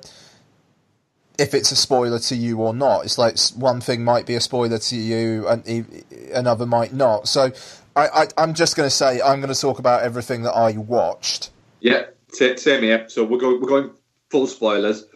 if 1.38 1.54
it's 1.54 1.70
a 1.70 1.76
spoiler 1.76 2.18
to 2.18 2.36
you 2.36 2.58
or 2.58 2.74
not. 2.74 3.04
It's 3.04 3.18
like 3.18 3.38
one 3.56 3.80
thing 3.80 4.04
might 4.04 4.26
be 4.26 4.34
a 4.34 4.40
spoiler 4.40 4.78
to 4.78 4.96
you, 4.96 5.46
and 5.48 5.68
e- 5.68 5.84
another 6.32 6.66
might 6.66 6.92
not. 6.92 7.28
So 7.28 7.52
I, 7.94 8.08
I, 8.08 8.26
I'm 8.38 8.54
just 8.54 8.76
going 8.76 8.86
to 8.86 8.94
say 8.94 9.20
I'm 9.20 9.40
going 9.40 9.52
to 9.52 9.60
talk 9.60 9.78
about 9.78 10.02
everything 10.02 10.42
that 10.42 10.52
I 10.52 10.72
watched. 10.72 11.50
Yeah, 11.80 12.06
same 12.32 12.82
here. 12.82 13.08
So 13.08 13.24
we're 13.24 13.38
going, 13.38 13.60
we're 13.60 13.68
going 13.68 13.90
full 14.30 14.46
spoilers, 14.46 15.06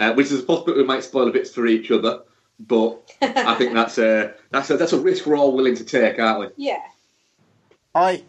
uh, 0.00 0.12
which 0.14 0.30
is 0.30 0.42
possible 0.42 0.74
we 0.74 0.84
might 0.84 1.04
spoil 1.04 1.28
a 1.28 1.32
bits 1.32 1.52
for 1.52 1.66
each 1.66 1.90
other. 1.90 2.22
But 2.58 3.14
I 3.20 3.54
think 3.54 3.74
that's 3.74 3.98
a 3.98 4.34
that's 4.50 4.70
a 4.70 4.76
that's 4.76 4.92
a 4.92 5.00
risk 5.00 5.26
we're 5.26 5.36
all 5.36 5.54
willing 5.54 5.76
to 5.76 5.84
take, 5.84 6.18
aren't 6.18 6.40
we? 6.40 6.64
yeah. 6.64 6.82
I 7.94 8.22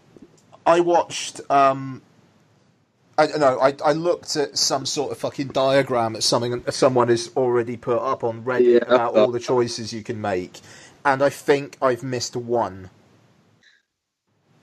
I 0.65 0.79
watched 0.79 1.41
um 1.49 2.01
I 3.17 3.27
know, 3.37 3.59
I, 3.59 3.73
I 3.83 3.93
looked 3.93 4.35
at 4.35 4.57
some 4.57 4.85
sort 4.85 5.11
of 5.11 5.17
fucking 5.17 5.47
diagram 5.47 6.13
that 6.13 6.21
something 6.21 6.63
someone 6.69 7.07
has 7.07 7.31
already 7.35 7.75
put 7.75 7.97
up 7.99 8.23
on 8.23 8.43
Reddit 8.43 8.81
Yeah. 8.81 8.93
about 8.95 9.15
all 9.17 9.31
the 9.31 9.39
choices 9.39 9.91
you 9.91 10.03
can 10.03 10.21
make. 10.21 10.59
And 11.03 11.23
I 11.23 11.29
think 11.29 11.77
I've 11.81 12.03
missed 12.03 12.35
one. 12.35 12.89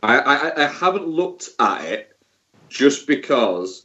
I, 0.02 0.18
I, 0.18 0.64
I 0.64 0.66
haven't 0.68 1.06
looked 1.08 1.48
at 1.58 1.84
it 1.84 2.16
just 2.68 3.06
because 3.06 3.84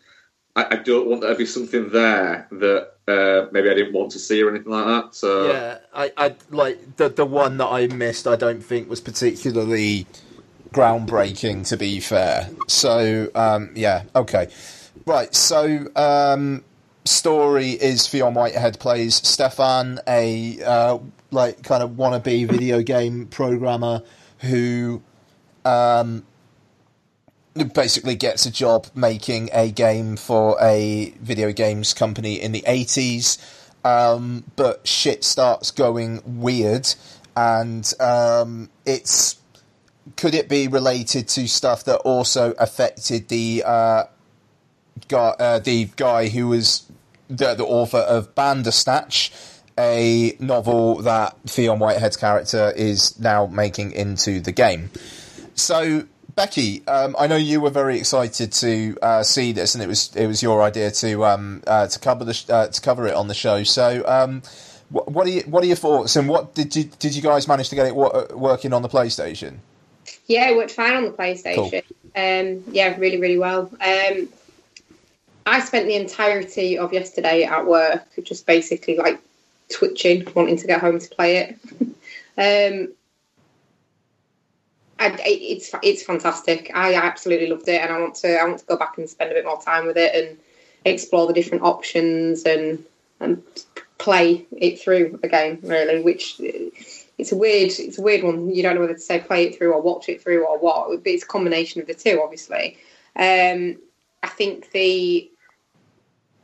I, 0.56 0.68
I 0.72 0.76
don't 0.76 1.08
want 1.08 1.22
there 1.22 1.32
to 1.32 1.38
be 1.38 1.46
something 1.46 1.90
there 1.90 2.48
that 2.52 2.92
uh, 3.08 3.48
maybe 3.52 3.70
I 3.70 3.74
didn't 3.74 3.94
want 3.94 4.12
to 4.12 4.20
see 4.20 4.44
or 4.44 4.50
anything 4.50 4.72
like 4.72 4.86
that. 4.86 5.16
So 5.16 5.52
Yeah, 5.52 5.78
I, 5.94 6.12
I 6.18 6.36
like 6.52 6.98
the 6.98 7.10
the 7.10 7.26
one 7.26 7.58
that 7.58 7.68
I 7.68 7.88
missed 7.88 8.28
I 8.28 8.36
don't 8.36 8.62
think 8.64 8.90
was 8.90 9.02
particularly 9.02 10.06
groundbreaking 10.72 11.68
to 11.70 11.78
be 11.78 12.00
fair. 12.00 12.50
So 12.68 13.30
um 13.36 13.72
yeah, 13.76 14.04
okay. 14.16 14.50
Right, 15.06 15.34
so 15.34 15.88
um 15.96 16.64
story 17.06 17.72
is 17.72 18.06
Fionn 18.06 18.34
Whitehead 18.34 18.80
plays 18.80 19.16
Stefan, 19.16 20.00
a 20.08 20.62
uh, 20.64 21.00
like 21.32 21.64
kind 21.64 21.82
of 21.82 21.92
wannabe 21.92 22.48
video 22.50 22.82
game 22.82 23.28
programmer 23.28 24.04
who 24.40 25.02
um 25.66 26.26
basically 27.74 28.16
gets 28.16 28.46
a 28.46 28.52
job 28.52 28.88
making 28.96 29.50
a 29.54 29.72
game 29.72 30.16
for 30.16 30.56
a 30.62 31.14
video 31.20 31.52
games 31.52 31.94
company 31.94 32.40
in 32.40 32.52
the 32.52 32.62
80s 32.62 33.38
um, 33.84 34.44
but 34.56 34.88
shit 34.88 35.24
starts 35.24 35.72
going 35.72 36.22
weird, 36.26 36.94
and 37.36 37.92
um, 38.00 38.70
it's 38.86 39.38
could 40.18 40.34
it 40.34 40.50
be 40.50 40.68
related 40.68 41.28
to 41.30 41.48
stuff 41.48 41.84
that 41.86 41.98
also 41.98 42.54
affected 42.54 43.28
the 43.28 43.64
uh, 43.66 44.04
guy, 45.08 45.36
uh, 45.40 45.60
the 45.60 45.90
guy 45.96 46.30
who 46.30 46.48
was 46.48 46.90
the, 47.30 47.54
the 47.54 47.66
author 47.66 48.00
of 48.00 48.34
Bandersnatch, 48.36 49.32
a 49.78 50.36
novel 50.40 51.02
that 51.04 51.38
Fionn 51.48 51.80
Whitehead's 51.80 52.18
character 52.18 52.74
is 52.76 53.18
now 53.20 53.46
making 53.46 53.92
into 53.94 54.40
the 54.40 54.52
game. 54.52 54.90
So, 55.56 56.06
Becky, 56.36 56.86
um, 56.88 57.16
I 57.18 57.28
know 57.28 57.36
you 57.36 57.62
were 57.62 57.70
very 57.70 57.98
excited 57.98 58.52
to 58.54 58.98
uh, 59.02 59.24
see 59.24 59.52
this, 59.52 59.76
and 59.76 59.84
it 59.84 59.88
was 59.88 60.16
it 60.16 60.28
was 60.28 60.42
your 60.42 60.62
idea 60.62 60.92
to 60.92 61.26
um, 61.26 61.64
uh, 61.68 61.88
to 61.88 62.00
cover 62.00 62.24
the 62.24 62.34
sh- 62.34 62.50
uh, 62.50 62.68
to 62.68 62.82
cover 62.82 63.08
it 63.08 63.14
on 63.14 63.28
the 63.28 63.34
show. 63.34 63.64
So, 63.64 64.04
um, 64.08 64.42
what, 64.90 65.12
what 65.12 65.28
are 65.28 65.32
you, 65.32 65.42
what 65.42 65.64
are 65.64 65.68
your 65.68 65.76
thoughts, 65.76 66.16
and 66.16 66.28
what 66.28 66.56
did 66.56 66.76
you 66.76 66.86
did 66.86 67.16
you 67.16 67.22
guys 67.22 67.48
manage 67.48 67.70
to 67.70 67.76
get 67.76 67.88
it 67.88 67.96
working 67.96 68.74
on 68.74 68.82
the 68.82 68.90
PlayStation? 68.90 69.60
Yeah, 70.30 70.52
it 70.52 70.56
worked 70.56 70.72
fine 70.72 70.96
on 70.96 71.06
the 71.06 71.12
PlayStation. 71.12 71.84
Um, 72.16 72.64
yeah, 72.72 72.96
really, 72.98 73.20
really 73.20 73.40
well. 73.40 73.62
Um, 73.82 74.30
I 75.46 75.60
spent 75.60 75.88
the 75.88 75.96
entirety 75.96 76.78
of 76.78 76.94
yesterday 76.94 77.44
at 77.44 77.66
work 77.66 78.08
just 78.24 78.46
basically 78.46 78.96
like 78.96 79.20
twitching, 79.70 80.28
wanting 80.36 80.58
to 80.58 80.68
get 80.68 80.82
home 80.82 81.00
to 81.00 81.10
play 81.10 81.38
it. 81.38 81.60
um, 82.38 82.94
I, 85.00 85.18
it's 85.26 85.72
it's 85.82 86.04
fantastic. 86.04 86.70
I 86.76 86.94
absolutely 86.94 87.48
loved 87.48 87.68
it, 87.68 87.82
and 87.82 87.92
I 87.92 88.00
want 88.00 88.14
to 88.16 88.40
I 88.40 88.46
want 88.46 88.60
to 88.60 88.66
go 88.66 88.78
back 88.78 89.00
and 89.00 89.10
spend 89.10 89.32
a 89.32 89.34
bit 89.34 89.46
more 89.46 89.60
time 89.60 89.88
with 89.88 89.98
it 89.98 90.14
and 90.14 90.38
explore 90.86 91.26
the 91.26 91.34
different 91.34 91.64
options 91.64 92.44
and 92.44 92.86
and 93.20 93.42
play 93.98 94.46
it 94.52 94.80
through 94.80 95.20
again. 95.24 95.58
Really, 95.64 96.04
which 96.04 96.40
it's 97.20 97.34
a 97.34 97.36
weird 97.36 97.72
it's 97.78 98.00
a 98.00 98.02
weird 98.02 98.24
one. 98.24 98.50
You 98.50 98.64
don't 98.64 98.76
know 98.76 98.82
whether 98.82 98.94
to 98.94 99.00
say 99.00 99.20
play 99.20 99.44
it 99.44 99.58
through 99.58 99.74
or 99.74 99.82
watch 99.82 100.08
it 100.08 100.24
through 100.24 100.46
or 100.46 100.58
what. 100.58 101.04
But 101.04 101.12
it's 101.12 101.24
a 101.24 101.28
combination 101.28 101.82
of 101.82 101.88
the 101.88 101.94
two, 101.94 102.22
obviously. 102.24 102.78
Um, 103.16 103.78
I 104.24 104.30
think 104.30 104.72
the 104.72 105.30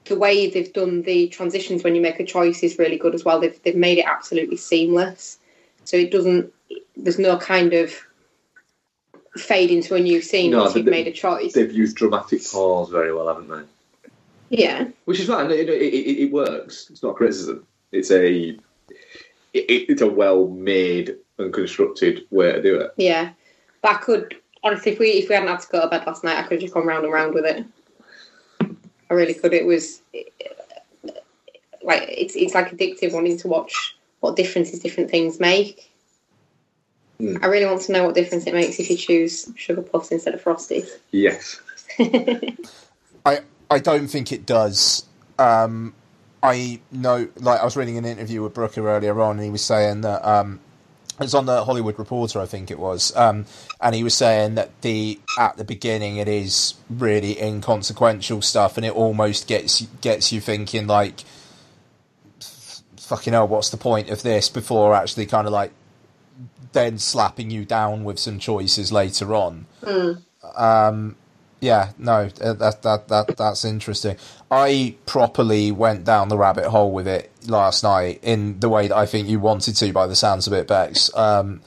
the 0.04 0.18
way 0.18 0.50
they've 0.50 0.72
done 0.74 1.02
the 1.02 1.30
transitions 1.30 1.84
when 1.84 1.96
you 1.96 2.02
make 2.02 2.20
a 2.20 2.26
choice 2.26 2.62
is 2.62 2.78
really 2.78 2.98
good 2.98 3.16
as 3.16 3.24
well. 3.24 3.40
They've 3.40 3.60
they've 3.64 3.76
made 3.76 3.98
it 4.00 4.06
absolutely 4.06 4.58
seamless, 4.58 5.40
so 5.86 5.96
it 5.96 6.12
doesn't. 6.12 6.54
There's 6.98 7.20
no 7.20 7.38
kind 7.38 7.74
of 7.74 7.94
fade 9.38 9.72
into 9.72 9.96
a 9.96 10.00
new 10.00 10.22
scene 10.22 10.52
No, 10.52 10.64
once 10.64 10.76
you've 10.76 10.86
made 10.86 11.08
a 11.08 11.12
choice. 11.12 11.54
They've 11.54 11.72
used 11.72 11.96
dramatic 11.96 12.42
pause 12.52 12.90
very 12.90 13.14
well, 13.14 13.28
haven't 13.28 13.50
they? 13.50 13.64
Yeah, 14.50 14.88
Which 15.06 15.20
is 15.20 15.28
fine. 15.28 15.50
It, 15.52 15.68
it, 15.68 15.82
it, 15.82 16.24
it 16.24 16.32
works. 16.32 16.90
It's 16.90 17.04
not 17.04 17.16
criticism. 17.16 17.66
It's 17.92 18.12
a 18.12 18.58
it, 19.56 19.90
it's 19.90 20.02
a 20.02 20.08
well 20.08 20.48
made 20.48 21.16
and 21.38 21.54
constructed 21.54 22.26
way 22.32 22.52
to 22.52 22.62
do 22.62 22.80
it. 22.80 22.92
yeah. 22.98 23.32
But 23.82 23.92
I 23.92 23.98
could 23.98 24.36
honestly, 24.64 24.92
if 24.92 25.00
we 25.00 25.10
if 25.12 25.30
we 25.30 25.36
hadn't 25.36 25.50
had 25.50 25.62
to 25.62 25.68
go 25.68 25.82
to 25.82 25.88
bed 25.88 26.06
last 26.06 26.24
night, 26.24 26.38
I 26.38 26.44
could 26.44 26.54
have 26.54 26.62
just 26.62 26.74
gone 26.74 26.86
round 26.86 27.06
and 27.06 27.14
round 27.14 27.34
with 27.34 27.46
it. 27.46 27.66
I 29.10 29.14
really 29.14 29.36
could. 29.36 29.54
It 29.54 29.66
was 29.66 30.02
like 31.84 32.06
it's 32.10 32.36
it's 32.36 32.54
like 32.54 32.72
addictive 32.72 33.14
wanting 33.14 33.38
to 33.38 33.48
watch 33.48 33.96
what 34.20 34.36
differences 34.36 34.80
different 34.80 35.12
things 35.12 35.40
make. 35.40 35.92
Hmm. 37.20 37.38
I 37.42 37.48
really 37.48 37.66
want 37.66 37.82
to 37.84 37.92
know 37.94 38.04
what 38.04 38.16
difference 38.16 38.46
it 38.46 38.54
makes 38.54 38.80
if 38.80 38.90
you 38.90 38.98
choose 38.98 39.50
sugar 39.56 39.82
puffs 39.82 40.12
instead 40.12 40.34
of 40.34 40.44
frosties. 40.44 40.90
Yes. 41.12 41.62
I 43.26 43.42
I 43.70 43.80
don't 43.80 44.08
think 44.08 44.32
it 44.32 44.46
does. 44.46 45.06
Um, 45.38 45.94
I 46.46 46.80
know, 46.92 47.28
like 47.38 47.60
I 47.60 47.66
was 47.66 47.76
reading 47.76 47.98
an 47.98 48.06
interview 48.06 48.44
with 48.44 48.54
Brooker 48.54 48.88
earlier 48.88 49.20
on, 49.22 49.38
and 49.38 49.46
he 49.46 49.50
was 49.50 49.64
saying 49.64 50.02
that 50.02 50.26
um, 50.28 50.60
it 51.20 51.24
was 51.24 51.34
on 51.34 51.46
the 51.46 51.64
Hollywood 51.64 51.98
Reporter, 51.98 52.40
I 52.40 52.46
think 52.46 52.70
it 52.70 52.80
was, 52.80 53.16
um, 53.16 53.46
and 53.82 53.96
he 53.96 54.04
was 54.04 54.14
saying 54.14 54.56
that 54.56 54.82
the 54.82 55.20
at 55.40 55.58
the 55.58 55.64
beginning 55.64 56.18
it 56.18 56.28
is 56.28 56.76
really 56.90 57.40
inconsequential 57.42 58.42
stuff, 58.42 58.78
and 58.78 58.86
it 58.86 58.94
almost 58.94 59.48
gets 59.48 59.82
gets 60.02 60.32
you 60.32 60.42
thinking 60.42 60.88
like, 60.88 61.24
fucking 62.98 63.34
hell, 63.34 63.48
what's 63.48 63.70
the 63.70 63.78
point 63.78 64.10
of 64.10 64.24
this? 64.24 64.50
Before 64.50 64.94
actually 64.94 65.26
kind 65.26 65.48
of 65.48 65.54
like 65.54 65.72
then 66.74 67.00
slapping 67.00 67.50
you 67.50 67.64
down 67.66 68.04
with 68.04 68.20
some 68.20 68.38
choices 68.38 68.92
later 68.92 69.34
on. 69.34 69.66
Um, 70.56 71.16
yeah, 71.62 71.92
no, 71.98 72.30
uh, 72.42 72.54
that 72.54 72.82
that 72.84 73.08
that 73.08 73.38
that's 73.38 73.66
interesting. 73.66 74.18
I 74.52 74.96
properly 75.06 75.72
went 75.72 76.04
down 76.04 76.30
the 76.30 76.38
rabbit 76.38 76.66
hole 76.66 76.92
with 76.92 77.08
it 77.08 77.32
last 77.48 77.84
night 77.84 78.20
in 78.24 78.60
the 78.60 78.70
way 78.70 78.88
that 78.88 78.96
I 78.96 79.06
think 79.06 79.28
you 79.28 79.40
wanted 79.40 79.76
to, 79.78 79.92
by 79.94 80.08
the 80.08 80.16
sounds 80.16 80.48
of 80.48 80.54
it, 80.54 80.68
Bex. 80.68 81.16
Um, 81.16 81.62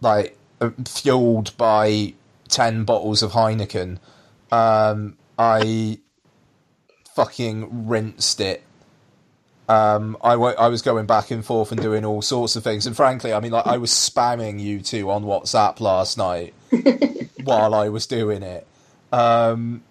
like 0.00 0.38
uh, 0.60 0.70
fueled 0.86 1.56
by 1.56 2.14
ten 2.48 2.84
bottles 2.84 3.22
of 3.22 3.32
Heineken. 3.32 3.98
Um, 4.52 5.16
I 5.38 5.98
fucking 7.14 7.88
rinsed 7.88 8.40
it. 8.40 8.62
Um, 9.68 10.16
I 10.22 10.34
I 10.34 10.68
was 10.68 10.82
going 10.82 11.06
back 11.06 11.32
and 11.32 11.44
forth 11.44 11.72
and 11.72 11.80
doing 11.80 12.04
all 12.04 12.22
sorts 12.22 12.54
of 12.54 12.62
things, 12.62 12.86
and 12.86 12.94
frankly, 12.94 13.32
I 13.32 13.40
mean, 13.40 13.52
like 13.52 13.66
I 13.66 13.78
was 13.78 13.90
spamming 13.90 14.60
you 14.60 14.80
two 14.80 15.10
on 15.10 15.24
WhatsApp 15.24 15.80
last 15.80 16.16
night 16.16 16.54
while 17.44 17.74
I 17.74 17.88
was 17.88 18.06
doing 18.06 18.44
it. 18.44 18.66
Um, 19.12 19.82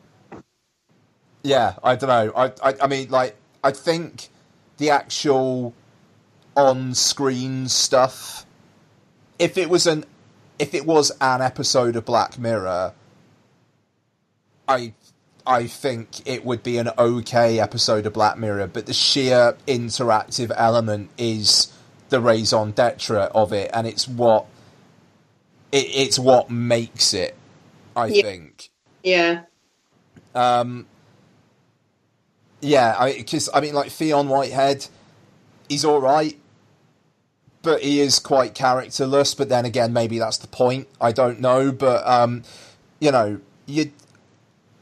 yeah, 1.43 1.75
I 1.83 1.95
don't 1.95 2.09
know. 2.09 2.33
I, 2.35 2.51
I, 2.63 2.75
I 2.83 2.87
mean, 2.87 3.09
like, 3.09 3.35
I 3.63 3.71
think 3.71 4.29
the 4.77 4.89
actual 4.89 5.73
on-screen 6.55 7.67
stuff. 7.67 8.45
If 9.39 9.57
it 9.57 9.69
was 9.69 9.87
an, 9.87 10.05
if 10.59 10.73
it 10.73 10.85
was 10.85 11.11
an 11.21 11.41
episode 11.41 11.95
of 11.95 12.05
Black 12.05 12.39
Mirror, 12.39 12.93
I, 14.67 14.93
I 15.45 15.67
think 15.67 16.27
it 16.27 16.45
would 16.45 16.63
be 16.63 16.77
an 16.77 16.89
okay 16.97 17.59
episode 17.59 18.05
of 18.05 18.13
Black 18.13 18.37
Mirror. 18.37 18.67
But 18.67 18.85
the 18.85 18.93
sheer 18.93 19.57
interactive 19.67 20.51
element 20.55 21.09
is 21.17 21.71
the 22.09 22.21
raison 22.21 22.71
d'être 22.71 23.29
of 23.33 23.51
it, 23.53 23.69
and 23.73 23.85
it's 23.87 24.07
what, 24.07 24.45
it, 25.71 25.85
it's 25.93 26.17
what 26.19 26.49
makes 26.49 27.13
it. 27.13 27.35
I 27.95 28.07
Yeah. 28.07 28.23
think. 28.23 28.69
Yeah, 29.06 29.44
Um, 30.36 30.88
yeah, 32.61 32.95
I 32.98 33.14
because 33.18 33.49
I 33.53 33.61
mean, 33.61 33.73
like 33.76 33.91
Fionn 33.91 34.30
Whitehead, 34.30 34.88
he's 35.69 35.86
all 35.86 36.02
right, 36.02 36.38
but 37.64 37.82
he 37.84 38.02
is 38.02 38.19
quite 38.19 38.56
characterless. 38.56 39.36
But 39.36 39.49
then 39.49 39.65
again, 39.65 39.94
maybe 39.94 40.19
that's 40.19 40.38
the 40.38 40.48
point. 40.48 40.88
I 41.02 41.11
don't 41.11 41.41
know, 41.41 41.72
but 41.72 42.07
um, 42.07 42.44
you 42.99 43.11
know, 43.11 43.41
you, 43.68 43.91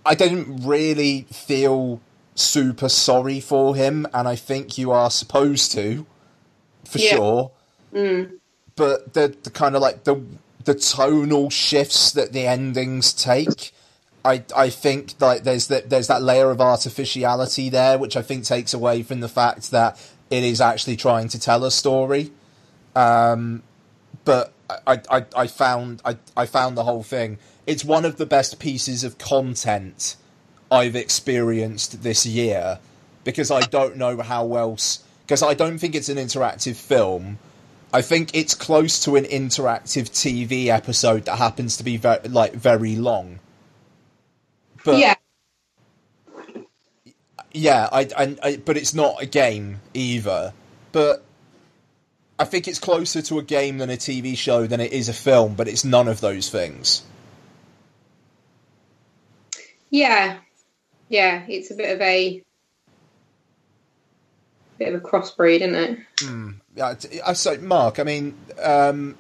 I 0.06 0.16
didn't 0.16 0.66
really 0.66 1.24
feel 1.32 2.02
super 2.36 2.90
sorry 2.90 3.40
for 3.42 3.76
him, 3.76 4.08
and 4.14 4.28
I 4.28 4.36
think 4.36 4.78
you 4.78 4.92
are 4.92 5.12
supposed 5.12 5.72
to, 5.74 6.06
for 6.86 7.00
Yeah. 7.00 7.00
sure. 7.00 7.52
But 8.76 9.14
the 9.14 9.36
the 9.44 9.52
kind 9.52 9.76
of 9.76 9.82
like 9.82 10.06
the 10.06 10.22
the 10.66 10.76
tonal 10.76 11.50
shifts 11.50 12.12
that 12.14 12.34
the 12.34 12.48
endings 12.48 13.14
take. 13.14 13.74
I 14.26 14.44
I 14.56 14.70
think 14.70 15.16
like 15.20 15.44
there's 15.44 15.68
that 15.68 15.90
there's 15.90 16.08
that 16.08 16.22
layer 16.22 16.50
of 16.50 16.62
artificiality 16.62 17.70
there, 17.70 17.98
which 17.98 18.16
I 18.16 18.22
think 18.22 18.46
takes 18.46 18.74
away 18.74 19.04
from 19.04 19.20
the 19.20 19.30
fact 19.30 19.72
that 19.72 20.00
it 20.30 20.44
is 20.44 20.62
actually 20.62 20.96
trying 20.96 21.28
to 21.30 21.40
tell 21.40 21.64
a 21.64 21.72
story. 21.72 22.32
Um, 22.96 23.64
but 24.26 24.54
I, 24.88 25.02
I, 25.10 25.26
I 25.36 25.48
found 25.48 26.02
I, 26.06 26.18
I 26.36 26.46
found 26.46 26.78
the 26.78 26.84
whole 26.84 27.04
thing. 27.04 27.38
It's 27.68 27.84
one 27.84 28.06
of 28.06 28.18
the 28.18 28.26
best 28.26 28.60
pieces 28.60 29.04
of 29.04 29.18
content 29.18 30.16
I've 30.72 30.96
experienced 30.96 32.04
this 32.04 32.26
year 32.26 32.80
because 33.24 33.52
I 33.52 33.62
don't 33.62 33.98
know 33.98 34.22
how 34.22 34.56
else. 34.56 35.04
Because 35.26 35.44
I 35.44 35.54
don't 35.54 35.78
think 35.78 35.96
it's 35.96 36.10
an 36.10 36.18
interactive 36.18 36.76
film. 36.76 37.40
I 37.94 38.02
think 38.02 38.32
it's 38.34 38.56
close 38.56 39.04
to 39.06 39.16
an 39.16 39.24
interactive 39.26 40.10
TV 40.10 40.68
episode 40.68 41.26
that 41.26 41.38
happens 41.38 41.78
to 41.78 41.84
be 41.84 41.98
very, 41.98 42.28
like 42.28 42.54
very 42.54 42.96
long. 42.96 43.40
But 44.86 44.98
yeah, 45.00 45.16
yeah, 47.54 47.88
I, 47.92 48.08
I, 48.18 48.36
I, 48.44 48.58
but 48.58 48.78
it's 48.78 48.94
not 48.94 49.22
a 49.22 49.26
game 49.26 49.80
either. 49.94 50.54
But 50.92 51.24
I 52.38 52.46
think 52.46 52.68
it's 52.68 52.80
closer 52.80 53.22
to 53.24 53.40
a 53.40 53.44
game 53.44 53.78
than 53.78 53.90
a 53.90 53.98
TV 53.98 54.38
show 54.38 54.68
than 54.68 54.80
it 54.80 54.92
is 54.92 55.08
a 55.10 55.14
film. 55.14 55.56
But 55.56 55.68
it's 55.68 55.84
none 55.86 56.08
of 56.08 56.20
those 56.22 56.50
things. 56.50 57.04
yeah, 59.90 60.38
yeah. 61.10 61.44
It's 61.48 61.70
a 61.72 61.76
bit 61.76 61.94
of 61.96 62.02
a 62.02 62.42
bit 64.80 64.94
of 64.94 64.96
a 64.96 65.06
crossbreed, 65.06 65.62
isn't 65.62 65.76
it? 65.76 66.00
Yeah, 66.76 66.92
it's- 66.94 67.22
I 67.26 67.34
so 67.34 67.58
Mark. 67.60 68.00
I 68.00 68.04
mean, 68.04 68.36
um, 68.62 69.16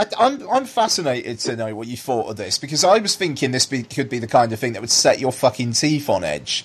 I, 0.00 0.06
I'm 0.18 0.48
I'm 0.48 0.64
fascinated 0.64 1.40
to 1.40 1.56
know 1.56 1.74
what 1.74 1.86
you 1.86 1.96
thought 1.96 2.30
of 2.30 2.36
this 2.36 2.56
because 2.56 2.84
I 2.84 2.98
was 2.98 3.16
thinking 3.16 3.50
this 3.50 3.66
be, 3.66 3.82
could 3.82 4.08
be 4.08 4.18
the 4.18 4.26
kind 4.26 4.50
of 4.50 4.58
thing 4.58 4.72
that 4.72 4.80
would 4.80 4.90
set 4.90 5.20
your 5.20 5.30
fucking 5.30 5.72
teeth 5.72 6.08
on 6.08 6.24
edge. 6.24 6.64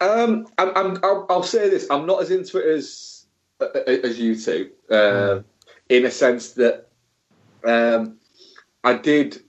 Um, 0.00 0.46
I'm, 0.56 0.76
I'm, 0.76 0.98
I'll, 1.02 1.26
I'll 1.28 1.42
say 1.42 1.68
this: 1.68 1.88
I'm 1.90 2.06
not 2.06 2.22
as 2.22 2.30
into 2.30 2.58
it 2.58 2.66
as 2.66 3.26
as 3.86 4.20
you 4.20 4.36
two, 4.36 4.70
uh, 4.88 5.40
in 5.88 6.06
a 6.06 6.12
sense 6.12 6.52
that 6.52 6.86
um, 7.64 8.18
I 8.84 8.94
did. 8.94 9.42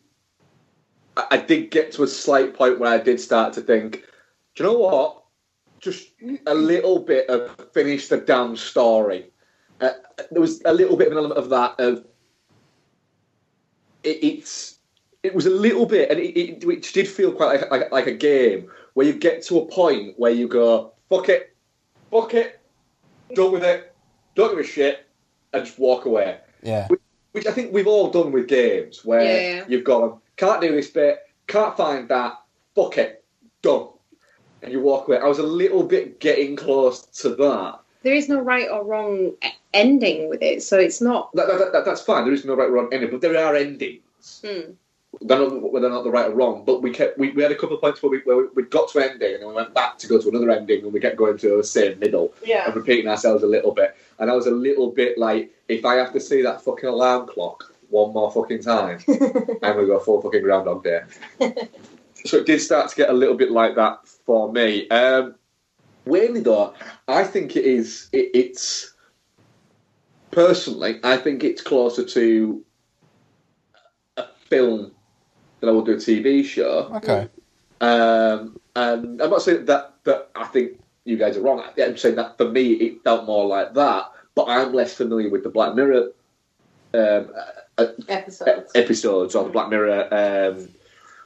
I 1.15 1.37
did 1.37 1.69
get 1.69 1.91
to 1.93 2.03
a 2.03 2.07
slight 2.07 2.55
point 2.55 2.79
where 2.79 2.91
I 2.91 2.97
did 2.97 3.19
start 3.19 3.53
to 3.53 3.61
think, 3.61 4.03
do 4.55 4.63
you 4.63 4.69
know 4.71 4.79
what? 4.79 5.21
Just 5.79 6.07
a 6.47 6.55
little 6.55 6.97
bit 6.97 7.29
of 7.29 7.55
finish 7.71 8.07
the 8.07 8.17
damn 8.17 8.55
story. 8.55 9.29
Uh, 9.79 9.91
there 10.31 10.41
was 10.41 10.59
a 10.65 10.73
little 10.73 10.97
bit 10.97 11.07
of 11.07 11.11
an 11.11 11.19
element 11.19 11.37
of 11.37 11.49
that 11.49 11.79
of 11.79 12.03
it, 14.03 14.23
it's 14.23 14.79
it 15.23 15.33
was 15.33 15.45
a 15.45 15.49
little 15.49 15.85
bit, 15.85 16.11
and 16.11 16.19
it, 16.19 16.37
it, 16.37 16.63
it 16.63 16.93
did 16.93 17.07
feel 17.07 17.31
quite 17.31 17.61
like, 17.61 17.71
like 17.71 17.91
like 17.91 18.07
a 18.07 18.13
game 18.13 18.69
where 18.93 19.07
you 19.07 19.13
get 19.13 19.41
to 19.43 19.59
a 19.59 19.65
point 19.65 20.13
where 20.17 20.31
you 20.31 20.47
go, 20.47 20.93
fuck 21.09 21.29
it, 21.29 21.55
fuck 22.11 22.33
it, 22.33 22.59
done 23.33 23.51
with 23.51 23.63
it, 23.63 23.93
don't 24.35 24.51
give 24.51 24.59
a 24.59 24.63
shit, 24.63 25.07
and 25.53 25.65
just 25.65 25.79
walk 25.79 26.05
away. 26.05 26.37
Yeah. 26.61 26.87
Which, 26.87 27.01
which 27.31 27.47
I 27.47 27.51
think 27.51 27.73
we've 27.73 27.87
all 27.87 28.09
done 28.11 28.31
with 28.31 28.47
games 28.47 29.03
where 29.03 29.23
Yeah, 29.23 29.55
yeah. 29.55 29.65
you've 29.67 29.83
gone, 29.83 30.19
can't 30.37 30.61
do 30.61 30.71
this 30.71 30.89
bit, 30.89 31.19
can't 31.47 31.75
find 31.75 32.07
that, 32.09 32.39
fuck 32.75 32.97
it, 32.97 33.23
done. 33.61 33.87
And 34.61 34.71
you 34.71 34.79
walk 34.79 35.07
away. 35.07 35.17
I 35.17 35.25
was 35.25 35.39
a 35.39 35.43
little 35.43 35.83
bit 35.83 36.19
getting 36.21 36.55
close 36.55 37.01
to 37.01 37.35
that. 37.35 37.79
There 38.03 38.13
is 38.13 38.29
no 38.29 38.39
right 38.39 38.69
or 38.69 38.83
wrong 38.83 39.33
ending 39.73 40.29
with 40.29 40.41
it, 40.43 40.61
so 40.61 40.77
it's 40.77 41.01
not. 41.01 41.33
That, 41.35 41.47
that, 41.47 41.71
that- 41.71 41.85
that's 41.85 42.01
fine. 42.01 42.25
There 42.25 42.33
is 42.33 42.45
no 42.45 42.55
right 42.55 42.69
or 42.69 42.71
wrong 42.73 42.89
ending, 42.93 43.09
but 43.09 43.21
there 43.21 43.37
are 43.37 43.55
endings. 43.55 44.01
Hmm. 44.45 44.71
They're 45.21 45.37
not, 45.37 45.71
whether 45.71 45.89
not 45.89 46.03
the 46.03 46.09
right 46.09 46.27
or 46.31 46.33
wrong, 46.33 46.63
but 46.65 46.81
we 46.81 46.89
kept 46.89 47.19
we, 47.19 47.29
we 47.31 47.43
had 47.43 47.51
a 47.51 47.55
couple 47.55 47.75
of 47.75 47.81
points 47.81 48.01
where 48.01 48.09
we 48.09 48.17
where 48.25 48.37
we, 48.37 48.43
we 48.55 48.63
got 48.63 48.89
to 48.91 48.99
ending 48.99 49.33
and 49.35 49.41
then 49.43 49.47
we 49.49 49.53
went 49.53 49.71
back 49.73 49.99
to 49.99 50.07
go 50.07 50.19
to 50.19 50.27
another 50.29 50.49
ending 50.49 50.83
and 50.83 50.91
we 50.91 50.99
kept 50.99 51.17
going 51.17 51.37
to 51.37 51.57
the 51.57 51.63
same 51.63 51.99
middle 51.99 52.33
Yeah. 52.43 52.65
and 52.65 52.75
repeating 52.75 53.07
ourselves 53.07 53.43
a 53.43 53.47
little 53.47 53.71
bit. 53.73 53.95
And 54.17 54.31
I 54.31 54.33
was 54.33 54.47
a 54.47 54.51
little 54.51 54.89
bit 54.89 55.19
like, 55.19 55.51
if 55.67 55.85
I 55.85 55.95
have 55.95 56.13
to 56.13 56.19
see 56.19 56.41
that 56.41 56.63
fucking 56.63 56.89
alarm 56.89 57.27
clock 57.27 57.71
one 57.91 58.11
more 58.11 58.31
fucking 58.31 58.63
time, 58.63 58.99
I'm 59.07 59.59
gonna 59.75 59.85
go 59.85 59.99
full 59.99 60.19
fucking 60.19 60.41
Groundhog 60.41 60.83
Day. 60.83 61.01
so 62.25 62.37
it 62.37 62.47
did 62.47 62.59
start 62.59 62.89
to 62.89 62.95
get 62.95 63.09
a 63.11 63.13
little 63.13 63.35
bit 63.35 63.51
like 63.51 63.75
that 63.75 64.07
for 64.07 64.51
me. 64.51 64.89
Um, 64.89 65.35
weirdly 66.05 66.41
though, 66.41 66.73
I 67.07 67.23
think 67.23 67.55
it 67.55 67.65
is. 67.65 68.09
It, 68.11 68.31
it's 68.33 68.93
personally, 70.31 70.99
I 71.03 71.17
think 71.17 71.43
it's 71.43 71.61
closer 71.61 72.05
to 72.05 72.63
a 74.17 74.25
film 74.49 74.91
than 75.59 75.69
I 75.69 75.71
would 75.71 75.85
do 75.85 75.93
a 75.93 75.97
TV 75.97 76.43
show. 76.43 76.91
Okay. 76.95 77.29
Um, 77.81 78.59
and 78.75 79.21
I'm 79.21 79.29
not 79.29 79.41
saying 79.41 79.65
that 79.65 79.93
that 80.03 80.29
I 80.35 80.45
think 80.45 80.79
you 81.05 81.17
guys 81.17 81.37
are 81.37 81.41
wrong. 81.41 81.63
I'm 81.77 81.97
saying 81.97 82.15
that 82.15 82.37
for 82.37 82.49
me, 82.49 82.73
it 82.73 83.03
felt 83.03 83.25
more 83.25 83.45
like 83.45 83.73
that. 83.73 84.11
But 84.35 84.47
I'm 84.47 84.73
less 84.73 84.95
familiar 84.95 85.29
with 85.29 85.43
the 85.43 85.49
Black 85.49 85.75
Mirror 85.75 86.11
um, 86.93 87.31
uh, 87.77 87.85
Episodes. 88.07 88.71
episodes 88.75 89.35
or 89.35 89.43
the 89.43 89.49
Black 89.49 89.69
Mirror 89.69 90.07
um, 90.11 90.69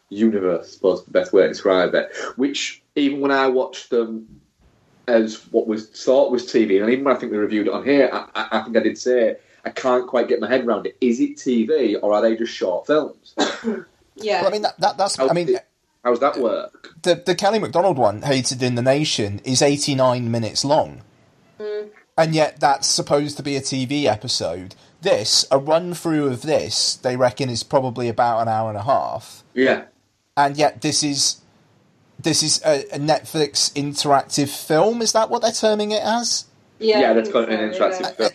universe, 0.10 0.68
I 0.68 0.72
suppose 0.72 1.06
the 1.06 1.12
best 1.12 1.32
way 1.32 1.44
to 1.44 1.50
describe 1.50 1.94
it. 1.94 2.12
Which 2.36 2.82
even 2.96 3.22
when 3.22 3.32
I 3.32 3.48
watched 3.48 3.90
them 3.90 4.42
as 5.08 5.42
what 5.52 5.68
was 5.68 5.88
thought 5.88 6.32
was 6.32 6.46
TV, 6.46 6.82
and 6.82 6.90
even 6.90 7.06
when 7.06 7.16
I 7.16 7.20
think 7.20 7.32
we 7.32 7.38
reviewed 7.38 7.68
it 7.68 7.74
on 7.74 7.84
here, 7.84 8.10
I, 8.12 8.28
I, 8.36 8.60
I 8.60 8.64
think 8.64 8.78
I 8.78 8.82
did 8.82 8.98
say 8.98 9.38
I 9.66 9.70
can't 9.70 10.08
quite 10.08 10.28
get 10.28 10.40
my 10.40 10.48
head 10.50 10.66
around 10.66 10.86
it. 10.86 10.98
Is 11.02 11.20
it 11.20 11.38
TV 11.38 11.96
or 12.02 12.14
are 12.14 12.22
they 12.22 12.36
just 12.36 12.54
short 12.54 12.88
films? 12.88 13.36
Yeah. 14.20 14.42
Well, 14.42 14.50
I 14.50 14.52
mean, 14.52 14.62
that, 14.64 14.80
that 14.80 14.98
that's. 14.98 15.20
I 15.20 15.32
mean, 15.32 15.58
how 16.04 16.10
does 16.10 16.20
that 16.22 16.38
work? 16.40 16.96
the 17.04 17.22
the 17.24 17.36
Kelly 17.36 17.60
Macdonald 17.60 17.98
one, 17.98 18.24
"Hated 18.24 18.64
in 18.64 18.76
the 18.76 18.82
Nation," 18.82 19.42
is 19.44 19.62
eighty 19.62 19.96
nine 19.96 20.32
minutes 20.32 20.66
long, 20.66 21.02
mm. 21.60 21.90
and 22.18 22.34
yet 22.34 22.60
that's 22.60 22.88
supposed 22.88 23.38
to 23.38 23.44
be 23.44 23.56
a 23.56 23.62
TV 23.62 24.06
episode. 24.06 24.76
This, 25.02 25.46
a 25.52 25.60
run 25.60 25.94
through 25.94 26.28
of 26.28 26.42
this, 26.42 26.96
they 26.96 27.16
reckon 27.16 27.50
is 27.50 27.62
probably 27.62 28.10
about 28.10 28.42
an 28.42 28.48
hour 28.48 28.70
and 28.70 28.78
a 28.78 28.84
half, 28.84 29.44
Yeah. 29.54 29.84
and 30.36 30.58
yet 30.58 30.82
this 30.82 31.04
is 31.04 31.42
this 32.28 32.44
is 32.44 32.62
a, 32.66 32.82
a 32.92 33.00
Netflix 33.00 33.72
interactive 33.74 34.50
film. 34.50 35.02
Is 35.02 35.14
that 35.14 35.30
what 35.30 35.42
they're 35.42 35.52
terming 35.52 35.92
it 35.92 36.04
as? 36.04 36.46
Yeah, 36.78 37.00
Yeah, 37.00 37.12
I 37.12 37.14
that's 37.14 37.30
think 37.30 37.34
got 37.34 37.50
an 37.50 37.72
interactive 37.72 38.02
yeah. 38.02 38.12
film. 38.12 38.32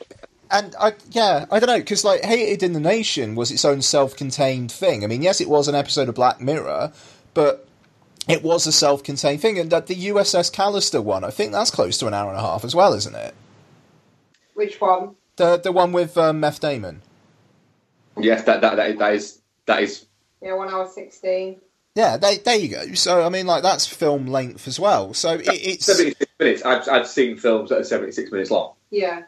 And 0.51 0.75
I, 0.81 0.93
yeah, 1.11 1.47
I 1.51 1.61
don't 1.61 1.69
know 1.69 1.79
because 1.79 2.05
like 2.05 2.25
"Hated 2.25 2.63
in 2.63 2.73
the 2.73 2.81
Nation" 2.81 3.35
was 3.35 3.51
its 3.51 3.65
own 3.65 3.81
self-contained 3.83 4.71
thing. 4.73 5.05
I 5.05 5.07
mean, 5.07 5.23
yes, 5.23 5.41
it 5.41 5.49
was 5.49 5.69
an 5.69 5.75
episode 5.75 6.09
of 6.09 6.15
Black 6.15 6.41
Mirror, 6.41 6.93
but 7.35 7.67
it 8.29 8.43
was 8.43 8.67
a 8.67 8.73
self-contained 8.73 9.41
thing. 9.41 9.59
And 9.59 9.71
that 9.71 9.87
the 9.87 9.95
USS 9.95 10.53
Callister 10.53 11.03
one, 11.03 11.25
I 11.25 11.31
think 11.31 11.53
that's 11.53 11.71
close 11.71 11.99
to 11.99 12.07
an 12.07 12.15
hour 12.15 12.29
and 12.31 12.39
a 12.39 12.43
half 12.43 12.65
as 12.65 12.75
well, 12.75 12.93
isn't 12.95 13.15
it? 13.15 13.35
Which 14.55 14.81
one? 14.81 15.17
The 15.37 15.59
the 15.59 15.73
one 15.73 15.93
with 15.93 16.17
um, 16.19 16.41
Meth 16.41 16.61
Damon. 16.61 17.03
Yes, 18.19 18.45
that 18.45 18.61
that, 18.61 18.77
that, 18.77 18.91
is, 18.91 18.99
that 18.99 19.13
is 19.15 19.41
that 19.67 19.83
is 19.83 20.07
Yeah, 20.43 20.55
one 20.55 20.69
hour 20.69 20.87
sixteen. 20.87 21.61
Yeah, 21.95 22.17
they, 22.17 22.39
there 22.39 22.57
you 22.57 22.69
go. 22.69 22.95
So 22.95 23.23
I 23.25 23.29
mean, 23.29 23.47
like 23.47 23.63
that's 23.63 23.87
film 23.87 24.27
length 24.27 24.67
as 24.67 24.81
well. 24.81 25.13
So 25.13 25.35
it, 25.35 25.47
it's 25.47 25.87
seventy 25.87 26.15
six 26.15 26.33
minutes. 26.41 26.63
I've 26.63 26.89
I've 26.89 27.07
seen 27.07 27.37
films 27.37 27.69
that 27.69 27.81
are 27.81 27.85
seventy 27.85 28.13
six 28.13 28.31
minutes 28.31 28.51
long. 28.51 28.73
Yeah. 28.91 29.23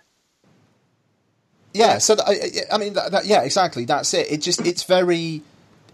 yeah. 1.74 1.98
So 1.98 2.14
that, 2.14 2.26
I, 2.26 2.74
I 2.74 2.78
mean, 2.78 2.94
that, 2.94 3.12
that, 3.12 3.26
yeah, 3.26 3.42
exactly. 3.42 3.84
That's 3.84 4.14
it. 4.14 4.32
It 4.32 4.38
just 4.38 4.66
it's 4.66 4.84
very. 4.84 5.42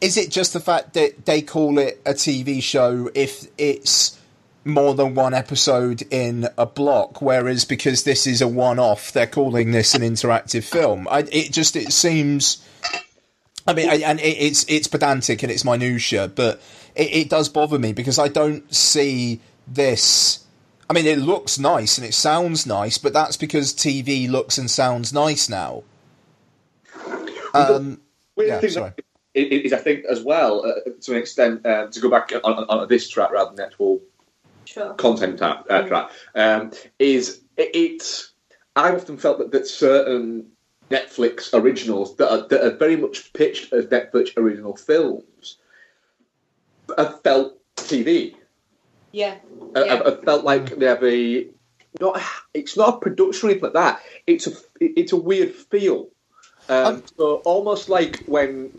Is 0.01 0.17
it 0.17 0.31
just 0.31 0.53
the 0.53 0.61
fact 0.61 0.95
that 0.95 1.27
they 1.27 1.43
call 1.43 1.79
it 1.79 2.01
a 2.07 2.13
TV 2.13 2.63
show 2.63 3.11
if 3.15 3.47
it's 3.59 4.19
more 4.65 4.95
than 4.95 5.15
one 5.15 5.35
episode 5.35 6.03
in 6.11 6.49
a 6.57 6.67
block, 6.67 7.21
whereas 7.21 7.65
because 7.65 8.05
this 8.05 8.27
is 8.27 8.41
a 8.41 8.49
one-off, 8.49 9.13
they're 9.13 9.27
calling 9.27 9.73
this 9.73 9.95
an 9.95 10.03
interactive 10.03 10.65
film? 10.65 11.07
I, 11.11 11.21
it 11.33 11.53
just 11.53 11.75
it 11.75 11.93
seems. 11.93 12.65
I 13.71 13.75
mean, 13.75 13.89
I, 13.89 13.95
and 13.99 14.19
it, 14.19 14.37
it's 14.37 14.65
it's 14.69 14.89
pedantic 14.89 15.43
and 15.45 15.53
it's 15.53 15.65
minutia, 15.65 16.27
but 16.29 16.61
it, 16.97 17.15
it 17.15 17.31
does 17.31 17.49
bother 17.49 17.79
me 17.79 17.93
because 17.93 18.19
I 18.19 18.27
don't 18.27 18.73
see 18.75 19.41
this. 19.69 20.45
I 20.89 20.93
mean, 20.93 21.07
it 21.07 21.19
looks 21.19 21.57
nice 21.57 21.99
and 21.99 22.07
it 22.07 22.15
sounds 22.15 22.67
nice, 22.67 22.99
but 22.99 23.13
that's 23.13 23.37
because 23.37 23.73
TV 23.73 24.29
looks 24.29 24.59
and 24.59 24.69
sounds 24.69 25.13
nice 25.13 25.49
now. 25.49 25.85
Um, 27.55 28.01
Weird 28.35 28.49
yeah, 28.49 28.59
thing 28.61 28.71
sorry. 28.71 28.93
is, 29.35 29.67
is 29.67 29.73
I 29.73 29.79
think 29.79 30.05
as 30.07 30.23
well 30.23 30.67
uh, 30.67 30.91
to 31.03 31.13
an 31.13 31.19
extent 31.19 31.65
um, 31.65 31.91
to 31.93 32.01
go 32.01 32.11
back 32.11 32.33
on, 32.33 32.55
on, 32.55 32.65
on 32.65 32.89
this 32.89 33.09
track 33.09 33.31
rather 33.31 33.51
than 33.51 33.57
the 33.57 33.67
actual 33.67 34.01
Sure. 34.65 34.95
content 34.95 35.39
track, 35.39 35.65
uh, 35.69 35.83
track 35.83 36.11
um, 36.37 36.71
is 37.01 37.41
it, 37.57 37.71
it. 37.75 38.29
I've 38.77 38.95
often 38.95 39.17
felt 39.17 39.39
that, 39.39 39.51
that 39.51 39.67
certain 39.67 40.53
Netflix 40.91 41.55
originals 41.55 42.17
that 42.17 42.31
are, 42.33 42.49
that 42.49 42.65
are 42.67 42.77
very 42.77 42.97
much 42.97 43.33
pitched 43.33 43.73
as 43.73 43.87
Netflix 43.87 44.37
original 44.37 44.77
films 44.77 45.57
have 46.99 47.23
felt 47.23 47.55
TV. 47.77 48.35
Yeah. 49.13 49.37
I- 49.77 49.85
Yeah. 49.85 49.95
I, 49.95 50.09
I 50.11 50.17
felt 50.25 50.45
like 50.45 50.77
they 50.77 50.87
have 50.87 51.05
a 51.05 51.47
not. 52.01 52.21
It's 52.55 52.77
not 52.77 52.95
a 52.97 52.99
production 52.99 53.49
or 53.49 53.51
anything 53.53 53.65
like 53.65 53.73
that. 53.75 54.01
It's 54.27 54.47
a 54.47 54.53
it's 54.81 55.13
a 55.13 55.17
weird 55.17 55.53
feel. 55.55 56.09
Um, 56.69 57.03
so 57.17 57.37
almost 57.45 57.89
like 57.89 58.23
when 58.27 58.71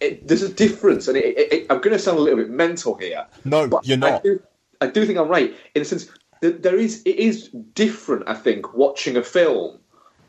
it, 0.00 0.28
there's 0.28 0.42
a 0.42 0.52
difference, 0.52 1.08
and 1.08 1.16
it, 1.16 1.24
it, 1.38 1.52
it- 1.52 1.66
I'm 1.70 1.78
going 1.80 1.96
to 1.96 1.98
sound 1.98 2.18
a 2.18 2.20
little 2.20 2.38
bit 2.38 2.50
mental 2.50 2.94
here. 2.94 3.26
No, 3.44 3.64
you're 3.84 3.96
I 3.96 4.10
not. 4.10 4.22
do, 4.22 4.40
I 4.82 4.86
do 4.86 5.06
think 5.06 5.18
I'm 5.18 5.28
right 5.28 5.54
in 5.74 5.82
a 5.82 5.84
sense. 5.84 6.08
That 6.40 6.62
there 6.62 6.76
is 6.76 7.02
it 7.04 7.16
is 7.16 7.48
different. 7.74 8.28
I 8.28 8.34
think 8.34 8.74
watching 8.74 9.16
a 9.16 9.22
film 9.22 9.78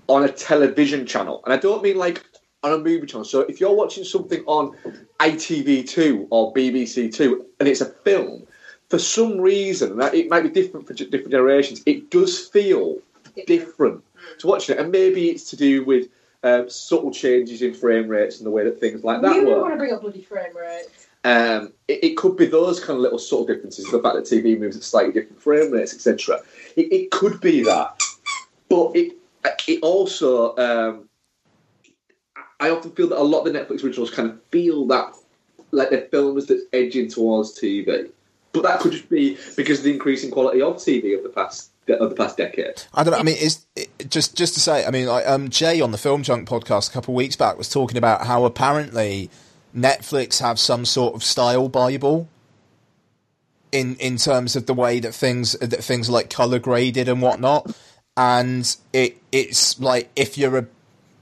on 0.10 0.23
a 0.23 0.30
television 0.30 1.06
channel, 1.06 1.41
and 1.45 1.53
I 1.53 1.57
don't 1.57 1.84
mean 1.84 1.98
like 1.98 2.26
on 2.64 2.73
a 2.73 2.77
movie 2.77 3.06
channel. 3.06 3.23
So 3.23 3.41
if 3.41 3.60
you're 3.60 3.73
watching 3.73 4.03
something 4.03 4.44
on 4.45 4.76
ITV2 5.19 6.27
or 6.30 6.53
BBC2 6.53 7.45
and 7.60 7.69
it's 7.69 7.81
a 7.81 7.86
film, 7.86 8.45
for 8.90 8.99
some 8.99 9.40
reason 9.40 9.98
that 9.98 10.14
it 10.14 10.30
might 10.30 10.41
be 10.41 10.49
different 10.49 10.88
for 10.88 10.94
different 10.94 11.31
generations. 11.31 11.81
It 11.86 12.10
does 12.10 12.48
feel 12.48 12.98
different 13.45 14.03
to 14.40 14.48
watching 14.48 14.76
it, 14.76 14.81
and 14.81 14.91
maybe 14.91 15.30
it's 15.30 15.49
to 15.52 15.56
do 15.56 15.86
with 15.86 16.07
um, 16.44 16.69
subtle 16.69 17.11
changes 17.11 17.61
in 17.61 17.73
frame 17.73 18.07
rates 18.07 18.38
and 18.38 18.45
the 18.45 18.52
way 18.52 18.64
that 18.64 18.80
things 18.80 19.03
like 19.03 19.22
that 19.22 19.36
you 19.36 19.48
work. 19.48 19.61
want 19.61 19.73
to 19.73 19.77
bring 19.77 19.94
up 19.94 20.02
bloody 20.02 20.22
frame 20.22 20.56
rate. 20.56 20.86
Um, 21.26 21.73
it, 21.88 22.03
it 22.03 22.18
could 22.18 22.38
be 22.38 22.45
those 22.45 22.80
kind 22.80 22.91
of 22.95 22.99
little 22.99 23.19
subtle 23.19 23.45
differences, 23.45 23.86
the 23.91 24.02
fact 24.02 24.15
that 24.15 24.23
TV 24.23 24.57
moves 24.57 24.77
at 24.77 24.84
slightly 24.84 25.11
different 25.11 25.41
frame 25.41 25.72
rates, 25.72 25.94
etc. 25.94 26.40
It, 26.76 26.91
it 26.91 27.11
could 27.11 27.40
be 27.41 27.64
that, 27.64 28.02
but 28.69 28.95
it 28.95 29.19
it 29.68 29.80
also 29.82 30.56
um, 30.57 31.10
I 32.60 32.70
often 32.70 32.91
feel 32.91 33.07
that 33.10 33.20
a 33.20 33.24
lot 33.24 33.45
of 33.45 33.53
the 33.53 33.60
Netflix 33.60 33.84
originals 33.84 34.11
kind 34.11 34.30
of 34.30 34.40
feel 34.52 34.86
that 34.88 35.16
like 35.72 35.90
they're 35.90 36.07
films 36.11 36.48
that's 36.48 36.64
edging 36.74 37.10
towards 37.10 37.57
TV, 37.60 38.10
but 38.52 38.64
that 38.64 38.80
could 38.80 38.91
just 38.91 39.10
be 39.10 39.38
because 39.56 39.80
of 39.80 39.86
the 39.86 39.94
increasing 39.94 40.32
quality 40.32 40.61
of 40.61 40.76
TV 40.76 41.16
of 41.16 41.24
the 41.24 41.30
past 41.30 41.72
of 41.88 42.10
the 42.10 42.16
past 42.16 42.38
decade. 42.38 42.84
I 42.94 43.03
don't 43.03 43.14
know. 43.14 43.20
I 43.20 43.24
mean, 43.24 43.38
is 43.38 43.66
it, 43.76 44.10
just 44.10 44.36
just 44.36 44.53
to 44.56 44.60
say, 44.60 44.86
I 44.86 44.91
mean, 44.91 45.07
like, 45.07 45.28
um, 45.28 45.49
Jay 45.49 45.82
on 45.82 45.91
the 45.91 45.98
Film 45.98 46.24
Junk 46.24 46.48
podcast 46.48 46.90
a 46.90 46.94
couple 46.94 47.14
of 47.14 47.18
weeks 47.18 47.36
back 47.36 47.57
was 47.57 47.70
talking 47.70 47.98
about 47.98 48.26
how 48.26 48.45
apparently 48.45 49.30
Netflix 49.76 50.40
have 50.40 50.60
some 50.60 50.86
sort 50.86 51.16
of 51.16 51.24
style 51.24 51.70
bible, 51.70 52.28
in 53.72 53.95
in 53.95 54.18
terms 54.18 54.56
of 54.56 54.66
the 54.66 54.74
way 54.74 54.99
that 54.99 55.14
things 55.14 55.53
that 55.53 55.84
things 55.84 56.10
like 56.10 56.30
color 56.30 56.60
graded 56.60 57.07
and 57.07 57.22
whatnot. 57.22 57.76
And 58.20 58.76
it 58.91 59.16
it's 59.32 59.80
like 59.80 60.10
if 60.18 60.38
you're 60.38 60.58
a 60.58 60.66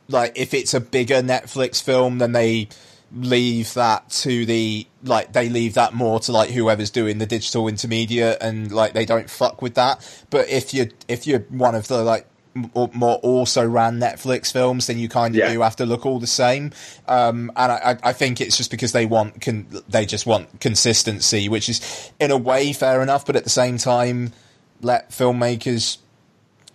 like 0.07 0.32
if 0.36 0.56
it's 0.56 0.74
a 0.74 0.80
bigger 0.80 1.22
Netflix 1.22 1.80
film, 1.82 2.18
then 2.18 2.32
they 2.32 2.69
leave 3.14 3.74
that 3.76 4.10
to 4.10 4.45
the 4.48 4.88
like 5.03 5.32
they 5.32 5.48
leave 5.48 5.76
that 5.76 5.94
more 5.94 6.19
to 6.22 6.32
like 6.32 6.49
whoever's 6.49 6.90
doing 6.90 7.19
the 7.19 7.26
digital 7.28 7.68
intermediate 7.68 8.38
and 8.41 8.72
like 8.72 8.94
they 8.94 9.06
don't 9.06 9.30
fuck 9.30 9.61
with 9.61 9.76
that. 9.76 10.26
But 10.32 10.49
if 10.49 10.74
you 10.74 10.90
if 11.07 11.28
you're 11.28 11.41
one 11.49 11.76
of 11.76 11.88
the 11.88 12.02
like 12.03 12.26
m- 12.56 12.72
more 12.74 13.18
also 13.18 13.64
ran 13.64 13.99
Netflix 13.99 14.52
films, 14.52 14.88
then 14.88 14.98
you 14.98 15.07
kind 15.07 15.36
of 15.36 15.40
Yeah. 15.40 15.53
do 15.53 15.61
have 15.61 15.76
to 15.76 15.86
look 15.86 16.03
all 16.03 16.19
the 16.19 16.26
same. 16.26 16.72
Um, 17.07 17.52
and 17.56 17.72
I, 17.74 17.76
I 18.03 18.10
I 18.10 18.14
think 18.14 18.41
it's 18.41 18.57
just 18.57 18.72
because 18.72 18.91
they 18.91 19.06
want 19.06 19.40
con- 19.40 19.68
they 19.88 20.07
just 20.07 20.26
want 20.26 20.60
consistency, 20.61 21.48
which 21.48 21.69
is 21.69 22.11
in 22.19 22.32
a 22.32 22.38
way 22.38 22.74
fair 22.74 23.03
enough. 23.03 23.24
But 23.24 23.36
at 23.36 23.44
the 23.44 23.52
same 23.52 23.78
time, 23.78 24.34
let 24.82 25.11
filmmakers 25.11 25.99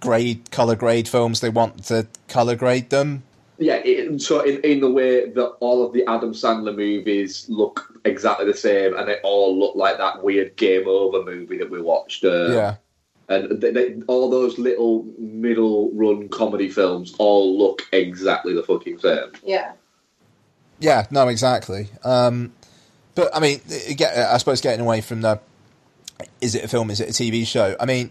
grade 0.03 0.51
color 0.51 0.77
grade 0.77 1.09
films 1.09 1.41
they 1.41 1.49
want 1.49 1.85
to 1.85 2.07
color 2.29 2.57
grade 2.57 2.91
them. 2.91 3.23
Yeah, 3.59 3.77
it, 3.77 4.21
so 4.21 4.41
in, 4.41 4.61
in 4.63 4.81
the 4.81 4.91
way 4.91 5.31
that 5.31 5.47
all 5.61 5.87
of 5.87 5.93
the 5.93 6.05
Adam 6.09 6.33
Sandler 6.33 6.75
movies 6.77 7.47
look 7.49 7.99
exactly 8.05 8.45
the 8.45 8.57
same, 8.57 8.97
and 8.97 9.09
they 9.09 9.19
all 9.23 9.57
look 9.57 9.77
like 9.77 9.99
that 9.99 10.23
weird 10.25 10.57
Game 10.57 10.89
Over 10.89 11.23
movie 11.23 11.59
that 11.59 11.71
we 11.71 11.81
watched. 11.81 12.25
Uh, 12.25 12.49
Yeah. 12.53 12.75
and 13.29 13.61
they, 13.61 13.71
they, 13.71 14.03
all 14.09 14.29
those 14.29 14.59
little 14.59 15.07
middle 15.17 15.91
run 15.93 16.29
comedy 16.29 16.69
films 16.69 17.15
all 17.19 17.57
look 17.57 17.83
exactly 17.93 18.53
the 18.53 18.65
fucking 18.65 18.99
same. 18.99 19.31
Yeah. 19.45 19.73
Yeah, 20.81 21.07
no, 21.13 21.29
exactly. 21.29 21.89
Um, 22.03 22.53
but 23.15 23.35
I 23.37 23.39
mean, 23.39 23.61
get, 23.97 24.17
I 24.19 24.39
suppose 24.39 24.61
getting 24.61 24.85
away 24.85 25.01
from 25.03 25.21
the 25.21 25.39
is 26.41 26.57
it 26.57 26.65
a 26.65 26.69
film, 26.69 26.91
is 26.91 26.99
it 27.01 27.09
a 27.09 27.13
TV 27.13 27.47
show? 27.47 27.77
I 27.79 27.87
mean, 27.87 28.11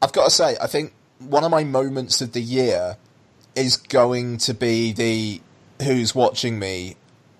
I've 0.00 0.12
got 0.12 0.24
to 0.24 0.30
say, 0.30 0.56
I 0.60 0.66
think 0.66 0.92
one 1.28 1.44
of 1.44 1.50
my 1.50 1.64
moments 1.64 2.20
of 2.20 2.32
the 2.32 2.40
year 2.40 2.96
is 3.54 3.76
going 3.76 4.38
to 4.38 4.54
be 4.54 4.92
the 4.92 5.40
who's 5.84 6.14
watching 6.14 6.58
me, 6.58 6.96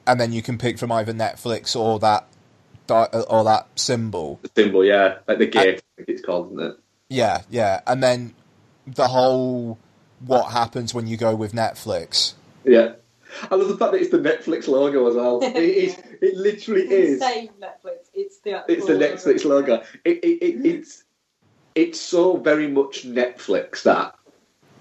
and 0.07 0.21
then 0.21 0.33
you 0.33 0.43
can 0.43 0.59
pick 0.59 0.79
from 0.79 0.93
either 0.93 1.13
Netflix 1.13 1.77
or 1.77 1.99
that 2.01 2.27
uh, 2.89 3.25
or 3.29 3.45
that 3.45 3.69
symbol. 3.77 4.41
The 4.43 4.51
symbol, 4.63 4.85
yeah, 4.85 5.19
like 5.27 5.39
the 5.39 5.47
gate, 5.47 5.83
I 5.97 5.97
think 5.97 6.09
it's 6.09 6.23
called, 6.23 6.53
isn't 6.53 6.73
it? 6.73 6.77
Yeah, 7.09 7.43
yeah, 7.51 7.81
and 7.87 8.03
then 8.03 8.35
the 8.87 9.09
whole 9.09 9.79
what 10.27 10.53
happens 10.53 10.95
when 10.95 11.07
you 11.07 11.17
go 11.17 11.35
with 11.35 11.53
Netflix. 11.53 12.35
Yeah. 12.65 12.93
I 13.51 13.55
love 13.55 13.69
the 13.69 13.77
fact 13.79 13.93
that 13.93 14.01
it's 14.01 14.11
the 14.11 14.19
Netflix 14.19 14.69
logo 14.69 15.09
as 15.09 15.15
well. 15.15 15.41
it, 15.43 15.57
is, 15.57 15.97
it 16.21 16.37
literally 16.37 16.83
is. 16.83 17.19
Save 17.19 17.51
Netflix. 17.59 18.09
It's 18.13 18.39
the 18.41 18.63
It's 18.69 18.87
the 18.87 18.93
Netflix 18.93 19.45
logo. 19.45 19.83
It, 20.05 20.23
it, 20.23 20.43
it, 20.43 20.67
it's 20.67 21.02
it's 21.75 22.01
so 22.01 22.37
very 22.37 22.69
much 22.69 23.05
Netflix 23.05 23.83
that 23.85 24.15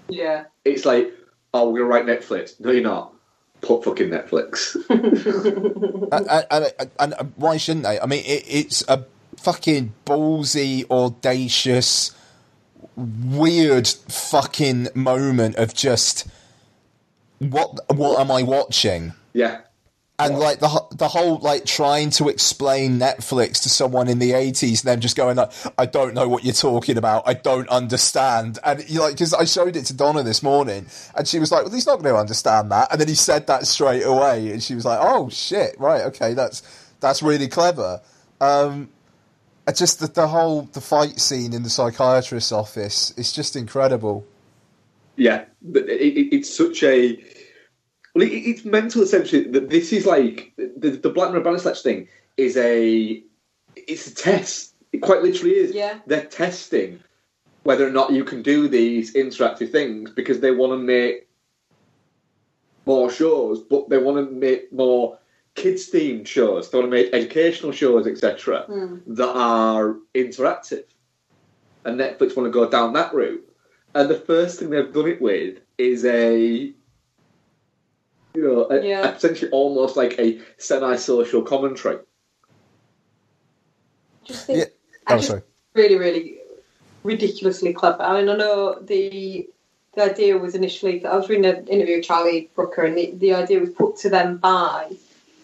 Yeah. 0.08 0.44
it's 0.64 0.84
like, 0.84 1.12
oh, 1.54 1.70
we're 1.70 1.80
gonna 1.80 1.90
write 1.90 2.06
Netflix. 2.06 2.58
No, 2.60 2.70
you're 2.70 2.82
not. 2.82 3.14
Put 3.60 3.84
fucking 3.84 4.08
Netflix. 4.10 4.74
and, 4.90 6.46
and, 6.50 6.72
and, 6.98 7.14
and 7.20 7.32
why 7.36 7.56
shouldn't 7.56 7.84
they? 7.84 8.00
I 8.00 8.06
mean, 8.06 8.24
it, 8.26 8.44
it's 8.46 8.82
a 8.88 9.06
fucking 9.36 9.94
ballsy, 10.04 10.88
audacious, 10.90 12.10
weird 12.96 13.86
fucking 13.88 14.88
moment 14.94 15.56
of 15.56 15.74
just 15.74 16.26
what 17.38 17.78
what 17.96 18.20
am 18.20 18.30
I 18.30 18.42
watching? 18.42 19.12
yeah. 19.32 19.60
And 20.26 20.38
like 20.38 20.60
the 20.60 20.86
the 20.92 21.08
whole 21.08 21.38
like 21.38 21.64
trying 21.64 22.10
to 22.10 22.28
explain 22.28 22.98
Netflix 22.98 23.62
to 23.62 23.68
someone 23.68 24.08
in 24.08 24.18
the 24.18 24.32
eighties, 24.32 24.82
and 24.82 24.88
them 24.92 25.00
just 25.00 25.16
going 25.16 25.36
like, 25.36 25.50
"I 25.78 25.86
don't 25.86 26.14
know 26.14 26.28
what 26.28 26.44
you're 26.44 26.54
talking 26.54 26.96
about. 26.96 27.24
I 27.26 27.34
don't 27.34 27.68
understand." 27.68 28.58
And 28.64 28.88
you 28.88 29.00
like 29.00 29.14
because 29.14 29.34
I 29.34 29.44
showed 29.44 29.76
it 29.76 29.86
to 29.86 29.94
Donna 29.94 30.22
this 30.22 30.42
morning, 30.42 30.86
and 31.16 31.26
she 31.26 31.38
was 31.38 31.52
like, 31.52 31.64
"Well, 31.64 31.74
he's 31.74 31.86
not 31.86 32.02
going 32.02 32.14
to 32.14 32.20
understand 32.20 32.70
that." 32.72 32.90
And 32.90 33.00
then 33.00 33.08
he 33.08 33.14
said 33.14 33.46
that 33.46 33.66
straight 33.66 34.02
away, 34.02 34.50
and 34.52 34.62
she 34.62 34.74
was 34.74 34.84
like, 34.84 34.98
"Oh 35.00 35.28
shit, 35.28 35.74
right, 35.78 36.02
okay, 36.02 36.34
that's 36.34 36.62
that's 37.00 37.22
really 37.22 37.48
clever." 37.48 38.00
Um, 38.40 38.90
just 39.74 40.00
the, 40.00 40.08
the 40.08 40.28
whole 40.28 40.62
the 40.72 40.80
fight 40.80 41.20
scene 41.20 41.52
in 41.52 41.62
the 41.62 41.70
psychiatrist's 41.70 42.52
office 42.52 43.12
is 43.16 43.32
just 43.32 43.54
incredible. 43.54 44.26
Yeah, 45.16 45.44
it, 45.74 45.88
it, 45.88 46.34
it's 46.34 46.54
such 46.54 46.82
a. 46.82 47.22
Well, 48.14 48.24
it, 48.24 48.32
it's 48.32 48.64
mental 48.64 49.02
essentially 49.02 49.44
that 49.50 49.70
this 49.70 49.92
is 49.92 50.06
like 50.06 50.52
the, 50.56 50.90
the 50.90 51.10
Black 51.10 51.30
Mirror 51.30 51.44
Bandersnatch 51.44 51.82
thing 51.82 52.08
is 52.36 52.56
a. 52.56 53.22
It's 53.74 54.06
a 54.06 54.14
test. 54.14 54.74
It 54.92 54.98
quite 54.98 55.22
literally 55.22 55.54
is. 55.54 55.74
Yeah. 55.74 55.98
They're 56.06 56.26
testing 56.26 57.02
whether 57.62 57.86
or 57.86 57.90
not 57.90 58.12
you 58.12 58.24
can 58.24 58.42
do 58.42 58.68
these 58.68 59.14
interactive 59.14 59.70
things 59.70 60.10
because 60.10 60.40
they 60.40 60.50
want 60.50 60.72
to 60.72 60.76
make 60.76 61.28
more 62.86 63.10
shows, 63.10 63.60
but 63.60 63.88
they 63.88 63.98
want 63.98 64.16
to 64.16 64.34
make 64.34 64.72
more 64.72 65.18
kids 65.54 65.90
themed 65.90 66.26
shows. 66.26 66.70
They 66.70 66.78
want 66.78 66.90
to 66.90 66.96
make 66.96 67.14
educational 67.14 67.72
shows, 67.72 68.06
etc., 68.06 68.64
hmm. 68.66 68.96
that 69.14 69.34
are 69.34 69.96
interactive. 70.14 70.84
And 71.84 71.98
Netflix 71.98 72.36
want 72.36 72.46
to 72.46 72.50
go 72.50 72.68
down 72.68 72.92
that 72.94 73.14
route. 73.14 73.48
And 73.94 74.08
the 74.08 74.18
first 74.18 74.58
thing 74.58 74.70
they've 74.70 74.92
done 74.92 75.08
it 75.08 75.20
with 75.20 75.58
is 75.78 76.04
a, 76.04 76.72
you 78.34 78.42
know, 78.42 78.66
a, 78.70 78.84
Yeah. 78.84 79.14
essentially 79.14 79.50
almost 79.50 79.96
like 79.96 80.18
a 80.18 80.40
semi-social 80.58 81.42
commentary. 81.42 81.98
Just 84.24 84.46
think, 84.46 84.58
Yeah. 84.58 84.64
I 85.06 85.14
Oh, 85.14 85.16
just 85.16 85.28
sorry. 85.28 85.42
really, 85.74 85.96
really 85.96 86.38
ridiculously 87.04 87.72
clever. 87.72 88.02
I 88.02 88.20
mean, 88.20 88.28
I 88.28 88.36
know 88.36 88.78
the 88.80 89.48
the 89.94 90.04
idea 90.04 90.38
was 90.38 90.54
initially. 90.54 91.00
that 91.00 91.12
I 91.12 91.16
was 91.16 91.28
reading 91.28 91.44
an 91.44 91.68
interview 91.68 91.96
with 91.96 92.06
Charlie 92.06 92.48
Brooker, 92.54 92.82
and 92.84 92.96
the, 92.96 93.10
the 93.16 93.34
idea 93.34 93.60
was 93.60 93.68
put 93.70 93.96
to 93.96 94.08
them 94.08 94.38
by 94.38 94.90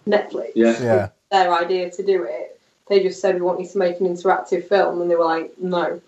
Netflix. 0.06 0.52
Yeah. 0.54 0.82
Yeah. 0.82 1.08
Their 1.30 1.52
idea 1.52 1.90
to 1.90 2.02
do 2.02 2.22
it. 2.22 2.58
They 2.88 3.02
just 3.02 3.20
said 3.20 3.34
we 3.34 3.42
want 3.42 3.60
you 3.60 3.68
to 3.68 3.76
make 3.76 4.00
an 4.00 4.06
interactive 4.06 4.66
film, 4.66 5.02
and 5.02 5.10
they 5.10 5.16
were 5.16 5.26
like, 5.26 5.52
no. 5.58 6.00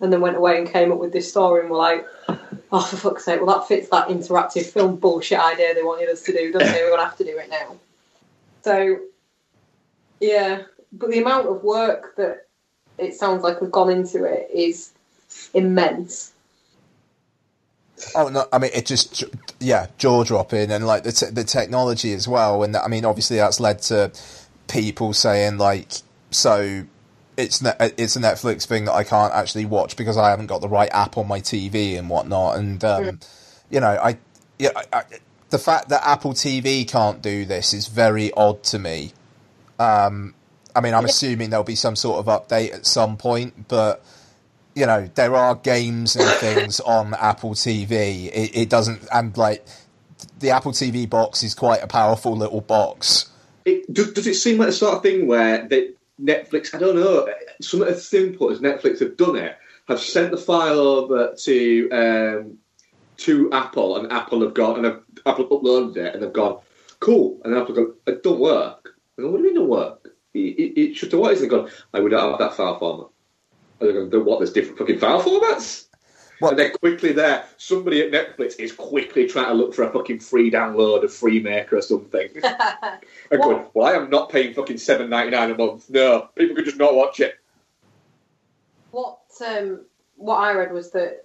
And 0.00 0.12
then 0.12 0.20
went 0.20 0.36
away 0.36 0.58
and 0.58 0.70
came 0.70 0.92
up 0.92 0.98
with 0.98 1.12
this 1.12 1.28
story, 1.28 1.60
and 1.60 1.70
were 1.70 1.76
like, 1.76 2.06
oh, 2.28 2.80
for 2.82 2.96
fuck's 2.96 3.24
sake, 3.24 3.40
well, 3.40 3.58
that 3.58 3.66
fits 3.66 3.88
that 3.88 4.08
interactive 4.08 4.66
film 4.66 4.96
bullshit 4.96 5.40
idea 5.40 5.74
they 5.74 5.82
wanted 5.82 6.08
us 6.08 6.22
to 6.22 6.32
do, 6.32 6.52
doesn't 6.52 6.68
it? 6.68 6.82
We're 6.82 6.90
going 6.90 7.00
to 7.00 7.04
have 7.04 7.18
to 7.18 7.24
do 7.24 7.36
it 7.36 7.50
now. 7.50 7.76
So, 8.62 9.00
yeah. 10.20 10.62
But 10.92 11.10
the 11.10 11.18
amount 11.20 11.48
of 11.48 11.64
work 11.64 12.14
that 12.16 12.46
it 12.96 13.14
sounds 13.14 13.42
like 13.42 13.58
has 13.58 13.70
gone 13.70 13.90
into 13.90 14.24
it 14.24 14.48
is 14.54 14.92
immense. 15.54 16.32
Oh 18.14 18.28
no! 18.28 18.46
I 18.52 18.58
mean, 18.58 18.70
it 18.74 18.86
just 18.86 19.24
yeah, 19.58 19.88
jaw 19.98 20.22
dropping, 20.24 20.70
and 20.70 20.86
like 20.86 21.02
the 21.02 21.12
te- 21.12 21.30
the 21.30 21.44
technology 21.44 22.12
as 22.12 22.28
well. 22.28 22.62
And 22.62 22.76
I 22.76 22.86
mean, 22.86 23.04
obviously, 23.04 23.38
that's 23.38 23.58
led 23.58 23.82
to 23.82 24.12
people 24.68 25.12
saying 25.12 25.58
like, 25.58 25.90
so 26.30 26.84
it's 27.38 27.62
ne- 27.62 27.76
it's 27.96 28.16
a 28.16 28.20
Netflix 28.20 28.66
thing 28.66 28.86
that 28.86 28.92
I 28.92 29.04
can't 29.04 29.32
actually 29.32 29.64
watch 29.64 29.96
because 29.96 30.16
I 30.16 30.30
haven't 30.30 30.48
got 30.48 30.60
the 30.60 30.68
right 30.68 30.90
app 30.92 31.16
on 31.16 31.28
my 31.28 31.40
TV 31.40 31.96
and 31.96 32.10
whatnot. 32.10 32.58
And 32.58 32.82
um, 32.84 33.20
you 33.70 33.80
know, 33.80 33.86
I 34.02 34.18
yeah, 34.58 34.70
I, 34.74 34.84
I, 34.92 35.02
the 35.50 35.58
fact 35.58 35.88
that 35.90 36.04
Apple 36.04 36.32
TV 36.34 36.86
can't 36.86 37.22
do 37.22 37.44
this 37.44 37.72
is 37.72 37.86
very 37.86 38.32
odd 38.32 38.64
to 38.64 38.78
me. 38.80 39.12
Um, 39.78 40.34
I 40.74 40.80
mean, 40.80 40.94
I'm 40.94 41.04
assuming 41.04 41.50
there'll 41.50 41.64
be 41.64 41.76
some 41.76 41.96
sort 41.96 42.18
of 42.18 42.26
update 42.26 42.74
at 42.74 42.84
some 42.84 43.16
point, 43.16 43.68
but 43.68 44.04
you 44.74 44.86
know, 44.86 45.08
there 45.14 45.36
are 45.36 45.54
games 45.54 46.16
and 46.16 46.28
things 46.40 46.80
on 46.80 47.14
Apple 47.14 47.54
TV. 47.54 48.26
It, 48.26 48.50
it 48.54 48.68
doesn't, 48.68 49.06
and 49.14 49.36
like 49.36 49.64
the 50.40 50.50
Apple 50.50 50.72
TV 50.72 51.08
box 51.08 51.44
is 51.44 51.54
quite 51.54 51.82
a 51.84 51.86
powerful 51.86 52.36
little 52.36 52.60
box. 52.60 53.30
It, 53.64 53.92
does, 53.92 54.12
does 54.12 54.26
it 54.26 54.34
seem 54.34 54.58
like 54.58 54.68
the 54.68 54.72
sort 54.72 54.96
of 54.96 55.02
thing 55.02 55.26
where 55.28 55.68
they, 55.68 55.90
Netflix, 56.20 56.74
I 56.74 56.78
don't 56.78 56.96
know, 56.96 57.28
something 57.60 57.88
as 57.88 58.08
simple 58.08 58.50
as 58.50 58.60
Netflix 58.60 59.00
have 59.00 59.16
done 59.16 59.36
it, 59.36 59.56
have 59.86 60.00
sent 60.00 60.30
the 60.30 60.36
file 60.36 60.78
over 60.78 61.34
to 61.44 61.90
um, 61.90 62.58
to 63.18 63.52
Apple, 63.52 63.96
and 63.96 64.12
Apple 64.12 64.42
have 64.42 64.54
gone, 64.54 64.76
and 64.76 64.84
have, 64.84 65.02
Apple 65.26 65.48
uploaded 65.48 65.96
it, 65.96 66.14
and 66.14 66.22
they've 66.22 66.32
gone, 66.32 66.60
cool, 67.00 67.40
and 67.44 67.54
Apple 67.54 67.74
gone, 67.74 67.94
it 68.06 68.22
don't 68.22 68.38
work. 68.38 68.96
I 69.18 69.22
go, 69.22 69.30
what 69.30 69.38
do 69.38 69.42
you 69.42 69.48
mean 69.48 69.56
don't 69.56 69.68
work? 69.68 70.08
It, 70.34 70.38
it, 70.38 70.80
it 70.80 70.94
should 70.96 71.10
have 71.12 71.20
what 71.20 71.32
is 71.32 71.42
it? 71.42 71.48
Gone, 71.48 71.68
I 71.92 72.00
would 72.00 72.12
not 72.12 72.30
have 72.30 72.38
that 72.38 72.54
file 72.54 72.78
format. 72.78 73.08
And 73.80 73.88
they're 73.88 74.06
going, 74.06 74.24
what, 74.24 74.38
there's 74.38 74.52
different 74.52 74.78
fucking 74.78 74.98
file 74.98 75.22
formats? 75.22 75.87
What? 76.40 76.50
And 76.50 76.58
then 76.58 76.72
quickly 76.80 77.12
there, 77.12 77.44
somebody 77.56 78.00
at 78.02 78.12
Netflix 78.12 78.58
is 78.58 78.72
quickly 78.72 79.26
trying 79.26 79.48
to 79.48 79.54
look 79.54 79.74
for 79.74 79.82
a 79.82 79.92
fucking 79.92 80.20
free 80.20 80.50
download 80.50 81.02
of 81.02 81.10
Freemaker 81.10 81.74
or 81.74 81.82
something. 81.82 82.28
I'm 82.44 83.40
going, 83.40 83.66
well, 83.74 83.86
I 83.88 83.92
am 83.92 84.08
not 84.08 84.30
paying 84.30 84.54
fucking 84.54 84.78
seven 84.78 85.10
ninety 85.10 85.30
nine 85.30 85.50
a 85.50 85.56
month. 85.56 85.90
No, 85.90 86.28
people 86.36 86.56
could 86.56 86.64
just 86.64 86.76
not 86.76 86.94
watch 86.94 87.20
it. 87.20 87.38
What 88.90 89.18
um, 89.44 89.80
what 90.16 90.36
I 90.36 90.52
read 90.52 90.72
was 90.72 90.90
that 90.92 91.24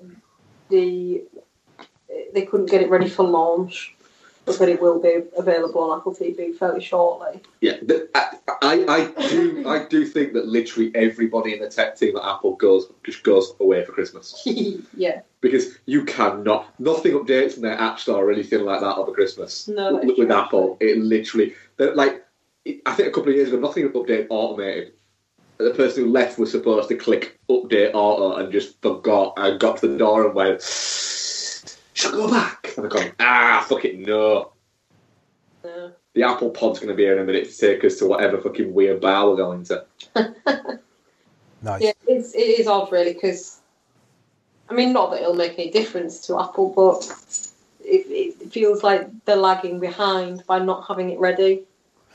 the 0.69 1.23
they 2.33 2.45
couldn't 2.45 2.69
get 2.69 2.81
it 2.81 2.89
ready 2.89 3.09
for 3.09 3.23
launch 3.23 3.95
but 4.45 4.69
it 4.69 4.81
will 4.81 5.01
be 5.01 5.23
available 5.37 5.81
on 5.81 5.99
Apple 5.99 6.13
TV 6.13 6.55
fairly 6.55 6.81
shortly. 6.81 7.41
Yeah, 7.61 7.77
I, 8.13 8.37
I, 8.61 8.85
I 9.17 9.27
do 9.29 9.67
I 9.67 9.85
do 9.85 10.05
think 10.05 10.33
that 10.33 10.45
literally 10.47 10.91
everybody 10.95 11.53
in 11.53 11.59
the 11.59 11.69
tech 11.69 11.95
team 11.97 12.17
at 12.17 12.23
Apple 12.23 12.55
goes 12.55 12.87
just 13.03 13.23
goes 13.23 13.53
away 13.59 13.85
for 13.85 13.91
Christmas 13.93 14.41
yeah. 14.45 15.21
because 15.41 15.77
you 15.85 16.03
cannot 16.05 16.77
nothing 16.79 17.13
updates 17.13 17.53
from 17.53 17.63
their 17.63 17.79
app 17.79 17.99
store 17.99 18.25
or 18.25 18.31
anything 18.31 18.61
like 18.65 18.81
that 18.81 18.95
over 18.97 19.11
Christmas. 19.11 19.67
No, 19.67 19.95
with, 19.95 20.17
with. 20.17 20.31
Apple, 20.31 20.77
it 20.79 20.97
literally 20.97 21.53
uh, 21.79 21.93
like 21.95 22.25
it- 22.65 22.81
I 22.85 22.93
think 22.93 23.07
a 23.09 23.11
couple 23.11 23.29
of 23.29 23.35
years 23.35 23.49
ago 23.49 23.59
nothing 23.59 23.89
update 23.89 24.27
automated. 24.29 24.93
The 25.57 25.71
person 25.71 26.03
who 26.05 26.11
left 26.11 26.39
was 26.39 26.51
supposed 26.51 26.89
to 26.89 26.95
click 26.95 27.39
update 27.49 27.91
auto 27.93 28.35
and 28.37 28.51
just 28.51 28.81
forgot 28.81 29.33
and 29.37 29.59
got 29.59 29.77
to 29.77 29.87
the 29.87 29.97
door 29.97 30.25
and 30.25 30.33
went, 30.33 30.61
"Should 32.03 32.13
I 32.13 32.17
go 32.17 32.29
back?" 32.29 32.73
And 32.75 32.85
I've 32.85 32.91
gone, 32.91 33.11
"Ah, 33.19 33.65
fuck 33.67 33.85
it, 33.85 33.97
no." 33.97 34.51
No. 35.63 35.91
The 36.13 36.23
Apple 36.23 36.49
Pod's 36.51 36.79
going 36.79 36.89
to 36.89 36.95
be 36.95 37.03
here 37.03 37.13
in 37.13 37.19
a 37.19 37.23
minute 37.23 37.49
to 37.49 37.57
take 37.57 37.83
us 37.83 37.97
to 37.97 38.05
whatever 38.05 38.39
fucking 38.39 38.73
weird 38.73 39.01
bar 39.01 39.29
we're 39.29 39.37
going 39.37 39.63
to. 39.65 39.85
Nice. 41.63 41.81
Yeah, 41.81 41.93
it's, 42.07 42.35
it 42.35 42.59
is 42.59 42.67
odd, 42.67 42.91
really, 42.91 43.13
because 43.13 43.61
I 44.69 44.73
mean, 44.73 44.91
not 44.91 45.11
that 45.11 45.21
it'll 45.21 45.33
make 45.33 45.53
any 45.53 45.71
difference 45.71 46.19
to 46.27 46.39
Apple, 46.39 46.73
but 46.75 47.09
it, 47.79 48.41
it 48.41 48.51
feels 48.51 48.83
like 48.83 49.07
they're 49.25 49.35
lagging 49.35 49.79
behind 49.79 50.43
by 50.45 50.59
not 50.59 50.85
having 50.87 51.09
it 51.09 51.19
ready. 51.19 51.63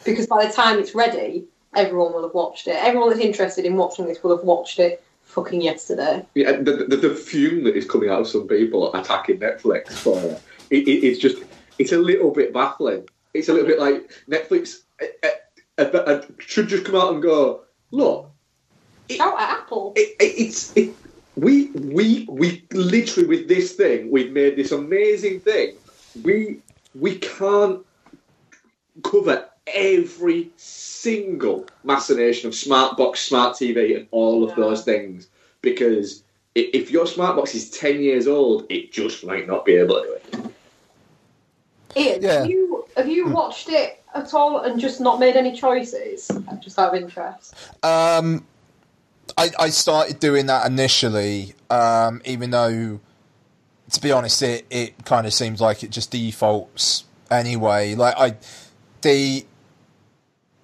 Because 0.04 0.26
by 0.26 0.46
the 0.46 0.52
time 0.52 0.78
it's 0.78 0.94
ready, 0.94 1.44
everyone 1.74 2.12
will 2.12 2.22
have 2.22 2.34
watched 2.34 2.68
it. 2.68 2.76
Everyone 2.76 3.08
that's 3.08 3.20
interested 3.20 3.64
in 3.64 3.76
watching 3.76 4.06
this 4.06 4.22
will 4.22 4.36
have 4.36 4.44
watched 4.44 4.78
it 4.78 5.02
fucking 5.28 5.60
yesterday. 5.60 6.24
Yeah, 6.34 6.52
the, 6.52 6.86
the, 6.88 6.96
the 6.96 7.14
fume 7.14 7.64
that 7.64 7.76
is 7.76 7.84
coming 7.84 8.08
out 8.08 8.22
of 8.22 8.28
some 8.28 8.48
people 8.48 8.94
attacking 8.94 9.38
Netflix 9.38 9.92
for 9.92 10.18
it, 10.18 10.42
it, 10.70 10.88
it, 10.88 11.04
it's 11.04 11.18
just 11.18 11.42
it's 11.78 11.92
a 11.92 11.98
little 11.98 12.30
bit 12.30 12.52
baffling. 12.52 13.08
It's 13.34 13.48
a 13.48 13.52
little 13.52 13.68
bit 13.68 13.78
like 13.78 14.10
Netflix 14.28 14.82
uh, 15.78 15.82
uh, 15.82 16.22
should 16.38 16.68
just 16.68 16.84
come 16.84 16.96
out 16.96 17.12
and 17.12 17.22
go, 17.22 17.62
look, 17.90 18.30
Shout 19.10 19.38
at 19.40 19.60
Apple. 19.60 19.92
it, 19.96 20.16
it, 20.20 20.34
it's 20.46 20.76
it, 20.76 20.94
we 21.36 21.66
we 21.66 22.26
we 22.28 22.66
literally 22.72 23.28
with 23.28 23.48
this 23.48 23.74
thing 23.74 24.10
we've 24.10 24.32
made 24.32 24.56
this 24.56 24.72
amazing 24.72 25.40
thing. 25.40 25.76
We 26.22 26.60
we 26.94 27.16
can't 27.16 27.84
cover 29.04 29.48
every 29.74 30.50
single 30.56 31.66
machination 31.84 32.48
of 32.48 32.54
smart 32.54 32.96
box, 32.96 33.20
smart 33.20 33.54
TV, 33.56 33.96
and 33.96 34.06
all 34.10 34.48
of 34.48 34.54
those 34.56 34.84
things 34.84 35.28
because 35.62 36.22
if 36.54 36.90
your 36.90 37.06
smart 37.06 37.36
box 37.36 37.54
is 37.54 37.70
ten 37.70 38.00
years 38.00 38.26
old, 38.26 38.66
it 38.68 38.92
just 38.92 39.24
might 39.24 39.46
not 39.46 39.64
be 39.64 39.74
able 39.74 39.96
to 39.96 40.02
do 40.02 40.12
it. 40.12 40.52
Ian, 41.96 42.22
Yeah. 42.22 42.32
have 42.40 42.46
you 42.46 42.84
have 42.96 43.08
you 43.08 43.28
watched 43.28 43.68
it 43.68 44.02
at 44.14 44.34
all 44.34 44.60
and 44.60 44.80
just 44.80 45.00
not 45.00 45.20
made 45.20 45.36
any 45.36 45.56
choices? 45.56 46.30
Just 46.60 46.78
out 46.78 46.94
of 46.94 47.00
interest. 47.02 47.54
Um, 47.82 48.44
I, 49.36 49.50
I 49.58 49.68
started 49.70 50.18
doing 50.18 50.46
that 50.46 50.66
initially, 50.66 51.54
um, 51.70 52.20
even 52.24 52.50
though, 52.50 52.98
to 53.92 54.00
be 54.00 54.10
honest, 54.10 54.42
it, 54.42 54.66
it 54.70 55.04
kind 55.04 55.26
of 55.26 55.32
seems 55.32 55.60
like 55.60 55.84
it 55.84 55.90
just 55.90 56.10
defaults 56.10 57.04
anyway. 57.30 57.94
Like 57.94 58.14
I, 58.18 58.36
the 59.02 59.44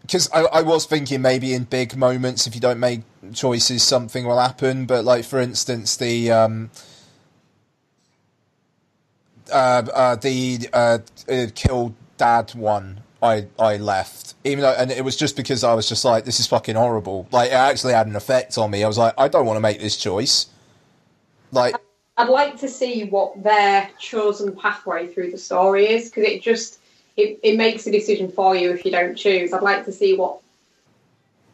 because 0.07 0.29
I, 0.33 0.43
I 0.43 0.63
was 0.63 0.85
thinking 0.85 1.23
maybe 1.23 1.55
in 1.55 1.65
big 1.65 1.97
moments, 1.97 2.47
if 2.47 2.55
you 2.55 2.61
don't 2.61 2.79
make 2.79 3.01
choices, 3.33 3.83
something 3.83 4.27
will 4.27 4.39
happen. 4.39 4.85
But 4.85 5.05
like 5.05 5.25
for 5.25 5.41
instance, 5.41 5.97
the 5.97 6.31
um, 6.31 6.71
uh, 9.51 9.83
uh, 9.95 10.17
the 10.17 10.69
uh, 10.73 10.99
uh, 11.29 11.47
kill 11.55 11.95
dad 12.19 12.55
one 12.55 13.01
I 13.23 13.47
I 13.59 13.79
left, 13.79 14.35
even 14.45 14.61
though 14.63 14.75
and 14.75 14.91
it 14.91 15.05
was 15.05 15.17
just 15.17 15.37
because 15.37 15.65
I 15.65 15.73
was 15.73 15.89
just 15.89 16.05
like 16.05 16.27
this 16.27 16.39
is 16.39 16.47
fucking 16.47 16.75
horrible. 16.75 17.27
Like 17.33 17.51
it 17.51 17.55
actually 17.55 17.95
had 17.95 18.07
an 18.07 18.17
effect 18.17 18.59
on 18.59 18.71
me. 18.71 18.85
I 18.85 18.87
was 18.87 18.99
like 18.99 19.15
I 19.17 19.29
don't 19.29 19.47
want 19.47 19.57
to 19.57 19.63
make 19.63 19.81
this 19.81 19.97
choice. 19.97 20.49
Like 21.51 21.75
I'd 22.19 22.29
like 22.29 22.59
to 22.61 22.69
see 22.69 23.05
what 23.05 23.43
their 23.43 23.89
chosen 23.99 24.55
pathway 24.55 25.07
through 25.09 25.31
the 25.31 25.39
story 25.39 25.89
is 25.89 26.11
because 26.11 26.25
it 26.25 26.43
just 26.43 26.81
it, 27.17 27.41
it 27.43 27.57
makes 27.57 27.87
a 27.87 27.93
decision 27.93 28.31
for 28.31 28.57
you 28.57 28.73
if 28.73 28.85
you 28.85 28.91
don't 28.91 29.15
choose. 29.15 29.53
I'd 29.53 29.63
like 29.63 29.85
to 29.85 29.93
see 29.93 30.17
what 30.17 30.41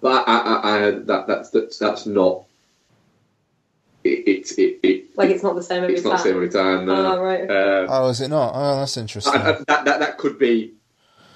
But 0.00 0.28
I, 0.28 0.38
I, 0.38 0.86
I 0.86 0.90
that 0.90 1.26
that's 1.26 1.50
that's, 1.50 1.78
that's 1.78 2.06
not. 2.06 2.44
It, 4.02 4.26
it, 4.26 4.58
it, 4.58 4.80
it, 4.82 5.16
like 5.18 5.28
it's 5.28 5.42
not 5.42 5.54
the 5.54 5.62
same 5.62 5.82
every 5.82 5.94
it's 5.94 6.02
time. 6.02 6.12
not 6.12 6.16
the 6.18 6.22
same 6.22 6.36
every 6.36 6.48
time. 6.48 6.86
No. 6.86 7.18
Oh, 7.18 7.22
right, 7.22 7.42
Um, 7.42 7.86
oh 7.90 8.08
is 8.08 8.22
it 8.22 8.28
not? 8.28 8.52
Oh 8.54 8.76
that's 8.76 8.96
interesting. 8.96 9.34
I, 9.34 9.50
I, 9.50 9.52
that, 9.52 9.84
that 9.84 10.00
that 10.00 10.16
could 10.16 10.38
be 10.38 10.72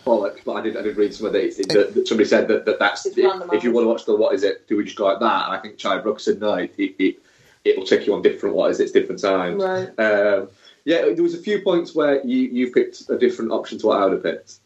bollocks, 0.06 0.42
but 0.46 0.54
I 0.54 0.60
did 0.62 0.76
I 0.78 0.82
did 0.82 0.96
read 0.96 1.14
somewhere 1.14 1.32
that, 1.32 1.44
it's, 1.44 1.56
that, 1.58 1.92
that 1.94 2.08
somebody 2.08 2.26
said 2.26 2.48
that, 2.48 2.64
that 2.64 2.78
that's 2.78 3.04
It's 3.04 3.18
if, 3.18 3.52
if 3.52 3.64
you 3.64 3.72
want 3.72 3.84
to 3.84 3.88
watch 3.88 4.06
the 4.06 4.16
what 4.16 4.34
is 4.34 4.44
it? 4.44 4.66
Do 4.66 4.78
we 4.78 4.84
just 4.84 4.96
go 4.96 5.04
like 5.04 5.20
that? 5.20 5.46
And 5.46 5.54
I 5.54 5.58
think 5.58 5.76
Charlie 5.76 6.00
Brooker 6.00 6.20
said 6.20 6.40
no. 6.40 6.54
It, 6.54 6.72
it 6.78 7.18
it'll 7.64 7.84
take 7.84 8.06
you 8.06 8.14
on 8.14 8.22
different 8.22 8.54
what 8.54 8.70
is 8.70 8.80
it? 8.80 8.94
Different 8.94 9.20
times. 9.20 9.62
Right. 9.62 9.88
Um, 9.98 10.48
yeah, 10.84 11.02
there 11.14 11.22
was 11.22 11.34
a 11.34 11.38
few 11.38 11.62
points 11.62 11.94
where 11.94 12.24
you, 12.26 12.38
you 12.40 12.70
picked 12.70 13.08
a 13.08 13.18
different 13.18 13.52
option 13.52 13.78
to 13.78 13.86
what 13.86 14.00
I 14.00 14.04
would 14.04 14.12
have 14.14 14.22
picked. 14.22 14.58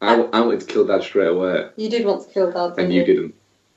I 0.00 0.16
wanted 0.16 0.60
to 0.60 0.66
kill 0.66 0.86
Dad 0.86 1.02
straight 1.02 1.26
away, 1.26 1.70
You 1.76 1.90
did 1.90 2.06
want 2.06 2.26
to 2.26 2.32
kill 2.32 2.52
Dad, 2.52 2.76
didn't 2.76 2.84
and 2.84 2.94
you 2.94 3.04
didn't. 3.04 3.34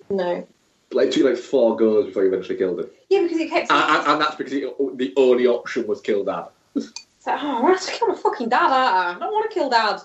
No. 0.10 0.48
Like, 0.91 1.07
it 1.07 1.14
took 1.14 1.23
like 1.23 1.38
four 1.38 1.76
goes 1.76 2.07
before 2.07 2.23
you 2.23 2.30
eventually 2.30 2.57
killed 2.57 2.80
him, 2.80 2.90
Yeah, 3.10 3.23
because 3.23 3.38
it 3.38 3.49
kept. 3.49 3.72
and, 3.72 3.98
and, 3.98 4.07
and 4.07 4.22
that's 4.22 4.36
because 4.36 4.53
it, 4.53 4.98
the 4.98 5.14
only 5.18 5.48
option 5.48 5.88
was 5.88 6.02
kill 6.02 6.23
Dad. 6.23 6.48
It's 6.76 7.28
like, 7.28 7.40
oh, 7.41 7.65
I 7.65 7.72
have 7.72 7.82
to 7.82 7.91
kill 7.91 8.07
my 8.07 8.15
fucking 8.15 8.49
dad, 8.49 8.72
aren't 8.72 8.95
I? 8.95 9.15
I 9.15 9.19
don't 9.19 9.32
want 9.32 9.49
to 9.49 9.53
kill 9.53 9.69
Dad. 9.69 9.99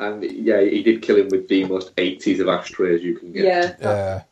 And 0.00 0.24
yeah, 0.24 0.60
he 0.60 0.82
did 0.82 1.02
kill 1.02 1.16
him 1.16 1.28
with 1.28 1.48
the 1.48 1.64
most 1.64 1.94
80s 1.96 2.40
of 2.40 2.48
ashtrays 2.48 3.02
you 3.02 3.16
can 3.16 3.32
get. 3.32 3.44
Yeah. 3.44 3.76
yeah. 3.80 4.22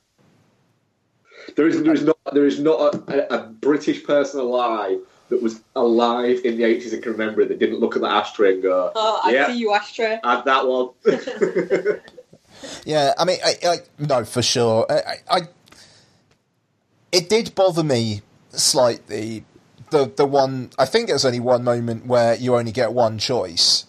There 1.56 1.66
is, 1.68 1.82
there 1.82 1.94
is 1.94 2.04
not, 2.04 2.18
there 2.32 2.46
is 2.46 2.60
not 2.60 2.94
a, 2.94 3.34
a, 3.34 3.38
a 3.38 3.46
British 3.46 4.04
person 4.04 4.40
alive 4.40 5.00
that 5.30 5.42
was 5.42 5.60
alive 5.76 6.40
in 6.44 6.56
the 6.56 6.64
80s 6.64 6.92
and 6.92 7.02
can 7.02 7.12
remember 7.12 7.40
it 7.40 7.48
that 7.48 7.58
didn't 7.58 7.80
look 7.80 7.96
at 7.96 8.02
the 8.02 8.08
ashtray 8.08 8.54
and 8.54 8.62
go, 8.62 8.92
Oh, 8.94 9.20
I 9.24 9.32
yeah, 9.32 9.46
see 9.46 9.58
you, 9.58 9.72
ashtray. 9.72 10.20
add 10.22 10.44
that 10.44 10.66
one. 10.66 10.90
Yeah, 12.84 13.14
I 13.18 13.24
mean, 13.24 13.38
I, 13.44 13.54
I 13.64 13.76
no, 13.98 14.24
for 14.24 14.42
sure. 14.42 14.84
I, 14.90 14.94
I, 15.30 15.36
I, 15.38 15.40
it 17.10 17.28
did 17.30 17.54
bother 17.54 17.82
me 17.82 18.20
slightly. 18.50 19.44
The 19.90 20.12
the 20.14 20.26
one, 20.26 20.70
I 20.78 20.84
think 20.84 21.08
there's 21.08 21.24
only 21.24 21.40
one 21.40 21.64
moment 21.64 22.04
where 22.06 22.34
you 22.34 22.56
only 22.56 22.72
get 22.72 22.92
one 22.92 23.18
choice. 23.18 23.86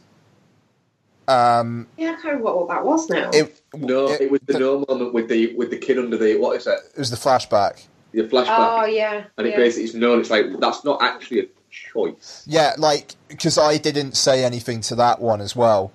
Um, 1.27 1.87
Yeah, 1.97 2.09
I 2.09 2.13
can't 2.13 2.23
remember 2.25 2.43
what, 2.45 2.57
what 2.59 2.67
that 2.69 2.85
was 2.85 3.09
now. 3.09 3.29
it 3.33 3.61
no, 3.75 4.07
it, 4.07 4.31
was 4.31 4.39
the, 4.45 4.57
no 4.57 4.85
moment 4.87 5.13
with 5.13 5.27
the 5.27 5.53
with 5.55 5.69
the 5.69 5.77
kid 5.77 5.97
under 5.99 6.17
the 6.17 6.37
what 6.37 6.55
is 6.57 6.65
it? 6.65 6.79
it 6.93 6.97
was 6.97 7.09
the 7.11 7.17
flashback. 7.17 7.85
The 8.11 8.23
flashback, 8.23 8.83
oh, 8.83 8.85
yeah. 8.85 9.23
and 9.37 9.47
it 9.47 9.51
yeah. 9.51 9.57
basically 9.57 9.85
is 9.85 9.95
known. 9.95 10.19
It's 10.19 10.29
like 10.29 10.59
that's 10.59 10.83
not 10.83 11.01
actually 11.01 11.39
a 11.41 11.45
choice. 11.69 12.43
Yeah, 12.45 12.73
like 12.77 13.15
because 13.29 13.57
I 13.57 13.77
didn't 13.77 14.17
say 14.17 14.43
anything 14.43 14.81
to 14.81 14.95
that 14.95 15.21
one 15.21 15.39
as 15.39 15.55
well 15.55 15.93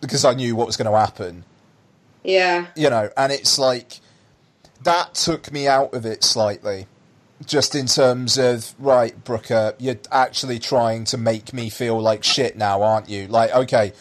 because 0.00 0.24
I 0.24 0.34
knew 0.34 0.54
what 0.54 0.66
was 0.66 0.76
going 0.76 0.90
to 0.90 0.96
happen. 0.96 1.44
Yeah. 2.24 2.66
you 2.76 2.90
know, 2.90 3.10
and 3.16 3.32
it's 3.32 3.58
like 3.58 4.00
that 4.82 5.14
took 5.14 5.50
me 5.52 5.66
out 5.66 5.94
of 5.94 6.06
it 6.06 6.22
slightly. 6.22 6.86
Just 7.46 7.74
in 7.74 7.86
terms 7.86 8.36
of 8.36 8.74
right, 8.78 9.24
Brooker, 9.24 9.74
you're 9.78 9.96
actually 10.10 10.58
trying 10.58 11.04
to 11.04 11.16
make 11.16 11.52
me 11.52 11.70
feel 11.70 12.00
like 12.00 12.24
shit 12.24 12.56
now, 12.56 12.82
aren't 12.82 13.08
you? 13.08 13.28
Like, 13.28 13.54
okay, 13.54 13.92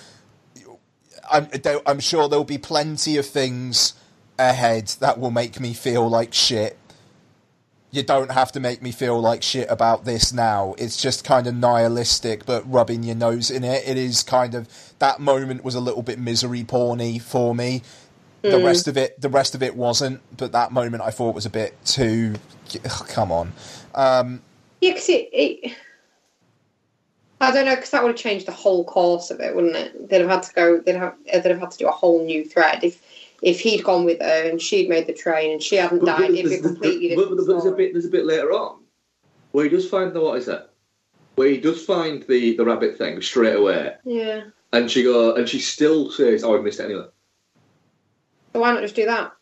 I'm, 1.30 1.48
I'm 1.86 2.00
sure 2.00 2.28
there'll 2.28 2.46
be 2.46 2.58
plenty 2.58 3.18
of 3.18 3.28
things 3.28 3.94
ahead 4.40 4.88
that 5.00 5.20
will 5.20 5.32
make 5.32 5.60
me 5.60 5.74
feel 5.74 6.10
like 6.10 6.34
shit. 6.34 6.78
You 7.89 8.03
don't 8.03 8.31
have 8.31 8.51
to 8.51 8.59
make 8.59 8.81
me 8.81 8.91
feel 8.91 9.19
like 9.19 9.41
shit 9.41 9.68
about 9.69 10.03
this 10.03 10.34
now. 10.34 10.76
It's 10.77 11.01
just 11.01 11.23
kind 11.23 11.47
of 11.47 11.55
nihilistic, 11.55 12.45
but 12.45 12.69
rubbing 12.69 13.03
your 13.03 13.15
nose 13.15 13.49
in 13.49 13.64
it. 13.64 13.88
It 13.88 13.97
is 13.97 14.23
kind 14.23 14.55
of 14.55 14.68
that 14.99 15.19
moment 15.19 15.64
was 15.64 15.73
a 15.73 15.80
little 15.80 16.01
bit 16.01 16.19
misery 16.19 16.64
porny 16.64 17.22
for 17.22 17.55
me. 17.55 17.81
The 18.41 18.64
rest 18.64 18.88
of 18.88 18.97
it, 18.97 19.19
the 19.19 19.30
rest 19.30 19.55
of 19.55 19.64
it 19.64 19.76
wasn't. 19.76 20.22
But 20.35 20.51
that 20.53 20.72
moment, 20.72 21.03
I 21.03 21.11
thought 21.11 21.35
was 21.35 21.45
a 21.45 21.49
bit 21.49 21.73
too. 21.85 22.35
ugh, 22.85 23.07
come 23.07 23.31
on, 23.31 23.53
um, 23.95 24.41
Yeah, 24.81 24.91
because 24.91 25.09
it, 25.09 25.30
it. 25.34 25.76
I 27.39 27.51
don't 27.51 27.65
know, 27.65 27.76
because 27.76 27.91
that 27.91 28.01
would 28.03 28.09
have 28.09 28.18
changed 28.18 28.47
the 28.47 28.51
whole 28.51 28.84
course 28.84 29.30
of 29.31 29.39
it, 29.41 29.55
wouldn't 29.55 29.76
it? 29.76 30.09
They'd 30.09 30.22
have 30.22 30.30
had 30.30 30.43
to 30.43 30.53
go. 30.53 30.80
They'd 30.80 30.95
have. 30.95 31.15
They'd 31.26 31.45
have 31.45 31.59
had 31.59 31.72
to 31.72 31.77
do 31.77 31.88
a 31.88 31.91
whole 31.91 32.26
new 32.26 32.45
thread 32.45 32.84
if 32.84 33.01
if 33.41 33.59
he'd 33.59 33.84
gone 33.84 34.05
with 34.05 34.19
her 34.22 34.49
and 34.49 34.61
she'd 34.61 34.89
made 34.89 35.07
the 35.07 35.14
train 35.14 35.51
and 35.51 35.61
she 35.61 35.76
hadn't 35.76 36.05
died. 36.05 36.31
It'd 36.31 36.49
be 36.51 36.57
completely 36.59 37.15
But- 37.15 37.30
but 37.30 37.38
different 37.38 37.47
there's 37.47 37.65
a 37.65 37.76
bit. 37.76 37.93
There's 37.93 38.05
a 38.05 38.09
bit 38.09 38.26
later 38.26 38.51
on 38.51 38.80
where 39.51 39.65
he 39.65 39.69
does 39.69 39.88
find 39.89 40.14
the 40.14 40.19
what 40.22 40.38
is 40.39 40.47
it? 40.47 40.61
Where 41.35 41.49
he 41.49 41.57
does 41.57 41.85
find 41.85 42.23
the 42.23 42.55
the 42.57 42.65
rabbit 42.65 42.97
thing 42.97 43.22
straight 43.22 43.55
away, 43.55 43.93
Yeah. 44.05 44.45
and 44.73 44.89
she 44.89 45.03
go 45.03 45.35
and 45.35 45.47
she 45.47 45.59
still 45.59 46.09
says, 46.09 46.43
"Oh, 46.43 46.57
I 46.57 46.61
missed 46.61 46.80
it 46.80 46.85
anyway." 46.85 47.05
So 48.53 48.59
why 48.61 48.72
not 48.73 48.81
just 48.81 48.95
do 48.95 49.05
that? 49.05 49.34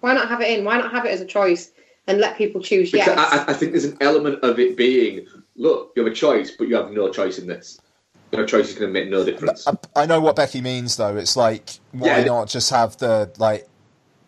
Why 0.00 0.14
not 0.14 0.28
have 0.28 0.40
it 0.40 0.48
in? 0.58 0.64
Why 0.64 0.78
not 0.78 0.90
have 0.92 1.04
it 1.04 1.10
as 1.10 1.20
a 1.20 1.26
choice 1.26 1.72
and 2.06 2.18
let 2.18 2.38
people 2.38 2.62
choose 2.62 2.90
Because 2.90 3.08
yes? 3.08 3.18
I- 3.18 3.44
I 3.48 3.52
think 3.52 3.72
there's 3.72 3.84
an 3.84 3.98
element 4.00 4.42
of 4.42 4.58
it 4.58 4.74
being, 4.76 5.26
look, 5.56 5.92
you 5.94 6.02
have 6.02 6.10
a 6.10 6.14
choice, 6.14 6.50
but 6.50 6.66
you 6.68 6.76
have 6.76 6.90
no 6.92 7.10
choice 7.10 7.38
in 7.38 7.46
this. 7.46 7.78
You 8.32 8.38
know, 8.38 8.46
choices 8.46 8.76
can 8.76 8.92
make 8.92 9.08
no 9.08 9.24
difference. 9.24 9.66
I, 9.66 9.76
I 9.96 10.06
know 10.06 10.20
what 10.20 10.36
Becky 10.36 10.60
means 10.60 10.96
though. 10.96 11.16
It's 11.16 11.36
like 11.36 11.70
why 11.92 12.18
Yeah. 12.18 12.24
not 12.24 12.48
just 12.48 12.70
have 12.70 12.96
the 12.98 13.30
like 13.38 13.68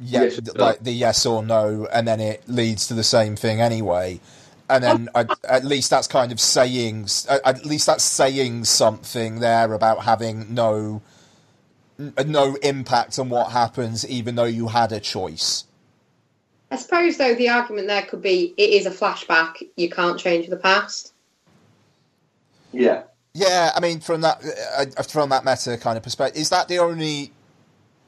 yeah, 0.01 0.25
Yes 0.25 0.39
or 0.39 0.43
no. 0.43 0.65
like 0.65 0.83
the 0.83 0.93
yes 0.93 1.27
or 1.27 1.43
no, 1.43 1.87
and 1.93 2.09
then 2.09 2.21
it 2.21 2.43
leads 2.49 2.89
to 2.89 2.95
the 2.95 3.05
same 3.05 3.37
thing 3.37 3.61
anyway. 3.61 4.21
And 4.69 4.83
then 4.83 5.09
oh. 5.15 5.21
I, 5.21 5.57
at 5.57 5.65
least 5.65 5.91
that's 5.91 6.09
kind 6.09 6.33
of 6.33 6.41
saying, 6.41 7.07
at 7.29 7.41
at 7.45 7.65
least 7.65 7.87
that's 7.87 8.03
saying 8.03 8.65
something 8.65 9.41
there 9.41 9.73
about 9.73 10.05
having 10.05 10.53
no 10.55 11.03
no 11.99 12.57
impact 12.63 13.19
on 13.19 13.29
what 13.29 13.53
happens, 13.53 14.07
even 14.09 14.35
though 14.35 14.45
you 14.45 14.69
had 14.69 14.91
a 14.91 14.99
choice. 14.99 15.65
I 16.71 16.77
suppose 16.77 17.19
though 17.19 17.35
the 17.35 17.51
argument 17.51 17.87
there 17.87 18.03
could 18.03 18.23
be 18.23 18.55
it 18.57 18.71
is 18.71 18.87
a 18.87 18.91
flashback. 18.91 19.63
You 19.77 19.91
can't 19.91 20.19
change 20.19 20.49
the 20.49 20.57
past. 20.57 21.13
Yeah. 22.73 23.03
Yeah, 23.35 23.73
I 23.75 23.81
mean, 23.81 24.01
from 24.01 24.21
that 24.23 24.43
uh, 24.77 25.03
from 25.05 25.31
that 25.31 25.45
meta 25.45 25.79
kind 25.79 25.97
of 25.97 26.03
perspective, 26.03 26.41
is 26.41 26.51
that 26.51 26.69
the 26.69 26.79
only 26.79 27.33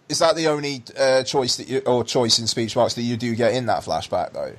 is 0.09 0.19
that 0.19 0.37
the 0.37 0.49
only 0.49 0.83
uh, 0.99 1.23
choice 1.23 1.57
that 1.57 1.69
you 1.69 1.81
or 1.87 2.05
choice 2.05 2.39
in 2.39 2.47
speech 2.47 2.77
marks 2.77 2.95
that 2.95 3.03
you 3.03 3.17
do 3.17 3.35
get 3.35 3.55
in 3.55 3.67
that 3.67 3.85
flashback 3.85 4.33
though? 4.33 4.55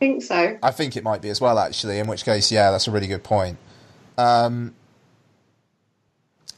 I 0.00 0.06
think 0.06 0.22
so. 0.22 0.58
I 0.62 0.70
think 0.72 0.96
it 0.96 1.04
might 1.04 1.22
be 1.22 1.30
as 1.30 1.40
well, 1.40 1.58
actually. 1.58 1.98
In 1.98 2.06
which 2.06 2.24
case, 2.24 2.52
yeah, 2.52 2.70
that's 2.70 2.88
a 2.88 2.90
really 2.90 3.06
good 3.06 3.24
point. 3.24 3.58
Um, 4.18 4.74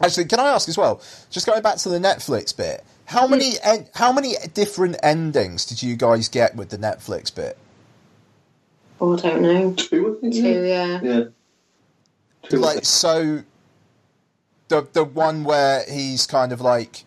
actually, 0.01 0.27
can 0.27 0.41
I 0.41 0.49
ask 0.49 0.69
as 0.69 0.79
well? 0.79 1.01
Just 1.31 1.47
going 1.47 1.63
back 1.63 1.77
to 1.79 1.89
the 1.89 1.99
Netflix 2.01 2.57
bit, 2.57 2.85
how 3.07 3.29
many 3.29 3.55
en- 3.63 3.89
how 3.95 4.13
many 4.13 4.35
different 4.55 4.97
endings 5.03 5.67
did 5.67 5.83
you 5.83 5.97
guys 5.97 6.29
get 6.29 6.57
with 6.57 6.71
the 6.71 6.79
Netflix 6.79 7.35
bit? 7.35 7.59
Oh, 9.01 9.17
I 9.17 9.21
don't 9.21 9.43
know. 9.43 9.73
Two, 9.75 10.19
Two, 10.23 10.65
yeah. 10.67 11.01
Yeah. 11.03 11.25
Two, 12.49 12.59
like 12.59 12.85
so 12.85 13.43
the 14.69 14.87
the 14.93 15.05
one 15.05 15.45
where 15.45 15.85
he's 15.89 16.27
kind 16.27 16.53
of 16.53 16.61
like 16.61 17.05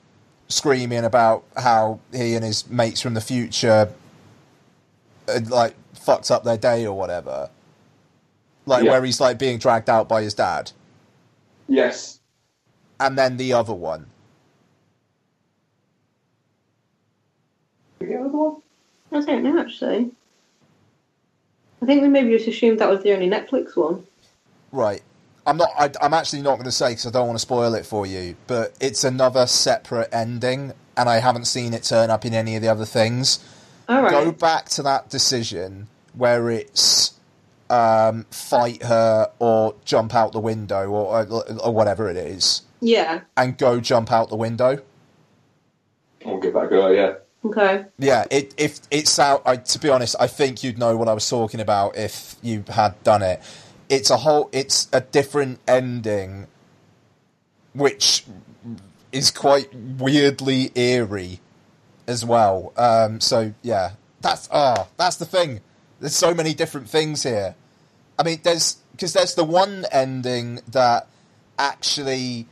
screaming 0.48 1.04
about 1.06 1.44
how 1.58 2.00
he 2.12 2.34
and 2.36 2.44
his 2.44 2.68
mates 2.70 3.02
from 3.02 3.14
the 3.14 3.22
future 3.22 3.90
had, 5.28 5.50
like 5.50 5.76
fucked 5.94 6.32
up 6.32 6.44
their 6.44 6.58
day 6.58 6.86
or 6.88 6.98
whatever 6.98 7.50
like 8.66 8.84
Yeah. 8.84 8.92
where 8.92 9.04
he's 9.04 9.20
like 9.20 9.38
being 9.38 9.60
dragged 9.60 9.90
out 9.90 10.08
by 10.10 10.24
his 10.24 10.34
dad 10.34 10.72
Yes. 11.68 12.20
and 13.00 13.16
then 13.18 13.38
the 13.38 13.54
other 13.54 13.74
one 13.74 14.08
I 18.02 19.22
don't 19.22 19.44
know 19.44 19.60
actually. 19.60 20.12
I 21.82 21.86
think 21.86 22.02
we 22.02 22.08
maybe 22.08 22.32
just 22.36 22.48
assumed 22.48 22.80
that 22.80 22.90
was 22.90 23.04
the 23.04 23.14
only 23.14 23.30
Netflix 23.30 23.76
one. 23.76 24.06
right 24.72 25.02
i'm 25.46 25.58
not 25.58 25.70
I, 25.78 25.92
i'm 26.02 26.14
actually 26.14 26.42
not 26.42 26.56
going 26.56 26.66
to 26.66 26.72
say 26.72 26.90
because 26.92 27.06
i 27.08 27.12
don't 27.12 27.28
want 27.28 27.36
to 27.38 27.42
spoil 27.42 27.74
it 27.76 27.86
for 27.86 28.06
you 28.06 28.36
but 28.48 28.74
it's 28.80 29.04
another 29.04 29.48
separate 29.48 30.10
ending 30.14 30.74
and 30.98 31.10
i 31.10 31.18
haven't 31.20 31.46
seen 31.46 31.74
it 31.74 31.84
turn 31.84 32.10
up 32.10 32.26
in 32.26 32.34
any 32.34 32.56
of 32.56 32.62
the 32.62 32.68
other 32.68 32.86
things 32.86 33.40
All 33.88 34.02
right. 34.02 34.12
go 34.12 34.32
back 34.32 34.70
to 34.70 34.84
that 34.84 35.10
decision 35.10 35.88
where 36.14 36.50
it's 36.50 37.14
um, 37.70 38.26
fight 38.32 38.82
her 38.84 39.30
or 39.38 39.76
jump 39.86 40.16
out 40.16 40.32
the 40.32 40.40
window 40.40 40.90
or, 40.90 41.28
or 41.64 41.72
whatever 41.72 42.10
it 42.10 42.18
is, 42.18 42.64
Yeah. 42.82 43.22
and 43.38 43.56
go 43.60 43.80
jump 43.80 44.12
out 44.12 44.30
the 44.30 44.36
window. 44.36 44.80
I'll 46.26 46.40
give 46.40 46.54
that 46.56 46.64
a 46.64 46.68
go, 46.68 46.90
yeah. 46.90 47.14
Okay. 47.46 47.86
Yeah, 48.00 48.26
it 48.32 48.56
if 48.58 48.80
it's 48.90 49.20
out. 49.20 49.44
I, 49.46 49.58
to 49.58 49.80
be 49.80 49.88
honest, 49.88 50.16
I 50.20 50.26
think 50.26 50.64
you'd 50.64 50.80
know 50.80 50.98
what 50.98 51.08
I 51.08 51.14
was 51.14 51.30
talking 51.30 51.60
about 51.62 51.96
if 51.96 52.36
you 52.42 52.66
had 52.68 53.02
done 53.04 53.22
it. 53.22 53.40
It's 53.90 54.10
a 54.10 54.18
whole. 54.18 54.50
It's 54.52 54.88
a 54.94 55.02
different 55.02 55.60
ending, 55.68 56.48
which 57.74 58.24
is 59.12 59.32
quite 59.32 59.74
weirdly 59.74 60.72
eerie 60.76 61.40
as 62.08 62.24
well. 62.24 62.72
Um, 62.78 63.20
so 63.20 63.54
yeah, 63.64 63.92
that's 64.22 64.48
ah, 64.52 64.88
that's 64.98 65.18
the 65.18 65.26
thing. 65.26 65.62
There's 66.00 66.16
so 66.16 66.34
many 66.34 66.54
different 66.54 66.90
things 66.90 67.24
here. 67.24 67.56
I 68.18 68.24
mean, 68.24 68.40
there's 68.44 68.78
because 68.92 69.14
there's 69.14 69.36
the 69.36 69.44
one 69.44 69.86
ending 69.92 70.62
that 70.68 71.08
actually 71.58 72.48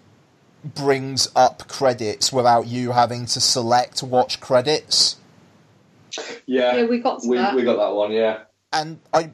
brings 0.63 1.29
up 1.35 1.67
credits 1.67 2.31
without 2.33 2.67
you 2.67 2.91
having 2.91 3.25
to 3.27 3.39
select 3.39 4.03
watch 4.03 4.39
credits. 4.39 5.17
Yeah. 6.45 6.77
Yeah, 6.77 6.85
we 6.85 6.99
got 6.99 7.21
to 7.21 7.29
we, 7.29 7.37
that. 7.37 7.55
we 7.55 7.63
got 7.63 7.77
that 7.77 7.95
one, 7.95 8.11
yeah. 8.11 8.43
And 8.73 8.99
I 9.13 9.31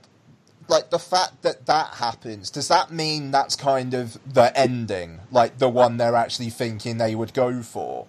like 0.68 0.90
the 0.90 0.99
fact 0.99 1.41
that 1.41 1.65
that 1.65 1.95
happens. 1.95 2.49
Does 2.49 2.68
that 2.68 2.91
mean 2.91 3.31
that's 3.31 3.56
kind 3.56 3.94
of 3.94 4.18
the 4.31 4.57
ending, 4.57 5.19
like 5.31 5.57
the 5.57 5.69
one 5.69 5.98
they're 5.98 6.15
actually 6.15 6.49
thinking 6.49 6.98
they 6.98 7.15
would 7.15 7.34
go 7.34 7.61
for? 7.61 8.07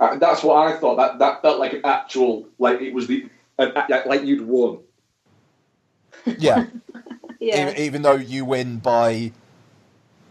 Uh, 0.00 0.16
that's 0.16 0.42
what 0.42 0.56
I 0.56 0.78
thought. 0.78 0.96
That 0.96 1.18
that 1.18 1.42
felt 1.42 1.58
like 1.58 1.72
an 1.72 1.80
actual, 1.84 2.46
like 2.58 2.80
it 2.80 2.94
was 2.94 3.06
the, 3.06 3.28
an, 3.58 3.72
like, 3.88 4.06
like 4.06 4.22
you'd 4.24 4.46
won. 4.46 4.80
Yeah. 6.38 6.66
Yeah. 7.40 7.70
even, 7.70 7.76
even 7.76 8.02
though 8.02 8.16
you 8.16 8.44
win 8.44 8.78
by 8.78 9.30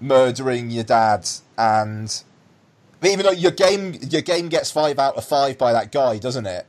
murdering 0.01 0.69
your 0.69 0.83
dad 0.83 1.25
and 1.57 2.21
even 3.01 3.25
though 3.25 3.31
your 3.31 3.51
game 3.51 3.97
your 4.09 4.21
game 4.21 4.49
gets 4.49 4.71
five 4.71 4.99
out 4.99 5.15
of 5.15 5.23
five 5.23 5.57
by 5.57 5.71
that 5.71 5.93
guy, 5.93 6.17
doesn't 6.17 6.45
it? 6.45 6.65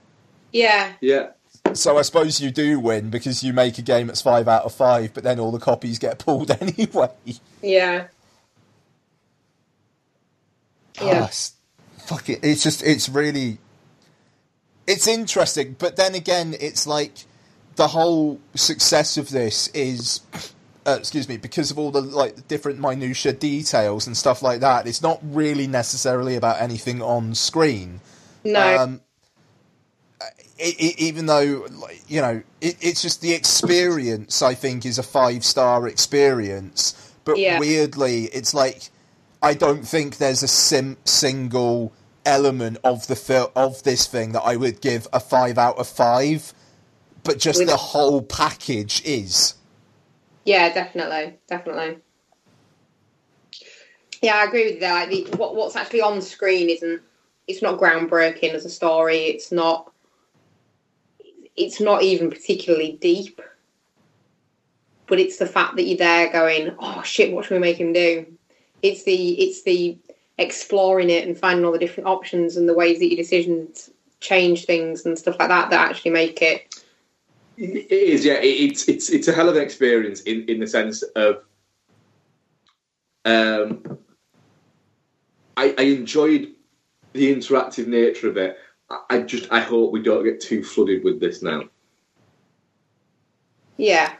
Yeah. 0.53 0.93
Yeah. 1.01 1.31
So 1.75 1.99
I 1.99 2.03
suppose 2.03 2.41
you 2.41 2.51
do 2.51 2.81
win 2.81 3.11
because 3.11 3.43
you 3.45 3.53
make 3.53 3.79
a 3.79 3.83
game 3.83 4.07
that's 4.09 4.23
five 4.23 4.49
out 4.49 4.65
of 4.65 4.73
five, 4.75 5.15
but 5.15 5.23
then 5.25 5.39
all 5.41 5.53
the 5.53 5.59
copies 5.59 5.99
get 5.99 6.19
pulled 6.19 6.51
anyway. 6.61 7.11
Yeah. 7.63 8.07
Ah, 11.01 11.05
Yeah. 11.05 11.17
it's- 11.19 11.53
fuck 11.99 12.29
it. 12.29 12.41
It's 12.43 12.63
just 12.63 12.83
it's 12.83 13.09
really 13.09 13.59
it's 14.87 15.07
interesting, 15.07 15.77
but 15.79 15.97
then 15.97 16.15
again, 16.15 16.55
it's 16.61 16.87
like 16.87 17.13
the 17.77 17.89
whole 17.89 18.41
success 18.55 19.17
of 19.17 19.31
this 19.31 19.69
is. 19.69 20.21
Uh, 20.87 20.97
excuse 20.99 21.29
me, 21.29 21.37
because 21.37 21.71
of 21.71 21.79
all 21.79 21.91
the 21.91 22.01
like 22.01 22.49
different 22.49 22.79
minutia 22.81 23.31
details 23.35 24.07
and 24.07 24.17
stuff 24.17 24.41
like 24.43 24.61
that, 24.61 24.87
it's 24.87 25.03
not 25.03 25.21
really 25.23 25.67
necessarily 25.67 26.35
about 26.35 26.59
anything 26.63 27.03
on 27.03 27.35
screen. 27.35 28.01
No. 28.43 28.79
Um, 28.79 29.01
e- 30.61 30.95
even 30.99 31.27
though 31.27 31.67
you 32.07 32.21
know 32.21 32.43
it, 32.61 32.77
it's 32.81 33.03
just 33.03 33.21
the 33.21 33.33
experience 33.33 34.43
i 34.43 34.55
think 34.55 34.85
is 34.87 34.99
a 34.99 35.03
five 35.03 35.45
star 35.45 35.87
experience 35.89 36.95
but 37.25 37.39
Yeah. 37.39 37.59
weirdly 37.59 38.25
it's 38.27 38.55
like 38.55 38.91
i 39.43 39.55
don't 39.55 39.87
think 39.87 40.17
there's 40.19 40.43
a 40.43 40.49
sim- 40.49 40.97
single 41.05 41.93
element 42.27 42.79
of 42.85 43.07
the 43.07 43.17
fil- 43.17 43.53
of 43.57 43.83
this 43.85 44.07
thing 44.07 44.33
that 44.33 44.43
i 44.43 44.57
would 44.57 44.81
give 44.81 45.07
a 45.13 45.21
five 45.21 45.59
out 45.59 45.79
of 45.79 45.87
five 45.89 46.53
but 47.25 47.39
just 47.39 47.61
With- 47.61 47.69
the 47.69 47.77
whole 47.77 48.23
package 48.23 49.03
is 49.05 49.55
Yeah, 50.45 50.73
definitely, 50.73 51.39
definitely. 51.47 51.99
Yeah, 54.23 54.37
I 54.37 54.45
agree 54.45 54.65
with 54.65 54.75
you 54.75 54.81
there. 54.81 54.95
Like 54.95 55.11
the, 55.11 55.37
what 55.37 55.55
what's 55.55 55.77
actually 55.77 56.01
on 56.01 56.21
screen 56.23 56.71
isn't 56.71 57.03
it's 57.47 57.63
not 57.63 57.79
groundbreaking 57.79 58.53
as 58.55 58.65
a 58.65 58.71
story. 58.71 59.19
It's 59.25 59.53
not 59.53 59.93
it's 61.59 61.81
not 61.81 62.03
even 62.03 62.31
particularly 62.31 62.99
deep. 63.01 63.41
But 65.07 65.19
it's 65.19 65.39
the 65.39 65.47
fact 65.47 65.77
that 65.77 65.85
you're 65.85 65.97
there 65.97 66.31
going, 66.31 66.75
oh 66.79 67.03
shit, 67.03 67.33
what 67.33 67.47
should 67.47 67.55
we 67.55 67.61
make 67.61 67.79
him 67.79 67.93
do? 67.93 68.27
It's 68.83 69.05
the 69.05 69.33
it's 69.41 69.63
the 69.63 69.99
exploring 70.37 71.11
it 71.11 71.27
and 71.27 71.37
finding 71.37 71.65
all 71.65 71.73
the 71.73 71.79
different 71.79 72.09
options 72.09 72.57
and 72.57 72.69
the 72.69 72.75
ways 72.75 72.99
that 72.99 73.09
your 73.09 73.17
decisions 73.17 73.91
change 74.21 74.67
things 74.67 75.05
and 75.05 75.19
stuff 75.19 75.37
like 75.39 75.49
that 75.49 75.71
that 75.71 75.91
actually 75.91 76.13
make 76.13 76.43
it 76.43 76.83
It 77.57 77.91
is, 77.91 78.25
yeah. 78.25 78.39
It's 78.41 78.89
it's 78.89 79.11
it's 79.11 79.27
a 79.27 79.33
hell 79.33 79.49
of 79.49 79.57
an 79.57 79.63
experience 79.63 80.21
in, 80.23 80.45
in 80.49 80.61
the 80.61 80.67
sense 80.67 81.03
of, 81.17 81.43
um, 83.25 83.99
I, 85.57 85.75
I 85.77 85.83
enjoyed 85.83 86.53
the 87.15 87.35
interactive 87.35 87.89
nature 87.89 88.29
of 88.29 88.37
it. 88.37 88.59
I, 88.91 88.99
I 89.11 89.19
just 89.23 89.51
I 89.53 89.61
hope 89.61 89.93
we 89.93 90.03
don't 90.03 90.25
get 90.25 90.41
too 90.41 90.63
flooded 90.65 91.05
with 91.05 91.21
this 91.21 91.43
now. 91.43 91.65
yeah. 93.77 94.13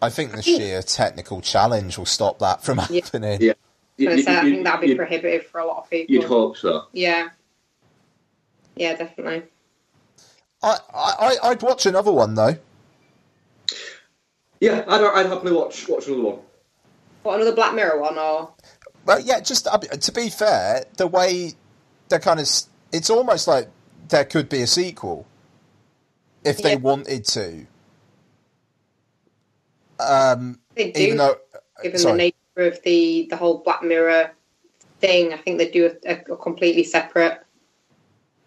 i 0.00 0.10
think 0.10 0.32
the 0.32 0.42
sheer 0.42 0.82
technical 0.82 1.40
challenge 1.40 1.96
will 1.98 2.06
stop 2.06 2.38
that 2.40 2.62
from 2.64 2.78
happening 2.78 3.40
Yeah, 3.40 3.52
I, 3.52 4.04
was 4.04 4.08
gonna 4.08 4.22
say, 4.22 4.36
I 4.36 4.42
You'd- 4.42 4.50
think 4.56 4.64
that'd 4.64 4.80
be 4.88 4.94
prohibitive 4.94 5.46
for 5.46 5.60
a 5.60 5.66
lot 5.66 5.78
of 5.78 5.90
people. 5.90 6.12
You'd 6.14 6.24
hope 6.24 6.56
so. 6.56 6.86
Yeah. 6.92 7.28
Yeah, 8.74 8.96
definitely. 8.96 9.42
I, 10.62 10.78
I 10.94 11.36
i'd 11.50 11.62
watch 11.62 11.86
another 11.86 12.10
one 12.12 12.34
though 12.34 12.56
Yeah, 14.60 14.84
I'd, 14.88 15.02
I'd 15.02 15.26
happily 15.26 15.52
watch 15.52 15.88
watch 15.88 16.06
another 16.08 16.22
one. 16.22 16.38
What 17.22 17.36
another 17.36 17.54
Black 17.54 17.74
Mirror 17.74 18.00
one 18.00 18.18
or 18.18 18.52
Well, 19.06 19.20
yeah, 19.20 19.40
just 19.40 19.66
to 19.66 20.12
be 20.12 20.28
fair, 20.30 20.84
the 20.96 21.06
way 21.06 21.52
they're 22.08 22.18
kind 22.18 22.40
of, 22.40 22.48
it's 22.92 23.10
almost 23.10 23.48
like 23.48 23.68
there 24.08 24.24
could 24.24 24.48
be 24.48 24.62
a 24.62 24.66
sequel 24.66 25.26
if 26.44 26.62
they 26.62 26.72
Yeah. 26.72 26.76
wanted 26.76 27.24
to. 27.26 27.66
Um, 30.00 30.60
They 30.76 30.92
do, 30.92 31.02
even 31.02 31.16
though, 31.18 31.36
given 31.82 32.00
sorry. 32.00 32.12
the 32.12 32.18
nature 32.56 32.68
of 32.72 32.82
the 32.82 33.26
the 33.30 33.36
whole 33.36 33.58
Black 33.58 33.82
Mirror 33.82 34.32
thing. 35.00 35.32
I 35.32 35.36
think 35.38 35.58
they 35.58 35.70
do 35.70 35.90
a, 36.06 36.12
a 36.32 36.36
completely 36.36 36.84
separate 36.84 37.40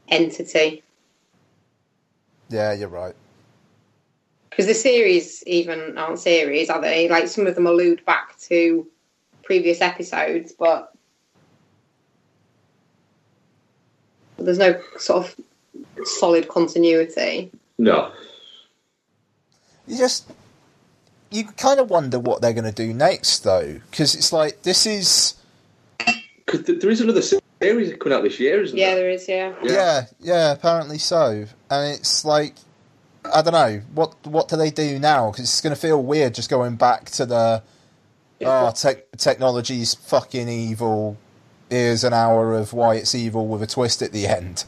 entity 0.09 0.83
yeah, 2.49 2.73
you're 2.73 2.89
right. 2.89 3.15
because 4.55 4.67
the 4.67 4.73
series 4.73 5.43
even 5.47 5.97
aren't 5.97 6.19
series, 6.19 6.69
are 6.69 6.79
they? 6.81 7.09
Like 7.09 7.27
some 7.27 7.45
of 7.45 7.55
them 7.55 7.67
allude 7.67 8.05
back 8.05 8.39
to 8.41 8.87
previous 9.43 9.81
episodes, 9.81 10.53
but 10.57 10.94
there's 14.45 14.57
no 14.57 14.79
sort 14.97 15.25
of 15.25 15.35
solid 16.07 16.47
continuity. 16.47 17.51
No. 17.77 18.11
You 19.87 19.97
just 19.97 20.31
you 21.31 21.45
kind 21.45 21.79
of 21.79 21.89
wonder 21.89 22.19
what 22.19 22.41
they're 22.41 22.53
going 22.53 22.65
to 22.65 22.71
do 22.71 22.93
next, 22.93 23.39
though, 23.39 23.79
because 23.91 24.15
it's 24.15 24.31
like 24.31 24.61
this 24.63 24.85
is 24.85 25.35
Because 26.45 26.63
there 26.63 26.89
is 26.89 27.01
another 27.01 27.21
series 27.21 27.93
coming 27.97 28.17
out 28.17 28.23
this 28.23 28.39
year, 28.39 28.61
isn't 28.61 28.77
Yeah, 28.77 28.95
there? 28.95 28.95
Yeah, 28.95 29.01
there 29.01 29.09
is. 29.09 29.27
Yeah. 29.27 29.53
yeah, 29.63 30.05
yeah, 30.19 30.51
apparently 30.51 30.97
so, 30.97 31.45
and 31.69 31.93
it's 31.93 32.23
like 32.25 32.55
I 33.33 33.41
don't 33.41 33.53
know 33.53 33.81
what 33.93 34.15
what 34.25 34.47
do 34.47 34.55
they 34.55 34.71
do 34.71 34.99
now? 34.99 35.31
Because 35.31 35.45
it's 35.45 35.61
going 35.61 35.75
to 35.75 35.81
feel 35.81 36.01
weird 36.01 36.33
just 36.33 36.49
going 36.49 36.75
back 36.75 37.05
to 37.11 37.25
the 37.25 37.63
oh, 38.43 38.71
tech 38.71 39.11
technology's 39.17 39.93
fucking 39.95 40.47
evil. 40.49 41.17
Here's 41.69 42.03
an 42.03 42.13
hour 42.13 42.53
of 42.53 42.73
why 42.73 42.95
it's 42.95 43.15
evil 43.15 43.47
with 43.47 43.63
a 43.63 43.67
twist 43.67 44.01
at 44.01 44.11
the 44.11 44.27
end. 44.27 44.65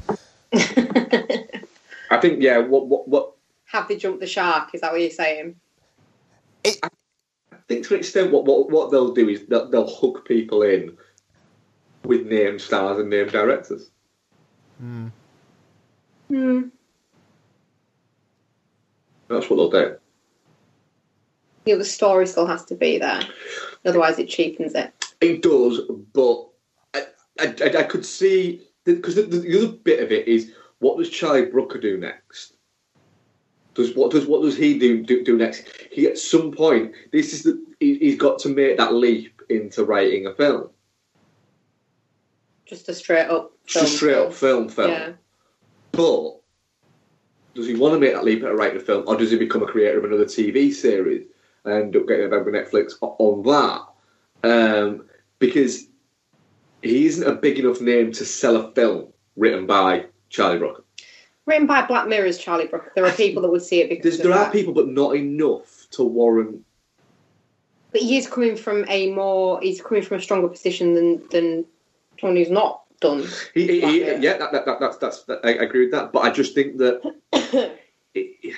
I 0.54 2.18
think, 2.20 2.42
yeah, 2.42 2.58
what, 2.58 2.88
what, 2.88 3.08
what 3.08 3.34
Have 3.66 3.88
they 3.88 3.98
jumped 3.98 4.22
the 4.22 4.28
shark? 4.28 4.70
Is 4.74 4.82
that 4.82 4.92
what 4.92 5.02
you're 5.02 5.10
saying? 5.12 5.56
I 6.66 6.90
think 7.68 7.86
to 7.88 7.94
an 7.94 8.00
extent, 8.00 8.32
what, 8.32 8.46
what, 8.46 8.72
what 8.72 8.92
they'll 8.92 9.14
do 9.14 9.30
is 9.30 9.46
they'll, 9.46 9.70
they'll 9.70 9.94
hook 9.94 10.28
people 10.28 10.64
in 10.64 10.98
with 12.04 12.26
named 12.26 12.62
stars 12.62 13.00
and 13.00 13.10
named 13.10 13.32
directors. 13.32 13.90
Hmm. 14.80 15.08
Hmm. 16.30 16.62
That's 19.28 19.50
what 19.50 19.58
they'll 19.58 19.70
do. 19.70 19.98
Yeah, 21.66 21.76
the 21.76 21.86
story 21.86 22.26
still 22.28 22.48
has 22.48 22.64
to 22.66 22.76
be 22.76 22.98
there. 22.98 23.22
Otherwise, 23.86 24.20
it 24.20 24.30
cheapens 24.30 24.74
it. 24.74 24.94
It 25.20 25.42
does, 25.42 25.82
but 26.14 26.48
I, 27.40 27.56
I, 27.64 27.80
I- 27.80 27.84
could 27.84 28.06
see 28.06 28.62
because 28.86 29.16
the, 29.16 29.24
the, 29.24 29.40
the 29.40 29.58
other 29.58 29.68
bit 29.74 30.02
of 30.02 30.12
it 30.12 30.28
is 30.28 30.54
what 30.80 30.98
does 30.98 31.10
Charlie 31.10 31.46
Brooker 31.46 31.80
do 31.80 31.98
next? 31.98 32.54
Does 33.74 33.96
what 33.96 34.12
does 34.12 34.26
what 34.26 34.42
does 34.42 34.58
he 34.58 34.80
do 34.80 35.04
do, 35.04 35.24
do 35.24 35.38
next? 35.38 35.68
He 35.92 36.08
at 36.08 36.18
some 36.18 36.52
point 36.52 36.94
this 37.12 37.34
is 37.34 37.44
the 37.44 37.64
he, 37.80 37.98
he's 38.00 38.18
got 38.18 38.40
to 38.40 38.50
make 38.50 38.78
that 38.78 38.94
leap 38.94 39.42
into 39.50 39.84
writing 39.86 40.26
a 40.26 40.34
film, 40.34 40.70
Just 42.66 42.90
a 42.90 42.94
straight 42.94 43.28
up. 43.28 43.52
just 43.66 43.94
a 43.94 43.98
straight 43.98 44.16
up 44.16 44.34
film 44.34 44.68
film. 44.70 44.92
Yeah. 44.92 45.12
But 45.92 46.38
does 47.56 47.68
he 47.68 47.76
want 47.76 47.94
to 47.94 48.00
make 48.00 48.14
that 48.14 48.24
leap 48.24 48.40
into 48.40 48.54
writing 48.56 48.78
a 48.78 48.84
film, 48.84 49.04
or 49.08 49.16
does 49.18 49.32
he 49.32 49.38
become 49.38 49.64
a 49.64 49.68
creator 49.68 49.98
of 50.00 50.06
another 50.06 50.26
TV 50.26 50.74
series 50.74 51.26
and 51.66 51.74
end 51.74 51.96
up 51.96 52.08
getting 52.08 52.26
a 52.26 52.30
bag 52.30 52.46
with 52.46 52.54
Netflix 52.56 52.94
on 53.02 53.44
that? 53.44 53.88
Um, 54.50 55.06
because 55.40 55.87
he 56.82 57.06
isn't 57.06 57.28
a 57.28 57.34
big 57.34 57.60
enough 57.60 57.82
name 57.82 58.12
to 58.14 58.26
sell 58.26 58.56
a 58.58 58.72
film 58.74 59.12
written 59.36 59.66
by 59.66 60.06
Charlie 60.30 60.60
Brooker. 60.60 60.84
Written 61.46 61.66
by 61.68 61.86
Black 61.86 62.08
Mirror's 62.08 62.38
Charlie 62.38 62.68
Brooker. 62.68 62.92
There 62.96 63.06
are 63.06 63.12
people 63.12 63.42
that 63.42 63.50
would 63.50 63.62
see 63.62 63.80
it 63.82 63.90
because 63.90 64.18
there 64.18 64.34
are 64.34 64.52
people, 64.52 64.74
but 64.74 64.88
not 64.90 65.16
enough 65.16 65.88
to 65.92 66.04
warrant. 66.04 66.64
But 67.92 68.02
he 68.02 68.18
is 68.18 68.28
coming 68.28 68.58
from 68.58 68.84
a 68.90 69.12
more. 69.14 69.62
He's 69.62 69.82
coming 69.82 70.04
from 70.04 70.18
a 70.18 70.22
stronger 70.22 70.50
position 70.50 70.94
than 70.94 71.26
than 71.30 71.66
someone 72.20 72.36
who's 72.36 72.50
not 72.50 72.84
done. 73.00 73.26
He, 73.54 73.66
he, 73.68 73.80
he- 73.82 74.00
yeah, 74.18 74.38
that, 74.38 74.52
that, 74.52 74.66
that, 74.66 74.80
that's 74.82 74.98
that's. 74.98 75.24
That, 75.24 75.40
I 75.46 75.52
agree 75.52 75.86
with 75.86 75.92
that, 75.92 76.12
but 76.12 76.24
I 76.26 76.32
just 76.32 76.54
think 76.54 76.78
that 76.80 77.02
it, 78.14 78.56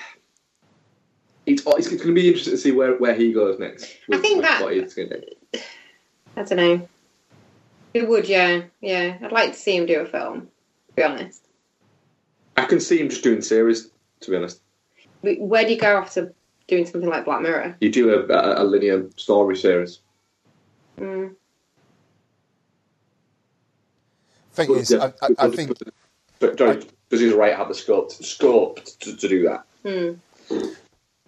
it's 1.46 1.62
it's 1.64 1.88
going 1.88 1.98
to 2.00 2.12
be 2.12 2.26
interesting 2.26 2.54
to 2.54 2.58
see 2.58 2.72
where, 2.72 2.96
where 2.96 3.14
he 3.14 3.32
goes 3.32 3.60
next. 3.60 3.96
I 4.12 4.18
think 4.18 4.38
with 4.38 4.46
that- 4.46 4.62
what 4.64 4.74
he's 4.74 4.94
going 4.94 5.10
to 5.10 5.20
do. 5.20 5.60
I 6.36 6.42
don't 6.42 6.56
know. 6.56 6.88
It 7.92 8.08
would, 8.08 8.28
yeah, 8.28 8.62
yeah. 8.80 9.18
I'd 9.22 9.32
like 9.32 9.52
to 9.52 9.58
see 9.58 9.76
him 9.76 9.86
do 9.86 10.00
a 10.00 10.06
film. 10.06 10.42
To 10.42 10.94
be 10.94 11.02
honest, 11.02 11.46
I 12.56 12.64
can 12.64 12.80
see 12.80 12.98
him 12.98 13.08
just 13.08 13.24
doing 13.24 13.42
series. 13.42 13.90
To 14.20 14.30
be 14.30 14.36
honest, 14.36 14.60
where 15.22 15.64
do 15.64 15.72
you 15.72 15.80
go 15.80 15.96
after 15.96 16.34
doing 16.68 16.86
something 16.86 17.08
like 17.08 17.24
Black 17.24 17.42
Mirror? 17.42 17.76
you 17.80 17.90
do 17.90 18.14
a, 18.14 18.26
a, 18.32 18.62
a 18.62 18.64
linear 18.64 19.08
story 19.16 19.56
series. 19.56 20.00
Mm. 20.98 21.34
Thing 24.52 24.74
is, 24.74 24.92
I, 24.92 25.12
I, 25.22 25.28
I 25.38 25.50
think 25.50 25.76
But 26.38 26.56
Johnny, 26.56 26.82
does 27.08 27.20
his 27.20 27.34
right 27.34 27.56
have 27.56 27.68
the 27.68 27.74
scope 27.74 28.12
scope 28.12 28.84
to, 28.84 29.16
to 29.16 29.28
do 29.28 29.42
that? 29.44 29.64
Hmm. 29.84 30.64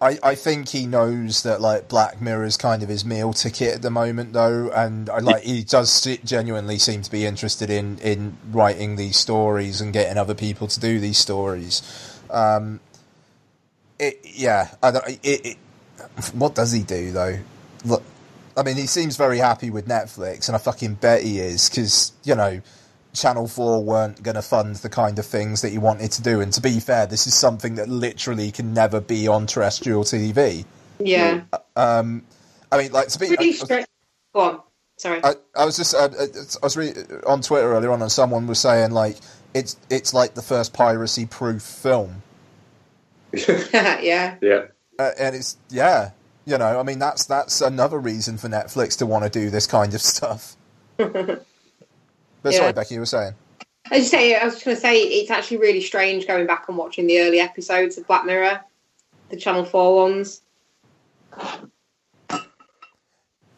I, 0.03 0.19
I 0.21 0.35
think 0.35 0.67
he 0.67 0.85
knows 0.85 1.43
that 1.43 1.61
like 1.61 1.87
Black 1.87 2.21
Mirror 2.21 2.43
is 2.43 2.57
kind 2.57 2.83
of 2.83 2.89
his 2.89 3.05
meal 3.05 3.31
ticket 3.31 3.75
at 3.75 3.81
the 3.81 3.89
moment, 3.89 4.33
though, 4.33 4.69
and 4.71 5.09
I 5.09 5.19
like 5.19 5.43
he 5.43 5.63
does 5.63 6.01
genuinely 6.25 6.77
seem 6.77 7.01
to 7.03 7.09
be 7.09 7.25
interested 7.25 7.69
in 7.69 7.99
in 7.99 8.35
writing 8.51 8.97
these 8.97 9.15
stories 9.15 9.79
and 9.79 9.93
getting 9.93 10.17
other 10.17 10.35
people 10.35 10.67
to 10.67 10.79
do 10.79 10.99
these 10.99 11.17
stories. 11.17 11.81
Um, 12.29 12.81
it, 13.97 14.19
yeah, 14.25 14.75
I 14.83 14.91
don't, 14.91 15.07
it, 15.07 15.19
it, 15.23 15.57
what 16.33 16.53
does 16.53 16.73
he 16.73 16.83
do 16.83 17.13
though? 17.13 17.39
Look, 17.85 18.03
I 18.57 18.63
mean, 18.63 18.75
he 18.75 18.87
seems 18.87 19.15
very 19.15 19.37
happy 19.37 19.69
with 19.69 19.87
Netflix, 19.87 20.49
and 20.49 20.55
I 20.57 20.59
fucking 20.59 20.95
bet 20.95 21.23
he 21.23 21.39
is 21.39 21.69
because 21.69 22.11
you 22.25 22.35
know. 22.35 22.61
Channel 23.13 23.47
4 23.47 23.83
weren't 23.83 24.23
going 24.23 24.35
to 24.35 24.41
fund 24.41 24.75
the 24.77 24.89
kind 24.89 25.17
of 25.19 25.25
things 25.25 25.61
that 25.61 25.69
he 25.69 25.77
wanted 25.77 26.11
to 26.13 26.21
do. 26.21 26.41
And 26.41 26.51
to 26.53 26.61
be 26.61 26.79
fair, 26.79 27.05
this 27.05 27.27
is 27.27 27.35
something 27.35 27.75
that 27.75 27.87
literally 27.87 28.51
can 28.51 28.73
never 28.73 28.99
be 28.99 29.27
on 29.27 29.47
terrestrial 29.47 30.03
TV. 30.03 30.65
Yeah. 30.99 31.41
Um, 31.75 32.23
I 32.71 32.77
mean, 32.77 32.91
like, 32.91 33.09
to 33.09 33.19
be. 33.19 33.35
Pretty 33.35 33.59
I. 33.71 33.85
Go 34.33 34.39
on. 34.39 34.61
Sorry. 34.97 35.21
I, 35.23 35.33
I 35.55 35.65
was 35.65 35.77
just. 35.77 35.95
I, 35.95 36.05
I 36.05 36.27
was 36.63 36.75
re- 36.75 36.93
on 37.27 37.41
Twitter 37.41 37.71
earlier 37.71 37.91
on, 37.91 38.01
and 38.01 38.11
someone 38.11 38.47
was 38.47 38.59
saying, 38.59 38.91
like, 38.91 39.17
it's 39.53 39.77
it's 39.89 40.13
like 40.13 40.33
the 40.33 40.41
first 40.41 40.73
piracy 40.73 41.25
proof 41.25 41.61
film. 41.61 42.23
yeah. 43.33 44.37
Yeah. 44.41 44.65
Uh, 44.97 45.11
and 45.19 45.35
it's. 45.35 45.57
Yeah. 45.69 46.11
You 46.45 46.57
know, 46.57 46.79
I 46.79 46.83
mean, 46.83 46.99
that's 46.99 47.25
that's 47.25 47.61
another 47.61 47.99
reason 47.99 48.37
for 48.37 48.49
Netflix 48.49 48.97
to 48.97 49.05
want 49.05 49.23
to 49.23 49.29
do 49.29 49.49
this 49.49 49.67
kind 49.67 49.93
of 49.93 50.01
stuff. 50.13 50.55
But 52.43 52.53
Yeah. 52.53 52.59
sorry, 52.59 52.73
Becky, 52.73 52.93
you 52.95 52.99
were 52.99 53.05
saying. 53.07 53.33
I 53.91 53.97
was, 53.97 54.09
say, 54.09 54.35
I 54.35 54.45
was 54.45 54.53
just 54.55 54.65
going 54.65 54.77
to 54.77 54.81
say 54.81 55.01
it's 55.01 55.31
actually 55.31 55.57
really 55.57 55.81
strange 55.81 56.27
going 56.27 56.45
back 56.45 56.65
and 56.69 56.77
watching 56.77 57.07
the 57.07 57.19
early 57.21 57.39
episodes 57.39 57.97
of 57.97 58.05
Black 58.07 58.25
Mirror, 58.25 58.61
the 59.29 59.37
Channel 59.37 59.65
Four 59.65 59.95
ones. 59.95 60.41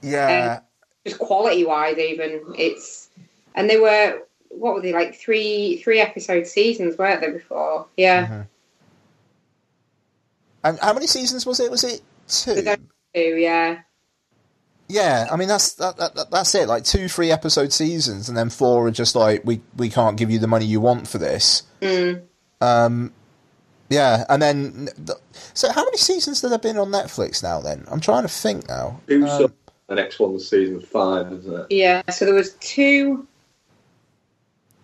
Yeah. 0.02 0.62
Just 1.06 1.20
quality 1.20 1.66
wise, 1.66 1.98
even 1.98 2.42
it's 2.58 3.10
and 3.54 3.70
they 3.70 3.80
were 3.80 4.22
what 4.50 4.74
were 4.74 4.82
they 4.82 4.94
like 4.94 5.16
three 5.16 5.82
three 5.84 6.00
episode 6.00 6.48
seasons, 6.48 6.98
weren't 6.98 7.22
they 7.22 7.32
before? 7.32 7.88
Yeah, 7.98 8.28
Mhm. 8.28 8.48
And 10.64 10.80
how 10.80 10.94
many 10.94 11.06
seasons 11.06 11.46
was 11.46 11.60
it? 11.60 11.70
Was 11.70 11.84
it 11.84 12.02
two? 12.28 12.56
Two, 13.14 13.20
yeah. 13.38 13.82
Yeah, 14.88 15.28
I 15.32 15.36
mean 15.36 15.48
that's 15.48 15.74
that, 15.74 15.98
that, 15.98 16.16
that- 16.16 16.32
that's 16.32 16.54
it. 16.56 16.68
Like 16.68 16.84
two, 16.84 17.08
three 17.08 17.32
episode 17.32 17.74
seasons, 17.74 18.30
and 18.30 18.38
then 18.38 18.50
four 18.50 18.88
are 18.88 18.92
just 18.92 19.16
like 19.16 19.44
we 19.44 19.62
we 19.76 19.90
can't 19.90 20.16
give 20.18 20.30
you 20.30 20.38
the 20.40 20.48
money 20.48 20.66
you 20.66 20.80
want 20.80 21.08
for 21.08 21.18
this. 21.18 21.64
Mm. 21.82 22.22
Um, 22.62 23.12
yeah, 23.90 24.26
and 24.30 24.42
then 24.42 24.90
so 25.54 25.72
how 25.72 25.84
many 25.84 25.98
seasons 25.98 26.42
have 26.42 26.50
there 26.52 26.60
been 26.60 26.78
on 26.78 26.90
Netflix 26.92 27.42
now? 27.42 27.62
Then 27.62 27.86
I'm 27.90 28.00
trying 28.00 28.24
to 28.24 28.28
think 28.30 28.68
now. 28.68 29.02
Who's 29.08 29.30
Um, 29.30 29.54
the 29.88 29.96
next 29.96 30.20
one's 30.20 30.48
season 30.48 30.82
five, 30.82 31.32
isn't 31.32 31.54
it? 31.62 31.66
Yeah, 31.72 32.02
so 32.12 32.26
there 32.26 32.34
was 32.36 32.54
two 32.56 33.28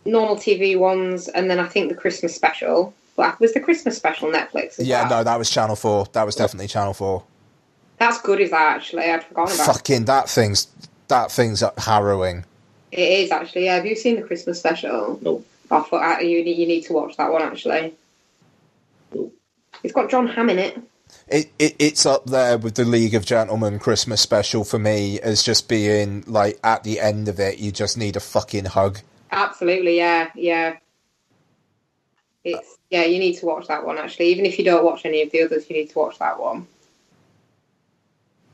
normal 0.06 0.36
TV 0.36 0.78
ones, 0.78 1.28
and 1.28 1.50
then 1.50 1.60
I 1.60 1.68
think 1.68 1.90
the 1.90 1.96
Christmas 1.96 2.34
special. 2.36 2.94
Well, 3.18 3.36
was 3.40 3.54
the 3.54 3.60
Christmas 3.60 3.98
special 3.98 4.30
Netflix? 4.32 4.80
As 4.80 4.88
yeah, 4.88 5.02
well? 5.10 5.20
no, 5.20 5.24
that 5.26 5.38
was 5.38 5.50
Channel 5.50 5.76
Four. 5.76 6.06
That 6.14 6.26
was 6.26 6.36
definitely 6.36 6.68
Channel 6.68 6.94
Four. 6.94 7.24
That's 8.02 8.20
good. 8.20 8.40
Is 8.40 8.50
that 8.50 8.78
actually? 8.78 9.04
I'd 9.04 9.24
forgotten 9.24 9.54
about. 9.54 9.76
Fucking 9.76 10.06
that 10.06 10.28
thing's 10.28 10.68
that 11.08 11.32
thing's 11.32 11.64
harrowing. 11.78 12.46
It 12.92 13.00
is 13.00 13.30
actually. 13.30 13.66
Yeah, 13.66 13.76
have 13.76 13.86
you 13.86 13.96
seen 13.96 14.16
the 14.16 14.24
Christmas 14.24 14.58
special? 14.58 15.20
No. 15.22 15.44
I 15.70 15.82
thought 15.82 16.18
uh, 16.18 16.22
you 16.22 16.44
need 16.44 16.58
you 16.58 16.66
need 16.66 16.82
to 16.86 16.94
watch 16.94 17.16
that 17.18 17.32
one 17.32 17.44
actually. 17.44 17.94
It's 19.84 19.94
got 19.94 20.10
Jon 20.10 20.26
Hamm 20.26 20.50
in 20.50 20.58
it. 20.58 20.82
It, 21.28 21.52
it 21.60 21.76
it's 21.78 22.08
up 22.08 22.26
there 22.26 22.58
with 22.58 22.74
the 22.74 22.86
League 22.86 23.14
of 23.14 23.24
Gentlemen 23.24 23.78
Christmas 23.78 24.20
special 24.20 24.64
for 24.64 24.80
me 24.80 25.20
as 25.20 25.44
just 25.44 25.70
being 25.70 26.24
like 26.26 26.60
at 26.64 26.84
the 26.84 27.00
end 27.00 27.28
of 27.28 27.40
it, 27.40 27.60
you 27.60 27.72
just 27.72 28.00
need 28.00 28.16
a 28.16 28.20
fucking 28.20 28.66
hug. 28.66 28.98
Absolutely, 29.30 29.98
yeah, 29.98 30.32
yeah. 30.34 30.78
It's 32.44 32.80
yeah, 32.90 33.04
you 33.04 33.20
need 33.20 33.38
to 33.38 33.46
watch 33.46 33.68
that 33.68 33.86
one 33.86 34.00
actually. 34.00 34.30
Even 34.30 34.48
if 34.48 34.58
you 34.58 34.66
don't 34.66 34.84
watch 34.84 35.06
any 35.06 35.22
of 35.22 35.32
the 35.32 35.44
others, 35.44 35.70
you 35.70 35.76
need 35.76 35.92
to 35.92 36.00
watch 36.00 36.18
that 36.18 36.40
one. 36.40 36.66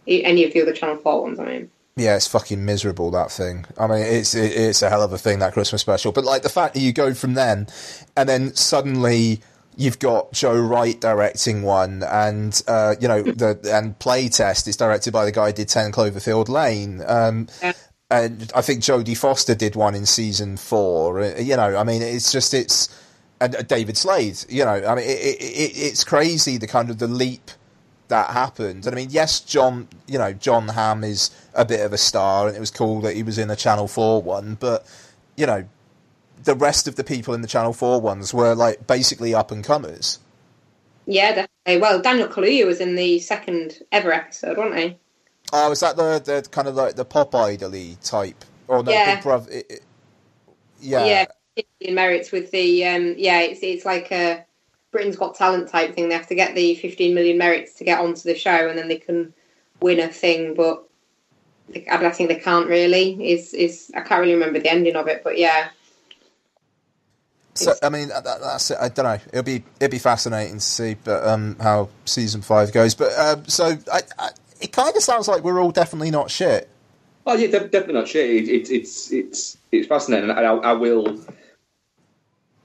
Any 0.08 0.44
of 0.44 0.54
the 0.54 0.62
other 0.62 0.74
Channel 0.74 0.98
Four 0.98 1.24
ones, 1.24 1.40
I 1.40 1.46
mean. 1.46 1.72
Yeah, 1.98 2.16
it's 2.16 2.28
fucking 2.28 2.64
miserable 2.64 3.10
that 3.12 3.32
thing. 3.32 3.66
I 3.78 3.88
mean, 3.88 4.04
it's 4.04 4.36
it, 4.36 4.54
it's 4.54 4.84
a 4.84 4.90
hell 4.90 5.02
of 5.02 5.12
a 5.14 5.18
thing 5.18 5.40
that 5.40 5.54
Christmas 5.54 5.82
special. 5.82 6.12
But 6.12 6.26
like 6.26 6.44
the 6.44 6.50
fact 6.50 6.76
that 6.76 6.80
you 6.80 6.94
go 6.94 7.14
from 7.14 7.34
then, 7.34 7.68
and 8.16 8.30
then 8.30 8.54
suddenly 8.56 9.42
you've 9.76 9.98
got 10.00 10.32
Joe 10.32 10.60
Wright 10.60 11.00
directing 11.00 11.64
one, 11.64 12.04
and 12.04 12.62
uh, 12.68 12.96
you 13.00 13.08
know 13.08 13.24
the 13.24 13.60
and 13.74 13.98
Playtest 13.98 14.68
is 14.68 14.78
directed 14.78 15.12
by 15.12 15.26
the 15.26 15.32
guy 15.32 15.48
who 15.48 15.54
did 15.54 15.70
Ten 15.70 15.92
Cloverfield 15.92 16.50
Lane. 16.50 17.02
Um, 17.06 17.48
and 18.10 18.52
I 18.56 18.62
think 18.62 18.84
Jodie 18.84 19.18
Foster 19.18 19.56
did 19.56 19.76
one 19.76 19.96
in 19.96 20.06
season 20.06 20.56
four. 20.56 21.22
Uh, 21.22 21.36
You 21.40 21.58
know, 21.58 21.76
I 21.76 21.84
mean, 21.84 22.04
it's 22.04 22.32
just 22.32 22.54
it's 22.54 22.90
and 23.40 23.56
uh, 23.56 23.62
David 23.64 23.98
Slade. 23.98 24.38
You 24.50 24.66
know, 24.66 24.86
I 24.86 24.96
mean, 24.96 25.06
it, 25.06 25.42
it, 25.42 25.72
it's 25.76 26.04
crazy 26.04 26.58
the 26.58 26.68
kind 26.68 26.90
of 26.90 27.00
the 27.00 27.08
leap 27.08 27.52
that 28.10 28.32
happened. 28.32 28.86
And 28.86 28.96
I 28.96 28.96
mean, 28.96 29.10
yes, 29.12 29.40
John, 29.40 29.88
you 30.08 30.18
know, 30.18 30.34
Jon 30.34 30.70
Hamm 30.70 31.04
is 31.04 31.32
a 31.54 31.66
bit 31.66 31.82
of 31.82 31.94
a 31.94 31.98
star, 31.98 32.48
and 32.48 32.56
it 32.56 32.60
was 32.60 32.72
cool 32.72 33.02
that 33.02 33.16
he 33.16 33.24
was 33.24 33.38
in 33.38 33.50
a 33.50 33.56
Channel 33.56 33.88
Four 33.88 34.22
one. 34.22 34.56
But 34.60 34.86
you 35.36 35.46
know, 35.46 35.66
the 36.44 36.56
rest 36.56 36.88
of 36.88 36.96
the 36.96 37.04
people 37.04 37.34
in 37.34 37.42
the 37.42 37.48
Channel 37.48 37.74
Four 37.74 38.02
ones 38.02 38.34
were 38.34 38.56
like 38.56 38.88
basically 38.88 39.34
up 39.34 39.52
and 39.52 39.64
comers. 39.64 40.20
Yeah, 41.06 41.30
definitely. 41.66 41.82
Well, 41.82 42.02
Daniel 42.02 42.28
Kaluuya 42.28 42.66
was 42.66 42.82
in 42.82 42.96
the 42.96 43.20
second 43.20 43.80
ever 43.92 44.12
episode, 44.12 44.58
wasn't 44.58 44.80
he? 44.80 44.98
Oh, 45.54 45.72
is 45.72 45.80
that 45.80 45.96
the 45.96 46.20
the 46.24 46.48
kind 46.50 46.68
of 46.68 46.76
like 46.76 46.96
the 46.96 47.06
pop 47.06 47.34
idol 47.36 47.72
type? 48.04 48.44
Or 48.68 48.84
no, 48.84 48.92
Yeah. 48.92 49.16
Big 49.16 49.24
Brother? 49.24 49.52
it- 49.52 49.66
it- 49.70 49.84
yeah. 50.80 51.06
yeah, 51.56 51.64
in 51.80 51.96
merits 51.96 52.32
with 52.32 52.52
the 52.52 52.86
um, 52.86 53.16
yeah, 53.18 53.40
it's 53.40 53.62
it's 53.64 53.86
like 53.86 54.12
a 54.12 54.46
Britain's 54.92 55.18
Got 55.18 55.36
Talent 55.36 55.70
type 55.70 55.96
thing. 55.96 56.10
They 56.10 56.16
have 56.16 56.28
to 56.28 56.36
get 56.36 56.56
the 56.56 56.76
15 56.76 57.14
million 57.14 57.38
merits 57.38 57.74
to 57.76 57.84
get 57.84 58.00
onto 58.00 58.22
the 58.22 58.36
show, 58.36 58.70
and 58.70 58.78
then 58.78 58.88
they 58.88 58.98
can 58.98 59.34
win 59.82 60.00
a 60.00 60.08
thing. 60.08 60.54
But 60.54 60.88
they, 61.70 61.86
I 61.90 62.10
think 62.12 62.30
they 62.30 62.40
can't 62.40 62.68
really. 62.68 63.32
Is 63.32 63.54
is 63.54 63.92
I 63.96 64.02
can't 64.02 64.22
really 64.22 64.34
remember 64.34 64.60
the 64.60 64.72
ending 64.72 64.96
of 64.96 65.08
it, 65.08 65.24
but 65.24 65.38
yeah, 65.38 65.70
So 67.58 67.74
I 67.82 67.90
mean, 67.90 68.10
that, 68.10 68.24
that's 68.24 68.72
it. 68.72 68.78
I 68.80 68.90
don't 68.90 69.06
know. 69.06 69.20
It'll 69.30 69.44
be 69.44 69.64
it'll 69.80 69.92
be 69.92 70.00
fascinating 70.00 70.56
to 70.56 70.62
see, 70.62 70.96
but 71.04 71.28
um, 71.28 71.58
how 71.60 71.90
season 72.06 72.42
five 72.42 72.72
goes. 72.72 72.94
But 72.94 73.18
um, 73.18 73.48
so 73.48 73.78
I, 73.92 74.02
I, 74.20 74.30
it 74.62 74.72
kind 74.72 74.96
of 74.96 75.02
sounds 75.02 75.28
like 75.28 75.44
we're 75.44 75.60
all 75.60 75.72
definitely 75.72 76.12
not 76.12 76.30
shit. 76.30 76.70
Oh 77.26 77.36
yeah, 77.36 77.48
definitely 77.48 77.96
not 77.96 78.08
shit. 78.08 78.30
It, 78.30 78.50
it, 78.50 78.70
it's 78.70 79.12
it's 79.12 79.58
it's 79.72 79.88
fascinating, 79.88 80.30
and 80.30 80.40
I, 80.40 80.44
I 80.44 80.74
will. 80.74 81.20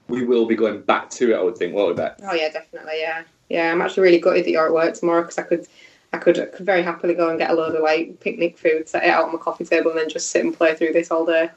We 0.07 0.25
will 0.25 0.45
be 0.45 0.55
going 0.55 0.81
back 0.81 1.09
to 1.11 1.31
it. 1.31 1.35
I 1.35 1.41
would 1.41 1.57
think. 1.57 1.73
What 1.73 1.87
would 1.87 1.97
bet? 1.97 2.19
oh 2.23 2.33
yeah, 2.33 2.49
definitely, 2.49 2.99
yeah, 2.99 3.23
yeah. 3.49 3.71
I'm 3.71 3.81
actually 3.81 4.03
really 4.03 4.19
gutted 4.19 4.45
that 4.45 4.51
you're 4.51 4.65
at 4.65 4.73
work 4.73 4.93
tomorrow 4.95 5.21
because 5.21 5.37
I 5.37 5.43
could. 5.43 5.67
I 6.15 6.19
could, 6.19 6.39
I 6.39 6.45
could 6.45 6.63
very 6.63 6.83
happily 6.83 7.15
go 7.15 7.29
and 7.29 7.39
get 7.39 7.49
a 7.49 7.55
load 7.55 7.73
of 7.73 7.81
like 7.81 8.19
picnic 8.19 8.59
food, 8.59 8.87
set 8.87 9.03
it 9.03 9.09
out 9.09 9.23
on 9.23 9.31
my 9.31 9.39
coffee 9.39 9.65
table, 9.65 9.89
and 9.89 9.99
then 9.99 10.09
just 10.09 10.29
sit 10.29 10.45
and 10.45 10.55
play 10.55 10.75
through 10.75 10.93
this 10.93 11.09
all 11.09 11.25
day. 11.25 11.49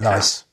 Nice. 0.00 0.44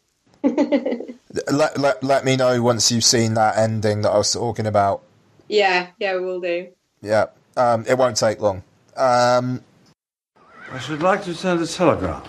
let, 0.43 1.77
let 1.79 2.03
let 2.03 2.23
me 2.25 2.35
know 2.35 2.61
once 2.61 2.91
you've 2.91 3.03
seen 3.03 3.33
that 3.33 3.57
ending 3.57 4.01
that 4.01 4.11
I 4.11 4.17
was 4.17 4.31
talking 4.31 4.67
about. 4.67 5.01
Yeah, 5.47 5.87
yeah, 5.99 6.15
we 6.15 6.21
will 6.21 6.39
do. 6.39 6.67
Yeah, 7.01 7.27
um, 7.57 7.85
it 7.87 7.97
won't 7.97 8.17
take 8.17 8.39
long. 8.39 8.63
Um, 8.95 9.63
I 10.71 10.79
should 10.79 11.01
like 11.01 11.23
to 11.25 11.33
send 11.33 11.61
a 11.61 11.67
telegram. 11.67 12.23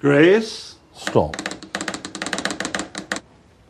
Grace? 0.00 0.76
Stop. 0.94 1.36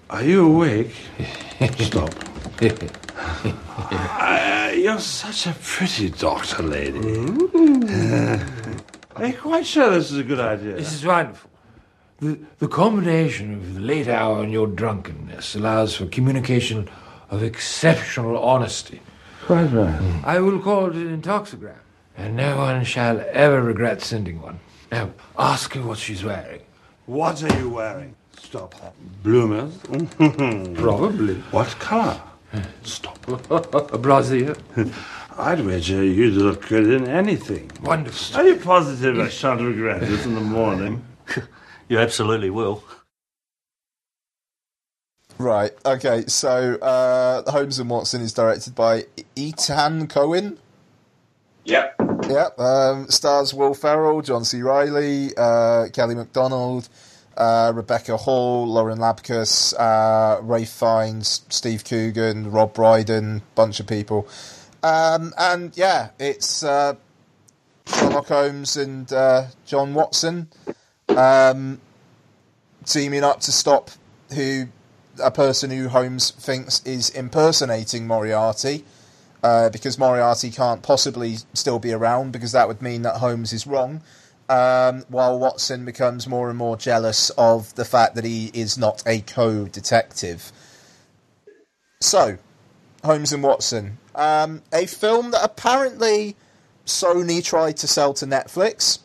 Are 0.09 0.23
you 0.23 0.47
awake? 0.47 0.93
Stop. 1.79 2.15
Uh, 3.79 4.73
you're 4.75 4.99
such 4.99 5.47
a 5.47 5.55
pretty 5.63 6.09
doctor, 6.11 6.63
lady. 6.63 6.99
Uh, 6.99 8.39
are 9.15 9.27
you 9.27 9.35
quite 9.35 9.67
sure 9.67 9.91
this 9.91 10.11
is 10.11 10.19
a 10.19 10.23
good 10.23 10.41
idea? 10.41 10.75
This 10.75 10.93
is 10.95 11.05
wonderful. 11.05 11.51
The, 12.21 12.39
the 12.59 12.69
combination 12.69 13.55
of 13.55 13.75
the 13.75 13.81
late 13.81 14.09
hour 14.09 14.43
and 14.43 14.51
your 14.53 14.67
drunkenness 14.67 15.55
allows 15.55 15.95
for 15.97 16.07
communication 16.07 16.89
of 17.31 17.43
exceptional 17.43 18.39
honesty. 18.39 19.01
Quite 19.45 19.67
right. 19.67 20.01
I 20.25 20.41
will 20.41 20.59
call 20.61 20.87
it 20.87 20.97
an 20.97 21.21
intoxigram, 21.21 21.77
and 22.17 22.37
no 22.37 22.57
one 22.57 22.85
shall 22.85 23.23
ever 23.33 23.63
regret 23.63 24.01
sending 24.01 24.41
one. 24.41 24.59
Now, 24.91 25.11
ask 25.39 25.75
her 25.75 25.83
what 25.83 25.99
she's 25.99 26.25
wearing. 26.25 26.63
What 27.05 27.43
are 27.43 27.59
you 27.59 27.69
wearing? 27.69 28.17
Stop. 28.39 28.75
Bloomers? 29.23 29.77
Probably. 30.79 31.35
What 31.51 31.69
colour? 31.79 32.21
Stop. 32.83 33.19
A 33.93 33.99
brassiere. 33.99 34.57
I'd 35.39 35.61
wager 35.61 36.03
you'd 36.03 36.35
look 36.35 36.67
good 36.69 36.89
in 36.89 37.07
anything. 37.09 37.71
Wonderful. 37.83 38.37
Are 38.41 38.47
you 38.47 38.57
positive 38.57 39.19
I 39.19 39.29
shan't 39.29 39.61
regret 39.61 40.01
this 40.01 40.25
in 40.25 40.35
the 40.35 40.41
morning? 40.41 41.05
You 41.89 41.99
absolutely 41.99 42.51
will. 42.51 42.83
right. 45.39 45.73
Okay. 45.85 46.25
So 46.27 46.77
uh, 46.77 47.51
Holmes 47.51 47.79
and 47.79 47.91
Watson 47.91 48.23
is 48.23 48.33
directed 48.33 48.75
by 48.75 49.05
Ethan 49.35 50.07
Cohen. 50.09 50.59
Yep. 51.65 51.97
Yep. 52.29 52.59
Um, 52.59 53.09
stars 53.09 53.53
Will 53.53 53.75
Ferrell, 53.75 54.23
John 54.23 54.45
C. 54.45 54.63
Reilly, 54.63 55.33
uh, 55.37 55.89
Kelly 55.93 56.15
Macdonald, 56.15 56.89
uh, 57.37 57.73
Rebecca 57.75 58.17
Hall, 58.17 58.67
Lauren 58.67 58.99
Lapkus, 58.99 59.75
uh, 59.79 60.41
Ralph 60.43 60.69
Fiennes, 60.69 61.43
Steve 61.49 61.85
Coogan, 61.85 62.51
Rob 62.51 62.75
Brydon, 62.75 63.43
bunch 63.55 63.81
of 63.81 63.87
people. 63.87 64.29
Um, 64.83 65.33
and 65.39 65.77
yeah, 65.77 66.11
it's 66.19 66.63
uh, 66.63 66.95
Sherlock 67.87 68.29
Holmes 68.29 68.77
and 68.77 69.13
uh, 69.13 69.47
John 69.65 69.95
Watson 69.95 70.49
um, 71.09 71.81
teaming 72.85 73.25
up 73.25 73.41
to 73.41 73.53
stop 73.53 73.91
who 74.35 74.67
a 75.23 75.31
person 75.31 75.71
who 75.71 75.89
Holmes 75.89 76.31
thinks 76.31 76.83
is 76.85 77.11
impersonating 77.11 78.07
Moriarty 78.07 78.85
uh, 79.43 79.71
because 79.71 79.99
Moriarty 79.99 80.51
can't 80.51 80.83
possibly 80.83 81.37
still 81.55 81.79
be 81.79 81.93
around 81.93 82.33
because 82.33 82.53
that 82.53 82.69
would 82.69 82.83
mean 82.83 83.03
that 83.03 83.17
Holmes 83.17 83.53
is 83.53 83.67
wrong. 83.67 84.03
Um, 84.49 85.05
while 85.09 85.39
Watson 85.39 85.85
becomes 85.85 86.29
more 86.29 86.49
and 86.49 86.57
more 86.57 86.77
jealous 86.77 87.31
of 87.31 87.75
the 87.75 87.85
fact 87.85 88.15
that 88.15 88.25
he 88.25 88.53
is 88.55 88.79
not 88.79 89.03
a 89.05 89.21
co-detective. 89.21 90.53
So, 92.01 92.39
Holmes 93.03 93.33
and 93.33 93.43
Watson, 93.43 93.99
um, 94.15 94.63
a 94.73 94.87
film 94.87 95.33
that 95.33 95.43
apparently 95.43 96.37
Sony 96.87 97.45
tried 97.45 97.77
to 97.79 97.89
sell 97.89 98.15
to 98.15 98.27
Netflix. 98.27 99.01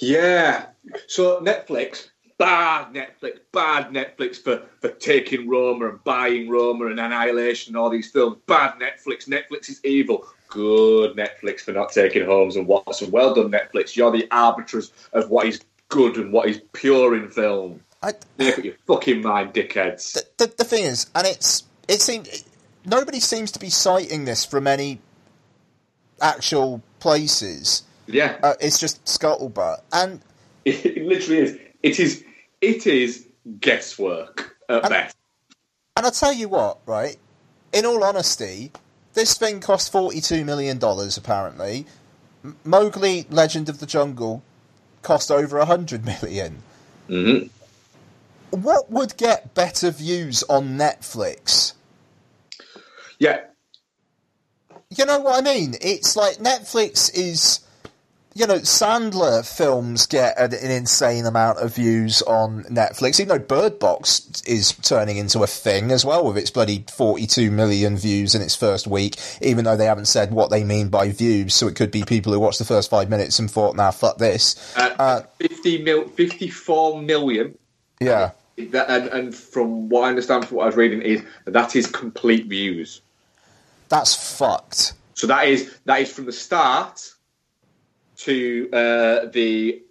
Yeah. 0.00 0.66
So 1.06 1.40
Netflix, 1.40 2.08
bad 2.38 2.94
Netflix, 2.94 3.40
bad 3.52 3.90
Netflix 3.90 4.36
for, 4.36 4.62
for 4.80 4.90
taking 4.90 5.48
Roma 5.48 5.90
and 5.90 6.04
buying 6.04 6.48
Roma 6.48 6.86
and 6.86 6.98
Annihilation 6.98 7.74
and 7.74 7.76
all 7.82 7.90
these 7.90 8.10
films. 8.10 8.38
Bad 8.46 8.74
Netflix. 8.74 9.28
Netflix 9.28 9.68
is 9.68 9.84
evil. 9.84 10.26
Good 10.48 11.16
Netflix 11.16 11.60
for 11.60 11.72
not 11.72 11.92
taking 11.92 12.24
Holmes 12.24 12.56
and 12.56 12.66
Watson. 12.66 13.10
Well 13.10 13.34
done, 13.34 13.50
Netflix. 13.50 13.96
You're 13.96 14.10
the 14.12 14.26
arbiters 14.30 14.92
of 15.12 15.30
what 15.30 15.46
is 15.46 15.60
good 15.88 16.16
and 16.16 16.32
what 16.32 16.48
is 16.48 16.60
pure 16.72 17.14
in 17.16 17.28
film. 17.30 17.80
I, 18.02 18.12
Make 18.38 18.58
up 18.58 18.64
your 18.64 18.74
fucking 18.86 19.22
mind, 19.22 19.52
dickheads. 19.54 20.12
the, 20.36 20.46
the 20.56 20.64
thing 20.64 20.84
is, 20.84 21.10
and 21.14 21.26
it's 21.26 21.64
it 21.88 22.00
seems 22.00 22.44
nobody 22.84 23.18
seems 23.20 23.50
to 23.52 23.58
be 23.58 23.70
citing 23.70 24.24
this 24.24 24.44
from 24.44 24.66
any 24.66 25.00
actual 26.20 26.82
places. 27.00 27.82
Yeah. 28.06 28.38
Uh, 28.42 28.54
it's 28.60 28.78
just 28.78 29.04
scuttlebutt, 29.04 29.82
and 29.92 30.20
It, 30.64 30.84
it 30.86 31.04
literally 31.04 31.42
is. 31.42 31.58
It 31.82 32.00
is. 32.00 32.24
It 32.60 32.86
is 32.86 33.26
guesswork 33.60 34.56
at 34.68 34.82
best. 34.88 35.16
and 35.96 36.06
I 36.06 36.10
tell 36.10 36.32
you 36.32 36.48
what, 36.48 36.78
right? 36.86 37.16
In 37.72 37.86
all 37.86 38.02
honesty, 38.02 38.72
this 39.18 39.36
thing 39.36 39.60
cost 39.60 39.90
forty-two 39.92 40.44
million 40.44 40.78
dollars. 40.78 41.16
Apparently, 41.16 41.86
Mowgli: 42.64 43.26
Legend 43.28 43.68
of 43.68 43.80
the 43.80 43.86
Jungle 43.86 44.42
cost 45.02 45.30
over 45.30 45.58
a 45.58 45.64
hundred 45.64 46.04
million. 46.06 46.62
Mm-hmm. 47.08 47.48
What 48.50 48.90
would 48.90 49.16
get 49.16 49.54
better 49.54 49.90
views 49.90 50.42
on 50.44 50.78
Netflix? 50.78 51.74
Yeah. 53.18 53.40
You 54.96 55.04
know 55.04 55.18
what 55.20 55.44
I 55.46 55.54
mean? 55.54 55.74
It's 55.80 56.16
like 56.16 56.36
Netflix 56.36 57.10
is. 57.14 57.60
You 58.38 58.46
know, 58.46 58.60
Sandler 58.60 59.44
films 59.44 60.06
get 60.06 60.38
an, 60.38 60.54
an 60.54 60.70
insane 60.70 61.26
amount 61.26 61.58
of 61.58 61.74
views 61.74 62.22
on 62.22 62.62
Netflix, 62.66 63.18
even 63.18 63.30
though 63.30 63.44
Bird 63.44 63.80
Box 63.80 64.30
is 64.46 64.74
turning 64.74 65.16
into 65.16 65.42
a 65.42 65.48
thing 65.48 65.90
as 65.90 66.04
well 66.04 66.24
with 66.24 66.38
its 66.38 66.48
bloody 66.48 66.84
42 66.88 67.50
million 67.50 67.96
views 67.96 68.36
in 68.36 68.42
its 68.42 68.54
first 68.54 68.86
week, 68.86 69.16
even 69.42 69.64
though 69.64 69.76
they 69.76 69.86
haven't 69.86 70.04
said 70.04 70.30
what 70.30 70.50
they 70.50 70.62
mean 70.62 70.88
by 70.88 71.10
views, 71.10 71.52
so 71.52 71.66
it 71.66 71.74
could 71.74 71.90
be 71.90 72.04
people 72.04 72.32
who 72.32 72.38
watched 72.38 72.60
the 72.60 72.64
first 72.64 72.88
five 72.90 73.10
minutes 73.10 73.40
and 73.40 73.50
thought, 73.50 73.74
nah, 73.74 73.90
fuck 73.90 74.18
this. 74.18 74.72
Uh, 74.76 75.22
50 75.40 75.82
mil, 75.82 76.06
54 76.06 77.02
million. 77.02 77.58
Yeah. 78.00 78.30
That, 78.56 78.88
and, 78.88 79.08
and 79.08 79.34
from 79.34 79.88
what 79.88 80.02
I 80.02 80.10
understand 80.10 80.46
from 80.46 80.58
what 80.58 80.62
I 80.62 80.66
was 80.66 80.76
reading 80.76 81.02
is 81.02 81.24
that 81.44 81.54
that 81.54 81.74
is 81.74 81.88
complete 81.88 82.46
views. 82.46 83.00
That's 83.88 84.38
fucked. 84.38 84.92
So 85.14 85.26
that 85.26 85.48
is 85.48 85.76
that 85.86 86.02
is 86.02 86.12
from 86.12 86.26
the 86.26 86.32
start 86.32 87.14
to 88.18 88.68
uh, 88.72 89.26
the 89.32 89.82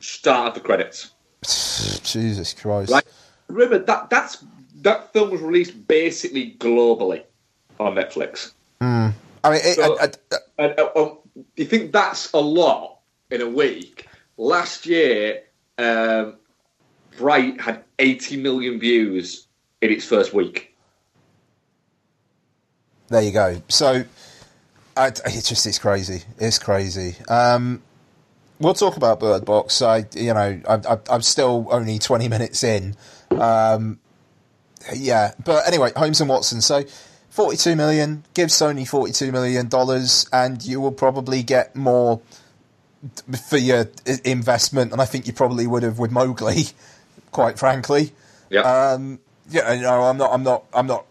start 0.00 0.48
of 0.48 0.54
the 0.54 0.60
credits. 0.60 1.10
Jesus 2.04 2.54
Christ. 2.54 2.90
Right. 2.90 3.04
Remember 3.48 3.78
that 3.78 4.10
that's 4.10 4.44
that 4.82 5.12
film 5.12 5.30
was 5.30 5.40
released 5.40 5.86
basically 5.86 6.52
globally 6.58 7.22
on 7.80 7.94
Netflix. 7.94 8.52
Hmm. 8.80 9.08
I 9.42 9.50
mean, 9.50 9.60
it, 9.62 9.76
So- 9.76 9.98
I- 9.98 10.04
I- 10.04 10.38
And, 10.58 10.78
uh, 10.78 10.88
um, 10.96 11.18
you 11.56 11.64
think 11.64 11.92
that's 11.92 12.32
a 12.32 12.38
lot 12.40 12.98
in 13.30 13.40
a 13.40 13.48
week? 13.48 14.06
Last 14.36 14.86
year, 14.86 15.42
um, 15.78 16.36
Bright 17.16 17.60
had 17.60 17.84
80 17.98 18.36
million 18.38 18.78
views 18.80 19.46
in 19.82 19.90
its 19.90 20.04
first 20.04 20.32
week. 20.34 20.70
there 23.08 23.22
you 23.22 23.32
go. 23.32 23.60
So, 23.68 24.04
I, 24.96 25.08
it's 25.08 25.48
just 25.48 25.66
it's 25.66 25.78
crazy. 25.78 26.22
It's 26.38 26.58
crazy. 26.58 27.16
Um, 27.28 27.82
we'll 28.58 28.74
talk 28.74 28.96
about 28.96 29.20
Bird 29.20 29.44
Box. 29.44 29.82
I, 29.82 30.04
you 30.14 30.34
know, 30.34 30.60
I, 30.68 30.98
I'm 31.10 31.22
still 31.22 31.66
only 31.70 31.98
20 31.98 32.28
minutes 32.28 32.62
in. 32.64 32.96
Um, 33.30 33.98
yeah, 34.94 35.32
but 35.44 35.66
anyway, 35.66 35.92
Holmes 35.96 36.20
and 36.20 36.28
Watson. 36.28 36.60
So, 36.60 36.84
42 37.30 37.74
million. 37.74 38.24
Give 38.34 38.48
Sony 38.48 38.86
42 38.86 39.32
million 39.32 39.68
dollars, 39.68 40.26
and 40.32 40.62
you 40.64 40.80
will 40.80 40.92
probably 40.92 41.42
get 41.42 41.74
more 41.74 42.20
for 43.48 43.58
your 43.58 43.88
investment. 44.24 44.92
And 44.92 45.00
I 45.00 45.04
think 45.04 45.26
you 45.26 45.32
probably 45.32 45.66
would 45.66 45.82
have 45.82 45.98
with 45.98 46.12
Mowgli, 46.12 46.64
quite 47.32 47.58
frankly. 47.58 48.12
Yeah. 48.50 48.60
Um, 48.60 49.18
yeah, 49.50 49.72
you 49.72 49.82
know, 49.82 50.02
I'm 50.04 50.16
not. 50.16 50.32
I'm 50.32 50.42
not. 50.42 50.64
I'm 50.72 50.86
not. 50.86 51.06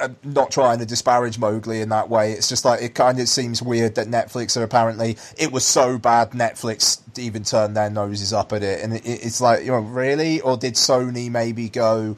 I'm 0.00 0.16
not 0.24 0.50
trying 0.50 0.78
to 0.78 0.86
disparage 0.86 1.38
Mowgli 1.38 1.80
in 1.80 1.88
that 1.90 2.08
way. 2.08 2.32
It's 2.32 2.48
just 2.48 2.64
like 2.64 2.82
it 2.82 2.94
kind 2.94 3.18
of 3.20 3.28
seems 3.28 3.62
weird 3.62 3.94
that 3.96 4.06
Netflix 4.06 4.56
are 4.56 4.62
apparently 4.62 5.16
it 5.38 5.52
was 5.52 5.64
so 5.64 5.98
bad 5.98 6.30
Netflix 6.30 7.00
even 7.18 7.44
turned 7.44 7.76
their 7.76 7.90
noses 7.90 8.32
up 8.32 8.52
at 8.52 8.62
it, 8.62 8.82
and 8.82 8.94
it, 8.94 9.02
it's 9.04 9.40
like 9.40 9.64
you 9.64 9.72
know 9.72 9.78
really, 9.78 10.40
or 10.40 10.56
did 10.56 10.74
Sony 10.74 11.30
maybe 11.30 11.68
go? 11.68 12.16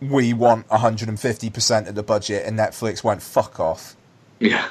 We 0.00 0.34
want 0.34 0.68
150 0.70 1.50
percent 1.50 1.88
of 1.88 1.94
the 1.94 2.02
budget, 2.02 2.46
and 2.46 2.58
Netflix 2.58 3.02
went 3.02 3.22
fuck 3.22 3.58
off. 3.58 3.96
Yeah. 4.38 4.68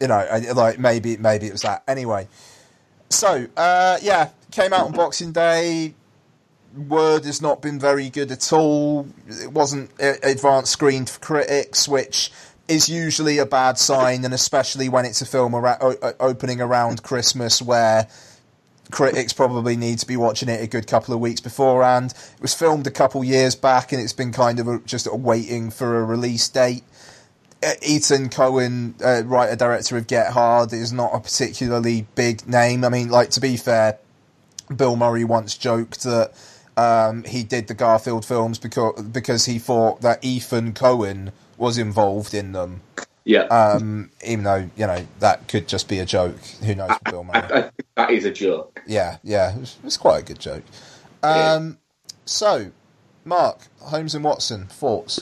You 0.00 0.08
know, 0.08 0.26
like 0.54 0.78
maybe 0.78 1.16
maybe 1.16 1.46
it 1.46 1.52
was 1.52 1.62
that. 1.62 1.84
Anyway, 1.86 2.28
so 3.10 3.46
uh, 3.56 3.98
yeah, 4.02 4.30
came 4.50 4.72
out 4.72 4.86
on 4.86 4.92
Boxing 4.92 5.32
Day. 5.32 5.94
Word 6.76 7.24
has 7.24 7.40
not 7.40 7.62
been 7.62 7.78
very 7.78 8.10
good 8.10 8.32
at 8.32 8.52
all. 8.52 9.06
It 9.28 9.52
wasn't 9.52 9.90
advanced 9.98 10.72
screened 10.72 11.08
for 11.08 11.20
critics, 11.20 11.86
which 11.86 12.32
is 12.66 12.88
usually 12.88 13.38
a 13.38 13.46
bad 13.46 13.78
sign, 13.78 14.24
and 14.24 14.34
especially 14.34 14.88
when 14.88 15.04
it's 15.04 15.20
a 15.20 15.26
film 15.26 15.54
o- 15.54 16.14
opening 16.18 16.60
around 16.60 17.02
Christmas, 17.02 17.60
where 17.62 18.08
critics 18.90 19.32
probably 19.32 19.76
need 19.76 19.98
to 19.98 20.06
be 20.06 20.16
watching 20.16 20.48
it 20.48 20.62
a 20.62 20.66
good 20.66 20.86
couple 20.86 21.14
of 21.14 21.20
weeks 21.20 21.40
beforehand. 21.40 22.12
It 22.36 22.42
was 22.42 22.54
filmed 22.54 22.86
a 22.86 22.90
couple 22.90 23.22
years 23.22 23.54
back, 23.54 23.92
and 23.92 24.00
it's 24.00 24.12
been 24.12 24.32
kind 24.32 24.58
of 24.58 24.68
a, 24.68 24.78
just 24.80 25.12
waiting 25.12 25.70
for 25.70 26.00
a 26.00 26.04
release 26.04 26.48
date. 26.48 26.84
Ethan 27.82 28.28
Cohen, 28.28 28.94
uh, 29.02 29.22
writer 29.24 29.56
director 29.56 29.96
of 29.96 30.06
Get 30.06 30.32
Hard, 30.32 30.72
is 30.72 30.92
not 30.92 31.14
a 31.14 31.20
particularly 31.20 32.06
big 32.14 32.46
name. 32.46 32.84
I 32.84 32.88
mean, 32.88 33.08
like 33.08 33.30
to 33.30 33.40
be 33.40 33.56
fair, 33.56 33.98
Bill 34.74 34.96
Murray 34.96 35.24
once 35.24 35.56
joked 35.56 36.02
that 36.02 36.32
um, 36.76 37.24
he 37.24 37.42
did 37.44 37.68
the 37.68 37.74
Garfield 37.74 38.24
films 38.24 38.58
because 38.58 39.00
because 39.02 39.46
he 39.46 39.58
thought 39.58 40.00
that 40.00 40.24
Ethan 40.24 40.72
Cohen 40.72 41.32
was 41.56 41.78
involved 41.78 42.34
in 42.34 42.52
them. 42.52 42.80
Yeah. 43.24 43.44
Um, 43.44 44.10
even 44.26 44.44
though 44.44 44.68
you 44.76 44.86
know 44.86 45.06
that 45.20 45.48
could 45.48 45.68
just 45.68 45.88
be 45.88 45.98
a 45.98 46.04
joke. 46.04 46.38
Who 46.64 46.74
knows? 46.74 46.90
with 46.90 47.04
Bill 47.04 47.24
Murray. 47.24 47.36
I 47.36 47.60
think 47.62 47.86
that 47.96 48.10
is 48.10 48.24
a 48.24 48.30
joke. 48.30 48.82
Yeah, 48.86 49.18
yeah, 49.22 49.50
it's, 49.50 49.60
was, 49.60 49.76
it 49.78 49.84
was 49.84 49.96
quite 49.96 50.22
a 50.22 50.24
good 50.24 50.38
joke. 50.38 50.64
Um, 51.22 51.78
so, 52.26 52.70
Mark 53.24 53.60
Holmes 53.80 54.14
and 54.14 54.24
Watson 54.24 54.66
thoughts. 54.66 55.20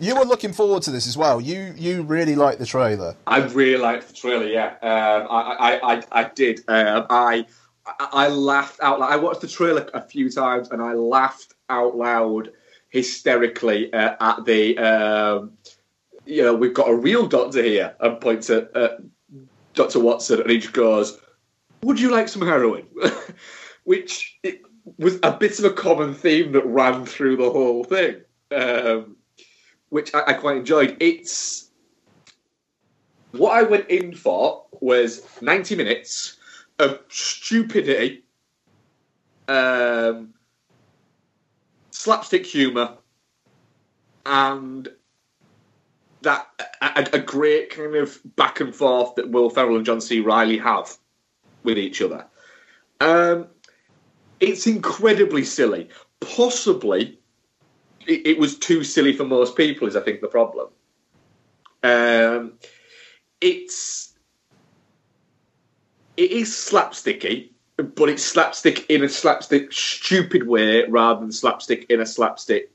You 0.00 0.16
were 0.16 0.24
looking 0.24 0.52
forward 0.52 0.82
to 0.84 0.92
this 0.92 1.08
as 1.08 1.16
well. 1.16 1.40
You 1.40 1.74
you 1.76 2.02
really 2.02 2.36
liked 2.36 2.60
the 2.60 2.66
trailer. 2.66 3.16
I 3.26 3.38
really 3.38 3.80
liked 3.80 4.08
the 4.08 4.14
trailer. 4.14 4.46
Yeah, 4.46 4.74
um, 4.82 5.26
I, 5.30 5.56
I, 5.58 5.94
I, 5.94 6.02
I 6.12 6.24
did. 6.34 6.60
Um, 6.68 7.06
I, 7.10 7.46
I 7.98 8.28
laughed 8.28 8.80
out 8.80 9.00
loud. 9.00 9.12
I 9.12 9.16
watched 9.16 9.40
the 9.40 9.48
trailer 9.48 9.88
a 9.94 10.00
few 10.00 10.30
times, 10.30 10.70
and 10.70 10.82
I 10.82 10.92
laughed 10.94 11.54
out 11.68 11.96
loud 11.96 12.52
hysterically 12.88 13.92
uh, 13.92 14.16
at 14.20 14.44
the. 14.44 14.78
Um, 14.78 15.52
you 16.26 16.42
know, 16.42 16.54
we've 16.54 16.74
got 16.74 16.90
a 16.90 16.94
real 16.94 17.26
doctor 17.26 17.62
here, 17.62 17.94
and 18.00 18.20
points 18.20 18.50
at 18.50 18.74
uh, 18.76 18.96
Doctor 19.74 20.00
Watson, 20.00 20.40
and 20.40 20.50
he 20.50 20.58
just 20.58 20.74
goes, 20.74 21.18
"Would 21.82 22.00
you 22.00 22.10
like 22.10 22.28
some 22.28 22.42
heroin?" 22.42 22.86
Which 23.84 24.38
it 24.42 24.62
was 24.98 25.18
a 25.22 25.32
bit 25.32 25.58
of 25.58 25.64
a 25.64 25.70
common 25.70 26.14
theme 26.14 26.52
that 26.52 26.66
ran 26.66 27.06
through 27.06 27.36
the 27.36 27.50
whole 27.50 27.84
thing, 27.84 28.16
um, 28.50 29.16
which 29.88 30.14
I, 30.14 30.22
I 30.28 30.32
quite 30.34 30.58
enjoyed. 30.58 30.96
It's 31.00 31.70
what 33.32 33.52
I 33.52 33.62
went 33.62 33.88
in 33.88 34.14
for 34.14 34.64
was 34.80 35.22
90 35.42 35.76
minutes 35.76 36.37
of 36.78 37.00
stupidity, 37.08 38.24
um, 39.48 40.34
slapstick 41.90 42.46
humour, 42.46 42.98
and 44.26 44.88
that 46.22 46.46
a, 46.80 47.08
a 47.14 47.18
great 47.18 47.70
kind 47.70 47.94
of 47.96 48.18
back 48.36 48.60
and 48.60 48.74
forth 48.74 49.14
that 49.16 49.30
Will 49.30 49.50
Ferrell 49.50 49.76
and 49.76 49.86
John 49.86 50.00
C. 50.00 50.20
Reilly 50.20 50.58
have 50.58 50.96
with 51.62 51.78
each 51.78 52.02
other. 52.02 52.26
Um, 53.00 53.46
it's 54.40 54.66
incredibly 54.66 55.44
silly. 55.44 55.88
Possibly, 56.20 57.18
it, 58.06 58.26
it 58.26 58.38
was 58.38 58.58
too 58.58 58.84
silly 58.84 59.12
for 59.12 59.24
most 59.24 59.56
people. 59.56 59.88
Is 59.88 59.96
I 59.96 60.00
think 60.00 60.20
the 60.20 60.28
problem. 60.28 60.68
Um, 61.82 62.54
it's 63.40 64.07
it 66.18 66.32
is 66.32 66.50
slapsticky, 66.50 67.50
but 67.76 68.08
it's 68.08 68.24
slapstick 68.24 68.90
in 68.90 69.04
a 69.04 69.08
slapstick 69.08 69.72
stupid 69.72 70.48
way 70.48 70.84
rather 70.88 71.20
than 71.20 71.30
slapstick 71.30 71.86
in 71.88 72.00
a 72.00 72.06
slapstick 72.06 72.72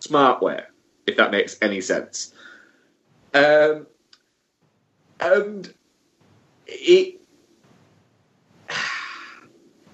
smart 0.00 0.42
way. 0.42 0.62
If 1.06 1.18
that 1.18 1.30
makes 1.30 1.58
any 1.60 1.82
sense. 1.82 2.32
Um, 3.34 3.86
and 5.20 5.72
it 6.66 7.20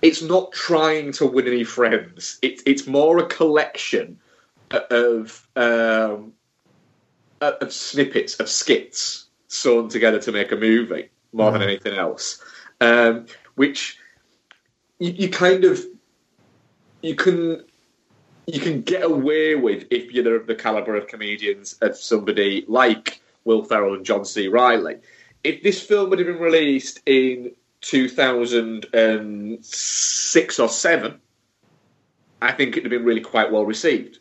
it's 0.01 0.23
not 0.23 0.53
trying 0.53 1.13
to 1.13 1.27
win 1.27 1.49
any 1.49 1.65
friends. 1.65 2.39
It's 2.43 2.63
it's 2.65 2.87
more 2.87 3.19
a 3.19 3.27
collection 3.27 4.21
of 4.71 5.49
um, 5.57 6.33
of 7.41 7.73
snippets 7.73 8.39
of 8.39 8.49
skits 8.49 9.27
sewn 9.49 9.89
together 9.89 10.21
to 10.21 10.31
make 10.31 10.53
a 10.53 10.57
movie 10.57 11.11
more 11.33 11.51
than 11.51 11.63
anything 11.63 11.95
else. 11.95 12.43
Um, 12.83 13.27
which 13.55 13.97
you, 14.99 15.13
you 15.13 15.29
kind 15.29 15.65
of 15.65 15.81
you 17.01 17.15
can 17.15 17.63
you 18.47 18.59
can 18.59 18.83
get 18.83 19.05
away 19.05 19.55
with 19.55 19.87
if 19.93 20.13
you're 20.13 20.41
the, 20.41 20.45
the 20.45 20.57
caliber 20.57 20.97
of 20.97 21.07
comedians 21.07 21.75
of 21.81 21.97
somebody 21.97 22.65
like 22.67 23.23
Will 23.45 23.63
Ferrell 23.65 23.95
and 23.95 24.05
John 24.05 24.25
C. 24.25 24.49
Reilly. 24.49 24.97
If 25.45 25.63
this 25.63 25.81
film 25.81 26.11
would 26.11 26.19
have 26.19 26.27
been 26.27 26.41
released 26.41 27.01
in 27.07 27.53
2006 27.83 30.59
or 30.59 30.69
7, 30.69 31.21
I 32.41 32.53
think 32.53 32.77
it'd 32.77 32.85
have 32.85 32.91
been 32.91 33.05
really 33.05 33.21
quite 33.21 33.53
well 33.53 33.65
received. 33.65 34.19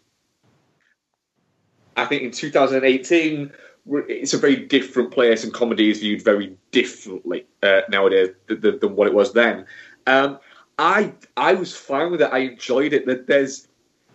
I 1.98 2.06
think 2.06 2.22
in 2.24 2.32
2018, 2.32 3.40
we're- 3.40 3.52
it's 3.91 4.34
a 4.34 4.38
very 4.38 4.55
different 4.55 5.11
place, 5.11 5.43
and 5.43 5.53
comedy 5.53 5.89
is 5.89 5.99
viewed 5.99 6.23
very 6.23 6.55
differently 6.72 7.45
uh, 7.63 7.81
nowadays 7.89 8.30
than, 8.47 8.95
what 8.95 9.07
it 9.07 9.13
was 9.13 9.34
then. 9.34 9.65
Um, 10.07 10.39
I 10.80 11.13
I 11.38 11.53
was 11.53 11.76
fine 11.76 12.11
with 12.11 12.22
it. 12.22 12.30
I 12.31 12.39
enjoyed 12.39 12.93
it. 12.93 13.05
That 13.05 13.27
there's 13.27 13.68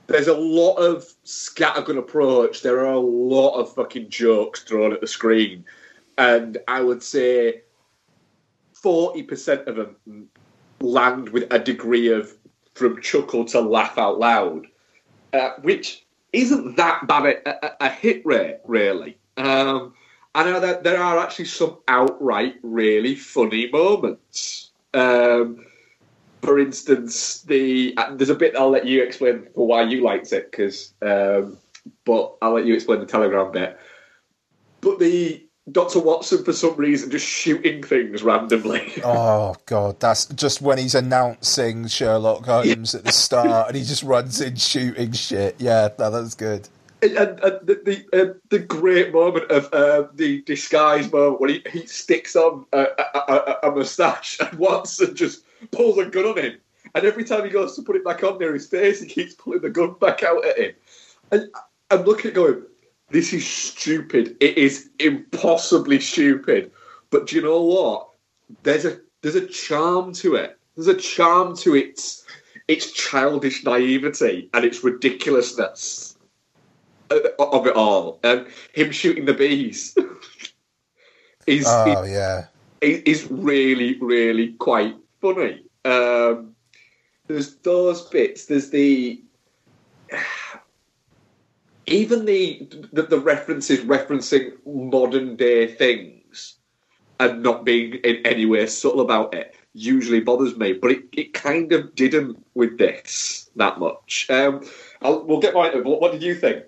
there's 0.06 0.28
a 0.28 0.36
lot 0.36 0.76
of 0.76 1.04
scattergun 1.24 1.98
approach. 1.98 2.62
There 2.62 2.80
are 2.80 2.92
a 2.92 2.98
lot 2.98 3.58
of 3.58 3.72
fucking 3.74 4.08
jokes 4.10 4.62
thrown 4.62 4.92
at 4.92 5.00
the 5.00 5.06
screen, 5.06 5.64
and 6.18 6.58
I 6.68 6.80
would 6.80 7.02
say 7.02 7.62
forty 8.72 9.22
percent 9.22 9.68
of 9.68 9.76
them 9.76 10.28
land 10.80 11.30
with 11.30 11.52
a 11.52 11.58
degree 11.58 12.08
of 12.08 12.32
from 12.74 13.00
chuckle 13.00 13.44
to 13.46 13.60
laugh 13.60 13.96
out 13.98 14.18
loud, 14.18 14.66
uh, 15.32 15.50
which 15.62 16.04
isn't 16.32 16.76
that 16.76 17.06
bad 17.06 17.26
a, 17.26 17.66
a, 17.66 17.86
a 17.86 17.88
hit 17.88 18.24
rate, 18.26 18.58
really. 18.64 19.18
Um, 19.36 19.94
I 20.34 20.44
know 20.44 20.60
that 20.60 20.84
there 20.84 21.02
are 21.02 21.18
actually 21.18 21.46
some 21.46 21.78
outright 21.88 22.56
really 22.62 23.14
funny 23.14 23.70
moments. 23.70 24.70
Um, 24.92 25.64
for 26.42 26.58
instance, 26.58 27.42
the 27.42 27.94
uh, 27.96 28.14
there's 28.14 28.30
a 28.30 28.34
bit 28.34 28.54
I'll 28.56 28.70
let 28.70 28.86
you 28.86 29.02
explain 29.02 29.46
for 29.54 29.66
why 29.66 29.82
you 29.82 30.02
liked 30.02 30.32
it, 30.32 30.50
because 30.50 30.92
um, 31.02 31.58
but 32.04 32.36
I'll 32.42 32.52
let 32.52 32.66
you 32.66 32.74
explain 32.74 33.00
the 33.00 33.06
telegram 33.06 33.50
bit. 33.50 33.78
But 34.80 34.98
the 34.98 35.46
Doctor 35.72 35.98
Watson 35.98 36.44
for 36.44 36.52
some 36.52 36.76
reason 36.76 37.10
just 37.10 37.26
shooting 37.26 37.82
things 37.82 38.22
randomly. 38.22 38.92
Oh 39.04 39.56
god, 39.66 39.98
that's 39.98 40.26
just 40.26 40.62
when 40.62 40.78
he's 40.78 40.94
announcing 40.94 41.88
Sherlock 41.88 42.44
Holmes 42.44 42.94
at 42.94 43.04
the 43.04 43.12
start, 43.12 43.68
and 43.68 43.76
he 43.76 43.82
just 43.82 44.02
runs 44.02 44.40
in 44.40 44.56
shooting 44.56 45.12
shit. 45.12 45.56
Yeah, 45.58 45.88
no, 45.98 46.10
that's 46.10 46.34
good. 46.34 46.68
And, 47.02 47.12
and, 47.12 47.40
and 47.40 47.66
the 47.66 47.74
the, 47.84 48.20
uh, 48.20 48.34
the 48.48 48.58
great 48.58 49.12
moment 49.12 49.50
of 49.50 49.72
uh, 49.72 50.08
the 50.14 50.42
disguise 50.42 51.12
moment 51.12 51.40
when 51.40 51.50
he, 51.50 51.62
he 51.70 51.86
sticks 51.86 52.34
on 52.34 52.64
a, 52.72 52.86
a, 53.14 53.18
a, 53.18 53.58
a 53.64 53.70
moustache 53.70 54.38
and 54.40 55.16
just 55.16 55.44
pulls 55.70 55.98
a 55.98 56.06
gun 56.06 56.24
on 56.24 56.38
him, 56.38 56.58
and 56.94 57.04
every 57.04 57.24
time 57.24 57.44
he 57.44 57.50
goes 57.50 57.76
to 57.76 57.82
put 57.82 57.96
it 57.96 58.04
back 58.04 58.22
on 58.22 58.38
near 58.38 58.54
his 58.54 58.66
face, 58.66 59.00
he 59.00 59.06
keeps 59.06 59.34
pulling 59.34 59.60
the 59.60 59.70
gun 59.70 59.94
back 60.00 60.22
out 60.22 60.44
at 60.46 60.58
him. 60.58 60.72
And 61.30 61.48
I'm 61.90 62.02
looking 62.04 62.30
at 62.30 62.34
going, 62.34 62.62
this 63.10 63.32
is 63.32 63.46
stupid. 63.46 64.36
It 64.40 64.58
is 64.58 64.90
impossibly 64.98 66.00
stupid. 66.00 66.72
But 67.10 67.26
do 67.26 67.36
you 67.36 67.42
know 67.42 67.62
what? 67.62 68.08
There's 68.62 68.84
a 68.84 68.98
there's 69.22 69.34
a 69.34 69.46
charm 69.46 70.12
to 70.14 70.34
it. 70.36 70.58
There's 70.74 70.88
a 70.88 70.94
charm 70.94 71.56
to 71.58 71.74
its 71.74 72.24
its 72.68 72.92
childish 72.92 73.64
naivety 73.64 74.50
and 74.54 74.64
its 74.64 74.82
ridiculousness 74.82 76.15
of 77.10 77.20
of 77.38 77.66
it 77.66 77.76
all. 77.76 78.20
And 78.22 78.46
him 78.72 78.90
shooting 78.90 79.24
the 79.24 79.34
bees 79.34 79.96
is 81.46 81.66
Oh 81.68 82.04
yeah, 82.04 82.46
is, 82.80 83.26
really 83.30 83.98
really 84.00 84.52
quite 84.54 84.96
funny. 85.20 85.62
Um, 85.84 86.54
there's 87.26 87.56
those 87.56 88.02
bits. 88.08 88.46
There's 88.46 88.70
the 88.70 89.22
even 91.86 92.24
the, 92.24 92.68
the 92.92 93.02
the 93.02 93.20
references 93.20 93.80
referencing 93.80 94.52
modern 94.66 95.36
day 95.36 95.66
things 95.66 96.56
and 97.18 97.42
not 97.42 97.64
being 97.64 97.94
in 97.94 98.26
any 98.26 98.44
way 98.44 98.66
subtle 98.66 99.00
about 99.00 99.34
it 99.34 99.56
usually 99.76 100.20
bothers 100.20 100.56
me, 100.56 100.72
but 100.72 100.90
it, 100.90 101.04
it 101.12 101.34
kind 101.34 101.72
of 101.72 101.94
didn't 101.94 102.44
with 102.54 102.78
this 102.78 103.50
that 103.56 103.78
much. 103.78 104.26
Um, 104.30 104.66
I'll, 105.02 105.24
we'll 105.24 105.40
get 105.40 105.54
right 105.54 105.72
over. 105.74 105.88
What, 105.88 106.00
what 106.00 106.12
did 106.12 106.22
you 106.22 106.34
think? 106.34 106.64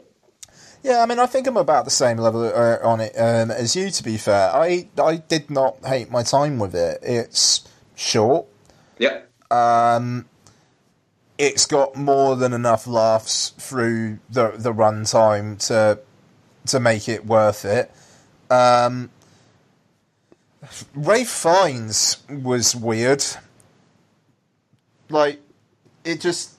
Yeah. 0.83 1.03
I 1.03 1.07
mean, 1.07 1.19
I 1.19 1.27
think 1.27 1.47
I'm 1.47 1.57
about 1.57 1.85
the 1.85 1.91
same 1.91 2.19
level 2.19 2.43
uh, 2.45 2.79
on 2.83 3.01
it 3.01 3.15
um, 3.17 3.51
as 3.51 3.75
you. 3.77 3.91
To 3.91 4.03
be 4.03 4.17
fair, 4.17 4.51
I 4.51 4.89
I 4.99 5.17
did 5.17 5.51
not 5.51 5.85
hate 5.85 6.11
my 6.11 6.23
time 6.23 6.59
with 6.59 6.75
it. 6.75 7.01
It's 7.03 7.69
short. 7.95 8.47
Yeah. 8.99 9.21
Um, 9.51 10.27
it's 11.39 11.67
got 11.67 11.97
more 11.97 12.37
than 12.37 12.53
enough 12.53 12.87
laughs 12.87 13.51
through 13.59 14.19
the 14.29 14.53
the 14.57 14.73
runtime 14.73 15.59
to 15.69 16.01
to 16.67 16.81
make 16.81 17.09
it 17.09 17.25
worth 17.25 17.65
it. 17.65 17.91
Um, 18.51 19.11
Ralph 20.95 21.29
Fiennes 21.29 22.19
was 22.29 22.75
weird. 22.75 23.25
Like, 25.09 25.41
it 26.05 26.21
just 26.21 26.55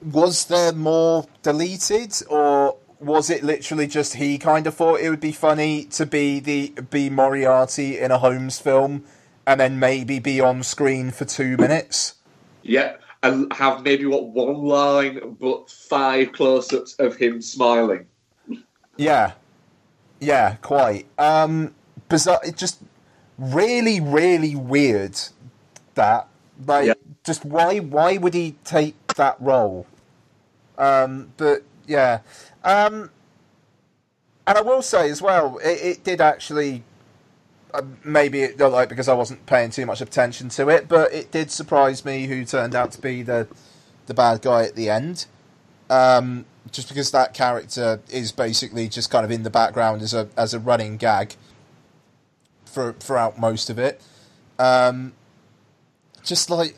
was 0.00 0.46
there 0.46 0.72
more 0.72 1.26
deleted, 1.42 2.14
or 2.30 2.37
was 3.00 3.30
it 3.30 3.42
literally 3.44 3.86
just 3.86 4.14
he 4.14 4.38
kind 4.38 4.66
of 4.66 4.74
thought 4.74 5.00
it 5.00 5.10
would 5.10 5.20
be 5.20 5.32
funny 5.32 5.84
to 5.84 6.06
be 6.06 6.40
the 6.40 6.72
be 6.90 7.10
Moriarty 7.10 7.98
in 7.98 8.10
a 8.10 8.18
Holmes 8.18 8.58
film, 8.58 9.04
and 9.46 9.60
then 9.60 9.78
maybe 9.78 10.18
be 10.18 10.40
on 10.40 10.62
screen 10.62 11.10
for 11.10 11.24
two 11.24 11.56
minutes? 11.56 12.14
Yeah, 12.62 12.96
and 13.22 13.52
have 13.52 13.82
maybe 13.82 14.06
what 14.06 14.26
one 14.26 14.64
line, 14.64 15.36
but 15.40 15.70
five 15.70 16.32
close-ups 16.32 16.94
of 16.98 17.16
him 17.16 17.40
smiling. 17.40 18.06
Yeah, 18.96 19.32
yeah, 20.20 20.56
quite. 20.56 21.06
Um, 21.18 21.74
bizarre. 22.08 22.40
It 22.44 22.56
just 22.56 22.80
really, 23.38 24.00
really 24.00 24.56
weird. 24.56 25.18
That 25.94 26.28
like, 26.66 26.98
just 27.24 27.44
why? 27.44 27.78
Why 27.78 28.16
would 28.16 28.34
he 28.34 28.56
take 28.64 29.14
that 29.14 29.36
role? 29.40 29.86
Um, 30.76 31.32
but 31.36 31.62
yeah, 31.86 32.20
um, 32.68 33.10
and 34.46 34.58
I 34.58 34.60
will 34.60 34.82
say 34.82 35.08
as 35.10 35.22
well, 35.22 35.58
it, 35.58 35.78
it 35.82 36.04
did 36.04 36.20
actually. 36.20 36.84
Uh, 37.74 37.82
maybe 38.02 38.42
it, 38.42 38.58
like 38.58 38.88
because 38.88 39.08
I 39.08 39.14
wasn't 39.14 39.44
paying 39.44 39.70
too 39.70 39.84
much 39.84 40.00
attention 40.00 40.48
to 40.50 40.68
it, 40.70 40.88
but 40.88 41.12
it 41.12 41.30
did 41.30 41.50
surprise 41.50 42.02
me 42.02 42.26
who 42.26 42.44
turned 42.44 42.74
out 42.74 42.92
to 42.92 43.00
be 43.00 43.22
the 43.22 43.46
the 44.06 44.14
bad 44.14 44.42
guy 44.42 44.64
at 44.64 44.74
the 44.74 44.88
end. 44.88 45.26
Um, 45.90 46.46
just 46.70 46.88
because 46.88 47.10
that 47.12 47.34
character 47.34 48.00
is 48.10 48.32
basically 48.32 48.88
just 48.88 49.10
kind 49.10 49.24
of 49.24 49.30
in 49.30 49.42
the 49.42 49.50
background 49.50 50.02
as 50.02 50.14
a 50.14 50.28
as 50.36 50.54
a 50.54 50.58
running 50.58 50.96
gag 50.96 51.34
for 52.64 52.92
throughout 52.94 53.38
most 53.38 53.70
of 53.70 53.78
it. 53.78 54.00
Um, 54.58 55.12
just 56.22 56.50
like 56.50 56.76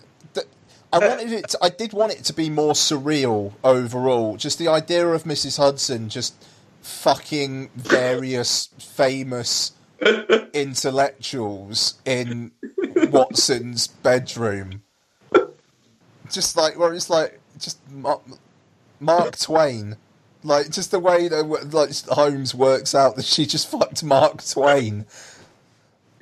I 0.93 0.99
wanted 0.99 1.33
it, 1.33 1.49
to, 1.51 1.59
I 1.63 1.69
did 1.69 1.93
want 1.93 2.13
it 2.13 2.25
to 2.25 2.33
be 2.33 2.51
more 2.51 2.73
surreal 2.73 3.53
overall. 3.63 4.37
Just 4.37 4.59
the 4.59 4.69
idea 4.69 5.07
of 5.07 5.25
Mrs. 5.25 5.59
Hudson 5.59 6.09
just 6.09 6.35
fucking 6.83 7.71
various 7.77 8.71
famous 8.79 9.73
intellectuals 10.53 11.95
in 12.05 12.53
Watson's 13.11 13.87
bedroom. 13.87 14.83
Just 16.31 16.57
like 16.57 16.79
where 16.79 16.93
it's 16.93 17.11
like 17.11 17.41
just 17.59 17.79
Mark, 19.01 19.39
Twain, 19.39 19.97
like 20.43 20.71
just 20.71 20.91
the 20.91 21.01
way 21.01 21.29
that 21.29 21.45
like 21.73 22.17
Holmes 22.17 22.55
works 22.55 22.95
out 22.95 23.17
that 23.17 23.25
she 23.25 23.47
just 23.47 23.71
fucked 23.71 24.03
Mark 24.03 24.45
Twain. 24.47 25.07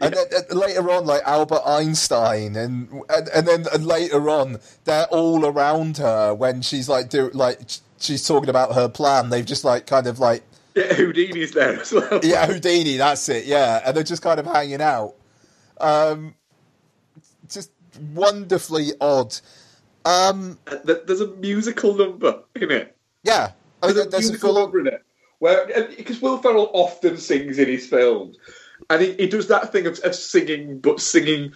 And 0.01 0.15
then 0.15 0.27
uh, 0.33 0.55
later 0.55 0.89
on, 0.91 1.07
like 1.07 1.23
Albert 1.25 1.63
Einstein, 1.67 2.55
and 2.57 2.89
and, 3.09 3.29
and 3.29 3.47
then 3.49 3.67
and 3.73 3.85
later 3.87 4.31
on, 4.31 4.59
they're 4.85 5.07
all 5.07 5.45
around 5.45 5.97
her 5.99 6.33
when 6.35 6.63
she's 6.63 6.89
like 6.89 7.11
do 7.11 7.31
like 7.35 7.59
she's 7.99 8.27
talking 8.27 8.49
about 8.49 8.75
her 8.75 8.89
plan. 8.89 9.31
They've 9.31 9.45
just 9.45 9.65
like 9.65 9.87
kind 9.87 10.07
of 10.07 10.21
like 10.21 10.45
Yeah, 10.77 10.95
Houdini's 10.95 11.51
there 11.53 11.81
as 11.81 11.93
well. 11.93 12.21
yeah, 12.23 12.47
Houdini, 12.47 12.97
that's 12.97 13.29
it, 13.29 13.45
yeah. 13.47 13.83
And 13.85 13.97
they're 13.97 14.05
just 14.05 14.23
kind 14.23 14.39
of 14.39 14.47
hanging 14.47 14.81
out. 14.81 15.15
Um, 15.81 16.35
just 17.49 17.71
wonderfully 18.15 18.91
odd. 19.01 19.35
Um, 20.05 20.59
There's 20.85 21.21
a 21.21 21.27
musical 21.35 21.95
number 21.95 22.43
in 22.55 22.71
it. 22.71 22.97
yeah, 23.25 23.51
There's 23.83 23.97
a 23.97 24.05
there's 24.05 24.29
a 24.29 24.33
musical 24.33 24.55
full 24.55 24.63
number 24.63 24.81
in 24.81 24.87
it. 24.87 25.03
Where 25.41 25.67
because 25.97 26.21
Will 26.23 26.39
Ferrell 26.39 26.71
often 26.73 27.17
sings 27.17 27.59
in 27.59 27.69
his 27.69 27.87
films, 27.87 28.37
and 28.91 29.03
he, 29.03 29.13
he 29.15 29.27
does 29.27 29.49
that 29.49 29.73
thing 29.73 29.87
of, 29.87 29.99
of 30.01 30.15
singing, 30.15 30.79
but 30.81 31.01
singing 31.01 31.53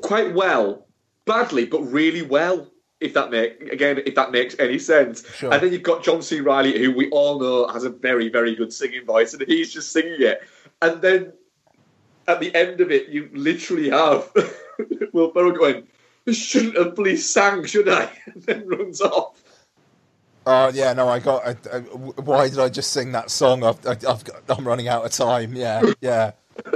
quite 0.00 0.34
well, 0.34 0.86
badly, 1.24 1.66
but 1.66 1.80
really 1.82 2.22
well. 2.22 2.66
If 3.00 3.14
that 3.14 3.30
make 3.30 3.60
again, 3.72 4.02
if 4.04 4.14
that 4.16 4.30
makes 4.30 4.54
any 4.58 4.78
sense, 4.78 5.24
Sure. 5.34 5.50
and 5.50 5.62
then 5.62 5.72
you've 5.72 5.82
got 5.82 6.02
John 6.04 6.20
C. 6.20 6.40
Reilly, 6.40 6.78
who 6.78 6.92
we 6.92 7.08
all 7.08 7.40
know 7.40 7.66
has 7.68 7.84
a 7.84 7.88
very, 7.88 8.28
very 8.28 8.54
good 8.54 8.74
singing 8.74 9.06
voice, 9.06 9.32
and 9.32 9.42
he's 9.48 9.72
just 9.72 9.90
singing 9.90 10.20
it. 10.20 10.42
And 10.82 11.00
then 11.00 11.32
at 12.28 12.40
the 12.40 12.54
end 12.54 12.82
of 12.82 12.90
it, 12.90 13.08
you 13.08 13.30
literally 13.32 13.88
have 13.88 14.30
Will 15.14 15.30
Ferrell 15.32 15.52
going, 15.52 15.86
"I 16.28 16.32
shouldn't 16.32 16.76
have 16.76 16.94
please 16.94 17.26
sang, 17.26 17.64
should 17.64 17.88
I?" 17.88 18.10
and 18.26 18.42
then 18.42 18.68
runs 18.68 19.00
off. 19.00 19.39
Oh 20.46 20.70
yeah, 20.72 20.92
no, 20.94 21.08
I 21.08 21.18
got. 21.20 21.46
I, 21.46 21.50
I, 21.76 21.80
why 21.80 22.48
did 22.48 22.58
I 22.58 22.68
just 22.68 22.92
sing 22.92 23.12
that 23.12 23.30
song? 23.30 23.62
I've, 23.62 23.84
I, 23.86 23.90
I've 23.90 24.24
got, 24.24 24.36
I'm 24.48 24.66
running 24.66 24.88
out 24.88 25.04
of 25.04 25.12
time. 25.12 25.54
Yeah, 25.54 25.84
yeah. 26.00 26.32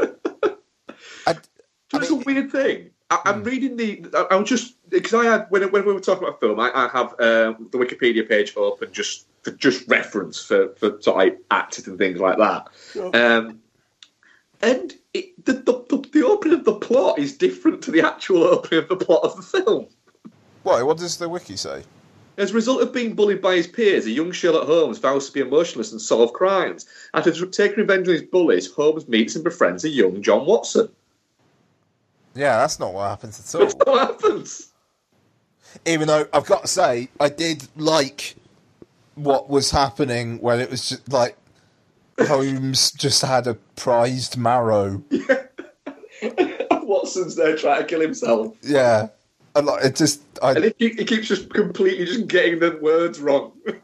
So 1.91 2.01
it's 2.01 2.11
a 2.11 2.15
weird 2.17 2.51
thing. 2.51 2.91
I, 3.11 3.21
I'm 3.27 3.41
Hmm. 3.41 3.45
reading 3.45 3.77
the. 3.77 4.07
I, 4.15 4.35
I 4.35 4.37
was 4.37 4.49
just 4.49 4.77
because 4.91 5.15
I 5.15 5.25
had 5.25 5.47
when 5.51 5.63
when 5.71 5.87
we 5.87 5.93
were 5.93 6.01
talking 6.01 6.27
about 6.27 6.41
film, 6.41 6.59
I, 6.61 6.71
I 6.75 6.89
have 6.89 7.13
um, 7.21 7.69
the 7.71 7.79
Wikipedia 7.79 8.29
page 8.29 8.53
open 8.57 8.93
just 8.93 9.27
for 9.43 9.53
just 9.53 9.89
reference 9.89 10.43
for 10.43 10.75
for 10.77 11.01
sort 11.01 11.29
of 11.29 11.39
actors 11.51 11.87
and 11.87 11.99
things 11.99 12.19
like 12.19 12.39
that. 12.39 12.69
Um, 13.15 13.61
and 14.61 14.93
it, 15.13 15.45
the, 15.45 15.53
the 15.55 15.85
the 15.89 16.09
the 16.11 16.27
opening 16.27 16.59
of 16.59 16.65
the 16.65 16.75
plot 16.75 17.19
is 17.19 17.37
different 17.37 17.83
to 17.83 17.91
the 17.93 18.03
actual 18.07 18.43
opening 18.45 18.81
of 18.83 18.89
the 18.89 18.97
plot 18.97 19.23
of 19.25 19.37
the 19.37 19.43
film. 19.43 19.87
Why? 20.65 20.83
What 20.83 20.99
does 20.99 21.19
the 21.19 21.29
wiki 21.29 21.57
say? 21.57 21.85
As 22.37 22.51
a 22.51 22.55
result 22.55 22.83
of 22.83 22.93
being 22.93 23.15
bullied 23.15 23.41
by 23.41 23.55
his 23.55 23.69
peers, 23.69 24.07
a 24.07 24.11
young 24.11 24.33
Sherlock 24.33 24.67
Holmes 24.67 24.99
vows 24.99 25.27
to 25.27 25.33
be 25.33 25.41
emotionless 25.41 25.93
and 25.93 26.01
solve 26.01 26.33
crimes. 26.33 26.87
After 27.15 27.31
taking 27.47 27.79
revenge 27.79 28.09
on 28.09 28.15
his 28.15 28.23
bullies, 28.23 28.71
Holmes 28.71 29.07
meets 29.07 29.37
and 29.37 29.45
befriends 29.45 29.85
a 29.85 29.89
young 29.89 30.21
John 30.21 30.45
Watson. 30.45 30.89
Yeah, 32.35 32.59
that's 32.59 32.81
not 32.81 32.93
what 32.93 33.09
happens 33.09 33.39
at 33.39 33.61
all. 33.61 33.71
What 33.85 34.09
happens? 34.09 34.73
Even 35.87 36.09
though 36.09 36.27
I've 36.33 36.47
got 36.47 36.63
to 36.63 36.69
say, 36.69 37.09
I 37.21 37.29
did 37.29 37.69
like 37.77 38.35
what 39.15 39.49
was 39.49 39.71
happening 39.71 40.39
when 40.41 40.61
it 40.61 40.71
was 40.71 40.89
just 40.89 41.13
like 41.13 41.37
Holmes 42.19 42.91
just 42.93 43.23
had 43.23 43.47
a 43.47 43.55
prized 43.77 44.37
marrow. 44.37 45.03
Watson's 46.71 47.37
there 47.37 47.57
trying 47.57 47.83
to 47.83 47.87
kill 47.87 48.01
himself. 48.01 48.57
Yeah, 48.63 49.09
and 49.55 49.67
like 49.67 49.85
it 49.85 49.97
just. 49.97 50.23
I, 50.43 50.53
And 50.53 50.79
keep- 50.79 50.99
he 50.99 51.05
keeps 51.05 51.29
just 51.29 51.53
completely 51.53 52.05
just 52.07 52.27
getting 52.27 52.59
the 52.59 52.79
words 52.83 53.21
wrong. 53.21 53.53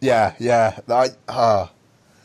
Yeah, 0.00 0.34
yeah. 0.38 0.78
I 0.88 1.08
ah. 1.28 1.72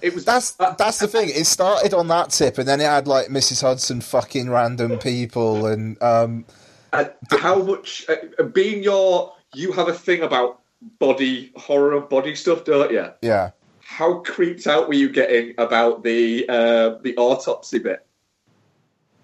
It 0.01 0.13
was 0.13 0.25
that's 0.25 0.51
that's 0.51 0.97
the 0.99 1.07
thing. 1.07 1.29
It 1.29 1.45
started 1.45 1.93
on 1.93 2.07
that 2.09 2.31
tip, 2.31 2.57
and 2.57 2.67
then 2.67 2.81
it 2.81 2.85
had 2.85 3.07
like 3.07 3.27
Mrs. 3.27 3.61
Hudson 3.61 4.01
fucking 4.01 4.49
random 4.49 4.97
people, 4.97 5.67
and 5.67 6.01
um, 6.03 6.45
and 6.91 7.11
how 7.29 7.61
much 7.61 8.05
uh, 8.09 8.43
being 8.43 8.83
your 8.83 9.33
you 9.53 9.71
have 9.71 9.87
a 9.87 9.93
thing 9.93 10.21
about 10.21 10.59
body 10.99 11.53
horror 11.55 12.01
body 12.01 12.35
stuff, 12.35 12.65
don't 12.65 12.91
you? 12.91 13.07
yeah, 13.21 13.51
How 13.79 14.15
creeped 14.19 14.67
out 14.67 14.87
were 14.89 14.95
you 14.95 15.09
getting 15.09 15.53
about 15.57 16.03
the 16.03 16.45
uh, 16.49 16.89
the 17.03 17.15
autopsy 17.15 17.79
bit? 17.79 18.05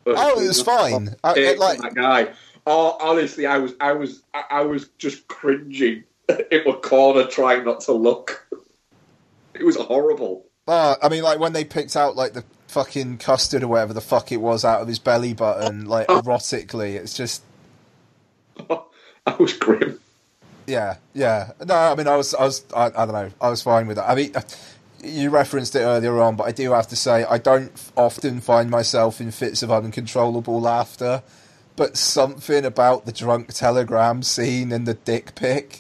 Oh, 0.06 0.40
it 0.42 0.48
was 0.48 0.62
fine. 0.62 1.16
I- 1.24 1.32
It- 1.34 1.38
it, 1.40 1.60
like- 1.60 1.80
that 1.82 1.96
guy. 1.96 2.30
Oh, 2.70 2.98
honestly, 3.00 3.46
I 3.46 3.60
was, 3.60 3.74
I 3.80 3.94
was, 3.94 4.24
I 4.34 4.62
was 4.64 4.90
just 4.98 5.26
cringing 5.30 6.04
in 6.52 6.68
a 6.68 6.74
corner, 6.74 7.26
trying 7.26 7.64
not 7.64 7.80
to 7.82 7.94
look. 7.94 8.46
It 9.54 9.64
was 9.64 9.78
horrible. 9.78 10.46
Uh, 10.68 10.96
I 11.02 11.08
mean, 11.08 11.24
like 11.24 11.40
when 11.40 11.54
they 11.54 11.64
picked 11.64 11.96
out 11.96 12.18
like 12.18 12.34
the 12.34 12.44
fucking 12.68 13.20
custard 13.20 13.64
or 13.64 13.70
whatever 13.70 13.94
the 13.94 14.02
fuck 14.02 14.34
it 14.34 14.42
was 14.42 14.66
out 14.66 14.82
of 14.82 14.90
his 14.90 15.00
belly 15.00 15.34
button, 15.34 15.86
like 15.86 16.08
erotically, 16.10 16.96
it's 16.96 17.14
just 17.14 17.42
I 18.70 19.36
was 19.40 19.54
grim. 19.54 19.98
yeah, 20.68 20.98
yeah. 21.14 21.52
No, 21.66 21.74
I 21.74 21.96
mean, 21.96 22.10
I 22.10 22.18
was, 22.18 22.36
I 22.36 22.44
was, 22.44 22.66
I, 22.76 22.88
I 22.88 22.90
don't 22.90 23.14
know, 23.14 23.32
I 23.40 23.50
was 23.50 23.62
fine 23.62 23.88
with 23.88 23.96
that. 23.96 24.10
I 24.10 24.16
mean, 24.16 24.34
you 25.02 25.30
referenced 25.30 25.74
it 25.78 25.80
earlier 25.80 26.20
on, 26.20 26.36
but 26.36 26.44
I 26.44 26.52
do 26.52 26.72
have 26.72 26.90
to 26.90 26.98
say, 26.98 27.24
I 27.24 27.38
don't 27.38 27.72
often 27.96 28.42
find 28.42 28.70
myself 28.70 29.22
in 29.22 29.32
fits 29.32 29.64
of 29.64 29.72
uncontrollable 29.72 30.60
laughter, 30.60 31.24
but 31.78 31.96
something 31.96 32.66
about 32.66 33.06
the 33.06 33.14
drunk 33.14 33.54
telegram 33.54 34.22
scene 34.24 34.74
and 34.74 34.86
the 34.86 34.96
dick 34.96 35.34
pic 35.36 35.80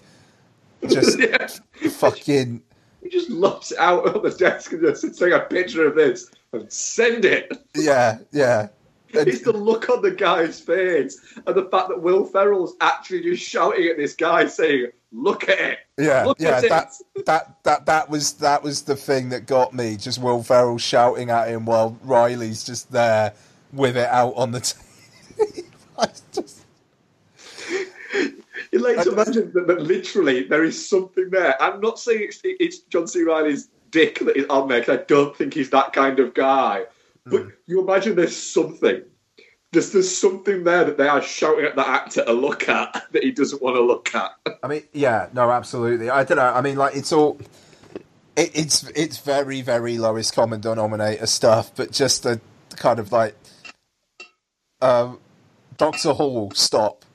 just 0.88 1.19
fucking 1.91 2.61
He 3.03 3.10
just 3.10 3.30
lops 3.30 3.72
it 3.74 3.80
out 3.80 4.15
on 4.15 4.24
the 4.24 4.30
desk 4.30 4.72
and 4.72 4.82
just 4.82 5.19
take 5.19 5.34
a 5.34 5.41
picture 5.41 5.86
of 5.86 5.95
this 5.95 6.30
and 6.53 6.72
send 6.72 7.26
it. 7.26 7.52
yeah, 7.76 8.19
yeah. 8.32 8.69
It's 9.14 9.41
the 9.41 9.53
look 9.53 9.90
on 9.90 10.02
the 10.02 10.11
guy's 10.11 10.60
face 10.60 11.19
and 11.48 11.56
the 11.56 11.64
fact 11.72 11.88
that 11.90 12.02
Will 12.02 12.26
Ferrell's 12.26 12.76
actually 12.82 13.22
just 13.24 13.41
shouting 13.41 13.88
at 13.88 13.95
this 13.98 14.14
guy 14.14 14.45
saying, 14.48 14.88
"Look 15.14 15.48
at 15.48 15.60
it, 15.60 15.80
Yeah, 15.98 16.26
look 16.26 16.38
yeah, 16.41 16.57
at 16.57 16.64
it." 16.65 16.69
that 16.69 16.91
that 17.26 17.56
that 17.64 17.86
that 17.86 18.10
was 18.10 18.34
that 18.34 18.61
was 18.64 18.82
the 18.82 18.98
thing 18.98 19.30
that 19.30 19.45
got 19.48 19.74
me. 19.74 19.95
Just 19.95 20.22
Will 20.22 20.44
Ferrell 20.44 20.78
shouting 20.78 21.30
at 21.30 21.48
him 21.48 21.65
while 21.65 21.98
Reilly's 22.03 22.65
just 22.65 22.91
there 22.91 23.34
with 23.72 23.95
it 23.95 24.10
out 24.10 24.34
on 24.36 24.52
the. 24.52 24.60
T- 25.40 25.64
You 28.72 28.80
like 28.80 29.03
to 29.03 29.11
imagine 29.11 29.52
that, 29.53 29.68
that 29.68 29.82
literally 29.82 30.44
there 30.44 30.64
is 30.64 30.90
something 30.90 31.30
there. 31.30 31.61
I'm 31.61 31.80
not 31.80 31.99
saying 31.99 32.24
it's, 32.24 32.41
it's 32.44 32.80
John 32.80 33.07
C. 33.07 33.24
Reilly's 33.24 33.69
dick 33.91 34.19
that 34.19 34.36
is 34.36 34.45
on 34.49 34.68
there 34.68 34.80
because 34.80 34.99
I 34.99 35.03
don't 35.03 35.36
think 35.36 35.53
he's 35.53 35.69
that 35.72 35.94
kind 35.94 36.19
of 36.19 36.34
guy. 36.34 36.86
But 37.26 37.44
Hmm. 37.44 37.49
you 37.65 37.82
imagine 37.82 38.15
there's 38.15 38.36
something. 38.36 39.03
There's, 39.74 39.91
there's 39.91 40.18
something 40.18 40.64
there 40.64 40.86
that 40.86 40.98
they 40.98 41.07
are 41.07 41.22
shouting 41.22 41.65
at 41.65 41.76
the 41.76 41.88
actor 41.88 42.24
to 42.24 42.34
look 42.34 42.69
at 42.69 43.03
that 43.11 43.24
he 43.24 43.32
doesn't 43.32 43.61
want 43.61 43.76
to 43.76 43.82
look 43.82 44.14
at. 44.15 44.32
I 44.64 44.68
mean, 44.68 44.84
yeah, 44.94 45.28
no, 45.34 45.52
absolutely. 45.52 46.10
I 46.10 46.24
don't 46.24 46.38
know. 46.38 46.53
I 46.53 46.61
mean, 46.61 46.78
like 46.78 46.95
it's 46.95 47.11
all. 47.11 47.38
It, 48.36 48.52
it's 48.53 48.84
it's 48.95 49.18
very 49.18 49.61
very 49.61 49.98
lowest 49.98 50.34
common 50.34 50.61
denominator 50.61 51.26
stuff, 51.26 51.72
but 51.76 51.91
just 51.91 52.24
the 52.24 52.40
kind 52.76 52.99
of 52.99 53.11
like, 53.11 53.36
um, 54.82 55.19
Doctor 55.78 56.14
Hall, 56.14 56.52
stop. 56.56 57.06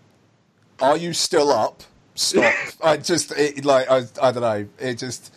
Are 0.81 0.97
you 0.97 1.13
still 1.13 1.51
up? 1.51 1.83
Stop. 2.15 2.55
I 2.83 2.97
just 2.97 3.33
it, 3.33 3.65
like 3.65 3.91
I 3.91 4.05
I 4.21 4.33
don't 4.33 4.43
know. 4.43 4.69
It 4.79 4.99
just. 4.99 5.35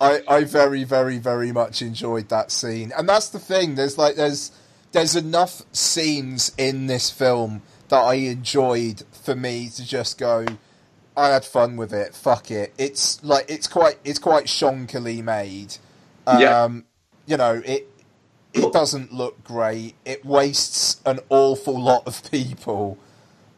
I, 0.00 0.20
I 0.26 0.42
very 0.42 0.82
very 0.82 1.18
very 1.18 1.52
much 1.52 1.80
enjoyed 1.80 2.28
that 2.30 2.50
scene, 2.50 2.92
and 2.96 3.08
that's 3.08 3.28
the 3.28 3.38
thing. 3.38 3.76
There's 3.76 3.96
like 3.96 4.16
there's 4.16 4.50
there's 4.90 5.14
enough 5.14 5.62
scenes 5.72 6.52
in 6.58 6.86
this 6.88 7.10
film 7.10 7.62
that 7.88 8.00
I 8.00 8.14
enjoyed 8.14 9.04
for 9.12 9.36
me 9.36 9.68
to 9.76 9.86
just 9.86 10.18
go. 10.18 10.44
I 11.16 11.28
had 11.28 11.44
fun 11.44 11.76
with 11.76 11.92
it. 11.92 12.14
Fuck 12.14 12.50
it. 12.50 12.72
It's 12.78 13.22
like 13.22 13.44
it's 13.48 13.68
quite 13.68 13.98
it's 14.02 14.18
quite 14.18 14.46
shonkily 14.46 15.22
made. 15.22 15.76
Um, 16.26 16.40
Yeah. 16.40 16.68
You 17.26 17.36
know 17.36 17.62
it. 17.64 17.88
It 18.54 18.72
doesn't 18.72 19.12
look 19.12 19.42
great. 19.44 19.94
It 20.04 20.24
wastes 20.24 21.00
an 21.06 21.20
awful 21.30 21.80
lot 21.80 22.06
of 22.06 22.30
people. 22.30 22.98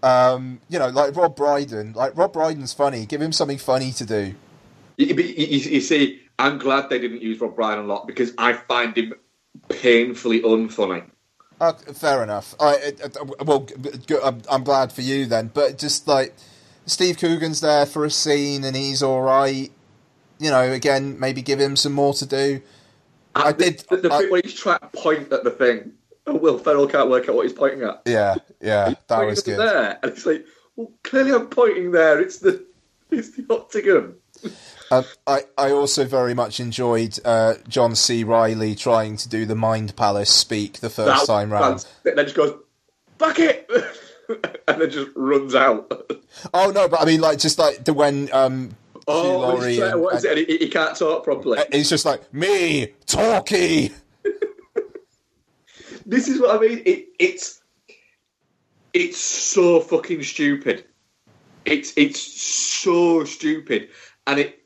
Um, 0.02 0.60
you 0.68 0.78
know, 0.78 0.88
like 0.88 1.16
Rob 1.16 1.34
Brydon. 1.34 1.92
Like 1.94 2.16
Rob 2.16 2.32
Brydon's 2.32 2.72
funny. 2.72 3.06
Give 3.06 3.20
him 3.20 3.32
something 3.32 3.58
funny 3.58 3.90
to 3.92 4.04
do. 4.04 4.34
You, 4.96 5.06
you, 5.06 5.24
you- 5.58 5.80
see, 5.80 6.20
I'm 6.38 6.58
glad 6.58 6.90
they 6.90 6.98
didn't 6.98 7.22
use 7.22 7.40
Rob 7.40 7.56
Brydon 7.56 7.84
a 7.84 7.88
lot 7.88 8.06
because 8.06 8.32
I 8.38 8.52
find 8.52 8.96
him 8.96 9.14
painfully 9.68 10.40
unfunny. 10.42 11.04
Uh, 11.60 11.72
fair 11.72 12.22
enough. 12.22 12.54
I, 12.60 12.92
I, 13.02 13.42
well, 13.44 13.66
I'm, 14.22 14.42
I'm 14.50 14.64
glad 14.64 14.92
for 14.92 15.00
you 15.02 15.26
then. 15.26 15.50
But 15.54 15.78
just 15.78 16.06
like 16.06 16.34
Steve 16.86 17.16
Coogan's 17.18 17.60
there 17.60 17.86
for 17.86 18.04
a 18.04 18.10
scene 18.10 18.64
and 18.64 18.76
he's 18.76 19.02
all 19.02 19.22
right. 19.22 19.70
You 20.38 20.50
know, 20.50 20.70
again, 20.70 21.18
maybe 21.18 21.42
give 21.42 21.60
him 21.60 21.76
some 21.76 21.92
more 21.92 22.12
to 22.14 22.26
do. 22.26 22.60
I 23.34 23.52
did. 23.52 23.80
The, 23.90 23.96
the 23.96 24.08
bit 24.08 24.30
where 24.30 24.40
he's 24.42 24.54
trying 24.54 24.78
to 24.80 24.86
point 24.88 25.32
at 25.32 25.44
the 25.44 25.50
thing, 25.50 25.92
and 26.26 26.40
Will 26.40 26.58
Ferrell 26.58 26.86
can't 26.86 27.10
work 27.10 27.28
out 27.28 27.34
what 27.34 27.44
he's 27.46 27.52
pointing 27.52 27.82
at. 27.82 28.02
Yeah, 28.06 28.36
yeah, 28.60 28.94
that 29.08 29.24
was 29.26 29.42
good. 29.42 29.58
There, 29.58 29.98
and 30.02 30.12
it's 30.12 30.24
like, 30.26 30.46
well, 30.76 30.90
clearly 31.02 31.32
I'm 31.32 31.46
pointing 31.48 31.90
there. 31.92 32.20
It's 32.20 32.38
the 32.38 32.64
it's 33.10 33.30
the 33.30 33.44
octagon. 33.50 34.14
Um, 34.90 35.04
I, 35.26 35.42
I 35.56 35.70
also 35.70 36.04
very 36.04 36.34
much 36.34 36.60
enjoyed 36.60 37.18
uh, 37.24 37.54
John 37.68 37.94
C. 37.94 38.24
Reilly 38.24 38.74
trying 38.74 39.16
to 39.18 39.28
do 39.28 39.46
the 39.46 39.54
Mind 39.54 39.96
Palace 39.96 40.30
speak 40.30 40.80
the 40.80 40.90
first 40.90 41.26
That- 41.26 41.32
time 41.32 41.50
round. 41.52 41.78
that's- 41.80 41.86
Then 42.02 42.16
just 42.24 42.34
goes, 42.36 42.58
fuck 43.18 43.38
it, 43.38 43.70
and 44.68 44.80
then 44.80 44.90
just 44.90 45.10
runs 45.16 45.54
out. 45.54 45.90
Oh 46.52 46.70
no, 46.70 46.88
but 46.88 47.00
I 47.00 47.04
mean, 47.06 47.20
like 47.20 47.38
just 47.38 47.58
like 47.58 47.84
the 47.84 47.94
when 47.94 48.28
um, 48.32 48.76
Oh, 49.06 49.38
Laurie 49.38 49.80
and- 49.80 50.00
what 50.00 50.14
is 50.14 50.24
it? 50.24 50.48
He, 50.48 50.56
he 50.58 50.68
can't 50.68 50.96
talk 50.96 51.24
properly. 51.24 51.58
He's 51.72 51.90
just 51.90 52.04
like 52.04 52.32
me 52.32 52.88
talkie. 53.06 53.90
This 56.06 56.28
is 56.28 56.40
what 56.40 56.56
I 56.56 56.58
mean. 56.60 56.82
It, 56.84 57.06
it's 57.18 57.62
it's 58.92 59.18
so 59.18 59.80
fucking 59.80 60.22
stupid. 60.22 60.84
It's 61.64 61.94
it's 61.96 62.20
so 62.20 63.24
stupid, 63.24 63.88
and 64.26 64.38
it 64.38 64.62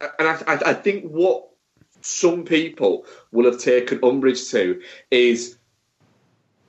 and 0.00 0.28
I, 0.28 0.42
I, 0.46 0.58
I 0.70 0.72
think 0.74 1.04
what 1.04 1.48
some 2.00 2.44
people 2.44 3.04
will 3.30 3.44
have 3.50 3.60
taken 3.60 4.00
umbrage 4.02 4.48
to 4.50 4.80
is 5.10 5.58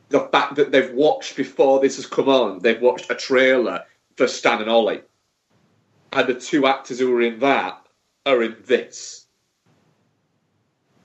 the 0.09 0.21
fact 0.31 0.55
that 0.55 0.71
they've 0.71 0.93
watched 0.93 1.37
before 1.37 1.79
this 1.79 1.95
has 1.95 2.05
come 2.05 2.27
on. 2.27 2.59
They've 2.59 2.81
watched 2.81 3.09
a 3.09 3.15
trailer 3.15 3.83
for 4.17 4.27
Stan 4.27 4.61
and 4.61 4.69
Ollie, 4.69 5.01
and 6.13 6.27
the 6.27 6.33
two 6.33 6.65
actors 6.67 6.99
who 6.99 7.15
are 7.15 7.21
in 7.21 7.39
that 7.39 7.85
are 8.25 8.43
in 8.43 8.55
this 8.65 9.27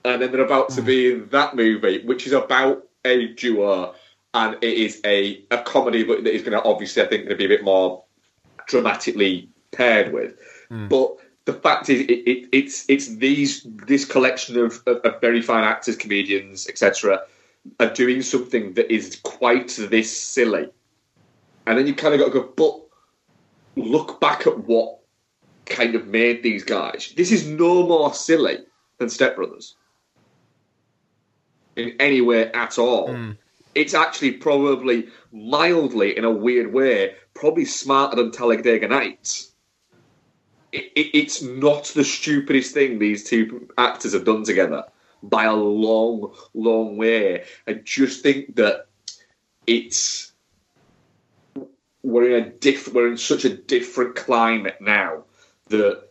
and 0.05 0.21
then 0.21 0.31
they're 0.31 0.45
about 0.45 0.69
to 0.69 0.81
be 0.81 1.11
hmm. 1.11 1.23
in 1.23 1.29
that 1.29 1.55
movie, 1.55 2.03
which 2.05 2.27
is 2.27 2.33
about 2.33 2.87
a 3.03 3.27
duo, 3.29 3.95
and 4.33 4.55
it 4.61 4.73
is 4.77 5.01
a, 5.05 5.43
a 5.51 5.57
comedy, 5.63 6.03
but 6.03 6.23
that 6.23 6.33
is 6.33 6.43
going 6.43 6.53
to 6.53 6.63
obviously, 6.63 7.01
I 7.01 7.07
think, 7.07 7.23
going 7.23 7.29
to 7.31 7.35
be 7.35 7.45
a 7.45 7.57
bit 7.57 7.63
more 7.63 8.03
dramatically 8.67 9.49
paired 9.71 10.13
with. 10.13 10.35
Hmm. 10.69 10.87
But 10.87 11.17
the 11.45 11.53
fact 11.53 11.89
is, 11.89 12.01
it, 12.01 12.11
it, 12.11 12.49
it's 12.51 12.85
it's 12.87 13.15
these 13.15 13.65
this 13.87 14.05
collection 14.05 14.57
of, 14.57 14.81
of, 14.85 14.97
of 14.97 15.21
very 15.21 15.41
fine 15.41 15.63
actors, 15.63 15.95
comedians, 15.95 16.67
etc., 16.67 17.21
are 17.79 17.89
doing 17.93 18.21
something 18.21 18.73
that 18.73 18.93
is 18.93 19.19
quite 19.23 19.75
this 19.89 20.15
silly, 20.15 20.69
and 21.65 21.77
then 21.77 21.87
you 21.87 21.95
kind 21.95 22.13
of 22.13 22.19
got 22.19 22.27
to 22.27 22.41
go, 22.41 22.53
but 22.55 22.84
look 23.75 24.19
back 24.19 24.47
at 24.47 24.59
what 24.59 24.99
kind 25.65 25.95
of 25.95 26.07
made 26.07 26.43
these 26.43 26.63
guys. 26.63 27.13
This 27.15 27.31
is 27.31 27.47
no 27.47 27.87
more 27.87 28.13
silly 28.13 28.59
than 28.97 29.09
Step 29.09 29.35
Brothers 29.35 29.75
in 31.75 31.95
any 31.99 32.21
way 32.21 32.51
at 32.51 32.77
all. 32.79 33.13
Hmm. 33.13 33.31
It's 33.73 33.93
actually 33.93 34.31
probably 34.31 35.07
mildly, 35.33 36.17
in 36.17 36.23
a 36.23 36.31
weird 36.31 36.71
way, 36.71 37.15
probably 37.33 37.65
smarter 37.65 38.15
than 38.15 38.31
Talladega 38.31 38.87
Nights. 38.87 39.51
It, 40.71 40.91
it, 40.95 41.17
it's 41.17 41.41
not 41.41 41.85
the 41.87 42.03
stupidest 42.03 42.73
thing 42.73 42.99
these 42.99 43.25
two 43.25 43.67
actors 43.77 44.13
have 44.13 44.23
done 44.23 44.43
together 44.43 44.85
by 45.23 45.45
a 45.45 45.55
long, 45.55 46.33
long 46.53 46.95
way. 46.95 47.43
I 47.67 47.73
just 47.73 48.23
think 48.23 48.55
that 48.55 48.87
it's 49.67 50.24
we're 52.05 52.37
in 52.37 52.43
a 52.43 52.49
diff- 52.49 52.93
we're 52.93 53.07
in 53.07 53.17
such 53.17 53.45
a 53.45 53.49
different 53.49 54.15
climate 54.15 54.77
now 54.79 55.23
that 55.69 56.09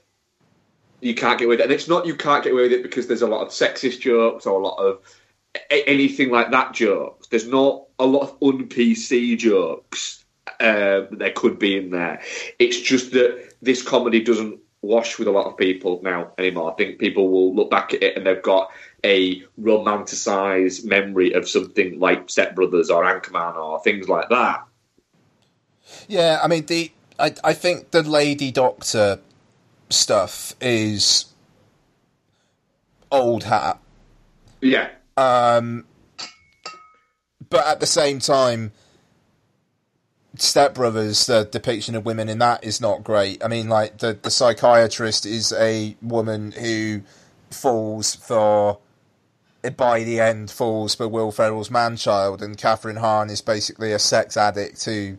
you 1.00 1.14
can't 1.14 1.38
get 1.38 1.44
away 1.44 1.54
with 1.54 1.60
it. 1.60 1.64
And 1.64 1.72
it's 1.72 1.88
not 1.88 2.06
you 2.06 2.16
can't 2.16 2.42
get 2.42 2.52
away 2.52 2.62
with 2.62 2.72
it 2.72 2.82
because 2.82 3.06
there's 3.06 3.22
a 3.22 3.28
lot 3.28 3.42
of 3.42 3.48
sexist 3.48 4.00
jokes 4.00 4.44
or 4.44 4.60
a 4.60 4.64
lot 4.64 4.76
of 4.78 5.00
anything 5.70 6.30
like 6.30 6.50
that 6.50 6.74
jokes. 6.74 7.28
There's 7.28 7.46
not 7.46 7.84
a 7.98 8.06
lot 8.06 8.22
of 8.22 8.30
un 8.42 8.68
PC 8.68 9.38
jokes 9.38 10.24
uh, 10.60 11.06
that 11.10 11.18
there 11.18 11.32
could 11.32 11.58
be 11.58 11.76
in 11.76 11.90
there. 11.90 12.22
It's 12.58 12.80
just 12.80 13.12
that 13.12 13.54
this 13.62 13.82
comedy 13.82 14.20
doesn't 14.20 14.58
wash 14.82 15.18
with 15.18 15.28
a 15.28 15.30
lot 15.30 15.46
of 15.46 15.56
people 15.56 16.00
now 16.02 16.32
anymore. 16.38 16.72
I 16.72 16.74
think 16.74 16.98
people 16.98 17.30
will 17.30 17.54
look 17.54 17.70
back 17.70 17.94
at 17.94 18.02
it 18.02 18.16
and 18.16 18.26
they've 18.26 18.42
got 18.42 18.70
a 19.04 19.42
romanticized 19.60 20.84
memory 20.84 21.32
of 21.32 21.48
something 21.48 22.00
like 22.00 22.28
Step 22.28 22.56
Brothers 22.56 22.90
or 22.90 23.04
Anchorman 23.04 23.56
or 23.56 23.80
things 23.80 24.08
like 24.08 24.28
that. 24.30 24.64
Yeah, 26.08 26.40
I 26.42 26.48
mean 26.48 26.66
the 26.66 26.92
I 27.18 27.34
I 27.42 27.52
think 27.52 27.90
the 27.90 28.02
Lady 28.02 28.50
Doctor 28.50 29.20
stuff 29.90 30.54
is 30.60 31.26
old 33.10 33.44
hat. 33.44 33.78
Yeah. 34.60 34.90
Um, 35.16 35.84
but 37.50 37.66
at 37.66 37.80
the 37.80 37.86
same 37.86 38.18
time, 38.18 38.72
Step 40.36 40.74
Brothers, 40.74 41.26
the 41.26 41.44
depiction 41.44 41.94
of 41.94 42.04
women 42.04 42.28
in 42.28 42.38
that 42.38 42.64
is 42.64 42.80
not 42.80 43.04
great. 43.04 43.44
I 43.44 43.48
mean, 43.48 43.68
like 43.68 43.98
the 43.98 44.18
the 44.20 44.30
psychiatrist 44.30 45.26
is 45.26 45.52
a 45.52 45.96
woman 46.02 46.52
who 46.52 47.02
falls 47.50 48.16
for 48.16 48.78
by 49.76 50.02
the 50.02 50.20
end 50.20 50.50
falls 50.50 50.94
for 50.94 51.08
Will 51.08 51.30
Ferrell's 51.30 51.70
man-child, 51.70 52.42
and 52.42 52.58
Kathryn 52.58 52.98
Hahn 52.98 53.30
is 53.30 53.40
basically 53.40 53.92
a 53.92 53.98
sex 53.98 54.36
addict 54.36 54.84
who 54.84 55.16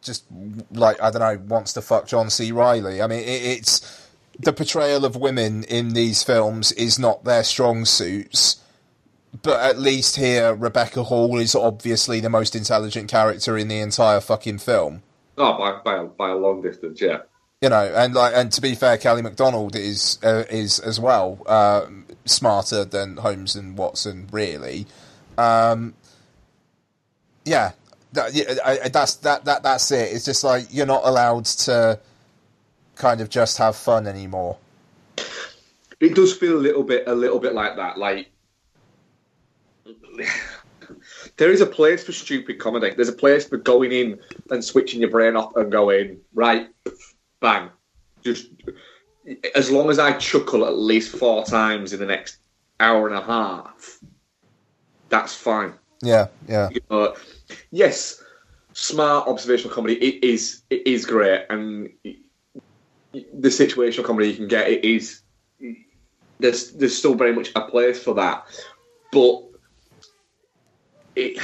just 0.00 0.24
like 0.70 1.00
I 1.02 1.10
don't 1.10 1.20
know 1.20 1.42
wants 1.46 1.72
to 1.74 1.82
fuck 1.82 2.06
John 2.06 2.30
C. 2.30 2.52
Reilly. 2.52 3.02
I 3.02 3.06
mean, 3.06 3.20
it, 3.20 3.42
it's 3.42 4.10
the 4.38 4.52
portrayal 4.52 5.04
of 5.04 5.16
women 5.16 5.64
in 5.64 5.90
these 5.90 6.22
films 6.22 6.72
is 6.72 6.98
not 6.98 7.24
their 7.24 7.44
strong 7.44 7.84
suits. 7.84 8.60
But 9.42 9.60
at 9.60 9.78
least 9.78 10.16
here, 10.16 10.54
Rebecca 10.54 11.02
Hall 11.02 11.38
is 11.38 11.56
obviously 11.56 12.20
the 12.20 12.30
most 12.30 12.54
intelligent 12.54 13.10
character 13.10 13.58
in 13.58 13.66
the 13.66 13.80
entire 13.80 14.20
fucking 14.20 14.58
film. 14.58 15.02
Oh, 15.36 15.58
by 15.58 15.80
by 15.84 16.00
a, 16.00 16.04
by 16.04 16.30
a 16.30 16.36
long 16.36 16.62
distance, 16.62 17.00
yeah. 17.00 17.18
You 17.60 17.70
know, 17.70 17.92
and 17.96 18.14
like, 18.14 18.32
and 18.36 18.52
to 18.52 18.60
be 18.60 18.74
fair, 18.74 18.96
Kelly 18.98 19.22
Macdonald 19.22 19.74
is 19.74 20.18
uh, 20.22 20.44
is 20.50 20.78
as 20.78 21.00
well 21.00 21.42
uh, 21.46 21.86
smarter 22.24 22.84
than 22.84 23.16
Holmes 23.16 23.56
and 23.56 23.76
Watson, 23.76 24.28
really. 24.30 24.86
Um, 25.36 25.94
yeah, 27.44 27.72
that, 28.14 28.34
yeah 28.34 28.54
I, 28.64 28.88
that's 28.88 29.16
that 29.16 29.44
that 29.44 29.62
that's 29.62 29.90
it. 29.90 30.12
It's 30.12 30.24
just 30.24 30.44
like 30.44 30.66
you're 30.70 30.86
not 30.86 31.02
allowed 31.04 31.44
to 31.44 32.00
kind 32.96 33.20
of 33.20 33.28
just 33.28 33.58
have 33.58 33.76
fun 33.76 34.06
anymore. 34.06 34.56
It 36.00 36.14
does 36.14 36.36
feel 36.36 36.56
a 36.56 36.60
little 36.60 36.82
bit 36.82 37.04
a 37.06 37.14
little 37.14 37.38
bit 37.38 37.54
like 37.54 37.76
that. 37.76 37.98
Like 37.98 38.30
there 41.36 41.50
is 41.50 41.60
a 41.60 41.66
place 41.66 42.04
for 42.04 42.12
stupid 42.12 42.58
comedy. 42.58 42.90
There's 42.94 43.08
a 43.08 43.12
place 43.12 43.46
for 43.46 43.56
going 43.56 43.92
in 43.92 44.18
and 44.50 44.64
switching 44.64 45.00
your 45.00 45.10
brain 45.10 45.36
off 45.36 45.56
and 45.56 45.70
going 45.70 46.18
right, 46.34 46.68
bang. 47.40 47.70
Just 48.22 48.48
as 49.54 49.70
long 49.70 49.90
as 49.90 49.98
I 49.98 50.12
chuckle 50.12 50.64
at 50.64 50.76
least 50.76 51.16
four 51.16 51.44
times 51.44 51.92
in 51.92 52.00
the 52.00 52.06
next 52.06 52.38
hour 52.80 53.06
and 53.06 53.16
a 53.16 53.22
half, 53.22 53.98
that's 55.08 55.34
fine. 55.34 55.74
Yeah, 56.02 56.28
yeah. 56.48 56.68
You 56.70 56.80
know, 56.90 57.14
yes, 57.70 58.22
smart 58.72 59.28
observational 59.28 59.74
comedy 59.74 59.94
it 59.94 60.24
is 60.24 60.62
it 60.70 60.86
is 60.86 61.06
great, 61.06 61.46
and 61.50 61.90
the 63.12 63.48
situational 63.48 64.04
comedy 64.04 64.28
you 64.28 64.36
can 64.36 64.48
get 64.48 64.68
it 64.68 64.84
is 64.84 65.22
there's 66.40 66.72
there's 66.72 66.96
still 66.96 67.14
very 67.14 67.32
much 67.32 67.50
a 67.54 67.62
place 67.62 68.02
for 68.02 68.14
that, 68.14 68.44
but 69.12 69.42
it 71.16 71.38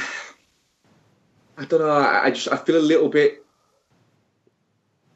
I 1.61 1.65
don't 1.65 1.81
know. 1.81 1.91
I, 1.91 2.31
just 2.31 2.47
I 2.51 2.57
feel 2.57 2.77
a 2.77 2.79
little 2.79 3.07
bit. 3.07 3.45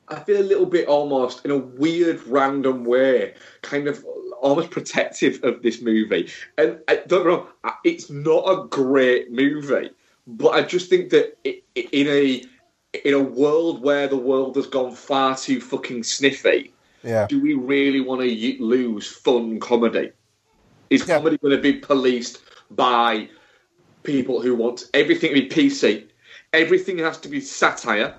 I 0.07 0.20
feel 0.20 0.40
a 0.40 0.44
little 0.44 0.68
bit 0.68 0.88
almost 0.88 1.44
in 1.44 1.49
a 1.49 1.57
weird, 1.57 2.22
random 2.28 2.86
way, 2.86 3.34
kind 3.64 3.88
of 3.88 4.06
almost 4.40 4.70
protective 4.70 5.44
of 5.44 5.64
this 5.64 5.82
movie. 5.82 6.30
And 6.60 6.80
I 6.88 6.98
don't 7.07 7.26
wrong, 7.26 7.48
it's 7.84 8.12
not 8.12 8.44
a 8.48 8.68
great 8.68 9.32
movie, 9.32 9.90
but 10.27 10.49
I 10.49 10.61
just 10.61 10.89
think 10.89 11.10
that 11.11 11.38
in 11.43 12.07
a 12.07 12.43
in 13.06 13.14
a 13.14 13.19
world 13.19 13.81
where 13.81 14.07
the 14.07 14.18
world 14.18 14.56
has 14.56 14.68
gone 14.68 14.93
far 14.95 15.35
too 15.38 15.60
fucking 15.60 16.03
sniffy, 16.03 16.72
Yeah. 17.03 17.27
do 17.27 17.41
we 17.41 17.53
really 17.53 17.99
want 17.99 18.22
to 18.22 18.64
lose 18.64 19.07
fun 19.07 19.60
comedy? 19.60 20.11
Is 20.89 21.03
comedy 21.03 21.38
going 21.38 21.56
to 21.56 21.61
be 21.61 21.73
policed 21.73 22.39
by 22.72 23.27
people 24.03 24.41
who 24.41 24.56
want 24.56 24.89
everything 24.93 25.34
to 25.34 25.41
be 25.41 25.47
PC? 25.49 26.06
Everything 26.53 26.97
has 26.99 27.18
to 27.19 27.27
be 27.27 27.41
satire. 27.41 28.14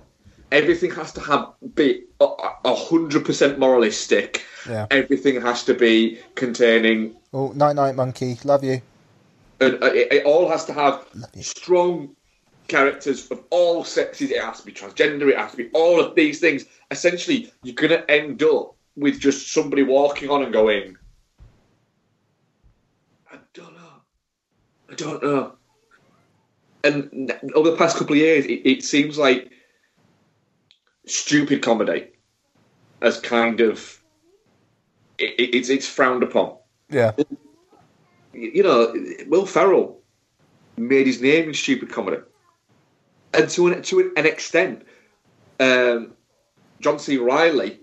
Everything 0.53 0.91
has 0.93 1.11
to 1.13 1.21
have 1.23 1.49
be 1.75 2.05
a- 2.21 2.51
a 2.65 2.75
hundred 2.75 3.25
percent 3.25 3.59
moralistic. 3.59 4.45
Yeah. 4.69 4.87
Everything 4.91 5.41
has 5.41 5.65
to 5.65 5.75
be 5.75 6.19
containing. 6.35 7.17
Oh, 7.33 7.53
night 7.53 7.77
night 7.77 7.95
monkey, 7.97 8.39
love 8.45 8.63
you. 8.63 8.83
And 9.61 9.83
uh, 9.83 9.87
it, 9.87 10.13
it 10.13 10.27
all 10.27 10.49
has 10.49 10.65
to 10.67 10.73
have 10.73 11.07
strong 11.41 12.15
characters 12.69 13.31
of 13.31 13.43
all 13.51 13.85
sexes. 13.85 14.31
It 14.31 14.43
has 14.43 14.61
to 14.61 14.67
be 14.67 14.73
transgender. 14.73 15.29
It 15.31 15.39
has 15.39 15.53
to 15.53 15.57
be 15.57 15.71
all 15.73 16.01
of 16.01 16.15
these 16.15 16.41
things. 16.41 16.65
Essentially, 16.91 17.53
you're 17.63 17.75
going 17.75 17.91
to 17.91 18.11
end 18.11 18.43
up 18.43 18.75
with 18.97 19.19
just 19.21 19.53
somebody 19.53 19.83
walking 19.83 20.31
on 20.31 20.43
and 20.43 20.53
going, 20.53 20.97
"I 23.33 23.39
don't 23.55 23.75
know, 23.75 23.93
I 24.91 24.95
don't 24.95 25.23
know." 25.23 25.53
And 26.85 27.33
over 27.55 27.71
the 27.71 27.77
past 27.77 27.97
couple 27.97 28.13
of 28.15 28.19
years, 28.19 28.45
it, 28.45 28.63
it 28.65 28.85
seems 28.85 29.19
like 29.19 29.51
stupid 31.07 31.63
comedy 31.63 32.09
as 33.03 33.21
kind 33.21 33.61
of 33.61 34.01
it, 35.19 35.35
it- 35.41 35.55
it's 35.55 35.69
it's 35.69 35.89
frowned 35.89 36.23
upon. 36.23 36.57
Yeah. 36.91 37.13
You 38.37 38.63
know, 38.63 38.95
Will 39.27 39.47
Ferrell 39.47 40.03
made 40.77 41.07
his 41.07 41.21
name 41.21 41.49
in 41.49 41.55
stupid 41.55 41.91
comedy, 41.91 42.19
and 43.33 43.49
to 43.51 43.69
an 43.69 43.83
to 43.83 44.13
an 44.17 44.27
extent, 44.27 44.87
um, 45.61 46.13
John 46.81 46.99
C. 46.99 47.17
Reilly. 47.17 47.81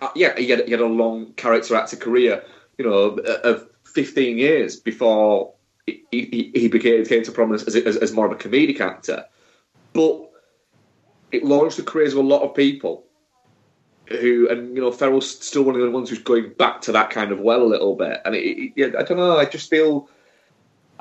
Uh, 0.00 0.08
yeah, 0.16 0.34
he 0.36 0.48
had, 0.48 0.64
he 0.64 0.70
had 0.70 0.80
a 0.80 0.86
long 0.86 1.34
character 1.34 1.74
actor 1.76 1.96
career, 1.96 2.42
you 2.78 2.86
know, 2.86 3.18
of 3.18 3.68
15 3.84 4.38
years 4.38 4.76
before 4.76 5.52
he, 5.86 6.04
he, 6.10 6.50
he 6.54 6.68
became 6.68 7.04
came 7.04 7.22
to 7.22 7.32
prominence 7.32 7.64
as, 7.64 7.76
as, 7.76 7.96
as 7.96 8.12
more 8.12 8.26
of 8.26 8.32
a 8.32 8.36
comedic 8.36 8.80
actor. 8.80 9.26
But 9.92 10.30
it 11.32 11.44
launched 11.44 11.76
the 11.76 11.82
careers 11.82 12.12
of 12.12 12.18
a 12.18 12.22
lot 12.22 12.42
of 12.42 12.54
people 12.54 13.04
who, 14.10 14.48
and 14.48 14.74
you 14.74 14.82
know, 14.82 14.90
Ferrell's 14.90 15.30
still 15.30 15.62
one 15.62 15.74
of 15.74 15.80
the 15.80 15.90
ones 15.90 16.10
who's 16.10 16.18
going 16.18 16.52
back 16.54 16.80
to 16.82 16.92
that 16.92 17.10
kind 17.10 17.32
of 17.32 17.40
well 17.40 17.62
a 17.62 17.64
little 17.64 17.94
bit. 17.94 18.20
And 18.24 18.34
it, 18.34 18.40
it, 18.40 18.72
yeah, 18.76 18.86
I 18.98 19.02
don't 19.02 19.18
know, 19.18 19.36
I 19.36 19.44
just 19.44 19.70
feel, 19.70 20.08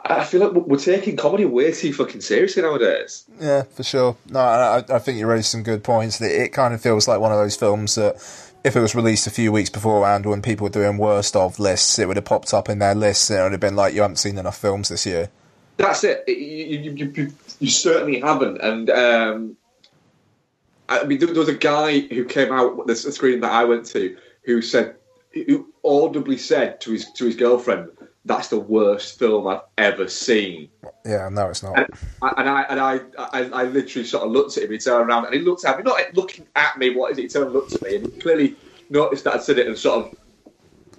I 0.05 0.23
feel 0.23 0.41
like 0.41 0.65
we're 0.65 0.77
taking 0.77 1.17
comedy 1.17 1.45
way 1.45 1.71
too 1.71 1.93
fucking 1.93 2.21
seriously 2.21 2.61
nowadays. 2.61 3.25
Yeah, 3.39 3.63
for 3.63 3.83
sure. 3.83 4.17
No, 4.29 4.39
I, 4.39 4.83
I 4.89 4.99
think 4.99 5.17
you 5.17 5.27
raised 5.27 5.47
some 5.47 5.63
good 5.63 5.83
points. 5.83 6.21
It, 6.21 6.31
it 6.31 6.49
kind 6.53 6.73
of 6.73 6.81
feels 6.81 7.07
like 7.07 7.19
one 7.19 7.31
of 7.31 7.37
those 7.37 7.55
films 7.55 7.95
that, 7.95 8.15
if 8.61 8.75
it 8.75 8.81
was 8.81 8.93
released 8.93 9.25
a 9.25 9.29
few 9.29 9.53
weeks 9.53 9.69
beforehand 9.69 10.25
when 10.25 10.41
people 10.41 10.65
were 10.65 10.69
doing 10.69 10.97
worst 10.97 11.33
of 11.33 11.59
lists, 11.59 11.97
it 11.97 12.09
would 12.09 12.17
have 12.17 12.25
popped 12.25 12.53
up 12.53 12.67
in 12.67 12.79
their 12.79 12.93
lists 12.93 13.29
and 13.29 13.39
it 13.39 13.43
would 13.43 13.51
have 13.53 13.61
been 13.61 13.77
like, 13.77 13.93
you 13.93 14.01
haven't 14.01 14.17
seen 14.17 14.37
enough 14.37 14.57
films 14.57 14.89
this 14.89 15.05
year. 15.05 15.29
That's 15.77 16.03
it. 16.03 16.25
You, 16.27 16.35
you, 16.35 16.91
you, 16.91 17.13
you, 17.15 17.33
you 17.61 17.69
certainly 17.69 18.19
haven't. 18.19 18.59
And 18.59 18.89
um, 18.89 19.57
I 20.89 21.03
mean, 21.03 21.19
there, 21.19 21.27
there 21.27 21.39
was 21.39 21.49
a 21.49 21.53
guy 21.53 21.99
who 21.99 22.25
came 22.25 22.51
out 22.51 22.85
the 22.87 22.95
screen 22.95 23.39
that 23.41 23.51
I 23.51 23.63
went 23.63 23.85
to 23.87 24.17
who 24.43 24.61
said, 24.61 24.95
who 25.33 25.71
audibly 25.83 26.37
said 26.37 26.81
to 26.81 26.91
his 26.91 27.11
to 27.11 27.25
his 27.25 27.35
girlfriend, 27.35 27.89
"That's 28.25 28.47
the 28.47 28.59
worst 28.59 29.19
film 29.19 29.47
I've 29.47 29.61
ever 29.77 30.07
seen." 30.07 30.69
Yeah, 31.05 31.29
no, 31.29 31.49
it's 31.49 31.61
not. 31.61 31.77
And, 31.77 31.87
and 32.37 32.49
I 32.49 32.61
and 32.63 32.79
I, 32.79 32.99
I 33.17 33.43
I 33.49 33.63
literally 33.65 34.07
sort 34.07 34.23
of 34.23 34.31
looked 34.31 34.57
at 34.57 34.63
him. 34.63 34.71
He 34.71 34.79
turned 34.79 35.07
around 35.07 35.25
and 35.25 35.35
he 35.35 35.41
looked 35.41 35.63
at 35.63 35.77
me, 35.77 35.83
not 35.83 35.99
looking 36.15 36.47
at 36.55 36.77
me. 36.77 36.95
What 36.95 37.11
is 37.11 37.19
it? 37.19 37.21
He 37.21 37.27
turned 37.27 37.45
and 37.45 37.53
looked 37.53 37.73
at 37.73 37.83
me, 37.83 37.97
and 37.97 38.05
he 38.11 38.19
clearly 38.19 38.55
noticed 38.89 39.25
that 39.25 39.35
I 39.35 39.39
said 39.39 39.59
it 39.59 39.67
and 39.67 39.77
sort 39.77 40.07
of 40.07 40.17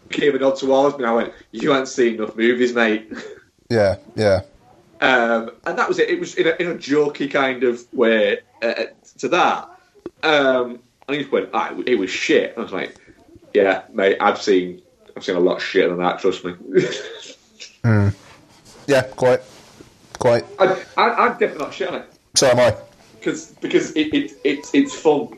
gave 0.08 0.36
a 0.36 0.38
nod 0.38 0.56
towards 0.56 0.96
me. 0.96 1.02
And 1.02 1.10
I 1.10 1.14
went, 1.14 1.32
"You 1.50 1.72
haven't 1.72 1.86
seen 1.86 2.14
enough 2.14 2.36
movies, 2.36 2.72
mate." 2.72 3.12
Yeah, 3.72 3.98
yeah. 4.16 4.40
Um, 5.00 5.52
and 5.64 5.78
that 5.78 5.88
was 5.88 6.00
it. 6.00 6.10
It 6.10 6.18
was 6.18 6.34
in 6.34 6.48
a, 6.48 6.50
in 6.60 6.66
a 6.72 6.74
jokey 6.74 7.30
kind 7.30 7.62
of 7.62 7.80
way 7.94 8.38
uh, 8.62 8.86
to 9.18 9.28
that. 9.28 9.69
Um, 10.22 10.80
and 11.08 11.16
he 11.16 11.18
just 11.18 11.32
went, 11.32 11.50
ah, 11.54 11.74
it 11.86 11.98
was 11.98 12.10
shit. 12.10 12.54
I 12.56 12.60
was 12.60 12.72
like, 12.72 12.96
yeah, 13.54 13.82
mate, 13.92 14.16
I've 14.20 14.40
seen 14.40 14.82
I've 15.16 15.24
seen 15.24 15.36
a 15.36 15.40
lot 15.40 15.56
of 15.56 15.62
shit 15.62 15.88
than 15.88 15.98
that. 15.98 16.20
Trust 16.20 16.44
me. 16.44 16.54
Mm. 17.82 18.14
Yeah, 18.86 19.02
quite, 19.02 19.40
quite. 20.18 20.44
I, 20.58 20.82
I, 20.98 21.10
I'm 21.14 21.32
definitely 21.32 21.64
not 21.64 21.72
shit 21.72 21.88
on 21.88 21.94
it 21.94 22.12
So 22.34 22.46
am 22.50 22.58
I. 22.60 22.76
because 23.18 23.52
because 23.52 23.92
it, 23.92 24.12
it, 24.12 24.32
it's 24.44 24.70
it's 24.74 24.94
fun. 24.94 25.28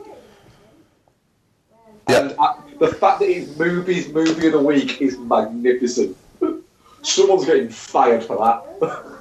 And 2.07 2.35
I, 2.37 2.55
the 2.79 2.89
fact 2.89 3.19
that 3.19 3.29
it's 3.29 3.49
Mubi's 3.51 4.09
movie 4.09 4.47
of 4.47 4.53
the 4.53 4.59
week 4.61 5.01
is 5.01 5.17
magnificent. 5.19 6.17
Someone's 7.01 7.45
getting 7.45 7.69
fired 7.69 8.23
for 8.23 8.37
that. 8.37 8.99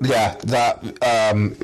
Yeah, 0.00 0.36
that. 0.44 0.84
Um, 1.02 1.56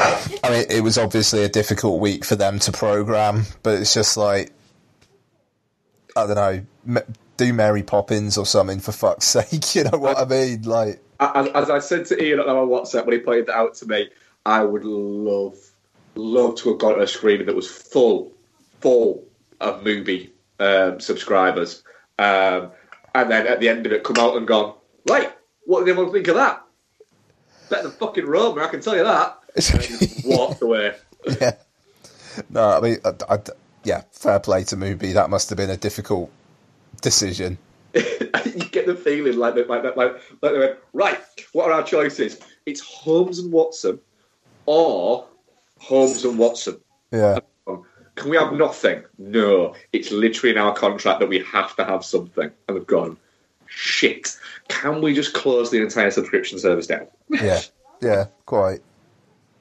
I 0.00 0.50
mean, 0.50 0.64
it 0.70 0.82
was 0.82 0.96
obviously 0.98 1.44
a 1.44 1.48
difficult 1.48 2.00
week 2.00 2.24
for 2.24 2.36
them 2.36 2.58
to 2.60 2.72
program, 2.72 3.44
but 3.62 3.80
it's 3.80 3.92
just 3.92 4.16
like 4.16 4.52
I 6.16 6.26
don't 6.26 6.36
know, 6.86 7.02
do 7.36 7.52
Mary 7.52 7.82
Poppins 7.82 8.36
or 8.36 8.46
something 8.46 8.80
for 8.80 8.92
fuck's 8.92 9.24
sake. 9.26 9.74
You 9.74 9.84
know 9.84 9.98
what 9.98 10.18
I 10.18 10.24
mean? 10.24 10.62
Like, 10.62 11.02
As, 11.18 11.48
as 11.48 11.70
I 11.70 11.78
said 11.78 12.06
to 12.06 12.22
Ian 12.22 12.40
on 12.40 12.48
our 12.48 12.66
WhatsApp 12.66 13.06
when 13.06 13.14
he 13.14 13.20
pointed 13.22 13.46
that 13.46 13.56
out 13.56 13.74
to 13.76 13.86
me, 13.86 14.08
I 14.46 14.62
would 14.64 14.84
love, 14.84 15.58
love 16.14 16.56
to 16.56 16.70
have 16.70 16.78
got 16.78 17.00
a 17.00 17.06
screen 17.06 17.44
that 17.46 17.54
was 17.54 17.70
full, 17.70 18.32
full 18.80 19.24
of 19.60 19.82
Mubi 19.82 20.30
um, 20.58 21.00
subscribers, 21.00 21.82
um, 22.18 22.70
and 23.14 23.30
then 23.30 23.46
at 23.46 23.60
the 23.60 23.68
end 23.68 23.86
of 23.86 23.92
it, 23.92 24.04
come 24.04 24.16
out 24.18 24.36
and 24.36 24.46
gone, 24.46 24.74
right, 25.08 25.32
what 25.64 25.80
did 25.80 25.90
everyone 25.90 26.12
think 26.12 26.28
of 26.28 26.36
that? 26.36 26.64
Better 27.68 27.84
than 27.84 27.92
fucking 27.92 28.26
Roma, 28.26 28.62
I 28.62 28.68
can 28.68 28.80
tell 28.80 28.96
you 28.96 29.04
that. 29.04 29.39
Walked 30.24 30.62
away. 30.62 30.94
yeah. 31.40 31.52
No, 32.48 32.70
I 32.70 32.80
mean, 32.80 32.98
I, 33.04 33.12
I- 33.34 33.38
yeah, 33.82 34.02
fair 34.12 34.38
play 34.40 34.64
to 34.64 34.76
Mubi. 34.76 35.14
That 35.14 35.30
must 35.30 35.48
have 35.50 35.56
been 35.56 35.70
a 35.70 35.76
difficult 35.76 36.30
decision. 37.00 37.56
you 37.94 38.68
get 38.70 38.86
the 38.86 38.94
feeling 38.94 39.36
like 39.38 39.54
that, 39.54 39.68
like 39.68 39.82
like, 39.82 39.96
like 39.96 40.52
they 40.52 40.58
went, 40.58 40.76
right. 40.92 41.18
What 41.52 41.66
are 41.70 41.72
our 41.72 41.82
choices? 41.82 42.38
It's 42.66 42.80
Holmes 42.80 43.38
and 43.38 43.50
Watson, 43.50 43.98
or 44.66 45.26
Holmes 45.78 46.24
and 46.24 46.38
Watson. 46.38 46.78
Yeah. 47.10 47.38
Can 48.16 48.28
we 48.30 48.36
have 48.36 48.52
nothing? 48.52 49.02
No, 49.18 49.74
it's 49.94 50.10
literally 50.12 50.54
in 50.54 50.58
our 50.58 50.74
contract 50.74 51.20
that 51.20 51.28
we 51.28 51.38
have 51.38 51.74
to 51.76 51.84
have 51.84 52.04
something. 52.04 52.50
And 52.68 52.76
we've 52.76 52.86
gone, 52.86 53.16
shit. 53.66 54.36
Can 54.68 55.00
we 55.00 55.14
just 55.14 55.32
close 55.32 55.70
the 55.70 55.80
entire 55.80 56.10
subscription 56.10 56.58
service 56.58 56.86
down? 56.86 57.06
Yeah, 57.30 57.60
yeah, 58.02 58.26
quite. 58.44 58.80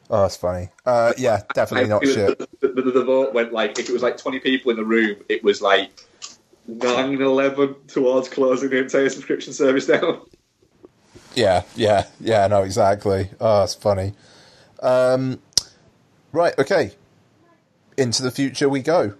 Oh, 0.10 0.24
that's 0.24 0.38
funny. 0.38 0.70
Uh, 0.86 1.14
yeah, 1.18 1.44
definitely 1.54 1.90
not 1.90 2.04
shit. 2.06 2.40
The, 2.40 2.68
the, 2.68 2.82
the, 2.82 2.92
the 2.92 3.04
vote 3.04 3.34
went 3.34 3.54
like, 3.54 3.78
if 3.78 3.90
it 3.90 3.94
was 3.94 4.02
like 4.02 4.18
20 4.18 4.40
people 4.40 4.72
in 4.72 4.78
the 4.78 4.84
room, 4.84 5.18
it 5.30 5.44
was 5.44 5.62
like 5.62 5.92
9 6.68 7.22
11 7.22 7.76
towards 7.88 8.28
closing 8.28 8.70
the 8.70 8.80
entire 8.80 9.10
subscription 9.10 9.54
service 9.54 9.86
down. 9.86 10.22
Yeah, 11.36 11.64
yeah, 11.76 12.08
yeah. 12.20 12.48
No, 12.48 12.64
exactly. 12.64 13.30
Oh, 13.40 13.64
it's 13.64 13.76
funny. 13.76 14.14
Um, 14.82 15.40
right. 16.32 16.58
Okay. 16.58 16.92
Into 17.98 18.24
the 18.24 18.32
future 18.32 18.68
we 18.68 18.82
go. 18.82 19.14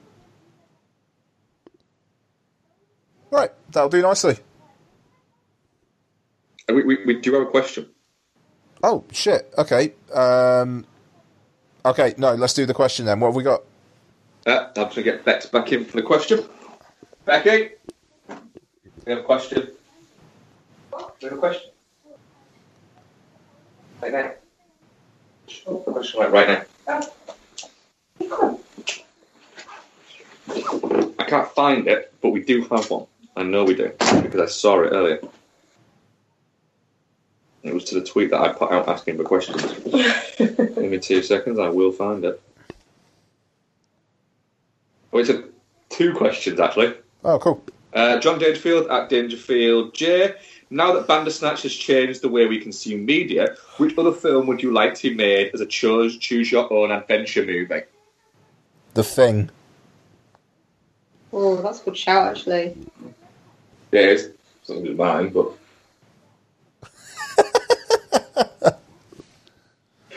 Right. 3.30 3.52
That'll 3.72 3.90
do 3.90 4.02
nicely. 4.02 4.38
We, 6.68 6.84
we, 6.84 7.06
we 7.06 7.20
do 7.20 7.34
have 7.34 7.44
a 7.44 7.52
question. 7.52 7.90
Oh 8.84 9.04
shit. 9.12 9.52
Okay. 9.58 9.94
Um, 10.14 10.86
okay. 11.86 12.14
No, 12.18 12.34
let's 12.36 12.54
do 12.54 12.66
the 12.66 12.74
question 12.74 13.06
then. 13.06 13.20
What 13.20 13.28
have 13.28 13.36
we 13.36 13.44
got? 13.44 13.64
Uh, 14.46 14.68
I'm 14.68 14.74
going 14.74 14.90
to 14.92 15.04
get 15.04 15.26
Bex 15.26 15.46
back 15.48 15.72
in 15.72 15.86
for 15.86 15.98
the 15.98 16.04
question. 16.04 16.46
Becky, 17.26 17.72
we 19.06 19.12
have 19.12 19.20
a 19.20 19.24
question. 19.24 19.68
We 21.22 21.28
have 21.28 21.34
a 21.34 21.38
question. 21.38 21.70
Right 24.02 24.12
now. 24.14 24.34
Right 26.32 26.48
now. 26.48 26.60
I 31.20 31.24
can't 31.28 31.50
find 31.50 31.88
it, 31.88 32.14
but 32.22 32.30
we 32.30 32.44
do 32.44 32.64
have 32.70 32.90
one. 32.90 33.06
I 33.36 33.44
know 33.44 33.64
we 33.66 33.76
do 33.76 33.92
because 34.22 34.42
I 34.42 34.46
saw 34.48 34.82
it 34.82 34.90
earlier. 34.90 35.20
It 37.64 37.74
was 37.74 37.84
to 37.86 38.00
the 38.00 38.06
tweet 38.06 38.32
that 38.32 38.42
I 38.42 38.54
put 38.54 38.72
out 38.72 38.88
asking 38.88 39.18
for 39.18 39.24
questions. 39.24 39.62
Give 40.38 40.78
me 40.78 40.98
two 41.00 41.22
seconds, 41.22 41.60
I 41.60 41.70
will 41.70 41.92
find 41.92 42.24
it. 42.24 42.42
Oh, 45.12 45.18
it's 45.18 45.30
a, 45.30 45.44
two 45.90 46.14
questions 46.14 46.60
actually. 46.60 46.96
Oh, 47.24 47.40
cool. 47.40 47.62
Uh, 47.94 48.20
John 48.20 48.40
Dangerfield 48.40 48.90
at 48.90 49.10
Dangerfield 49.10 49.94
J. 49.94 50.36
Now 50.70 50.94
that 50.94 51.08
Bandersnatch 51.08 51.64
has 51.64 51.74
changed 51.74 52.22
the 52.22 52.30
way 52.30 52.46
we 52.46 52.60
consume 52.60 53.04
media, 53.04 53.56
which 53.78 53.98
other 53.98 54.12
film 54.12 54.46
would 54.48 54.62
you 54.62 54.72
like 54.72 54.94
to 54.96 55.10
be 55.10 55.16
made 55.16 55.52
as 55.54 55.62
a 55.62 55.66
choose 55.66 56.18
choose 56.18 56.52
your 56.52 56.72
own 56.72 56.92
adventure 56.92 57.44
movie? 57.44 57.82
The 58.94 59.04
thing. 59.04 59.50
Oh, 61.34 61.62
that's 61.62 61.82
a 61.82 61.86
good 61.86 61.98
shout, 61.98 62.28
actually. 62.28 62.78
Yeah, 63.92 64.02
it's 64.02 64.28
something 64.64 64.88
of 64.88 64.98
mine, 64.98 65.30
but 65.30 65.52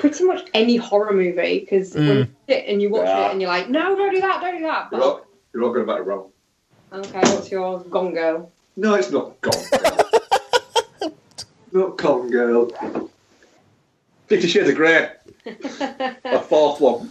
Pretty 0.03 0.25
much 0.25 0.49
any 0.53 0.75
horror 0.75 1.13
movie, 1.13 1.61
because 1.61 1.95
when 1.95 2.05
Mm. 2.05 2.19
you 2.27 2.27
sit 2.49 2.65
and 2.67 2.83
you 2.83 2.91
watch 2.91 3.07
Yeah. 3.07 3.29
it 3.29 3.31
and 3.31 3.41
you're 3.41 3.49
like, 3.49 3.69
no, 3.71 3.95
don't 3.95 4.13
do 4.13 4.21
that, 4.21 4.41
don't 4.41 4.57
do 4.59 4.65
that. 4.65 4.89
you're 4.91 5.01
all, 5.01 5.25
you're 5.55 5.63
all 5.63 5.71
going 5.71 5.85
about 5.85 6.01
it 6.01 6.03
wrong. 6.03 6.33
Okay, 6.93 7.21
what's 7.21 7.53
yours? 7.53 7.85
Gone 7.89 8.13
Girl. 8.13 8.51
No, 8.77 8.95
it's 8.95 9.13
not 9.13 9.41
Gone 9.41 9.65
Girl. 9.71 9.99
not 11.73 11.97
Gone 11.99 12.31
Girl. 12.31 12.73
Fifty 14.27 14.49
Shades 14.49 14.71
of 14.71 14.75
Grey. 14.75 15.09
a 15.47 16.41
fourth 16.41 16.81
one 16.81 17.09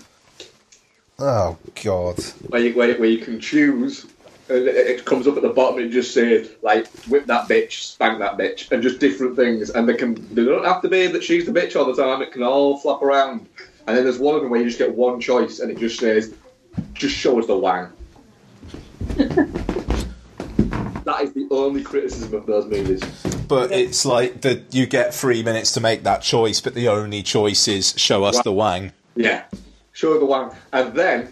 Oh 1.17 1.57
God. 1.83 2.19
where 2.49 2.59
you, 2.61 2.73
where, 2.73 2.93
where 2.99 3.07
you 3.09 3.19
can 3.23 3.39
choose. 3.39 4.05
And 4.51 4.67
it, 4.67 4.75
it 4.75 5.05
comes 5.05 5.27
up 5.27 5.37
at 5.37 5.43
the 5.43 5.49
bottom. 5.49 5.79
and 5.79 5.87
It 5.87 5.91
just 5.91 6.13
says 6.13 6.49
like 6.61 6.87
whip 7.07 7.25
that 7.27 7.47
bitch, 7.47 7.83
spank 7.83 8.19
that 8.19 8.37
bitch, 8.37 8.71
and 8.71 8.83
just 8.83 8.99
different 8.99 9.35
things. 9.35 9.69
And 9.69 9.87
they 9.87 9.95
can 9.95 10.15
they 10.35 10.43
don't 10.43 10.65
have 10.65 10.81
to 10.81 10.89
be 10.89 11.07
that 11.07 11.23
she's 11.23 11.45
the 11.45 11.51
bitch 11.51 11.75
all 11.75 11.85
the 11.85 12.01
time. 12.01 12.21
It 12.21 12.31
can 12.31 12.43
all 12.43 12.77
flop 12.77 13.01
around. 13.01 13.47
And 13.87 13.97
then 13.97 14.03
there's 14.03 14.19
one 14.19 14.35
of 14.35 14.41
them 14.41 14.51
where 14.51 14.59
you 14.59 14.67
just 14.67 14.77
get 14.77 14.93
one 14.93 15.19
choice, 15.19 15.59
and 15.59 15.71
it 15.71 15.77
just 15.79 15.99
says, 15.99 16.33
just 16.93 17.15
show 17.15 17.39
us 17.39 17.47
the 17.47 17.57
wang. 17.57 17.87
that 21.03 21.21
is 21.21 21.33
the 21.33 21.47
only 21.49 21.81
criticism 21.81 22.33
of 22.33 22.45
those 22.45 22.65
movies. 22.65 23.01
But 23.47 23.71
it's 23.71 24.05
like 24.05 24.41
that 24.41 24.73
you 24.73 24.85
get 24.85 25.13
three 25.13 25.43
minutes 25.43 25.71
to 25.73 25.81
make 25.81 26.03
that 26.03 26.21
choice, 26.21 26.61
but 26.61 26.73
the 26.73 26.87
only 26.87 27.23
choice 27.23 27.67
is 27.67 27.93
show 27.97 28.23
us 28.23 28.41
the 28.43 28.53
wang. 28.53 28.91
Yeah, 29.15 29.43
show 29.93 30.17
the 30.19 30.25
wang, 30.25 30.51
and 30.71 30.93
then 30.93 31.29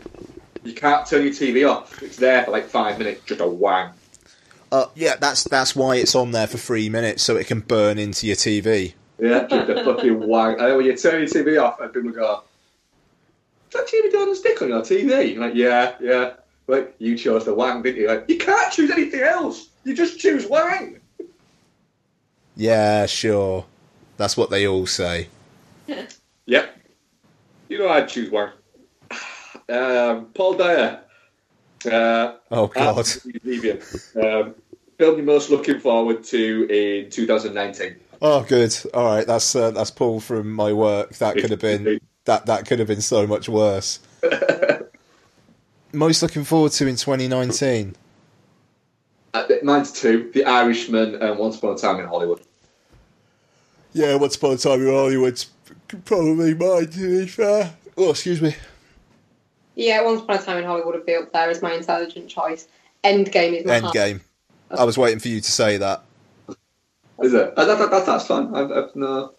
you 0.64 0.74
can't 0.74 1.06
turn 1.08 1.24
your 1.24 1.34
TV 1.34 1.70
off. 1.70 2.02
It's 2.02 2.18
there 2.18 2.44
for 2.44 2.52
like 2.52 2.66
five 2.66 2.98
minutes, 2.98 3.24
just 3.26 3.42
a 3.42 3.48
wang. 3.48 3.92
Uh, 4.72 4.86
yeah, 4.96 5.16
that's 5.16 5.44
that's 5.46 5.76
why 5.76 5.96
it's 5.96 6.16
on 6.16 6.32
there 6.32 6.48
for 6.48 6.58
three 6.58 6.90
minutes, 6.90 7.24
so 7.24 7.36
it 7.36 7.48
can 7.48 7.62
burn 7.62 7.98
into 7.98 8.28
your 8.28 8.36
TV. 8.36 8.94
Yeah, 9.18 9.48
just 9.48 9.70
a 9.70 9.84
fucking 9.84 10.28
wang. 10.28 10.54
And 10.54 10.62
then 10.62 10.78
when 10.78 10.86
you 10.86 10.96
turn 10.96 11.20
your 11.20 11.28
TV 11.30 11.62
off, 11.62 11.80
and 11.80 11.92
people 11.92 12.12
go, 12.12 12.44
"Is 13.70 13.74
that 13.74 13.88
TV 13.88 14.12
doing 14.12 14.30
a 14.30 14.36
stick 14.36 14.62
on 14.62 14.70
your 14.70 14.82
TV?" 14.82 15.34
You're 15.34 15.42
like, 15.42 15.56
"Yeah, 15.56 15.96
yeah." 16.00 16.34
Like 16.68 16.94
you 17.00 17.18
chose 17.18 17.46
the 17.46 17.54
wang, 17.56 17.82
didn't 17.82 18.02
you? 18.02 18.08
Like 18.08 18.26
you 18.28 18.38
can't 18.38 18.72
choose 18.72 18.92
anything 18.92 19.22
else. 19.22 19.70
You 19.86 19.96
just 19.96 20.20
choose 20.20 20.46
wang. 20.46 21.00
Yeah, 22.56 23.08
sure. 23.08 23.66
That's 24.18 24.38
what 24.38 24.50
they 24.50 24.68
all 24.68 24.86
say. 24.86 25.30
Yep. 26.46 26.78
You 27.68 27.78
know 27.78 27.90
I'd 27.90 28.10
choose 28.10 28.32
wang. 28.32 28.50
Um, 29.70 30.26
Paul 30.34 30.54
Dyer. 30.56 31.02
Uh, 31.86 32.34
Oh 32.52 32.68
God. 32.68 33.08
Um, 34.16 34.56
film 34.98 35.16
you're 35.16 35.24
most 35.24 35.50
looking 35.50 35.80
forward 35.80 36.24
to 36.26 36.68
in 36.70 37.10
2019. 37.10 37.96
Oh, 38.22 38.44
good. 38.44 38.76
All 38.94 39.06
right, 39.06 39.26
that's 39.26 39.56
uh, 39.56 39.72
that's 39.72 39.92
Paul 39.92 40.20
from 40.20 40.52
my 40.52 40.74
work. 40.74 41.16
That 41.18 41.38
could 41.38 41.52
have 41.52 41.62
been 41.62 42.02
that 42.26 42.46
that 42.48 42.68
could 42.68 42.80
have 42.80 42.88
been 42.88 43.02
so 43.02 43.26
much 43.26 43.48
worse. 43.48 44.00
Most 45.94 46.22
looking 46.22 46.44
forward 46.44 46.72
to 46.74 46.86
in 46.86 46.96
2019. 46.98 47.96
Uh, 49.34 49.48
mine's 49.64 49.92
two: 49.92 50.30
The 50.34 50.46
Irishman 50.46 51.16
and 51.16 51.40
Once 51.40 51.58
Upon 51.58 51.76
a 51.76 51.78
Time 51.78 52.00
in 52.00 52.08
Hollywood. 52.08 52.42
Yeah, 53.94 54.16
Once 54.16 54.36
Upon 54.36 54.54
a 54.54 54.58
Time 54.58 54.82
in 54.86 54.94
Hollywood's 54.94 55.48
probably 56.06 56.54
mine. 56.54 56.88
To 56.92 57.20
be 57.22 57.28
fair. 57.28 57.74
Oh, 57.98 58.12
excuse 58.12 58.42
me. 58.42 58.56
Yeah, 59.80 60.02
Once 60.02 60.22
Upon 60.22 60.36
a 60.36 60.42
Time 60.42 60.58
in 60.58 60.66
Hollywood 60.66 60.96
would 60.96 61.06
be 61.06 61.16
up 61.16 61.32
there 61.32 61.50
as 61.50 61.62
my 61.62 61.72
intelligent 61.72 62.28
choice. 62.28 62.68
Endgame 63.06 63.54
is 63.54 63.66
my 63.66 63.80
heart. 63.80 63.96
Endgame. 63.96 64.20
I 64.70 64.84
was 64.84 64.98
waiting 64.98 65.20
for 65.20 65.30
you 65.30 65.40
to 65.40 65.52
say 65.52 65.78
that. 65.78 66.04
Is 67.24 67.34
it? 67.34 67.54
Uh, 67.56 67.64
that, 67.64 67.80
that, 67.80 67.90
that, 67.90 68.06
that's 68.06 68.28
fun. 68.28 68.54
I've, 68.54 68.70
I've 68.74 68.94
no. 68.98 69.32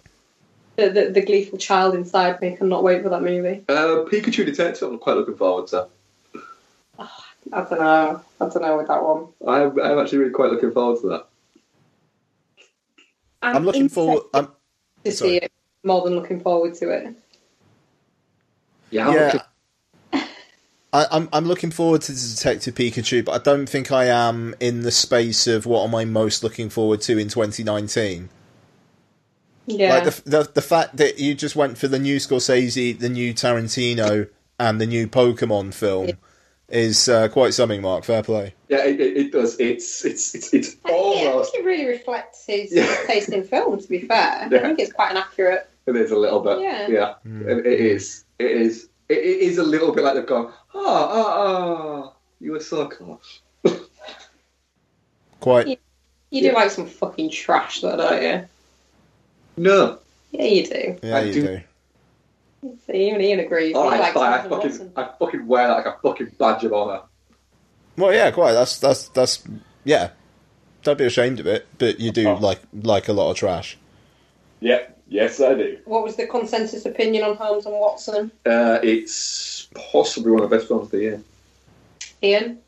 The, 0.76 0.88
the, 0.88 1.10
the 1.10 1.20
gleeful 1.20 1.58
child 1.58 1.94
inside 1.94 2.40
me 2.40 2.56
cannot 2.56 2.82
wait 2.82 3.02
for 3.02 3.10
that 3.10 3.20
movie. 3.20 3.66
Uh, 3.68 4.06
Pikachu 4.10 4.46
Detective. 4.46 4.88
I'm 4.88 4.98
quite 4.98 5.16
looking 5.16 5.36
forward 5.36 5.66
to. 5.68 5.88
I 6.98 7.06
don't 7.52 7.72
know. 7.72 8.22
I 8.40 8.48
don't 8.48 8.62
know 8.62 8.78
with 8.78 8.88
that 8.88 9.04
one. 9.04 9.26
I'm, 9.46 9.78
I'm 9.78 9.98
actually 9.98 10.18
really 10.18 10.30
quite 10.30 10.52
looking 10.52 10.72
forward 10.72 11.02
to 11.02 11.08
that. 11.08 11.26
I'm, 13.42 13.56
I'm 13.56 13.64
looking 13.66 13.90
forward. 13.90 14.22
I'm, 14.32 14.48
to 15.04 15.12
see 15.12 15.36
it 15.36 15.52
more 15.84 16.02
than 16.02 16.14
looking 16.14 16.40
forward 16.40 16.72
to 16.76 16.88
it. 16.88 17.14
Yeah, 18.90 19.12
yeah. 19.12 19.42
I, 20.92 21.06
I'm 21.10 21.28
I'm 21.32 21.44
looking 21.44 21.70
forward 21.70 22.02
to 22.02 22.12
Detective 22.12 22.74
Pikachu, 22.74 23.24
but 23.24 23.32
I 23.32 23.38
don't 23.42 23.66
think 23.68 23.92
I 23.92 24.06
am 24.06 24.54
in 24.60 24.82
the 24.82 24.90
space 24.90 25.46
of 25.46 25.64
what 25.66 25.84
am 25.86 25.94
I 25.94 26.04
most 26.04 26.42
looking 26.42 26.68
forward 26.68 27.00
to 27.02 27.16
in 27.18 27.28
2019. 27.28 28.28
Yeah. 29.66 29.94
Like 29.94 30.04
the, 30.04 30.22
the 30.30 30.50
the 30.54 30.62
fact 30.62 30.96
that 30.96 31.18
you 31.20 31.34
just 31.34 31.54
went 31.54 31.78
for 31.78 31.86
the 31.86 31.98
new 31.98 32.16
Scorsese, 32.16 32.98
the 32.98 33.08
new 33.08 33.32
Tarantino, 33.32 34.28
and 34.58 34.80
the 34.80 34.86
new 34.86 35.06
Pokemon 35.06 35.74
film 35.74 36.10
is 36.68 37.08
uh, 37.08 37.28
quite 37.28 37.54
something. 37.54 37.80
Mark, 37.82 38.04
fair 38.04 38.22
play. 38.22 38.54
Yeah, 38.68 38.84
it, 38.84 39.00
it, 39.00 39.16
it 39.16 39.32
does. 39.32 39.58
It's 39.60 40.04
it's 40.04 40.34
it's 40.34 40.52
it's 40.52 40.76
Yeah, 40.86 40.92
I 40.92 40.96
almost. 41.28 41.52
think 41.52 41.64
it 41.64 41.68
really 41.68 41.86
reflects 41.86 42.44
his 42.46 42.72
Yeah. 42.74 42.92
taste 43.06 43.28
in 43.28 43.44
film. 43.44 43.80
To 43.80 43.88
be 43.88 44.00
fair, 44.00 44.48
Yeah. 44.50 44.58
I 44.58 44.62
think 44.62 44.80
it's 44.80 44.92
quite 44.92 45.12
an 45.12 45.18
accurate. 45.18 45.68
It 45.86 45.94
is 45.96 46.10
a 46.10 46.16
little 46.16 46.40
bit. 46.40 46.60
Yeah. 46.60 46.88
Yeah. 46.88 47.14
It, 47.24 47.66
it 47.66 47.80
is. 47.80 48.24
It 48.40 48.50
is. 48.50 48.88
It, 49.10 49.18
it 49.18 49.40
is 49.40 49.58
a 49.58 49.64
little 49.64 49.92
bit 49.92 50.04
like 50.04 50.14
they've 50.14 50.24
gone. 50.24 50.52
Oh, 50.72 51.08
oh, 51.12 51.34
oh, 51.36 52.14
you 52.38 52.52
were 52.52 52.60
so 52.60 52.86
close. 52.86 53.40
Quite. 55.40 55.80
You 56.30 56.42
do 56.42 56.52
like 56.52 56.70
some 56.70 56.86
fucking 56.86 57.30
trash, 57.30 57.80
though, 57.80 57.96
don't 57.96 58.22
you? 58.22 58.48
No. 59.56 59.98
Yeah, 60.30 60.44
you 60.44 60.64
do. 60.64 60.98
Yeah, 61.02 61.16
I 61.16 61.20
you 61.22 61.32
do- 61.32 61.42
do. 61.42 61.60
So 62.86 62.92
even 62.92 63.20
Ian 63.22 63.40
agrees. 63.40 63.74
All 63.74 63.90
He 63.90 63.96
oh, 63.96 64.00
right. 64.00 64.16
I 64.16 64.48
fucking, 64.48 64.92
I 64.94 65.08
fucking 65.18 65.46
wear 65.46 65.66
that 65.66 65.76
like 65.78 65.86
a 65.86 65.98
fucking 66.02 66.32
badge 66.38 66.62
of 66.64 66.74
honour. 66.74 67.00
Well, 67.96 68.12
yeah, 68.12 68.30
quite. 68.30 68.52
That's 68.52 68.78
that's 68.78 69.08
that's 69.08 69.42
yeah. 69.84 70.10
Don't 70.82 70.98
be 70.98 71.06
ashamed 71.06 71.40
of 71.40 71.46
it, 71.46 71.66
but 71.78 71.98
you 72.00 72.10
do 72.12 72.28
oh. 72.28 72.34
like 72.34 72.60
like 72.74 73.08
a 73.08 73.14
lot 73.14 73.30
of 73.30 73.36
trash. 73.36 73.78
Yeah. 74.60 74.82
Yes, 75.10 75.40
I 75.40 75.54
do. 75.54 75.76
What 75.86 76.04
was 76.04 76.14
the 76.14 76.26
consensus 76.26 76.86
opinion 76.86 77.24
on 77.24 77.36
Holmes 77.36 77.66
and 77.66 77.74
Watson? 77.74 78.30
Uh, 78.46 78.78
it's 78.80 79.68
possibly 79.74 80.30
one 80.30 80.44
of 80.44 80.48
the 80.48 80.56
best 80.56 80.68
films 80.68 80.84
of 80.84 80.92
the 80.92 80.98
year. 80.98 81.22
Ian? 82.22 82.60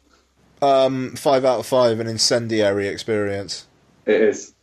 Um, 0.60 1.14
five 1.14 1.44
out 1.44 1.60
of 1.60 1.66
five, 1.66 2.00
an 2.00 2.08
incendiary 2.08 2.88
experience. 2.88 3.66
It 4.06 4.20
is. 4.20 4.54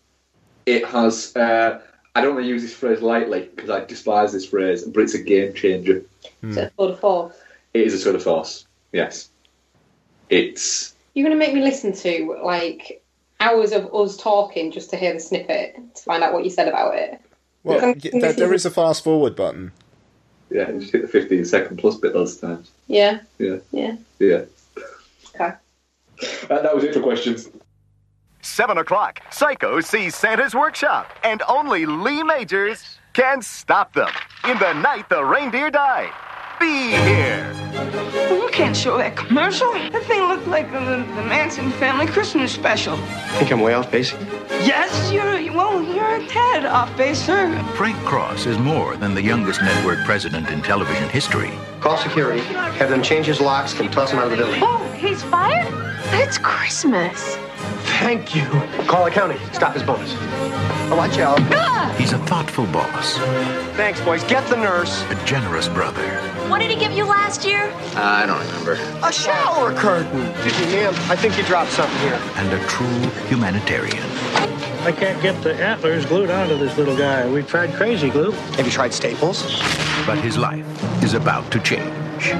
It 0.65 0.85
has. 0.85 1.33
Uh, 1.35 1.81
I 2.15 2.21
don't 2.21 2.35
want 2.35 2.45
to 2.45 2.49
use 2.49 2.63
this 2.63 2.73
phrase 2.73 3.01
lightly 3.01 3.49
because 3.55 3.69
I 3.69 3.85
despise 3.85 4.33
this 4.33 4.45
phrase, 4.45 4.83
but 4.83 5.01
it's 5.01 5.13
a 5.13 5.23
game 5.23 5.53
changer. 5.53 6.03
Hmm. 6.41 6.51
Is 6.51 6.57
it 6.57 6.63
a 6.65 6.71
tour 6.77 6.87
de 6.89 6.97
force? 6.97 7.35
It 7.73 7.87
is 7.87 7.93
a 7.93 7.97
sort 7.97 8.15
of 8.15 8.23
force. 8.23 8.67
Yes. 8.91 9.29
It's. 10.29 10.95
You're 11.13 11.27
going 11.27 11.39
to 11.39 11.45
make 11.45 11.55
me 11.55 11.61
listen 11.61 11.93
to, 11.93 12.39
like, 12.43 13.01
hours 13.39 13.71
of 13.71 13.93
us 13.93 14.17
talking 14.17 14.69
just 14.69 14.89
to 14.89 14.97
hear 14.97 15.13
the 15.13 15.19
snippet 15.19 15.95
to 15.95 16.03
find 16.03 16.23
out 16.23 16.33
what 16.33 16.43
you 16.43 16.49
said 16.49 16.67
about 16.67 16.95
it. 16.95 17.21
Well, 17.63 17.75
Because 17.75 17.83
I'm 17.83 17.89
y- 17.89 17.93
thinking 17.99 18.19
there, 18.21 18.33
there 18.33 18.53
is- 18.53 18.61
is 18.61 18.65
a 18.67 18.71
fast 18.71 19.03
forward 19.03 19.35
button. 19.35 19.71
Yeah, 20.49 20.71
you 20.71 20.79
just 20.79 20.91
hit 20.91 21.01
the 21.03 21.07
15 21.07 21.45
second 21.45 21.77
plus 21.77 21.95
bit 21.97 22.13
those 22.13 22.37
times. 22.37 22.71
Yeah, 22.87 23.19
Yeah. 23.37 23.57
yeah. 23.71 23.95
Yeah. 24.17 24.41
Okay. 25.35 25.53
Uh, 26.49 26.61
that 26.61 26.73
was 26.75 26.83
it 26.83 26.93
for 26.93 27.01
questions. 27.01 27.49
Seven 28.41 28.77
o'clock. 28.77 29.19
Psycho 29.31 29.79
sees 29.81 30.15
Santa's 30.15 30.55
workshop, 30.55 31.07
and 31.23 31.41
only 31.47 31.85
Lee 31.85 32.23
Majors 32.23 32.97
can 33.13 33.41
stop 33.41 33.93
them. 33.93 34.09
In 34.49 34.57
the 34.59 34.73
night 34.73 35.07
the 35.09 35.23
reindeer 35.23 35.69
died. 35.69 36.11
Be 36.59 36.91
here. 36.91 37.51
Well, 37.73 38.43
you 38.43 38.49
can't 38.49 38.75
show 38.75 38.97
that 38.97 39.15
commercial. 39.15 39.71
That 39.71 40.03
thing 40.03 40.21
looked 40.27 40.47
like 40.47 40.71
the, 40.71 40.79
the 40.79 41.23
Manson 41.23 41.71
family 41.71 42.05
Christmas 42.05 42.51
special. 42.51 42.97
think 43.37 43.51
I'm 43.51 43.61
way 43.61 43.73
off 43.73 43.89
base. 43.89 44.11
Yes, 44.65 45.11
you're, 45.11 45.53
well, 45.53 45.81
you're 45.81 46.15
a 46.17 46.25
tad 46.27 46.65
off 46.65 46.95
base, 46.97 47.23
sir. 47.25 47.57
Frank 47.75 47.97
Cross 47.99 48.45
is 48.45 48.57
more 48.57 48.97
than 48.97 49.13
the 49.13 49.21
youngest 49.21 49.61
network 49.61 49.99
president 50.05 50.49
in 50.49 50.61
television 50.61 51.07
history. 51.09 51.51
Call 51.79 51.97
security, 51.97 52.41
have 52.41 52.89
them 52.89 53.01
change 53.01 53.27
his 53.27 53.39
locks, 53.39 53.79
and 53.79 53.91
toss 53.91 54.11
him 54.11 54.19
out 54.19 54.25
of 54.25 54.31
the 54.31 54.37
building. 54.37 54.59
Oh, 54.61 54.83
he's 54.97 55.23
fired? 55.23 55.67
It's 56.11 56.37
Christmas. 56.37 57.37
Thank 57.99 58.33
you. 58.35 58.45
Call 58.87 59.05
accounting. 59.07 59.37
Stop 59.53 59.73
his 59.73 59.83
bonus. 59.83 60.13
Oh, 60.91 60.95
watch 60.97 61.17
out. 61.19 61.39
He's 61.99 62.13
a 62.13 62.17
thoughtful 62.19 62.65
boss, 62.67 63.17
Thanks, 63.75 63.99
boys. 64.01 64.23
Get 64.23 64.47
the 64.47 64.55
nurse. 64.55 65.03
a 65.09 65.15
generous 65.25 65.67
brother, 65.67 66.07
What 66.49 66.59
did 66.59 66.71
he 66.71 66.77
give 66.77 66.93
you 66.93 67.03
last 67.03 67.45
year? 67.45 67.69
Uh, 67.95 68.01
I 68.01 68.25
don't 68.25 68.39
remember. 68.47 68.73
A 69.03 69.11
shower 69.11 69.73
curtain. 69.73 70.21
Excuse 70.45 70.59
me, 70.67 70.75
ma'am. 70.77 70.93
I 71.09 71.15
think 71.17 71.37
you 71.37 71.43
dropped 71.43 71.71
something 71.71 71.97
here. 71.99 72.19
and 72.37 72.51
a 72.53 72.65
true 72.67 72.87
humanitarian. 73.27 74.03
I 74.87 74.93
can't 74.93 75.21
get 75.21 75.41
the 75.43 75.53
antlers 75.55 76.05
glued 76.05 76.29
onto 76.31 76.57
this 76.57 76.77
little 76.77 76.95
guy. 76.97 77.27
We've 77.29 77.47
tried 77.47 77.73
crazy 77.73 78.09
glue. 78.09 78.31
Have 78.31 78.65
you 78.65 78.71
tried 78.71 78.93
staples? 78.93 79.43
But 80.05 80.17
his 80.19 80.37
life 80.37 80.65
is 81.03 81.13
about 81.15 81.51
to 81.51 81.59
change. 81.59 82.31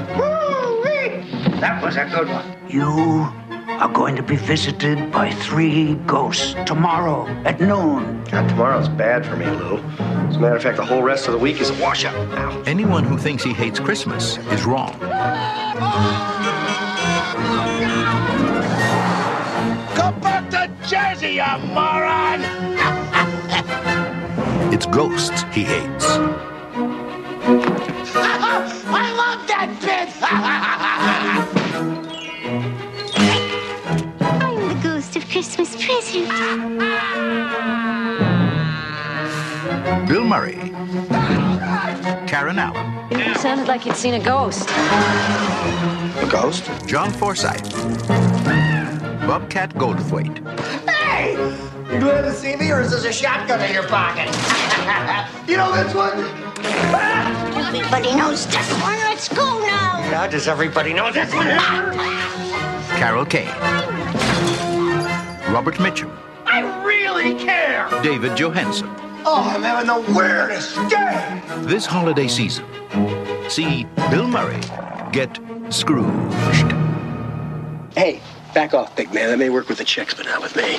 That 1.60 1.82
was 1.82 1.96
a 1.96 2.06
good 2.06 2.28
one. 2.28 2.46
You 2.68 3.30
are 3.78 3.88
going 3.88 4.16
to 4.16 4.22
be 4.22 4.36
visited 4.36 5.10
by 5.12 5.30
three 5.30 5.94
ghosts 6.06 6.54
tomorrow 6.66 7.26
at 7.44 7.60
noon. 7.60 8.22
God, 8.24 8.48
tomorrow's 8.48 8.88
bad 8.88 9.24
for 9.24 9.36
me, 9.36 9.46
Lou. 9.46 9.78
As 9.78 10.36
a 10.36 10.40
matter 10.40 10.56
of 10.56 10.62
fact, 10.62 10.76
the 10.76 10.84
whole 10.84 11.02
rest 11.02 11.26
of 11.26 11.32
the 11.32 11.38
week 11.38 11.60
is 11.60 11.70
a 11.70 11.74
washout. 11.74 12.14
Ow. 12.14 12.62
Anyone 12.66 13.04
who 13.04 13.16
thinks 13.16 13.42
he 13.42 13.52
hates 13.52 13.80
Christmas 13.80 14.38
is 14.52 14.64
wrong. 14.64 14.92
Go 14.98 15.06
back 20.20 20.50
to 20.50 20.70
Jersey, 20.86 21.34
you 21.34 21.58
moron! 21.74 22.40
It's 24.72 24.86
ghosts 24.86 25.42
he 25.52 25.64
hates. 25.64 26.06
I 28.92 29.12
love 29.16 29.46
that 29.48 29.68
bit! 31.50 31.56
Christmas 35.40 35.74
present. 35.74 36.28
Bill 40.06 40.22
Murray, 40.22 40.58
Karen 42.28 42.58
Allen, 42.58 43.08
You 43.10 43.34
sounded 43.36 43.66
like 43.66 43.86
you'd 43.86 43.96
seen 43.96 44.12
a 44.12 44.22
ghost. 44.22 44.68
A 44.68 46.28
ghost? 46.30 46.70
John 46.86 47.10
Forsythe, 47.10 47.72
Bobcat 49.26 49.72
Goldthwait, 49.76 50.46
Hey! 50.86 51.32
You 51.90 52.00
glad 52.00 52.20
to 52.20 52.34
see 52.34 52.56
me, 52.56 52.70
or 52.70 52.82
is 52.82 52.90
this 52.90 53.06
a 53.06 53.12
shotgun 53.12 53.62
in 53.62 53.72
your 53.72 53.88
pocket? 53.88 54.28
you 55.48 55.56
know 55.56 55.72
this 55.74 55.94
one? 55.94 56.18
Everybody 57.64 58.14
knows 58.14 58.46
this 58.46 58.70
one. 58.82 58.98
Let's 59.08 59.30
go 59.30 59.58
now. 59.60 60.00
Yeah, 60.10 60.28
does 60.28 60.46
everybody 60.48 60.92
know 60.92 61.10
this 61.10 61.32
one? 61.32 61.46
Carol 62.98 63.24
Kane, 63.24 63.48
Robert 65.50 65.74
Mitchum, 65.74 66.16
I 66.46 66.84
really 66.84 67.34
care! 67.34 67.88
David 68.04 68.36
Johansen. 68.36 68.88
Oh, 69.26 69.50
I'm 69.52 69.62
having 69.62 69.88
the 69.88 70.16
weirdest 70.16 70.76
day! 70.88 71.42
This 71.62 71.84
holiday 71.84 72.28
season, 72.28 72.64
see 73.48 73.84
Bill 74.10 74.28
Murray 74.28 74.60
get 75.10 75.40
Scrooged. 75.70 76.72
Hey, 77.94 78.20
back 78.54 78.74
off, 78.74 78.94
big 78.94 79.12
man. 79.12 79.28
That 79.28 79.38
may 79.38 79.50
work 79.50 79.68
with 79.68 79.78
the 79.78 79.84
chicks, 79.84 80.14
but 80.14 80.26
not 80.26 80.40
with 80.40 80.54
me. 80.54 80.78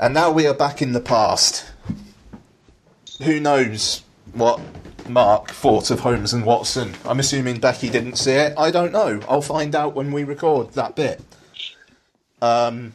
And 0.00 0.14
now 0.14 0.30
we 0.30 0.46
are 0.46 0.54
back 0.54 0.80
in 0.80 0.92
the 0.92 1.00
past. 1.00 1.70
Who 3.22 3.40
knows 3.40 4.02
what 4.32 4.58
Mark 5.08 5.50
thought 5.50 5.90
of 5.90 6.00
Holmes 6.00 6.32
and 6.32 6.44
Watson? 6.44 6.94
I'm 7.04 7.20
assuming 7.20 7.60
Becky 7.60 7.88
didn't 7.88 8.16
see 8.16 8.32
it. 8.32 8.54
I 8.56 8.70
don't 8.70 8.92
know. 8.92 9.20
I'll 9.28 9.42
find 9.42 9.74
out 9.74 9.94
when 9.94 10.12
we 10.12 10.24
record 10.24 10.72
that 10.72 10.96
bit. 10.96 11.20
Um, 12.42 12.92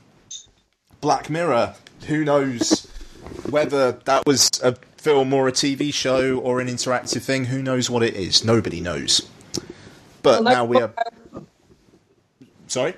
Black 1.01 1.29
Mirror. 1.29 1.75
Who 2.07 2.23
knows 2.23 2.88
whether 3.49 3.91
that 3.91 4.25
was 4.25 4.49
a 4.63 4.75
film 4.97 5.33
or 5.33 5.47
a 5.47 5.51
TV 5.51 5.93
show 5.93 6.38
or 6.39 6.59
an 6.59 6.67
interactive 6.67 7.21
thing? 7.21 7.45
Who 7.45 7.61
knows 7.61 7.89
what 7.89 8.03
it 8.03 8.15
is? 8.15 8.43
Nobody 8.43 8.81
knows. 8.81 9.27
But 10.21 10.43
Well, 10.43 10.53
now 10.53 10.65
we 10.65 10.77
are. 10.77 10.93
Sorry. 12.67 12.95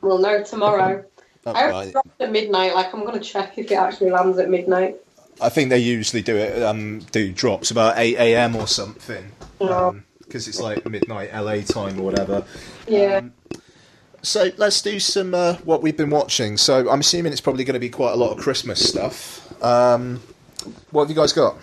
We'll 0.00 0.18
know 0.18 0.42
tomorrow. 0.42 1.04
Oh, 1.46 1.52
I 1.52 1.70
right. 1.70 1.94
at 2.20 2.32
midnight. 2.32 2.74
Like, 2.74 2.92
I'm 2.92 3.04
going 3.04 3.18
to 3.18 3.24
check 3.24 3.56
if 3.56 3.70
it 3.70 3.74
actually 3.74 4.10
lands 4.10 4.38
at 4.38 4.50
midnight. 4.50 4.96
I 5.40 5.48
think 5.48 5.70
they 5.70 5.78
usually 5.78 6.22
do 6.22 6.36
it. 6.36 6.62
Um, 6.62 7.00
do 7.12 7.32
drops 7.32 7.70
about 7.70 7.98
eight 7.98 8.16
a.m. 8.16 8.56
or 8.56 8.66
something 8.66 9.30
No. 9.60 10.00
because 10.20 10.48
it's 10.48 10.60
like 10.60 10.84
midnight 10.88 11.32
LA 11.34 11.60
time 11.62 11.98
or 12.00 12.02
whatever. 12.02 12.44
Yeah. 12.86 13.22
So 14.22 14.50
let's 14.56 14.82
do 14.82 14.98
some 14.98 15.34
uh, 15.34 15.54
what 15.64 15.80
we've 15.82 15.96
been 15.96 16.10
watching. 16.10 16.56
So 16.56 16.90
I'm 16.90 17.00
assuming 17.00 17.32
it's 17.32 17.40
probably 17.40 17.64
going 17.64 17.74
to 17.74 17.80
be 17.80 17.88
quite 17.90 18.12
a 18.12 18.16
lot 18.16 18.32
of 18.36 18.38
Christmas 18.38 18.86
stuff. 18.86 19.44
Um, 19.62 20.20
what 20.90 21.02
have 21.04 21.10
you 21.10 21.16
guys 21.16 21.32
got? 21.32 21.56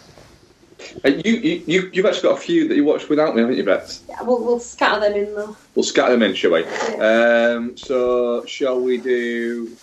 Uh, 1.04 1.10
you, 1.10 1.34
you, 1.34 1.64
you, 1.66 1.90
you've 1.94 2.06
actually 2.06 2.22
got 2.22 2.38
a 2.38 2.42
few 2.42 2.68
that 2.68 2.76
you 2.76 2.86
watched 2.86 3.10
without 3.10 3.36
me, 3.36 3.42
haven't 3.42 3.58
you, 3.58 3.64
Bex? 3.64 4.04
yeah 4.08 4.22
we'll, 4.22 4.44
we'll 4.44 4.60
scatter 4.60 5.02
them 5.02 5.14
in, 5.14 5.34
though. 5.36 5.56
We'll 5.74 5.84
scatter 5.84 6.12
them 6.12 6.22
in, 6.24 6.34
shall 6.36 6.52
we? 6.52 6.64
Um, 7.00 7.76
so, 7.76 8.46
shall 8.46 8.80
we 8.80 8.98
do. 9.00 9.76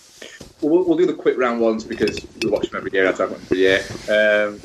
We'll, 0.60 0.84
we'll 0.84 0.96
do 0.96 1.06
the 1.06 1.14
quick 1.14 1.36
round 1.36 1.60
ones 1.60 1.82
because 1.82 2.24
we 2.40 2.48
watch 2.48 2.70
them 2.70 2.78
every 2.78 2.92
year. 2.92 3.06
I 3.06 3.10
about 3.10 3.30
them 3.30 3.40
every 3.42 3.58
year. 3.58 3.82
Um, 4.08 4.60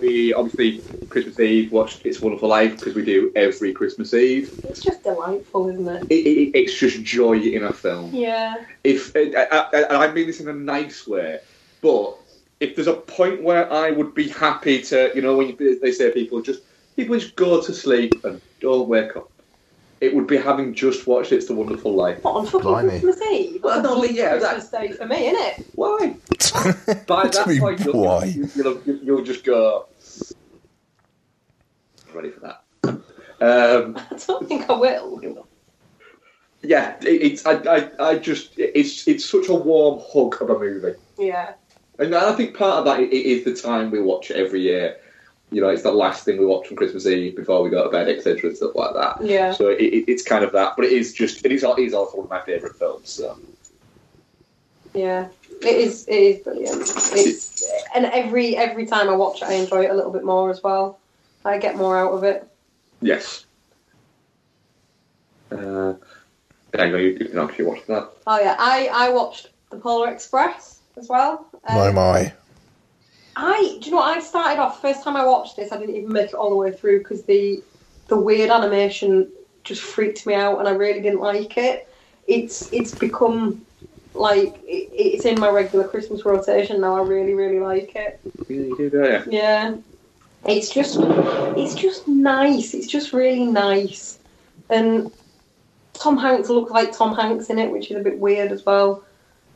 we 0.00 0.32
obviously 0.32 0.80
Christmas 1.08 1.38
Eve 1.40 1.72
watched 1.72 2.06
It's 2.06 2.20
Wonderful 2.20 2.48
Life 2.48 2.78
because 2.78 2.94
we 2.94 3.04
do 3.04 3.32
every 3.34 3.72
Christmas 3.72 4.14
Eve. 4.14 4.60
It's 4.64 4.82
just 4.82 5.02
delightful, 5.02 5.68
isn't 5.68 5.88
it? 5.88 6.04
It, 6.04 6.14
it, 6.14 6.58
it's 6.58 6.78
just 6.78 7.02
joy 7.02 7.38
in 7.38 7.64
a 7.64 7.72
film. 7.72 8.14
Yeah. 8.14 8.64
If 8.84 9.12
I, 9.16 9.32
I, 9.50 9.82
I 9.82 10.06
I 10.06 10.12
mean 10.12 10.26
this 10.26 10.40
in 10.40 10.48
a 10.48 10.54
nice 10.54 11.06
way, 11.06 11.40
but 11.82 12.16
if 12.60 12.76
there's 12.76 12.86
a 12.86 12.94
point 12.94 13.42
where 13.42 13.70
I 13.72 13.90
would 13.90 14.14
be 14.14 14.28
happy 14.28 14.82
to, 14.82 15.10
you 15.14 15.22
know, 15.22 15.36
when 15.36 15.48
you, 15.48 15.80
they 15.80 15.92
say 15.92 16.12
people 16.12 16.42
just 16.42 16.62
people 16.96 17.18
just 17.18 17.34
go 17.34 17.60
to 17.60 17.74
sleep 17.74 18.24
and 18.24 18.40
don't 18.60 18.88
wake 18.88 19.16
up, 19.16 19.30
it 20.00 20.14
would 20.14 20.26
be 20.26 20.36
having 20.36 20.74
just 20.74 21.06
watched 21.06 21.30
It's 21.32 21.50
a 21.50 21.54
Wonderful 21.54 21.94
Life. 21.94 22.24
What 22.24 22.32
on 22.36 22.46
fucking 22.46 22.60
Blimey. 22.62 22.88
Christmas 23.00 23.20
Eve? 23.30 23.62
Well, 23.62 23.82
That's 23.82 23.94
no, 23.94 24.02
a 24.02 24.10
yeah, 24.12 24.38
Christmas 24.38 24.68
day 24.70 24.92
for 24.92 25.06
me, 25.06 25.28
isn't 25.28 25.44
it? 25.60 25.66
Why? 25.74 26.16
By 27.06 27.28
that 27.28 27.46
mean, 27.46 27.60
point, 27.60 27.80
you'll, 27.84 28.02
why? 28.02 28.24
You'll, 28.24 28.48
you'll, 28.84 28.96
you'll 29.02 29.24
just 29.24 29.44
go. 29.44 29.86
Ready 32.14 32.30
for 32.30 32.40
that? 32.40 32.62
Um, 33.42 33.96
I 34.10 34.16
don't 34.26 34.48
think 34.48 34.68
I 34.68 34.72
will. 34.74 35.46
yeah, 36.62 36.96
it, 37.02 37.06
it's 37.06 37.46
I, 37.46 37.52
I, 37.52 37.90
I 38.10 38.18
just 38.18 38.58
it's 38.58 39.06
it's 39.06 39.24
such 39.24 39.48
a 39.48 39.54
warm 39.54 40.00
hug 40.12 40.40
of 40.42 40.50
a 40.50 40.58
movie, 40.58 40.94
Yeah. 41.18 41.52
and 41.98 42.14
I 42.14 42.32
think 42.34 42.56
part 42.56 42.78
of 42.80 42.84
that 42.86 42.98
i- 42.98 43.02
i- 43.04 43.42
the 43.44 43.54
time 43.54 43.90
we 43.90 44.00
watch 44.02 44.30
it 44.30 44.36
every 44.36 44.60
year. 44.62 44.96
You 45.50 45.60
know, 45.60 45.68
it's 45.68 45.82
the 45.82 45.90
last 45.90 46.24
thing 46.24 46.38
we 46.38 46.46
watch 46.46 46.70
on 46.70 46.76
Christmas 46.76 47.06
Eve 47.06 47.34
before 47.34 47.62
we 47.62 47.70
go 47.70 47.82
to 47.84 47.90
bed, 47.90 48.08
etc., 48.08 48.50
and 48.50 48.56
stuff 48.56 48.74
like 48.74 48.94
that. 48.94 49.24
Yeah. 49.24 49.52
So 49.52 49.68
it, 49.68 49.80
it, 49.80 50.04
it's 50.06 50.22
kind 50.22 50.44
of 50.44 50.52
that, 50.52 50.74
but 50.76 50.84
it 50.84 50.92
is 50.92 51.12
just 51.12 51.44
it 51.44 51.50
is 51.50 51.64
al- 51.64 51.76
it 51.76 51.84
is 51.84 51.94
also 51.94 52.18
one 52.18 52.26
of 52.26 52.30
my 52.30 52.40
favourite 52.40 52.76
films. 52.76 53.10
So. 53.10 53.36
Yeah. 54.94 55.28
It 55.62 55.76
is. 55.76 56.06
It 56.08 56.14
is 56.14 56.38
brilliant. 56.42 56.82
It's 57.12 57.64
and 57.94 58.06
every 58.06 58.56
every 58.56 58.86
time 58.86 59.08
I 59.08 59.16
watch 59.16 59.42
it, 59.42 59.48
I 59.48 59.54
enjoy 59.54 59.84
it 59.84 59.90
a 59.90 59.94
little 59.94 60.12
bit 60.12 60.24
more 60.24 60.50
as 60.50 60.62
well. 60.62 60.98
I 61.44 61.58
get 61.58 61.76
more 61.76 61.98
out 61.98 62.12
of 62.12 62.24
it. 62.24 62.46
Yes. 63.00 63.44
Uh, 65.50 65.94
yeah, 66.74 66.84
you, 66.84 66.96
you 66.96 67.28
can 67.28 67.38
actually 67.38 67.64
watch 67.64 67.84
that. 67.88 68.10
Oh 68.26 68.38
yeah, 68.38 68.56
I 68.58 68.88
I 68.92 69.10
watched 69.10 69.48
the 69.70 69.76
Polar 69.76 70.10
Express 70.10 70.80
as 70.96 71.08
well. 71.08 71.46
Um, 71.64 71.76
My 71.76 71.92
my. 71.92 72.32
I 73.36 73.78
do 73.80 73.86
you 73.86 73.90
know 73.92 73.98
what 73.98 74.16
I 74.16 74.20
started 74.20 74.60
off 74.60 74.80
first 74.82 75.02
time 75.02 75.16
I 75.16 75.24
watched 75.24 75.56
this 75.56 75.72
I 75.72 75.78
didn't 75.78 75.96
even 75.96 76.12
make 76.12 76.28
it 76.28 76.34
all 76.34 76.50
the 76.50 76.56
way 76.56 76.72
through 76.72 76.98
because 76.98 77.22
the 77.24 77.62
the 78.08 78.16
weird 78.16 78.50
animation 78.50 79.30
just 79.64 79.82
freaked 79.82 80.26
me 80.26 80.34
out 80.34 80.58
and 80.58 80.68
I 80.68 80.72
really 80.72 81.00
didn't 81.00 81.20
like 81.20 81.56
it. 81.56 81.88
It's 82.26 82.72
it's 82.72 82.92
become 82.92 83.64
like 84.14 84.54
it, 84.64 84.90
it's 84.92 85.24
in 85.24 85.38
my 85.38 85.48
regular 85.48 85.86
Christmas 85.86 86.24
rotation 86.24 86.80
now. 86.80 86.96
I 86.96 87.02
really 87.02 87.34
really 87.34 87.60
like 87.60 87.94
it. 87.94 88.20
Yeah, 88.48 88.56
you 88.56 88.76
do, 88.76 88.90
don't? 88.90 89.32
Yeah, 89.32 89.76
it's 90.44 90.70
just 90.70 90.98
it's 91.00 91.74
just 91.74 92.06
nice. 92.08 92.74
It's 92.74 92.86
just 92.86 93.12
really 93.12 93.44
nice, 93.44 94.18
and 94.68 95.10
Tom 95.94 96.16
Hanks 96.16 96.48
looks 96.48 96.70
like 96.70 96.96
Tom 96.96 97.14
Hanks 97.14 97.50
in 97.50 97.58
it, 97.58 97.70
which 97.70 97.90
is 97.90 97.96
a 97.96 98.00
bit 98.00 98.18
weird 98.18 98.52
as 98.52 98.64
well. 98.64 99.04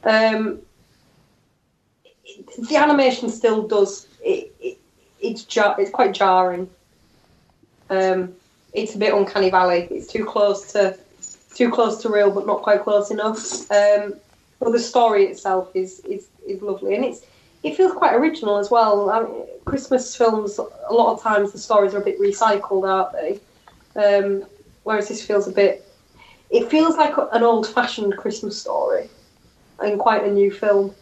Um, 0.04 0.60
the 2.68 2.76
animation 2.76 3.28
still 3.30 3.66
does 3.66 4.06
it. 4.22 4.54
it 4.60 4.78
it's 5.20 5.44
jar, 5.44 5.74
it's 5.80 5.90
quite 5.90 6.12
jarring. 6.12 6.68
Um, 7.88 8.34
it's 8.74 8.94
a 8.94 8.98
bit 8.98 9.14
uncanny 9.14 9.50
valley. 9.50 9.88
It's 9.90 10.06
too 10.06 10.24
close 10.24 10.72
to 10.72 10.98
too 11.54 11.70
close 11.70 12.02
to 12.02 12.10
real, 12.10 12.30
but 12.30 12.46
not 12.46 12.62
quite 12.62 12.82
close 12.82 13.10
enough. 13.10 13.70
Um, 13.70 14.14
but 14.60 14.72
the 14.72 14.78
story 14.78 15.24
itself 15.26 15.70
is 15.74 16.00
is 16.00 16.28
is 16.46 16.60
lovely, 16.60 16.94
and 16.94 17.04
it's 17.04 17.22
it 17.62 17.76
feels 17.76 17.92
quite 17.92 18.14
original 18.14 18.58
as 18.58 18.70
well. 18.70 19.10
I 19.10 19.22
mean, 19.22 19.46
Christmas 19.64 20.14
films, 20.14 20.58
a 20.58 20.92
lot 20.92 21.14
of 21.14 21.22
times 21.22 21.52
the 21.52 21.58
stories 21.58 21.94
are 21.94 22.02
a 22.02 22.04
bit 22.04 22.20
recycled, 22.20 22.86
aren't 22.86 23.12
they? 23.12 23.40
Um, 23.96 24.44
whereas 24.82 25.08
this 25.08 25.24
feels 25.24 25.48
a 25.48 25.52
bit. 25.52 25.88
It 26.50 26.70
feels 26.70 26.96
like 26.96 27.14
an 27.32 27.42
old-fashioned 27.42 28.16
Christmas 28.16 28.60
story, 28.60 29.08
and 29.80 29.98
quite 29.98 30.24
a 30.24 30.30
new 30.30 30.50
film. 30.50 30.94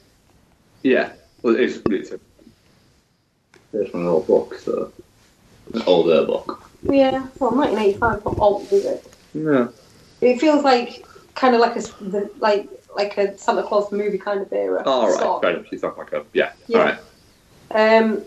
Yeah. 0.82 1.12
Well, 1.42 1.56
it's 1.56 1.78
it's 1.90 2.10
a 2.12 2.20
it's 3.72 3.90
from 3.90 4.00
an 4.00 4.06
old 4.06 4.26
book, 4.26 4.54
so 4.56 4.92
an 5.74 5.82
older 5.86 6.24
book. 6.26 6.68
Yeah, 6.82 7.26
well, 7.38 7.52
1985, 7.52 8.24
not 8.24 8.38
old, 8.38 8.70
is 8.72 8.84
it? 8.84 9.14
Yeah. 9.34 9.68
It 10.20 10.40
feels 10.40 10.62
like 10.64 11.06
kind 11.34 11.54
of 11.54 11.60
like 11.60 11.74
a 11.76 11.78
s- 11.78 11.92
the, 12.00 12.30
like 12.38 12.68
like 12.96 13.16
a 13.18 13.36
Santa 13.38 13.62
Claus 13.62 13.90
movie 13.92 14.18
kind 14.18 14.40
of 14.40 14.52
era. 14.52 14.82
All 14.84 15.08
right. 15.08 15.18
sort 15.18 15.24
of. 15.36 15.40
Fair 15.42 15.50
enough. 15.52 15.66
She's 15.70 15.82
not 15.82 15.96
like 15.96 16.12
a 16.12 16.24
yeah. 16.32 16.52
Yeah. 16.66 16.78
All 16.78 16.84
right. 16.84 16.98
Um, 18.02 18.22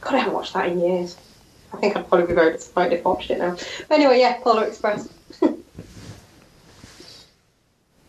God, 0.00 0.14
I 0.14 0.18
haven't 0.18 0.34
watched 0.34 0.54
that 0.54 0.68
in 0.68 0.80
years. 0.80 1.16
I 1.72 1.76
think 1.76 1.96
I'd 1.96 2.08
probably 2.08 2.26
be 2.26 2.32
very 2.32 2.52
disappointed 2.52 2.94
if 2.94 3.06
I 3.06 3.08
watched 3.10 3.30
it 3.30 3.38
now. 3.38 3.56
But 3.88 3.94
anyway, 3.94 4.18
yeah, 4.20 4.38
Polar 4.42 4.64
Express. 4.64 5.08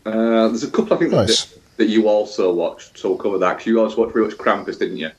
Uh, 0.06 0.48
there's 0.48 0.62
a 0.64 0.70
couple 0.70 0.94
I 0.94 0.98
think 0.98 1.12
Nice. 1.12 1.54
That, 1.80 1.86
that 1.86 1.90
you 1.90 2.08
also 2.08 2.52
watched, 2.52 2.98
so 2.98 3.10
we'll 3.10 3.18
cover 3.18 3.38
that. 3.38 3.58
'cause 3.58 3.66
you 3.66 3.80
also 3.80 3.96
watched 3.96 4.12
pretty 4.12 4.28
much 4.28 4.38
Krampus, 4.38 4.78
didn't 4.78 4.98
you? 4.98 5.10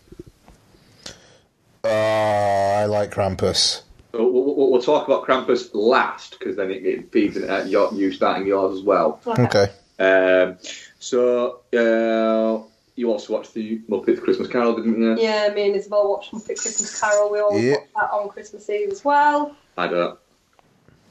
Uh, 1.83 1.87
I 1.89 2.85
like 2.85 3.11
Krampus. 3.13 3.81
So 4.13 4.29
we'll, 4.29 4.55
we'll, 4.55 4.71
we'll 4.71 4.81
talk 4.81 5.07
about 5.07 5.25
Krampus 5.25 5.69
last 5.73 6.37
because 6.37 6.55
then 6.55 6.69
it, 6.69 6.85
it 6.85 7.11
feeds 7.11 7.37
into 7.37 7.67
your, 7.67 7.93
you 7.93 8.11
starting 8.11 8.45
yours 8.47 8.77
as 8.77 8.83
well. 8.83 9.21
Okay. 9.27 9.69
Um, 9.99 10.57
so 10.99 11.61
uh, 11.73 12.67
you 12.95 13.11
also 13.11 13.33
watched 13.33 13.53
the 13.53 13.79
Muppet 13.89 14.21
Christmas 14.21 14.47
Carol, 14.47 14.75
didn't 14.75 15.01
you? 15.01 15.17
Yeah, 15.17 15.49
me 15.53 15.67
and 15.67 15.75
Isabel 15.75 16.09
watched 16.09 16.33
Muppet 16.33 16.59
Christmas 16.59 16.99
Carol. 16.99 17.31
We 17.31 17.39
always 17.39 17.63
Yeah. 17.63 17.73
watch 17.73 17.87
that 17.95 18.11
on 18.11 18.29
Christmas 18.29 18.69
Eve 18.69 18.89
as 18.91 19.03
well. 19.03 19.55
I 19.77 19.87
don't. 19.87 20.19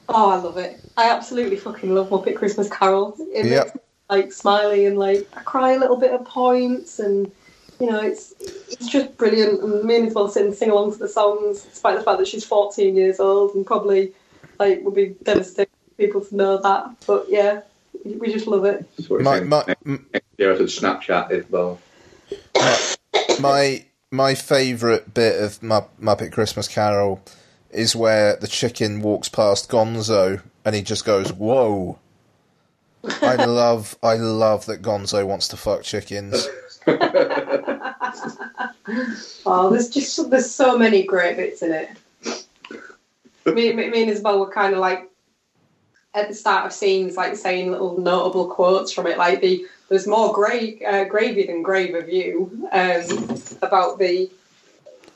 Oh, 0.09 0.29
I 0.29 0.35
love 0.37 0.57
it. 0.57 0.79
I 0.97 1.09
absolutely 1.09 1.57
fucking 1.57 1.93
love 1.93 2.09
Muppet 2.09 2.35
Christmas 2.35 2.69
Carol. 2.69 3.15
It 3.33 3.45
Yep. 3.45 3.63
makes 3.65 3.75
me 3.75 3.81
like 4.11 4.31
smiley 4.33 4.85
and 4.85 4.99
like 4.99 5.27
I 5.35 5.41
cry 5.41 5.71
a 5.71 5.79
little 5.79 5.95
bit 5.95 6.11
at 6.11 6.25
points 6.25 6.99
and 6.99 7.31
you 7.79 7.89
know 7.89 8.01
it's 8.01 8.33
it's 8.39 8.87
just 8.87 9.17
brilliant 9.17 9.63
and 9.63 9.83
me 9.83 9.95
and 9.95 10.07
Isabel 10.07 10.27
sit 10.29 10.45
and 10.45 10.53
sing 10.53 10.69
along 10.69 10.91
to 10.91 10.97
the 10.99 11.07
songs 11.07 11.61
despite 11.63 11.97
the 11.97 12.03
fact 12.03 12.19
that 12.19 12.27
she's 12.27 12.45
14 12.45 12.95
years 12.95 13.19
old 13.19 13.55
and 13.55 13.65
probably 13.65 14.13
like 14.59 14.83
would 14.83 14.93
be 14.93 15.15
devastating 15.23 15.73
for 15.87 15.95
people 15.95 16.21
to 16.25 16.35
know 16.35 16.61
that 16.61 16.93
but 17.07 17.25
yeah 17.29 17.61
we 18.03 18.31
just 18.31 18.47
love 18.47 18.65
it 18.65 18.85
My, 19.23 19.39
my, 19.41 19.75
Yeah, 20.37 20.53
to 20.53 20.63
Snapchat 20.63 21.31
as 21.31 21.49
well. 21.49 21.79
my 23.39 23.85
my 24.11 24.35
favourite 24.35 25.13
bit 25.13 25.41
of 25.41 25.59
Muppet 25.61 26.31
Christmas 26.33 26.67
Carol 26.67 27.21
is 27.69 27.95
where 27.95 28.35
the 28.35 28.47
chicken 28.47 29.01
walks 29.01 29.29
past 29.29 29.69
Gonzo 29.69 30.41
and 30.65 30.75
he 30.75 30.81
just 30.81 31.05
goes, 31.05 31.31
"Whoa!" 31.31 31.99
I 33.03 33.35
love, 33.35 33.97
I 34.03 34.15
love 34.15 34.65
that 34.67 34.81
Gonzo 34.81 35.25
wants 35.25 35.47
to 35.49 35.57
fuck 35.57 35.83
chickens. 35.83 36.47
oh 39.45 39.69
there's 39.71 39.89
just 39.89 40.29
there's 40.29 40.49
so 40.49 40.77
many 40.77 41.03
great 41.03 41.37
bits 41.37 41.61
in 41.61 41.71
it 41.71 41.89
me, 43.45 43.71
me, 43.73 43.89
me 43.89 44.01
and 44.01 44.11
Isabel 44.11 44.39
were 44.39 44.49
kind 44.51 44.73
of 44.73 44.79
like 44.79 45.09
at 46.13 46.27
the 46.27 46.33
start 46.33 46.65
of 46.65 46.73
scenes 46.73 47.15
like 47.15 47.35
saying 47.35 47.71
little 47.71 47.99
notable 47.99 48.47
quotes 48.47 48.91
from 48.91 49.05
it 49.07 49.17
like 49.17 49.41
the 49.41 49.65
there's 49.89 50.07
more 50.07 50.33
gra- 50.33 50.81
uh, 50.87 51.03
gravy 51.05 51.45
than 51.45 51.61
grave 51.61 51.93
of 51.95 52.09
you 52.09 52.67
um, 52.71 53.03
about 53.61 53.99
the 53.99 54.29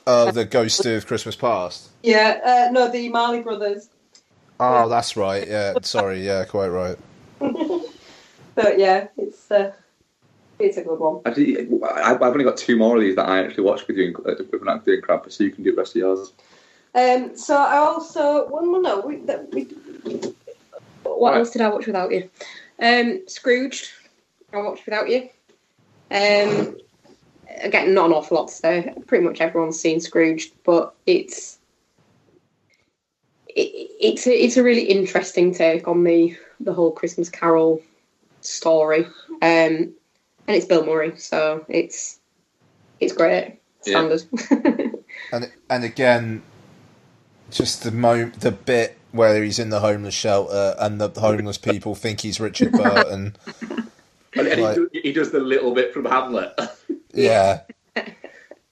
Uh, 0.06 0.30
the 0.30 0.44
Ghost 0.44 0.86
of 0.86 1.06
Christmas 1.06 1.34
Past. 1.36 1.90
yeah 2.02 2.68
uh, 2.68 2.72
no 2.72 2.88
the 2.90 3.08
Marley 3.08 3.40
brothers 3.42 3.88
Oh, 4.58 4.88
that's 4.88 5.16
right. 5.18 5.46
Yeah, 5.46 5.74
sorry. 5.82 6.24
Yeah, 6.26 6.44
quite 6.46 6.68
right. 6.68 6.96
but 8.54 8.78
yeah 8.78 9.08
it's 9.16 9.50
uh, 9.50 9.72
it's 10.58 10.76
a 10.76 10.82
good 10.82 10.98
one 10.98 11.20
Actually, 11.26 11.68
I- 11.82 12.14
I've 12.14 12.22
only 12.22 12.44
got 12.44 12.56
two 12.56 12.76
more 12.76 12.96
of 12.96 13.02
these 13.02 13.16
that 13.16 13.28
I 13.28 13.44
actually 13.44 13.64
watched 13.64 13.86
with 13.88 13.96
you 13.96 14.14
uh, 14.26 14.34
with 14.50 14.62
an 14.66 14.80
doing 14.84 15.00
Krampus, 15.02 15.32
so 15.32 15.44
you 15.44 15.50
can 15.50 15.64
do 15.64 15.72
the 15.72 15.78
rest 15.78 15.96
of 15.96 16.00
yours. 16.00 16.32
Um, 16.94 17.36
so 17.36 17.54
I 17.56 17.76
also 17.76 18.48
one 18.48 18.72
well 18.72 18.80
no, 18.80 19.00
we, 19.00 19.16
that, 19.26 19.52
we, 19.52 19.64
what 21.02 21.32
Right. 21.32 21.38
else 21.38 21.50
did 21.50 21.62
I 21.62 21.68
watch 21.68 21.86
without 21.86 22.10
you? 22.10 22.30
Um, 22.80 23.22
Scrooged. 23.28 23.90
I 24.52 24.58
watched 24.58 24.86
without 24.86 25.10
you. 25.10 25.28
Um, 26.10 26.76
again, 27.62 27.92
not 27.94 28.06
an 28.06 28.12
awful 28.12 28.36
lot 28.38 28.50
So. 28.50 28.82
Pretty 29.06 29.24
much 29.24 29.40
everyone's 29.40 29.78
seen 29.80 30.00
Scrooged, 30.00 30.52
but 30.64 30.94
it's 31.06 31.58
it, 33.48 33.90
it's 34.00 34.26
a, 34.26 34.32
it's 34.44 34.56
a 34.56 34.62
really 34.62 34.84
interesting 34.84 35.52
take 35.52 35.88
on 35.88 36.04
the 36.04 36.36
the 36.60 36.72
whole 36.72 36.92
Christmas 36.92 37.28
Carol 37.28 37.82
story. 38.40 39.04
Um, 39.42 39.92
and 40.48 40.56
it's 40.56 40.66
Bill 40.66 40.84
Murray, 40.86 41.16
so 41.16 41.64
it's 41.68 42.18
it's 43.00 43.12
great. 43.12 43.58
Yeah. 43.84 44.18
Standard. 44.24 44.92
And 45.32 45.50
and 45.70 45.82
again, 45.82 46.42
just 47.50 47.82
the 47.82 47.90
mo 47.90 48.26
the 48.40 48.52
bit 48.52 48.98
where 49.12 49.42
he's 49.42 49.58
in 49.58 49.70
the 49.70 49.80
homeless 49.80 50.14
shelter 50.14 50.74
and 50.78 51.00
the 51.00 51.08
homeless 51.18 51.56
people 51.58 51.94
think 51.94 52.20
he's 52.20 52.38
Richard 52.38 52.72
Burton. 52.72 53.34
And, 54.36 54.46
and 54.48 54.60
Like- 54.60 54.76
he, 54.76 54.82
do, 54.82 54.90
he 54.92 55.12
does 55.12 55.30
the 55.32 55.40
little 55.40 55.74
bit 55.74 55.94
from 55.94 56.04
Hamlet. 56.04 56.52
yeah, 57.14 57.62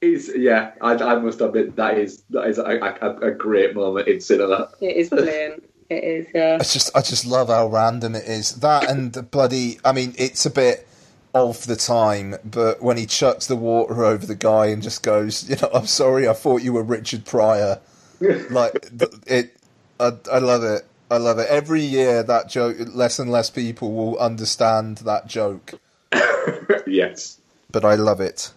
He's, 0.00 0.30
yeah, 0.36 0.72
I, 0.82 0.92
I 0.92 1.14
must 1.18 1.40
admit 1.40 1.76
that 1.76 1.96
is 1.96 2.24
that 2.30 2.46
is 2.46 2.58
a, 2.58 2.62
a, 2.62 3.28
a 3.28 3.30
great 3.30 3.74
moment 3.74 4.06
in 4.06 4.20
cinema. 4.20 4.68
It 4.82 4.96
is 4.96 5.08
brilliant. 5.08 5.64
It 5.90 6.04
is, 6.04 6.26
yeah. 6.34 6.56
It's 6.56 6.72
just 6.72 6.96
I 6.96 7.02
just 7.02 7.26
love 7.26 7.48
how 7.48 7.66
random 7.66 8.14
it 8.14 8.24
is. 8.24 8.56
That 8.56 8.88
and 8.90 9.12
the 9.12 9.22
bloody 9.22 9.78
I 9.84 9.92
mean, 9.92 10.14
it's 10.18 10.46
a 10.46 10.50
bit 10.50 10.86
of 11.34 11.66
the 11.66 11.76
time, 11.76 12.36
but 12.44 12.80
when 12.80 12.96
he 12.96 13.06
chucks 13.06 13.46
the 13.46 13.56
water 13.56 14.04
over 14.04 14.24
the 14.24 14.36
guy 14.36 14.66
and 14.66 14.82
just 14.82 15.02
goes, 15.02 15.48
you 15.50 15.56
know, 15.56 15.70
I'm 15.74 15.86
sorry, 15.86 16.28
I 16.28 16.32
thought 16.32 16.62
you 16.62 16.72
were 16.72 16.82
Richard 16.82 17.24
Pryor. 17.24 17.80
like 18.50 18.88
it, 19.26 19.56
I, 20.00 20.12
I 20.32 20.38
love 20.38 20.62
it. 20.64 20.86
I 21.10 21.18
love 21.18 21.38
it. 21.38 21.48
Every 21.48 21.82
year 21.82 22.22
that 22.22 22.48
joke, 22.48 22.76
less 22.94 23.18
and 23.18 23.30
less 23.30 23.50
people 23.50 23.92
will 23.92 24.18
understand 24.18 24.98
that 24.98 25.26
joke, 25.26 25.74
yes. 26.86 27.38
but 27.70 27.84
I 27.84 27.94
love 27.94 28.20
it. 28.20 28.50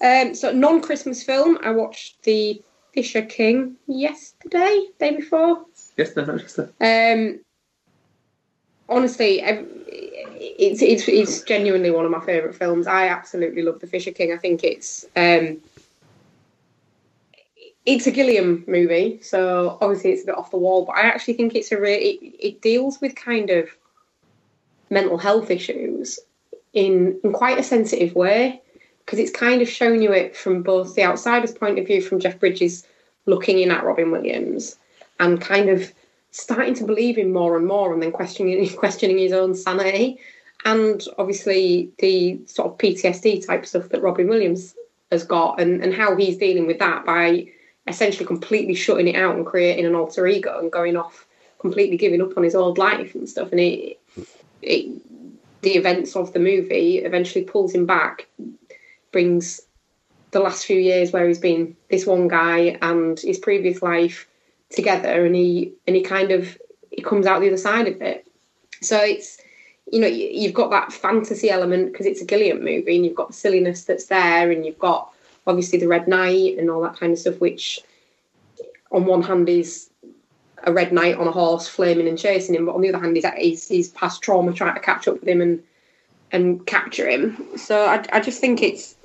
Um, 0.00 0.34
so 0.34 0.52
non-Christmas 0.52 1.24
film. 1.24 1.58
I 1.62 1.70
watched 1.70 2.22
The 2.22 2.62
Fisher 2.98 3.22
King 3.22 3.76
yesterday, 3.86 4.88
day 4.98 5.14
before. 5.14 5.64
Yes, 5.96 6.16
no, 6.16 6.24
no, 6.24 6.36
just 6.36 6.56
that. 6.56 6.72
Um, 6.80 7.38
honestly, 8.88 9.40
it's 9.40 10.82
it's 10.82 11.06
it's 11.06 11.42
genuinely 11.42 11.92
one 11.92 12.04
of 12.04 12.10
my 12.10 12.18
favourite 12.18 12.56
films. 12.56 12.88
I 12.88 13.06
absolutely 13.06 13.62
love 13.62 13.78
The 13.78 13.86
Fisher 13.86 14.10
King. 14.10 14.32
I 14.32 14.36
think 14.36 14.64
it's 14.64 15.04
um, 15.14 15.58
it's 17.86 18.08
a 18.08 18.10
Gilliam 18.10 18.64
movie, 18.66 19.20
so 19.22 19.78
obviously 19.80 20.10
it's 20.10 20.24
a 20.24 20.26
bit 20.26 20.36
off 20.36 20.50
the 20.50 20.56
wall. 20.56 20.84
But 20.84 20.96
I 20.96 21.02
actually 21.02 21.34
think 21.34 21.54
it's 21.54 21.70
a 21.70 21.80
re- 21.80 21.94
it, 21.94 22.34
it 22.40 22.62
deals 22.62 23.00
with 23.00 23.14
kind 23.14 23.50
of 23.50 23.68
mental 24.90 25.18
health 25.18 25.52
issues 25.52 26.18
in 26.72 27.20
in 27.22 27.32
quite 27.32 27.60
a 27.60 27.62
sensitive 27.62 28.16
way 28.16 28.60
because 29.08 29.18
it's 29.18 29.30
kind 29.30 29.62
of 29.62 29.68
showing 29.70 30.02
you 30.02 30.12
it 30.12 30.36
from 30.36 30.62
both 30.62 30.94
the 30.94 31.02
outsider's 31.02 31.52
point 31.52 31.78
of 31.78 31.86
view, 31.86 32.02
from 32.02 32.20
Jeff 32.20 32.38
Bridges 32.38 32.86
looking 33.24 33.58
in 33.58 33.70
at 33.70 33.82
Robin 33.82 34.10
Williams, 34.10 34.76
and 35.18 35.40
kind 35.40 35.70
of 35.70 35.90
starting 36.30 36.74
to 36.74 36.84
believe 36.84 37.16
him 37.16 37.32
more 37.32 37.56
and 37.56 37.66
more, 37.66 37.94
and 37.94 38.02
then 38.02 38.12
questioning 38.12 38.68
questioning 38.76 39.16
his 39.16 39.32
own 39.32 39.54
sanity, 39.54 40.20
and 40.66 41.02
obviously 41.16 41.90
the 42.00 42.38
sort 42.44 42.70
of 42.70 42.76
PTSD 42.76 43.46
type 43.46 43.64
stuff 43.64 43.88
that 43.88 44.02
Robin 44.02 44.28
Williams 44.28 44.74
has 45.10 45.24
got, 45.24 45.58
and 45.58 45.82
and 45.82 45.94
how 45.94 46.14
he's 46.14 46.36
dealing 46.36 46.66
with 46.66 46.78
that 46.78 47.06
by 47.06 47.46
essentially 47.86 48.26
completely 48.26 48.74
shutting 48.74 49.08
it 49.08 49.16
out 49.16 49.36
and 49.36 49.46
creating 49.46 49.86
an 49.86 49.94
alter 49.94 50.26
ego 50.26 50.58
and 50.58 50.70
going 50.70 50.98
off 50.98 51.26
completely 51.60 51.96
giving 51.96 52.20
up 52.20 52.36
on 52.36 52.44
his 52.44 52.54
old 52.54 52.76
life 52.76 53.14
and 53.14 53.26
stuff, 53.26 53.52
and 53.52 53.60
it 53.60 53.98
it 54.60 54.86
the 55.62 55.76
events 55.76 56.14
of 56.14 56.34
the 56.34 56.38
movie 56.38 56.98
eventually 56.98 57.42
pulls 57.42 57.74
him 57.74 57.86
back, 57.86 58.26
brings 59.12 59.60
the 60.30 60.40
last 60.40 60.66
few 60.66 60.78
years 60.78 61.12
where 61.12 61.26
he's 61.26 61.38
been 61.38 61.76
this 61.90 62.06
one 62.06 62.28
guy 62.28 62.78
and 62.82 63.18
his 63.18 63.38
previous 63.38 63.82
life 63.82 64.26
together, 64.70 65.24
and 65.24 65.34
he 65.34 65.72
and 65.86 65.96
he 65.96 66.02
kind 66.02 66.30
of 66.30 66.58
he 66.90 67.02
comes 67.02 67.26
out 67.26 67.40
the 67.40 67.48
other 67.48 67.56
side 67.56 67.88
of 67.88 68.00
it. 68.02 68.26
So 68.82 68.98
it's 68.98 69.38
you 69.90 70.00
know 70.00 70.06
you- 70.06 70.30
you've 70.32 70.54
got 70.54 70.70
that 70.70 70.92
fantasy 70.92 71.50
element 71.50 71.92
because 71.92 72.06
it's 72.06 72.20
a 72.22 72.26
Gilliam 72.26 72.62
movie, 72.62 72.96
and 72.96 73.04
you've 73.04 73.14
got 73.14 73.28
the 73.28 73.34
silliness 73.34 73.84
that's 73.84 74.06
there, 74.06 74.50
and 74.50 74.64
you've 74.66 74.78
got 74.78 75.12
obviously 75.46 75.78
the 75.78 75.88
Red 75.88 76.08
Knight 76.08 76.58
and 76.58 76.70
all 76.70 76.82
that 76.82 76.96
kind 76.98 77.12
of 77.12 77.18
stuff, 77.18 77.40
which 77.40 77.80
on 78.92 79.06
one 79.06 79.22
hand 79.22 79.48
is 79.48 79.90
a 80.64 80.72
red 80.72 80.92
knight 80.92 81.16
on 81.16 81.28
a 81.28 81.30
horse 81.32 81.68
flaming 81.68 82.08
and 82.08 82.18
chasing 82.18 82.54
him, 82.54 82.66
but 82.66 82.74
on 82.74 82.80
the 82.80 82.88
other 82.88 82.98
hand, 82.98 83.16
he's, 83.16 83.26
he's, 83.36 83.68
he's 83.68 83.88
past 83.88 84.22
trauma 84.22 84.52
trying 84.52 84.74
to 84.74 84.80
catch 84.80 85.06
up 85.06 85.20
with 85.20 85.28
him 85.28 85.40
and 85.40 85.62
and 86.30 86.66
capture 86.66 87.08
him. 87.08 87.38
So 87.56 87.86
I, 87.86 88.04
I 88.12 88.20
just 88.20 88.38
think 88.40 88.62
it's 88.62 88.96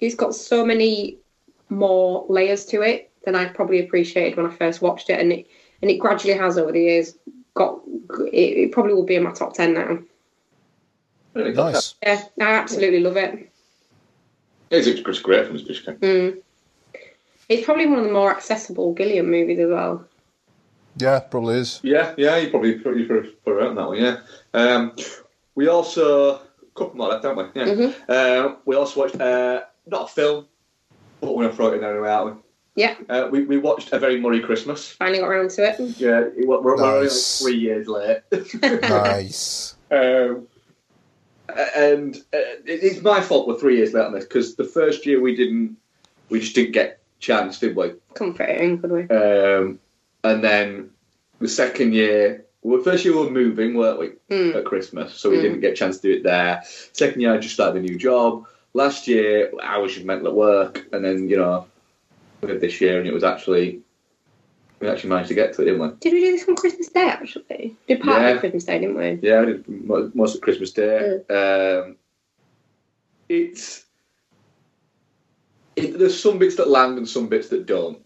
it's 0.00 0.14
got 0.14 0.34
so 0.34 0.64
many 0.64 1.18
more 1.68 2.26
layers 2.28 2.64
to 2.66 2.82
it 2.82 3.10
than 3.24 3.34
I 3.34 3.46
probably 3.46 3.84
appreciated 3.84 4.36
when 4.36 4.46
I 4.46 4.54
first 4.54 4.82
watched 4.82 5.10
it, 5.10 5.20
and 5.20 5.32
it 5.32 5.46
and 5.82 5.90
it 5.90 5.98
gradually 5.98 6.34
has 6.34 6.58
over 6.58 6.72
the 6.72 6.80
years 6.80 7.16
got. 7.54 7.80
It, 8.32 8.58
it 8.58 8.72
probably 8.72 8.94
will 8.94 9.04
be 9.04 9.16
in 9.16 9.24
my 9.24 9.32
top 9.32 9.54
ten 9.54 9.74
now. 9.74 9.98
Nice. 11.34 11.94
Yeah, 12.02 12.22
I 12.40 12.54
absolutely 12.54 13.00
love 13.00 13.16
it. 13.16 13.52
It's, 14.70 14.86
it's 14.86 15.20
great 15.20 15.46
from 15.46 15.54
his 15.54 15.66
Fish 15.66 15.84
Mm. 15.84 16.38
It's 17.48 17.64
probably 17.64 17.86
one 17.86 18.00
of 18.00 18.04
the 18.06 18.12
more 18.12 18.30
accessible 18.30 18.94
Gilliam 18.94 19.30
movies 19.30 19.60
as 19.60 19.68
well. 19.68 20.04
Yeah, 20.98 21.20
probably 21.20 21.58
is. 21.58 21.80
Yeah, 21.82 22.14
yeah, 22.16 22.36
you 22.38 22.50
probably 22.50 22.78
put 22.78 22.96
you 22.96 23.06
put, 23.06 23.44
put 23.44 23.52
around 23.52 23.76
that 23.76 23.86
one. 23.86 23.98
Yeah. 23.98 24.16
Um, 24.54 24.96
we 25.54 25.68
also 25.68 26.36
a 26.36 26.40
couple 26.74 26.96
more 26.96 27.08
left, 27.08 27.22
don't 27.22 27.36
we? 27.36 27.44
Yeah. 27.54 27.68
Mm-hmm. 27.68 28.02
Uh, 28.08 28.56
we 28.64 28.76
also 28.76 29.00
watched 29.00 29.20
uh, 29.20 29.62
not 29.86 30.10
a 30.10 30.12
film, 30.12 30.46
but 31.20 31.34
we're 31.36 31.44
gonna 31.44 31.56
throw 31.56 31.68
it 31.72 31.78
in 31.78 31.84
anyway, 31.84 32.08
aren't 32.10 32.36
we? 32.36 32.42
Yeah, 32.82 32.94
Uh, 33.08 33.28
we 33.30 33.44
we 33.44 33.56
watched 33.56 33.92
a 33.92 33.98
very 33.98 34.20
Murray 34.20 34.40
Christmas. 34.40 34.92
finally 34.92 35.20
got 35.20 35.28
around 35.28 35.50
to 35.50 35.62
it. 35.68 35.80
Yeah, 35.98 36.20
it- 36.36 36.46
we're, 36.46 36.60
we're 36.60 36.72
only 36.74 36.84
like 36.84 37.02
Nice. 37.04 37.40
three 37.42 37.56
years 37.56 37.88
late. 37.88 38.18
nice. 38.82 39.76
Um, 39.90 40.46
and 41.76 42.16
uh, 42.34 42.38
it, 42.66 42.82
it's 42.82 43.02
my 43.02 43.20
fault 43.20 43.46
we're 43.48 43.58
three 43.58 43.76
years 43.76 43.94
late 43.94 44.04
on 44.04 44.12
this 44.12 44.24
because 44.24 44.56
the 44.56 44.64
first 44.64 45.06
year 45.06 45.20
we 45.20 45.34
didn't, 45.36 45.76
we 46.28 46.40
just 46.40 46.54
didn't 46.54 46.72
get 46.72 47.00
chance, 47.20 47.58
did 47.60 47.76
we? 47.76 47.92
Comforting, 48.14 48.78
could 48.80 48.90
we? 48.92 49.02
Um, 49.08 49.78
and 50.24 50.42
then 50.44 50.90
the 51.38 51.48
second 51.48 51.94
year, 51.94 52.44
well, 52.62 52.82
first 52.82 53.04
year 53.04 53.14
we 53.16 53.22
were 53.24 53.30
moving, 53.30 53.74
weren't 53.74 53.98
we, 54.00 54.10
Mm. 54.30 54.56
at 54.56 54.64
Christmas? 54.64 55.14
So 55.14 55.30
we 55.30 55.36
Mm. 55.38 55.42
didn't 55.42 55.60
get 55.60 55.72
a 55.72 55.76
chance 55.76 55.98
to 55.98 56.08
do 56.12 56.14
it 56.18 56.24
there. 56.24 56.62
Second 56.92 57.20
year, 57.20 57.32
I 57.32 57.38
just 57.38 57.54
started 57.54 57.78
a 57.82 57.86
new 57.86 57.96
job. 57.96 58.44
Last 58.76 59.08
year, 59.08 59.50
I 59.62 59.78
was 59.78 59.94
just 59.94 60.04
mental 60.04 60.28
at 60.28 60.34
work, 60.34 60.86
and 60.92 61.02
then 61.02 61.30
you 61.30 61.38
know, 61.38 61.66
we 62.42 62.50
had 62.50 62.60
this 62.60 62.78
year, 62.78 62.98
and 62.98 63.08
it 63.08 63.14
was 63.14 63.24
actually 63.24 63.80
we 64.80 64.88
actually 64.88 65.08
managed 65.08 65.28
to 65.28 65.34
get 65.34 65.54
to 65.54 65.62
it, 65.62 65.64
didn't 65.64 65.80
we? 65.80 65.88
Did 65.98 66.12
we 66.12 66.20
do 66.20 66.32
this 66.32 66.46
on 66.46 66.56
Christmas 66.56 66.88
Day 66.88 67.08
actually? 67.08 67.74
Did 67.88 68.02
part 68.02 68.20
Yeah. 68.20 68.28
of 68.28 68.40
Christmas 68.40 68.64
Day, 68.64 68.78
didn't 68.78 68.98
we? 68.98 69.18
Yeah, 69.26 69.40
I 69.40 69.44
did 69.46 69.64
most 70.14 70.34
of 70.34 70.42
Christmas 70.42 70.72
Day. 70.72 71.22
Um, 71.30 71.96
it's 73.30 73.86
it, 75.76 75.98
there's 75.98 76.20
some 76.22 76.38
bits 76.38 76.56
that 76.56 76.68
land 76.68 76.98
and 76.98 77.08
some 77.08 77.28
bits 77.28 77.48
that 77.48 77.64
don't. 77.64 78.04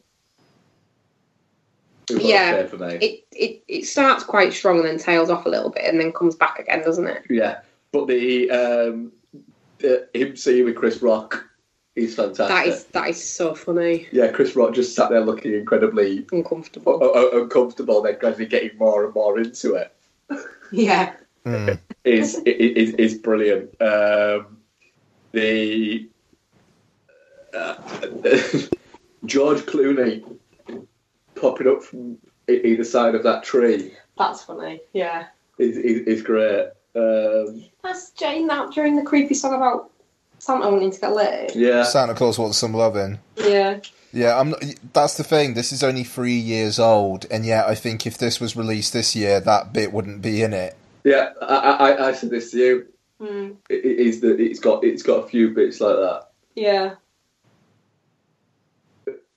Is 2.10 2.16
what 2.18 2.26
I'd 2.26 2.30
Yeah, 2.30 2.50
say 2.50 2.66
for 2.68 2.76
me. 2.78 2.94
it, 2.94 3.24
it 3.32 3.64
it 3.66 3.84
starts 3.86 4.22
quite 4.22 4.52
strong 4.52 4.78
and 4.78 4.86
then 4.86 4.98
tails 4.98 5.30
off 5.30 5.46
a 5.46 5.48
little 5.48 5.70
bit 5.70 5.84
and 5.84 5.98
then 5.98 6.12
comes 6.12 6.36
back 6.36 6.60
again, 6.60 6.82
doesn't 6.82 7.08
it? 7.08 7.24
Yeah, 7.28 7.62
but 7.90 8.06
the 8.06 8.50
um, 8.52 9.10
the, 9.10 9.19
him 10.14 10.36
seeing 10.36 10.64
with 10.64 10.76
Chris 10.76 11.02
Rock, 11.02 11.44
he's 11.94 12.14
fantastic. 12.14 12.48
That 12.48 12.66
is 12.66 12.84
that 12.86 13.08
is 13.08 13.28
so 13.30 13.54
funny, 13.54 14.08
Yeah, 14.12 14.30
Chris 14.32 14.54
Rock 14.56 14.74
just 14.74 14.94
sat 14.94 15.10
there 15.10 15.20
looking 15.20 15.54
incredibly 15.54 16.26
uncomfortable, 16.32 16.98
u- 17.00 17.20
u- 17.20 17.42
uncomfortable, 17.42 18.02
then 18.02 18.16
gradually 18.18 18.46
getting 18.46 18.76
more 18.78 19.04
and 19.04 19.14
more 19.14 19.38
into 19.38 19.74
it. 19.74 19.94
Yeah, 20.72 21.16
is 22.04 22.38
is 22.46 22.94
is 22.94 23.14
brilliant. 23.18 23.70
Um, 23.82 24.58
the 25.32 26.08
uh, 27.52 27.74
George 29.24 29.58
Clooney 29.62 30.22
popping 31.34 31.66
up 31.66 31.82
from 31.82 32.18
either 32.48 32.84
side 32.84 33.16
of 33.16 33.24
that 33.24 33.42
tree 33.42 33.94
that's 34.16 34.44
funny. 34.44 34.80
Yeah, 34.92 35.26
is 35.58 35.76
is, 35.76 36.02
is 36.06 36.22
great. 36.22 36.68
Um, 36.94 37.64
that's 37.82 38.10
Jane 38.12 38.46
that 38.48 38.72
during 38.72 38.96
the 38.96 39.02
creepy 39.02 39.34
song 39.34 39.54
about 39.54 39.90
Santa 40.38 40.68
wanting 40.70 40.90
to 40.90 41.00
get 41.00 41.12
laid. 41.14 41.54
yeah, 41.54 41.82
Santa 41.84 42.14
Claus 42.14 42.38
wants 42.38 42.58
some 42.58 42.74
loving. 42.74 43.18
Yeah, 43.36 43.80
Yeah, 44.12 44.38
I'm. 44.38 44.50
Not, 44.50 44.62
that's 44.92 45.16
the 45.16 45.24
thing. 45.24 45.54
This 45.54 45.72
is 45.72 45.82
only 45.82 46.02
three 46.04 46.34
years 46.38 46.78
old, 46.78 47.26
and 47.30 47.44
yet 47.46 47.66
I 47.66 47.74
think 47.74 48.06
if 48.06 48.18
this 48.18 48.40
was 48.40 48.56
released 48.56 48.92
this 48.92 49.14
year, 49.14 49.40
that 49.40 49.72
bit 49.72 49.92
wouldn't 49.92 50.22
be 50.22 50.42
in 50.42 50.52
it. 50.52 50.76
yeah. 51.04 51.30
I, 51.42 51.54
I, 51.56 52.08
I 52.08 52.12
said 52.12 52.30
this 52.30 52.50
to 52.52 52.58
you. 52.58 52.86
mm, 53.20 53.56
It, 53.68 53.84
it 53.84 53.98
is 53.98 54.20
that 54.22 54.40
it's 54.40 54.58
got 54.60 54.82
it's 54.82 55.02
got 55.02 55.24
a 55.24 55.28
few 55.28 55.50
bits 55.54 55.80
like 55.80 55.96
that. 55.96 56.28
yeah. 56.56 56.94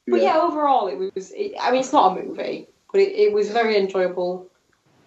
But 0.06 0.22
yeah, 0.22 0.40
overall 0.42 0.88
it 0.88 0.98
was. 1.16 1.32
It, 1.32 1.54
I 1.62 1.72
mean, 1.72 1.80
it's 1.80 1.94
not 1.94 2.18
a 2.18 2.24
movie, 2.24 2.68
but 2.92 3.00
it, 3.00 3.14
it 3.16 3.34
was 3.34 3.50
a 3.50 3.54
very 3.54 3.78
enjoyable 3.78 4.48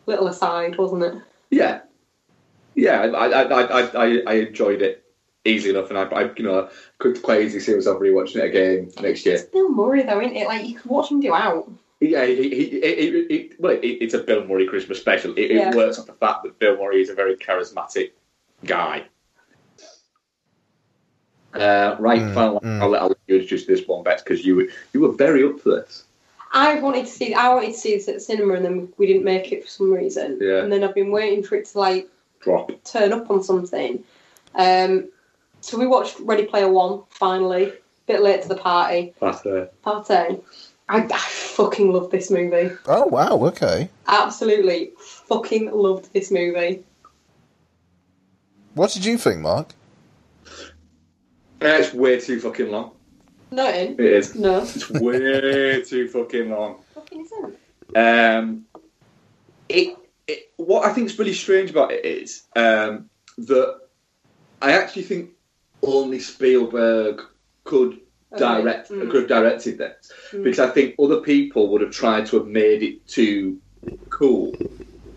little 0.06 0.26
aside, 0.28 0.78
wasn't 0.78 1.02
it? 1.02 1.14
Yeah, 1.50 1.80
yeah. 2.76 3.00
I 3.02 3.06
I, 3.08 3.42
I, 3.42 3.62
I, 3.62 3.80
I 4.06 4.22
I 4.26 4.32
enjoyed 4.34 4.82
it 4.82 5.02
easily 5.44 5.70
enough, 5.76 5.90
and 5.90 5.98
I, 5.98 6.02
I 6.04 6.30
you 6.36 6.44
know 6.44 6.68
could 6.98 7.20
quite 7.22 7.42
easily 7.42 7.60
see 7.60 7.74
myself 7.74 8.00
rewatching 8.00 8.36
it 8.36 8.44
again 8.44 8.92
next 9.00 9.26
year. 9.26 9.40
Bill 9.52 9.68
Murray 9.70 10.02
though, 10.04 10.20
isn't 10.20 10.36
it? 10.36 10.46
Like 10.46 10.66
you 10.68 10.76
could 10.76 10.90
watch 10.90 11.10
him 11.10 11.20
do 11.20 11.34
out. 11.34 11.68
Yeah, 11.98 12.26
he, 12.26 12.34
he, 12.36 12.48
he, 12.50 12.64
it, 12.76 13.30
it, 13.30 13.60
well, 13.60 13.72
it, 13.72 13.80
it's 13.86 14.12
a 14.12 14.18
Bill 14.18 14.44
Murray 14.44 14.66
Christmas 14.66 15.00
special. 15.00 15.32
It, 15.38 15.50
Yeah. 15.50 15.70
it 15.70 15.74
works 15.74 15.98
off 15.98 16.04
the 16.06 16.12
fact 16.12 16.42
that 16.44 16.58
Bill 16.58 16.76
Murray 16.76 17.00
is 17.00 17.08
a 17.08 17.14
very 17.14 17.36
charismatic 17.36 18.10
guy. 18.66 19.06
Uh, 21.54 21.96
right, 21.98 22.20
Mm, 22.20 22.34
finally, 22.34 22.60
mm. 22.60 22.82
I'll, 22.82 22.88
let- 22.90 23.00
I'll 23.02 23.08
let 23.08 23.18
you 23.28 23.36
introduce 23.36 23.64
this 23.64 23.86
one, 23.86 24.02
Bex, 24.04 24.22
because 24.22 24.44
you 24.44 24.56
were 24.56 24.66
you 24.92 25.00
were 25.00 25.12
very 25.12 25.42
up 25.44 25.58
for 25.60 25.70
this. 25.70 26.04
I 26.52 26.78
wanted 26.80 27.06
to 27.06 27.10
see. 27.10 27.32
I 27.32 27.48
wanted 27.54 27.72
to 27.72 27.78
see 27.78 27.94
this 27.96 28.08
at 28.08 28.14
the 28.14 28.20
cinema, 28.20 28.54
and 28.54 28.64
then 28.64 28.92
we 28.98 29.06
didn't 29.06 29.24
make 29.24 29.50
it 29.52 29.64
for 29.64 29.68
some 29.70 29.90
reason. 29.92 30.38
Yeah. 30.40 30.62
And 30.62 30.70
then 30.70 30.84
I've 30.84 30.94
been 30.94 31.10
waiting 31.10 31.42
for 31.42 31.54
it 31.54 31.64
to 31.66 31.78
like 31.78 32.08
Drop. 32.46 32.70
turn 32.84 33.12
up 33.12 33.28
on 33.28 33.42
something. 33.42 34.02
Um, 34.54 35.08
So 35.60 35.76
we 35.76 35.86
watched 35.88 36.20
Ready 36.20 36.44
Player 36.46 36.70
One 36.70 37.02
finally. 37.10 37.64
a 37.70 37.72
Bit 38.06 38.22
late 38.22 38.42
to 38.42 38.48
the 38.48 38.54
party. 38.56 39.12
Party. 39.18 39.64
Party. 39.82 40.38
I, 40.88 40.98
I 41.02 41.06
fucking 41.08 41.92
love 41.92 42.10
this 42.12 42.30
movie. 42.30 42.70
Oh 42.86 43.06
wow, 43.06 43.44
okay. 43.48 43.90
Absolutely 44.06 44.92
fucking 45.00 45.72
loved 45.72 46.12
this 46.12 46.30
movie. 46.30 46.84
What 48.74 48.92
did 48.92 49.04
you 49.04 49.18
think, 49.18 49.40
Mark? 49.40 49.70
Yeah, 51.60 51.78
it's 51.78 51.92
way 51.92 52.20
too 52.20 52.38
fucking 52.38 52.70
long. 52.70 52.92
No, 53.50 53.66
it 53.68 53.98
It 53.98 54.00
is. 54.00 54.34
No. 54.36 54.60
It's 54.62 54.88
way 54.90 55.82
too 55.82 56.06
fucking 56.08 56.48
long. 56.50 56.76
Fucking 56.94 57.22
isn't. 57.26 57.56
Um, 57.96 58.66
it, 59.68 59.96
it 60.28 60.50
what 60.56 60.84
I 60.84 60.92
think 60.92 61.06
is 61.10 61.18
really 61.18 61.32
strange 61.32 61.70
about 61.70 61.92
it 61.92 62.04
is 62.04 62.42
um, 62.56 63.08
that 63.38 63.78
I 64.62 64.72
actually 64.72 65.02
think 65.02 65.30
only 65.82 66.18
Spielberg 66.20 67.22
could 67.64 68.00
direct 68.36 68.90
Mm. 68.90 69.10
could 69.10 69.20
have 69.20 69.28
directed 69.28 69.78
this 69.78 70.12
Mm. 70.32 70.42
because 70.44 70.58
I 70.58 70.68
think 70.68 70.96
other 70.98 71.20
people 71.20 71.68
would 71.70 71.80
have 71.80 71.92
tried 71.92 72.26
to 72.26 72.36
have 72.38 72.46
made 72.48 72.82
it 72.82 73.06
too 73.06 73.58
cool 74.10 74.52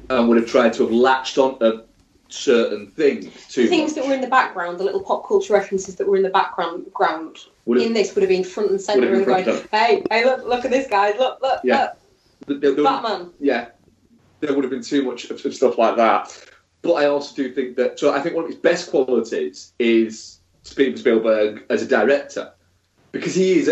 and 0.09 0.27
would 0.29 0.37
have 0.37 0.49
tried 0.49 0.73
to 0.73 0.83
have 0.83 0.91
latched 0.91 1.37
on 1.37 1.57
to 1.59 1.83
certain 2.29 2.87
things 2.91 3.25
too 3.47 3.67
Things 3.67 3.95
that 3.95 4.05
were 4.07 4.13
in 4.13 4.21
the 4.21 4.27
background, 4.27 4.79
the 4.79 4.83
little 4.83 5.01
pop 5.01 5.27
culture 5.27 5.53
references 5.53 5.95
that 5.95 6.07
were 6.07 6.15
in 6.17 6.21
the 6.23 6.29
background, 6.29 6.85
ground 6.93 7.39
have- 7.65 7.81
in 7.81 7.93
this 7.93 8.13
would 8.13 8.21
have 8.21 8.29
been 8.29 8.43
front 8.43 8.69
and 8.69 8.79
centre 8.79 9.11
and 9.11 9.25
going, 9.25 9.43
hey, 9.71 10.03
hey, 10.11 10.23
look, 10.23 10.45
look 10.45 10.63
at 10.63 10.69
this, 10.71 10.87
guys, 10.87 11.15
look, 11.17 11.39
look, 11.41 11.59
Yeah. 11.63 11.89
look, 12.47 12.61
There- 12.61 12.75
there- 12.75 12.83
Batman. 12.83 13.31
yeah, 13.39 13.69
there 14.39 14.53
would 14.53 14.63
have 14.63 14.71
been 14.71 14.83
too 14.83 15.03
much 15.03 15.25
of 15.25 15.45
of 15.45 15.53
stuff 15.53 15.77
like 15.77 15.95
that. 15.97 16.35
But 16.81 16.93
I 16.93 17.05
also 17.05 17.35
do 17.35 17.53
think 17.53 17.75
that. 17.77 17.99
So 17.99 18.13
I 18.13 18.21
think 18.21 18.35
one 18.35 18.45
of 18.45 18.49
his 18.49 18.59
best 18.59 18.89
qualities 18.89 19.73
is 19.79 20.39
Steven 20.63 20.97
Spielberg 20.97 21.65
as 21.69 21.81
a 21.81 21.87
director, 21.87 22.53
because 23.11 23.35
he 23.35 23.59
is. 23.59 23.69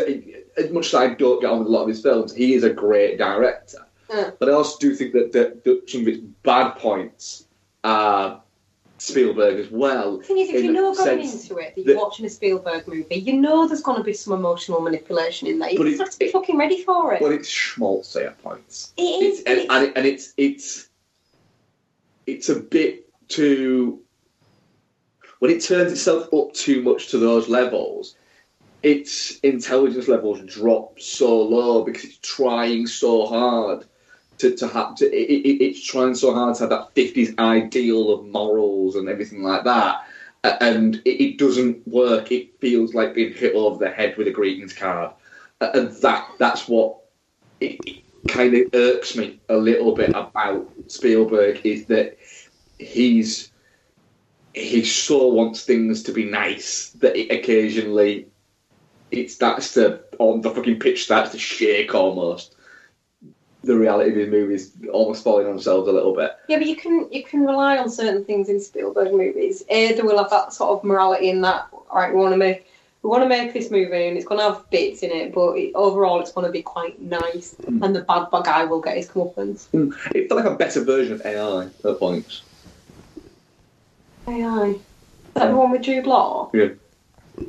As 0.57 0.71
much 0.71 0.87
as 0.87 0.95
I 0.95 1.13
don't 1.13 1.39
get 1.39 1.51
on 1.51 1.59
with 1.59 1.67
a 1.67 1.71
lot 1.71 1.83
of 1.83 1.89
his 1.89 2.01
films, 2.01 2.33
he 2.33 2.55
is 2.55 2.63
a 2.63 2.69
great 2.71 3.19
director. 3.19 3.85
But 4.07 4.49
I 4.49 4.53
also 4.53 4.77
do 4.79 4.95
think 4.95 5.13
that, 5.13 5.31
that, 5.33 5.63
that 5.65 5.87
some 5.87 6.01
of 6.01 6.07
its 6.07 6.17
bad 6.41 6.71
points 6.77 7.45
are 7.83 8.41
Spielberg 8.99 9.59
as 9.59 9.69
well. 9.71 10.17
The 10.17 10.23
thing 10.23 10.37
is, 10.39 10.49
if 10.49 10.63
you 10.63 10.71
know 10.71 10.93
going 10.93 11.19
into 11.21 11.57
it 11.57 11.75
that 11.75 11.81
you're 11.85 11.95
that- 11.95 12.01
watching 12.01 12.25
a 12.25 12.29
Spielberg 12.29 12.87
movie, 12.87 13.15
you 13.15 13.33
know 13.33 13.67
there's 13.67 13.81
going 13.81 13.97
to 13.97 14.03
be 14.03 14.13
some 14.13 14.33
emotional 14.33 14.81
manipulation 14.81 15.47
in 15.47 15.59
there. 15.59 15.71
You 15.71 15.77
just 15.77 15.93
it- 15.93 15.99
have 15.99 16.09
to 16.11 16.19
be 16.19 16.31
fucking 16.31 16.57
ready 16.57 16.83
for 16.83 17.13
it. 17.13 17.21
Well, 17.21 17.31
it's 17.31 17.49
schmaltzy 17.49 18.25
at 18.25 18.41
points. 18.41 18.93
It 18.97 19.01
is, 19.01 19.39
It's, 19.39 19.47
and, 19.47 19.59
it's- 19.59 19.75
and, 19.75 19.85
it, 19.85 19.93
and 19.97 20.05
it's 20.05 20.33
it's 20.37 20.89
it's 22.25 22.49
a 22.49 22.59
bit 22.59 23.07
too 23.27 24.01
when 25.39 25.51
it 25.51 25.61
turns 25.61 25.91
itself 25.91 26.33
up 26.33 26.53
too 26.53 26.81
much 26.81 27.09
to 27.09 27.17
those 27.17 27.47
levels. 27.47 28.15
Its 28.83 29.39
intelligence 29.39 30.07
levels 30.07 30.39
drop 30.45 30.99
so 30.99 31.41
low 31.41 31.83
because 31.83 32.05
it's 32.05 32.19
trying 32.19 32.85
so 32.87 33.25
hard 33.25 33.85
to, 34.39 34.55
to 34.55 34.67
have 34.67 34.95
to. 34.95 35.05
It, 35.05 35.29
it, 35.29 35.63
it's 35.63 35.83
trying 35.83 36.15
so 36.15 36.33
hard 36.33 36.55
to 36.55 36.61
have 36.61 36.69
that 36.69 36.93
fifties 36.93 37.33
ideal 37.39 38.13
of 38.13 38.25
morals 38.25 38.95
and 38.95 39.09
everything 39.09 39.43
like 39.43 39.63
that, 39.63 40.05
and 40.43 40.95
it, 41.05 41.23
it 41.23 41.37
doesn't 41.37 41.87
work. 41.87 42.31
It 42.31 42.59
feels 42.59 42.93
like 42.93 43.13
being 43.13 43.33
hit 43.33 43.55
over 43.55 43.83
the 43.83 43.91
head 43.91 44.17
with 44.17 44.27
a 44.27 44.31
greetings 44.31 44.73
card, 44.73 45.11
and 45.61 45.91
that 46.01 46.27
that's 46.37 46.67
what 46.67 46.97
it, 47.59 47.79
it 47.85 48.03
kind 48.27 48.53
of 48.55 48.69
irks 48.73 49.15
me 49.15 49.39
a 49.49 49.55
little 49.55 49.95
bit 49.95 50.09
about 50.09 50.69
Spielberg 50.87 51.65
is 51.65 51.85
that 51.85 52.17
he's 52.77 53.51
he 54.53 54.83
so 54.83 55.27
wants 55.27 55.63
things 55.63 56.03
to 56.03 56.11
be 56.11 56.25
nice 56.25 56.89
that 56.99 57.15
it 57.15 57.31
occasionally 57.31 58.27
it 59.11 59.31
starts 59.31 59.73
to 59.73 60.01
on 60.19 60.41
the 60.41 60.49
fucking 60.49 60.79
pitch 60.79 61.03
starts 61.03 61.31
to 61.31 61.39
shake 61.39 61.93
almost. 61.93 62.55
The 63.67 63.77
reality 63.77 64.11
of 64.11 64.15
his 64.15 64.29
movies 64.29 64.71
almost 64.93 65.25
falling 65.25 65.45
on 65.45 65.51
themselves 65.51 65.89
a 65.89 65.91
little 65.91 66.15
bit. 66.15 66.37
Yeah, 66.47 66.57
but 66.57 66.67
you 66.67 66.77
can 66.77 67.07
you 67.11 67.21
can 67.23 67.45
rely 67.45 67.77
on 67.77 67.89
certain 67.89 68.23
things 68.23 68.47
in 68.47 68.61
Spielberg 68.61 69.11
movies. 69.11 69.63
A, 69.67 69.93
they 69.93 70.01
will 70.01 70.17
have 70.17 70.29
that 70.29 70.53
sort 70.53 70.71
of 70.77 70.85
morality 70.85 71.29
in 71.29 71.41
that. 71.41 71.67
All 71.73 71.97
right, 71.97 72.13
we 72.13 72.19
want 72.19 72.31
to 72.31 72.37
make 72.37 72.65
we 73.03 73.09
want 73.09 73.23
to 73.23 73.29
make 73.29 73.53
this 73.53 73.69
movie, 73.69 74.07
and 74.07 74.15
it's 74.15 74.25
going 74.25 74.39
to 74.39 74.53
have 74.53 74.69
bits 74.69 75.03
in 75.03 75.11
it, 75.11 75.33
but 75.33 75.57
it, 75.57 75.73
overall, 75.75 76.21
it's 76.21 76.31
going 76.31 76.47
to 76.47 76.51
be 76.51 76.61
quite 76.61 77.01
nice. 77.01 77.55
Hmm. 77.55 77.83
And 77.83 77.93
the 77.93 78.03
bad 78.03 78.31
bad 78.31 78.45
guy 78.45 78.63
will 78.63 78.79
get 78.79 78.95
his 78.95 79.09
comeuppance. 79.09 79.67
Hmm. 79.71 79.91
It 80.15 80.29
felt 80.29 80.43
like 80.43 80.53
a 80.53 80.55
better 80.55 80.81
version 80.85 81.13
of 81.13 81.25
AI 81.25 81.67
at 81.83 81.99
points. 81.99 82.43
AI. 84.29 84.69
Is 84.69 84.79
that 85.33 85.47
the 85.49 85.55
one 85.57 85.71
with 85.71 85.81
Jude 85.81 86.07
Law 86.07 86.49
Yeah, 86.53 86.69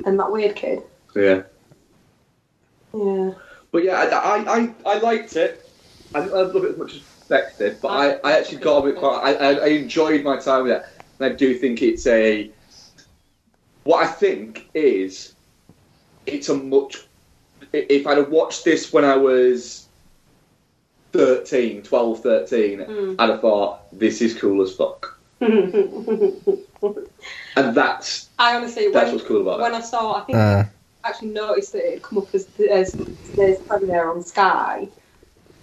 and 0.05 0.19
that 0.19 0.31
weird 0.31 0.55
kid? 0.57 0.83
yeah. 1.15 1.43
Yeah. 2.93 3.31
But 3.71 3.83
yeah, 3.83 3.95
I, 4.01 4.05
I, 4.07 4.57
I, 4.57 4.73
I 4.85 4.99
liked 4.99 5.35
it. 5.35 5.68
I 6.13 6.21
didn't 6.21 6.33
love 6.33 6.55
it 6.63 6.71
as 6.71 6.77
much 6.77 6.93
as 6.95 7.01
expected, 7.01 7.79
but 7.81 7.89
I, 7.89 8.13
I 8.23 8.39
actually 8.39 8.57
got 8.59 8.79
a 8.83 8.87
bit 8.87 8.97
quite. 8.97 9.21
I, 9.23 9.33
I, 9.33 9.51
I 9.53 9.67
enjoyed 9.67 10.23
my 10.23 10.37
time 10.37 10.63
with 10.63 10.71
it, 10.73 10.83
and 11.19 11.31
I 11.31 11.35
do 11.35 11.53
think 11.53 11.81
it's 11.81 12.07
a. 12.07 12.51
What 13.83 14.03
I 14.03 14.07
think 14.11 14.69
is, 14.73 15.35
it's 16.25 16.49
a 16.49 16.55
much. 16.55 16.97
If 17.73 18.07
I'd 18.07 18.17
have 18.17 18.29
watched 18.29 18.63
this 18.65 18.91
when 18.91 19.05
I 19.05 19.15
was 19.17 19.87
13, 21.13 21.83
12, 21.83 22.21
13, 22.23 22.79
Mm. 22.79 23.15
I'd 23.19 23.29
have 23.29 23.41
thought 23.41 23.81
this 23.97 24.21
is 24.21 24.33
cool 24.39 24.61
as 24.61 24.73
fuck, 24.75 25.19
and 25.41 26.63
that's 27.75 28.29
I 28.39 28.55
honestly, 28.55 28.89
That's 28.91 29.05
when, 29.07 29.15
what's 29.15 29.27
cool 29.27 29.41
about 29.41 29.59
it. 29.59 29.63
when 29.63 29.75
I 29.75 29.81
saw, 29.81 30.21
I 30.21 30.21
think 30.21 30.37
Uh, 30.37 30.63
I 31.03 31.09
actually 31.09 31.29
noticed 31.29 31.73
that 31.73 31.85
it 31.85 31.93
had 31.95 32.01
come 32.03 32.17
up 32.19 32.29
as, 32.33 32.47
as 32.69 32.95
today's 33.23 33.57
premiere 33.67 34.09
on 34.11 34.23
Sky 34.23 34.87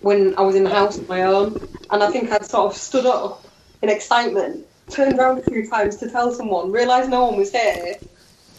when 0.01 0.37
I 0.37 0.43
was 0.43 0.55
in 0.55 0.65
the 0.65 0.71
house 0.71 0.99
on 0.99 1.07
my 1.07 1.23
own, 1.23 1.61
and 1.91 2.03
I 2.03 2.11
think 2.11 2.31
I'd 2.33 2.45
sort 2.45 2.73
of 2.73 2.77
stood 2.79 3.07
up 3.07 3.45
in 3.83 3.89
excitement, 3.89 4.67
turned 4.91 5.19
around 5.19 5.39
a 5.39 5.43
few 5.43 5.69
times 5.69 5.97
to 5.97 6.11
tell 6.11 6.33
someone, 6.33 6.71
realised 6.73 7.11
no 7.11 7.25
one 7.27 7.37
was 7.37 7.53
here, 7.53 7.97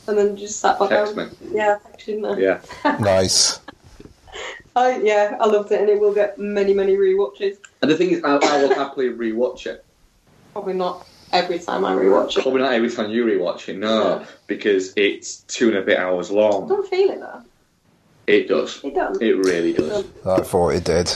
and 0.07 0.17
then 0.17 0.35
just 0.37 0.59
sat 0.59 0.79
back 0.79 0.89
Text 0.89 1.15
down. 1.15 1.29
me. 1.29 1.35
Yeah, 1.53 1.77
I 1.85 1.89
texted 1.97 2.33
him. 2.33 2.39
yeah. 2.39 2.61
nice. 2.99 3.59
I, 4.75 4.99
yeah, 5.01 5.37
I 5.39 5.47
loved 5.47 5.71
it, 5.71 5.81
and 5.81 5.89
it 5.89 5.99
will 5.99 6.13
get 6.13 6.37
many, 6.37 6.73
many 6.73 6.95
rewatches. 6.95 7.57
And 7.81 7.89
the 7.89 7.97
thing 7.97 8.11
is, 8.11 8.23
I, 8.23 8.35
I 8.35 8.61
will 8.61 8.73
happily 8.75 9.09
rewatch 9.09 9.65
it. 9.65 9.83
Probably 10.53 10.73
not 10.73 11.07
every 11.33 11.59
time 11.59 11.83
I 11.83 11.93
rewatch 11.95 12.37
it. 12.37 12.43
Probably 12.43 12.61
not 12.61 12.73
every 12.73 12.89
time 12.91 13.09
you 13.09 13.25
rewatch 13.25 13.69
it, 13.69 13.77
no, 13.77 14.25
because 14.45 14.93
it's 14.95 15.37
two 15.41 15.69
and 15.69 15.77
a 15.77 15.81
bit 15.81 15.97
hours 15.97 16.29
long. 16.29 16.53
I 16.53 16.57
long. 16.57 16.67
don't 16.67 16.87
feel 16.87 17.09
it 17.09 17.19
though. 17.19 17.41
It 18.27 18.47
does. 18.49 18.83
It 18.83 18.93
does. 18.93 19.17
It 19.21 19.37
really 19.37 19.73
does. 19.73 20.05
I 20.25 20.41
thought 20.41 20.69
it 20.69 20.83
did. 20.83 21.11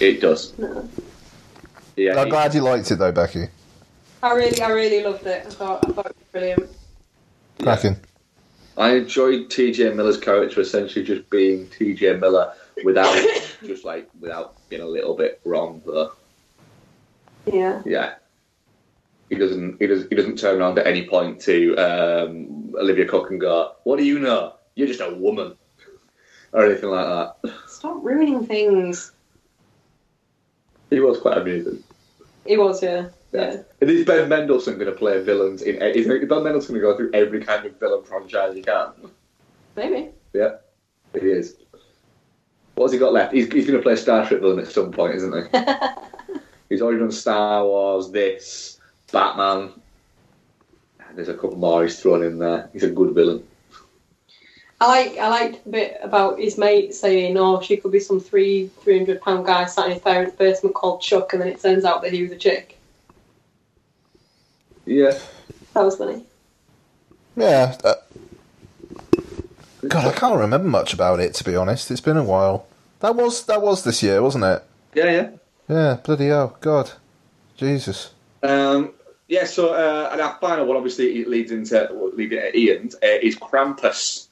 It 0.00 0.20
does. 0.20 0.58
No. 0.58 0.88
Yeah. 1.96 2.20
I'm 2.20 2.28
glad 2.28 2.54
you 2.54 2.60
liked 2.62 2.90
it 2.90 2.96
though, 2.96 3.12
Becky. 3.12 3.46
I 4.22 4.32
really, 4.34 4.60
I 4.60 4.68
really 4.70 5.02
loved 5.04 5.26
it. 5.26 5.46
I 5.46 5.50
thought, 5.50 5.88
I 5.88 5.92
thought 5.92 6.06
it 6.06 6.16
was 6.16 6.26
brilliant. 6.32 6.70
Cracking. 7.62 7.96
I 8.76 8.94
enjoyed 8.96 9.50
T.J. 9.50 9.92
Miller's 9.94 10.16
character 10.18 10.60
essentially 10.60 11.04
just 11.04 11.28
being 11.30 11.68
T.J. 11.68 12.14
Miller 12.16 12.52
without, 12.84 13.12
just 13.66 13.84
like 13.84 14.08
without 14.20 14.54
being 14.68 14.82
a 14.82 14.86
little 14.86 15.14
bit 15.16 15.40
wrong. 15.44 15.82
Though, 15.84 16.12
Yeah. 17.46 17.82
yeah, 17.84 18.14
he 19.28 19.36
doesn't. 19.36 19.80
He 19.80 19.86
doesn't. 19.86 20.08
He 20.08 20.16
doesn't 20.16 20.38
turn 20.38 20.60
around 20.60 20.78
at 20.78 20.86
any 20.86 21.06
point 21.06 21.40
to 21.42 21.76
um, 21.76 22.72
Olivia 22.76 23.06
Cooke 23.06 23.30
and 23.30 23.40
go, 23.40 23.72
"What 23.84 23.98
do 23.98 24.04
you 24.04 24.18
know? 24.18 24.54
You're 24.74 24.88
just 24.88 25.00
a 25.00 25.14
woman," 25.14 25.54
or 26.52 26.66
anything 26.66 26.90
like 26.90 27.06
that. 27.06 27.52
Stop 27.66 27.98
ruining 28.02 28.46
things. 28.46 29.12
He 30.90 31.00
was 31.00 31.18
quite 31.18 31.38
amusing. 31.38 31.82
He 32.46 32.56
was, 32.56 32.82
yeah. 32.82 33.08
Yeah. 33.32 33.62
And 33.80 33.90
is 33.90 34.04
Ben 34.04 34.28
Mendelsohn 34.28 34.74
going 34.74 34.92
to 34.92 34.98
play 34.98 35.22
villains 35.22 35.62
in? 35.62 35.80
Is 35.80 36.06
Ben 36.06 36.28
Mendelsohn 36.28 36.78
going 36.78 36.80
to 36.80 36.80
go 36.80 36.96
through 36.96 37.10
every 37.14 37.42
kind 37.42 37.64
of 37.64 37.78
villain 37.80 38.04
franchise 38.04 38.54
he 38.54 38.62
can? 38.62 38.92
Maybe. 39.74 40.10
Yeah, 40.34 40.56
he 41.14 41.20
is. 41.20 41.56
What's 42.74 42.92
he 42.92 42.98
got 42.98 43.12
left? 43.12 43.32
He's, 43.32 43.50
he's 43.50 43.66
going 43.66 43.78
to 43.78 43.82
play 43.82 43.96
Star 43.96 44.26
Trek 44.26 44.40
villain 44.40 44.58
at 44.58 44.68
some 44.70 44.92
point, 44.92 45.14
isn't 45.14 45.32
he? 45.32 45.58
he's 46.68 46.82
already 46.82 47.00
done 47.00 47.10
Star 47.10 47.64
Wars, 47.64 48.10
this, 48.10 48.78
Batman. 49.10 49.70
There's 51.14 51.28
a 51.28 51.34
couple 51.34 51.56
more 51.56 51.82
he's 51.82 52.00
thrown 52.00 52.22
in 52.22 52.38
there. 52.38 52.70
He's 52.72 52.84
a 52.84 52.90
good 52.90 53.14
villain. 53.14 53.46
I 54.82 54.86
like 54.86 55.16
I 55.16 55.28
liked 55.28 55.64
the 55.64 55.70
bit 55.70 55.96
about 56.02 56.40
his 56.40 56.58
mate 56.58 56.92
saying, 56.92 57.36
"Oh, 57.38 57.60
she 57.60 57.76
could 57.76 57.92
be 57.92 58.00
some 58.00 58.18
three 58.18 58.66
three 58.82 58.98
hundred 58.98 59.20
pound 59.20 59.46
guy 59.46 59.64
sat 59.66 59.86
in 59.86 59.92
his 59.92 60.02
parents' 60.02 60.34
basement 60.34 60.74
called 60.74 61.00
Chuck," 61.00 61.32
and 61.32 61.40
then 61.40 61.50
it 61.50 61.62
turns 61.62 61.84
out 61.84 62.02
that 62.02 62.12
he 62.12 62.24
was 62.24 62.32
a 62.32 62.36
chick. 62.36 62.80
Yeah. 64.84 65.16
That 65.74 65.84
was 65.84 65.96
funny. 65.96 66.24
Yeah. 67.36 67.76
Uh, 67.84 67.94
God, 69.86 70.04
I 70.04 70.12
can't 70.18 70.40
remember 70.40 70.68
much 70.68 70.92
about 70.92 71.20
it 71.20 71.34
to 71.34 71.44
be 71.44 71.54
honest. 71.54 71.92
It's 71.92 72.00
been 72.00 72.16
a 72.16 72.24
while. 72.24 72.66
That 72.98 73.14
was 73.14 73.46
that 73.46 73.62
was 73.62 73.84
this 73.84 74.02
year, 74.02 74.20
wasn't 74.20 74.44
it? 74.44 74.64
Yeah, 74.94 75.10
yeah. 75.10 75.30
Yeah. 75.68 75.94
Bloody 76.02 76.26
hell. 76.26 76.56
God. 76.60 76.90
Jesus. 77.56 78.10
Um, 78.42 78.94
yeah, 79.28 79.44
so 79.44 79.74
uh, 79.74 80.08
and 80.10 80.20
our 80.20 80.36
final 80.40 80.66
one, 80.66 80.76
obviously, 80.76 81.20
it 81.20 81.28
leads 81.28 81.52
into 81.52 81.88
well, 81.92 82.10
leading 82.12 82.40
at 82.40 82.56
Ian's, 82.56 82.96
uh, 82.96 83.18
is 83.22 83.36
Krampus. 83.36 84.26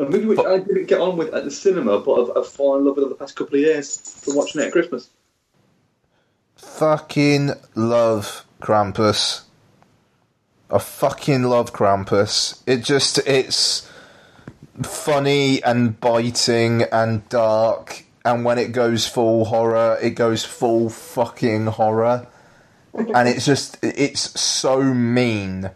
A 0.00 0.04
movie 0.08 0.24
which 0.24 0.38
I 0.38 0.58
didn't 0.58 0.86
get 0.86 0.98
on 0.98 1.18
with 1.18 1.34
at 1.34 1.44
the 1.44 1.50
cinema, 1.50 2.00
but 2.00 2.14
I've, 2.14 2.36
I've 2.38 2.48
fallen 2.48 2.80
in 2.80 2.86
love 2.86 2.96
with 2.96 3.04
over 3.04 3.12
the 3.12 3.18
past 3.18 3.36
couple 3.36 3.56
of 3.56 3.60
years 3.60 4.00
from 4.24 4.34
watching 4.34 4.62
it 4.62 4.68
at 4.68 4.72
Christmas. 4.72 5.10
Fucking 6.56 7.50
love 7.74 8.46
Krampus. 8.62 9.42
I 10.70 10.78
fucking 10.78 11.42
love 11.42 11.74
Krampus. 11.74 12.62
It 12.66 12.78
just, 12.78 13.18
it's 13.26 13.90
funny 14.82 15.62
and 15.62 16.00
biting 16.00 16.84
and 16.84 17.28
dark, 17.28 18.04
and 18.24 18.42
when 18.42 18.56
it 18.56 18.72
goes 18.72 19.06
full 19.06 19.44
horror, 19.44 19.98
it 20.00 20.10
goes 20.12 20.46
full 20.46 20.88
fucking 20.88 21.66
horror. 21.66 22.26
and 22.94 23.28
it's 23.28 23.44
just, 23.44 23.76
it's 23.82 24.40
so 24.40 24.82
mean. 24.82 25.72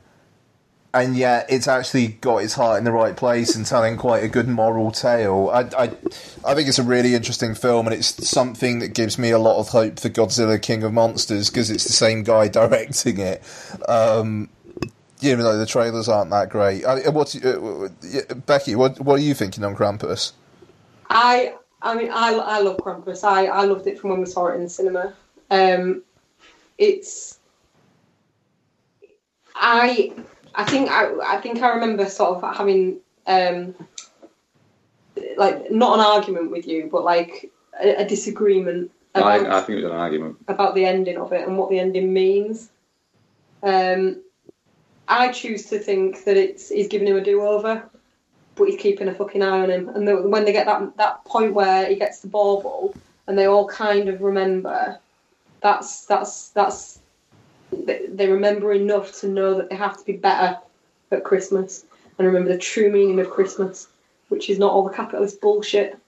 And 0.94 1.16
yet, 1.16 1.46
it's 1.48 1.66
actually 1.66 2.06
got 2.06 2.38
its 2.38 2.54
heart 2.54 2.78
in 2.78 2.84
the 2.84 2.92
right 2.92 3.16
place 3.16 3.56
and 3.56 3.66
telling 3.66 3.96
quite 3.96 4.22
a 4.22 4.28
good 4.28 4.46
moral 4.46 4.92
tale. 4.92 5.50
I, 5.52 5.62
I, 5.76 5.84
I 6.46 6.54
think 6.54 6.68
it's 6.68 6.78
a 6.78 6.84
really 6.84 7.14
interesting 7.14 7.56
film, 7.56 7.88
and 7.88 7.94
it's 7.94 8.28
something 8.28 8.78
that 8.78 8.94
gives 8.94 9.18
me 9.18 9.30
a 9.30 9.38
lot 9.40 9.58
of 9.58 9.70
hope 9.70 9.98
for 9.98 10.08
Godzilla 10.08 10.62
King 10.62 10.84
of 10.84 10.92
Monsters 10.92 11.50
because 11.50 11.68
it's 11.68 11.82
the 11.82 11.92
same 11.92 12.22
guy 12.22 12.46
directing 12.60 13.18
it. 13.18 13.42
Um, 13.88 14.48
even 15.20 15.44
though 15.44 15.58
the 15.58 15.66
trailers 15.66 16.08
aren't 16.08 16.30
that 16.30 16.48
great. 16.50 16.84
I, 16.84 17.08
what's 17.08 17.34
uh, 17.36 17.88
Becky? 18.46 18.76
What 18.76 19.00
what 19.00 19.18
are 19.18 19.22
you 19.22 19.34
thinking 19.34 19.64
on 19.64 19.74
Krampus? 19.74 20.32
I 21.10 21.54
I 21.82 21.94
mean 21.94 22.10
I, 22.10 22.34
I 22.34 22.60
love 22.60 22.76
Krampus. 22.78 23.24
I, 23.24 23.46
I 23.46 23.64
loved 23.64 23.86
it 23.86 23.98
from 23.98 24.10
when 24.10 24.20
we 24.20 24.26
saw 24.26 24.46
it 24.48 24.56
in 24.56 24.64
the 24.64 24.68
cinema. 24.68 25.14
Um, 25.50 26.02
it's 26.78 27.38
I 29.54 30.12
I 30.54 30.64
think 30.64 30.90
I 30.90 31.12
I 31.24 31.40
think 31.40 31.62
I 31.62 31.70
remember 31.70 32.06
sort 32.06 32.36
of 32.36 32.56
having 32.56 33.00
um, 33.26 33.74
like 35.36 35.70
not 35.70 35.98
an 35.98 36.04
argument 36.04 36.50
with 36.50 36.66
you, 36.66 36.88
but 36.90 37.04
like 37.04 37.50
a, 37.80 38.02
a 38.02 38.04
disagreement 38.04 38.90
about, 39.14 39.46
I, 39.46 39.58
I 39.58 39.60
think 39.60 39.78
it 39.78 39.84
was 39.84 39.92
an 39.92 39.98
argument. 39.98 40.36
about 40.48 40.74
the 40.74 40.84
ending 40.84 41.18
of 41.18 41.32
it 41.32 41.46
and 41.46 41.56
what 41.56 41.70
the 41.70 41.78
ending 41.78 42.12
means. 42.12 42.70
Um, 43.62 44.22
I 45.08 45.32
choose 45.32 45.66
to 45.66 45.78
think 45.78 46.24
that 46.24 46.36
it's 46.36 46.68
he's 46.68 46.88
giving 46.88 47.08
him 47.08 47.16
a 47.16 47.24
do 47.24 47.42
over, 47.42 47.82
but 48.54 48.68
he's 48.68 48.80
keeping 48.80 49.08
a 49.08 49.14
fucking 49.14 49.42
eye 49.42 49.60
on 49.60 49.70
him. 49.70 49.88
And 49.90 50.06
the, 50.06 50.16
when 50.16 50.44
they 50.44 50.52
get 50.52 50.66
that 50.66 50.96
that 50.96 51.24
point 51.24 51.54
where 51.54 51.86
he 51.86 51.96
gets 51.96 52.20
the 52.20 52.28
bauble, 52.28 52.94
and 53.26 53.38
they 53.38 53.46
all 53.46 53.68
kind 53.68 54.08
of 54.08 54.20
remember, 54.20 54.98
that's 55.60 56.06
that's 56.06 56.50
that's 56.50 57.00
they, 57.84 58.06
they 58.08 58.28
remember 58.28 58.72
enough 58.72 59.12
to 59.20 59.28
know 59.28 59.54
that 59.54 59.70
they 59.70 59.76
have 59.76 59.98
to 59.98 60.04
be 60.04 60.14
better 60.14 60.58
at 61.10 61.24
Christmas 61.24 61.84
and 62.18 62.26
remember 62.26 62.50
the 62.50 62.58
true 62.58 62.90
meaning 62.90 63.18
of 63.20 63.30
Christmas, 63.30 63.88
which 64.28 64.50
is 64.50 64.58
not 64.58 64.72
all 64.72 64.84
the 64.84 64.94
capitalist 64.94 65.40
bullshit. 65.40 65.98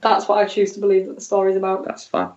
That's 0.00 0.28
what 0.28 0.38
I 0.38 0.44
choose 0.44 0.72
to 0.72 0.80
believe 0.80 1.06
that 1.06 1.14
the 1.14 1.20
story's 1.20 1.56
about. 1.56 1.84
That's 1.84 2.06
fine. 2.06 2.30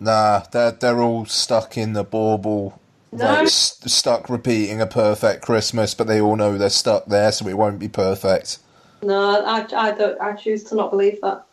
Nah, 0.00 0.40
they're 0.52 0.72
they're 0.72 1.00
all 1.00 1.26
stuck 1.26 1.76
in 1.76 1.92
the 1.92 2.04
bauble. 2.04 2.80
No. 3.12 3.24
Like, 3.24 3.46
s- 3.46 3.80
stuck 3.86 4.28
repeating 4.28 4.80
a 4.80 4.86
perfect 4.86 5.42
Christmas, 5.42 5.94
but 5.94 6.06
they 6.06 6.20
all 6.20 6.36
know 6.36 6.58
they're 6.58 6.70
stuck 6.70 7.06
there, 7.06 7.32
so 7.32 7.48
it 7.48 7.56
won't 7.56 7.78
be 7.78 7.88
perfect. 7.88 8.58
No, 9.02 9.44
I, 9.44 9.66
I 9.74 9.92
don't. 9.92 10.20
I 10.20 10.32
choose 10.34 10.64
to 10.64 10.74
not 10.74 10.90
believe 10.90 11.18
that 11.22 11.44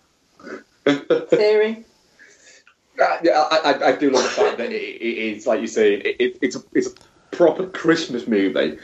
theory. 1.29 1.85
Uh, 3.01 3.17
yeah, 3.23 3.47
I, 3.51 3.57
I, 3.71 3.87
I 3.87 3.95
do 3.95 4.09
love 4.09 4.23
the 4.23 4.29
fact 4.29 4.57
that 4.57 4.71
it, 4.71 4.75
it 4.75 5.17
is, 5.35 5.47
like 5.47 5.61
you 5.61 5.67
say, 5.67 5.95
it, 5.95 6.15
it, 6.19 6.37
it's 6.41 6.55
a 6.55 6.63
it's 6.73 6.87
a 6.87 7.35
proper 7.35 7.67
Christmas 7.67 8.27
movie 8.27 8.77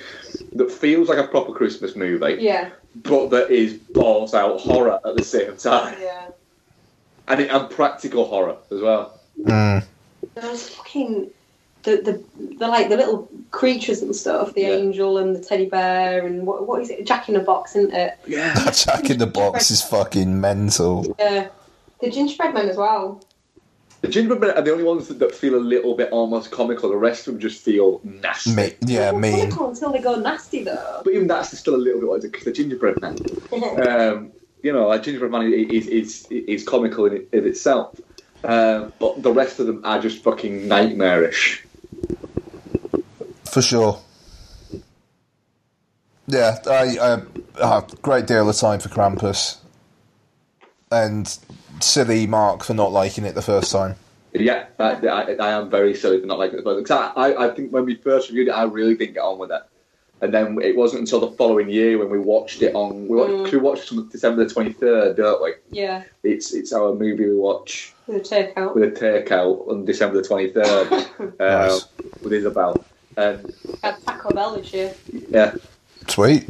that 0.53 0.71
feels 0.71 1.07
like 1.07 1.17
a 1.17 1.27
proper 1.27 1.53
Christmas 1.53 1.95
movie, 1.95 2.41
Yeah, 2.41 2.71
but 2.95 3.29
that 3.29 3.49
is 3.49 3.73
balls 3.73 4.33
out 4.33 4.59
horror 4.59 4.99
at 5.05 5.15
the 5.15 5.23
same 5.23 5.55
time, 5.57 5.95
yeah. 6.01 6.27
and 7.27 7.41
it, 7.41 7.51
and 7.51 7.69
practical 7.69 8.25
horror 8.25 8.57
as 8.71 8.81
well. 8.81 9.19
Those 10.35 10.69
fucking 10.69 11.31
the 11.83 11.97
the 11.97 12.55
the 12.57 12.67
like 12.67 12.89
the 12.89 12.97
little 12.97 13.29
creatures 13.51 14.01
and 14.01 14.15
stuff. 14.15 14.53
The 14.53 14.65
angel 14.65 15.17
and 15.17 15.35
the 15.35 15.39
teddy 15.39 15.65
bear 15.65 16.25
and 16.25 16.45
what 16.45 16.67
what 16.67 16.81
is 16.81 16.89
it? 16.89 17.05
Jack 17.05 17.27
in 17.27 17.35
the 17.35 17.41
Box, 17.41 17.75
isn't 17.75 17.93
it? 17.93 18.19
Yeah, 18.27 18.53
Jack 18.71 19.09
in 19.09 19.17
the 19.17 19.27
Box 19.27 19.71
is 19.71 19.81
fucking 19.81 20.39
mental. 20.39 21.15
Yeah. 21.19 21.49
The 22.01 22.09
gingerbread 22.09 22.53
man 22.53 22.67
as 22.67 22.77
well. 22.77 23.23
The 24.01 24.07
gingerbread 24.07 24.41
men 24.41 24.57
are 24.57 24.61
the 24.63 24.71
only 24.71 24.83
ones 24.83 25.07
that, 25.07 25.19
that 25.19 25.33
feel 25.33 25.55
a 25.55 25.61
little 25.61 25.95
bit 25.95 26.11
almost 26.11 26.49
comical. 26.49 26.89
The 26.89 26.97
rest 26.97 27.27
of 27.27 27.33
them 27.33 27.41
just 27.41 27.63
feel 27.63 28.01
nasty. 28.03 28.51
Me- 28.51 28.73
yeah, 28.85 29.11
mean. 29.11 29.39
Comical 29.51 29.69
until 29.69 29.91
they 29.91 29.99
go 29.99 30.15
nasty 30.15 30.63
though. 30.63 31.01
But 31.03 31.13
even 31.13 31.27
that's 31.27 31.57
still 31.57 31.75
a 31.75 31.77
little 31.77 32.01
bit 32.01 32.09
like 32.09 32.21
because 32.23 32.45
the 32.45 32.51
gingerbread 32.51 32.99
man. 32.99 33.17
um, 33.87 34.31
you 34.63 34.73
know, 34.73 34.91
a 34.91 34.99
gingerbread 34.99 35.31
man 35.31 35.53
is 35.53 35.87
is 35.87 36.27
is 36.31 36.67
comical 36.67 37.05
in, 37.05 37.27
in 37.31 37.45
itself, 37.45 37.99
um, 38.43 38.91
but 38.99 39.21
the 39.21 39.31
rest 39.31 39.59
of 39.59 39.67
them 39.67 39.81
are 39.83 39.99
just 40.01 40.23
fucking 40.23 40.67
nightmarish. 40.67 41.63
For 43.51 43.61
sure. 43.61 43.99
Yeah, 46.25 46.57
I, 46.65 46.97
I 46.97 47.59
uh, 47.59 47.81
great 48.01 48.25
deal 48.25 48.49
of 48.49 48.55
time 48.55 48.79
for 48.79 48.89
Krampus, 48.89 49.57
and 50.91 51.37
silly 51.83 52.27
Mark 52.27 52.63
for 52.63 52.73
not 52.73 52.91
liking 52.91 53.25
it 53.25 53.35
the 53.35 53.41
first 53.41 53.71
time. 53.71 53.95
Yeah, 54.33 54.65
I, 54.79 54.91
I, 55.07 55.21
I 55.33 55.51
am 55.51 55.69
very 55.69 55.93
silly 55.93 56.19
for 56.21 56.25
not 56.25 56.39
liking 56.39 56.59
it. 56.59 56.63
the 56.63 56.75
Because 56.75 56.91
I, 56.91 57.07
I, 57.31 57.47
I 57.47 57.53
think 57.55 57.71
when 57.73 57.85
we 57.85 57.95
first 57.95 58.29
reviewed 58.29 58.47
it, 58.47 58.51
I 58.51 58.63
really 58.63 58.95
didn't 58.95 59.15
get 59.15 59.21
on 59.23 59.37
with 59.39 59.51
it. 59.51 59.61
And 60.21 60.31
then 60.33 60.59
it 60.61 60.75
wasn't 60.77 60.99
until 61.01 61.19
the 61.19 61.31
following 61.35 61.67
year 61.67 61.97
when 61.97 62.09
we 62.11 62.19
watched 62.19 62.61
it 62.61 62.75
on. 62.75 63.07
We 63.07 63.17
watched, 63.17 63.43
'cause 63.45 63.51
we 63.53 63.57
watched 63.57 63.91
it 63.91 63.97
on 63.97 64.07
December 64.09 64.45
the 64.45 64.53
23rd, 64.53 65.17
don't 65.17 65.43
we? 65.43 65.53
Yeah. 65.71 66.03
It's 66.23 66.53
it's 66.53 66.71
our 66.71 66.93
movie 66.93 67.27
we 67.27 67.35
watch 67.35 67.93
With 68.05 68.17
a 68.17 68.19
takeout. 68.53 68.75
with 68.75 68.83
a 68.83 68.91
takeout 68.91 69.67
on 69.67 69.83
December 69.83 70.21
the 70.21 70.27
23rd 70.29 71.33
uh, 71.39 71.67
Nice. 71.67 71.87
with 72.21 72.33
Isabel. 72.33 72.85
And 73.17 73.51
Had 73.83 74.01
Taco 74.05 74.29
Bell 74.33 74.55
this 74.55 74.71
year. 74.73 74.93
yeah, 75.29 75.55
Sweet. 76.07 76.47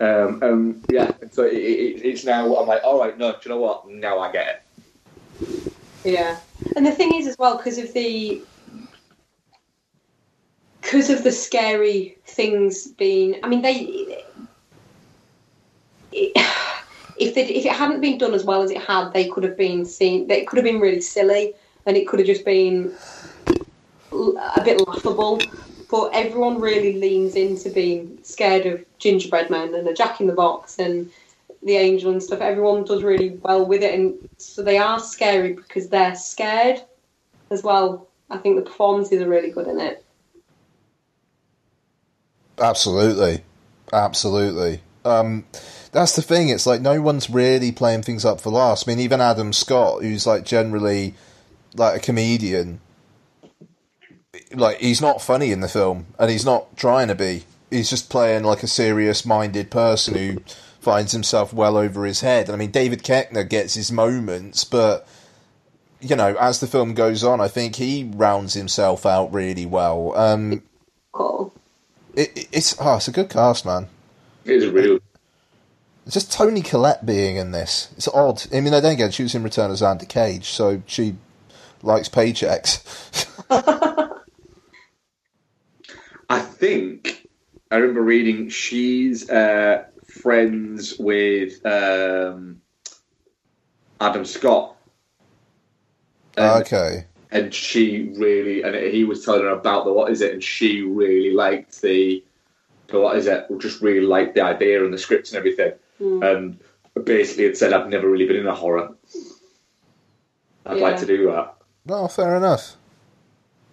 Um, 0.00 0.42
um, 0.42 0.82
yeah. 0.90 1.10
So 1.30 1.44
it, 1.44 1.54
it, 1.54 2.04
it's 2.04 2.24
now. 2.24 2.56
I'm 2.56 2.66
like, 2.66 2.82
all 2.84 2.98
right, 2.98 3.16
no, 3.16 3.32
do 3.32 3.38
you 3.44 3.50
know 3.50 3.60
what? 3.60 3.88
Now 3.88 4.18
I 4.18 4.32
get 4.32 4.48
it. 4.48 5.72
Yeah, 6.04 6.38
and 6.76 6.86
the 6.86 6.92
thing 6.92 7.14
is 7.14 7.26
as 7.26 7.36
well 7.38 7.56
because 7.56 7.78
of 7.78 7.92
the 7.92 8.42
because 10.80 11.10
of 11.10 11.24
the 11.24 11.32
scary 11.32 12.16
things 12.26 12.86
being. 12.86 13.40
I 13.42 13.48
mean, 13.48 13.62
they 13.62 14.24
it, 16.12 16.32
if 17.18 17.34
they, 17.34 17.44
if 17.46 17.64
it 17.64 17.72
hadn't 17.72 18.00
been 18.00 18.18
done 18.18 18.34
as 18.34 18.44
well 18.44 18.62
as 18.62 18.70
it 18.70 18.82
had, 18.82 19.12
they 19.12 19.28
could 19.28 19.44
have 19.44 19.56
been 19.56 19.84
seen. 19.84 20.26
They 20.28 20.44
could 20.44 20.56
have 20.56 20.64
been 20.64 20.80
really 20.80 21.00
silly, 21.00 21.54
and 21.86 21.96
it 21.96 22.06
could 22.06 22.18
have 22.18 22.26
just 22.26 22.44
been 22.44 22.92
a 24.12 24.62
bit 24.64 24.86
laughable. 24.86 25.40
But 25.90 26.10
everyone 26.14 26.60
really 26.60 26.94
leans 26.94 27.34
into 27.34 27.70
being 27.70 28.18
scared 28.22 28.66
of 28.66 28.84
gingerbread 28.98 29.50
men 29.50 29.74
and 29.74 29.86
a 29.86 29.94
Jack 29.94 30.20
in 30.20 30.26
the 30.26 30.32
Box 30.32 30.78
and 30.78 31.10
the 31.62 31.76
angel 31.76 32.10
and 32.10 32.22
stuff. 32.22 32.40
Everyone 32.40 32.84
does 32.84 33.02
really 33.02 33.30
well 33.42 33.64
with 33.64 33.82
it, 33.82 33.94
and 33.94 34.14
so 34.38 34.62
they 34.62 34.78
are 34.78 34.98
scary 34.98 35.52
because 35.52 35.88
they're 35.88 36.16
scared 36.16 36.82
as 37.50 37.62
well. 37.62 38.08
I 38.30 38.38
think 38.38 38.56
the 38.56 38.62
performances 38.62 39.22
are 39.22 39.28
really 39.28 39.50
good 39.50 39.68
in 39.68 39.80
it. 39.80 40.04
Absolutely, 42.58 43.44
absolutely. 43.92 44.80
Um, 45.04 45.44
that's 45.92 46.16
the 46.16 46.22
thing. 46.22 46.48
It's 46.48 46.66
like 46.66 46.80
no 46.80 47.00
one's 47.00 47.30
really 47.30 47.70
playing 47.72 48.02
things 48.02 48.24
up 48.24 48.40
for 48.40 48.50
laughs. 48.50 48.84
I 48.86 48.90
mean, 48.90 49.00
even 49.00 49.20
Adam 49.20 49.52
Scott, 49.52 50.02
who's 50.02 50.26
like 50.26 50.44
generally 50.44 51.14
like 51.74 51.96
a 51.96 52.00
comedian, 52.00 52.80
like 54.54 54.78
he's 54.78 55.00
not 55.00 55.22
funny 55.22 55.50
in 55.52 55.60
the 55.60 55.68
film, 55.68 56.06
and 56.18 56.30
he's 56.30 56.44
not 56.44 56.76
trying 56.76 57.08
to 57.08 57.14
be. 57.14 57.44
He's 57.70 57.90
just 57.90 58.10
playing 58.10 58.44
like 58.44 58.62
a 58.62 58.66
serious-minded 58.68 59.70
person 59.70 60.14
who 60.14 60.42
finds 60.80 61.12
himself 61.12 61.52
well 61.52 61.76
over 61.76 62.04
his 62.04 62.20
head. 62.20 62.46
And 62.46 62.54
I 62.54 62.56
mean, 62.58 62.70
David 62.70 63.02
Koechner 63.02 63.48
gets 63.48 63.74
his 63.74 63.90
moments, 63.90 64.64
but 64.64 65.06
you 66.00 66.14
know, 66.14 66.36
as 66.38 66.60
the 66.60 66.66
film 66.68 66.94
goes 66.94 67.24
on, 67.24 67.40
I 67.40 67.48
think 67.48 67.76
he 67.76 68.10
rounds 68.14 68.54
himself 68.54 69.04
out 69.06 69.32
really 69.32 69.66
well. 69.66 70.16
Um, 70.16 70.62
Cool. 71.12 71.52
it, 72.14 72.36
it- 72.36 72.48
it's 72.52 72.76
oh, 72.80 72.96
it's 72.96 73.08
a 73.08 73.12
good 73.12 73.30
cast, 73.30 73.64
man. 73.66 73.88
It 74.44 74.62
is 74.62 74.66
real. 74.68 74.98
It's 76.04 76.14
just 76.14 76.30
Toni 76.32 76.62
Collette 76.62 77.04
being 77.04 77.34
in 77.36 77.50
this. 77.50 77.88
It's 77.96 78.06
odd. 78.06 78.44
I 78.54 78.60
mean, 78.60 78.70
then 78.70 78.84
again, 78.84 79.10
she 79.10 79.24
was 79.24 79.34
in 79.34 79.42
Return 79.42 79.72
of 79.72 79.76
Xander 79.78 80.08
Cage, 80.08 80.50
so 80.50 80.80
she 80.86 81.16
likes 81.82 82.08
paychecks. 82.08 82.84
I 86.28 86.40
think 86.40 87.28
I 87.70 87.76
remember 87.76 88.02
reading 88.02 88.48
she's 88.48 89.28
uh, 89.28 89.84
friends 90.06 90.98
with 90.98 91.64
um, 91.66 92.60
Adam 94.00 94.24
Scott. 94.24 94.76
And 96.36 96.62
okay. 96.62 97.06
and 97.30 97.52
she 97.52 98.12
really, 98.16 98.62
and 98.62 98.74
he 98.76 99.04
was 99.04 99.24
telling 99.24 99.42
her 99.42 99.50
about 99.50 99.84
the 99.84 99.92
what 99.92 100.12
is 100.12 100.20
it, 100.20 100.34
and 100.34 100.44
she 100.44 100.82
really 100.82 101.32
liked 101.32 101.80
the, 101.80 102.22
the 102.88 103.00
what 103.00 103.16
is 103.16 103.26
it, 103.26 103.46
or 103.48 103.58
just 103.58 103.80
really 103.80 104.06
liked 104.06 104.34
the 104.34 104.42
idea 104.42 104.84
and 104.84 104.92
the 104.92 104.98
script 104.98 105.28
and 105.28 105.38
everything, 105.38 105.72
and 105.98 106.58
basically 107.04 107.44
had 107.44 107.56
said, 107.56 107.72
"I've 107.72 107.88
never 107.88 108.10
really 108.10 108.26
been 108.26 108.36
in 108.36 108.46
a 108.46 108.54
horror. 108.54 108.94
I'd 110.66 110.78
like 110.78 110.98
to 110.98 111.06
do 111.06 111.26
that." 111.30 111.54
No, 111.86 112.06
fair 112.06 112.36
enough. 112.36 112.76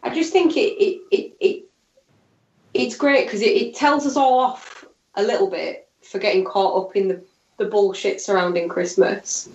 I 0.04 0.14
just 0.14 0.32
think 0.32 0.56
it 0.56 0.72
it 0.82 1.02
it, 1.12 1.34
it 1.42 1.64
it's 2.74 2.96
great 2.96 3.26
because 3.26 3.42
it, 3.42 3.52
it 3.52 3.76
tells 3.76 4.06
us 4.06 4.16
all 4.16 4.40
off 4.40 4.86
a 5.16 5.24
little 5.24 5.50
bit 5.50 5.88
for 6.02 6.20
getting 6.20 6.44
caught 6.44 6.84
up 6.84 6.96
in 6.96 7.08
the, 7.08 7.24
the 7.58 7.66
bullshit 7.66 8.22
surrounding 8.22 8.68
Christmas. 8.68 9.50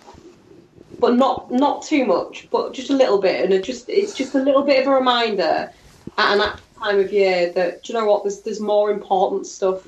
But 1.00 1.14
not 1.14 1.50
not 1.52 1.82
too 1.82 2.04
much, 2.04 2.48
but 2.50 2.74
just 2.74 2.90
a 2.90 2.96
little 2.96 3.20
bit, 3.20 3.44
and 3.44 3.52
it 3.52 3.62
just 3.62 3.88
it's 3.88 4.14
just 4.14 4.34
a 4.34 4.42
little 4.42 4.62
bit 4.62 4.82
of 4.82 4.88
a 4.88 4.94
reminder 4.94 5.70
at 6.16 6.34
an 6.34 6.40
apt 6.40 6.62
time 6.78 6.98
of 6.98 7.12
year 7.12 7.52
that 7.52 7.84
do 7.84 7.92
you 7.92 7.98
know 7.98 8.06
what 8.06 8.24
there's 8.24 8.40
there's 8.42 8.60
more 8.60 8.90
important 8.90 9.46
stuff 9.46 9.86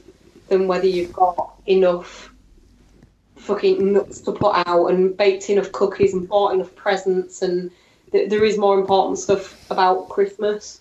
than 0.49 0.69
whether 0.69 0.87
you've 0.87 1.13
got 1.13 1.55
enough 1.67 2.33
fucking 3.37 3.93
nuts 3.93 4.21
to 4.21 4.33
put 4.33 4.55
out 4.67 4.87
and 4.87 5.17
baked 5.17 5.51
enough 5.51 5.73
cookies 5.73 6.13
and 6.15 6.29
bought 6.29 6.55
enough 6.55 6.75
presents 6.77 7.43
and 7.43 7.71
th- 8.13 8.29
there 8.29 8.45
is 8.45 8.59
more 8.59 8.79
important 8.79 9.19
stuff 9.19 9.59
about 9.71 10.09
Christmas. 10.09 10.80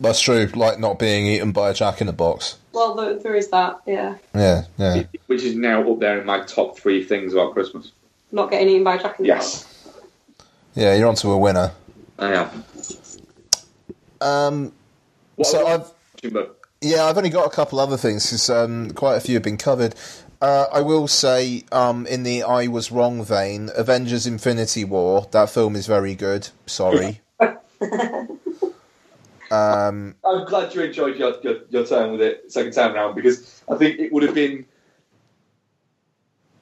That's 0.00 0.20
true. 0.20 0.46
Like 0.54 0.78
not 0.78 0.98
being 0.98 1.26
eaten 1.26 1.52
by 1.52 1.70
a 1.70 1.74
jack 1.74 2.00
in 2.00 2.06
the 2.06 2.12
box. 2.12 2.58
Well, 2.72 2.94
there, 2.94 3.14
there 3.18 3.34
is 3.34 3.48
that, 3.48 3.80
yeah. 3.86 4.16
Yeah, 4.34 4.64
yeah. 4.78 5.04
Which 5.26 5.42
is 5.42 5.56
now 5.56 5.90
up 5.90 5.98
there 5.98 6.20
in 6.20 6.26
my 6.26 6.40
top 6.44 6.78
three 6.78 7.02
things 7.02 7.32
about 7.32 7.54
Christmas. 7.54 7.92
Not 8.32 8.50
getting 8.50 8.68
eaten 8.68 8.84
by 8.84 8.96
a 8.96 9.02
jack 9.02 9.18
in 9.18 9.22
the 9.22 9.28
Yes, 9.28 9.94
Yeah, 10.74 10.94
you're 10.94 11.08
onto 11.08 11.30
a 11.30 11.38
winner. 11.38 11.72
I 12.18 12.34
am. 12.34 12.64
Um, 14.20 14.72
so 15.42 15.66
I've 15.66 15.90
Jimbo. 16.20 16.50
yeah, 16.80 17.04
I've 17.04 17.16
only 17.16 17.30
got 17.30 17.46
a 17.46 17.50
couple 17.50 17.78
other 17.80 17.96
things 17.96 18.26
because 18.26 18.50
um, 18.50 18.90
quite 18.90 19.16
a 19.16 19.20
few 19.20 19.34
have 19.34 19.42
been 19.42 19.58
covered. 19.58 19.94
Uh, 20.40 20.66
I 20.72 20.80
will 20.82 21.08
say, 21.08 21.64
um, 21.72 22.06
in 22.06 22.22
the 22.22 22.42
I 22.42 22.66
was 22.66 22.92
wrong 22.92 23.24
vein, 23.24 23.70
Avengers: 23.74 24.26
Infinity 24.26 24.84
War. 24.84 25.28
That 25.30 25.50
film 25.50 25.76
is 25.76 25.86
very 25.86 26.14
good. 26.14 26.48
Sorry. 26.66 27.20
um, 29.50 30.14
I'm 30.24 30.44
glad 30.46 30.74
you 30.74 30.82
enjoyed 30.82 31.16
your, 31.16 31.40
your, 31.42 31.56
your 31.70 31.86
time 31.86 32.12
with 32.12 32.20
it 32.20 32.52
second 32.52 32.72
time 32.72 32.94
round 32.94 33.14
because 33.14 33.62
I 33.70 33.76
think 33.76 33.98
it 33.98 34.12
would 34.12 34.22
have 34.22 34.34
been 34.34 34.66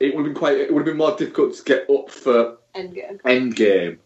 it 0.01 0.15
would 0.15 0.27
have 0.27 0.35
been 0.35 0.39
quite 0.39 0.59
it 0.59 0.73
would 0.73 0.81
have 0.81 0.87
been 0.87 0.97
more 0.97 1.17
difficult 1.17 1.55
to 1.55 1.63
get 1.63 1.89
up 1.91 2.11
for 2.11 2.59
Endgame. 2.75 3.21
Endgame 3.23 3.99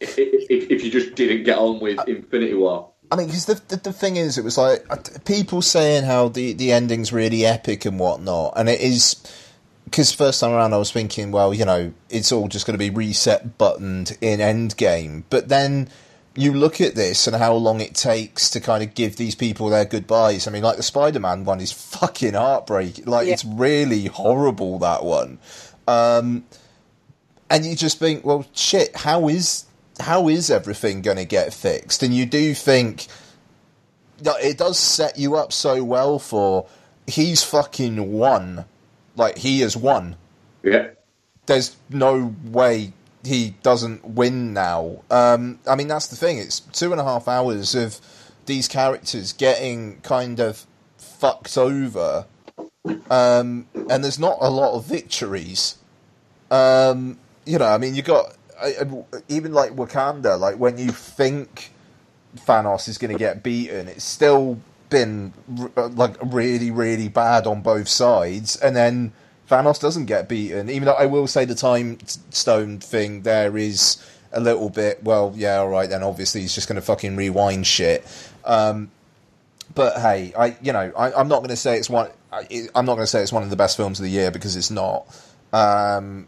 if, 0.00 0.18
if, 0.18 0.70
if 0.70 0.84
you 0.84 0.90
just 0.90 1.14
didn't 1.14 1.44
get 1.44 1.58
on 1.58 1.80
with 1.80 1.98
Infinity 2.06 2.54
War. 2.54 2.90
I 3.10 3.16
mean, 3.16 3.26
because 3.26 3.46
the, 3.46 3.60
the 3.68 3.76
the 3.76 3.92
thing 3.92 4.16
is, 4.16 4.36
it 4.36 4.44
was 4.44 4.58
like 4.58 4.84
people 5.24 5.62
saying 5.62 6.04
how 6.04 6.28
the 6.28 6.52
the 6.54 6.72
ending's 6.72 7.12
really 7.12 7.46
epic 7.46 7.84
and 7.84 7.98
whatnot, 7.98 8.54
and 8.56 8.68
it 8.68 8.80
is. 8.80 9.16
Because 9.84 10.12
first 10.12 10.40
time 10.40 10.50
around, 10.50 10.74
I 10.74 10.78
was 10.78 10.90
thinking, 10.90 11.30
well, 11.30 11.54
you 11.54 11.64
know, 11.64 11.92
it's 12.10 12.32
all 12.32 12.48
just 12.48 12.66
going 12.66 12.74
to 12.74 12.78
be 12.78 12.90
reset 12.90 13.56
buttoned 13.56 14.18
in 14.20 14.40
Endgame. 14.40 15.22
But 15.30 15.48
then 15.48 15.88
you 16.36 16.52
look 16.52 16.80
at 16.80 16.94
this 16.94 17.26
and 17.26 17.34
how 17.36 17.54
long 17.54 17.80
it 17.80 17.94
takes 17.94 18.50
to 18.50 18.60
kind 18.60 18.82
of 18.82 18.94
give 18.94 19.16
these 19.16 19.34
people 19.34 19.68
their 19.70 19.84
goodbyes. 19.84 20.46
I 20.46 20.50
mean, 20.50 20.62
like 20.62 20.76
the 20.76 20.82
Spider 20.82 21.18
Man 21.20 21.44
one 21.44 21.60
is 21.60 21.72
fucking 21.72 22.34
heartbreaking. 22.34 23.06
Like, 23.06 23.26
Yeah. 23.26 23.32
it's 23.34 23.44
really 23.44 24.06
horrible, 24.06 24.78
that 24.80 25.04
one. 25.04 25.38
Um, 25.88 26.44
and 27.48 27.64
you 27.64 27.74
just 27.76 27.98
think, 27.98 28.24
well, 28.24 28.44
shit, 28.52 28.94
how 28.96 29.28
is 29.28 29.64
how 29.98 30.28
is 30.28 30.50
everything 30.50 31.00
going 31.00 31.16
to 31.16 31.24
get 31.24 31.54
fixed? 31.54 32.02
And 32.02 32.14
you 32.14 32.26
do 32.26 32.52
think 32.54 33.06
that 34.22 34.36
it 34.42 34.58
does 34.58 34.78
set 34.78 35.18
you 35.18 35.36
up 35.36 35.52
so 35.52 35.82
well 35.82 36.18
for 36.18 36.66
he's 37.06 37.42
fucking 37.42 38.12
won, 38.12 38.66
like 39.16 39.38
he 39.38 39.60
has 39.60 39.76
won. 39.76 40.16
Yeah. 40.62 40.88
There's 41.46 41.76
no 41.88 42.34
way 42.44 42.92
he 43.26 43.54
doesn't 43.62 44.04
win 44.04 44.52
now. 44.52 45.02
Um, 45.10 45.58
I 45.68 45.74
mean, 45.74 45.88
that's 45.88 46.06
the 46.06 46.16
thing. 46.16 46.38
It's 46.38 46.60
two 46.60 46.92
and 46.92 47.00
a 47.00 47.04
half 47.04 47.28
hours 47.28 47.74
of 47.74 48.00
these 48.46 48.68
characters 48.68 49.32
getting 49.32 50.00
kind 50.00 50.40
of 50.40 50.66
fucked 50.96 51.58
over, 51.58 52.26
um, 53.10 53.66
and 53.90 54.04
there's 54.04 54.18
not 54.18 54.38
a 54.40 54.50
lot 54.50 54.74
of 54.74 54.84
victories. 54.84 55.76
Um, 56.50 57.18
you 57.44 57.58
know, 57.58 57.66
I 57.66 57.78
mean, 57.78 57.94
you 57.94 58.02
got 58.02 58.36
even 59.28 59.52
like 59.52 59.72
Wakanda. 59.72 60.38
Like 60.38 60.56
when 60.56 60.78
you 60.78 60.90
think 60.90 61.72
Thanos 62.36 62.88
is 62.88 62.98
going 62.98 63.12
to 63.12 63.18
get 63.18 63.42
beaten, 63.42 63.88
it's 63.88 64.04
still 64.04 64.60
been 64.88 65.32
like 65.76 66.16
really, 66.22 66.70
really 66.70 67.08
bad 67.08 67.46
on 67.46 67.62
both 67.62 67.88
sides, 67.88 68.56
and 68.56 68.76
then 68.76 69.12
Thanos 69.50 69.80
doesn't 69.80 70.06
get 70.06 70.28
beaten. 70.28 70.68
Even 70.68 70.86
though 70.86 70.94
I 70.94 71.06
will 71.06 71.26
say 71.26 71.44
the 71.44 71.54
time 71.54 71.98
stone 72.30 72.78
thing 72.78 73.22
there 73.22 73.56
is 73.56 74.04
a 74.32 74.40
little 74.40 74.70
bit. 74.70 75.02
Well, 75.02 75.32
yeah, 75.36 75.58
all 75.58 75.68
right. 75.68 75.88
Then 75.88 76.02
obviously 76.02 76.40
he's 76.42 76.54
just 76.54 76.68
going 76.68 76.76
to 76.76 76.82
fucking 76.82 77.16
rewind 77.16 77.66
shit. 77.66 78.04
Um, 78.44 78.90
but 79.74 80.00
hey, 80.00 80.32
I 80.36 80.56
you 80.62 80.72
know 80.72 80.92
I, 80.96 81.12
I'm 81.12 81.28
not 81.28 81.38
going 81.38 81.50
to 81.50 81.56
say 81.56 81.78
it's 81.78 81.90
one. 81.90 82.10
I, 82.32 82.68
I'm 82.74 82.86
not 82.86 82.94
going 82.94 83.04
to 83.04 83.06
say 83.06 83.22
it's 83.22 83.32
one 83.32 83.42
of 83.42 83.50
the 83.50 83.56
best 83.56 83.76
films 83.76 83.98
of 83.98 84.04
the 84.04 84.10
year 84.10 84.30
because 84.30 84.56
it's 84.56 84.70
not. 84.70 85.06
Um, 85.52 86.26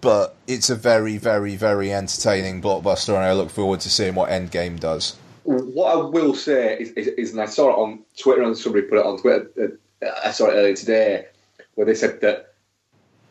but 0.00 0.36
it's 0.46 0.70
a 0.70 0.76
very, 0.76 1.18
very, 1.18 1.56
very 1.56 1.92
entertaining 1.92 2.62
blockbuster, 2.62 3.14
and 3.14 3.24
I 3.24 3.32
look 3.32 3.50
forward 3.50 3.80
to 3.80 3.90
seeing 3.90 4.14
what 4.14 4.30
Endgame 4.30 4.80
does. 4.80 5.16
What 5.44 5.92
I 5.92 5.96
will 5.96 6.34
say 6.34 6.78
is, 6.78 6.90
is, 6.92 7.08
is 7.08 7.32
and 7.32 7.40
I 7.40 7.46
saw 7.46 7.70
it 7.70 7.74
on 7.74 8.00
Twitter, 8.16 8.42
and 8.42 8.56
somebody 8.56 8.86
put 8.86 8.98
it 8.98 9.06
on 9.06 9.18
Twitter. 9.18 9.78
Uh, 10.02 10.08
I 10.24 10.30
saw 10.30 10.46
it 10.46 10.54
earlier 10.54 10.76
today, 10.76 11.26
where 11.74 11.86
they 11.86 11.94
said 11.94 12.20
that 12.20 12.49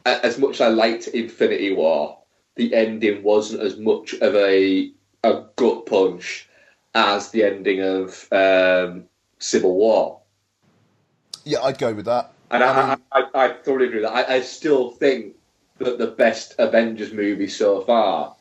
as 0.05 0.37
much 0.37 0.55
as 0.55 0.61
I 0.61 0.67
liked 0.69 1.07
Infinity 1.07 1.73
War, 1.73 2.17
the 2.55 2.73
ending 2.73 3.23
wasn't 3.23 3.61
as 3.61 3.77
much 3.77 4.13
of 4.15 4.35
a 4.35 4.91
a 5.23 5.43
gut 5.55 5.85
punch 5.85 6.47
as 6.95 7.31
the 7.31 7.43
ending 7.43 7.81
of 7.81 8.27
um, 8.31 9.05
Civil 9.39 9.75
War. 9.75 10.19
Yeah, 11.43 11.61
I'd 11.61 11.77
go 11.77 11.93
with 11.93 12.05
that. 12.05 12.33
And 12.51 12.63
I, 12.63 12.97
I, 13.11 13.21
I, 13.21 13.45
I 13.45 13.53
thoroughly 13.53 13.87
agree 13.87 14.01
with 14.01 14.09
that. 14.09 14.29
I, 14.29 14.35
I 14.35 14.41
still 14.41 14.91
think 14.91 15.35
that 15.77 15.97
the 15.97 16.07
best 16.07 16.55
Avengers 16.57 17.13
movie 17.13 17.47
so 17.47 17.81
far, 17.81 18.35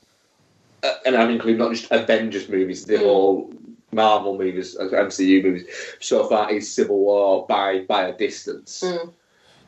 uh, 0.83 0.95
and 1.05 1.17
I'm 1.17 1.31
including 1.31 1.59
not 1.59 1.73
just 1.73 1.91
Avengers 1.91 2.49
movies, 2.49 2.85
the 2.85 2.99
whole 2.99 3.53
Marvel 3.93 4.37
movies, 4.37 4.77
uh, 4.77 4.85
MCU 4.85 5.43
movies, 5.43 5.67
so 6.01 6.27
far 6.29 6.51
is 6.51 6.73
Civil 6.73 6.99
War 6.99 7.47
by 7.47 7.81
by 7.81 8.09
a 8.09 8.17
distance. 8.17 8.83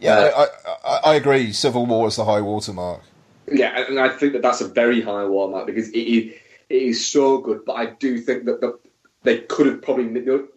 Yeah, 0.01 0.31
Uh, 0.35 0.47
I, 0.85 0.89
I, 0.89 1.13
I 1.13 1.15
agree. 1.15 1.53
Civil 1.53 1.87
War 1.87 2.09
is 2.09 2.17
the 2.17 2.25
high 2.25 2.41
watermark. 2.41 3.03
Yeah, 3.51 3.85
and 3.89 3.99
I 3.99 4.09
think 4.09 4.33
that 4.33 4.43
that's 4.43 4.61
a 4.61 4.69
very 4.69 5.01
high 5.01 5.25
watermark 5.25 5.67
because 5.67 5.89
it 5.91 5.99
is, 5.99 6.35
it 6.69 6.83
is 6.83 7.07
so 7.07 7.39
good. 7.39 7.65
But 7.65 7.75
I 7.75 7.87
do 7.87 8.19
think 8.19 8.45
that 8.47 8.61
the, 8.61 8.79
they 9.23 9.39
could 9.39 9.67
have 9.67 9.83
probably 9.83 10.09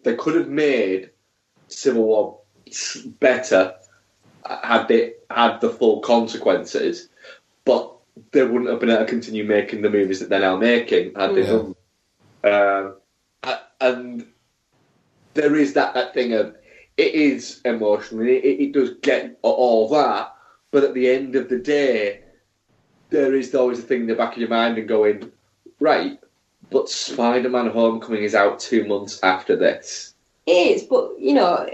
they 0.02 0.14
could 0.16 0.34
have 0.36 0.48
made 0.48 1.10
Civil 1.68 2.04
War 2.04 2.38
better 3.20 3.74
had 4.46 4.88
they 4.88 5.14
had 5.30 5.60
the 5.60 5.70
full 5.70 6.00
consequences, 6.00 7.08
but 7.64 7.92
they 8.32 8.44
wouldn't 8.44 8.70
have 8.70 8.80
been 8.80 8.90
able 8.90 9.04
to 9.04 9.10
continue 9.10 9.44
making 9.44 9.82
the 9.82 9.90
movies 9.90 10.20
that 10.20 10.28
they're 10.28 10.40
now 10.40 10.56
making 10.56 11.14
had 11.14 11.34
they 11.34 11.42
Yeah. 11.42 11.46
done. 11.46 11.74
Um, 12.44 12.94
and 13.80 14.26
there 15.34 15.56
is 15.56 15.74
that, 15.74 15.94
that 15.94 16.14
thing 16.14 16.32
of 16.32 16.56
it 16.96 17.14
is 17.14 17.60
emotional, 17.64 18.26
it, 18.26 18.44
it 18.44 18.72
does 18.72 18.90
get 19.02 19.38
all 19.42 19.88
that, 19.90 20.34
but 20.70 20.84
at 20.84 20.94
the 20.94 21.08
end 21.08 21.34
of 21.36 21.48
the 21.48 21.58
day, 21.58 22.20
there 23.10 23.34
is 23.34 23.54
always 23.54 23.78
a 23.78 23.82
thing 23.82 24.02
in 24.02 24.06
the 24.06 24.14
back 24.14 24.32
of 24.32 24.38
your 24.38 24.48
mind 24.48 24.78
and 24.78 24.88
going, 24.88 25.30
right, 25.80 26.18
but 26.70 26.88
Spider 26.88 27.48
Man 27.48 27.70
Homecoming 27.70 28.22
is 28.22 28.34
out 28.34 28.58
two 28.58 28.86
months 28.86 29.22
after 29.22 29.56
this. 29.56 30.14
It 30.46 30.76
is, 30.76 30.82
but 30.84 31.12
you 31.18 31.34
know, 31.34 31.68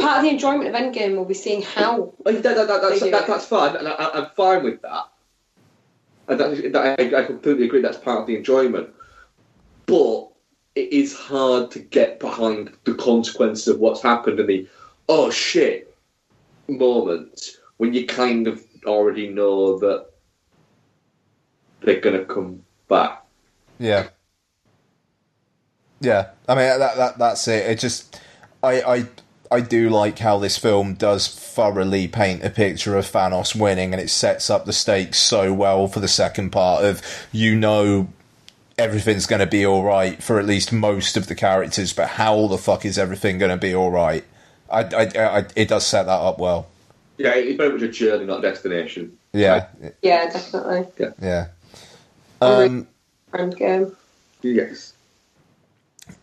part 0.00 0.18
of 0.18 0.22
the 0.22 0.30
enjoyment 0.30 0.68
of 0.68 0.80
Endgame 0.80 1.16
will 1.16 1.24
be 1.24 1.34
seeing 1.34 1.62
how. 1.62 2.12
Oh, 2.24 2.32
that, 2.32 2.42
that, 2.42 2.66
that, 2.66 2.82
that's, 2.82 3.00
that, 3.00 3.06
it. 3.06 3.26
that's 3.26 3.46
fine, 3.46 3.76
and 3.76 3.88
I, 3.88 4.10
I'm 4.14 4.30
fine 4.36 4.64
with 4.64 4.82
that. 4.82 5.08
And 6.28 6.76
I, 6.76 6.94
I 6.94 7.24
completely 7.24 7.66
agree, 7.66 7.82
that's 7.82 7.98
part 7.98 8.20
of 8.20 8.26
the 8.26 8.36
enjoyment. 8.36 8.90
But 9.86 10.31
it 10.74 10.92
is 10.92 11.14
hard 11.14 11.70
to 11.72 11.78
get 11.78 12.20
behind 12.20 12.72
the 12.84 12.94
consequences 12.94 13.68
of 13.68 13.78
what's 13.78 14.02
happened 14.02 14.40
and 14.40 14.48
the, 14.48 14.66
oh 15.08 15.30
shit, 15.30 15.94
moment 16.68 17.50
when 17.76 17.92
you 17.92 18.06
kind 18.06 18.46
of 18.46 18.64
already 18.86 19.28
know 19.28 19.78
that 19.78 20.06
they're 21.80 22.00
going 22.00 22.18
to 22.18 22.24
come 22.24 22.62
back. 22.88 23.24
Yeah. 23.78 24.08
Yeah, 26.00 26.30
I 26.48 26.54
mean 26.56 26.80
that, 26.80 26.96
that 26.96 27.18
that's 27.18 27.46
it. 27.46 27.70
It 27.70 27.78
just 27.78 28.20
I 28.60 28.82
I 28.82 29.06
I 29.52 29.60
do 29.60 29.88
like 29.88 30.18
how 30.18 30.38
this 30.38 30.58
film 30.58 30.94
does 30.94 31.28
thoroughly 31.28 32.08
paint 32.08 32.42
a 32.42 32.50
picture 32.50 32.96
of 32.96 33.06
Thanos 33.06 33.54
winning, 33.54 33.92
and 33.92 34.02
it 34.02 34.10
sets 34.10 34.50
up 34.50 34.64
the 34.64 34.72
stakes 34.72 35.18
so 35.18 35.52
well 35.52 35.86
for 35.86 36.00
the 36.00 36.08
second 36.08 36.50
part 36.50 36.84
of 36.84 37.02
you 37.30 37.54
know 37.54 38.08
everything's 38.82 39.26
going 39.26 39.40
to 39.40 39.46
be 39.46 39.64
all 39.64 39.84
right 39.84 40.22
for 40.22 40.38
at 40.38 40.46
least 40.46 40.72
most 40.72 41.16
of 41.16 41.26
the 41.28 41.34
characters, 41.34 41.92
but 41.92 42.08
how 42.08 42.46
the 42.48 42.58
fuck 42.58 42.84
is 42.84 42.98
everything 42.98 43.38
going 43.38 43.50
to 43.50 43.56
be 43.56 43.74
all 43.74 43.90
right? 43.90 44.24
I, 44.70 44.80
I, 44.82 45.02
I, 45.38 45.44
it 45.56 45.68
does 45.68 45.86
set 45.86 46.04
that 46.04 46.20
up 46.20 46.38
well. 46.38 46.66
Yeah, 47.18 47.34
it's 47.34 47.56
very 47.56 47.72
much 47.72 47.82
a 47.82 47.88
journey, 47.88 48.24
not 48.24 48.40
a 48.40 48.42
destination. 48.42 49.16
Yeah, 49.32 49.68
Yeah, 50.02 50.30
definitely. 50.30 51.06
yeah. 51.20 51.48
Um, 52.40 52.86
Friend 53.30 53.56
game. 53.56 53.96
Yes. 54.42 54.92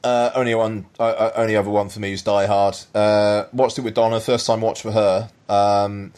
Uh, 0.04 0.30
only 0.36 0.54
one, 0.54 0.86
uh, 1.00 1.04
uh, 1.04 1.32
only 1.36 1.56
other 1.56 1.70
one 1.70 1.90
for 1.90 2.00
me 2.00 2.12
is 2.14 2.22
Die 2.22 2.46
Hard. 2.46 2.78
Uh, 2.94 3.46
watched 3.54 3.78
it 3.80 3.82
with 3.82 3.94
Donna, 3.94 4.20
first 4.20 4.46
time 4.46 4.62
watch 4.62 4.82
for 4.82 4.92
her, 4.92 5.30
um, 5.48 6.12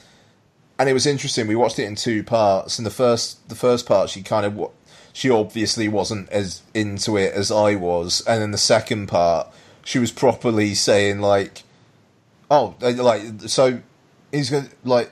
and 0.79 0.89
it 0.89 0.93
was 0.93 1.05
interesting. 1.05 1.47
We 1.47 1.55
watched 1.55 1.79
it 1.79 1.85
in 1.85 1.95
two 1.95 2.23
parts. 2.23 2.77
In 2.79 2.83
the 2.83 2.89
first, 2.89 3.47
the 3.49 3.55
first 3.55 3.85
part, 3.85 4.09
she 4.09 4.23
kind 4.23 4.45
of, 4.45 4.55
wa- 4.55 4.71
she 5.13 5.29
obviously 5.29 5.87
wasn't 5.87 6.29
as 6.29 6.61
into 6.73 7.17
it 7.17 7.33
as 7.33 7.51
I 7.51 7.75
was, 7.75 8.25
and 8.27 8.41
in 8.43 8.51
the 8.51 8.57
second 8.57 9.07
part, 9.07 9.47
she 9.83 9.99
was 9.99 10.11
properly 10.11 10.73
saying 10.73 11.19
like, 11.19 11.63
"Oh, 12.49 12.75
like 12.79 13.23
so, 13.47 13.81
he's 14.31 14.49
gonna 14.49 14.69
like." 14.83 15.11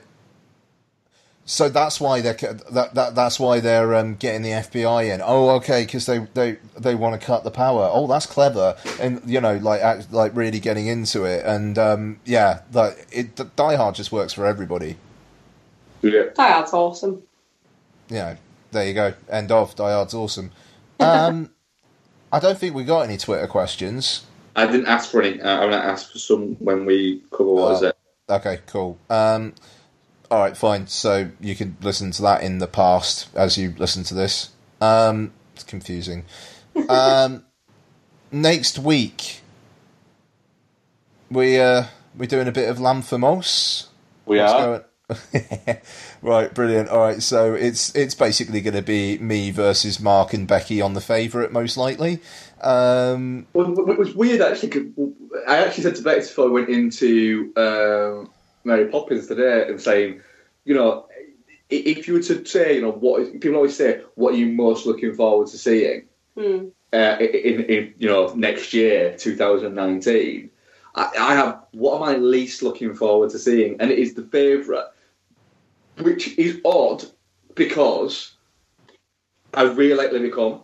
So 1.46 1.68
that's 1.68 2.00
why 2.00 2.20
they're 2.20 2.34
that, 2.34 2.94
that 2.94 3.14
that's 3.16 3.40
why 3.40 3.58
they're 3.58 3.94
um, 3.96 4.14
getting 4.14 4.42
the 4.42 4.50
FBI 4.50 5.12
in. 5.12 5.20
Oh, 5.22 5.50
okay, 5.56 5.84
because 5.84 6.06
they, 6.06 6.18
they, 6.34 6.58
they 6.78 6.94
want 6.94 7.20
to 7.20 7.26
cut 7.26 7.42
the 7.42 7.50
power. 7.50 7.90
Oh, 7.92 8.06
that's 8.06 8.26
clever, 8.26 8.76
and 9.00 9.20
you 9.26 9.40
know, 9.40 9.56
like 9.56 9.80
act, 9.80 10.12
like 10.12 10.36
really 10.36 10.60
getting 10.60 10.86
into 10.86 11.24
it. 11.24 11.44
And 11.44 11.76
um, 11.76 12.20
yeah, 12.24 12.60
like 12.72 13.06
it, 13.10 13.34
the 13.34 13.44
Die 13.44 13.74
Hard 13.74 13.96
just 13.96 14.12
works 14.12 14.32
for 14.32 14.46
everybody. 14.46 14.96
Yeah. 16.02 16.24
Die 16.34 16.52
Hard's 16.52 16.72
awesome. 16.72 17.22
You 18.08 18.16
know, 18.16 18.36
there 18.72 18.86
you 18.86 18.94
go. 18.94 19.14
End 19.28 19.50
of. 19.52 19.74
Die 19.76 19.90
Hard's 19.92 20.14
awesome. 20.14 20.50
Um, 20.98 21.50
I 22.32 22.38
don't 22.38 22.58
think 22.58 22.74
we 22.74 22.84
got 22.84 23.02
any 23.02 23.16
Twitter 23.16 23.46
questions. 23.46 24.24
I 24.54 24.66
didn't 24.66 24.86
ask 24.86 25.10
for 25.10 25.22
any. 25.22 25.40
Uh, 25.40 25.48
I'm 25.60 25.70
going 25.70 25.82
to 25.82 25.86
ask 25.88 26.12
for 26.12 26.18
some 26.18 26.54
when 26.56 26.84
we 26.84 27.22
cover 27.30 27.50
what 27.52 27.72
is 27.74 27.82
Oh, 27.82 27.86
it. 27.88 27.96
Okay, 28.28 28.58
cool. 28.66 28.98
Um, 29.08 29.54
all 30.30 30.38
right, 30.40 30.56
fine. 30.56 30.86
So 30.86 31.30
you 31.40 31.56
can 31.56 31.76
listen 31.82 32.12
to 32.12 32.22
that 32.22 32.42
in 32.42 32.58
the 32.58 32.66
past 32.68 33.28
as 33.34 33.58
you 33.58 33.74
listen 33.78 34.04
to 34.04 34.14
this. 34.14 34.50
Um, 34.80 35.32
it's 35.54 35.64
confusing. 35.64 36.24
Um, 36.88 37.44
next 38.30 38.78
week, 38.78 39.40
we 41.30 41.58
uh, 41.58 41.84
we're 42.16 42.26
doing 42.26 42.46
a 42.46 42.52
bit 42.52 42.68
of 42.70 42.78
Lanthimos. 42.78 43.88
We 44.24 44.38
What's 44.38 44.52
are. 44.52 44.84
going- 46.22 46.32
right, 46.32 46.54
brilliant. 46.54 46.88
All 46.88 47.00
right, 47.00 47.22
so 47.22 47.54
it's 47.54 47.94
it's 47.94 48.14
basically 48.14 48.60
going 48.60 48.74
to 48.74 48.82
be 48.82 49.18
me 49.18 49.50
versus 49.50 50.00
Mark 50.00 50.32
and 50.32 50.46
Becky 50.46 50.80
on 50.80 50.94
the 50.94 51.00
favourite, 51.00 51.52
most 51.52 51.76
likely. 51.76 52.20
Um, 52.60 53.46
Well, 53.54 53.72
it 53.90 53.98
was 53.98 54.14
weird 54.14 54.40
actually. 54.40 54.68
'cause 54.68 54.82
I 55.48 55.58
actually 55.58 55.84
said 55.84 55.96
to 55.96 56.02
Bex 56.02 56.28
before 56.28 56.46
I 56.46 56.52
went 56.52 56.68
into 56.68 57.52
um, 57.56 58.30
Mary 58.64 58.86
Poppins 58.86 59.26
today 59.28 59.66
and 59.68 59.80
saying, 59.80 60.20
you 60.64 60.74
know, 60.74 61.06
if 61.70 62.06
you 62.08 62.14
were 62.14 62.22
to 62.22 62.44
say, 62.44 62.74
you 62.76 62.82
know, 62.82 62.90
what 62.92 63.32
people 63.40 63.56
always 63.56 63.76
say, 63.76 64.00
what 64.16 64.34
are 64.34 64.36
you 64.36 64.46
most 64.46 64.86
looking 64.86 65.14
forward 65.14 65.48
to 65.48 65.58
seeing 65.58 66.02
Hmm. 66.36 66.66
uh, 66.92 67.16
in, 67.20 67.64
in, 67.64 67.94
you 67.98 68.08
know, 68.08 68.32
next 68.34 68.72
year, 68.74 69.16
2019. 69.18 70.50
I, 70.94 71.10
I 71.18 71.34
have 71.34 71.60
what 71.72 71.96
am 71.96 72.02
I 72.02 72.16
least 72.16 72.62
looking 72.62 72.94
forward 72.94 73.30
to 73.30 73.38
seeing, 73.38 73.76
and 73.80 73.90
it 73.90 73.98
is 73.98 74.14
the 74.14 74.22
favourite, 74.22 74.86
which 75.98 76.38
is 76.38 76.60
odd 76.64 77.04
because 77.54 78.32
I 79.54 79.62
really 79.62 79.94
like 79.94 80.10
Olivia 80.10 80.30
Colman. 80.30 80.60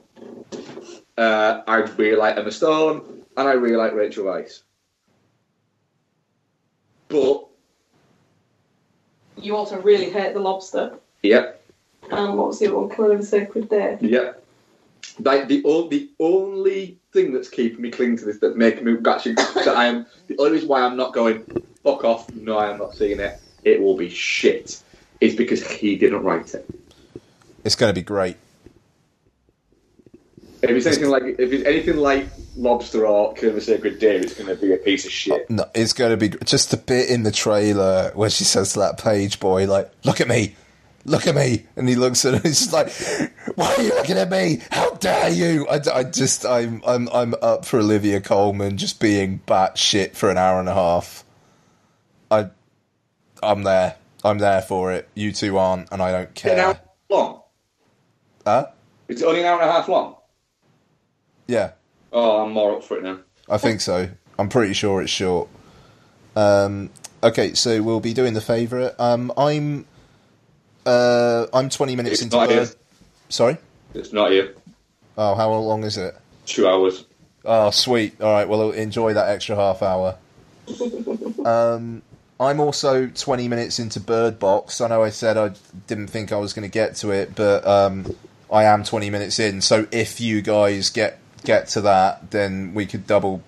Uh, 1.19 1.63
I 1.67 1.77
really 1.97 2.17
like 2.17 2.37
Emma 2.37 2.51
Stone, 2.53 3.25
and 3.37 3.49
I 3.49 3.53
really 3.53 3.77
like 3.77 3.95
Rachel 3.95 4.25
Weisz. 4.27 4.63
But 7.09 7.47
You 9.43 9.57
also 9.57 9.81
really 9.81 10.11
hate 10.11 10.35
the 10.35 10.41
lobster. 10.41 10.99
yep, 11.23 11.63
And 12.11 12.37
what 12.37 12.49
was 12.49 12.59
the 12.59 12.67
other 12.67 12.79
one? 12.79 13.11
Of 13.13 13.19
the 13.19 13.27
Sacred 13.27 13.69
Deer. 13.69 13.99
yep. 14.01 14.43
Like 15.21 15.49
the 15.49 15.63
o- 15.65 15.89
the 15.89 16.11
only 16.21 16.99
thing 17.13 17.33
that's 17.33 17.49
keeping 17.49 17.81
me 17.81 17.91
clinging 17.91 18.19
to 18.19 18.25
this, 18.27 18.39
that 18.41 18.57
making 18.57 18.85
me 18.85 18.97
actually 19.07 19.35
that 19.35 19.69
I 19.75 19.87
am 19.87 20.07
the 20.27 20.37
only 20.39 20.53
reason 20.53 20.69
why 20.69 20.83
I'm 20.83 20.97
not 20.97 21.15
going 21.15 21.45
fuck 21.83 22.05
off. 22.05 22.31
No, 22.35 22.59
I 22.59 22.71
am 22.71 22.79
not 22.79 22.95
seeing 22.95 23.21
it. 23.21 23.41
It 23.65 23.81
will 23.81 23.97
be 23.97 24.11
shit. 24.11 24.83
Is 25.21 25.35
because 25.35 25.67
he 25.67 25.97
didn't 25.97 26.23
write 26.23 26.55
it. 26.55 26.69
it's 27.65 27.75
going 27.75 27.91
to 27.91 27.99
be 27.99 28.05
great. 28.05 28.37
If 30.63 30.71
it's 30.71 30.87
anything 30.87 31.11
like 31.11 31.23
if 31.25 31.53
it's 31.53 31.65
anything 31.67 31.97
like 31.97 32.29
Lobster 32.57 33.07
or 33.07 33.33
of 33.33 33.41
the 33.41 33.61
Sacred 33.61 33.99
Deer, 33.99 34.21
it's 34.21 34.35
going 34.35 34.49
to 34.49 34.57
be 34.61 34.73
a 34.73 34.79
piece 34.79 35.05
of 35.05 35.13
shit. 35.13 35.49
No, 35.51 35.67
it's 35.75 35.93
going 35.93 36.11
to 36.11 36.17
be 36.17 36.37
just 36.45 36.73
a 36.73 36.77
bit 36.77 37.11
in 37.11 37.23
the 37.23 37.31
trailer 37.31 38.11
where 38.15 38.31
she 38.31 38.45
says 38.45 38.73
to 38.73 38.81
that 38.81 38.99
page 38.99 39.39
boy, 39.39 39.67
like, 39.67 39.91
"Look 40.05 40.21
at 40.21 40.29
me, 40.29 40.57
look 41.05 41.27
at 41.27 41.35
me," 41.35 41.67
and 41.77 41.89
he 41.89 41.95
looks 41.95 42.25
at 42.25 42.33
her. 42.33 42.37
and 42.37 42.47
He's 42.47 42.59
just 42.59 42.73
like, 42.73 42.91
"Why 43.57 43.75
are 43.75 43.83
you 43.83 43.91
looking 43.91 44.17
at 44.17 44.31
me? 44.31 44.63
How 44.71 44.91
dare 44.95 45.31
you?" 45.31 45.67
I, 45.69 45.81
I 45.95 46.05
just, 46.05 46.47
I'm, 46.47 46.83
I'm, 46.87 47.09
I'm 47.11 47.35
up 47.43 47.65
for 47.65 47.79
Olivia 47.79 48.21
Colman 48.21 48.79
just 48.79 48.99
being 48.99 49.41
batshit 49.47 50.15
for 50.15 50.31
an 50.31 50.39
hour 50.39 50.59
and 50.59 50.69
a 50.69 50.75
half. 50.75 51.25
I, 52.31 52.49
I'm 53.43 53.63
there. 53.63 53.97
I'm 54.27 54.39
there 54.39 54.61
for 54.63 54.93
it. 54.93 55.09
You 55.15 55.33
two 55.33 55.57
aren't, 55.57 55.91
and 55.93 56.03
I 56.03 56.11
don't 56.11 56.45
An 56.45 56.59
hour 56.59 56.75
care. 56.75 56.81
long. 57.11 57.43
Huh? 58.45 58.67
It's 59.09 59.23
only 59.23 59.41
an 59.41 59.47
hour 59.47 59.61
and 59.61 59.71
a 59.71 59.73
half 59.73 59.89
long. 59.89 60.17
Yeah. 61.47 61.73
Oh, 62.13 62.45
I'm 62.45 62.53
more 62.53 62.77
up 62.77 62.85
for 62.85 62.97
it 62.99 63.05
now. 63.05 63.19
I 63.49 63.59
think 63.59 63.81
so. 63.81 64.09
I'm 64.39 64.49
pretty 64.49 64.75
sure 64.75 65.01
it's 65.01 65.11
short. 65.11 65.49
Um, 66.35 66.91
okay, 67.23 67.55
so 67.55 67.81
we'll 67.83 68.01
be 68.01 68.13
doing 68.15 68.35
the 68.35 68.41
favourite. 68.41 68.95
Um, 68.99 69.33
I'm 69.37 69.87
uh, 70.85 71.47
I'm 71.53 71.69
20 71.69 71.95
minutes 71.97 72.15
It's 72.15 72.23
into 72.23 72.37
not 72.37 72.49
Bird. 72.49 72.75
Sorry. 73.29 73.57
It's 73.95 74.13
not 74.13 74.31
here. 74.33 74.55
Oh, 75.17 75.35
how 75.35 75.53
long 75.55 75.85
is 75.85 75.97
it? 75.97 76.17
Two 76.47 76.67
hours. 76.69 77.05
Oh, 77.45 77.71
sweet. 77.71 78.21
All 78.21 78.33
right. 78.33 78.49
Well, 78.49 78.73
enjoy 78.73 79.15
that 79.15 79.29
extra 79.29 79.55
half 79.57 79.83
hour. 79.83 80.17
Um, 81.47 82.03
I'm 82.39 82.61
also 82.61 83.07
20 83.07 83.49
minutes 83.49 83.79
into 83.79 83.99
Bird 83.99 84.39
Box. 84.39 84.81
I 84.81 84.89
know 84.89 85.03
I 85.03 85.11
said 85.11 85.37
I 85.37 85.53
didn't 85.87 86.09
think 86.09 86.33
I 86.33 86.37
was 86.37 86.53
going 86.53 86.69
to 86.69 86.73
get 86.73 86.97
to 86.97 87.11
it, 87.11 87.35
but 87.35 87.67
um, 87.67 88.15
I 88.53 88.65
am 88.65 88.85
20 88.85 89.09
minutes 89.09 89.39
in. 89.39 89.61
So 89.63 89.87
if 89.91 90.21
you 90.21 90.43
guys 90.43 90.91
get 90.91 91.19
get 91.45 91.69
to 91.69 91.81
that, 91.83 92.31
then 92.31 92.75
we 92.75 92.85
could 92.85 93.07
double 93.07 93.43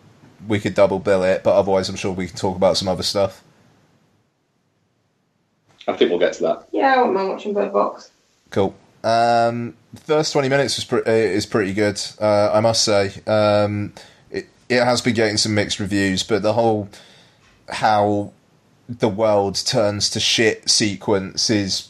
we 0.47 0.59
could 0.59 0.75
double 0.75 0.99
bill 1.01 1.23
it. 1.23 1.43
But 1.45 1.55
otherwise, 1.55 1.89
I'm 1.89 1.97
sure 1.97 2.13
we 2.13 2.29
can 2.29 2.37
talk 2.37 2.57
about 2.57 2.77
some 2.77 2.89
other 2.89 3.03
stuff. 3.03 3.43
I 5.87 5.95
think 5.95 6.11
we'll 6.11 6.21
get 6.21 6.35
to 6.35 6.43
that. 6.45 6.69
Yeah, 6.73 6.95
I 6.95 6.97
wouldn't 6.99 7.15
mind 7.15 7.29
watching 7.29 7.55
Bird 7.55 7.73
Box. 7.73 8.11
Cool. 8.51 8.75
Um, 9.05 9.75
first 10.05 10.33
20 10.33 10.49
minutes 10.49 10.77
was 10.77 10.85
pre- 10.85 11.03
uh, 11.03 11.11
is 11.11 11.47
pretty 11.47 11.73
good, 11.73 12.01
uh, 12.21 12.51
I 12.53 12.61
must 12.61 12.85
say. 12.85 13.13
Um, 13.27 13.93
it, 14.31 14.49
it 14.69 14.85
has 14.85 15.01
been 15.01 15.15
getting 15.15 15.37
some 15.37 15.55
mixed 15.55 15.79
reviews, 15.79 16.23
but 16.23 16.43
the 16.43 16.53
whole 16.55 16.89
how 17.69 18.33
the 18.89 19.09
world 19.09 19.55
turns 19.67 20.09
to 20.11 20.21
shit 20.21 20.69
sequence 20.69 21.51
is 21.51 21.89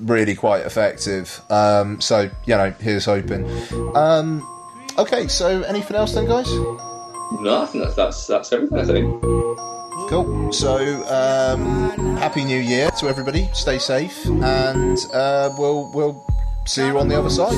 really 0.00 0.34
quite 0.34 0.64
effective. 0.64 1.40
Um, 1.50 2.00
so, 2.00 2.30
you 2.46 2.56
know, 2.56 2.70
here's 2.80 3.04
hoping. 3.04 3.46
Um, 3.94 4.46
okay, 4.98 5.28
so 5.28 5.62
anything 5.62 5.96
else 5.96 6.14
then, 6.14 6.26
guys? 6.26 6.48
No, 7.40 7.62
I 7.62 7.66
think 7.66 7.84
that's 7.84 7.96
that's, 7.96 8.26
that's 8.26 8.52
everything. 8.52 8.78
I 8.78 8.84
think. 8.84 9.22
Cool. 10.08 10.52
So, 10.52 10.76
um, 11.08 12.16
happy 12.16 12.44
New 12.44 12.60
Year 12.60 12.90
to 13.00 13.06
everybody. 13.06 13.48
Stay 13.54 13.78
safe, 13.78 14.26
and 14.26 14.98
uh, 15.12 15.54
we'll 15.58 15.90
we'll 15.92 16.26
see 16.66 16.86
you 16.86 16.98
on 16.98 17.08
the 17.08 17.18
other 17.18 17.30
side. 17.30 17.54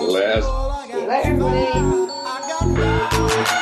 Les. 0.00 0.42
See 0.42 0.92
you 0.92 1.06
later, 1.06 1.28
everybody. 2.64 3.61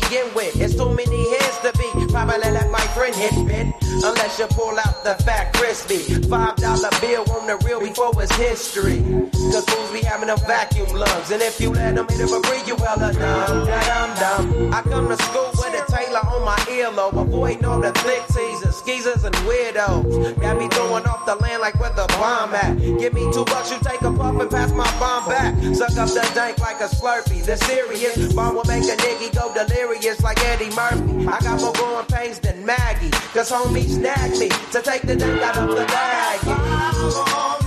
begin 0.00 0.26
with. 0.34 0.60
It's 0.60 0.74
too 0.74 0.90
many 0.90 1.22
heads 1.38 1.58
to 1.62 1.70
be. 1.78 1.88
Probably 2.10 2.50
let 2.50 2.70
my 2.70 2.84
friend 2.94 3.14
hit 3.14 3.32
it. 3.34 3.74
Unless 4.02 4.38
you 4.38 4.46
pull 4.50 4.76
out 4.78 5.04
the 5.04 5.14
fat 5.22 5.54
crispy. 5.54 6.02
Five 6.28 6.56
dollar 6.56 6.90
bill 7.00 7.24
on 7.30 7.46
the 7.46 7.56
real 7.64 7.80
before 7.80 8.10
it's 8.22 8.34
history. 8.36 8.98
Cause 9.52 9.64
fools 9.66 9.90
be 9.92 10.00
having 10.02 10.28
them 10.28 10.38
vacuum 10.46 10.90
lungs. 10.90 11.30
And 11.30 11.42
if 11.42 11.60
you 11.60 11.70
let 11.70 11.94
them 11.94 12.06
hit 12.08 12.20
it 12.20 12.28
for 12.28 12.42
free, 12.42 12.62
you 12.66 12.76
hella 12.76 13.12
dumb, 13.12 13.66
dumb, 13.66 14.10
dumb. 14.18 14.74
I 14.74 14.82
come 14.82 15.08
to 15.08 15.16
school 15.16 15.50
with 15.54 15.78
a 15.78 15.84
Taylor 15.90 16.24
on 16.26 16.44
my 16.44 16.58
earlobe, 16.66 17.20
avoiding 17.20 17.64
all 17.64 17.80
the 17.80 17.92
thick 18.02 18.26
teasers, 18.34 18.76
skeezers, 18.76 19.24
and 19.24 19.34
weirdos. 19.46 20.40
Got 20.40 20.58
me 20.58 20.68
throwing 20.68 21.06
off 21.06 21.24
the 21.26 21.36
land 21.36 21.60
like 21.62 21.78
where 21.78 21.94
the 21.94 22.06
bomb 22.18 22.54
at. 22.54 22.76
Give 22.98 23.12
me 23.14 23.22
two 23.32 23.44
bucks, 23.44 23.70
you 23.70 23.78
take 23.84 24.02
a 24.02 24.12
puff 24.12 24.40
and 24.40 24.50
pass 24.50 24.72
my 24.72 24.90
bomb 24.98 25.28
back. 25.28 25.54
Suck 25.74 25.96
up 25.96 26.08
the 26.08 26.28
dank 26.34 26.58
like 26.58 26.80
a 26.80 26.88
slurpee. 26.88 27.44
The 27.44 27.56
serious 27.56 28.32
bomb 28.32 28.56
will 28.56 28.64
make 28.64 28.84
a 28.84 28.96
nigga 28.96 29.34
go 29.34 29.54
delirious 29.54 29.83
like 30.22 30.38
Eddie 30.44 30.70
Murphy. 30.74 31.26
I 31.26 31.40
got 31.40 31.60
more 31.60 31.72
growing 31.72 32.06
pains 32.06 32.38
than 32.38 32.64
Maggie. 32.64 33.10
Cause 33.32 33.50
homie 33.50 33.84
snagged 33.84 34.38
me 34.38 34.48
to 34.48 34.82
take 34.82 35.02
the 35.02 35.16
dank 35.16 35.42
out 35.42 35.58
of 35.58 35.68
the 35.76 35.84
bag. 35.84 37.63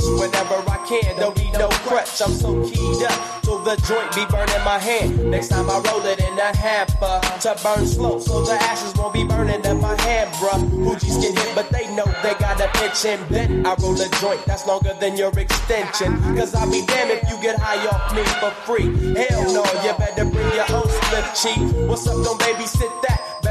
Whenever 0.00 0.56
I 0.68 0.78
can. 0.88 1.16
Don't 1.18 1.36
need 1.38 1.52
no 1.52 1.68
crutch. 1.86 2.20
I'm 2.22 2.32
so 2.32 2.52
keyed 2.68 3.02
up 3.04 3.42
till 3.42 3.58
the 3.58 3.76
joint 3.86 4.14
be 4.14 4.24
burning 4.26 4.64
my 4.64 4.78
hand. 4.78 5.30
Next 5.30 5.48
time 5.48 5.68
I 5.70 5.78
roll 5.80 6.04
it 6.06 6.20
in 6.20 6.38
a 6.38 6.56
hamper 6.56 7.20
to 7.42 7.56
burn 7.62 7.86
slow, 7.86 8.18
so 8.18 8.42
the 8.44 8.54
ashes 8.54 8.94
won't 8.96 9.14
be 9.14 9.24
burning 9.24 9.64
in 9.64 9.80
my 9.80 10.00
hand, 10.02 10.30
bruh. 10.34 10.60
Hoogies 10.84 11.20
get 11.20 11.38
hit, 11.38 11.54
but 11.54 11.70
they 11.70 11.86
know 11.94 12.06
they 12.22 12.34
got 12.34 12.60
a 12.60 12.68
pitch 12.78 13.04
and 13.04 13.22
bent. 13.28 13.66
I 13.66 13.74
roll 13.80 14.00
a 14.00 14.08
joint 14.20 14.44
that's 14.46 14.66
longer 14.66 14.94
than 15.00 15.16
your 15.16 15.36
extension. 15.38 16.16
Cause 16.36 16.54
I'll 16.54 16.70
be 16.70 16.84
damned 16.86 17.10
if 17.10 17.28
you 17.30 17.40
get 17.40 17.58
high 17.58 17.84
off 17.86 18.14
me 18.14 18.24
for 18.40 18.50
free. 18.66 18.88
Hell 19.14 19.52
no, 19.52 19.64
you 19.82 19.92
better 19.98 20.24
bring 20.24 20.52
your 20.54 20.70
own 20.72 20.88
slip 20.88 21.26
cheek. 21.34 21.88
What's 21.88 22.06
up, 22.06 22.22
don't 22.24 22.40
babysit 22.40 23.02
that? 23.02 23.33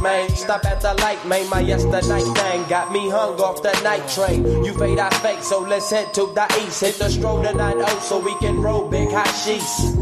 Man. 0.00 0.28
Stop 0.36 0.64
at 0.64 0.80
the 0.80 0.94
light, 0.94 1.24
man. 1.26 1.48
My 1.48 1.60
yesterday 1.60 2.20
thing 2.20 2.68
got 2.68 2.92
me 2.92 3.08
hung 3.08 3.40
off 3.40 3.62
the 3.62 3.72
night 3.82 4.06
train. 4.08 4.44
You 4.64 4.74
fade, 4.74 4.98
I 4.98 5.10
fake, 5.20 5.42
so 5.42 5.60
let's 5.60 5.90
head 5.90 6.12
to 6.14 6.32
the 6.34 6.46
east. 6.62 6.80
Hit 6.80 6.96
the 6.96 7.08
stroll 7.08 7.42
to 7.42 7.52
9 7.52 8.00
so 8.00 8.18
we 8.18 8.34
can 8.36 8.60
roll 8.60 8.88
big 8.88 9.10
hot 9.10 9.32
sheets. 9.44 9.96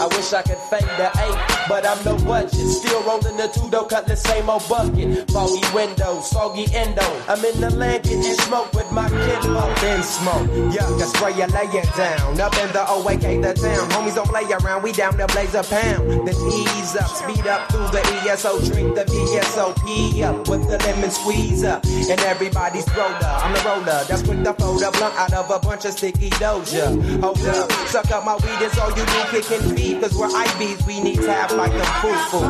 I 0.00 0.06
wish 0.14 0.32
I 0.32 0.42
could 0.42 0.58
fade 0.70 0.86
the 0.98 1.10
eight, 1.10 1.66
but 1.68 1.86
I'm 1.86 1.98
no 2.04 2.16
budget. 2.24 2.54
Still 2.54 3.02
rolling 3.02 3.36
the 3.36 3.48
two 3.48 3.68
though, 3.70 3.84
cut 3.84 4.06
the 4.06 4.16
same 4.16 4.48
old 4.48 4.62
bucket. 4.68 5.30
Foggy 5.30 5.62
windows, 5.74 6.30
soggy 6.30 6.66
endo. 6.74 7.02
I'm 7.26 7.44
in 7.44 7.60
the 7.60 7.70
land 7.70 8.04
getting 8.04 8.22
smoke 8.46 8.72
with 8.74 8.90
my 8.92 9.08
kinfolk. 9.08 9.78
Then 9.80 10.02
smoke, 10.02 10.46
yuck, 10.70 11.02
I 11.02 11.06
spray 11.06 11.34
you, 11.34 11.46
lay 11.50 11.66
it 11.80 11.90
down. 11.96 12.40
Up 12.40 12.54
in 12.58 12.70
the 12.72 12.84
OAK, 12.86 13.42
the 13.42 13.54
town. 13.54 13.90
Homies 13.90 14.14
don't 14.14 14.28
play 14.28 14.44
around, 14.44 14.82
we 14.82 14.92
down 14.92 15.16
to 15.18 15.26
blaze 15.26 15.54
a 15.54 15.62
pound. 15.64 16.28
Then 16.28 16.36
ease 16.36 16.94
up, 16.94 17.08
speed 17.08 17.46
up 17.46 17.70
through 17.72 17.88
the 17.88 18.02
ESO, 18.28 18.60
drink 18.70 18.94
the 18.94 19.04
VSOP 19.28 20.22
up 20.22 20.48
with 20.48 20.68
the 20.68 20.78
lemon 20.78 21.10
squeeze 21.10 21.62
up. 21.64 21.84
And 21.84 22.20
everybody's 22.20 22.88
roller, 22.96 23.18
I'm 23.22 23.52
the 23.52 23.60
roller. 23.60 24.04
That's 24.08 24.22
quick 24.22 24.42
to 24.44 24.54
fold 24.54 24.82
a 24.82 24.90
blunt 24.90 25.14
out 25.16 25.32
of 25.34 25.50
a 25.50 25.58
bunch 25.58 25.84
of 25.84 25.92
sticky 25.92 26.30
doja. 26.30 27.20
Hold 27.20 27.46
up, 27.46 27.70
suck 27.88 28.10
up 28.10 28.24
my 28.24 28.36
weed, 28.36 28.64
it's 28.64 28.78
all 28.78 28.90
you 28.90 29.04
do, 29.04 29.22
kicking 29.30 29.76
feet. 29.76 30.00
Cause 30.00 30.16
we're 30.16 30.28
IBs, 30.28 30.86
we 30.86 31.00
need 31.00 31.16
to 31.16 31.30
have 31.30 31.52
like 31.52 31.72
a 31.72 31.84
foo 32.00 32.14
foo. 32.30 32.48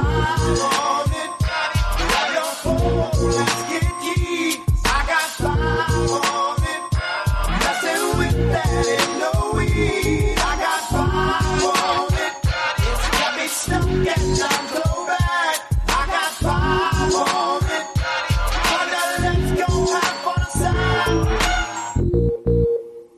Stuck 13.50 13.82
and 13.82 14.42
I'm 14.42 14.57